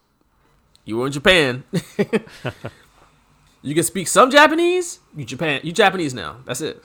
You 0.85 0.97
were 0.97 1.05
in 1.07 1.11
Japan. 1.11 1.63
you 3.61 3.75
can 3.75 3.83
speak 3.83 4.07
some 4.07 4.31
Japanese. 4.31 4.99
You 5.15 5.25
Japan. 5.25 5.61
You 5.63 5.71
Japanese 5.71 6.13
now. 6.13 6.37
That's 6.45 6.61
it. 6.61 6.83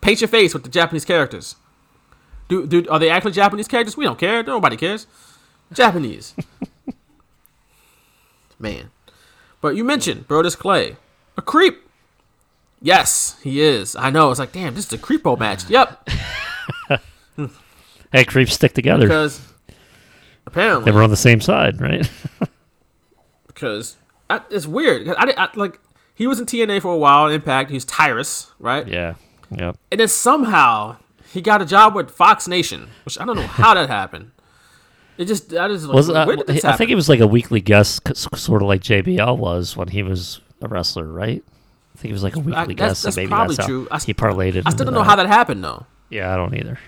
Paint 0.00 0.20
your 0.20 0.28
face 0.28 0.52
with 0.54 0.62
the 0.64 0.68
Japanese 0.68 1.04
characters. 1.04 1.56
Do, 2.48 2.66
do 2.66 2.86
are 2.90 2.98
they 2.98 3.08
actually 3.08 3.32
Japanese 3.32 3.68
characters? 3.68 3.96
We 3.96 4.04
don't 4.04 4.18
care. 4.18 4.42
Nobody 4.42 4.76
cares. 4.76 5.06
Japanese. 5.74 6.34
Man. 8.58 8.90
But 9.60 9.76
you 9.76 9.84
mentioned 9.84 10.28
Brodus 10.28 10.56
Clay. 10.56 10.96
A 11.36 11.42
creep. 11.42 11.88
Yes, 12.80 13.38
he 13.42 13.60
is. 13.60 13.94
I 13.96 14.10
know. 14.10 14.30
It's 14.30 14.40
like, 14.40 14.52
damn, 14.52 14.74
this 14.74 14.86
is 14.86 14.92
a 14.92 14.98
creepo 14.98 15.38
match. 15.38 15.68
Yep. 15.68 16.08
Hey, 18.12 18.24
creeps 18.24 18.52
stick 18.52 18.74
together. 18.74 19.06
Because 19.06 19.40
apparently, 20.46 20.84
they 20.84 20.94
were 20.94 21.02
on 21.02 21.10
the 21.10 21.16
same 21.16 21.40
side, 21.40 21.80
right? 21.80 22.08
because 23.46 23.96
I, 24.28 24.42
it's 24.50 24.66
weird. 24.66 25.08
I, 25.08 25.32
I 25.36 25.48
like 25.54 25.80
he 26.14 26.26
was 26.26 26.38
in 26.38 26.44
TNA 26.44 26.82
for 26.82 26.92
a 26.92 26.98
while. 26.98 27.28
Impact. 27.28 27.70
He 27.70 27.76
was 27.76 27.86
Tyrus, 27.86 28.52
right? 28.58 28.86
yeah. 28.86 29.14
Yep. 29.50 29.76
And 29.90 30.00
then 30.00 30.08
somehow 30.08 30.96
he 31.30 31.40
got 31.40 31.60
a 31.62 31.66
job 31.66 31.94
with 31.94 32.10
Fox 32.10 32.46
Nation, 32.46 32.88
which 33.04 33.18
I 33.18 33.24
don't 33.24 33.36
know 33.36 33.46
how 33.46 33.74
that 33.74 33.88
happened. 33.88 34.30
It 35.18 35.26
just 35.26 35.50
that 35.50 35.70
is 35.70 35.86
like, 35.86 35.94
Was 35.94 36.08
uh, 36.10 36.24
where 36.24 36.36
did 36.36 36.46
this 36.46 36.64
I 36.64 36.68
happen? 36.68 36.78
think 36.78 36.88
he 36.88 36.94
was 36.94 37.08
like 37.08 37.20
a 37.20 37.26
weekly 37.26 37.60
guest, 37.60 38.00
sort 38.16 38.62
of 38.62 38.68
like 38.68 38.80
JBL 38.80 39.36
was 39.38 39.76
when 39.76 39.88
he 39.88 40.02
was 40.02 40.40
a 40.60 40.68
wrestler, 40.68 41.06
right? 41.06 41.42
I 41.94 41.98
think 41.98 42.08
he 42.08 42.12
was 42.12 42.22
like 42.22 42.34
a 42.36 42.40
weekly 42.40 42.74
that's- 42.74 42.76
guest. 42.76 43.02
that's 43.04 43.14
so 43.16 43.20
maybe 43.20 43.28
probably 43.28 43.56
that's 43.56 43.66
true. 43.66 43.86
I 43.90 43.98
he 43.98 44.14
parlayed 44.14 44.54
it. 44.56 44.64
I 44.66 44.70
still 44.70 44.86
don't 44.86 44.94
know 44.94 45.02
how 45.02 45.16
that 45.16 45.26
happened 45.26 45.62
though. 45.62 45.86
Yeah, 46.08 46.32
I 46.32 46.36
don't 46.36 46.54
either. 46.54 46.78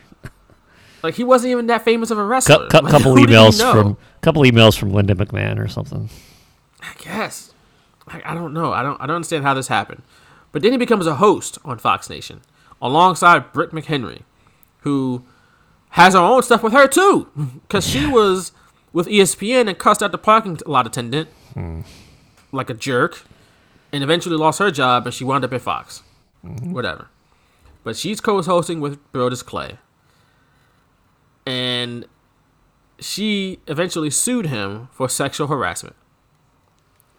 Like 1.03 1.15
he 1.17 1.25
wasn't 1.25 1.51
even 1.53 1.67
that 1.67 1.85
famous 1.85 2.11
of 2.11 2.17
a 2.19 2.25
wrestler. 2.25 2.67
Cou- 2.71 2.81
cou- 2.81 2.89
couple 2.89 3.15
emails 3.17 3.61
from 3.73 3.99
couple 4.23 4.43
emails 4.43 4.79
from 4.79 4.91
Linda 4.91 5.15
McMahon 5.15 5.59
or 5.59 5.69
something. 5.69 6.09
I 6.81 6.93
guess. 6.99 7.53
I, 8.09 8.23
I 8.25 8.35
don't 8.35 8.55
know. 8.55 8.73
I 8.73 8.83
don't. 8.83 8.99
I 9.01 9.07
don't 9.07 9.17
understand 9.17 9.45
how 9.45 9.53
this 9.53 9.69
happened. 9.69 10.03
But 10.53 10.63
then 10.63 10.73
he 10.73 10.79
becomes 10.79 11.07
a 11.07 11.17
host 11.17 11.59
on 11.65 11.79
Fox 11.79 12.09
Nation 12.09 12.41
alongside 12.81 13.53
Britt 13.53 13.73
McHenry, 13.73 14.23
who 14.81 15.25
has 15.95 16.15
her 16.15 16.21
own 16.21 16.43
stuff 16.43 16.63
with 16.63 16.73
her 16.73 16.87
too, 16.87 17.29
because 17.63 17.87
she 17.87 18.07
was 18.07 18.53
with 18.93 19.07
ESPN 19.09 19.69
and 19.69 19.79
cussed 19.79 20.03
out 20.03 20.13
the 20.13 20.19
parking 20.19 20.59
lot 20.67 20.87
attendant 20.87 21.29
Hmm. 21.55 21.81
like 22.53 22.69
a 22.71 22.75
jerk. 22.75 23.23
and 23.93 24.03
eventually 24.03 24.37
lost 24.37 24.59
her 24.59 24.71
job, 24.73 25.07
and 25.07 25.15
she 25.15 25.23
wound 25.25 25.45
up 25.45 25.53
at 25.53 25.61
Fox. 25.61 26.03
Whatever. 26.43 27.07
But 27.85 27.97
she's 27.97 28.21
co-hosting 28.21 28.81
with 28.81 28.99
Brodus 29.13 29.45
Clay, 29.45 29.79
and 31.47 32.07
she 32.99 33.61
eventually 33.67 34.11
sued 34.11 34.47
him 34.47 34.89
for 34.93 35.09
sexual 35.09 35.47
harassment 35.47 35.95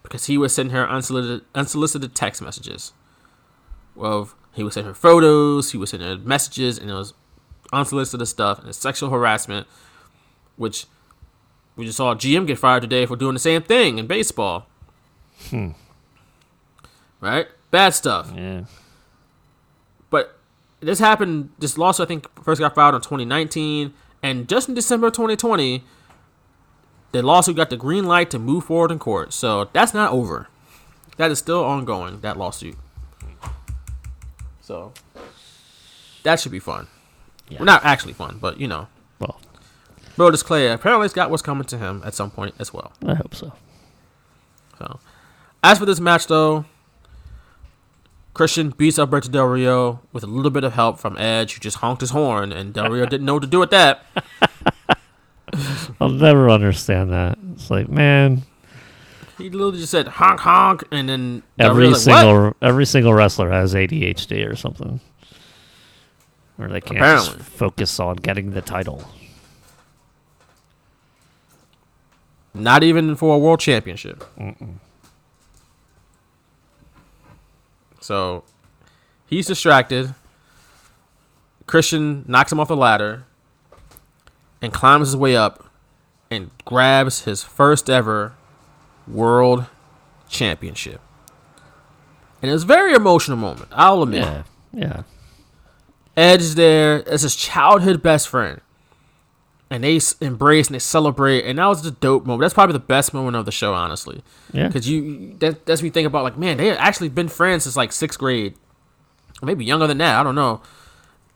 because 0.04 0.26
he 0.26 0.38
was 0.38 0.54
sending 0.54 0.76
her 0.76 0.88
unsolicited, 0.90 1.46
unsolicited 1.56 2.14
text 2.16 2.42
messages. 2.42 2.94
Well, 3.96 4.30
he 4.54 4.64
was 4.64 4.74
sending 4.74 4.90
her 4.90 4.96
photos, 4.96 5.72
he 5.72 5.78
was 5.78 5.92
sending 5.92 6.08
her 6.10 6.18
messages, 6.18 6.78
and 6.78 6.90
it 6.90 6.94
was 6.94 7.14
unsolicited 7.74 8.28
stuff 8.28 8.64
and 8.64 8.74
sexual 8.74 9.10
harassment, 9.10 9.68
which 10.56 10.86
we 11.76 11.86
just 11.86 11.98
saw 11.98 12.16
GM 12.16 12.48
get 12.48 12.58
fired 12.58 12.82
today 12.82 13.06
for 13.06 13.16
doing 13.16 13.34
the 13.34 13.40
same 13.40 13.62
thing 13.62 13.98
in 13.98 14.08
baseball. 14.08 14.68
Hmm. 15.50 15.72
Right? 17.20 17.48
Bad 17.72 17.94
stuff. 17.94 18.32
Yeah. 18.36 18.66
But 20.10 20.38
this 20.80 21.00
happened, 21.00 21.50
this 21.60 21.78
lawsuit, 21.78 22.06
I 22.06 22.08
think, 22.08 22.44
first 22.44 22.60
got 22.60 22.76
filed 22.76 22.96
in 22.96 23.02
2019. 23.02 23.94
And 24.24 24.48
just 24.48 24.70
in 24.70 24.76
December 24.76 25.10
2020, 25.12 25.84
the 27.12 27.22
lawsuit 27.22 27.56
got 27.56 27.70
the 27.70 27.78
green 27.78 28.06
light 28.06 28.30
to 28.32 28.40
move 28.40 28.66
forward 28.66 28.92
in 28.92 29.00
court. 29.00 29.34
So 29.34 29.70
that's 29.74 29.94
not 29.94 30.12
over. 30.12 30.48
That 31.18 31.32
is 31.32 31.40
still 31.40 31.64
ongoing, 31.64 32.22
that 32.22 32.38
lawsuit. 32.38 32.76
So 34.62 34.94
that 36.24 36.40
should 36.40 36.52
be 36.52 36.60
fun. 36.60 36.88
Yeah. 37.50 37.60
Well, 37.60 37.66
not 37.66 37.86
actually 37.86 38.14
fun, 38.14 38.38
but 38.42 38.60
you 38.60 38.68
know. 38.68 38.88
Well, 39.20 39.40
Brodus 40.18 40.44
Clay 40.44 40.72
apparently 40.72 41.06
has 41.06 41.14
got 41.14 41.30
what's 41.30 41.44
coming 41.44 41.66
to 41.66 41.78
him 41.78 42.02
at 42.06 42.14
some 42.14 42.32
point 42.32 42.56
as 42.60 42.74
well. 42.74 42.94
I 43.06 43.14
hope 43.16 43.36
so. 43.36 43.54
So, 44.80 45.00
as 45.64 45.80
for 45.80 45.86
this 45.86 46.00
match, 46.00 46.28
though, 46.28 46.66
Christian 48.34 48.72
beats 48.72 49.00
Alberto 49.00 49.30
Del 49.30 49.46
Rio 49.46 50.02
with 50.12 50.24
a 50.24 50.28
little 50.28 50.52
bit 50.52 50.64
of 50.64 50.74
help 50.74 51.00
from 51.00 51.18
Edge, 51.18 51.54
who 51.54 51.60
just 51.60 51.78
honked 51.78 52.02
his 52.02 52.10
horn, 52.10 52.52
and 52.52 52.74
Del 52.74 52.90
Rio 52.90 53.06
didn't 53.10 53.26
know 53.26 53.36
what 53.36 53.44
to 53.44 53.48
do 53.50 53.60
with 53.60 53.70
that. 53.72 54.06
I'll 56.02 56.10
never 56.10 56.50
understand 56.50 57.12
that. 57.12 57.38
It's 57.54 57.70
like, 57.72 57.88
man, 57.88 58.42
He 59.38 59.50
literally 59.50 59.80
just 59.80 59.92
said 59.92 60.08
honk 60.08 60.42
honk, 60.42 60.84
and 60.92 61.08
then 61.08 61.44
Del 61.58 61.72
every 61.72 61.88
like, 61.88 61.98
single 61.98 62.44
"What?" 62.48 62.56
every 62.62 62.86
single 62.86 63.14
wrestler 63.14 63.50
has 63.52 63.74
ADHD 63.74 64.50
or 64.50 64.56
something, 64.56 65.00
or 66.58 66.68
they 66.68 66.82
can't 66.82 67.00
just 67.00 67.38
focus 67.38 68.00
on 68.00 68.18
getting 68.18 68.52
the 68.52 68.62
title. 68.62 69.04
Not 72.54 72.84
even 72.84 73.16
for 73.16 73.36
a 73.36 73.38
world 73.38 73.60
championship. 73.60 74.24
So 78.00 78.44
he's 79.26 79.48
distracted. 79.48 80.16
Christian 81.68 82.24
knocks 82.28 82.52
him 82.52 82.60
off 82.60 82.68
the 82.68 82.76
ladder 82.76 83.26
and 84.62 84.72
climbs 84.72 85.10
his 85.10 85.18
way 85.18 85.36
up 85.36 85.66
and 86.32 86.52
grabs 86.64 87.24
his 87.26 87.44
first 87.44 87.90
ever 87.90 88.34
world 89.08 89.66
championship. 90.30 91.02
And 92.42 92.52
it 92.52 92.54
was 92.54 92.64
a 92.64 92.68
very 92.68 92.94
emotional 92.94 93.38
moment, 93.38 93.70
I'll 93.72 94.04
admit. 94.04 94.22
Yeah, 94.22 94.44
yeah. 94.72 95.04
Edge 96.18 96.42
is 96.42 96.56
there 96.56 97.08
as 97.08 97.24
his 97.24 97.36
childhood 97.36 98.02
best 98.02 98.28
friend. 98.28 98.62
And 99.70 99.84
they 99.84 100.00
embrace 100.22 100.68
and 100.68 100.76
they 100.76 100.80
celebrate, 100.80 101.44
and 101.44 101.58
that 101.58 101.66
was 101.66 101.82
the 101.82 101.90
dope 101.90 102.24
moment. 102.24 102.42
That's 102.42 102.54
probably 102.54 102.74
the 102.74 102.80
best 102.80 103.16
moment 103.16 103.36
of 103.36 103.46
the 103.46 103.52
show, 103.52 103.74
honestly. 103.74 104.24
Yeah. 104.54 104.68
Because 104.68 104.88
you 104.88 105.36
that, 105.40 105.66
that's 105.66 105.82
me 105.82 105.90
think 105.90 106.06
about 106.06 106.24
like, 106.24 106.38
man, 106.38 106.58
they 106.58 106.70
actually 106.70 107.10
been 107.10 107.28
friends 107.30 107.64
since 107.64 107.76
like 107.76 107.92
sixth 107.92 108.20
grade, 108.20 108.54
maybe 109.42 109.66
younger 109.66 109.88
than 109.88 109.98
that. 109.98 110.20
I 110.20 110.24
don't 110.24 110.36
know. 110.36 110.62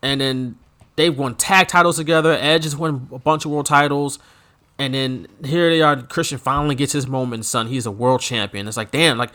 And 0.04 0.22
then 0.22 0.60
they've 0.96 1.18
won 1.18 1.36
tag 1.36 1.70
titles 1.70 1.98
together. 1.98 2.32
Edge 2.40 2.66
has 2.66 2.76
won 2.76 3.10
a 3.12 3.18
bunch 3.18 3.46
of 3.46 3.52
world 3.52 3.66
titles, 3.66 4.20
and 4.78 4.94
then 4.94 5.28
here 5.44 5.72
they 5.72 5.82
are. 5.82 6.00
Christian 6.04 6.38
finally 6.38 6.76
gets 6.76 6.94
his 6.94 7.08
moment. 7.08 7.46
Son, 7.46 7.68
he's 7.68 7.88
a 7.88 7.92
world 7.92 8.22
champion. 8.22 8.68
It's 8.68 8.78
like, 8.78 8.92
damn, 8.92 9.18
like 9.18 9.32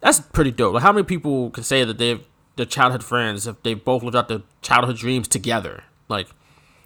that's 0.00 0.20
pretty 0.20 0.50
dope. 0.50 0.74
Like, 0.74 0.82
how 0.82 0.92
many 0.92 1.04
people 1.04 1.48
can 1.48 1.64
say 1.64 1.82
that 1.82 1.96
they've 1.96 2.22
they're 2.56 2.66
childhood 2.66 3.04
friends 3.04 3.46
if 3.46 3.62
they 3.62 3.74
both 3.74 4.02
lived 4.02 4.16
out 4.16 4.28
their 4.28 4.42
childhood 4.62 4.96
dreams 4.96 5.28
together? 5.28 5.84
Like, 6.08 6.28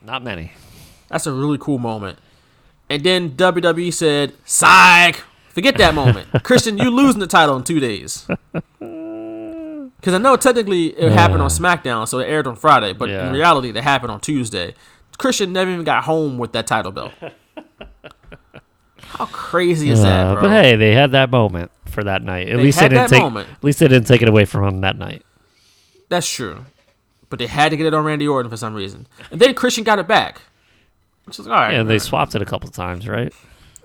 Not 0.04 0.22
many. 0.22 0.52
that's 1.08 1.26
a 1.26 1.32
really 1.32 1.58
cool 1.58 1.78
moment. 1.78 2.18
And 2.90 3.02
then 3.04 3.30
WWE 3.36 3.92
said, 3.92 4.32
"Psych, 4.46 5.22
forget 5.50 5.76
that 5.78 5.94
moment, 5.94 6.28
Christian. 6.42 6.78
You 6.78 6.90
losing 6.90 7.20
the 7.20 7.26
title 7.26 7.56
in 7.56 7.64
two 7.64 7.80
days." 7.80 8.26
Because 10.00 10.14
I 10.14 10.18
know 10.18 10.36
technically 10.36 10.86
it 10.96 11.10
happened 11.10 11.42
on 11.42 11.48
SmackDown, 11.50 12.06
so 12.06 12.20
it 12.20 12.26
aired 12.26 12.46
on 12.46 12.54
Friday, 12.54 12.92
but 12.92 13.08
Yeah. 13.10 13.26
in 13.26 13.32
reality, 13.32 13.70
it 13.70 13.76
happened 13.78 14.12
on 14.12 14.20
Tuesday. 14.20 14.74
Christian 15.18 15.52
never 15.52 15.72
even 15.72 15.82
got 15.84 16.04
home 16.04 16.38
with 16.38 16.52
that 16.52 16.68
title 16.68 16.92
belt. 16.92 17.10
How 19.00 19.26
crazy 19.26 19.90
is 19.90 20.02
that, 20.02 20.26
Uh, 20.26 20.32
bro? 20.34 20.42
but 20.42 20.50
hey, 20.50 20.76
they 20.76 20.92
had 20.94 21.10
that 21.12 21.30
moment 21.32 21.72
for 21.86 22.04
that 22.04 22.22
night. 22.22 22.48
At 22.48 22.58
They 22.58 22.62
least 22.62 22.78
they 22.78 22.88
didn't 22.88 23.10
that 23.10 23.10
take. 23.10 23.22
moment. 23.22 23.48
At 23.50 23.64
least 23.64 23.80
they 23.80 23.88
didn't 23.88 24.06
take 24.06 24.22
it 24.22 24.28
away 24.28 24.44
from 24.44 24.64
him 24.68 24.80
that 24.82 24.96
night. 24.98 25.24
That's 26.08 26.28
true. 26.30 26.64
But 27.28 27.38
they 27.38 27.46
had 27.46 27.70
to 27.70 27.76
get 27.76 27.86
it 27.86 27.94
on 27.94 28.04
Randy 28.04 28.26
Orton 28.26 28.50
for 28.50 28.56
some 28.56 28.74
reason. 28.74 29.06
And 29.30 29.40
then 29.40 29.54
Christian 29.54 29.84
got 29.84 29.98
it 29.98 30.08
back. 30.08 30.40
Which 31.24 31.38
is 31.38 31.46
all 31.46 31.54
right. 31.54 31.74
And 31.74 31.88
they 31.90 31.98
swapped 31.98 32.34
it 32.34 32.40
a 32.42 32.46
couple 32.46 32.70
times, 32.70 33.06
right? 33.06 33.32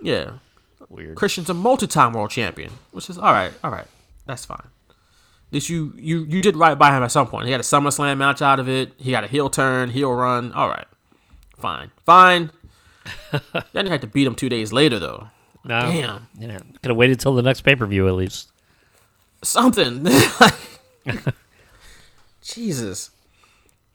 yeah. 0.00 0.32
Weird. 0.88 1.16
Christian's 1.16 1.50
a 1.50 1.54
multi-time 1.54 2.12
world 2.12 2.30
champion, 2.30 2.70
which 2.92 3.10
is 3.10 3.18
all 3.18 3.32
right. 3.32 3.52
All 3.64 3.70
right, 3.70 3.86
that's 4.26 4.44
fine. 4.44 4.68
This 5.50 5.68
you 5.68 5.92
you 5.96 6.24
you 6.24 6.40
did 6.40 6.56
right 6.56 6.78
by 6.78 6.96
him 6.96 7.02
at 7.02 7.10
some 7.10 7.26
point. 7.26 7.46
He 7.46 7.52
had 7.52 7.60
a 7.60 7.64
SummerSlam 7.64 8.18
match 8.18 8.40
out 8.42 8.60
of 8.60 8.68
it. 8.68 8.92
He 8.96 9.10
got 9.10 9.24
a 9.24 9.26
heel 9.26 9.50
turn, 9.50 9.90
heel 9.90 10.12
run. 10.12 10.52
All 10.52 10.68
right, 10.68 10.86
fine, 11.58 11.90
fine. 12.04 12.52
then 13.72 13.86
you 13.86 13.90
had 13.90 14.02
to 14.02 14.06
beat 14.06 14.26
him 14.26 14.36
two 14.36 14.48
days 14.48 14.72
later 14.72 15.00
though. 15.00 15.28
No, 15.64 15.80
Damn. 15.80 16.28
know, 16.38 16.58
could 16.82 16.90
have 16.90 16.96
waited 16.96 17.18
till 17.18 17.34
the 17.34 17.42
next 17.42 17.62
pay 17.62 17.74
per 17.74 17.86
view 17.86 18.06
at 18.06 18.14
least. 18.14 18.52
Something. 19.42 20.06
Jesus. 22.44 23.10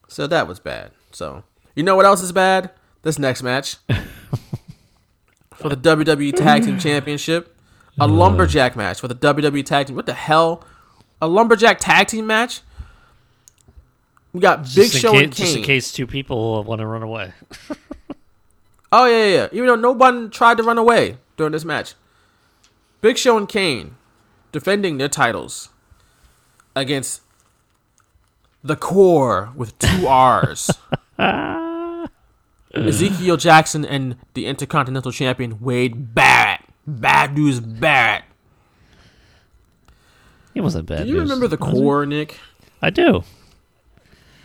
So 0.08 0.28
that 0.28 0.48
was 0.48 0.60
bad. 0.60 0.92
So 1.12 1.44
you 1.76 1.84
know 1.84 1.96
what 1.96 2.06
else 2.06 2.22
is 2.22 2.32
bad? 2.32 2.72
This 3.04 3.18
next 3.18 3.44
match 3.44 3.78
for 5.54 5.70
the 5.70 5.78
WWE 5.78 6.36
Tag 6.36 6.64
Team 6.64 6.78
Championship, 6.80 7.56
a 8.00 8.08
lumberjack 8.08 8.76
match 8.76 9.00
for 9.00 9.08
the 9.08 9.16
WWE 9.16 9.66
Tag 9.66 9.88
Team. 9.88 9.96
What 9.96 10.06
the 10.06 10.14
hell? 10.14 10.64
A 11.22 11.28
lumberjack 11.28 11.80
tag 11.80 12.08
team 12.08 12.26
match? 12.28 12.62
We 14.32 14.40
got 14.40 14.64
Big 14.64 14.70
Just 14.92 15.00
Show 15.00 15.12
ca- 15.12 15.18
and 15.20 15.36
Kane. 15.36 15.46
Just 15.46 15.58
in 15.58 15.64
case 15.64 15.92
two 15.92 16.08
people 16.08 16.64
want 16.64 16.80
to 16.80 16.86
run 16.88 17.04
away. 17.04 17.34
Oh 18.92 19.06
yeah, 19.06 19.18
yeah, 19.26 19.36
yeah. 19.36 19.48
Even 19.52 19.68
though 19.68 19.76
no 19.76 19.92
one 19.92 20.32
tried 20.32 20.58
to 20.58 20.64
run 20.64 20.80
away 20.80 21.18
during 21.38 21.52
this 21.52 21.64
match, 21.64 21.94
Big 23.02 23.20
Show 23.20 23.38
and 23.38 23.48
Kane 23.48 23.96
defending 24.52 24.98
their 24.98 25.08
titles 25.08 25.70
against 26.76 27.22
the 28.64 28.76
Corre 28.76 29.52
with 29.56 29.78
two 29.80 30.08
R's. 30.08 30.70
Ezekiel 32.74 33.38
Jackson 33.38 33.84
and 33.86 34.16
the 34.34 34.46
Intercontinental 34.46 35.12
Champion 35.12 35.60
Wade 35.60 36.14
Barrett. 36.14 36.62
Bad 36.86 37.36
news, 37.36 37.60
Barrett. 37.60 38.24
He 40.54 40.62
wasn't 40.62 40.88
bad. 40.88 41.04
Do 41.04 41.10
you 41.10 41.16
news, 41.16 41.24
remember 41.24 41.48
the 41.48 41.64
he? 41.64 41.72
Corre, 41.72 42.06
Nick? 42.06 42.38
I 42.82 42.90
do. 42.90 43.24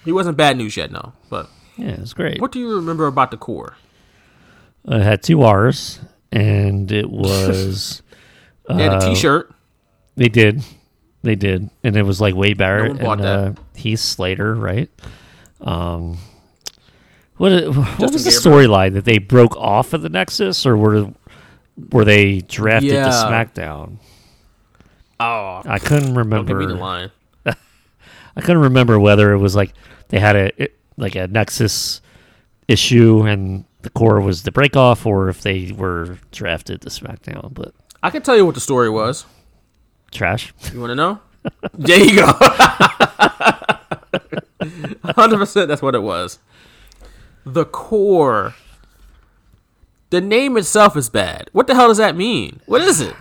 He 0.04 0.12
wasn't 0.12 0.36
bad 0.36 0.56
news 0.56 0.76
yet, 0.76 0.90
no. 0.90 1.12
But 1.30 1.48
Yeah, 1.76 1.92
it 1.92 2.00
was 2.00 2.12
great. 2.12 2.40
what 2.40 2.52
do 2.52 2.60
you 2.60 2.74
remember 2.76 3.06
about 3.06 3.30
the 3.30 3.36
Corre? 3.36 3.74
It 4.86 5.02
had 5.02 5.22
two 5.22 5.42
R's, 5.42 6.00
and 6.32 6.90
it 6.92 7.10
was. 7.10 8.02
They 8.66 8.82
had 8.84 8.94
a 8.94 8.96
uh, 8.96 9.08
T-shirt. 9.10 9.54
They 10.16 10.30
did. 10.30 10.64
They 11.24 11.34
did. 11.36 11.70
And 11.82 11.96
it 11.96 12.02
was 12.02 12.20
like 12.20 12.34
Wade 12.34 12.58
Barrett 12.58 13.00
bought 13.00 13.18
and 13.18 13.26
uh, 13.58 13.60
Heath 13.74 13.98
Slater, 14.00 14.54
right? 14.54 14.90
Um, 15.62 16.18
what 17.38 17.50
what 17.74 17.98
Justin 17.98 18.12
was 18.12 18.24
the 18.24 18.30
storyline 18.30 18.92
that 18.92 19.06
they 19.06 19.16
broke 19.18 19.56
off 19.56 19.94
of 19.94 20.02
the 20.02 20.10
Nexus, 20.10 20.66
or 20.66 20.76
were 20.76 21.10
were 21.90 22.04
they 22.04 22.40
drafted 22.42 22.92
Yeah. 22.92 23.06
to 23.06 23.10
SmackDown? 23.10 23.96
Oh, 25.18 25.62
I 25.64 25.78
couldn't 25.78 26.12
don't 26.14 26.44
give 26.46 26.56
me 26.58 26.66
the 26.66 26.74
remember. 26.74 26.76
line. 26.76 27.10
I 28.36 28.40
couldn't 28.40 28.62
remember 28.62 29.00
whether 29.00 29.32
it 29.32 29.38
was 29.38 29.56
like 29.56 29.72
they 30.08 30.18
had 30.18 30.36
a 30.36 30.62
it, 30.64 30.78
like 30.98 31.16
a 31.16 31.26
Nexus 31.26 32.02
issue 32.68 33.22
and 33.22 33.64
the 33.80 33.90
core 33.90 34.20
was 34.20 34.42
the 34.42 34.52
break 34.52 34.76
off, 34.76 35.06
or 35.06 35.30
if 35.30 35.40
they 35.40 35.72
were 35.72 36.18
drafted 36.32 36.82
to 36.82 36.88
SmackDown. 36.90 37.54
But 37.54 37.74
I 38.02 38.10
can 38.10 38.20
tell 38.22 38.36
you 38.36 38.44
what 38.44 38.54
the 38.54 38.60
story 38.60 38.90
was. 38.90 39.24
Trash. 40.14 40.52
You 40.72 40.80
want 40.80 40.90
to 40.90 40.94
know? 40.94 41.18
there 41.74 41.98
you 41.98 42.16
go. 42.16 42.26
Hundred 45.04 45.38
percent. 45.38 45.68
That's 45.68 45.82
what 45.82 45.94
it 45.94 46.02
was. 46.02 46.38
The 47.44 47.64
core 47.66 48.54
The 50.10 50.20
name 50.20 50.56
itself 50.56 50.96
is 50.96 51.10
bad. 51.10 51.50
What 51.52 51.66
the 51.66 51.74
hell 51.74 51.88
does 51.88 51.98
that 51.98 52.16
mean? 52.16 52.60
What 52.66 52.80
is 52.80 53.00
it? 53.00 53.14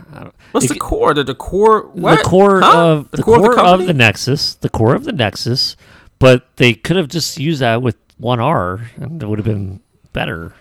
What's 0.52 0.70
the 0.70 0.76
core? 0.80 1.14
The, 1.14 1.24
the 1.24 1.36
core? 1.36 1.88
What? 1.90 2.20
The 2.20 2.24
core 2.24 2.62
Huh? 2.62 2.88
of 2.88 3.12
the, 3.12 3.24
core, 3.24 3.50
of 3.52 3.56
the 3.56 3.64
of, 3.84 3.88
the 3.88 3.94
Nexus, 3.94 4.56
the 4.56 4.70
core 4.70 4.96
of 4.96 5.04
the 5.04 5.12
Nexus, 5.12 5.76
but 6.20 6.56
they 6.58 6.74
could 6.74 6.96
have 6.96 7.08
just 7.10 7.38
used 7.40 7.60
that 7.62 7.82
with 7.82 7.98
one 8.18 8.40
R, 8.40 8.90
and 8.96 9.22
it 9.22 9.26
would 9.28 9.40
have 9.40 9.46
been 9.46 9.82
better. 10.14 10.54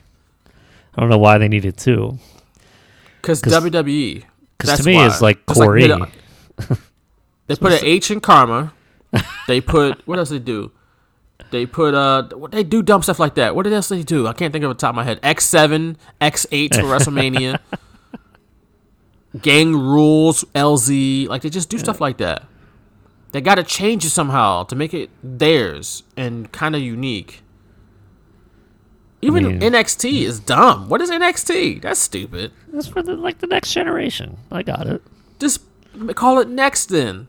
I 0.96 1.00
don't 1.00 1.10
know 1.10 1.18
why 1.18 1.38
they 1.38 1.48
needed 1.48 1.76
two. 1.76 2.18
Because 3.20 3.40
WWE. 3.42 4.24
Because 4.58 4.78
to 4.80 4.84
me, 4.86 4.94
why. 4.96 5.06
it's 5.06 5.20
like 5.20 5.38
It's 5.48 5.58
Core 5.58 5.78
E. 5.78 5.86
mid- 5.88 6.08
They 7.46 7.56
put 7.56 7.72
an 7.72 7.80
H 7.82 8.10
in 8.10 8.20
Karma. 8.20 8.72
They 9.46 9.60
put 9.60 10.06
what 10.06 10.18
else 10.18 10.30
they 10.30 10.38
do? 10.38 10.72
They 11.50 11.66
put 11.66 11.92
uh, 11.94 12.28
what 12.34 12.50
they 12.52 12.62
do 12.64 12.82
dumb 12.82 13.02
stuff 13.02 13.18
like 13.18 13.34
that. 13.34 13.54
What 13.54 13.66
else 13.66 13.88
they 13.88 14.02
do? 14.02 14.26
I 14.26 14.32
can't 14.32 14.52
think 14.52 14.64
of 14.64 14.70
it 14.70 14.74
the 14.74 14.80
top 14.80 14.90
of 14.90 14.96
my 14.96 15.04
head. 15.04 15.20
X 15.22 15.44
seven, 15.44 15.98
X 16.20 16.46
eight 16.50 16.74
for 16.74 16.82
WrestleMania. 16.82 17.58
Gang 19.40 19.74
rules, 19.74 20.44
LZ, 20.54 21.28
like 21.28 21.42
they 21.42 21.50
just 21.50 21.68
do 21.68 21.78
stuff 21.78 22.00
like 22.00 22.18
that. 22.18 22.44
They 23.32 23.40
got 23.40 23.54
to 23.54 23.62
change 23.62 24.04
it 24.04 24.10
somehow 24.10 24.64
to 24.64 24.76
make 24.76 24.92
it 24.92 25.08
theirs 25.22 26.02
and 26.18 26.52
kind 26.52 26.76
of 26.76 26.82
unique. 26.82 27.42
Even 29.22 29.46
mean- 29.46 29.60
NXT 29.60 30.22
is 30.22 30.38
dumb. 30.40 30.88
What 30.88 31.00
is 31.00 31.10
NXT? 31.10 31.80
That's 31.82 32.00
stupid. 32.00 32.52
That's 32.68 32.86
for 32.88 33.02
the 33.02 33.14
like 33.14 33.38
the 33.38 33.46
next 33.46 33.72
generation. 33.72 34.36
I 34.50 34.62
got 34.62 34.86
it. 34.86 35.02
Just 35.38 35.62
call 36.14 36.38
it 36.40 36.48
next 36.48 36.86
then. 36.86 37.28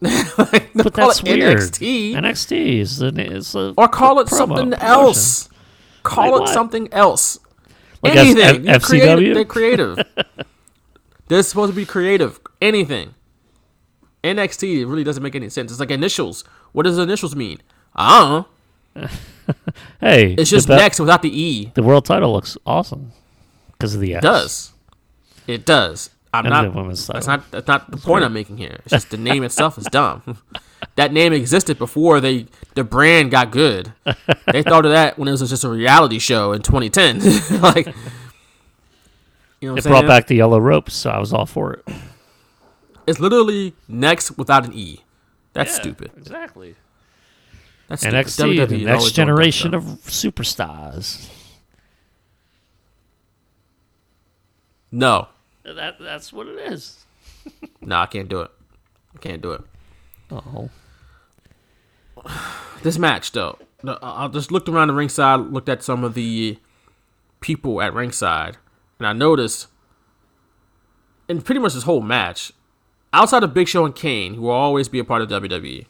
Like, 0.02 0.70
But 0.74 0.94
call 0.94 1.08
that's 1.08 1.20
it 1.20 1.28
weird. 1.28 1.58
NXT. 1.58 2.14
NXT 2.14 2.78
is 2.80 2.98
the 2.98 3.08
is 3.20 3.54
a 3.54 3.72
or 3.76 3.86
call 3.88 4.18
it 4.20 4.26
promo- 4.26 4.30
something 4.36 4.70
promotion. 4.72 4.82
else. 4.88 5.48
Call 6.02 6.24
Like 6.32 6.34
it 6.34 6.40
what? 6.40 6.48
something 6.52 6.92
else. 6.92 7.38
Like 8.02 8.16
Anything. 8.16 8.68
F- 8.68 8.72
You're 8.72 8.80
creative. 8.80 9.18
FCW? 9.20 9.34
They're 9.34 9.44
creative. 9.44 9.98
They're 11.28 11.42
supposed 11.44 11.72
to 11.72 11.76
be 11.76 11.86
creative. 11.86 12.40
Anything. 12.60 13.14
NXT 14.24 14.88
really 14.88 15.04
doesn't 15.04 15.22
make 15.22 15.34
any 15.36 15.48
sense. 15.48 15.70
It's 15.70 15.78
like 15.80 15.90
initials. 15.90 16.42
What 16.72 16.82
does 16.84 16.98
initials 16.98 17.36
mean? 17.36 17.58
I 17.94 18.18
don't 18.18 18.30
know. 19.04 19.08
Hey, 20.00 20.34
It's 20.34 20.50
just 20.50 20.66
be- 20.68 20.74
next 20.76 20.98
without 21.00 21.22
the 21.22 21.30
E. 21.40 21.70
The 21.74 21.82
world 21.82 22.04
title 22.04 22.32
looks 22.32 22.56
awesome 22.66 23.12
because 23.72 23.94
of 23.94 24.00
the 24.00 24.14
S. 24.14 24.18
It 24.18 24.22
does. 24.22 24.72
It 25.46 25.64
does. 25.66 26.10
I'm 26.34 26.46
And 26.46 26.52
not. 26.52 26.62
the 26.62 26.70
women's 26.70 27.06
That's 27.06 27.26
not. 27.26 27.50
That's 27.50 27.66
not 27.66 27.90
the 27.90 27.98
point 27.98 28.24
I'm 28.24 28.32
making 28.32 28.56
here. 28.56 28.78
It's 28.84 28.90
just 28.90 29.10
the 29.10 29.16
name 29.18 29.44
itself 29.44 29.76
is 29.76 29.84
dumb. 29.84 30.38
that 30.96 31.12
name 31.12 31.32
existed 31.32 31.78
before 31.78 32.20
they 32.20 32.46
the 32.74 32.84
brand 32.84 33.30
got 33.30 33.50
good. 33.50 33.92
They 34.50 34.62
thought 34.62 34.86
of 34.86 34.92
that 34.92 35.18
when 35.18 35.28
it 35.28 35.32
was 35.32 35.48
just 35.48 35.64
a 35.64 35.68
reality 35.68 36.18
show 36.18 36.52
in 36.52 36.62
2010. 36.62 37.60
like, 37.60 37.86
you 39.60 39.68
know, 39.68 39.76
It 39.76 39.84
brought 39.84 40.06
back 40.06 40.26
the 40.26 40.36
yellow 40.36 40.58
ropes, 40.58 40.94
so 40.94 41.10
I 41.10 41.18
was 41.18 41.32
all 41.34 41.46
for 41.46 41.74
it. 41.74 41.84
It's 43.06 43.20
literally 43.20 43.74
next 43.88 44.38
without 44.38 44.64
an 44.64 44.72
E. 44.72 45.00
That's 45.52 45.74
stupid. 45.74 46.12
Exactly. 46.16 46.76
That's 47.88 48.00
stupid. 48.02 48.26
NXT, 48.26 48.36
the 48.36 48.44
WWE 48.64 48.68
doing 48.68 48.84
next 48.86 49.10
generation 49.12 49.74
of 49.74 49.82
superstars. 49.84 51.28
No, 54.90 55.28
That 55.64 55.96
that's 56.00 56.32
what 56.32 56.48
it 56.48 56.58
is. 56.72 57.04
no, 57.80 57.96
I 57.96 58.06
can't 58.06 58.28
do 58.28 58.40
it. 58.40 58.50
I 59.14 59.18
can't 59.18 59.42
do 59.42 59.52
it. 59.52 59.60
Oh, 60.30 60.70
This 62.82 62.98
match, 62.98 63.30
though, 63.30 63.58
I 63.86 64.24
I 64.24 64.28
just 64.28 64.50
looked 64.50 64.68
around 64.68 64.88
the 64.88 64.94
ringside, 64.94 65.38
looked 65.38 65.68
at 65.68 65.84
some 65.84 66.02
of 66.02 66.14
the 66.14 66.58
people 67.40 67.80
at 67.80 67.94
ringside, 67.94 68.56
and 68.98 69.06
I 69.06 69.12
noticed, 69.12 69.68
in 71.28 71.42
pretty 71.42 71.60
much 71.60 71.74
this 71.74 71.84
whole 71.84 72.00
match, 72.00 72.52
outside 73.12 73.44
of 73.44 73.54
Big 73.54 73.68
Show 73.68 73.84
and 73.84 73.94
Kane, 73.94 74.34
who 74.34 74.42
will 74.42 74.50
always 74.50 74.88
be 74.88 74.98
a 74.98 75.04
part 75.04 75.22
of 75.22 75.28
WWE, 75.28 75.86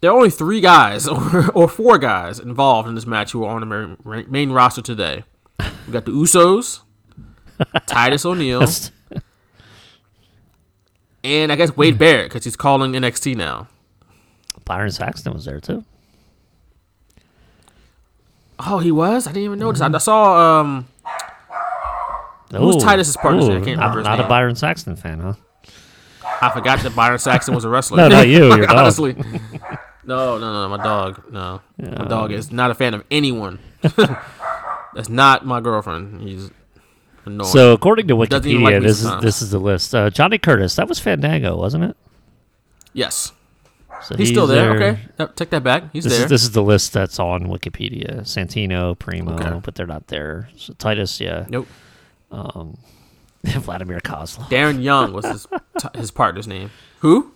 there 0.00 0.10
are 0.10 0.16
only 0.16 0.30
three 0.30 0.60
guys 0.60 1.08
or, 1.08 1.50
or 1.52 1.68
four 1.68 1.96
guys 1.96 2.38
involved 2.38 2.88
in 2.88 2.94
this 2.94 3.06
match 3.06 3.32
who 3.32 3.44
are 3.44 3.54
on 3.54 3.66
the 3.66 3.96
main, 4.04 4.30
main 4.30 4.50
roster 4.50 4.82
today. 4.82 5.24
We 5.58 5.92
got 5.92 6.04
the 6.04 6.12
Usos, 6.12 6.80
Titus 7.86 8.24
O'Neil, 8.24 8.66
and 11.24 11.52
I 11.52 11.56
guess 11.56 11.76
Wade 11.76 11.98
Barrett 11.98 12.28
because 12.28 12.44
he's 12.44 12.56
calling 12.56 12.92
NXT 12.92 13.36
now. 13.36 13.68
Byron 14.64 14.90
Saxton 14.90 15.32
was 15.32 15.44
there 15.44 15.60
too. 15.60 15.84
Oh, 18.58 18.78
he 18.78 18.90
was. 18.90 19.26
I 19.26 19.30
didn't 19.32 19.44
even 19.44 19.58
notice. 19.58 19.80
I 19.80 19.88
I 19.88 19.98
saw. 19.98 20.60
Um, 20.60 20.88
Who's 22.52 22.82
Titus's 22.82 23.16
partner? 23.16 23.42
I 23.42 23.44
ooh, 23.44 23.64
can't 23.64 23.78
remember 23.78 23.80
Not, 23.80 23.96
his 23.96 24.04
not 24.04 24.16
name. 24.18 24.26
a 24.26 24.28
Byron 24.28 24.56
Saxton 24.56 24.96
fan, 24.96 25.20
huh? 25.20 25.34
I 26.40 26.50
forgot 26.50 26.80
that 26.80 26.94
Byron 26.94 27.18
Saxton 27.18 27.54
was 27.54 27.64
a 27.64 27.68
wrestler. 27.68 27.96
No, 28.08 28.08
not 28.08 28.28
you, 28.28 28.46
your 28.56 28.66
dog. 28.66 28.76
Honestly, 28.76 29.14
no, 30.04 30.38
no, 30.38 30.38
no. 30.38 30.68
My 30.68 30.82
dog. 30.82 31.22
No, 31.30 31.60
my 31.78 32.04
dog 32.06 32.32
is 32.32 32.52
not 32.52 32.70
a 32.70 32.74
fan 32.74 32.94
of 32.94 33.04
anyone. 33.10 33.58
That's 34.94 35.08
not 35.08 35.44
my 35.44 35.60
girlfriend. 35.60 36.22
He's 36.22 36.50
annoying. 37.26 37.50
So 37.50 37.72
according 37.72 38.08
to 38.08 38.14
Doesn't 38.26 38.62
like 38.62 38.74
Wikipedia, 38.74 38.82
this 38.82 39.02
is 39.04 39.20
this 39.20 39.42
is 39.42 39.50
the 39.50 39.58
list. 39.58 39.94
Uh, 39.94 40.10
Johnny 40.10 40.38
Curtis, 40.38 40.76
that 40.76 40.88
was 40.88 40.98
Fandango, 40.98 41.56
wasn't 41.56 41.84
it? 41.84 41.96
yes, 42.92 43.32
So 44.04 44.16
he's, 44.16 44.28
still 44.28 44.46
there. 44.46 44.70
Okay, 44.74 45.00
Yep, 45.18 45.36
take 45.36 45.50
that 45.50 45.62
back. 45.62 45.84
He's 45.92 46.04
This 46.04 46.14
there. 46.14 46.24
is 46.24 46.30
this 46.30 46.42
is 46.42 46.50
the 46.52 46.62
list 46.62 46.92
that's 46.92 47.18
on 47.18 47.44
Wikipedia. 47.46 48.20
Santino, 48.22 48.98
Primo, 48.98 49.34
Okay. 49.34 49.60
but 49.62 49.74
they're 49.74 49.86
not 49.86 50.06
there. 50.08 50.48
So 50.56 50.72
Titus, 50.74 51.20
yeah. 51.20 51.44
nope. 51.48 51.66
Vladimir 53.44 54.00
Kozlov. 54.00 54.48
Darren 54.48 54.82
Young 54.82 55.12
was 55.12 55.24
his 55.24 55.46
t- 55.78 55.88
his 55.98 56.10
partner's 56.10 56.46
name. 56.48 56.70
Who? 57.00 57.32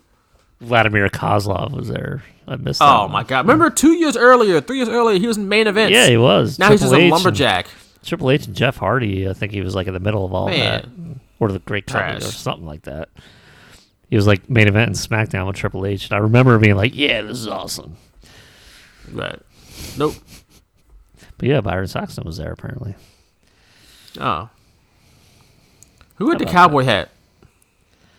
Vladimir 0.61 1.09
Kozlov 1.09 1.71
was 1.73 1.89
there. 1.89 2.23
I 2.49 2.57
missed 2.57 2.81
that. 2.81 2.89
Oh 2.89 3.07
my 3.09 3.23
god! 3.23 3.47
Remember 3.47 3.71
two 3.71 3.93
years 3.93 4.17
earlier, 4.17 4.61
three 4.61 4.79
years 4.79 4.89
earlier, 4.89 5.19
he 5.21 5.27
was 5.29 5.37
in 5.37 5.49
main 5.49 5.67
events. 5.69 5.93
Yeah, 5.93 6.09
he 6.09 6.17
was. 6.17 6.59
Now 6.59 6.71
he's 6.71 6.81
just 6.81 6.91
Triple 6.91 6.97
a 6.97 6.99
H 6.99 7.03
and- 7.05 7.13
lumberjack. 7.13 7.67
Triple 8.03 8.31
H 8.31 8.47
and 8.47 8.57
Jeff 8.57 8.77
Hardy. 8.77 9.29
I 9.29 9.33
think 9.33 9.53
he 9.53 9.61
was 9.61 9.75
like 9.75 9.87
in 9.87 9.95
the 9.95 10.01
middle 10.01 10.25
of 10.25 10.33
all 10.33 10.47
that, 10.47 10.87
or 11.39 11.53
the 11.53 11.59
Great 11.59 11.87
Khali 11.87 12.17
or 12.17 12.21
something 12.21 12.67
like 12.67 12.83
that. 12.83 13.09
He 14.09 14.17
was 14.17 14.27
like 14.27 14.49
main 14.51 14.67
event 14.69 14.89
in 14.89 14.95
SmackDown 14.95 15.47
with 15.47 15.57
Triple 15.57 15.87
H, 15.87 16.05
and 16.07 16.15
I 16.15 16.19
remember 16.19 16.59
being 16.59 16.77
like, 16.77 16.95
"Yeah, 16.95 17.23
this 17.23 17.39
is 17.39 17.47
awesome." 17.47 17.97
Right. 19.13 19.39
Nope. 19.97 20.15
But 21.39 21.49
yeah, 21.49 21.61
Byron 21.61 21.87
Saxton 21.87 22.25
was 22.25 22.37
there 22.37 22.53
apparently. 22.53 22.95
Oh. 24.19 24.49
Who 26.17 26.31
had 26.31 26.39
the 26.39 26.45
cowboy 26.45 26.85
hat? 26.85 27.11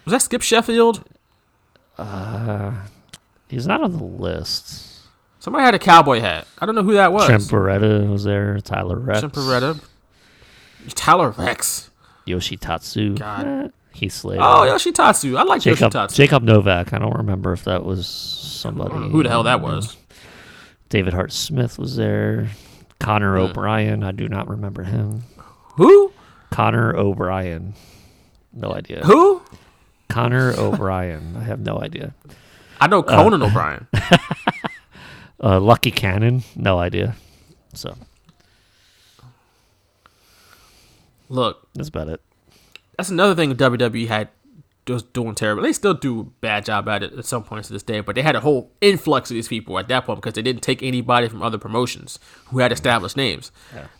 Was 0.06 0.14
that 0.14 0.22
Skip 0.22 0.42
Sheffield? 0.42 1.04
Uh, 1.98 2.74
he's 3.48 3.68
not 3.68 3.84
on 3.84 3.92
the 3.92 4.04
list. 4.04 5.01
Somebody 5.42 5.66
had 5.66 5.74
a 5.74 5.80
cowboy 5.80 6.20
hat. 6.20 6.48
I 6.60 6.68
don't 6.68 6.76
know 6.76 6.84
who 6.84 6.94
that 6.94 7.12
was. 7.12 7.26
Trent 7.26 7.42
Barreta 7.46 8.08
was 8.08 8.24
there. 8.24 8.60
Tyler 8.60 9.00
Reks. 9.00 9.22
Trent 9.22 9.34
Barreta. 9.34 9.84
Tyler 10.90 11.32
Reks. 11.32 11.90
Yoshi 12.26 12.58
Tatsu. 12.58 13.18
God. 13.18 13.48
Eh, 13.48 13.68
Heath 13.92 14.14
Slater. 14.14 14.40
Oh, 14.44 14.68
Yoshitatsu. 14.72 15.36
I 15.36 15.42
like 15.42 15.62
Jacob 15.64 15.92
Yoshitatsu. 15.92 16.14
Jacob 16.14 16.44
Novak. 16.44 16.94
I 16.94 17.00
don't 17.00 17.18
remember 17.18 17.54
if 17.54 17.64
that 17.64 17.84
was 17.84 18.08
somebody. 18.08 19.10
Who 19.10 19.24
the 19.24 19.30
hell 19.30 19.42
that 19.42 19.62
was? 19.62 19.98
David 20.90 21.14
Hart 21.14 21.32
Smith 21.32 21.80
was 21.80 21.96
there. 21.96 22.50
Connor. 23.00 23.36
O'Brien. 23.36 24.04
I 24.04 24.12
do 24.12 24.30
not 24.30 24.48
remember 24.48 24.84
him. 24.84 25.24
Who? 25.78 26.14
Connor 26.52 26.96
O'Brien. 26.96 27.74
No 28.54 28.76
idea. 28.76 29.02
Who? 29.06 29.42
Connor 30.08 30.54
O'Brien. 30.56 31.36
I 31.36 31.44
have 31.46 31.62
no 31.62 31.82
idea. 31.82 32.14
I 32.80 32.86
know 32.86 33.02
Conan 33.02 33.42
O'Brien. 33.42 33.88
Uh, 35.44 35.60
Lucky 35.60 35.92
Cannon. 35.92 36.44
No 36.56 36.78
idea. 36.80 37.16
So 37.74 37.96
Look, 41.30 41.68
that's 41.74 41.90
about 41.90 42.10
it. 42.10 42.22
that's 42.98 43.10
another 43.10 43.34
thing 43.36 43.56
WWE 43.56 44.08
had 44.08 44.30
was 44.88 45.04
doing 45.04 45.36
terrible. 45.36 45.64
They 45.64 45.72
still 45.72 45.94
do 45.94 46.20
a 46.20 46.24
bad 46.24 46.66
job 46.66 46.90
at 46.90 47.02
it 47.04 47.14
at 47.14 47.26
some 47.26 47.44
points 47.44 47.68
to 47.70 47.74
this 47.74 47.84
day, 47.84 48.02
but 48.02 48.16
they 48.16 48.22
had 48.22 48.36
a 48.36 48.42
whole 48.42 48.72
influx 48.82 49.32
of 49.32 49.36
these 49.36 49.48
people 49.48 49.80
at 49.80 49.88
that 49.88 50.06
point 50.06 50.20
because 50.20 50.34
they 50.34 50.42
didn't 50.42 50.64
take 50.64 50.84
anybody 50.84 51.30
from 51.30 51.42
other 51.42 51.58
promotions 51.58 52.20
who 52.48 52.60
had 52.60 52.72
established 52.74 53.16
names. 53.16 53.52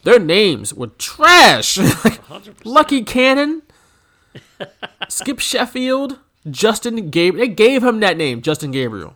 Their 0.04 0.20
names 0.20 0.74
were 0.74 0.88
trash. 0.88 1.78
Lucky 2.66 3.04
Cannon, 3.04 3.62
Skip 5.08 5.40
Sheffield, 5.40 6.20
Justin 6.50 7.10
Gabriel. 7.10 7.48
They 7.48 7.54
gave 7.54 7.84
him 7.84 8.02
that 8.02 8.18
name, 8.18 8.42
Justin 8.42 8.72
Gabriel. 8.72 9.16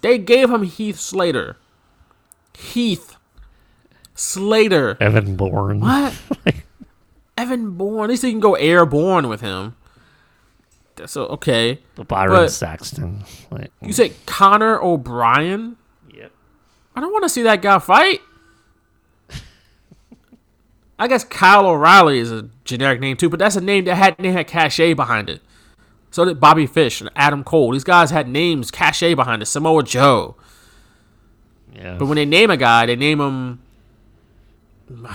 They 0.00 0.18
gave 0.18 0.50
him 0.50 0.62
Heath 0.62 0.98
Slater. 0.98 1.56
Heath 2.56 3.16
Slater. 4.14 4.96
Evan 5.00 5.36
Bourne. 5.36 5.80
What? 5.80 6.14
Evan 7.36 7.72
Bourne. 7.72 8.04
At 8.04 8.10
least 8.10 8.24
you 8.24 8.30
can 8.30 8.40
go 8.40 8.54
airborne 8.54 9.28
with 9.28 9.40
him. 9.40 9.76
So 11.06 11.26
okay. 11.26 11.78
Byron 12.08 12.32
But- 12.32 12.48
Saxton. 12.50 13.24
Like, 13.50 13.70
You 13.80 13.92
say 13.92 14.12
Connor 14.26 14.80
O'Brien? 14.82 15.76
yep. 16.12 16.32
I 16.96 17.00
don't 17.00 17.12
want 17.12 17.22
to 17.24 17.28
see 17.28 17.42
that 17.42 17.62
guy 17.62 17.78
fight. 17.78 18.20
I 21.00 21.06
guess 21.06 21.22
Kyle 21.22 21.64
O'Reilly 21.66 22.18
is 22.18 22.32
a 22.32 22.48
generic 22.64 22.98
name 23.00 23.16
too, 23.16 23.28
but 23.28 23.38
that's 23.38 23.54
a 23.54 23.60
name 23.60 23.84
that 23.84 23.94
had 23.94 24.18
had 24.18 24.48
cachet 24.48 24.94
behind 24.94 25.30
it. 25.30 25.40
So 26.18 26.24
did 26.24 26.40
Bobby 26.40 26.66
Fish 26.66 27.00
and 27.00 27.08
Adam 27.14 27.44
Cole. 27.44 27.70
These 27.70 27.84
guys 27.84 28.10
had 28.10 28.28
names, 28.28 28.72
cachet 28.72 29.14
behind 29.14 29.40
it. 29.40 29.46
Samoa 29.46 29.84
Joe. 29.84 30.34
Yeah. 31.72 31.94
But 31.96 32.06
when 32.06 32.16
they 32.16 32.24
name 32.24 32.50
a 32.50 32.56
guy, 32.56 32.86
they 32.86 32.96
name 32.96 33.20
him 33.20 33.60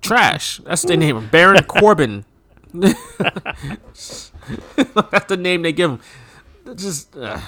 trash. 0.00 0.58
That's 0.64 0.82
they 0.82 0.96
name 0.96 1.18
him. 1.18 1.28
Baron 1.28 1.62
Corbin. 1.62 2.24
That's 2.74 4.32
the 5.28 5.38
name 5.38 5.62
they 5.62 5.70
give 5.70 5.92
him. 5.92 6.00
They're 6.64 6.74
just 6.74 7.16
uh, 7.16 7.38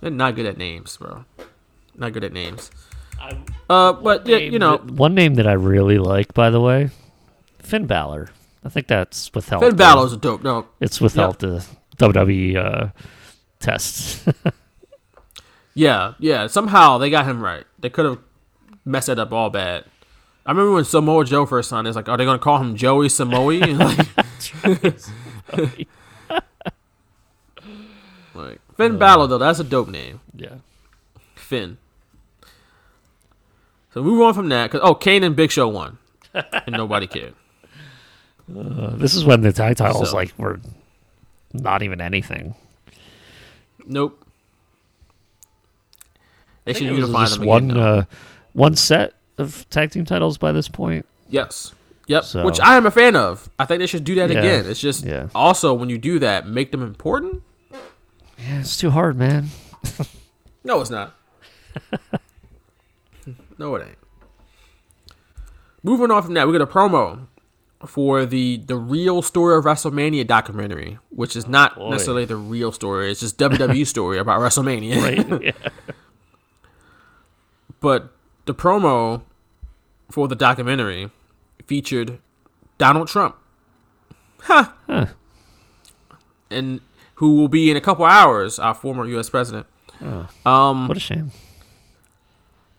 they're 0.00 0.10
not 0.10 0.34
good 0.34 0.46
at 0.46 0.58
names, 0.58 0.96
bro. 0.96 1.24
Not 1.94 2.14
good 2.14 2.24
at 2.24 2.32
names. 2.32 2.72
Uh, 3.68 3.92
but 3.92 4.26
yeah, 4.26 4.38
you 4.38 4.58
know, 4.58 4.78
Th- 4.78 4.90
one 4.90 5.14
name 5.14 5.34
that 5.34 5.46
I 5.46 5.52
really 5.52 5.98
like, 5.98 6.34
by 6.34 6.50
the 6.50 6.60
way, 6.60 6.90
Finn 7.60 7.86
Balor. 7.86 8.30
I 8.64 8.68
think 8.68 8.86
that's 8.88 9.32
without 9.34 9.60
Finn 9.60 9.76
Balor's 9.76 10.12
a 10.12 10.16
dope. 10.16 10.42
No, 10.42 10.66
It's 10.80 11.00
without 11.00 11.38
the 11.38 11.66
WWE 11.98 12.56
uh, 12.56 12.88
tests. 13.58 14.24
Yeah, 15.74 16.14
yeah. 16.18 16.46
Somehow 16.48 16.98
they 16.98 17.10
got 17.10 17.26
him 17.26 17.40
right. 17.40 17.64
They 17.78 17.90
could 17.90 18.04
have 18.04 18.18
messed 18.84 19.08
it 19.08 19.18
up 19.18 19.32
all 19.32 19.50
bad. 19.50 19.84
I 20.44 20.50
remember 20.50 20.72
when 20.72 20.84
Samoa 20.84 21.24
Joe 21.24 21.46
first 21.46 21.68
signed. 21.68 21.86
It's 21.86 21.96
like, 21.96 22.08
are 22.08 22.16
they 22.16 22.24
gonna 22.24 22.38
call 22.38 22.58
him 22.58 22.76
Joey 22.76 23.08
Samoa? 23.08 23.54
like, 25.56 25.88
like 28.34 28.60
Finn 28.76 28.98
Balor 28.98 29.28
though, 29.28 29.38
that's 29.38 29.60
a 29.60 29.64
dope 29.64 29.88
name. 29.88 30.20
yeah. 30.34 30.56
Finn. 31.34 31.78
So 33.94 34.02
move 34.02 34.20
on 34.20 34.34
from 34.34 34.48
that. 34.50 34.70
Cause 34.70 34.80
oh, 34.82 34.94
Kane 34.94 35.22
and 35.24 35.34
Big 35.34 35.50
Show 35.50 35.68
won, 35.68 35.98
and 36.34 36.72
nobody 36.72 37.06
cared. 37.06 37.34
Uh, 38.56 38.96
this 38.96 39.14
is 39.14 39.24
when 39.24 39.40
the 39.42 39.52
tag 39.52 39.76
titles 39.76 40.10
So- 40.10 40.16
like 40.16 40.32
were 40.38 40.60
not 41.52 41.82
even 41.82 42.00
anything. 42.00 42.54
Nope. 43.86 44.24
They 46.64 46.72
should 46.72 46.80
think 46.80 46.90
it 46.98 47.00
was 47.00 47.08
unify 47.10 47.28
them 47.28 47.44
one 47.46 47.64
again. 47.70 47.76
though. 47.76 47.98
uh, 47.98 48.04
one 48.52 48.76
set 48.76 49.14
of 49.38 49.68
tag 49.70 49.90
team 49.90 50.04
titles 50.04 50.38
by 50.38 50.52
this 50.52 50.68
point. 50.68 51.06
Yes. 51.28 51.72
Yep. 52.06 52.24
So- 52.24 52.44
Which 52.44 52.60
I 52.60 52.76
am 52.76 52.86
a 52.86 52.90
fan 52.90 53.16
of. 53.16 53.48
I 53.58 53.64
think 53.64 53.78
they 53.80 53.86
should 53.86 54.04
do 54.04 54.14
that 54.16 54.30
Yeah. 54.30 54.38
again. 54.38 54.66
It's 54.66 54.80
just 54.80 55.04
Yeah. 55.04 55.28
also 55.34 55.72
when 55.74 55.88
you 55.88 55.98
do 55.98 56.18
that, 56.18 56.46
make 56.46 56.70
them 56.72 56.82
important. 56.82 57.42
Yeah, 58.38 58.60
it's 58.60 58.76
too 58.76 58.90
hard, 58.90 59.16
man. 59.16 59.48
No, 60.62 60.82
it's 60.82 60.90
not. 60.90 61.14
no, 63.58 63.74
it 63.76 63.86
ain't. 63.86 63.98
Moving 65.82 66.10
on 66.10 66.22
from 66.22 66.34
that, 66.34 66.46
we 66.46 66.52
got 66.52 66.60
a 66.60 66.66
promo 66.66 67.28
for 67.86 68.26
the 68.26 68.58
the 68.58 68.76
real 68.76 69.22
story 69.22 69.56
of 69.56 69.64
WrestleMania 69.64 70.26
documentary, 70.26 70.98
which 71.10 71.34
is 71.36 71.46
not 71.48 71.78
necessarily 71.78 72.24
the 72.26 72.36
real 72.36 72.72
story. 72.72 73.10
It's 73.10 73.20
just 73.20 73.38
WWE 73.38 73.86
story 73.96 74.18
about 74.18 74.40
WrestleMania. 74.40 75.02
Right? 75.02 75.42
Yeah. 75.42 75.52
But 77.80 78.12
the 78.44 78.54
promo 78.54 79.22
for 80.10 80.28
the 80.28 80.34
documentary 80.36 81.10
featured 81.66 82.18
Donald 82.76 83.08
Trump. 83.08 83.36
Huh. 84.40 84.72
Huh. 84.86 85.06
And 86.50 86.80
who 87.14 87.36
will 87.36 87.48
be 87.48 87.70
in 87.70 87.76
a 87.76 87.80
couple 87.80 88.04
hours 88.04 88.58
our 88.58 88.74
former 88.74 89.06
U.S. 89.06 89.30
president. 89.30 89.66
Um, 90.44 90.88
What 90.88 90.96
a 90.96 91.00
shame. 91.00 91.30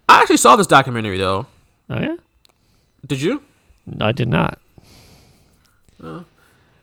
I 0.10 0.22
actually 0.22 0.38
saw 0.38 0.56
this 0.56 0.68
documentary 0.68 1.18
though. 1.18 1.48
Oh 1.90 2.00
yeah. 2.00 2.16
Did 3.08 3.22
you? 3.22 3.42
No, 3.88 4.06
I 4.06 4.12
did 4.12 4.28
not. 4.28 4.60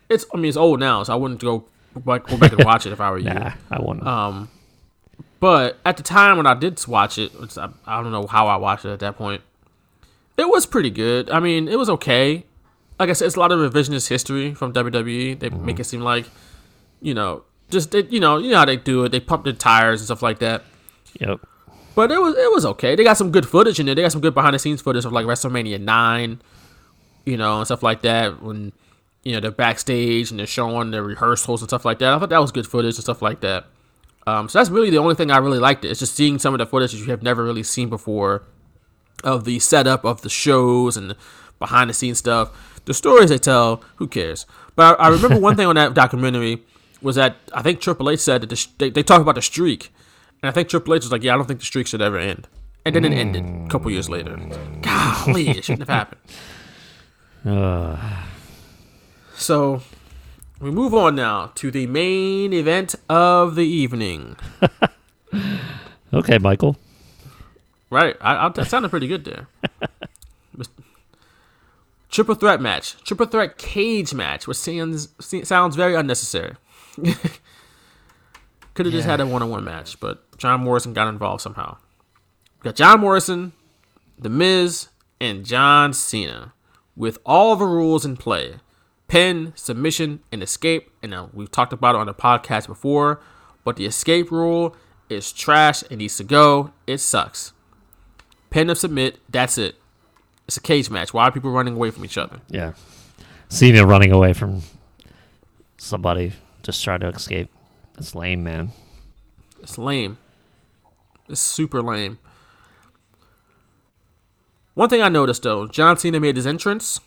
It's 0.09 0.25
I 0.33 0.37
mean 0.37 0.47
it's 0.47 0.57
old 0.57 0.81
now, 0.81 1.03
so 1.03 1.13
I 1.13 1.17
wouldn't 1.17 1.41
go 1.41 1.65
back, 1.97 2.27
go 2.27 2.37
back 2.37 2.53
and 2.53 2.65
watch 2.65 2.87
it 2.87 2.93
if 2.93 3.01
I 3.01 3.11
were 3.11 3.19
you. 3.27 3.33
Nah, 3.33 3.53
I 3.71 3.81
wouldn't. 3.81 4.07
Um, 4.07 4.49
but 5.41 5.79
at 5.85 5.97
the 5.97 6.03
time 6.03 6.37
when 6.37 6.47
I 6.47 6.55
did 6.55 6.85
watch 6.87 7.19
it, 7.19 7.39
which 7.41 7.57
I, 7.57 7.69
I 7.87 8.03
don't 8.03 8.13
know 8.13 8.27
how 8.27 8.47
I 8.49 8.57
watched 8.57 8.85
it 8.85 8.91
at 8.91 9.01
that 9.01 9.17
point, 9.17 9.43
it 10.37 10.49
was 10.49 10.67
pretty 10.67 10.91
good. 10.91 11.31
I 11.31 11.41
mean, 11.41 11.69
it 11.69 11.79
was 11.79 11.89
okay. 11.91 12.45
Like 12.99 13.11
I 13.11 13.13
said, 13.13 13.27
it's 13.27 13.37
a 13.37 13.41
lot 13.41 13.53
of 13.53 13.59
revisionist 13.73 14.09
history 14.09 14.55
from 14.55 14.73
WWE. 14.73 15.39
They 15.39 15.51
make 15.51 15.79
it 15.79 15.85
seem 15.85 16.01
like, 16.01 16.27
you 17.01 17.15
know, 17.15 17.45
just 17.71 17.93
they, 17.93 18.03
you 18.05 18.19
know, 18.19 18.39
you 18.39 18.51
know 18.51 18.59
how 18.59 18.65
they 18.65 18.77
do 18.77 19.05
it. 19.05 19.11
They 19.11 19.21
pump 19.21 19.45
the 19.45 19.53
tires 19.53 20.01
and 20.01 20.07
stuff 20.07 20.23
like 20.23 20.41
that. 20.41 20.65
yep. 21.21 21.41
But 21.95 22.13
it 22.13 22.21
was 22.21 22.37
it 22.37 22.51
was 22.53 22.65
okay. 22.65 22.95
They 22.95 23.03
got 23.05 23.17
some 23.17 23.31
good 23.33 23.47
footage 23.47 23.81
in 23.81 23.87
there. 23.87 23.95
They 23.95 24.03
got 24.03 24.13
some 24.13 24.21
good 24.21 24.35
behind 24.35 24.55
the 24.55 24.59
scenes 24.59 24.81
footage 24.81 25.05
of 25.05 25.13
like 25.13 25.27
WrestleMania 25.27 25.81
nine, 25.81 26.41
you 27.27 27.37
know, 27.37 27.59
and 27.59 27.67
stuff 27.67 27.83
like 27.83 28.03
that. 28.03 28.41
When 28.41 28.73
you 29.29 29.35
know 29.35 29.41
they're 29.41 29.51
backstage 29.51 30.31
and 30.31 30.41
they're 30.41 30.47
showing 30.47 30.91
the 30.91 31.03
rehearsals 31.03 31.61
and 31.61 31.69
stuff 31.69 31.85
like 31.85 31.99
that. 31.99 32.15
I 32.15 32.19
thought 32.19 32.31
that 32.31 32.41
was 32.41 32.51
good 32.51 32.67
footage 32.67 32.95
and 32.95 33.05
stuff 33.05 33.21
like 33.21 33.41
that. 33.41 33.67
Um, 34.27 34.49
so 34.49 34.59
that's 34.59 34.71
really 34.71 34.89
the 34.89 34.97
only 34.97 35.15
thing 35.15 35.31
I 35.31 35.37
really 35.37 35.59
liked. 35.59 35.85
It. 35.85 35.91
It's 35.91 36.01
just 36.01 36.15
seeing 36.15 36.39
some 36.39 36.55
of 36.55 36.59
the 36.59 36.67
footage 36.67 36.93
that 36.93 36.99
you 36.99 37.05
have 37.11 37.23
never 37.23 37.45
really 37.45 37.63
seen 37.63 37.91
before 37.91 38.45
of 39.23 39.45
the 39.45 39.59
setup 39.59 40.03
of 40.07 40.23
the 40.23 40.31
shows 40.31 40.97
and 40.97 41.11
the 41.11 41.17
behind 41.59 41.91
the 41.91 41.95
scenes 41.95 42.19
stuff. 42.19 42.81
The 42.87 42.95
stories 42.95 43.29
they 43.29 43.37
tell, 43.37 43.85
who 43.97 44.09
cares? 44.09 44.47
But 44.77 44.99
I, 44.99 45.05
I 45.05 45.09
remember 45.11 45.39
one 45.39 45.57
thing 45.57 45.67
on 45.67 45.75
that 45.75 45.93
documentary 46.03 46.63
was 47.03 47.17
that 47.17 47.37
I 47.53 47.61
think 47.61 47.81
Triple 47.81 48.09
H 48.09 48.21
said 48.21 48.41
that 48.41 48.49
the, 48.49 48.57
sh- 48.57 48.69
they, 48.79 48.89
they 48.89 49.03
talked 49.03 49.21
about 49.21 49.35
the 49.35 49.43
streak. 49.43 49.93
And 50.43 50.49
I 50.49 50.53
think 50.53 50.71
Triple 50.71 50.95
H 50.95 51.03
was 51.03 51.13
like, 51.13 51.23
yeah, 51.23 51.35
I 51.35 51.37
don't 51.37 51.47
think 51.47 51.61
the 51.61 51.67
streak 51.67 51.87
should 51.87 52.01
ever 52.01 52.17
end. 52.17 52.49
And 52.87 52.95
then 52.95 53.05
it 53.05 53.13
ended 53.13 53.45
a 53.45 53.69
couple 53.69 53.91
years 53.91 54.09
later. 54.09 54.39
Golly, 54.81 55.51
it 55.51 55.65
shouldn't 55.65 55.87
have 55.87 55.95
happened. 55.95 56.21
Uh, 57.47 57.97
So 59.39 59.83
we 60.61 60.73
move 60.73 60.93
on 60.93 61.15
now 61.15 61.53
to 61.55 61.71
the 61.71 61.87
main 61.87 62.53
event 62.53 62.97
of 63.09 63.55
the 63.55 63.65
evening. 63.65 64.37
okay, 66.13 66.39
Michael. 66.39 66.77
Right, 67.89 68.17
I, 68.21 68.47
I, 68.47 68.49
that 68.51 68.67
sounded 68.67 68.91
pretty 68.91 69.07
good 69.07 69.25
there. 69.25 69.47
Triple 72.11 72.35
threat 72.35 72.61
match, 72.61 72.97
triple 73.05 73.27
threat 73.27 73.59
cage 73.59 74.13
match, 74.15 74.49
which 74.49 74.57
sounds 74.57 75.09
sounds 75.21 75.77
very 75.77 75.95
unnecessary. 75.95 76.57
Could 78.75 78.87
have 78.87 78.93
just 78.93 79.07
had 79.07 79.21
a 79.21 79.27
one 79.27 79.43
on 79.43 79.51
one 79.51 79.63
match, 79.63 80.01
but 80.01 80.25
John 80.39 80.63
Morrison 80.63 80.95
got 80.95 81.07
involved 81.07 81.43
somehow. 81.43 81.77
We 82.59 82.65
got 82.65 82.77
John 82.77 83.01
Morrison, 83.01 83.53
The 84.19 84.31
Miz, 84.31 84.89
and 85.21 85.45
John 85.45 85.93
Cena 85.93 86.55
with 86.97 87.19
all 87.27 87.57
the 87.57 87.67
rules 87.67 88.05
in 88.07 88.17
play 88.17 88.55
pin, 89.09 89.53
submission, 89.57 90.21
and 90.31 90.43
escape. 90.43 90.91
And 91.03 91.11
now 91.11 91.31
we've 91.33 91.51
talked 91.51 91.73
about 91.73 91.95
it 91.95 91.99
on 91.99 92.07
the 92.07 92.15
podcast 92.15 92.67
before, 92.67 93.21
but 93.65 93.77
the 93.77 93.87
escape 93.87 94.31
rule 94.31 94.77
is 95.09 95.33
trash. 95.33 95.83
It 95.91 95.97
needs 95.97 96.17
to 96.19 96.25
go. 96.25 96.73
It 96.87 96.99
sucks. 96.99 97.53
Pin 98.51 98.71
or 98.71 98.75
submit, 98.75 99.19
that's 99.29 99.59
it. 99.59 99.77
It's 100.47 100.57
a 100.57 100.61
cage 100.61 100.89
match. 100.89 101.13
Why 101.13 101.25
are 101.25 101.33
people 101.33 101.51
running 101.51 101.75
away 101.75 101.91
from 101.91 102.05
each 102.05 102.17
other? 102.17 102.41
Yeah. 102.49 102.73
Cena 103.49 103.87
running 103.87 104.13
away 104.13 104.33
from 104.33 104.63
somebody 105.77 106.33
just 106.63 106.83
trying 106.83 107.01
to 107.01 107.09
escape. 107.09 107.51
That's 107.95 108.15
lame, 108.15 108.45
man. 108.45 108.71
It's 109.61 109.77
lame. 109.77 110.19
It's 111.29 111.41
super 111.41 111.83
lame. 111.83 112.19
One 114.75 114.89
thing 114.89 115.03
I 115.03 115.09
noticed 115.09 115.43
though, 115.43 115.67
John 115.67 115.99
Cena 115.99 116.21
made 116.21 116.37
his 116.37 116.47
entrance. 116.47 117.01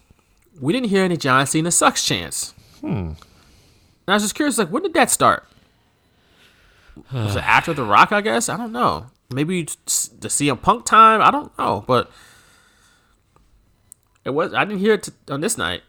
We 0.59 0.73
didn't 0.73 0.89
hear 0.89 1.03
any 1.03 1.17
John 1.17 1.45
Cena 1.47 1.71
sucks 1.71 2.03
chants. 2.05 2.53
Hmm. 2.81 2.87
And 2.87 3.15
I 4.07 4.13
was 4.13 4.23
just 4.23 4.35
curious, 4.35 4.57
like, 4.57 4.69
when 4.69 4.83
did 4.83 4.93
that 4.95 5.09
start? 5.09 5.45
Was 7.13 7.35
it 7.35 7.43
after 7.47 7.73
The 7.73 7.83
Rock? 7.83 8.11
I 8.11 8.21
guess 8.21 8.49
I 8.49 8.57
don't 8.57 8.71
know. 8.71 9.07
Maybe 9.33 9.63
the 9.63 10.27
CM 10.27 10.61
Punk 10.61 10.85
time. 10.85 11.21
I 11.21 11.31
don't 11.31 11.57
know, 11.57 11.83
but 11.87 12.11
it 14.25 14.31
was. 14.31 14.53
I 14.53 14.65
didn't 14.65 14.79
hear 14.79 14.93
it 14.95 15.03
t- 15.03 15.11
on 15.29 15.41
this 15.41 15.57
night. 15.57 15.81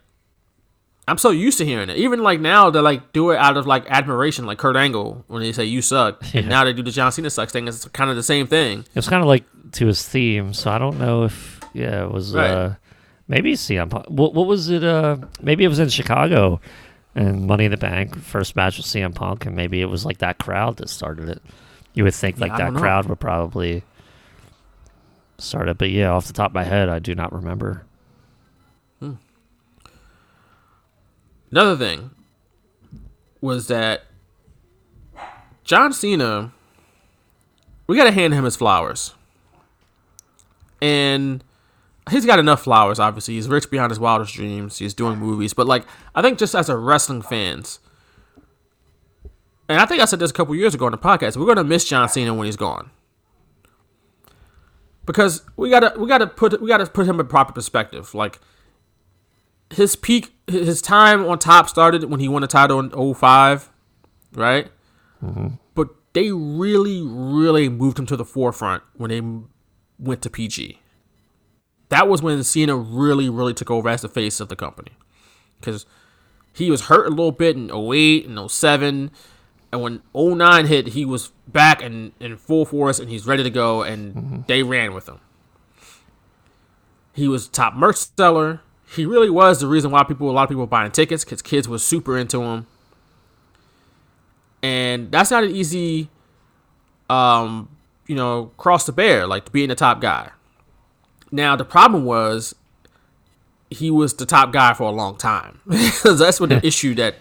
I'm 1.08 1.18
so 1.18 1.31
used 1.31 1.58
to 1.58 1.66
hearing 1.66 1.91
it. 1.91 1.97
Even 1.97 2.23
like 2.23 2.41
now, 2.41 2.70
they 2.70 2.78
like 2.81 3.12
do 3.12 3.31
it 3.32 3.36
out 3.39 3.57
of 3.57 3.66
like 3.66 3.84
admiration, 3.91 4.47
like 4.47 4.58
Kurt 4.58 4.76
Angle 4.76 5.24
when 5.26 5.42
they 5.42 5.50
say 5.52 5.65
"you 5.65 5.82
suck," 5.82 6.23
and 6.34 6.49
now 6.49 6.62
they 6.65 6.73
do 6.73 6.82
the 6.84 6.92
John 6.92 7.10
Cena 7.10 7.28
sucks 7.31 7.52
thing. 7.52 7.66
It's 7.66 7.84
kind 7.89 8.08
of 8.10 8.15
the 8.16 8.23
same 8.23 8.47
thing. 8.47 8.84
It's 8.94 9.08
kind 9.08 9.23
of 9.23 9.26
like 9.26 9.44
to 9.73 9.86
his 9.89 10.07
theme, 10.08 10.55
so 10.55 10.70
I 10.70 10.78
don't 10.78 10.99
know 11.00 11.24
if 11.24 11.60
yeah, 11.74 12.05
it 12.05 12.10
was 12.12 12.32
Right. 12.34 12.49
uh 12.50 12.74
maybe 13.28 13.55
CM 13.55 13.91
Punk. 13.91 14.07
What, 14.09 14.34
what 14.34 14.47
was 14.47 14.68
it? 14.68 14.84
Uh, 14.84 15.17
maybe 15.41 15.65
it 15.65 15.68
was 15.68 15.78
in 15.78 15.89
Chicago, 15.89 16.60
and 17.15 17.47
Money 17.47 17.67
in 17.67 17.70
the 17.70 17.76
Bank 17.76 18.18
first 18.18 18.57
match 18.57 18.76
with 18.76 18.86
CM 18.86 19.15
Punk, 19.15 19.47
and 19.47 19.57
maybe 19.57 19.81
it 19.81 19.86
was 19.86 20.05
like 20.05 20.18
that 20.18 20.39
crowd 20.39 20.76
that 20.78 20.89
started 20.89 21.28
it. 21.28 21.42
You 21.94 22.05
would 22.05 22.15
think 22.15 22.39
like 22.39 22.52
I 22.52 22.70
that 22.70 22.75
crowd 22.75 23.07
would 23.07 23.20
probably 23.20 23.84
start 25.39 25.68
it, 25.68 25.78
but 25.78 25.91
yeah, 25.91 26.10
off 26.10 26.26
the 26.26 26.33
top 26.33 26.51
of 26.52 26.55
my 26.55 26.65
head, 26.65 26.89
I 26.89 26.99
do 26.99 27.15
not 27.15 27.33
remember. 27.33 27.84
Another 31.52 31.76
thing 31.76 32.10
was 33.42 33.67
that 33.68 34.05
John 35.65 35.92
Cena, 35.92 36.51
we 37.86 37.94
got 37.94 38.05
to 38.05 38.10
hand 38.10 38.33
him 38.33 38.44
his 38.44 38.57
flowers. 38.57 39.15
And 40.81 41.44
he's 42.10 42.26
got 42.26 42.39
enough 42.39 42.62
flowers. 42.62 42.98
Obviously, 42.98 43.34
he's 43.34 43.48
rich 43.48 43.70
beyond 43.70 43.90
his 43.90 44.00
wildest 44.00 44.34
dreams. 44.34 44.78
He's 44.78 44.94
doing 44.94 45.18
movies, 45.18 45.55
but 45.55 45.66
like 45.66 45.84
I 46.14 46.22
think 46.22 46.39
just 46.39 46.55
as 46.55 46.68
a 46.68 46.76
wrestling 46.76 47.22
fans, 47.22 47.81
and 49.68 49.81
I 49.81 49.86
think 49.86 50.02
I 50.02 50.05
said 50.05 50.18
this 50.18 50.31
a 50.31 50.34
couple 50.34 50.55
years 50.55 50.74
ago 50.74 50.86
on 50.86 50.92
the 50.92 50.98
podcast, 50.98 51.36
we're 51.36 51.47
gonna 51.47 51.64
miss 51.64 51.84
John 51.84 52.08
Cena 52.08 52.34
when 52.34 52.47
he's 52.47 52.56
gone 52.56 52.90
because 55.06 55.42
we 55.56 55.70
gotta 55.70 55.98
we 55.98 56.06
gotta 56.06 56.26
put 56.26 56.60
we 56.60 56.68
gotta 56.68 56.86
put 56.86 57.06
him 57.06 57.20
in 57.20 57.26
proper 57.26 57.52
perspective. 57.52 58.14
Like 58.14 58.40
his 59.70 59.97
peak, 59.97 60.32
his 60.47 60.82
time 60.82 61.26
on 61.26 61.39
top 61.39 61.68
started 61.68 62.05
when 62.05 62.20
he 62.20 62.28
won 62.28 62.42
the 62.42 62.48
title 62.48 62.78
in 62.78 63.14
05, 63.14 63.70
right? 64.34 64.70
Mm-hmm. 65.24 65.48
But 65.74 65.89
they 66.12 66.31
really, 66.31 67.02
really 67.02 67.68
moved 67.68 67.98
him 67.98 68.06
to 68.06 68.16
the 68.16 68.24
forefront 68.24 68.82
when 68.94 69.10
they 69.10 69.22
went 69.98 70.22
to 70.22 70.31
PG. 70.31 70.78
That 71.92 72.08
was 72.08 72.22
when 72.22 72.42
Cena 72.42 72.74
really, 72.74 73.28
really 73.28 73.52
took 73.52 73.70
over 73.70 73.86
as 73.86 74.00
the 74.00 74.08
face 74.08 74.40
of 74.40 74.48
the 74.48 74.56
company. 74.56 74.92
Because 75.60 75.84
he 76.54 76.70
was 76.70 76.86
hurt 76.86 77.06
a 77.06 77.10
little 77.10 77.32
bit 77.32 77.54
in 77.54 77.70
08 77.70 78.26
and 78.26 78.50
07. 78.50 79.10
And 79.70 79.82
when 79.82 80.00
09 80.14 80.66
hit, 80.68 80.86
he 80.86 81.04
was 81.04 81.32
back 81.46 81.82
and 81.82 82.12
in 82.18 82.38
full 82.38 82.64
force 82.64 82.98
and 82.98 83.10
he's 83.10 83.26
ready 83.26 83.42
to 83.42 83.50
go. 83.50 83.82
And 83.82 84.46
they 84.46 84.62
ran 84.62 84.94
with 84.94 85.06
him. 85.06 85.20
He 87.12 87.28
was 87.28 87.46
top 87.46 87.74
merch 87.74 87.96
seller. 88.16 88.62
He 88.86 89.04
really 89.04 89.28
was 89.28 89.60
the 89.60 89.66
reason 89.66 89.90
why 89.90 90.02
people, 90.04 90.30
a 90.30 90.32
lot 90.32 90.44
of 90.44 90.48
people 90.48 90.62
were 90.62 90.66
buying 90.66 90.92
tickets 90.92 91.26
because 91.26 91.42
kids 91.42 91.68
were 91.68 91.78
super 91.78 92.16
into 92.16 92.40
him. 92.40 92.66
And 94.62 95.12
that's 95.12 95.30
not 95.30 95.44
an 95.44 95.50
easy, 95.50 96.08
um, 97.10 97.68
you 98.06 98.14
know, 98.14 98.50
cross 98.56 98.86
to 98.86 98.92
bear, 98.92 99.26
like 99.26 99.52
being 99.52 99.68
the 99.68 99.74
top 99.74 100.00
guy. 100.00 100.30
Now 101.32 101.56
the 101.56 101.64
problem 101.64 102.04
was 102.04 102.54
he 103.70 103.90
was 103.90 104.14
the 104.14 104.26
top 104.26 104.52
guy 104.52 104.74
for 104.74 104.84
a 104.84 104.90
long 104.90 105.16
time. 105.16 105.60
that's 105.66 106.38
what 106.38 106.50
the 106.50 106.64
issue 106.64 106.94
that 106.96 107.16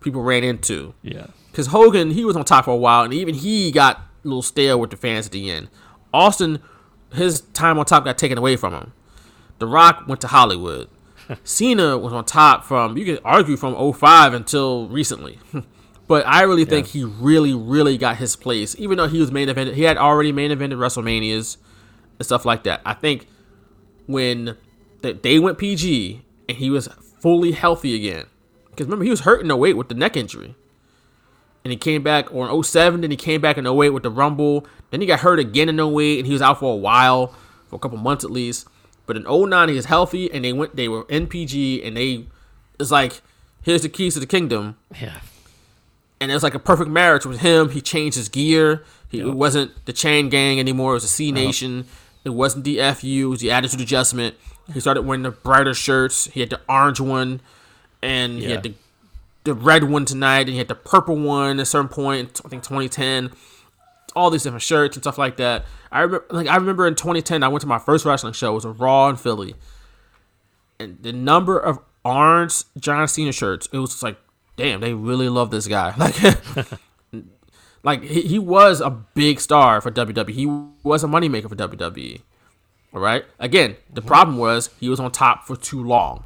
people 0.00 0.22
ran 0.22 0.44
into. 0.44 0.92
Yeah. 1.02 1.28
Because 1.50 1.68
Hogan, 1.68 2.10
he 2.10 2.24
was 2.24 2.36
on 2.36 2.44
top 2.44 2.64
for 2.64 2.72
a 2.72 2.76
while, 2.76 3.04
and 3.04 3.14
even 3.14 3.34
he 3.34 3.70
got 3.70 3.98
a 3.98 4.02
little 4.28 4.42
stale 4.42 4.78
with 4.80 4.90
the 4.90 4.96
fans 4.96 5.26
at 5.26 5.32
the 5.32 5.50
end. 5.50 5.68
Austin, 6.12 6.60
his 7.12 7.42
time 7.52 7.78
on 7.78 7.86
top 7.86 8.04
got 8.04 8.18
taken 8.18 8.36
away 8.36 8.56
from 8.56 8.74
him. 8.74 8.92
The 9.60 9.66
Rock 9.66 10.04
went 10.08 10.20
to 10.22 10.26
Hollywood. 10.26 10.88
Cena 11.44 11.96
was 11.96 12.12
on 12.12 12.24
top 12.24 12.64
from, 12.64 12.98
you 12.98 13.04
could 13.04 13.20
argue, 13.24 13.56
from 13.56 13.92
05 13.92 14.34
until 14.34 14.88
recently. 14.88 15.38
but 16.08 16.26
I 16.26 16.42
really 16.42 16.64
think 16.64 16.88
he 16.88 17.04
really, 17.04 17.54
really 17.54 17.96
got 17.96 18.16
his 18.16 18.34
place, 18.34 18.74
even 18.78 18.98
though 18.98 19.08
he 19.08 19.20
was 19.20 19.30
main 19.30 19.48
evented. 19.48 19.74
He 19.74 19.84
had 19.84 19.96
already 19.96 20.32
main 20.32 20.50
evented 20.50 20.74
WrestleManias 20.74 21.56
and 22.18 22.26
stuff 22.26 22.44
like 22.44 22.64
that. 22.64 22.80
I 22.84 22.94
think 22.94 23.28
when 24.06 24.56
th- 25.02 25.22
they 25.22 25.38
went 25.38 25.58
PG 25.58 26.22
and 26.48 26.58
he 26.58 26.70
was 26.70 26.88
fully 27.20 27.52
healthy 27.52 27.94
again, 27.94 28.26
because 28.70 28.86
remember, 28.86 29.04
he 29.04 29.10
was 29.10 29.20
hurting 29.20 29.48
no 29.48 29.54
oh 29.54 29.58
weight 29.58 29.76
with 29.76 29.88
the 29.88 29.94
neck 29.94 30.16
injury. 30.16 30.54
And 31.64 31.70
he 31.70 31.78
came 31.78 32.02
back 32.02 32.32
or 32.34 32.48
in 32.48 32.62
07 32.62 33.00
then 33.00 33.10
he 33.10 33.16
came 33.16 33.40
back 33.40 33.56
in 33.56 33.66
08 33.66 33.90
with 33.90 34.02
the 34.02 34.10
rumble. 34.10 34.66
Then 34.90 35.00
he 35.00 35.06
got 35.06 35.20
hurt 35.20 35.38
again 35.38 35.70
in 35.70 35.80
08 35.80 36.18
and 36.18 36.26
he 36.26 36.32
was 36.32 36.42
out 36.42 36.60
for 36.60 36.72
a 36.72 36.76
while 36.76 37.34
for 37.68 37.76
a 37.76 37.78
couple 37.78 37.96
months 37.96 38.22
at 38.22 38.30
least. 38.30 38.68
But 39.06 39.16
in 39.16 39.24
09 39.24 39.70
he 39.70 39.74
was 39.74 39.86
healthy 39.86 40.30
and 40.30 40.44
they 40.44 40.52
went 40.52 40.76
they 40.76 40.88
were 40.88 41.04
NPG 41.04 41.86
and 41.86 41.96
they 41.96 42.26
it's 42.78 42.90
like 42.90 43.22
here's 43.62 43.80
the 43.80 43.88
keys 43.88 44.12
to 44.12 44.20
the 44.20 44.26
kingdom. 44.26 44.76
Yeah. 45.00 45.20
and 46.20 46.30
it 46.30 46.34
was 46.34 46.42
like 46.42 46.54
a 46.54 46.58
perfect 46.58 46.90
marriage 46.90 47.24
with 47.24 47.40
him. 47.40 47.70
He 47.70 47.80
changed 47.80 48.18
his 48.18 48.28
gear. 48.28 48.84
He, 49.08 49.20
it 49.20 49.34
wasn't 49.34 49.72
the 49.86 49.92
chain 49.94 50.28
gang 50.28 50.58
anymore. 50.60 50.90
It 50.92 51.02
was 51.02 51.16
the 51.16 51.32
CeNation 51.32 51.84
it 52.24 52.30
wasn't 52.30 52.64
the 52.64 52.78
fu 52.94 53.06
it 53.06 53.24
was 53.24 53.40
the 53.40 53.50
attitude 53.50 53.80
adjustment 53.80 54.34
he 54.72 54.80
started 54.80 55.02
wearing 55.02 55.22
the 55.22 55.30
brighter 55.30 55.74
shirts 55.74 56.26
he 56.26 56.40
had 56.40 56.50
the 56.50 56.60
orange 56.68 57.00
one 57.00 57.40
and 58.02 58.38
he 58.38 58.50
had 58.50 58.62
the 58.62 58.74
the 59.44 59.54
red 59.54 59.84
one 59.84 60.04
tonight, 60.04 60.40
and 60.40 60.50
he 60.50 60.58
had 60.58 60.68
the 60.68 60.74
purple 60.74 61.16
one 61.16 61.58
at 61.58 61.62
a 61.62 61.66
certain 61.66 61.88
point. 61.88 62.40
I 62.44 62.48
think 62.48 62.62
2010. 62.62 63.30
All 64.16 64.30
these 64.30 64.44
different 64.44 64.62
shirts 64.62 64.96
and 64.96 65.02
stuff 65.02 65.18
like 65.18 65.36
that. 65.36 65.64
I 65.90 66.00
remember, 66.02 66.26
like 66.30 66.46
I 66.46 66.56
remember 66.56 66.86
in 66.86 66.94
2010, 66.94 67.42
I 67.42 67.48
went 67.48 67.60
to 67.62 67.66
my 67.66 67.78
first 67.78 68.04
wrestling 68.04 68.32
show. 68.32 68.52
It 68.52 68.54
was 68.54 68.64
a 68.64 68.70
Raw 68.70 69.08
in 69.08 69.16
Philly, 69.16 69.54
and 70.78 70.98
the 71.02 71.12
number 71.12 71.58
of 71.58 71.78
orange 72.04 72.62
John 72.78 73.06
Cena 73.08 73.32
shirts. 73.32 73.68
It 73.72 73.78
was 73.78 73.90
just 73.90 74.02
like, 74.02 74.16
damn, 74.56 74.80
they 74.80 74.94
really 74.94 75.28
love 75.28 75.50
this 75.50 75.66
guy. 75.66 75.94
Like, 75.98 76.14
like 77.84 78.02
he, 78.02 78.22
he 78.22 78.38
was 78.38 78.80
a 78.80 78.90
big 78.90 79.38
star 79.38 79.80
for 79.80 79.92
WWE. 79.92 80.30
He 80.30 80.46
was 80.82 81.04
a 81.04 81.06
moneymaker 81.06 81.48
for 81.48 81.54
WWE. 81.54 82.22
All 82.92 83.00
right. 83.00 83.24
Again, 83.38 83.76
the 83.92 84.02
problem 84.02 84.38
was 84.38 84.70
he 84.80 84.88
was 84.88 84.98
on 84.98 85.12
top 85.12 85.46
for 85.46 85.54
too 85.54 85.82
long. 85.82 86.24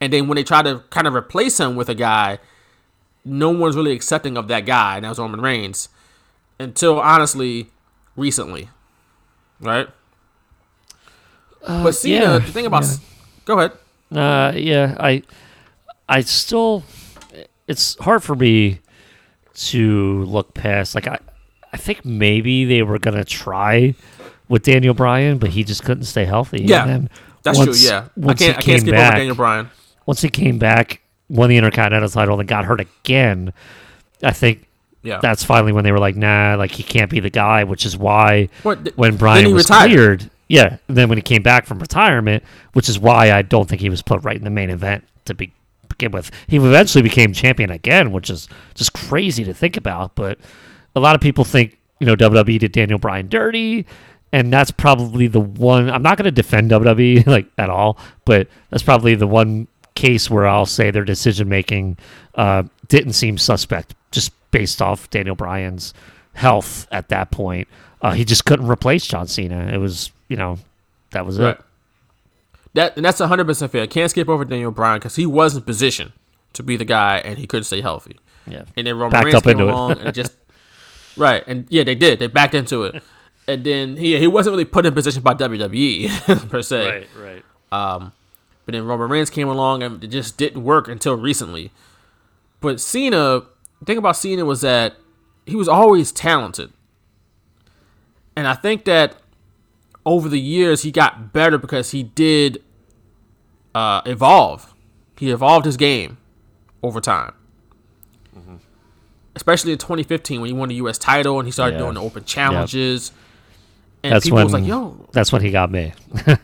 And 0.00 0.12
then 0.12 0.28
when 0.28 0.36
they 0.36 0.44
tried 0.44 0.64
to 0.64 0.82
kind 0.90 1.06
of 1.06 1.14
replace 1.14 1.60
him 1.60 1.76
with 1.76 1.88
a 1.88 1.94
guy, 1.94 2.38
no 3.24 3.50
one's 3.50 3.76
really 3.76 3.92
accepting 3.92 4.36
of 4.36 4.48
that 4.48 4.66
guy, 4.66 4.96
and 4.96 5.04
that 5.04 5.10
was 5.10 5.18
Roman 5.18 5.40
Reigns. 5.40 5.90
Until 6.58 7.00
honestly, 7.00 7.70
recently. 8.16 8.68
Right? 9.60 9.88
but 11.60 11.92
Cena, 11.92 12.24
yeah, 12.24 12.38
the 12.38 12.52
thing 12.52 12.66
about 12.66 12.84
yeah. 12.84 12.96
Go 13.44 13.58
ahead. 13.58 13.72
Uh, 14.10 14.52
yeah, 14.56 14.96
I, 14.98 15.22
I 16.08 16.22
still, 16.22 16.82
it's 17.68 17.96
hard 17.98 18.22
for 18.22 18.34
me 18.34 18.80
to 19.68 20.24
look 20.24 20.54
past. 20.54 20.94
Like 20.94 21.06
I, 21.06 21.18
I 21.72 21.76
think 21.76 22.04
maybe 22.04 22.64
they 22.64 22.82
were 22.82 22.98
gonna 22.98 23.24
try 23.24 23.94
with 24.48 24.62
Daniel 24.64 24.94
Bryan, 24.94 25.38
but 25.38 25.50
he 25.50 25.64
just 25.64 25.84
couldn't 25.84 26.04
stay 26.04 26.24
healthy. 26.24 26.62
Yeah, 26.64 26.86
then 26.86 27.10
That's 27.42 27.58
once- 27.58 27.80
true, 27.80 27.88
yeah. 27.90 28.08
I 28.28 28.34
can't 28.34 28.58
I 28.58 28.60
came 28.60 28.72
can't 28.72 28.80
skip 28.82 28.92
back, 28.94 29.08
over 29.12 29.16
Daniel 29.18 29.36
Bryan. 29.36 29.70
Once 30.06 30.20
he 30.22 30.28
came 30.28 30.58
back, 30.58 31.00
won 31.28 31.48
the 31.48 31.56
Intercontinental 31.56 32.08
title, 32.08 32.34
and 32.34 32.40
then 32.40 32.46
got 32.46 32.64
hurt 32.64 32.80
again. 32.80 33.52
I 34.22 34.32
think 34.32 34.66
Yeah. 35.02 35.20
that's 35.22 35.44
finally 35.44 35.72
when 35.72 35.84
they 35.84 35.92
were 35.92 35.98
like, 36.00 36.16
nah, 36.16 36.56
like 36.58 36.72
he 36.72 36.82
can't 36.82 37.10
be 37.10 37.20
the 37.20 37.30
guy, 37.30 37.62
which 37.64 37.86
is 37.86 37.96
why 37.96 38.48
What, 38.64 38.84
th- 38.84 38.96
when 38.96 39.16
Bryan 39.16 39.52
was 39.54 39.66
retired. 39.66 39.88
cleared, 39.90 40.30
yeah, 40.48 40.78
then 40.88 41.08
when 41.08 41.16
he 41.16 41.22
came 41.22 41.42
back 41.42 41.64
from 41.66 41.78
retirement, 41.78 42.42
which 42.72 42.88
is 42.88 42.98
why 42.98 43.30
I 43.30 43.42
don't 43.42 43.68
think 43.68 43.80
he 43.80 43.88
was 43.90 44.02
put 44.02 44.24
right 44.24 44.36
in 44.36 44.42
the 44.42 44.50
main 44.50 44.68
event 44.70 45.04
to 45.26 45.34
be, 45.34 45.52
with. 46.08 46.30
He 46.46 46.56
eventually 46.56 47.02
became 47.02 47.32
champion 47.32 47.70
again, 47.70 48.12
which 48.12 48.30
is 48.30 48.48
just 48.74 48.92
crazy 48.92 49.44
to 49.44 49.52
think 49.54 49.76
about. 49.76 50.14
But 50.14 50.38
a 50.96 51.00
lot 51.00 51.14
of 51.14 51.20
people 51.20 51.44
think 51.44 51.78
you 51.98 52.06
know 52.06 52.16
WWE 52.16 52.58
did 52.58 52.72
Daniel 52.72 52.98
Bryan 52.98 53.28
dirty, 53.28 53.86
and 54.32 54.52
that's 54.52 54.70
probably 54.70 55.26
the 55.26 55.40
one. 55.40 55.90
I'm 55.90 56.02
not 56.02 56.16
going 56.16 56.24
to 56.24 56.30
defend 56.30 56.70
WWE 56.70 57.26
like 57.28 57.46
at 57.58 57.70
all, 57.70 57.98
but 58.24 58.48
that's 58.70 58.82
probably 58.82 59.14
the 59.14 59.26
one 59.26 59.68
case 59.94 60.30
where 60.30 60.46
I'll 60.46 60.66
say 60.66 60.90
their 60.90 61.04
decision 61.04 61.48
making 61.48 61.98
uh, 62.34 62.62
didn't 62.88 63.12
seem 63.12 63.36
suspect, 63.38 63.94
just 64.10 64.32
based 64.50 64.80
off 64.80 65.10
Daniel 65.10 65.34
Bryan's 65.36 65.92
health 66.32 66.86
at 66.90 67.08
that 67.10 67.30
point. 67.30 67.68
Uh, 68.00 68.12
he 68.12 68.24
just 68.24 68.46
couldn't 68.46 68.66
replace 68.66 69.04
John 69.06 69.26
Cena. 69.26 69.68
It 69.72 69.76
was, 69.76 70.10
you 70.28 70.36
know, 70.36 70.58
that 71.10 71.26
was 71.26 71.38
Right. 71.38 71.50
it. 71.58 71.60
That 72.74 72.96
and 72.96 73.04
that's 73.04 73.18
hundred 73.18 73.46
percent 73.46 73.72
fair. 73.72 73.86
Can't 73.86 74.10
skip 74.10 74.28
over 74.28 74.44
Daniel 74.44 74.70
Bryan 74.70 74.98
because 74.98 75.16
he 75.16 75.26
was 75.26 75.56
in 75.56 75.62
position 75.62 76.12
to 76.52 76.62
be 76.62 76.76
the 76.76 76.84
guy 76.84 77.18
and 77.18 77.38
he 77.38 77.46
couldn't 77.46 77.64
stay 77.64 77.80
healthy. 77.80 78.18
Yeah. 78.46 78.64
And 78.76 78.86
then 78.86 78.96
Roman 78.96 79.12
Backed 79.12 79.24
Reigns 79.26 79.34
up 79.34 79.44
came 79.44 79.52
into 79.52 79.64
it. 79.64 79.70
along 79.70 79.98
and 79.98 80.14
just 80.14 80.36
right. 81.16 81.42
And 81.46 81.66
yeah, 81.68 81.84
they 81.84 81.94
did. 81.94 82.18
They 82.18 82.26
backed 82.26 82.54
into 82.54 82.84
it. 82.84 83.02
And 83.48 83.64
then 83.64 83.96
he 83.96 84.16
he 84.18 84.26
wasn't 84.26 84.52
really 84.52 84.64
put 84.64 84.86
in 84.86 84.94
position 84.94 85.22
by 85.22 85.34
WWE 85.34 86.48
per 86.50 86.62
se. 86.62 87.06
Right, 87.16 87.42
right. 87.72 87.94
Um, 87.94 88.12
but 88.66 88.72
then 88.72 88.84
Roman 88.84 89.08
Reigns 89.08 89.30
came 89.30 89.48
along 89.48 89.82
and 89.82 90.02
it 90.04 90.08
just 90.08 90.36
didn't 90.36 90.62
work 90.62 90.86
until 90.86 91.16
recently. 91.16 91.72
But 92.60 92.80
Cena, 92.80 93.42
the 93.80 93.84
thing 93.84 93.98
about 93.98 94.16
Cena 94.16 94.44
was 94.44 94.60
that 94.60 94.94
he 95.46 95.56
was 95.56 95.66
always 95.68 96.12
talented. 96.12 96.72
And 98.36 98.46
I 98.46 98.54
think 98.54 98.84
that 98.84 99.16
over 100.06 100.28
the 100.28 100.40
years 100.40 100.82
he 100.82 100.90
got 100.90 101.32
better 101.32 101.58
because 101.58 101.90
he 101.90 102.02
did 102.02 102.62
uh, 103.74 104.00
evolve. 104.06 104.74
He 105.18 105.30
evolved 105.30 105.66
his 105.66 105.76
game 105.76 106.18
over 106.82 107.00
time. 107.00 107.34
Especially 109.36 109.72
in 109.72 109.78
2015 109.78 110.40
when 110.40 110.48
he 110.48 110.52
won 110.54 110.68
the 110.68 110.74
U.S. 110.76 110.98
title 110.98 111.38
and 111.38 111.46
he 111.46 111.52
started 111.52 111.74
Yeah. 111.76 111.82
doing 111.82 111.94
the 111.94 112.02
open 112.02 112.24
challenges. 112.24 113.12
And 114.02 114.12
That's 114.12 114.24
people 114.24 114.36
when 114.36 114.44
was 114.46 114.52
like, 114.52 114.66
yo, 114.66 115.08
that's 115.12 115.30
when 115.32 115.42
he 115.42 115.50
got 115.50 115.70
me. 115.70 115.92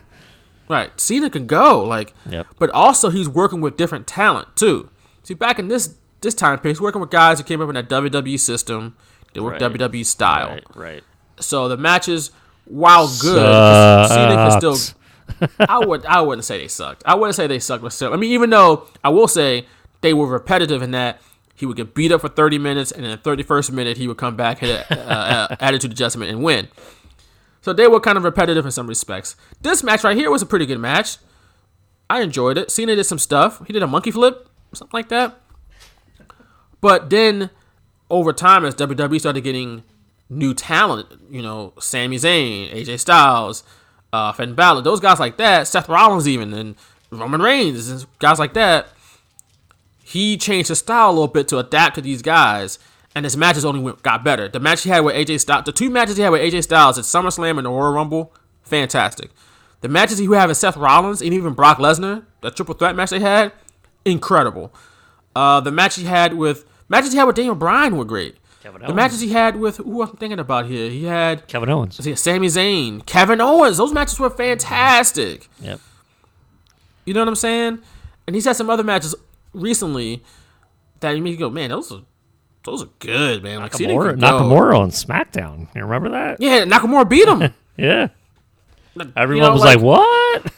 Right. 0.69 0.91
Cena 0.99 1.29
can 1.29 1.47
go. 1.47 1.81
Like 1.85 2.13
Yep. 2.29 2.47
but 2.59 2.69
also 2.71 3.09
he's 3.09 3.29
working 3.29 3.61
with 3.61 3.77
different 3.77 4.05
talent 4.05 4.53
too. 4.57 4.89
See 5.23 5.33
back 5.33 5.59
in 5.59 5.69
this 5.69 5.95
this 6.19 6.33
time 6.33 6.59
period, 6.59 6.73
he's 6.75 6.81
working 6.81 6.99
with 6.99 7.09
guys 7.09 7.37
who 7.39 7.45
came 7.45 7.61
up 7.61 7.69
in 7.69 7.75
that 7.75 7.87
WWE 7.87 8.37
system. 8.37 8.93
They 9.33 9.39
work 9.39 9.53
Right. 9.61 9.71
WWE 9.71 10.05
style. 10.05 10.49
right, 10.49 10.63
right. 10.75 11.03
So 11.39 11.69
the 11.69 11.77
matches, 11.77 12.31
while 12.69 13.07
good, 13.19 14.07
Cena 14.07 14.35
can 14.35 14.59
still 14.59 14.77
I 15.59 15.79
would 15.85 16.05
I 16.05 16.21
wouldn't 16.21 16.45
say 16.45 16.57
they 16.59 16.67
sucked. 16.67 17.03
I 17.05 17.15
wouldn't 17.15 17.35
say 17.35 17.47
they 17.47 17.59
sucked 17.59 17.83
necessarily. 17.83 18.17
I 18.17 18.19
mean, 18.19 18.31
even 18.31 18.49
though 18.49 18.87
I 19.03 19.09
will 19.09 19.27
say 19.27 19.65
they 20.01 20.13
were 20.13 20.27
repetitive 20.27 20.81
in 20.81 20.91
that 20.91 21.21
he 21.55 21.65
would 21.65 21.75
get 21.75 21.95
beat 21.95 22.11
up 22.11 22.21
for 22.21 22.29
30 22.29 22.59
minutes, 22.59 22.91
and 22.91 23.03
in 23.03 23.11
the 23.11 23.17
31st 23.17 23.71
minute 23.71 23.97
he 23.97 24.07
would 24.07 24.17
come 24.17 24.35
back, 24.35 24.59
hit 24.59 24.69
a 24.69 24.93
uh, 24.93 25.47
uh, 25.49 25.55
attitude 25.59 25.91
adjustment, 25.91 26.31
and 26.31 26.43
win. 26.43 26.67
So 27.61 27.73
they 27.73 27.87
were 27.87 27.99
kind 27.99 28.17
of 28.17 28.23
repetitive 28.23 28.63
in 28.63 28.71
some 28.71 28.87
respects. 28.87 29.35
This 29.61 29.83
match 29.83 30.03
right 30.03 30.15
here 30.15 30.29
was 30.29 30.41
a 30.41 30.45
pretty 30.45 30.65
good 30.65 30.79
match. 30.79 31.17
I 32.09 32.21
enjoyed 32.21 32.57
it. 32.57 32.71
Cena 32.71 32.95
did 32.95 33.03
some 33.03 33.19
stuff. 33.19 33.65
He 33.65 33.73
did 33.73 33.83
a 33.83 33.87
monkey 33.87 34.11
flip, 34.11 34.47
something 34.71 34.95
like 34.95 35.09
that. 35.09 35.41
But 36.79 37.09
then 37.09 37.49
over 38.09 38.31
time, 38.31 38.63
as 38.63 38.75
WWE 38.75 39.19
started 39.19 39.41
getting 39.41 39.83
new 40.29 40.53
talent, 40.53 41.07
you 41.29 41.41
know, 41.41 41.73
Sami 41.79 42.17
Zayn, 42.17 42.73
AJ 42.73 42.99
Styles, 42.99 43.63
uh, 44.11 44.31
Finn 44.31 44.55
Balor, 44.55 44.81
those 44.81 44.99
guys 44.99 45.19
like 45.19 45.37
that, 45.37 45.67
Seth 45.67 45.89
Rollins 45.89 46.27
even, 46.27 46.53
and 46.53 46.75
Roman 47.11 47.41
Reigns, 47.41 48.05
guys 48.19 48.39
like 48.39 48.53
that, 48.53 48.89
he 50.03 50.37
changed 50.37 50.69
his 50.69 50.79
style 50.79 51.09
a 51.09 51.11
little 51.11 51.27
bit 51.27 51.47
to 51.49 51.59
adapt 51.59 51.95
to 51.95 52.01
these 52.01 52.21
guys, 52.21 52.79
and 53.15 53.25
his 53.25 53.35
matches 53.35 53.65
only 53.65 53.79
went, 53.79 54.03
got 54.03 54.23
better. 54.23 54.47
The 54.47 54.59
match 54.59 54.83
he 54.83 54.89
had 54.89 55.01
with 55.01 55.15
AJ 55.15 55.41
Styles, 55.41 55.65
the 55.65 55.71
two 55.71 55.89
matches 55.89 56.17
he 56.17 56.23
had 56.23 56.29
with 56.29 56.41
AJ 56.41 56.63
Styles 56.63 56.97
at 56.97 57.05
SummerSlam 57.05 57.57
and 57.57 57.65
the 57.65 57.69
Royal 57.69 57.93
Rumble, 57.93 58.33
fantastic. 58.63 59.31
The 59.81 59.89
matches 59.89 60.17
he 60.17 60.25
had 60.33 60.47
with 60.47 60.57
Seth 60.57 60.77
Rollins 60.77 61.21
and 61.21 61.33
even 61.33 61.53
Brock 61.53 61.77
Lesnar, 61.77 62.25
the 62.41 62.51
triple 62.51 62.75
threat 62.75 62.95
match 62.95 63.09
they 63.09 63.19
had, 63.19 63.51
incredible. 64.05 64.73
Uh, 65.35 65.59
the 65.59 65.71
match 65.71 65.95
he 65.95 66.05
had 66.05 66.33
with 66.33 66.65
matches 66.89 67.11
he 67.11 67.17
had 67.17 67.25
with 67.25 67.35
Daniel 67.35 67.55
Bryan 67.55 67.97
were 67.97 68.05
great. 68.05 68.37
Kevin 68.67 68.85
The 68.85 68.93
matches 68.93 69.21
he 69.21 69.29
had 69.29 69.55
with 69.57 69.77
who 69.77 70.01
I'm 70.01 70.15
thinking 70.17 70.39
about 70.39 70.65
here, 70.65 70.89
he 70.89 71.05
had 71.05 71.47
Kevin 71.47 71.69
Owens. 71.69 72.03
see, 72.03 72.15
Sami 72.15 72.47
Zayn, 72.47 73.05
Kevin 73.05 73.39
Owens. 73.39 73.77
Those 73.77 73.93
matches 73.93 74.19
were 74.19 74.29
fantastic. 74.29 75.47
Yep. 75.61 75.79
You 77.05 77.13
know 77.13 77.21
what 77.21 77.29
I'm 77.29 77.35
saying? 77.35 77.79
And 78.25 78.35
he's 78.35 78.43
had 78.43 78.57
some 78.57 78.69
other 78.69 78.83
matches 78.83 79.15
recently 79.53 80.21
that 80.99 81.11
you 81.11 81.21
make 81.21 81.31
you 81.31 81.39
go, 81.39 81.49
man, 81.49 81.69
those 81.69 81.91
are 81.93 82.01
those 82.65 82.83
are 82.83 82.89
good, 82.99 83.41
man. 83.43 83.61
Like 83.61 83.71
Nakamura. 83.71 84.19
Nakamura 84.19 84.77
on 84.77 84.89
SmackDown. 84.89 85.73
You 85.73 85.83
remember 85.83 86.09
that? 86.09 86.41
Yeah, 86.41 86.65
Nakamura 86.65 87.07
beat 87.09 87.27
him. 87.27 87.53
Yeah. 87.77 88.07
You 88.95 89.13
Everyone 89.15 89.49
know, 89.49 89.53
was 89.53 89.61
like, 89.61 89.79
"What?" 89.79 90.51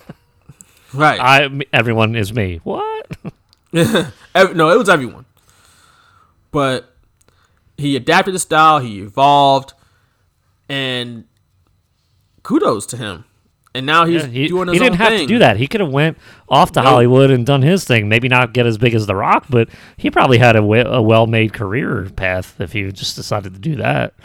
right. 0.93 1.19
I. 1.19 1.49
Everyone 1.73 2.15
is 2.15 2.33
me. 2.33 2.61
What? 2.63 3.11
No, 3.73 4.69
it 4.69 4.77
was 4.77 4.88
everyone. 4.88 5.25
But 6.51 6.95
he 7.80 7.95
adapted 7.95 8.33
the 8.35 8.40
style, 8.40 8.80
he 8.80 8.99
evolved, 9.01 9.74
and 10.67 11.25
kudos 12.43 12.85
to 12.88 12.98
him. 12.98 13.25
And 13.75 13.85
now 13.85 14.06
he's 14.06 14.24
Yeah, 14.24 14.27
he 14.30 14.48
doing 14.48 14.67
his 14.67 14.74
thing. 14.77 14.82
he 14.83 14.90
didn't 14.90 14.98
have 14.99 15.09
thing. 15.09 15.27
to 15.27 15.33
do 15.33 15.40
that. 15.40 15.58
He 15.58 15.67
could 15.67 15.80
have 15.82 15.91
went 15.91 16.17
off 16.49 16.72
to 16.72 16.80
Nope. 16.82 16.88
Hollywood 16.90 17.30
and 17.30 17.45
done 17.45 17.61
his 17.61 17.85
thing. 17.85 18.09
Maybe 18.09 18.27
not 18.27 18.51
get 18.51 18.66
as 18.66 18.80
big 18.80 18.95
as 18.95 19.06
The 19.06 19.16
Rock, 19.16 19.45
but 19.49 19.69
he 19.95 20.09
probably 20.09 20.40
had 20.40 20.56
a, 20.56 20.59
a 20.64 21.01
well-made 21.01 21.53
career 21.53 22.09
path 22.16 22.59
if 22.59 22.72
he 22.74 22.91
just 22.91 23.16
decided 23.16 23.53
to 23.53 23.59
do 23.59 23.75
that. 23.75 24.16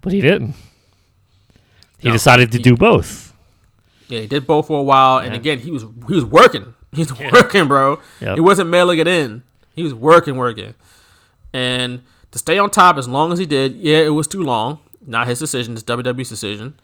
But 0.00 0.14
he 0.14 0.20
didn't. 0.22 0.54
He 1.98 2.08
No, 2.08 2.12
decided 2.14 2.50
to 2.52 2.58
he- 2.58 2.62
do 2.62 2.76
both. 2.76 3.34
Yeah, 4.08 4.20
he 4.20 4.26
did 4.26 4.46
both 4.46 4.66
for 4.68 4.80
a 4.80 4.82
while, 4.82 5.18
and 5.18 5.34
again, 5.34 5.58
he 5.60 5.70
was 5.70 5.82
he 6.08 6.14
was 6.14 6.24
working. 6.26 6.74
He's 6.92 7.12
working, 7.32 7.66
bro. 7.68 8.00
Yep. 8.20 8.34
He 8.36 8.40
wasn't 8.40 8.68
mailing 8.70 8.98
it 8.98 9.08
in. 9.08 9.42
He 9.74 9.82
was 9.82 9.92
working, 9.94 10.36
working, 10.36 10.74
and 11.52 12.02
to 12.34 12.38
stay 12.40 12.58
on 12.58 12.68
top 12.68 12.98
as 12.98 13.06
long 13.06 13.32
as 13.32 13.38
he 13.38 13.46
did. 13.46 13.76
Yeah, 13.76 13.98
it 13.98 14.08
was 14.08 14.26
too 14.26 14.42
long. 14.42 14.80
Not 15.06 15.28
his 15.28 15.38
decision. 15.38 15.74
It's 15.74 15.84
WWE's 15.84 16.28
decision. 16.28 16.74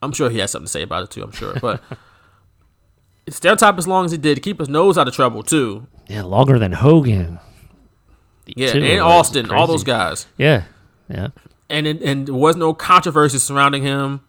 I'm 0.00 0.12
sure 0.12 0.30
he 0.30 0.38
has 0.38 0.52
something 0.52 0.66
to 0.66 0.70
say 0.70 0.82
about 0.82 1.02
it 1.02 1.10
too. 1.10 1.24
I'm 1.24 1.32
sure, 1.32 1.54
but 1.60 1.82
stay 3.28 3.48
on 3.48 3.56
top 3.56 3.78
as 3.78 3.88
long 3.88 4.04
as 4.04 4.12
he 4.12 4.16
did. 4.16 4.40
Keep 4.44 4.60
his 4.60 4.68
nose 4.68 4.96
out 4.96 5.08
of 5.08 5.14
trouble 5.14 5.42
too. 5.42 5.88
Yeah, 6.06 6.22
longer 6.22 6.56
than 6.60 6.70
Hogan. 6.70 7.40
Yeah, 8.46 8.74
too. 8.74 8.84
and 8.84 9.00
Austin, 9.00 9.50
all 9.50 9.66
those 9.66 9.82
guys. 9.82 10.28
Yeah, 10.38 10.62
yeah. 11.08 11.30
and 11.68 11.88
it, 11.88 12.00
and 12.00 12.28
there 12.28 12.34
was 12.34 12.54
no 12.54 12.72
controversy 12.72 13.38
surrounding 13.38 13.82
him. 13.82 14.20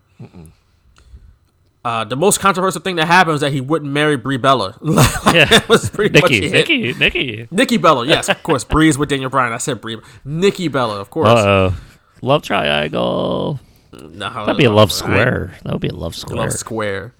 Uh, 1.88 2.04
the 2.04 2.18
most 2.18 2.40
controversial 2.42 2.82
thing 2.82 2.98
that 2.98 3.06
happened 3.08 3.32
was 3.34 3.42
that 3.42 3.54
he 3.54 3.62
wouldn't 3.62 3.90
marry 3.92 4.18
Brie 4.18 4.36
Bella. 4.36 4.78
Like, 4.82 5.34
Yeah. 5.36 5.46
that 5.46 5.70
was 5.70 5.90
pretty 5.90 6.20
much 6.20 6.30
Nikki, 6.32 6.46
it. 6.48 6.52
Nikki, 6.52 6.94
Nikki. 6.94 7.48
Nikki 7.50 7.78
Bella, 7.78 8.06
yes, 8.06 8.28
of 8.28 8.44
course. 8.44 8.66
Brie's 8.66 8.98
with 8.98 9.08
Daniel 9.08 9.30
Bryan. 9.30 9.54
I 9.54 9.58
said 9.58 9.80
Brie. 9.80 9.98
Nikki 10.26 10.68
Bella, 10.68 11.00
of 11.00 11.10
course. 11.10 11.30
Uh 11.30 11.48
oh. 11.72 11.82
Love 12.22 12.42
triangle. 12.44 13.60
No, 13.94 14.30
That'd 14.34 14.58
be 14.58 14.66
a 14.66 14.72
love 14.72 14.92
square. 14.92 15.54
That 15.64 15.72
would 15.72 15.82
be 15.82 15.88
a 15.88 15.94
love 15.96 16.14
square. 16.14 16.38
Love 16.38 16.52
square. 16.52 17.14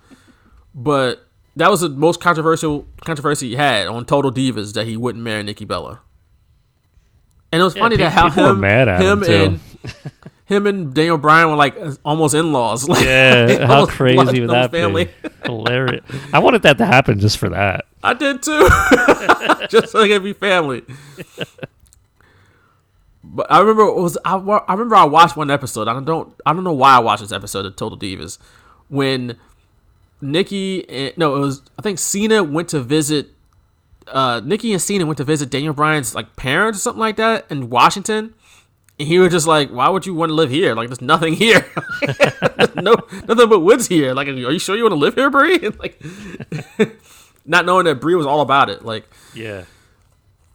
But 0.76 1.26
that 1.56 1.72
was 1.72 1.80
the 1.82 1.90
most 1.90 2.20
controversial 2.20 2.86
controversy 3.06 3.50
he 3.50 3.56
had 3.56 3.88
on 3.88 4.06
Total 4.06 4.32
Divas 4.34 4.74
that 4.74 4.86
he 4.86 4.98
wouldn't 4.98 5.24
marry 5.24 5.44
Nikki 5.44 5.64
Bella. 5.66 6.02
And 7.54 7.62
it 7.62 7.64
was 7.64 7.76
Yeah, 7.76 7.82
funny 7.84 7.96
pe- 7.96 8.04
that 8.04 8.12
how 8.12 8.30
him, 8.30 8.60
mad 8.60 8.90
at 8.90 9.02
him, 9.02 9.24
him 9.24 9.26
too. 9.26 9.34
and 9.34 9.60
him 10.48 10.66
and 10.66 10.94
Daniel 10.94 11.18
Bryan 11.18 11.50
were 11.50 11.56
like 11.56 11.78
almost 12.04 12.34
in 12.34 12.52
laws. 12.52 12.88
Like, 12.90 13.04
Yeah, 13.06 13.68
how 13.68 13.86
crazy 13.86 14.42
would 14.42 14.50
that 14.50 14.72
family. 14.72 15.06
be? 15.06 15.30
Hilarious. 15.46 16.04
I 16.34 16.40
wanted 16.40 16.62
that 16.64 16.78
to 16.80 16.86
happen 16.86 17.20
just 17.20 17.38
for 17.38 17.50
that. 17.50 17.86
I 18.04 18.14
did 18.14 18.42
too, 18.42 18.68
just 19.70 19.92
so 19.92 20.00
they 20.00 20.08
could 20.08 20.24
be 20.24 20.34
family. 20.34 20.84
But 23.24 23.52
I 23.52 23.60
remember 23.60 23.84
it 23.84 23.96
was 23.96 24.18
I, 24.24 24.36
I 24.38 24.74
remember 24.74 24.96
I 24.96 25.04
watched 25.04 25.36
one 25.36 25.52
episode. 25.52 25.88
I 25.88 26.00
don't 26.00 26.34
I 26.46 26.54
don't 26.54 26.64
know 26.64 26.74
why 26.74 26.96
I 26.96 27.00
watched 27.00 27.22
this 27.22 27.32
episode 27.32 27.66
of 27.66 27.76
Total 27.76 27.98
Divas 27.98 28.38
when 28.88 29.38
Nikki 30.22 30.88
and, 30.90 31.18
no 31.18 31.36
it 31.36 31.40
was 31.40 31.62
I 31.78 31.82
think 31.82 32.00
Cena 32.00 32.44
went 32.44 32.70
to 32.70 32.80
visit 32.80 33.32
uh 34.08 34.40
Nikki 34.44 34.72
and 34.72 34.82
Cena 34.82 35.06
went 35.06 35.18
to 35.18 35.24
visit 35.26 35.50
Daniel 35.50 35.74
Bryan's 35.74 36.16
like 36.16 36.36
parents 36.38 36.80
or 36.80 36.82
something 36.82 37.02
like 37.02 37.18
that 37.18 37.46
in 37.50 37.70
Washington. 37.70 38.34
And 39.00 39.08
he 39.08 39.20
was 39.20 39.32
just 39.32 39.46
like, 39.48 39.70
"Why 39.70 39.90
would 39.90 40.06
you 40.06 40.14
want 40.16 40.30
to 40.32 40.34
live 40.34 40.50
here? 40.50 40.74
Like, 40.74 40.90
there's 40.90 41.02
nothing 41.02 41.34
here. 41.34 41.64
There's 42.58 42.76
no, 42.76 42.96
nothing 43.28 43.48
but 43.50 43.60
woods 43.60 43.88
here. 43.88 44.14
Like, 44.16 44.28
are 44.28 44.32
you 44.32 44.58
sure 44.60 44.76
you 44.76 44.84
want 44.84 44.94
to 44.94 44.98
live 44.98 45.14
here, 45.16 45.30
Brie?" 45.30 45.60
Like, 45.80 46.02
not 47.46 47.66
knowing 47.66 47.86
that 47.86 48.02
Brie 48.02 48.16
was 48.16 48.26
all 48.26 48.42
about 48.42 48.70
it. 48.70 48.84
Like, 48.84 49.08
Yeah. 49.36 49.66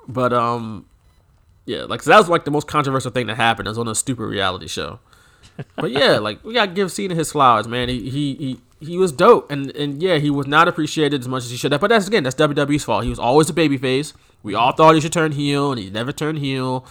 but 0.08 0.32
um, 0.32 0.86
yeah, 1.66 1.82
like 1.84 2.02
so 2.02 2.10
that 2.10 2.18
was 2.18 2.28
like 2.28 2.44
the 2.44 2.50
most 2.50 2.66
controversial 2.66 3.10
thing 3.12 3.28
that 3.28 3.36
happened. 3.36 3.68
It 3.68 3.70
was 3.70 3.78
on 3.78 3.86
a 3.88 3.94
stupid 3.94 4.24
reality 4.24 4.66
show. 4.66 4.98
But 5.76 5.90
yeah, 5.92 6.18
like 6.18 6.42
we 6.44 6.54
gotta 6.54 6.72
give 6.72 6.90
Cena 6.90 7.14
his 7.14 7.30
flowers, 7.30 7.68
man. 7.68 7.88
He 7.88 8.10
he 8.10 8.34
he, 8.34 8.60
he 8.80 8.98
was 8.98 9.12
dope, 9.12 9.50
and 9.50 9.70
and 9.76 10.02
yeah, 10.02 10.16
he 10.18 10.30
was 10.30 10.46
not 10.46 10.66
appreciated 10.66 11.20
as 11.20 11.28
much 11.28 11.44
as 11.44 11.50
he 11.50 11.56
should 11.56 11.70
have. 11.72 11.80
But 11.80 11.88
that's 11.90 12.08
again, 12.08 12.24
that's 12.24 12.34
WWE's 12.36 12.82
fault. 12.84 13.04
He 13.04 13.10
was 13.10 13.18
always 13.18 13.48
a 13.50 13.52
babyface. 13.52 14.14
We 14.42 14.54
all 14.56 14.72
thought 14.72 14.94
he 14.96 15.00
should 15.00 15.12
turn 15.12 15.32
heel, 15.32 15.70
and 15.70 15.78
he 15.80 15.90
never 15.90 16.10
turned 16.10 16.38
heel. 16.38 16.84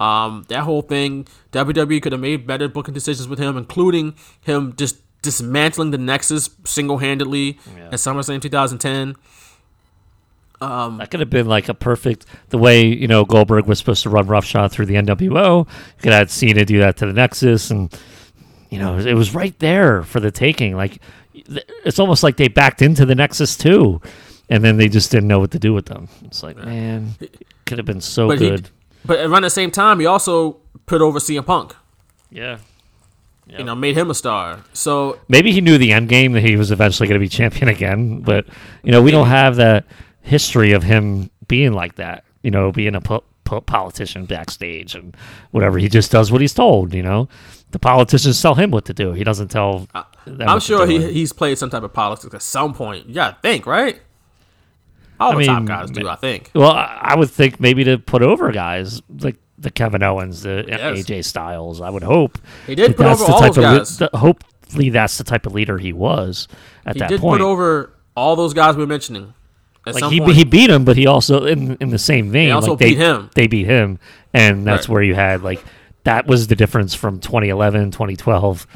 Um, 0.00 0.44
that 0.48 0.60
whole 0.62 0.82
thing, 0.82 1.26
WWE 1.52 2.00
could 2.00 2.12
have 2.12 2.20
made 2.20 2.46
better 2.46 2.68
booking 2.68 2.94
decisions 2.94 3.26
with 3.28 3.38
him, 3.38 3.56
including 3.56 4.14
him 4.40 4.74
just 4.76 4.96
dismantling 5.22 5.90
the 5.90 5.98
Nexus 5.98 6.50
single 6.64 6.98
handedly 6.98 7.58
at 7.86 7.94
SummerSlam 7.94 8.40
2010. 8.40 9.16
That 10.98 11.10
could 11.10 11.20
have 11.20 11.30
been 11.30 11.46
like 11.46 11.68
a 11.68 11.74
perfect 11.74 12.26
the 12.48 12.58
way 12.58 12.84
you 12.86 13.06
know 13.06 13.24
Goldberg 13.24 13.66
was 13.66 13.78
supposed 13.78 14.02
to 14.04 14.10
run 14.10 14.26
roughshod 14.26 14.72
through 14.72 14.86
the 14.86 14.94
NWO. 14.94 15.66
You 15.68 16.02
could 16.02 16.12
have 16.12 16.30
Cena 16.30 16.64
do 16.64 16.78
that 16.80 16.96
to 16.98 17.06
the 17.06 17.12
Nexus, 17.12 17.70
and 17.70 17.92
you 18.70 18.78
know 18.78 18.98
it 18.98 19.14
was 19.14 19.34
right 19.34 19.56
there 19.58 20.02
for 20.02 20.20
the 20.20 20.30
taking. 20.30 20.76
Like 20.76 21.00
it's 21.34 21.98
almost 21.98 22.22
like 22.22 22.36
they 22.36 22.48
backed 22.48 22.82
into 22.82 23.04
the 23.06 23.14
Nexus 23.14 23.56
too, 23.56 24.00
and 24.48 24.64
then 24.64 24.76
they 24.78 24.88
just 24.88 25.10
didn't 25.10 25.28
know 25.28 25.38
what 25.38 25.52
to 25.52 25.58
do 25.60 25.72
with 25.72 25.86
them. 25.86 26.08
It's 26.24 26.42
like 26.42 26.56
man, 26.56 27.14
could 27.66 27.78
have 27.78 27.86
been 27.86 28.00
so 28.00 28.28
But 28.28 28.38
good. 28.38 28.70
But 29.04 29.20
around 29.20 29.42
the 29.42 29.50
same 29.50 29.70
time, 29.70 30.00
he 30.00 30.06
also 30.06 30.58
put 30.86 31.00
over 31.02 31.18
CM 31.18 31.44
Punk. 31.46 31.74
yeah. 32.30 32.58
You 33.50 33.64
know, 33.64 33.74
made 33.74 33.96
him 33.96 34.10
a 34.10 34.14
star. 34.14 34.62
So 34.74 35.18
Maybe 35.26 35.52
he 35.52 35.62
knew 35.62 35.78
the 35.78 35.90
end 35.90 36.10
game 36.10 36.32
that 36.32 36.42
he 36.42 36.56
was 36.56 36.70
eventually 36.70 37.08
going 37.08 37.18
to 37.18 37.24
be 37.24 37.28
champion 37.34 37.68
again, 37.68 38.20
but 38.20 38.44
you 38.82 38.92
know 38.92 39.00
we 39.00 39.10
don't 39.10 39.28
have 39.28 39.56
that 39.56 39.86
history 40.20 40.72
of 40.72 40.82
him 40.82 41.30
being 41.46 41.72
like 41.72 41.94
that. 41.94 42.24
You 42.42 42.50
know, 42.50 42.70
being 42.72 42.94
a 42.94 43.00
po- 43.00 43.24
po- 43.44 43.62
politician 43.62 44.26
backstage 44.26 44.94
and 44.94 45.16
whatever. 45.50 45.78
He 45.78 45.88
just 45.88 46.12
does 46.12 46.30
what 46.30 46.42
he's 46.42 46.52
told. 46.52 46.92
You 46.92 47.02
know, 47.02 47.30
the 47.70 47.78
politicians 47.78 48.40
tell 48.42 48.54
him 48.54 48.70
what 48.70 48.84
to 48.84 48.92
do. 48.92 49.12
He 49.14 49.24
doesn't 49.24 49.48
tell. 49.48 49.88
them 49.94 50.04
I'm 50.26 50.38
what 50.46 50.54
to 50.56 50.60
sure 50.60 50.86
do. 50.86 50.98
he 50.98 51.12
he's 51.14 51.32
played 51.32 51.56
some 51.56 51.70
type 51.70 51.82
of 51.84 51.92
politics 51.94 52.34
at 52.34 52.42
some 52.42 52.74
point. 52.74 53.06
You 53.08 53.14
gotta 53.14 53.38
think, 53.40 53.64
right? 53.64 53.98
All 55.20 55.32
I 55.32 55.36
the 55.40 55.46
top 55.46 55.56
mean, 55.58 55.66
guys 55.66 55.90
do, 55.90 56.08
I 56.08 56.16
think. 56.16 56.50
Well, 56.54 56.70
I 56.72 57.14
would 57.16 57.30
think 57.30 57.58
maybe 57.60 57.84
to 57.84 57.98
put 57.98 58.22
over 58.22 58.50
guys 58.52 59.02
like 59.20 59.36
the 59.58 59.70
Kevin 59.70 60.02
Owens, 60.02 60.42
the 60.42 60.60
uh, 60.60 60.92
Yes. 60.94 61.04
AJ 61.06 61.24
Styles. 61.24 61.80
I 61.80 61.90
would 61.90 62.02
hope 62.04 62.38
He 62.66 62.74
did 62.74 62.96
put 62.96 63.02
that's 63.04 63.20
over 63.20 63.26
the 63.30 63.34
all 63.34 63.40
type 63.40 63.54
those 63.54 64.00
of 64.00 64.10
guys. 64.12 64.20
hopefully, 64.20 64.90
that's 64.90 65.18
the 65.18 65.24
type 65.24 65.46
of 65.46 65.54
leader 65.54 65.78
he 65.78 65.92
was 65.92 66.46
at 66.86 66.94
He 66.94 67.00
that 67.00 67.08
point. 67.08 67.10
He 67.10 67.16
did 67.16 67.20
put 67.22 67.40
over 67.40 67.92
all 68.16 68.36
those 68.36 68.54
guys 68.54 68.76
we 68.76 68.82
were 68.82 68.86
mentioning. 68.88 69.34
Like 69.86 70.04
he, 70.12 70.20
point. 70.20 70.34
he 70.36 70.44
beat 70.44 70.68
him, 70.68 70.84
but 70.84 70.96
he 70.98 71.06
also 71.06 71.46
in 71.46 71.76
in 71.80 71.88
the 71.88 71.98
same 71.98 72.30
vein. 72.30 72.52
also 72.52 72.70
like 72.72 72.78
they, 72.80 72.88
beat 72.90 72.98
him. 72.98 73.30
They 73.34 73.46
beat 73.46 73.66
him, 73.66 73.98
and 74.34 74.66
that's 74.66 74.86
Right. 74.88 74.92
where 74.94 75.02
you 75.02 75.14
had 75.14 75.42
like 75.42 75.64
that 76.04 76.26
was 76.26 76.46
the 76.48 76.56
difference 76.56 76.94
from 76.94 77.20
2011, 77.20 77.90
2012 77.92 78.66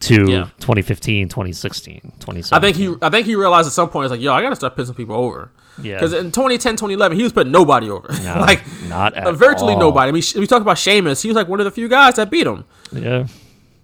to 0.00 0.30
Yeah. 0.30 0.44
2015, 0.60 1.28
2016, 1.28 2.00
2017. 2.20 2.56
I 2.56 2.60
think 2.60 2.76
he 2.76 2.94
I 3.04 3.10
think 3.10 3.26
he 3.26 3.34
realized 3.34 3.66
at 3.66 3.72
some 3.72 3.88
point 3.90 4.06
it's 4.06 4.10
like, 4.10 4.20
yo, 4.20 4.32
I 4.32 4.42
gotta 4.42 4.56
start 4.56 4.76
pissing 4.76 4.96
people 4.96 5.16
over. 5.16 5.50
Yeah. 5.82 5.94
Because 5.94 6.12
in 6.12 6.26
2010, 6.32 6.74
2011, 6.74 7.16
he 7.16 7.22
was 7.22 7.32
putting 7.32 7.52
nobody 7.52 7.88
over. 7.90 8.08
No, 8.22 8.40
like 8.40 8.62
not 8.88 9.14
at 9.14 9.34
virtually 9.34 9.74
all. 9.74 9.80
nobody. 9.80 10.08
I 10.08 10.12
mean, 10.12 10.22
we 10.36 10.46
talk 10.46 10.60
about 10.62 10.78
Sheamus. 10.78 11.22
He 11.22 11.28
was 11.28 11.36
like 11.36 11.48
one 11.48 11.60
of 11.60 11.64
the 11.64 11.70
few 11.70 11.88
guys 11.88 12.14
that 12.16 12.30
beat 12.30 12.46
him. 12.46 12.64
yeah. 12.92 13.26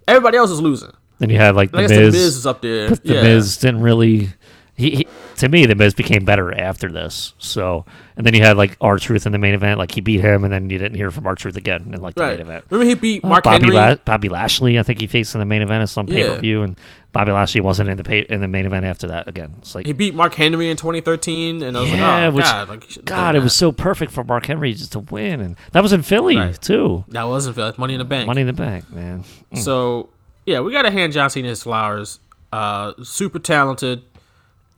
Everybody 0.09 0.37
else 0.37 0.51
is 0.51 0.61
losing. 0.61 0.93
Then 1.19 1.31
you 1.31 1.37
had 1.39 1.57
like 1.57 1.71
the 1.73 1.79
I 1.79 1.83
Miz. 1.83 1.91
the 1.91 2.01
Miz 2.03 2.37
is 2.37 2.47
up 2.47 2.61
there. 2.61 2.91
the 2.91 3.01
yeah. 3.15 3.23
Miz 3.23 3.57
didn't 3.59 3.81
really. 3.81 4.29
He, 4.75 4.91
he 4.91 5.09
to 5.39 5.49
me 5.49 5.67
the 5.67 5.75
Miz 5.75 5.95
became 5.95 6.25
better 6.25 6.53
after 6.53 6.91
this. 6.91 7.35
So 7.39 7.85
and 8.17 8.25
then 8.27 8.35
you 8.35 8.43
had 8.43 8.57
like 8.57 8.77
R-Truth 8.81 9.27
in 9.27 9.33
the 9.33 9.39
main 9.39 9.55
event. 9.55 9.79
Like 9.79 9.93
he 9.93 10.01
beat 10.01 10.21
him, 10.21 10.45
and 10.45 10.53
then 10.53 10.71
you 10.71 10.79
didn't 10.79 10.97
hear 10.97 11.11
from 11.11 11.27
R-Truth 11.27 11.57
again 11.57 11.91
in 11.95 12.01
like 12.01 12.15
the 12.15 12.23
Right. 12.23 12.39
main 12.39 12.47
event. 12.47 12.65
Remember 12.71 12.89
he 12.89 12.95
beat 12.95 13.25
Uh, 13.25 13.29
Mark 13.29 13.45
Bobby, 13.45 13.65
Henry. 13.65 13.77
La- 13.77 13.95
Bobby 13.97 14.29
Lashley, 14.29 14.79
I 14.79 14.83
think 14.83 15.01
he 15.01 15.07
faced 15.07 15.35
in 15.35 15.39
the 15.41 15.45
main 15.47 15.63
event 15.63 15.83
at 15.83 15.89
some 15.89 16.07
pay 16.07 16.27
per 16.27 16.39
view, 16.39 16.63
and 16.63 16.77
Bobby 17.13 17.33
Lashley 17.33 17.61
wasn't 17.61 17.89
in 17.89 17.97
the 17.97 18.05
pay- 18.05 18.27
in 18.29 18.41
the 18.41 18.49
main 18.49 18.67
event 18.67 18.85
after 18.85 19.07
that 19.09 19.27
again. 19.29 19.55
It's 19.59 19.75
like 19.75 19.87
he 19.87 19.93
beat 19.93 20.15
Mark 20.15 20.35
Henry 20.35 20.71
in 20.71 20.77
2013, 20.77 21.63
and 21.63 21.77
I 21.77 21.81
was 21.81 21.91
yeah, 21.91 21.97
like, 22.17 22.23
oh 22.25 22.31
which 22.37 22.45
god, 22.45 22.69
like, 22.69 23.05
God, 23.05 23.37
it 23.37 23.43
was 23.43 23.55
so 23.55 23.73
perfect 23.73 24.13
for 24.13 24.25
Mark 24.25 24.47
Henry 24.47 24.73
just 24.75 24.93
to 24.93 24.99
win, 25.01 25.41
and 25.41 25.57
that 25.73 25.83
was 25.83 25.93
in 25.93 26.03
Philly 26.03 26.37
Right. 26.37 26.61
too. 26.61 27.05
that 27.09 27.25
was 27.25 27.47
in 27.47 27.53
Philly, 27.55 27.73
Money 27.79 27.95
in 27.95 27.99
the 27.99 28.05
Bank. 28.05 28.27
Money 28.27 28.41
in 28.43 28.47
the 28.47 28.53
Bank, 28.53 28.91
man. 28.93 29.25
So 29.55 30.09
yeah, 30.45 30.61
we 30.61 30.73
got 30.73 30.83
to 30.83 30.91
hand 30.91 31.13
John 31.13 31.29
Cena 31.31 31.49
his 31.49 31.63
flowers. 31.63 32.21
Uh, 32.53 32.93
super 33.03 33.39
talented, 33.39 34.03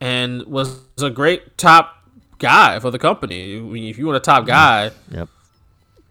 and 0.01 0.43
was 0.47 0.81
a 1.03 1.11
great 1.11 1.57
top 1.59 1.95
guy 2.39 2.79
for 2.81 2.91
the 2.91 2.99
company. 2.99 3.57
I 3.57 3.61
mean, 3.61 3.85
If 3.85 3.99
you 3.99 4.07
want 4.07 4.17
a 4.17 4.21
top 4.21 4.47
guy, 4.47 4.91
Yep. 5.11 5.29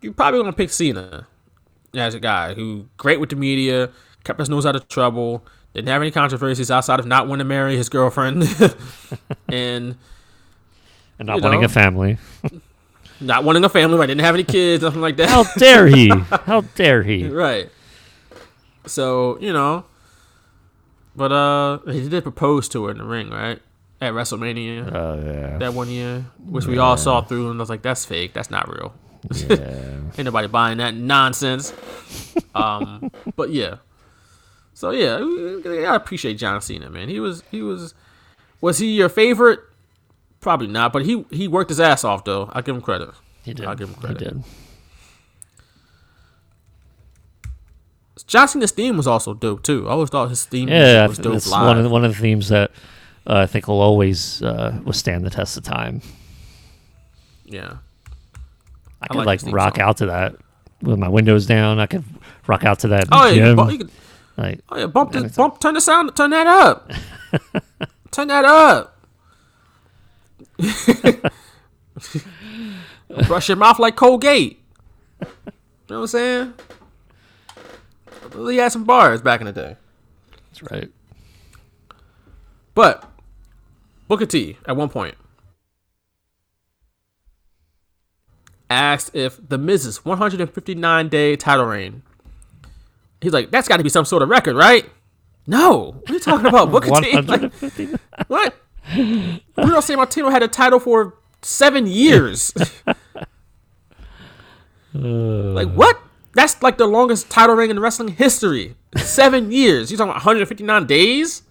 you 0.02 0.14
probably 0.14 0.42
want 0.42 0.52
to 0.56 0.58
pick 0.58 0.70
Cena 0.72 1.28
as 1.94 2.14
a 2.14 2.20
guy 2.20 2.54
who 2.54 2.88
great 2.98 3.20
with 3.20 3.30
the 3.30 3.36
media, 3.36 3.90
kept 4.24 4.40
his 4.40 4.50
nose 4.50 4.66
out 4.66 4.76
of 4.76 4.88
trouble, 4.90 5.44
didn't 5.74 5.88
have 5.90 6.02
any 6.02 6.12
controversies 6.12 6.70
outside 6.72 7.00
of 7.00 7.06
not 7.06 7.28
wanting 7.28 7.40
to 7.40 7.46
marry 7.46 7.76
his 7.78 7.88
girlfriend, 7.90 8.44
and 9.50 9.96
And 11.20 11.28
not 11.28 11.42
wanting 11.42 11.62
know. 11.62 11.66
a 11.66 11.70
family. 11.70 12.18
not 13.22 13.44
wanting 13.44 13.64
a 13.64 13.70
family. 13.70 13.98
Right, 13.98 14.06
didn't 14.08 14.22
have 14.22 14.36
any 14.36 14.44
kids, 14.44 14.84
nothing 14.84 15.02
like 15.02 15.18
that. 15.18 15.30
How 15.30 15.44
dare 15.58 15.88
he? 15.88 16.10
How 16.46 16.62
dare 16.76 17.04
he? 17.04 17.28
right. 17.28 17.70
So 18.86 19.38
you 19.40 19.52
know, 19.54 19.86
but 21.16 21.32
uh, 21.32 21.80
he 21.92 22.08
did 22.10 22.24
propose 22.24 22.68
to 22.70 22.86
her 22.86 22.92
in 22.92 22.98
the 23.00 23.04
ring, 23.04 23.30
right? 23.30 23.60
At 24.00 24.14
WrestleMania 24.14 24.94
Oh 24.94 25.16
yeah. 25.26 25.58
that 25.58 25.74
one 25.74 25.90
year, 25.90 26.24
which 26.46 26.66
we 26.68 26.78
all 26.78 26.98
saw 26.98 27.22
through, 27.22 27.50
and 27.50 27.60
I 27.60 27.62
was 27.62 27.70
like, 27.70 27.82
"That's 27.82 28.06
fake. 28.06 28.34
That's 28.34 28.52
not 28.52 28.70
real. 28.72 28.94
yeah. 29.34 29.56
Ain't 30.18 30.26
nobody 30.26 30.48
buying 30.48 30.78
that 30.78 30.94
nonsense." 30.94 31.74
um, 32.54 33.10
but 33.36 33.50
yeah. 33.50 33.78
So 34.76 34.92
yeah, 34.92 35.18
I 35.90 35.96
appreciate 35.96 36.36
John 36.36 36.62
Cena, 36.62 36.92
man. 36.92 37.10
He 37.10 37.20
was 37.20 37.42
he 37.50 37.64
was 37.64 37.96
was 38.62 38.78
he 38.78 38.92
your 38.96 39.10
favorite? 39.10 39.60
Probably 40.42 40.68
not, 40.68 40.94
but 40.94 41.04
he 41.04 41.26
he 41.32 41.48
worked 41.48 41.70
his 41.72 41.80
ass 41.80 42.04
off 42.04 42.24
though. 42.24 42.52
I 42.54 42.62
give 42.62 42.76
him 42.76 42.84
credit. 42.84 43.10
He 43.44 43.56
did. 43.56 43.66
I'll 43.66 43.76
give 43.76 43.90
him 43.90 43.96
He 43.96 44.02
credit. 44.02 44.20
did. 44.20 44.44
John 48.26 48.48
Cena's 48.48 48.72
theme 48.72 48.98
was 48.98 49.08
also 49.08 49.34
dope 49.34 49.64
too. 49.64 49.88
I 49.88 49.92
always 49.92 50.10
thought 50.10 50.30
his 50.30 50.44
theme 50.46 50.68
Yeah, 50.70 51.04
I 51.04 51.08
was 51.08 51.18
dope 51.18 51.34
that's 51.34 51.50
live. 51.50 51.66
one 51.68 51.78
of 51.78 51.84
the, 51.84 51.90
one 51.90 52.04
of 52.06 52.14
the 52.16 52.22
themes 52.22 52.50
that 52.50 52.72
uh, 53.28 53.36
I 53.36 53.46
think 53.46 53.68
will 53.68 53.82
always 53.82 54.42
uh, 54.42 54.80
withstand 54.84 55.26
the 55.26 55.30
test 55.30 55.58
of 55.58 55.64
time. 55.64 56.02
yeah. 57.46 57.78
I 59.00 59.06
I 59.06 59.08
could 59.14 59.26
like 59.26 59.44
like, 59.44 59.54
rock 59.54 59.76
song. 59.76 59.84
out 59.84 59.98
to 59.98 60.06
that 60.08 60.36
with 60.82 60.98
my 60.98 61.08
windows 61.08 61.46
down. 61.46 61.80
I 61.80 61.86
could 61.86 62.04
rock 62.48 62.64
out 62.64 62.80
to 62.80 62.88
that. 62.90 63.08
Oh 63.12 63.28
you 63.28 63.36
gym. 63.36 63.56
bu- 63.56 63.72
you 63.72 63.78
could, 63.78 63.92
like 64.38 64.60
oh 64.70 64.78
yeah, 64.80 64.88
bump 64.88 65.12
the 65.12 65.32
bump. 65.36 65.60
Turn 65.60 65.76
the 65.76 65.82
sound. 65.82 66.16
Turn 66.16 66.32
that 66.32 66.48
up. 66.48 66.92
turn 68.12 68.28
that 68.30 68.44
up. 68.44 68.96
Brush 73.28 73.50
your 73.50 73.58
mouth 73.58 73.78
like 73.78 73.96
Colgate. 73.96 74.60
You 75.22 75.28
know 75.90 76.02
what 76.02 76.02
I'm 76.02 76.08
saying? 76.08 76.54
He 78.36 78.58
had 78.58 78.72
some 78.72 78.84
bars 78.84 79.22
back 79.22 79.42
in 79.42 79.46
the 79.46 79.54
day. 79.54 79.76
that's 80.50 80.64
right. 80.72 80.90
But 82.74 83.08
Booker 84.08 84.26
T 84.26 84.58
at 84.66 84.76
one 84.76 84.90
point 84.90 85.16
asked 88.70 89.16
if 89.16 89.40
the 89.48 89.58
Miz's 89.58 90.04
159 90.06 91.10
day 91.10 91.36
title 91.36 91.66
reign. 91.66 92.04
He's 93.22 93.34
like, 93.34 93.50
that's 93.52 93.68
got 93.68 93.78
to 93.78 93.84
be 93.84 93.90
some 93.90 94.06
sort 94.06 94.22
of 94.22 94.30
record, 94.30 94.56
right? 94.56 94.88
No, 95.48 95.96
what 96.02 96.10
are 96.10 96.14
you 96.14 96.20
talking 96.20 96.46
about, 96.46 96.72
Booker 96.72 96.90
T? 97.02 97.14
Like, 97.14 97.42
150. 97.42 97.96
what? 98.28 98.56
Bruno 98.94 99.80
Sammartino 99.80 100.32
had 100.32 100.44
a 100.44 100.48
title 100.48 100.80
for 100.80 101.16
seven 101.42 101.88
years. 101.88 102.54
like 104.94 105.72
what? 105.72 106.00
That's 106.34 106.62
like 106.62 106.78
the 106.78 106.86
longest 106.86 107.30
title 107.30 107.56
reign 107.56 107.72
in 107.72 107.80
wrestling 107.80 108.10
history. 108.10 108.76
Seven 108.96 109.52
years. 109.52 109.90
You 109.92 109.98
talking 109.98 110.12
about 110.12 110.26
159 110.26 110.86
days? 110.86 111.42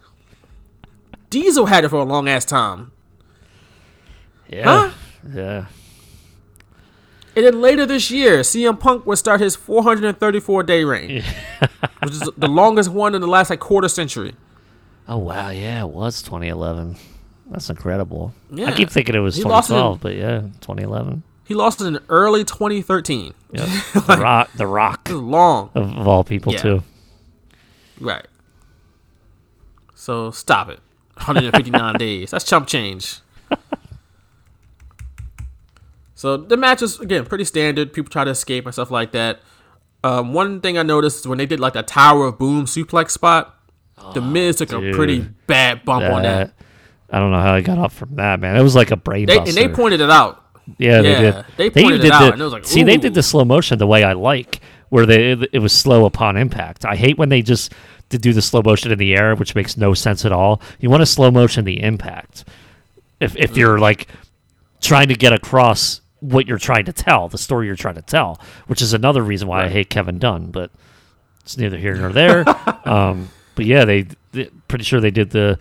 Diesel 1.31 1.67
had 1.67 1.85
it 1.85 1.89
for 1.89 1.97
a 1.97 2.05
long 2.05 2.29
ass 2.29 2.45
time. 2.45 2.93
yeah, 4.49 4.93
yeah. 5.33 5.67
And 7.35 7.45
then 7.45 7.61
later 7.61 7.85
this 7.85 8.11
year, 8.11 8.39
CM 8.41 8.81
Punk 8.81 9.05
would 9.07 9.19
start 9.19 9.41
his 9.41 9.55
434 9.57 10.63
day 10.63 10.85
reign, 10.85 11.23
which 12.03 12.13
is 12.13 12.31
the 12.37 12.49
longest 12.49 12.89
one 12.91 13.15
in 13.15 13.21
the 13.21 13.27
last 13.27 13.51
like 13.51 13.61
quarter 13.61 13.89
century. 13.89 14.35
Oh 15.09 15.19
wow, 15.19 15.51
yeah, 15.51 15.83
it 15.83 15.89
was 15.91 16.23
2011. 16.23 16.97
That's 17.51 17.69
incredible. 17.71 18.33
Yeah. 18.51 18.67
I 18.67 18.73
keep 18.73 18.91
thinking 18.91 19.15
it 19.15 19.19
was 19.21 19.37
He 19.37 19.45
lost 19.45 19.71
it 19.71 19.75
in- 19.75 19.79
2012, 19.81 20.01
but 20.01 20.17
yeah, 20.17 20.41
2011. 20.63 21.23
He 21.45 21.55
lost 21.55 21.81
it 21.81 21.85
in 21.87 21.99
early 22.09 22.45
2013. 22.45 23.33
Yep. 23.53 23.69
the 24.07 24.17
Rock, 24.19 24.51
the 24.55 24.67
Rock 24.67 25.09
long. 25.13 25.71
of, 25.77 25.97
of 25.97 26.09
all 26.09 26.25
people 26.25 26.53
Yeah. 26.55 26.59
too. 26.59 26.83
Right. 28.01 28.27
So 29.95 30.31
stop 30.33 30.69
it. 30.71 30.81
159 31.17 31.95
days. 31.99 32.31
That's 32.31 32.45
chump 32.45 32.67
change. 32.67 33.21
So 36.15 36.39
the 36.39 36.57
match 36.57 36.81
is 36.83 36.99
again 36.99 37.27
pretty 37.27 37.45
standard. 37.45 37.93
People 37.93 38.11
try 38.11 38.25
to 38.25 38.31
escape 38.31 38.65
and 38.65 38.73
stuff 38.73 38.91
like 38.91 39.13
that. 39.13 39.41
Um, 40.03 40.33
one 40.33 40.61
thing 40.61 40.79
I 40.79 40.83
noticed 40.83 41.21
is 41.21 41.29
when 41.29 41.39
they 41.39 41.47
did 41.47 41.61
like 41.61 41.75
the 41.75 41.83
Tower 41.83 42.27
of 42.27 42.39
Boom 42.39 42.65
suplex 42.65 43.11
spot, 43.11 43.55
the 44.15 44.21
Miz 44.23 44.57
took 44.57 44.73
a 44.73 44.93
pretty 44.93 45.21
bad 45.47 45.85
bump 45.85 46.05
on 46.05 46.23
that. 46.23 46.55
I 47.11 47.19
don't 47.19 47.31
know 47.31 47.41
how 47.41 47.57
he 47.57 47.63
got 47.63 47.79
up 47.79 47.93
from 47.93 48.17
that, 48.17 48.41
man. 48.41 48.57
It 48.57 48.63
was 48.63 48.75
like 48.75 48.91
a 48.91 48.97
brain 48.97 49.27
They, 49.27 49.39
and 49.39 49.49
they 49.49 49.69
pointed 49.69 50.01
it 50.01 50.11
out. 50.11 50.43
yeah, 50.79 51.03
they 51.03 51.15
did. 51.15 51.45
they 51.57 51.67
even 51.67 51.83
pointed 51.83 52.01
it 52.01 52.03
did 52.05 52.13
out, 52.13 52.21
the, 52.21 52.33
and 52.33 52.41
it 52.41 52.45
was 52.45 52.53
like, 52.53 52.65
see, 52.65 52.83
they 52.83 52.97
did 52.97 53.15
the 53.15 53.23
slow 53.23 53.45
motion 53.45 53.79
the 53.79 53.87
way 53.87 54.03
I 54.03 54.15
like, 54.15 54.61
where 54.89 55.07
they 55.07 55.33
it, 55.33 55.51
it 55.53 55.59
was 55.59 55.73
slow 55.73 56.05
upon 56.05 56.37
impact. 56.37 56.85
I 56.85 56.97
hate 56.97 57.19
when 57.19 57.29
they 57.29 57.43
just 57.43 57.73
to 58.11 58.19
do 58.19 58.33
the 58.33 58.43
slow 58.43 58.63
motion 58.63 58.93
in 58.93 58.99
the 58.99 59.15
air, 59.17 59.35
which 59.35 59.55
makes 59.55 59.77
no 59.77 59.95
sense 59.95 60.25
at 60.25 60.33
all. 60.33 60.61
You 60.79 60.91
want 60.91 61.01
to 61.03 61.07
slow 61.07 61.31
motion 61.31 61.65
the 61.65 61.83
impact. 61.83 62.45
If 63.21 63.35
Mm. 63.35 63.45
if 63.45 63.57
you're 63.57 63.79
like 63.79 64.09
trying 64.81 65.09
to 65.09 65.15
get 65.15 65.33
across 65.33 66.01
what 66.21 66.47
you're 66.47 66.59
trying 66.59 66.85
to 66.87 66.93
tell, 66.93 67.29
the 67.29 67.39
story 67.39 67.67
you're 67.67 67.77
trying 67.77 67.95
to 67.97 68.03
tell, 68.03 68.41
which 68.67 68.81
is 68.83 68.93
another 68.95 69.23
reason 69.23 69.49
why 69.49 69.65
I 69.65 69.69
hate 69.69 69.91
Kevin 69.91 70.19
Dunn, 70.19 70.51
but 70.51 70.71
it's 71.43 71.57
neither 71.59 71.77
here 71.79 71.95
nor 71.97 72.11
there. 72.11 72.45
um, 72.89 73.29
but 73.55 73.65
yeah, 73.65 73.85
they, 73.85 74.07
they 74.33 74.51
pretty 74.69 74.85
sure 74.85 75.01
they 75.01 75.11
did 75.11 75.31
the 75.31 75.59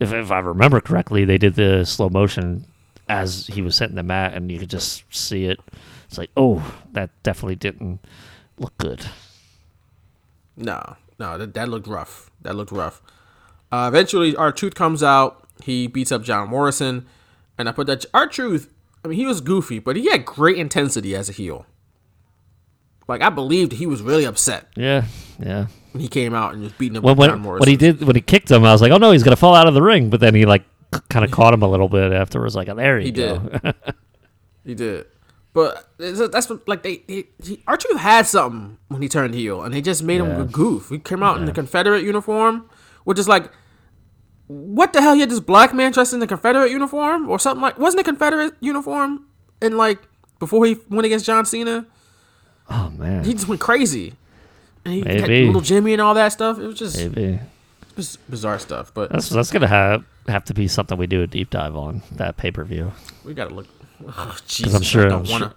if 0.00 0.12
if 0.12 0.30
I 0.30 0.38
remember 0.40 0.80
correctly, 0.80 1.24
they 1.24 1.38
did 1.38 1.54
the 1.54 1.84
slow 1.84 2.08
motion 2.08 2.64
as 3.08 3.46
he 3.46 3.62
was 3.62 3.78
hitting 3.78 3.94
the 3.96 4.02
mat, 4.02 4.34
and 4.34 4.50
you 4.50 4.58
could 4.58 4.70
just 4.70 5.04
see 5.14 5.44
it. 5.46 5.60
It's 6.08 6.18
like, 6.18 6.30
oh, 6.36 6.74
that 6.92 7.10
definitely 7.22 7.56
didn't 7.56 8.00
look 8.58 8.76
good. 8.78 9.06
No, 10.56 10.96
no, 11.18 11.36
that, 11.38 11.54
that 11.54 11.68
looked 11.68 11.86
rough. 11.86 12.30
That 12.42 12.54
looked 12.54 12.72
rough. 12.72 13.02
Uh, 13.70 13.86
eventually, 13.88 14.34
R-Truth 14.36 14.74
comes 14.74 15.02
out. 15.02 15.46
He 15.62 15.86
beats 15.86 16.12
up 16.12 16.22
John 16.22 16.48
Morrison, 16.48 17.06
and 17.58 17.68
I 17.68 17.72
put 17.72 17.86
that 17.88 18.04
R-Truth. 18.14 18.68
I 19.04 19.08
mean, 19.08 19.18
he 19.18 19.26
was 19.26 19.40
goofy, 19.40 19.78
but 19.78 19.96
he 19.96 20.10
had 20.10 20.24
great 20.24 20.56
intensity 20.56 21.14
as 21.14 21.28
a 21.28 21.32
heel. 21.32 21.66
Like 23.08 23.22
I 23.22 23.30
believed 23.30 23.72
he 23.72 23.86
was 23.86 24.02
really 24.02 24.24
upset 24.24 24.66
Yeah, 24.74 25.04
yeah. 25.38 25.66
when 25.92 26.00
he 26.00 26.08
came 26.08 26.34
out 26.34 26.54
and 26.54 26.64
was 26.64 26.72
beating 26.72 26.96
up 26.98 27.04
When 27.04 27.16
John 27.16 27.38
Morrison. 27.40 27.60
when 27.60 27.68
he 27.68 27.76
did 27.76 28.02
when 28.02 28.16
he 28.16 28.20
kicked 28.20 28.50
him, 28.50 28.64
I 28.64 28.72
was 28.72 28.82
like, 28.82 28.90
oh 28.90 28.96
no, 28.96 29.12
he's 29.12 29.22
gonna 29.22 29.36
fall 29.36 29.54
out 29.54 29.68
of 29.68 29.74
the 29.74 29.82
ring. 29.82 30.10
But 30.10 30.18
then 30.18 30.34
he 30.34 30.44
like 30.44 30.64
kind 31.08 31.24
of 31.24 31.30
caught 31.30 31.54
him 31.54 31.62
a 31.62 31.68
little 31.68 31.88
bit 31.88 32.10
afterwards. 32.12 32.56
Like, 32.56 32.68
oh, 32.68 32.74
there 32.74 32.98
you 32.98 33.04
He 33.06 33.12
go. 33.12 33.48
He 34.64 34.74
did. 34.74 35.06
But 35.56 35.88
that's 35.96 36.50
what, 36.50 36.68
like 36.68 36.82
they, 36.82 37.02
he, 37.06 37.24
he, 37.42 37.62
R-Truth 37.66 37.98
had 37.98 38.26
something 38.26 38.76
when 38.88 39.00
he 39.00 39.08
turned 39.08 39.32
heel, 39.34 39.62
and 39.62 39.72
they 39.72 39.80
just 39.80 40.02
made 40.02 40.20
him 40.20 40.38
a 40.38 40.44
goof. 40.44 40.90
He 40.90 40.98
came 40.98 41.22
out 41.22 41.38
in 41.38 41.46
the 41.46 41.52
Confederate 41.52 42.02
uniform, 42.02 42.68
which 43.04 43.18
is 43.18 43.26
like, 43.26 43.50
what 44.48 44.92
the 44.92 45.00
hell? 45.00 45.14
He 45.14 45.20
had 45.20 45.30
this 45.30 45.40
black 45.40 45.72
man 45.72 45.92
dressed 45.92 46.12
in 46.12 46.20
the 46.20 46.26
Confederate 46.26 46.70
uniform 46.70 47.30
or 47.30 47.38
something 47.38 47.62
like. 47.62 47.78
Wasn't 47.78 47.98
it 47.98 48.04
Confederate 48.04 48.52
uniform? 48.60 49.24
And 49.62 49.78
like 49.78 49.98
before 50.38 50.66
he 50.66 50.76
went 50.90 51.06
against 51.06 51.24
John 51.24 51.46
Cena, 51.46 51.86
oh 52.68 52.90
man, 52.90 53.24
he 53.24 53.32
just 53.32 53.48
went 53.48 53.62
crazy. 53.62 54.12
And 54.84 54.92
he 54.92 55.00
had 55.00 55.26
little 55.26 55.62
Jimmy 55.62 55.94
and 55.94 56.02
all 56.02 56.12
that 56.12 56.32
stuff. 56.32 56.58
It 56.58 56.66
was 56.66 56.78
just 56.78 56.98
maybe 56.98 57.40
biz- 57.94 58.18
bizarre 58.28 58.58
stuff. 58.58 58.92
But 58.92 59.10
that's 59.10 59.30
that's 59.30 59.50
gonna 59.50 59.68
have 59.68 60.04
have 60.28 60.44
to 60.44 60.52
be 60.54 60.68
something 60.68 60.98
we 60.98 61.06
do 61.06 61.22
a 61.22 61.26
deep 61.26 61.48
dive 61.48 61.76
on 61.76 62.02
that 62.12 62.36
pay 62.36 62.50
per 62.50 62.62
view. 62.62 62.92
we 63.24 63.32
gotta 63.32 63.54
look. 63.54 63.66
Oh, 64.06 64.36
Jesus, 64.46 64.74
I'm 64.74 64.82
sure. 64.82 65.06
I 65.06 65.08
don't 65.10 65.28
wanna. 65.28 65.54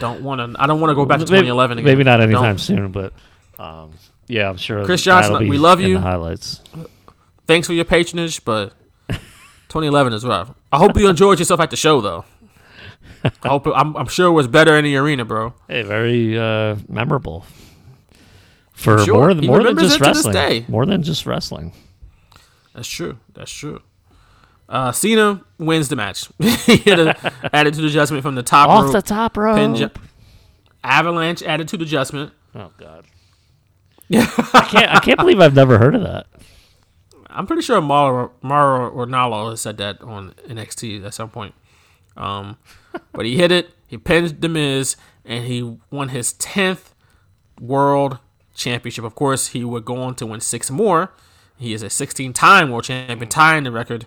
don't 0.00 0.22
want 0.22 0.54
to. 0.54 0.60
I 0.62 0.66
don't 0.66 0.80
want 0.80 0.90
to 0.90 0.94
go 0.94 1.04
back 1.04 1.18
to 1.20 1.24
maybe, 1.24 1.46
2011 1.46 1.78
again. 1.78 1.84
maybe 1.90 2.04
not 2.04 2.20
anytime 2.20 2.58
soon, 2.58 2.92
but 2.92 3.12
um, 3.58 3.92
Yeah, 4.26 4.48
I'm 4.48 4.56
sure. 4.56 4.84
Chris 4.84 5.02
Johnson, 5.02 5.48
we 5.48 5.58
love 5.58 5.80
you. 5.80 5.98
highlights. 5.98 6.60
Thanks 7.46 7.66
for 7.66 7.74
your 7.74 7.84
patronage, 7.84 8.44
but 8.44 8.72
2011 9.08 10.12
is 10.14 10.24
rough. 10.24 10.54
I 10.72 10.78
hope 10.78 10.96
you 10.98 11.08
enjoyed 11.08 11.38
yourself 11.38 11.60
at 11.60 11.70
the 11.70 11.76
show, 11.76 12.00
though. 12.00 12.24
I 13.42 13.48
hope 13.48 13.66
I'm, 13.66 13.96
I'm 13.96 14.06
sure 14.08 14.26
it 14.28 14.32
was 14.32 14.46
better 14.48 14.76
in 14.76 14.84
the 14.84 14.96
arena, 14.96 15.24
bro. 15.24 15.54
Hey, 15.68 15.82
very 15.82 16.38
uh, 16.38 16.76
memorable 16.88 17.46
for 18.72 18.98
Sure, 19.04 19.14
more 19.14 19.34
than 19.34 19.42
he 19.44 19.48
more 19.48 19.62
than 19.62 19.78
just 19.78 19.98
to 19.98 20.04
wrestling. 20.04 20.64
More 20.68 20.84
than 20.84 21.02
just 21.02 21.24
wrestling. 21.24 21.72
That's 22.74 22.88
true. 22.88 23.18
That's 23.34 23.52
true. 23.52 23.80
Uh, 24.68 24.92
Cena 24.92 25.42
wins 25.58 25.88
the 25.88 25.96
match. 25.96 26.28
he 26.38 26.76
had 26.78 26.98
an 27.00 27.14
attitude 27.52 27.84
adjustment 27.84 28.22
from 28.22 28.34
the 28.34 28.42
top 28.42 28.68
Off 28.68 28.84
rope. 28.84 28.92
the 28.92 29.02
top 29.02 29.36
rope. 29.36 29.56
pin 29.56 29.90
Avalanche 30.82 31.42
attitude 31.42 31.82
adjustment. 31.82 32.32
Oh 32.54 32.70
God. 32.78 33.04
I 34.12 34.66
can't. 34.70 34.90
I 34.94 35.00
can't 35.00 35.18
believe 35.18 35.40
I've 35.40 35.54
never 35.54 35.78
heard 35.78 35.94
of 35.94 36.02
that. 36.02 36.26
I'm 37.30 37.46
pretty 37.46 37.62
sure 37.62 37.80
Mauro, 37.80 38.32
Mauro 38.42 38.90
Ranallo 38.92 39.50
has 39.50 39.60
said 39.60 39.76
that 39.78 40.00
on 40.02 40.34
NXT 40.48 41.04
at 41.04 41.14
some 41.14 41.30
point. 41.30 41.54
Um, 42.16 42.58
but 43.12 43.26
he 43.26 43.36
hit 43.36 43.50
it. 43.50 43.70
He 43.88 43.98
pinned 43.98 44.40
The 44.40 44.48
Miz, 44.48 44.96
and 45.24 45.44
he 45.44 45.78
won 45.90 46.10
his 46.10 46.34
tenth 46.34 46.94
World 47.60 48.18
Championship. 48.54 49.04
Of 49.04 49.14
course, 49.14 49.48
he 49.48 49.64
would 49.64 49.84
go 49.84 49.96
on 50.02 50.14
to 50.16 50.26
win 50.26 50.40
six 50.40 50.70
more. 50.70 51.12
He 51.56 51.72
is 51.72 51.82
a 51.82 51.86
16-time 51.86 52.70
World 52.70 52.84
Champion, 52.84 53.28
tying 53.28 53.64
the 53.64 53.72
record 53.72 54.06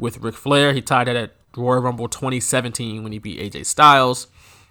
with 0.00 0.18
Ric 0.18 0.34
Flair. 0.34 0.72
He 0.72 0.80
tied 0.82 1.08
it 1.08 1.16
at 1.16 1.34
Royal 1.56 1.80
Rumble 1.80 2.08
2017 2.08 3.02
when 3.02 3.12
he 3.12 3.18
beat 3.18 3.38
AJ 3.38 3.66
Styles. 3.66 4.26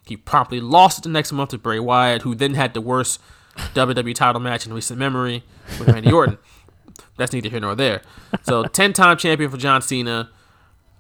He 0.06 0.18
promptly 0.18 0.60
lost 0.60 1.00
it 1.00 1.02
the 1.04 1.10
next 1.10 1.32
month 1.32 1.52
to 1.52 1.58
Bray 1.58 1.80
Wyatt, 1.80 2.24
who 2.24 2.34
then 2.36 2.56
had 2.56 2.74
the 2.74 2.82
worst 2.82 3.22
WWE 3.56 4.16
title 4.16 4.42
match 4.42 4.66
in 4.66 4.74
recent 4.74 4.98
memory 4.98 5.44
with 5.78 5.88
Randy 5.88 6.12
Orton. 6.14 6.38
That's 7.18 7.32
neither 7.34 7.50
here 7.50 7.60
nor 7.60 7.76
there. 7.76 8.02
So, 8.44 8.64
10 8.66 8.94
time 8.94 9.18
champion 9.18 9.52
for 9.52 9.58
John 9.58 9.82
Cena. 9.82 10.32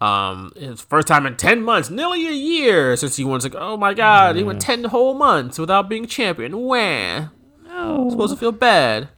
Um, 0.01 0.53
his 0.55 0.79
first 0.79 1.07
time 1.07 1.25
in 1.25 1.35
10 1.35 1.61
months, 1.61 1.89
nearly 1.89 2.25
a 2.27 2.31
year 2.31 2.95
since 2.95 3.17
he 3.17 3.25
won. 3.25 3.37
It's 3.37 3.45
like, 3.45 3.55
oh 3.55 3.75
my 3.75 3.93
God, 3.93 4.37
he 4.37 4.43
went 4.43 4.61
10 4.61 4.85
whole 4.85 5.13
months 5.13 5.59
without 5.59 5.89
being 5.89 6.05
champion. 6.05 6.57
Wah. 6.57 7.29
No. 7.65 8.07
Supposed 8.09 8.33
to 8.33 8.39
feel 8.39 8.53
bad 8.53 9.09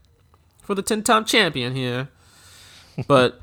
for 0.63 0.73
the 0.73 0.81
10 0.81 1.03
time 1.03 1.25
champion 1.25 1.75
here. 1.75 2.09
But 3.07 3.40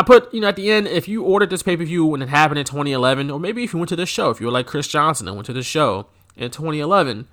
I 0.00 0.02
put, 0.02 0.32
you 0.32 0.40
know, 0.40 0.48
at 0.48 0.56
the 0.56 0.70
end, 0.70 0.86
if 0.88 1.08
you 1.08 1.22
ordered 1.22 1.50
this 1.50 1.62
pay 1.62 1.76
per 1.76 1.84
view 1.84 2.06
when 2.06 2.22
it 2.22 2.28
happened 2.30 2.58
in 2.58 2.64
2011, 2.64 3.30
or 3.30 3.38
maybe 3.38 3.64
if 3.64 3.72
you 3.72 3.78
went 3.78 3.90
to 3.90 3.96
this 3.96 4.08
show, 4.08 4.30
if 4.30 4.40
you 4.40 4.46
were 4.46 4.52
like 4.52 4.66
Chris 4.66 4.88
Johnson 4.88 5.26
and 5.28 5.36
went 5.36 5.46
to 5.46 5.52
this 5.52 5.66
show 5.66 6.06
in 6.36 6.50
2011, 6.50 7.28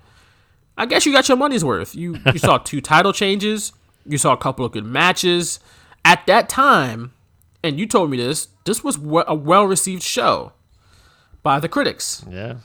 I 0.76 0.86
guess 0.86 1.06
you 1.06 1.12
got 1.12 1.28
your 1.28 1.36
money's 1.38 1.64
worth. 1.64 1.94
You 1.94 2.18
you 2.32 2.38
saw 2.38 2.58
two 2.70 2.80
title 2.80 3.12
changes, 3.12 3.72
you 4.04 4.18
saw 4.18 4.32
a 4.32 4.36
couple 4.36 4.64
of 4.64 4.72
good 4.72 4.84
matches. 4.84 5.60
At 6.04 6.26
that 6.26 6.48
time, 6.48 7.12
and 7.62 7.78
you 7.78 7.86
told 7.86 8.10
me 8.10 8.16
this, 8.16 8.48
this 8.64 8.84
was 8.84 8.96
a 9.26 9.34
well 9.34 9.64
received 9.64 10.02
show 10.02 10.52
by 11.42 11.58
the 11.60 11.68
critics, 11.68 12.24
Yeah. 12.30 12.56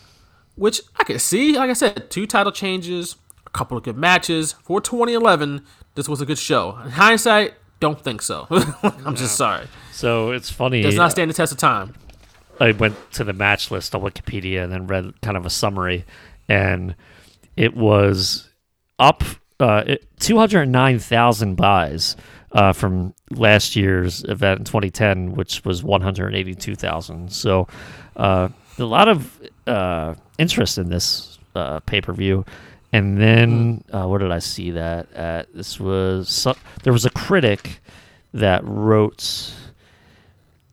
which 0.55 0.81
I 0.97 1.03
could 1.03 1.21
see. 1.21 1.57
Like 1.57 1.69
I 1.69 1.73
said, 1.73 2.09
two 2.09 2.25
title 2.27 2.51
changes, 2.51 3.15
a 3.47 3.49
couple 3.49 3.77
of 3.77 3.83
good 3.83 3.97
matches 3.97 4.53
for 4.63 4.81
2011. 4.81 5.61
This 5.95 6.07
was 6.09 6.21
a 6.21 6.25
good 6.25 6.37
show. 6.39 6.77
In 6.83 6.91
hindsight, 6.91 7.53
don't 7.83 8.01
think 8.01 8.21
so. 8.21 8.47
I'm 9.05 9.13
just 9.13 9.35
sorry. 9.35 9.67
So 9.91 10.31
it's 10.31 10.49
funny. 10.49 10.81
Does 10.81 10.95
not 10.95 11.11
stand 11.11 11.29
the 11.29 11.33
test 11.33 11.51
of 11.51 11.57
time. 11.57 11.93
I 12.61 12.71
went 12.71 12.95
to 13.13 13.25
the 13.25 13.33
match 13.33 13.71
list 13.71 13.93
on 13.93 14.01
Wikipedia 14.01 14.63
and 14.63 14.71
then 14.71 14.87
read 14.87 15.19
kind 15.21 15.35
of 15.35 15.45
a 15.45 15.49
summary, 15.49 16.05
and 16.47 16.95
it 17.57 17.75
was 17.75 18.49
up 18.99 19.21
uh, 19.59 19.95
209,000 20.21 21.55
buys 21.55 22.15
uh, 22.53 22.71
from 22.71 23.13
last 23.31 23.75
year's 23.75 24.23
event 24.29 24.59
in 24.59 24.65
2010, 24.65 25.33
which 25.33 25.65
was 25.65 25.83
182,000. 25.83 27.33
So 27.33 27.67
uh, 28.15 28.47
a 28.77 28.83
lot 28.85 29.09
of 29.09 29.41
uh, 29.67 30.15
interest 30.37 30.77
in 30.77 30.89
this 30.89 31.37
uh, 31.53 31.81
pay 31.81 31.99
per 31.99 32.13
view. 32.13 32.45
And 32.93 33.19
then 33.19 33.83
uh, 33.91 34.05
where 34.07 34.19
did 34.19 34.31
I 34.31 34.39
see 34.39 34.71
that? 34.71 35.11
At? 35.13 35.53
This 35.53 35.79
was 35.79 36.29
so, 36.29 36.55
there 36.83 36.93
was 36.93 37.05
a 37.05 37.09
critic 37.09 37.79
that 38.33 38.61
wrote 38.63 39.53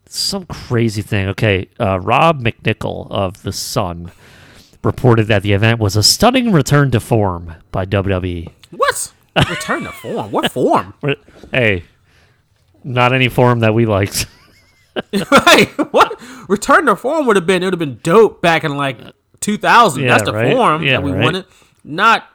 some 0.07 0.45
crazy 0.47 1.03
thing. 1.03 1.29
Okay, 1.29 1.69
uh, 1.81 1.99
Rob 1.99 2.43
McNichol 2.43 3.11
of 3.11 3.43
The 3.43 3.53
Sun 3.53 4.13
reported 4.85 5.29
that 5.29 5.43
the 5.43 5.53
event 5.53 5.79
was 5.81 5.97
a 5.97 6.03
stunning 6.03 6.53
return 6.53 6.91
to 6.91 7.01
form 7.01 7.55
by 7.73 7.87
WWE. 7.87 8.51
What? 8.71 9.13
Return 9.49 9.85
to 9.85 9.93
form? 9.93 10.31
What 10.31 10.51
form? 10.53 10.95
Hey, 11.51 11.85
not 12.85 13.13
any 13.15 13.29
form 13.29 13.61
that 13.61 13.73
we 13.75 13.87
liked. 13.87 14.27
right? 15.13 15.69
What? 15.91 16.21
Return 16.49 16.87
to 16.87 16.97
form 16.97 17.27
would 17.27 17.37
have 17.37 17.47
been. 17.47 17.63
It 17.63 17.67
would 17.67 17.73
have 17.73 17.79
been 17.79 17.99
dope 18.03 18.41
back 18.43 18.63
in 18.63 18.77
like 18.77 18.99
2000. 19.41 20.03
Yeah, 20.03 20.09
That's 20.11 20.25
the 20.25 20.33
right? 20.35 20.55
form 20.55 20.83
Yeah, 20.83 20.93
that 20.93 21.03
we 21.03 21.13
right. 21.13 21.25
wanted. 21.25 21.45
Not 21.85 22.29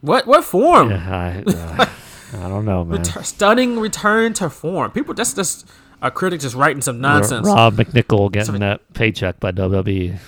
what? 0.00 0.26
What 0.26 0.44
form? 0.44 0.92
I, 0.92 1.42
uh, 1.46 1.86
I 2.34 2.48
don't 2.48 2.64
know, 2.64 2.84
man. 2.84 3.00
Retur- 3.02 3.24
stunning 3.24 3.78
return 3.78 4.32
to 4.34 4.50
form. 4.50 4.90
People, 4.90 5.14
that's 5.14 5.34
just 5.34 5.68
a 6.02 6.10
critic 6.10 6.40
just 6.40 6.54
writing 6.54 6.82
some 6.82 7.00
nonsense. 7.00 7.46
Rob 7.46 7.76
McNichol 7.76 8.30
getting 8.30 8.60
that 8.60 8.92
paycheck 8.92 9.40
by. 9.40 9.52
WWE. 9.52 10.18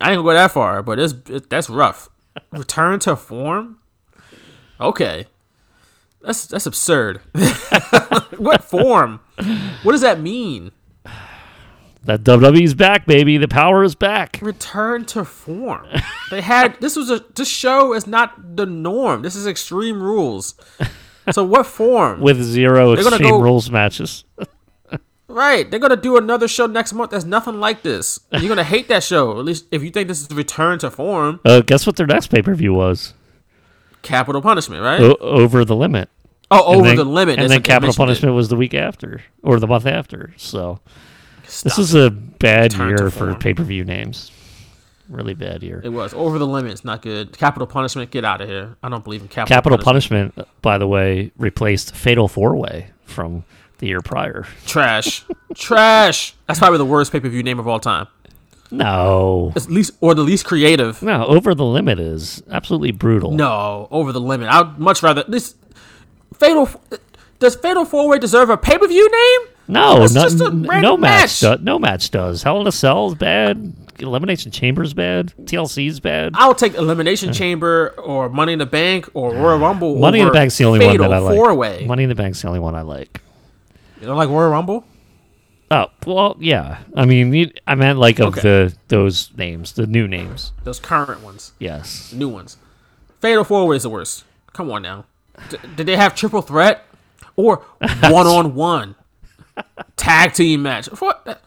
I 0.00 0.12
ain't 0.12 0.16
gonna 0.18 0.22
go 0.22 0.32
that 0.32 0.52
far, 0.52 0.82
but 0.82 0.98
it's 0.98 1.14
it, 1.28 1.50
that's 1.50 1.68
rough. 1.68 2.08
Return 2.52 3.00
to 3.00 3.16
form. 3.16 3.78
Okay, 4.80 5.26
that's 6.22 6.46
that's 6.46 6.66
absurd. 6.66 7.20
what 8.38 8.62
form? 8.62 9.20
What 9.82 9.92
does 9.92 10.00
that 10.00 10.20
mean? 10.20 10.72
That 12.04 12.24
WWE's 12.24 12.74
back, 12.74 13.06
baby. 13.06 13.36
The 13.36 13.46
power 13.48 13.84
is 13.84 13.94
back. 13.94 14.38
Return 14.40 15.04
to 15.06 15.24
form. 15.24 15.86
They 16.30 16.40
had 16.40 16.80
this 16.80 16.96
was 16.96 17.10
a 17.10 17.22
this 17.34 17.48
show 17.48 17.92
is 17.92 18.06
not 18.06 18.56
the 18.56 18.64
norm. 18.66 19.22
This 19.22 19.36
is 19.36 19.46
Extreme 19.46 20.02
Rules. 20.02 20.54
So 21.32 21.44
what 21.44 21.66
form? 21.66 22.20
With 22.22 22.42
zero 22.42 22.94
They're 22.96 23.06
Extreme 23.06 23.30
go- 23.30 23.40
Rules 23.42 23.70
matches. 23.70 24.24
Right, 25.28 25.70
they're 25.70 25.78
gonna 25.78 25.94
do 25.96 26.16
another 26.16 26.48
show 26.48 26.66
next 26.66 26.92
month. 26.92 27.12
That's 27.12 27.24
nothing 27.24 27.60
like 27.60 27.82
this. 27.82 28.18
You're 28.32 28.48
gonna 28.48 28.64
hate 28.64 28.88
that 28.88 29.04
show. 29.04 29.38
At 29.38 29.44
least 29.44 29.66
if 29.70 29.82
you 29.82 29.90
think 29.90 30.08
this 30.08 30.20
is 30.20 30.26
the 30.28 30.34
return 30.34 30.78
to 30.80 30.90
form. 30.90 31.38
Uh, 31.44 31.60
guess 31.60 31.86
what 31.86 31.94
their 31.96 32.06
next 32.06 32.28
pay 32.28 32.42
per 32.42 32.54
view 32.54 32.72
was? 32.74 33.14
Capital 34.02 34.42
punishment, 34.42 34.82
right? 34.82 35.00
O- 35.00 35.14
over 35.20 35.64
the 35.64 35.76
limit. 35.76 36.08
oh, 36.50 36.72
And 36.72 36.76
over 36.80 36.88
then- 36.88 36.96
the 36.96 37.04
limit. 37.04 37.34
And 37.38 37.42
That's 37.42 37.52
then 37.52 37.62
Capital. 37.62 37.94
Punishment 37.94 38.34
was 38.34 38.48
the 38.48 38.56
week 38.56 38.74
after, 38.74 39.22
or 39.42 39.60
the 39.60 39.68
month 39.68 39.86
after. 39.86 40.32
So 40.36 40.80
this 41.62 41.72
Stop 41.74 41.78
was 41.78 41.94
a 41.94 42.10
bad 42.10 42.72
Return 42.72 42.96
to 42.96 43.02
year 43.02 43.10
for 43.10 43.34
pay 43.34 43.54
per 43.54 43.62
view 43.62 43.84
names. 43.84 44.30
Really 45.08 45.34
bad 45.34 45.62
year. 45.64 45.80
It 45.84 45.88
was 45.88 46.14
over 46.14 46.38
the 46.38 46.46
limit. 46.46 46.70
It's 46.72 46.84
not 46.84 47.02
good. 47.02 47.36
Capital 47.36 47.66
punishment. 47.66 48.10
Get 48.12 48.24
out 48.24 48.40
of 48.40 48.48
here. 48.48 48.76
I 48.82 48.88
don't 48.88 49.02
believe 49.02 49.22
in 49.22 49.28
capital. 49.28 49.56
Capital 49.56 49.78
punishment. 49.78 50.34
Punishment, 50.36 50.62
by 50.62 50.78
the 50.78 50.86
way, 50.86 51.32
replaced 51.36 51.94
Fatal 51.96 52.28
Four 52.28 52.54
Way 52.56 52.90
from 53.06 53.44
the 53.78 53.88
year 53.88 54.00
prior. 54.00 54.46
Trash. 54.66 55.24
Trash. 55.54 56.34
That's 56.46 56.60
probably 56.60 56.78
the 56.78 56.84
worst 56.84 57.10
pay 57.10 57.18
per 57.18 57.28
view 57.28 57.42
name 57.42 57.58
of 57.58 57.66
all 57.66 57.80
time. 57.80 58.06
No, 58.72 59.52
It's 59.56 59.68
least 59.68 59.94
or 60.00 60.14
the 60.14 60.22
least 60.22 60.44
creative. 60.44 61.02
no, 61.02 61.26
Over 61.26 61.56
the 61.56 61.64
Limit 61.64 61.98
is 61.98 62.40
absolutely 62.52 62.92
brutal. 62.92 63.32
No, 63.32 63.88
over 63.90 64.12
the 64.12 64.20
limit. 64.20 64.48
I'd 64.48 64.78
much 64.78 65.02
rather 65.02 65.24
this. 65.26 65.56
Fatal. 66.34 66.68
Does 67.40 67.56
Fatal 67.56 67.84
Four 67.84 68.08
Way 68.08 68.20
deserve 68.20 68.48
a 68.48 68.56
pay 68.56 68.78
per 68.78 68.86
view 68.86 69.10
name? 69.10 69.48
No, 69.72 70.02
It's 70.02 70.14
no, 70.14 70.22
just 70.22 70.40
a 70.40 70.46
n- 70.46 70.62
random 70.64 70.82
no 70.82 70.96
match. 70.96 71.42
match. 71.42 71.58
do- 71.58 71.64
no 71.64 71.78
match 71.78 72.10
does. 72.10 72.42
Hell 72.42 72.60
in 72.60 72.66
a 72.66 72.72
Cell 72.72 73.08
is 73.08 73.14
bad. 73.14 73.72
Elimination 73.98 74.50
Chamber's 74.50 74.94
bad. 74.94 75.32
TLC's 75.44 76.00
bad. 76.00 76.32
I'll 76.34 76.54
take 76.54 76.74
Elimination 76.74 77.32
Chamber 77.32 77.94
or 77.98 78.28
Money 78.30 78.54
in 78.54 78.58
the 78.58 78.66
Bank 78.66 79.08
or 79.14 79.34
Royal 79.34 79.58
Rumble. 79.58 79.96
Money 79.98 80.20
in 80.20 80.26
the 80.26 80.32
Bank's 80.32 80.56
the 80.56 80.64
only 80.64 80.84
one 80.86 80.96
that 80.98 81.12
I 81.12 81.18
like. 81.18 81.36
Four 81.36 81.54
Way. 81.54 81.84
Money 81.86 82.04
in 82.04 82.08
the 82.08 82.14
Bank's 82.14 82.40
the 82.40 82.48
only 82.48 82.60
one 82.60 82.74
I 82.74 82.80
like. 82.82 83.20
You 84.00 84.06
don't 84.06 84.16
like 84.16 84.30
Royal 84.30 84.50
Rumble? 84.50 84.84
Oh 85.70 85.86
well, 86.06 86.36
yeah. 86.40 86.78
I 86.96 87.04
mean, 87.04 87.32
you- 87.32 87.52
I 87.66 87.74
meant 87.76 87.98
like 87.98 88.18
of 88.18 88.28
Okay. 88.28 88.40
the 88.40 88.74
those 88.88 89.30
names, 89.36 89.72
the 89.72 89.86
new 89.86 90.08
names. 90.08 90.52
Those 90.64 90.80
current 90.80 91.22
ones, 91.22 91.52
Yes. 91.60 92.12
new 92.12 92.28
ones. 92.28 92.56
Fatal 93.20 93.44
Four 93.44 93.66
Way 93.68 93.76
is 93.76 93.82
the 93.84 93.90
worst. 93.90 94.24
Come 94.54 94.70
on 94.70 94.82
now. 94.82 95.04
D- 95.50 95.58
did 95.76 95.86
they 95.86 95.96
have 95.96 96.14
triple 96.16 96.42
threat 96.42 96.84
or 97.36 97.62
one 98.08 98.26
on 98.26 98.54
one 98.54 98.94
tag 99.96 100.32
team 100.32 100.62
match? 100.62 100.86
What? 100.86 101.42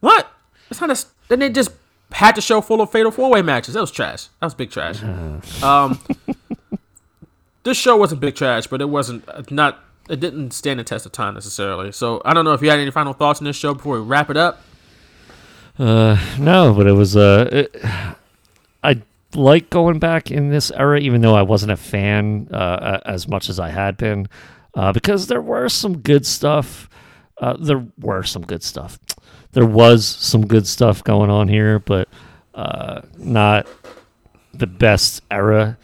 What? 0.00 0.32
It's 0.70 0.80
not 0.80 0.90
a. 0.90 1.04
Then 1.28 1.38
they 1.38 1.50
just 1.50 1.70
had 2.12 2.36
the 2.36 2.40
show 2.40 2.60
full 2.60 2.80
of 2.80 2.90
fatal 2.90 3.10
four 3.10 3.30
way 3.30 3.42
matches. 3.42 3.74
That 3.74 3.80
was 3.80 3.90
trash. 3.90 4.28
That 4.40 4.46
was 4.46 4.54
big 4.54 4.70
trash. 4.70 5.02
Um, 5.62 6.00
this 7.64 7.76
show 7.76 7.96
wasn't 7.96 8.20
big 8.20 8.34
trash, 8.34 8.66
but 8.66 8.80
it 8.80 8.88
wasn't 8.88 9.28
uh, 9.28 9.42
not. 9.50 9.78
It 10.10 10.20
didn't 10.20 10.50
stand 10.52 10.80
the 10.80 10.84
test 10.84 11.06
of 11.06 11.12
time 11.12 11.34
necessarily. 11.34 11.92
So 11.92 12.20
I 12.24 12.34
don't 12.34 12.44
know 12.44 12.52
if 12.52 12.62
you 12.62 12.70
had 12.70 12.80
any 12.80 12.90
final 12.90 13.12
thoughts 13.12 13.40
on 13.40 13.44
this 13.44 13.56
show 13.56 13.74
before 13.74 14.00
we 14.00 14.04
wrap 14.04 14.30
it 14.30 14.36
up. 14.36 14.60
Uh, 15.78 16.18
no, 16.38 16.74
but 16.74 16.86
it 16.86 16.92
was 16.92 17.16
uh, 17.16 17.48
it, 17.52 17.76
I 18.82 19.02
like 19.34 19.70
going 19.70 19.98
back 19.98 20.30
in 20.30 20.50
this 20.50 20.70
era, 20.72 20.98
even 21.00 21.20
though 21.20 21.34
I 21.34 21.42
wasn't 21.42 21.72
a 21.72 21.76
fan 21.76 22.48
uh, 22.52 23.00
as 23.04 23.28
much 23.28 23.48
as 23.48 23.58
I 23.58 23.70
had 23.70 23.96
been, 23.96 24.28
uh, 24.74 24.92
because 24.92 25.28
there 25.28 25.40
were 25.40 25.68
some 25.68 25.98
good 25.98 26.26
stuff. 26.26 26.88
Uh, 27.42 27.56
there 27.58 27.84
were 27.98 28.22
some 28.22 28.42
good 28.42 28.62
stuff. 28.62 29.00
There 29.50 29.66
was 29.66 30.06
some 30.06 30.46
good 30.46 30.64
stuff 30.66 31.02
going 31.02 31.28
on 31.28 31.48
here, 31.48 31.80
but 31.80 32.08
uh, 32.54 33.02
not 33.18 33.66
the 34.54 34.68
best 34.68 35.22
era 35.28 35.76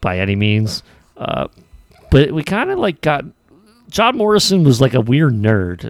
by 0.00 0.18
any 0.18 0.34
means. 0.36 0.82
Uh, 1.18 1.48
but 2.10 2.32
we 2.32 2.42
kind 2.42 2.70
of 2.70 2.78
like 2.78 3.02
got 3.02 3.26
John 3.90 4.16
Morrison 4.16 4.64
was 4.64 4.80
like 4.80 4.94
a 4.94 5.02
weird 5.02 5.34
nerd, 5.34 5.84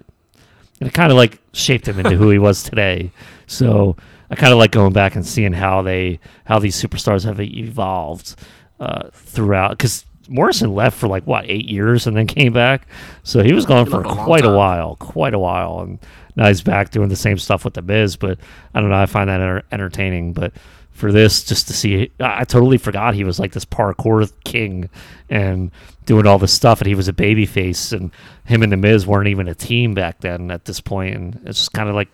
and 0.80 0.88
it 0.88 0.92
kind 0.92 1.12
of 1.12 1.16
like 1.16 1.40
shaped 1.52 1.86
him 1.86 2.00
into 2.00 2.16
who 2.16 2.28
he 2.30 2.38
was 2.38 2.64
today. 2.64 3.12
So 3.46 3.96
I 4.28 4.34
kind 4.34 4.52
of 4.52 4.58
like 4.58 4.72
going 4.72 4.92
back 4.92 5.14
and 5.14 5.24
seeing 5.24 5.52
how 5.52 5.82
they 5.82 6.18
how 6.44 6.58
these 6.58 6.80
superstars 6.82 7.24
have 7.24 7.40
evolved 7.40 8.34
uh, 8.80 9.10
throughout 9.12 9.70
because 9.70 10.04
Morrison 10.28 10.74
left 10.74 10.98
for 10.98 11.08
like 11.08 11.26
what 11.26 11.44
eight 11.48 11.68
years 11.68 12.06
and 12.06 12.16
then 12.16 12.26
came 12.26 12.52
back, 12.52 12.86
so 13.22 13.42
he 13.42 13.52
was 13.52 13.66
gone 13.66 13.86
for 13.86 14.00
a 14.00 14.04
quite 14.04 14.44
a 14.44 14.54
while, 14.54 14.96
quite 14.96 15.34
a 15.34 15.38
while, 15.38 15.80
and 15.80 15.98
now 16.36 16.48
he's 16.48 16.62
back 16.62 16.90
doing 16.90 17.08
the 17.08 17.16
same 17.16 17.38
stuff 17.38 17.64
with 17.64 17.74
the 17.74 17.82
Miz. 17.82 18.16
But 18.16 18.38
I 18.74 18.80
don't 18.80 18.90
know, 18.90 18.96
I 18.96 19.06
find 19.06 19.28
that 19.28 19.40
enter- 19.40 19.62
entertaining. 19.72 20.32
But 20.32 20.52
for 20.92 21.10
this, 21.12 21.42
just 21.44 21.66
to 21.68 21.72
see, 21.72 22.10
I 22.20 22.40
I 22.40 22.44
totally 22.44 22.78
forgot 22.78 23.14
he 23.14 23.24
was 23.24 23.38
like 23.38 23.52
this 23.52 23.64
parkour 23.64 24.30
king 24.44 24.88
and 25.28 25.70
doing 26.06 26.26
all 26.26 26.38
this 26.38 26.52
stuff, 26.52 26.80
and 26.80 26.88
he 26.88 26.94
was 26.94 27.08
a 27.08 27.12
baby 27.12 27.46
face, 27.46 27.92
and 27.92 28.10
him 28.44 28.62
and 28.62 28.72
the 28.72 28.76
Miz 28.76 29.06
weren't 29.06 29.28
even 29.28 29.48
a 29.48 29.54
team 29.54 29.94
back 29.94 30.20
then 30.20 30.50
at 30.50 30.64
this 30.64 30.80
point, 30.80 31.14
and 31.14 31.40
it's 31.46 31.58
just 31.58 31.72
kind 31.72 31.88
of 31.88 31.94
like 31.94 32.08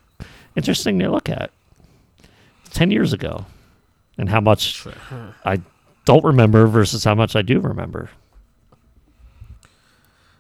interesting 0.57 0.99
to 0.99 1.11
look 1.11 1.29
at. 1.29 1.51
Ten 2.71 2.91
years 2.91 3.13
ago, 3.13 3.47
and 4.19 4.29
how 4.29 4.41
much 4.41 4.87
I 5.45 5.61
don't 6.09 6.25
remember 6.25 6.67
versus 6.67 7.05
how 7.05 7.15
much 7.15 7.37
I 7.37 7.43
do 7.43 7.61
remember. 7.61 8.09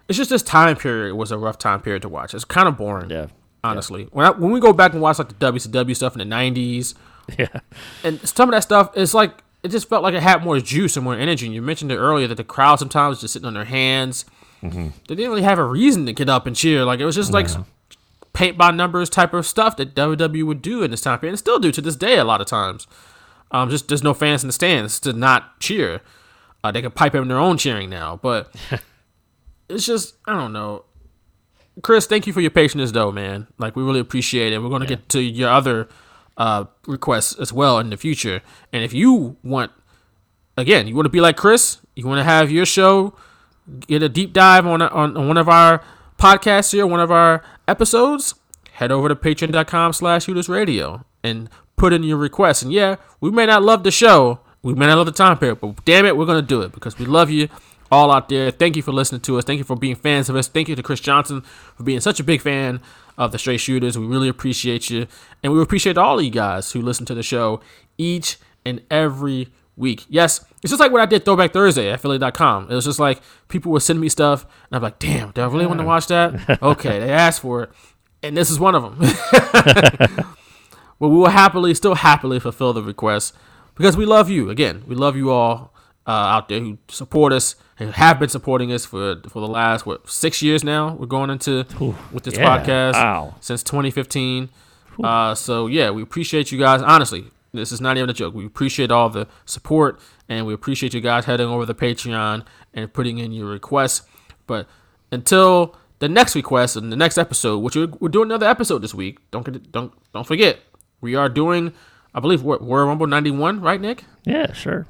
It's 0.09 0.17
just 0.17 0.31
this 0.31 0.43
time 0.43 0.77
period 0.77 1.15
was 1.15 1.31
a 1.31 1.37
rough 1.37 1.59
time 1.59 1.81
period 1.81 2.01
to 2.03 2.09
watch. 2.09 2.33
It's 2.33 2.45
kind 2.47 2.67
of 2.67 2.79
boring. 2.79 3.11
Yeah. 3.11 3.27
Honestly, 3.63 4.09
when 4.13 4.25
I, 4.25 4.31
when 4.31 4.51
we 4.51 4.61
go 4.61 4.73
back 4.73 4.93
and 4.95 5.03
watch 5.03 5.19
like 5.19 5.29
the 5.39 5.53
WCW 5.53 5.95
stuff 5.95 6.17
in 6.17 6.27
the 6.27 6.35
'90s, 6.35 6.95
Yeah. 7.39 7.49
and 8.03 8.19
some 8.27 8.49
of 8.49 8.53
that 8.55 8.61
stuff 8.63 8.91
it's 8.97 9.13
like 9.13 9.43
it 9.63 9.69
just 9.69 9.89
felt 9.89 10.03
like 10.03 10.15
it 10.15 10.23
had 10.23 10.43
more 10.43 10.59
juice 10.61 10.97
and 10.97 11.05
more 11.05 11.15
energy. 11.15 11.45
And 11.45 11.55
you 11.55 11.61
mentioned 11.61 11.93
it 11.93 11.97
earlier 11.99 12.27
that 12.29 12.37
the 12.37 12.45
crowd 12.45 12.79
sometimes 12.79 13.11
was 13.17 13.21
just 13.21 13.35
sitting 13.35 13.47
on 13.47 13.53
their 13.55 13.67
hands. 13.67 14.25
Mm-hmm. 14.63 14.89
They 15.09 15.15
didn't 15.15 15.31
really 15.31 15.43
have 15.43 15.59
a 15.59 15.65
reason 15.65 16.07
to 16.07 16.15
get 16.15 16.31
up 16.31 16.47
and 16.47 16.57
cheer. 16.57 16.85
Like 16.87 17.01
it 17.01 17.05
was 17.05 17.15
just 17.17 17.33
like 17.33 17.49
paint 18.33 18.57
by 18.57 18.71
numbers 18.71 19.11
type 19.11 19.35
of 19.35 19.45
stuff 19.45 19.77
that 19.77 19.95
WWE 19.95 20.45
would 20.47 20.63
do 20.63 20.83
in 20.83 20.91
this 20.91 21.03
time 21.03 21.19
period 21.19 21.33
and 21.33 21.39
still 21.39 21.59
do 21.59 21.71
to 21.73 21.83
this 21.83 21.97
day 21.97 22.17
a 22.17 22.25
lot 22.25 22.41
of 22.41 22.47
times. 22.47 22.87
Um, 23.51 23.70
just 23.70 23.89
there's 23.89 24.02
no 24.02 24.15
fans 24.15 24.43
in 24.43 24.49
the 24.49 24.52
stands 24.52 25.01
to 25.01 25.12
not 25.12 25.60
cheer. 25.60 26.01
Uh, 26.62 26.70
they 26.73 26.83
can 26.83 26.91
pipe 26.91 27.15
in 27.15 27.28
their 27.28 27.39
own 27.39 27.57
cheering 27.57 27.89
now, 27.89 28.18
but 28.23 28.55
it's 29.68 29.86
just 29.86 30.17
I 30.27 30.35
don't 30.35 30.52
know. 30.52 30.85
Chris, 31.83 32.07
thank 32.07 32.27
you 32.27 32.33
for 32.33 32.41
your 32.41 32.51
patience, 32.51 32.91
though, 32.93 33.12
man. 33.12 33.47
Like 33.59 33.77
we 33.77 33.83
really 33.83 34.01
appreciate 34.01 34.52
it. 34.52 34.59
We're 34.59 34.68
gonna 34.68 34.86
get 34.86 35.09
to 35.10 35.20
your 35.20 35.49
other 35.49 35.89
uh, 36.36 36.65
requests 36.86 37.39
as 37.39 37.52
well 37.52 37.78
in 37.78 37.91
the 37.91 37.97
future. 37.97 38.43
And 38.73 38.83
if 38.83 38.93
you 38.93 39.36
want, 39.43 39.73
again, 40.57 40.86
you 40.86 40.94
want 40.94 41.07
to 41.07 41.10
be 41.10 41.20
like 41.20 41.36
Chris, 41.36 41.78
you 41.94 42.07
want 42.07 42.18
to 42.18 42.25
have 42.25 42.51
your 42.51 42.67
show 42.67 43.15
get 43.86 44.02
a 44.02 44.09
deep 44.09 44.33
dive 44.33 44.67
on, 44.67 44.83
on 44.83 45.17
on 45.17 45.28
one 45.28 45.36
of 45.36 45.49
our 45.49 45.83
podcasts 46.18 46.73
here, 46.73 46.86
one 46.86 47.01
of 47.01 47.10
our 47.10 47.43
episodes, 47.67 48.35
head 48.73 48.91
over 48.91 49.09
to 49.09 49.17
patreon.com 49.17 49.93
slash 49.93 50.28
radio 50.49 51.05
and 51.23 51.49
put 51.78 51.92
in 51.92 52.02
your 52.02 52.16
requests. 52.18 52.62
And 52.62 52.73
yeah, 52.73 52.97
we 53.20 53.31
may 53.31 53.47
not 53.47 53.62
love 53.62 53.84
the 53.84 53.90
show, 53.90 54.40
we 54.62 54.74
may 54.74 54.86
not 54.86 54.97
love 54.97 55.07
the 55.07 55.12
time 55.12 55.39
period, 55.39 55.60
but 55.60 55.84
damn 55.84 56.05
it, 56.05 56.16
we're 56.16 56.26
gonna 56.26 56.42
do 56.42 56.60
it 56.62 56.73
because 56.73 56.98
we 56.98 57.07
love 57.07 57.31
you 57.31 57.48
all 57.90 58.10
out 58.10 58.28
there. 58.28 58.50
Thank 58.50 58.76
you 58.76 58.82
for 58.82 58.92
listening 58.92 59.23
to 59.23 59.39
us. 59.39 59.44
Thank 59.44 59.58
you 59.58 59.65
for 59.65 59.76
being 59.76 59.97
fans 59.97 60.28
of 60.28 60.36
us. 60.36 60.48
Thank 60.48 60.68
you 60.68 60.76
to 60.76 60.82
Chris 60.82 61.00
Johnson 61.00 61.40
for 61.76 61.82
being 61.82 62.00
such 62.00 62.20
a 62.20 62.24
big 62.24 62.42
fan 62.42 62.81
of 63.16 63.32
the 63.32 63.39
Straight 63.39 63.60
Shooters. 63.60 63.98
We 63.98 64.07
really 64.07 64.28
appreciate 64.28 64.90
you. 64.90 65.07
And 65.42 65.52
we 65.52 65.62
appreciate 65.62 65.97
all 65.97 66.18
of 66.18 66.24
you 66.24 66.31
guys 66.31 66.73
who 66.73 66.82
listen 66.82 67.07
to 67.07 67.15
the 67.15 67.23
show 67.23 67.60
each 67.97 68.36
and 68.65 68.82
every 68.90 69.48
week. 69.76 70.05
Yes, 70.08 70.44
it's 70.62 70.70
just 70.70 70.81
like 70.81 70.92
what 70.92 71.00
I 71.00 71.07
did 71.07 71.24
Throwback 71.24 71.52
Thursday 71.52 71.90
at 71.90 72.00
Philly.com. 72.00 72.70
It 72.70 72.74
was 72.74 72.84
just 72.84 72.98
like 72.98 73.20
people 73.48 73.73
would 73.73 73.82
send 73.82 74.00
me 74.00 74.08
stuff, 74.08 74.44
and 74.44 74.76
I'm 74.76 74.82
like, 74.82 74.98
damn, 74.98 75.31
do 75.31 75.40
I 75.40 75.47
really 75.47 75.66
want 75.66 75.81
to 75.81 75.86
watch 75.86 76.08
that? 76.08 76.58
Okay, 76.62 76.98
they 76.98 77.10
asked 77.10 77.40
for 77.40 77.65
it, 77.65 77.70
and 78.23 78.36
this 78.36 78.50
is 78.50 78.58
one 78.58 78.74
of 78.74 78.82
them. 78.82 80.26
but 80.99 81.09
we 81.09 81.17
will 81.17 81.28
happily, 81.28 81.75
still 81.75 81.94
happily 81.94 82.41
fulfill 82.41 82.73
the 82.73 82.83
request 82.83 83.35
because 83.75 83.97
we 83.97 84.05
love 84.05 84.28
you. 84.28 84.51
Again, 84.51 84.83
we 84.86 84.94
love 84.94 85.17
you 85.17 85.31
all 85.31 85.73
uh, 86.07 86.10
out 86.10 86.49
there 86.49 86.60
who 86.60 86.78
support 86.89 87.33
us 87.33 87.55
and 87.78 87.94
have 87.94 88.18
been 88.18 88.28
supporting 88.28 88.73
us 88.73 88.85
for 88.85 89.20
for 89.28 89.41
the 89.41 89.49
last 89.49 89.86
what 89.86 90.09
six 90.09 90.43
years 90.43 90.65
now. 90.65 90.94
We're 90.94 91.07
going 91.07 91.31
into 91.31 91.67
with 92.12 92.25
this 92.25 92.36
yeah, 92.36 92.59
podcast 92.59 92.94
wow. 92.94 93.35
since 93.41 93.62
2015. 93.62 94.51
Uh, 95.02 95.35
so 95.35 95.68
yeah, 95.68 95.91
we 95.91 96.02
appreciate 96.02 96.51
you 96.51 96.59
guys. 96.59 96.83
Honestly, 96.83 97.27
this 97.52 97.70
is 97.70 97.81
not 97.81 97.97
even 97.97 98.10
a 98.10 98.12
joke. 98.12 98.35
We 98.35 98.47
appreciate 98.47 98.91
all 98.91 99.09
the 99.09 99.28
support 99.44 100.01
and 100.28 100.44
we 100.44 100.55
appreciate 100.55 100.93
you 100.93 101.01
guys 101.01 101.27
heading 101.27 101.47
over 101.47 101.65
the 101.65 101.75
Patreon 101.75 102.44
and 102.75 102.93
putting 102.93 103.18
in 103.18 103.31
your 103.33 103.47
requests. 103.47 104.02
But 104.47 104.67
until 105.12 105.77
the 105.99 106.09
next 106.09 106.35
request 106.35 106.77
and 106.77 106.93
the 106.93 106.97
next 106.97 107.18
episode, 107.18 107.59
which 107.59 107.77
we're, 107.77 107.89
we're 108.01 108.09
doing 108.09 108.28
another 108.28 108.47
episode 108.47 108.83
this 108.83 108.94
week. 108.94 109.18
Don't 109.31 109.44
get, 109.44 109.70
don't 109.73 109.93
don't 110.12 110.27
forget, 110.27 110.60
we 111.01 111.15
are 111.15 111.28
doing, 111.28 111.73
I 112.15 112.20
believe, 112.20 112.43
Royal 112.43 112.86
Rumble 112.86 113.07
'91, 113.07 113.60
right, 113.60 113.81
Nick? 113.81 114.05
Yeah, 114.25 114.52
sure. 114.52 114.86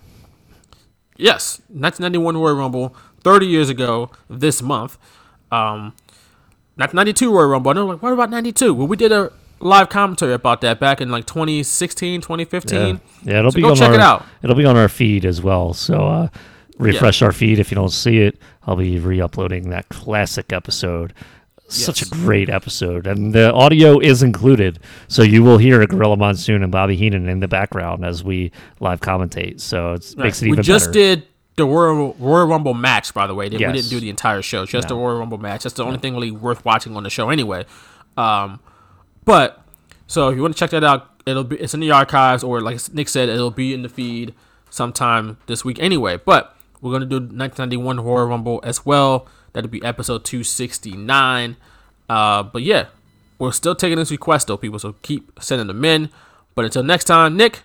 Yes, 1.16 1.60
1991 1.68 2.36
Royal 2.36 2.54
Rumble, 2.56 2.96
30 3.24 3.46
years 3.46 3.68
ago 3.68 4.10
this 4.30 4.62
month. 4.62 4.96
Um, 5.50 5.94
1992 6.76 7.32
Royal 7.32 7.48
Rumble. 7.48 7.70
I 7.70 7.74
know, 7.74 7.86
like, 7.86 8.02
what 8.02 8.12
about 8.12 8.30
92? 8.30 8.72
Well, 8.72 8.86
we 8.86 8.96
did 8.96 9.10
a 9.10 9.32
live 9.60 9.88
commentary 9.88 10.32
about 10.32 10.60
that 10.60 10.78
back 10.78 11.00
in 11.00 11.10
like 11.10 11.26
2016, 11.26 12.20
2015. 12.20 12.78
Yeah, 12.78 12.98
yeah 13.24 13.38
it'll 13.40 13.50
So 13.50 13.56
be 13.56 13.62
go 13.62 13.70
on 13.70 13.76
check 13.76 13.88
our, 13.88 13.94
it 13.94 14.00
out. 14.00 14.24
It'll 14.42 14.56
be 14.56 14.64
on 14.64 14.76
our 14.76 14.88
feed 14.88 15.24
as 15.24 15.42
well. 15.42 15.74
So 15.74 16.06
uh, 16.06 16.28
refresh 16.78 17.22
our 17.22 17.32
feed 17.32 17.58
if 17.58 17.70
you 17.70 17.74
don't 17.74 17.90
see 17.90 18.18
it. 18.18 18.38
I'll 18.66 18.76
be 18.76 18.98
re-uploading 18.98 19.70
that 19.70 19.88
classic 19.88 20.52
episode. 20.52 21.12
Such 21.68 22.02
a 22.02 22.08
great 22.08 22.48
episode, 22.48 23.06
and 23.06 23.34
the 23.34 23.52
audio 23.52 23.98
is 23.98 24.22
included, 24.22 24.78
so 25.06 25.22
you 25.22 25.42
will 25.42 25.58
hear 25.58 25.82
a 25.82 25.86
Gorilla 25.86 26.16
Monsoon 26.16 26.62
and 26.62 26.72
Bobby 26.72 26.96
Heenan 26.96 27.28
in 27.28 27.40
the 27.40 27.48
background 27.48 28.04
as 28.06 28.24
we 28.24 28.52
live 28.80 29.00
commentate. 29.00 29.60
So 29.60 29.92
it 29.92 30.14
makes 30.16 30.40
it 30.40 30.46
even. 30.46 30.56
Better. 30.56 30.60
We 30.60 30.62
just 30.62 30.86
better. 30.86 30.92
did 31.16 31.26
the 31.56 31.66
Royal, 31.66 32.14
Royal 32.18 32.46
Rumble 32.46 32.72
match, 32.72 33.12
by 33.12 33.26
the 33.26 33.34
way. 33.34 33.50
We 33.50 33.58
didn't 33.58 33.88
do 33.90 34.00
the 34.00 34.08
entire 34.08 34.40
show, 34.40 34.64
just 34.64 34.88
the 34.88 34.94
No. 34.94 35.00
Royal 35.00 35.18
Rumble 35.18 35.38
match. 35.38 35.64
That's 35.64 35.74
the 35.74 35.84
only 35.84 35.98
thing 35.98 36.14
really 36.14 36.30
worth 36.30 36.64
watching 36.64 36.96
on 36.96 37.02
the 37.02 37.10
show, 37.10 37.28
anyway. 37.28 37.66
Um, 38.16 38.60
but 39.24 39.62
so 40.06 40.28
if 40.30 40.36
you 40.36 40.42
want 40.42 40.54
to 40.54 40.58
check 40.58 40.70
that 40.70 40.84
out, 40.84 41.20
it'll 41.26 41.44
be 41.44 41.56
it's 41.56 41.74
in 41.74 41.80
the 41.80 41.90
archives, 41.90 42.42
or 42.42 42.60
like 42.62 42.80
Nick 42.94 43.08
said, 43.10 43.28
it'll 43.28 43.50
be 43.50 43.74
in 43.74 43.82
the 43.82 43.88
feed 43.90 44.34
sometime 44.70 45.36
this 45.46 45.64
week, 45.66 45.78
anyway. 45.80 46.16
But 46.16 46.56
we're 46.80 46.92
gonna 46.92 47.04
do 47.04 47.16
1991 47.16 48.00
Royal 48.00 48.26
Rumble 48.26 48.60
as 48.64 48.86
well. 48.86 49.26
That'll 49.58 49.68
be 49.68 49.82
episode 49.82 50.24
269. 50.24 51.56
Uh, 52.08 52.44
but 52.44 52.62
yeah, 52.62 52.86
we're 53.40 53.50
still 53.50 53.74
taking 53.74 53.98
this 53.98 54.12
request 54.12 54.46
though, 54.46 54.56
people. 54.56 54.78
So 54.78 54.94
keep 55.02 55.32
sending 55.40 55.66
them 55.66 55.84
in. 55.84 56.10
But 56.54 56.66
until 56.66 56.84
next 56.84 57.06
time, 57.06 57.36
Nick, 57.36 57.62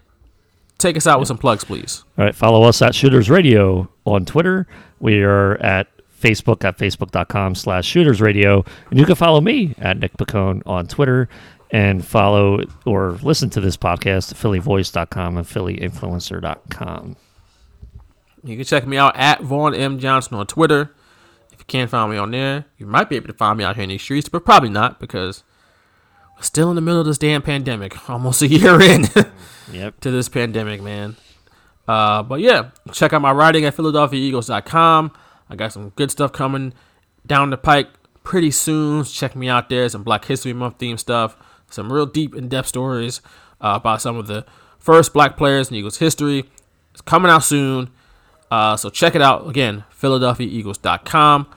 take 0.80 0.98
us 0.98 1.06
out 1.06 1.20
with 1.20 1.28
some 1.28 1.38
plugs, 1.38 1.64
please. 1.64 2.04
All 2.18 2.26
right, 2.26 2.34
follow 2.34 2.64
us 2.64 2.82
at 2.82 2.96
Shooters 2.96 3.30
Radio 3.30 3.88
on 4.06 4.26
Twitter. 4.26 4.66
We 5.02 5.22
are 5.22 5.58
at 5.58 5.86
Facebook 6.20 6.64
at 6.64 6.80
facebook.com 6.80 7.54
slash 7.54 7.86
Shooters 7.86 8.20
Radio. 8.22 8.66
And 8.90 8.98
you 8.98 9.06
can 9.06 9.14
follow 9.14 9.40
me 9.40 9.76
at 9.78 10.00
Nick 10.00 10.18
Pacone 10.18 10.64
on 10.66 10.88
Twitter 10.88 11.30
and 11.70 12.04
follow 12.04 12.64
or 12.88 13.20
listen 13.22 13.52
to 13.52 13.62
this 13.62 13.78
podcast 13.78 14.32
at 14.32 14.38
phillyvoice.com 14.40 15.38
and 15.38 15.46
phillyinfluencer.com. 15.46 17.18
You 18.44 18.56
can 18.56 18.66
check 18.66 18.88
me 18.88 18.98
out 18.98 19.16
at 19.16 19.44
Vaughn 19.44 19.76
M. 19.76 20.00
Johnson 20.00 20.38
on 20.38 20.48
Twitter. 20.48 20.90
You 21.64 21.68
can't 21.68 21.90
find 21.90 22.12
me 22.12 22.18
on 22.18 22.32
there, 22.32 22.66
you 22.78 22.86
might 22.86 23.08
be 23.08 23.16
able 23.16 23.28
to 23.28 23.34
find 23.34 23.58
me 23.58 23.64
out 23.64 23.76
here 23.76 23.84
in 23.84 23.90
these 23.90 24.02
streets, 24.02 24.28
but 24.28 24.44
probably 24.44 24.68
not 24.70 25.00
because 25.00 25.44
we're 26.36 26.42
still 26.44 26.70
in 26.70 26.76
the 26.76 26.82
middle 26.82 27.00
of 27.00 27.06
this 27.08 27.18
damn 27.18 27.42
pandemic, 27.42 28.10
almost 28.10 28.42
a 28.42 28.48
year 28.48 28.82
in 28.82 29.06
Yep. 29.72 30.02
to 30.02 30.12
this 30.12 30.28
pandemic, 30.28 30.82
man. 30.82 31.16
Uh, 31.88 32.22
but 32.22 32.42
yeah, 32.42 32.72
check 32.92 33.14
out 33.14 33.22
my 33.22 33.32
writing 33.32 33.64
at 33.64 33.76
PhiladelphiaEagles.com. 33.78 35.12
I 35.50 35.56
got 35.56 35.72
some 35.72 35.90
good 35.92 36.12
stuff 36.12 36.34
coming 36.34 36.74
down 37.26 37.50
the 37.50 37.58
pike 37.58 37.88
pretty 38.24 38.52
soon. 38.52 39.06
Check 39.06 39.34
me 39.36 39.48
out 39.48 39.70
there. 39.70 39.88
Some 39.88 40.04
Black 40.04 40.26
History 40.26 40.52
Month 40.54 40.80
themed 40.80 41.00
stuff, 41.00 41.38
some 41.70 41.92
real 41.92 42.06
deep, 42.06 42.36
in 42.36 42.50
depth 42.50 42.68
stories 42.68 43.22
uh, 43.62 43.74
about 43.76 44.02
some 44.02 44.18
of 44.18 44.28
the 44.28 44.46
first 44.80 45.14
black 45.14 45.38
players 45.38 45.70
in 45.70 45.76
Eagles 45.78 45.98
history. 45.98 46.44
It's 46.92 47.02
coming 47.02 47.32
out 47.32 47.44
soon. 47.44 47.90
Uh, 48.54 48.78
so 48.78 48.88
check 48.92 49.16
it 49.16 49.22
out 49.22 49.50
again, 49.50 49.84
PhiladelphiaEagles.com. 50.00 51.48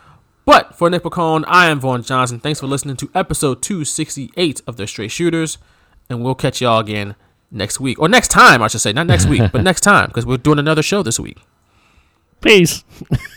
But 0.46 0.74
for 0.74 0.88
Nick 0.88 1.02
Pacone, 1.02 1.44
I 1.46 1.66
am 1.66 1.78
Vaughn 1.78 2.02
Johnson. 2.02 2.40
Thanks 2.40 2.60
for 2.60 2.66
listening 2.66 2.96
to 2.96 3.10
episode 3.14 3.60
268 3.60 4.62
of 4.66 4.78
The 4.78 4.86
Straight 4.86 5.10
Shooters, 5.10 5.58
and 6.08 6.24
we'll 6.24 6.34
catch 6.34 6.62
y'all 6.62 6.78
again 6.78 7.14
next 7.50 7.80
week 7.80 7.98
or 7.98 8.08
next 8.08 8.28
time, 8.28 8.62
I 8.62 8.68
should 8.68 8.80
say, 8.80 8.94
not 8.94 9.06
next 9.06 9.26
week, 9.26 9.42
but 9.52 9.62
next 9.62 9.82
time 9.82 10.06
because 10.06 10.24
we're 10.24 10.38
doing 10.38 10.58
another 10.58 10.82
show 10.82 11.02
this 11.02 11.20
week. 11.20 11.36
Peace. 12.40 12.82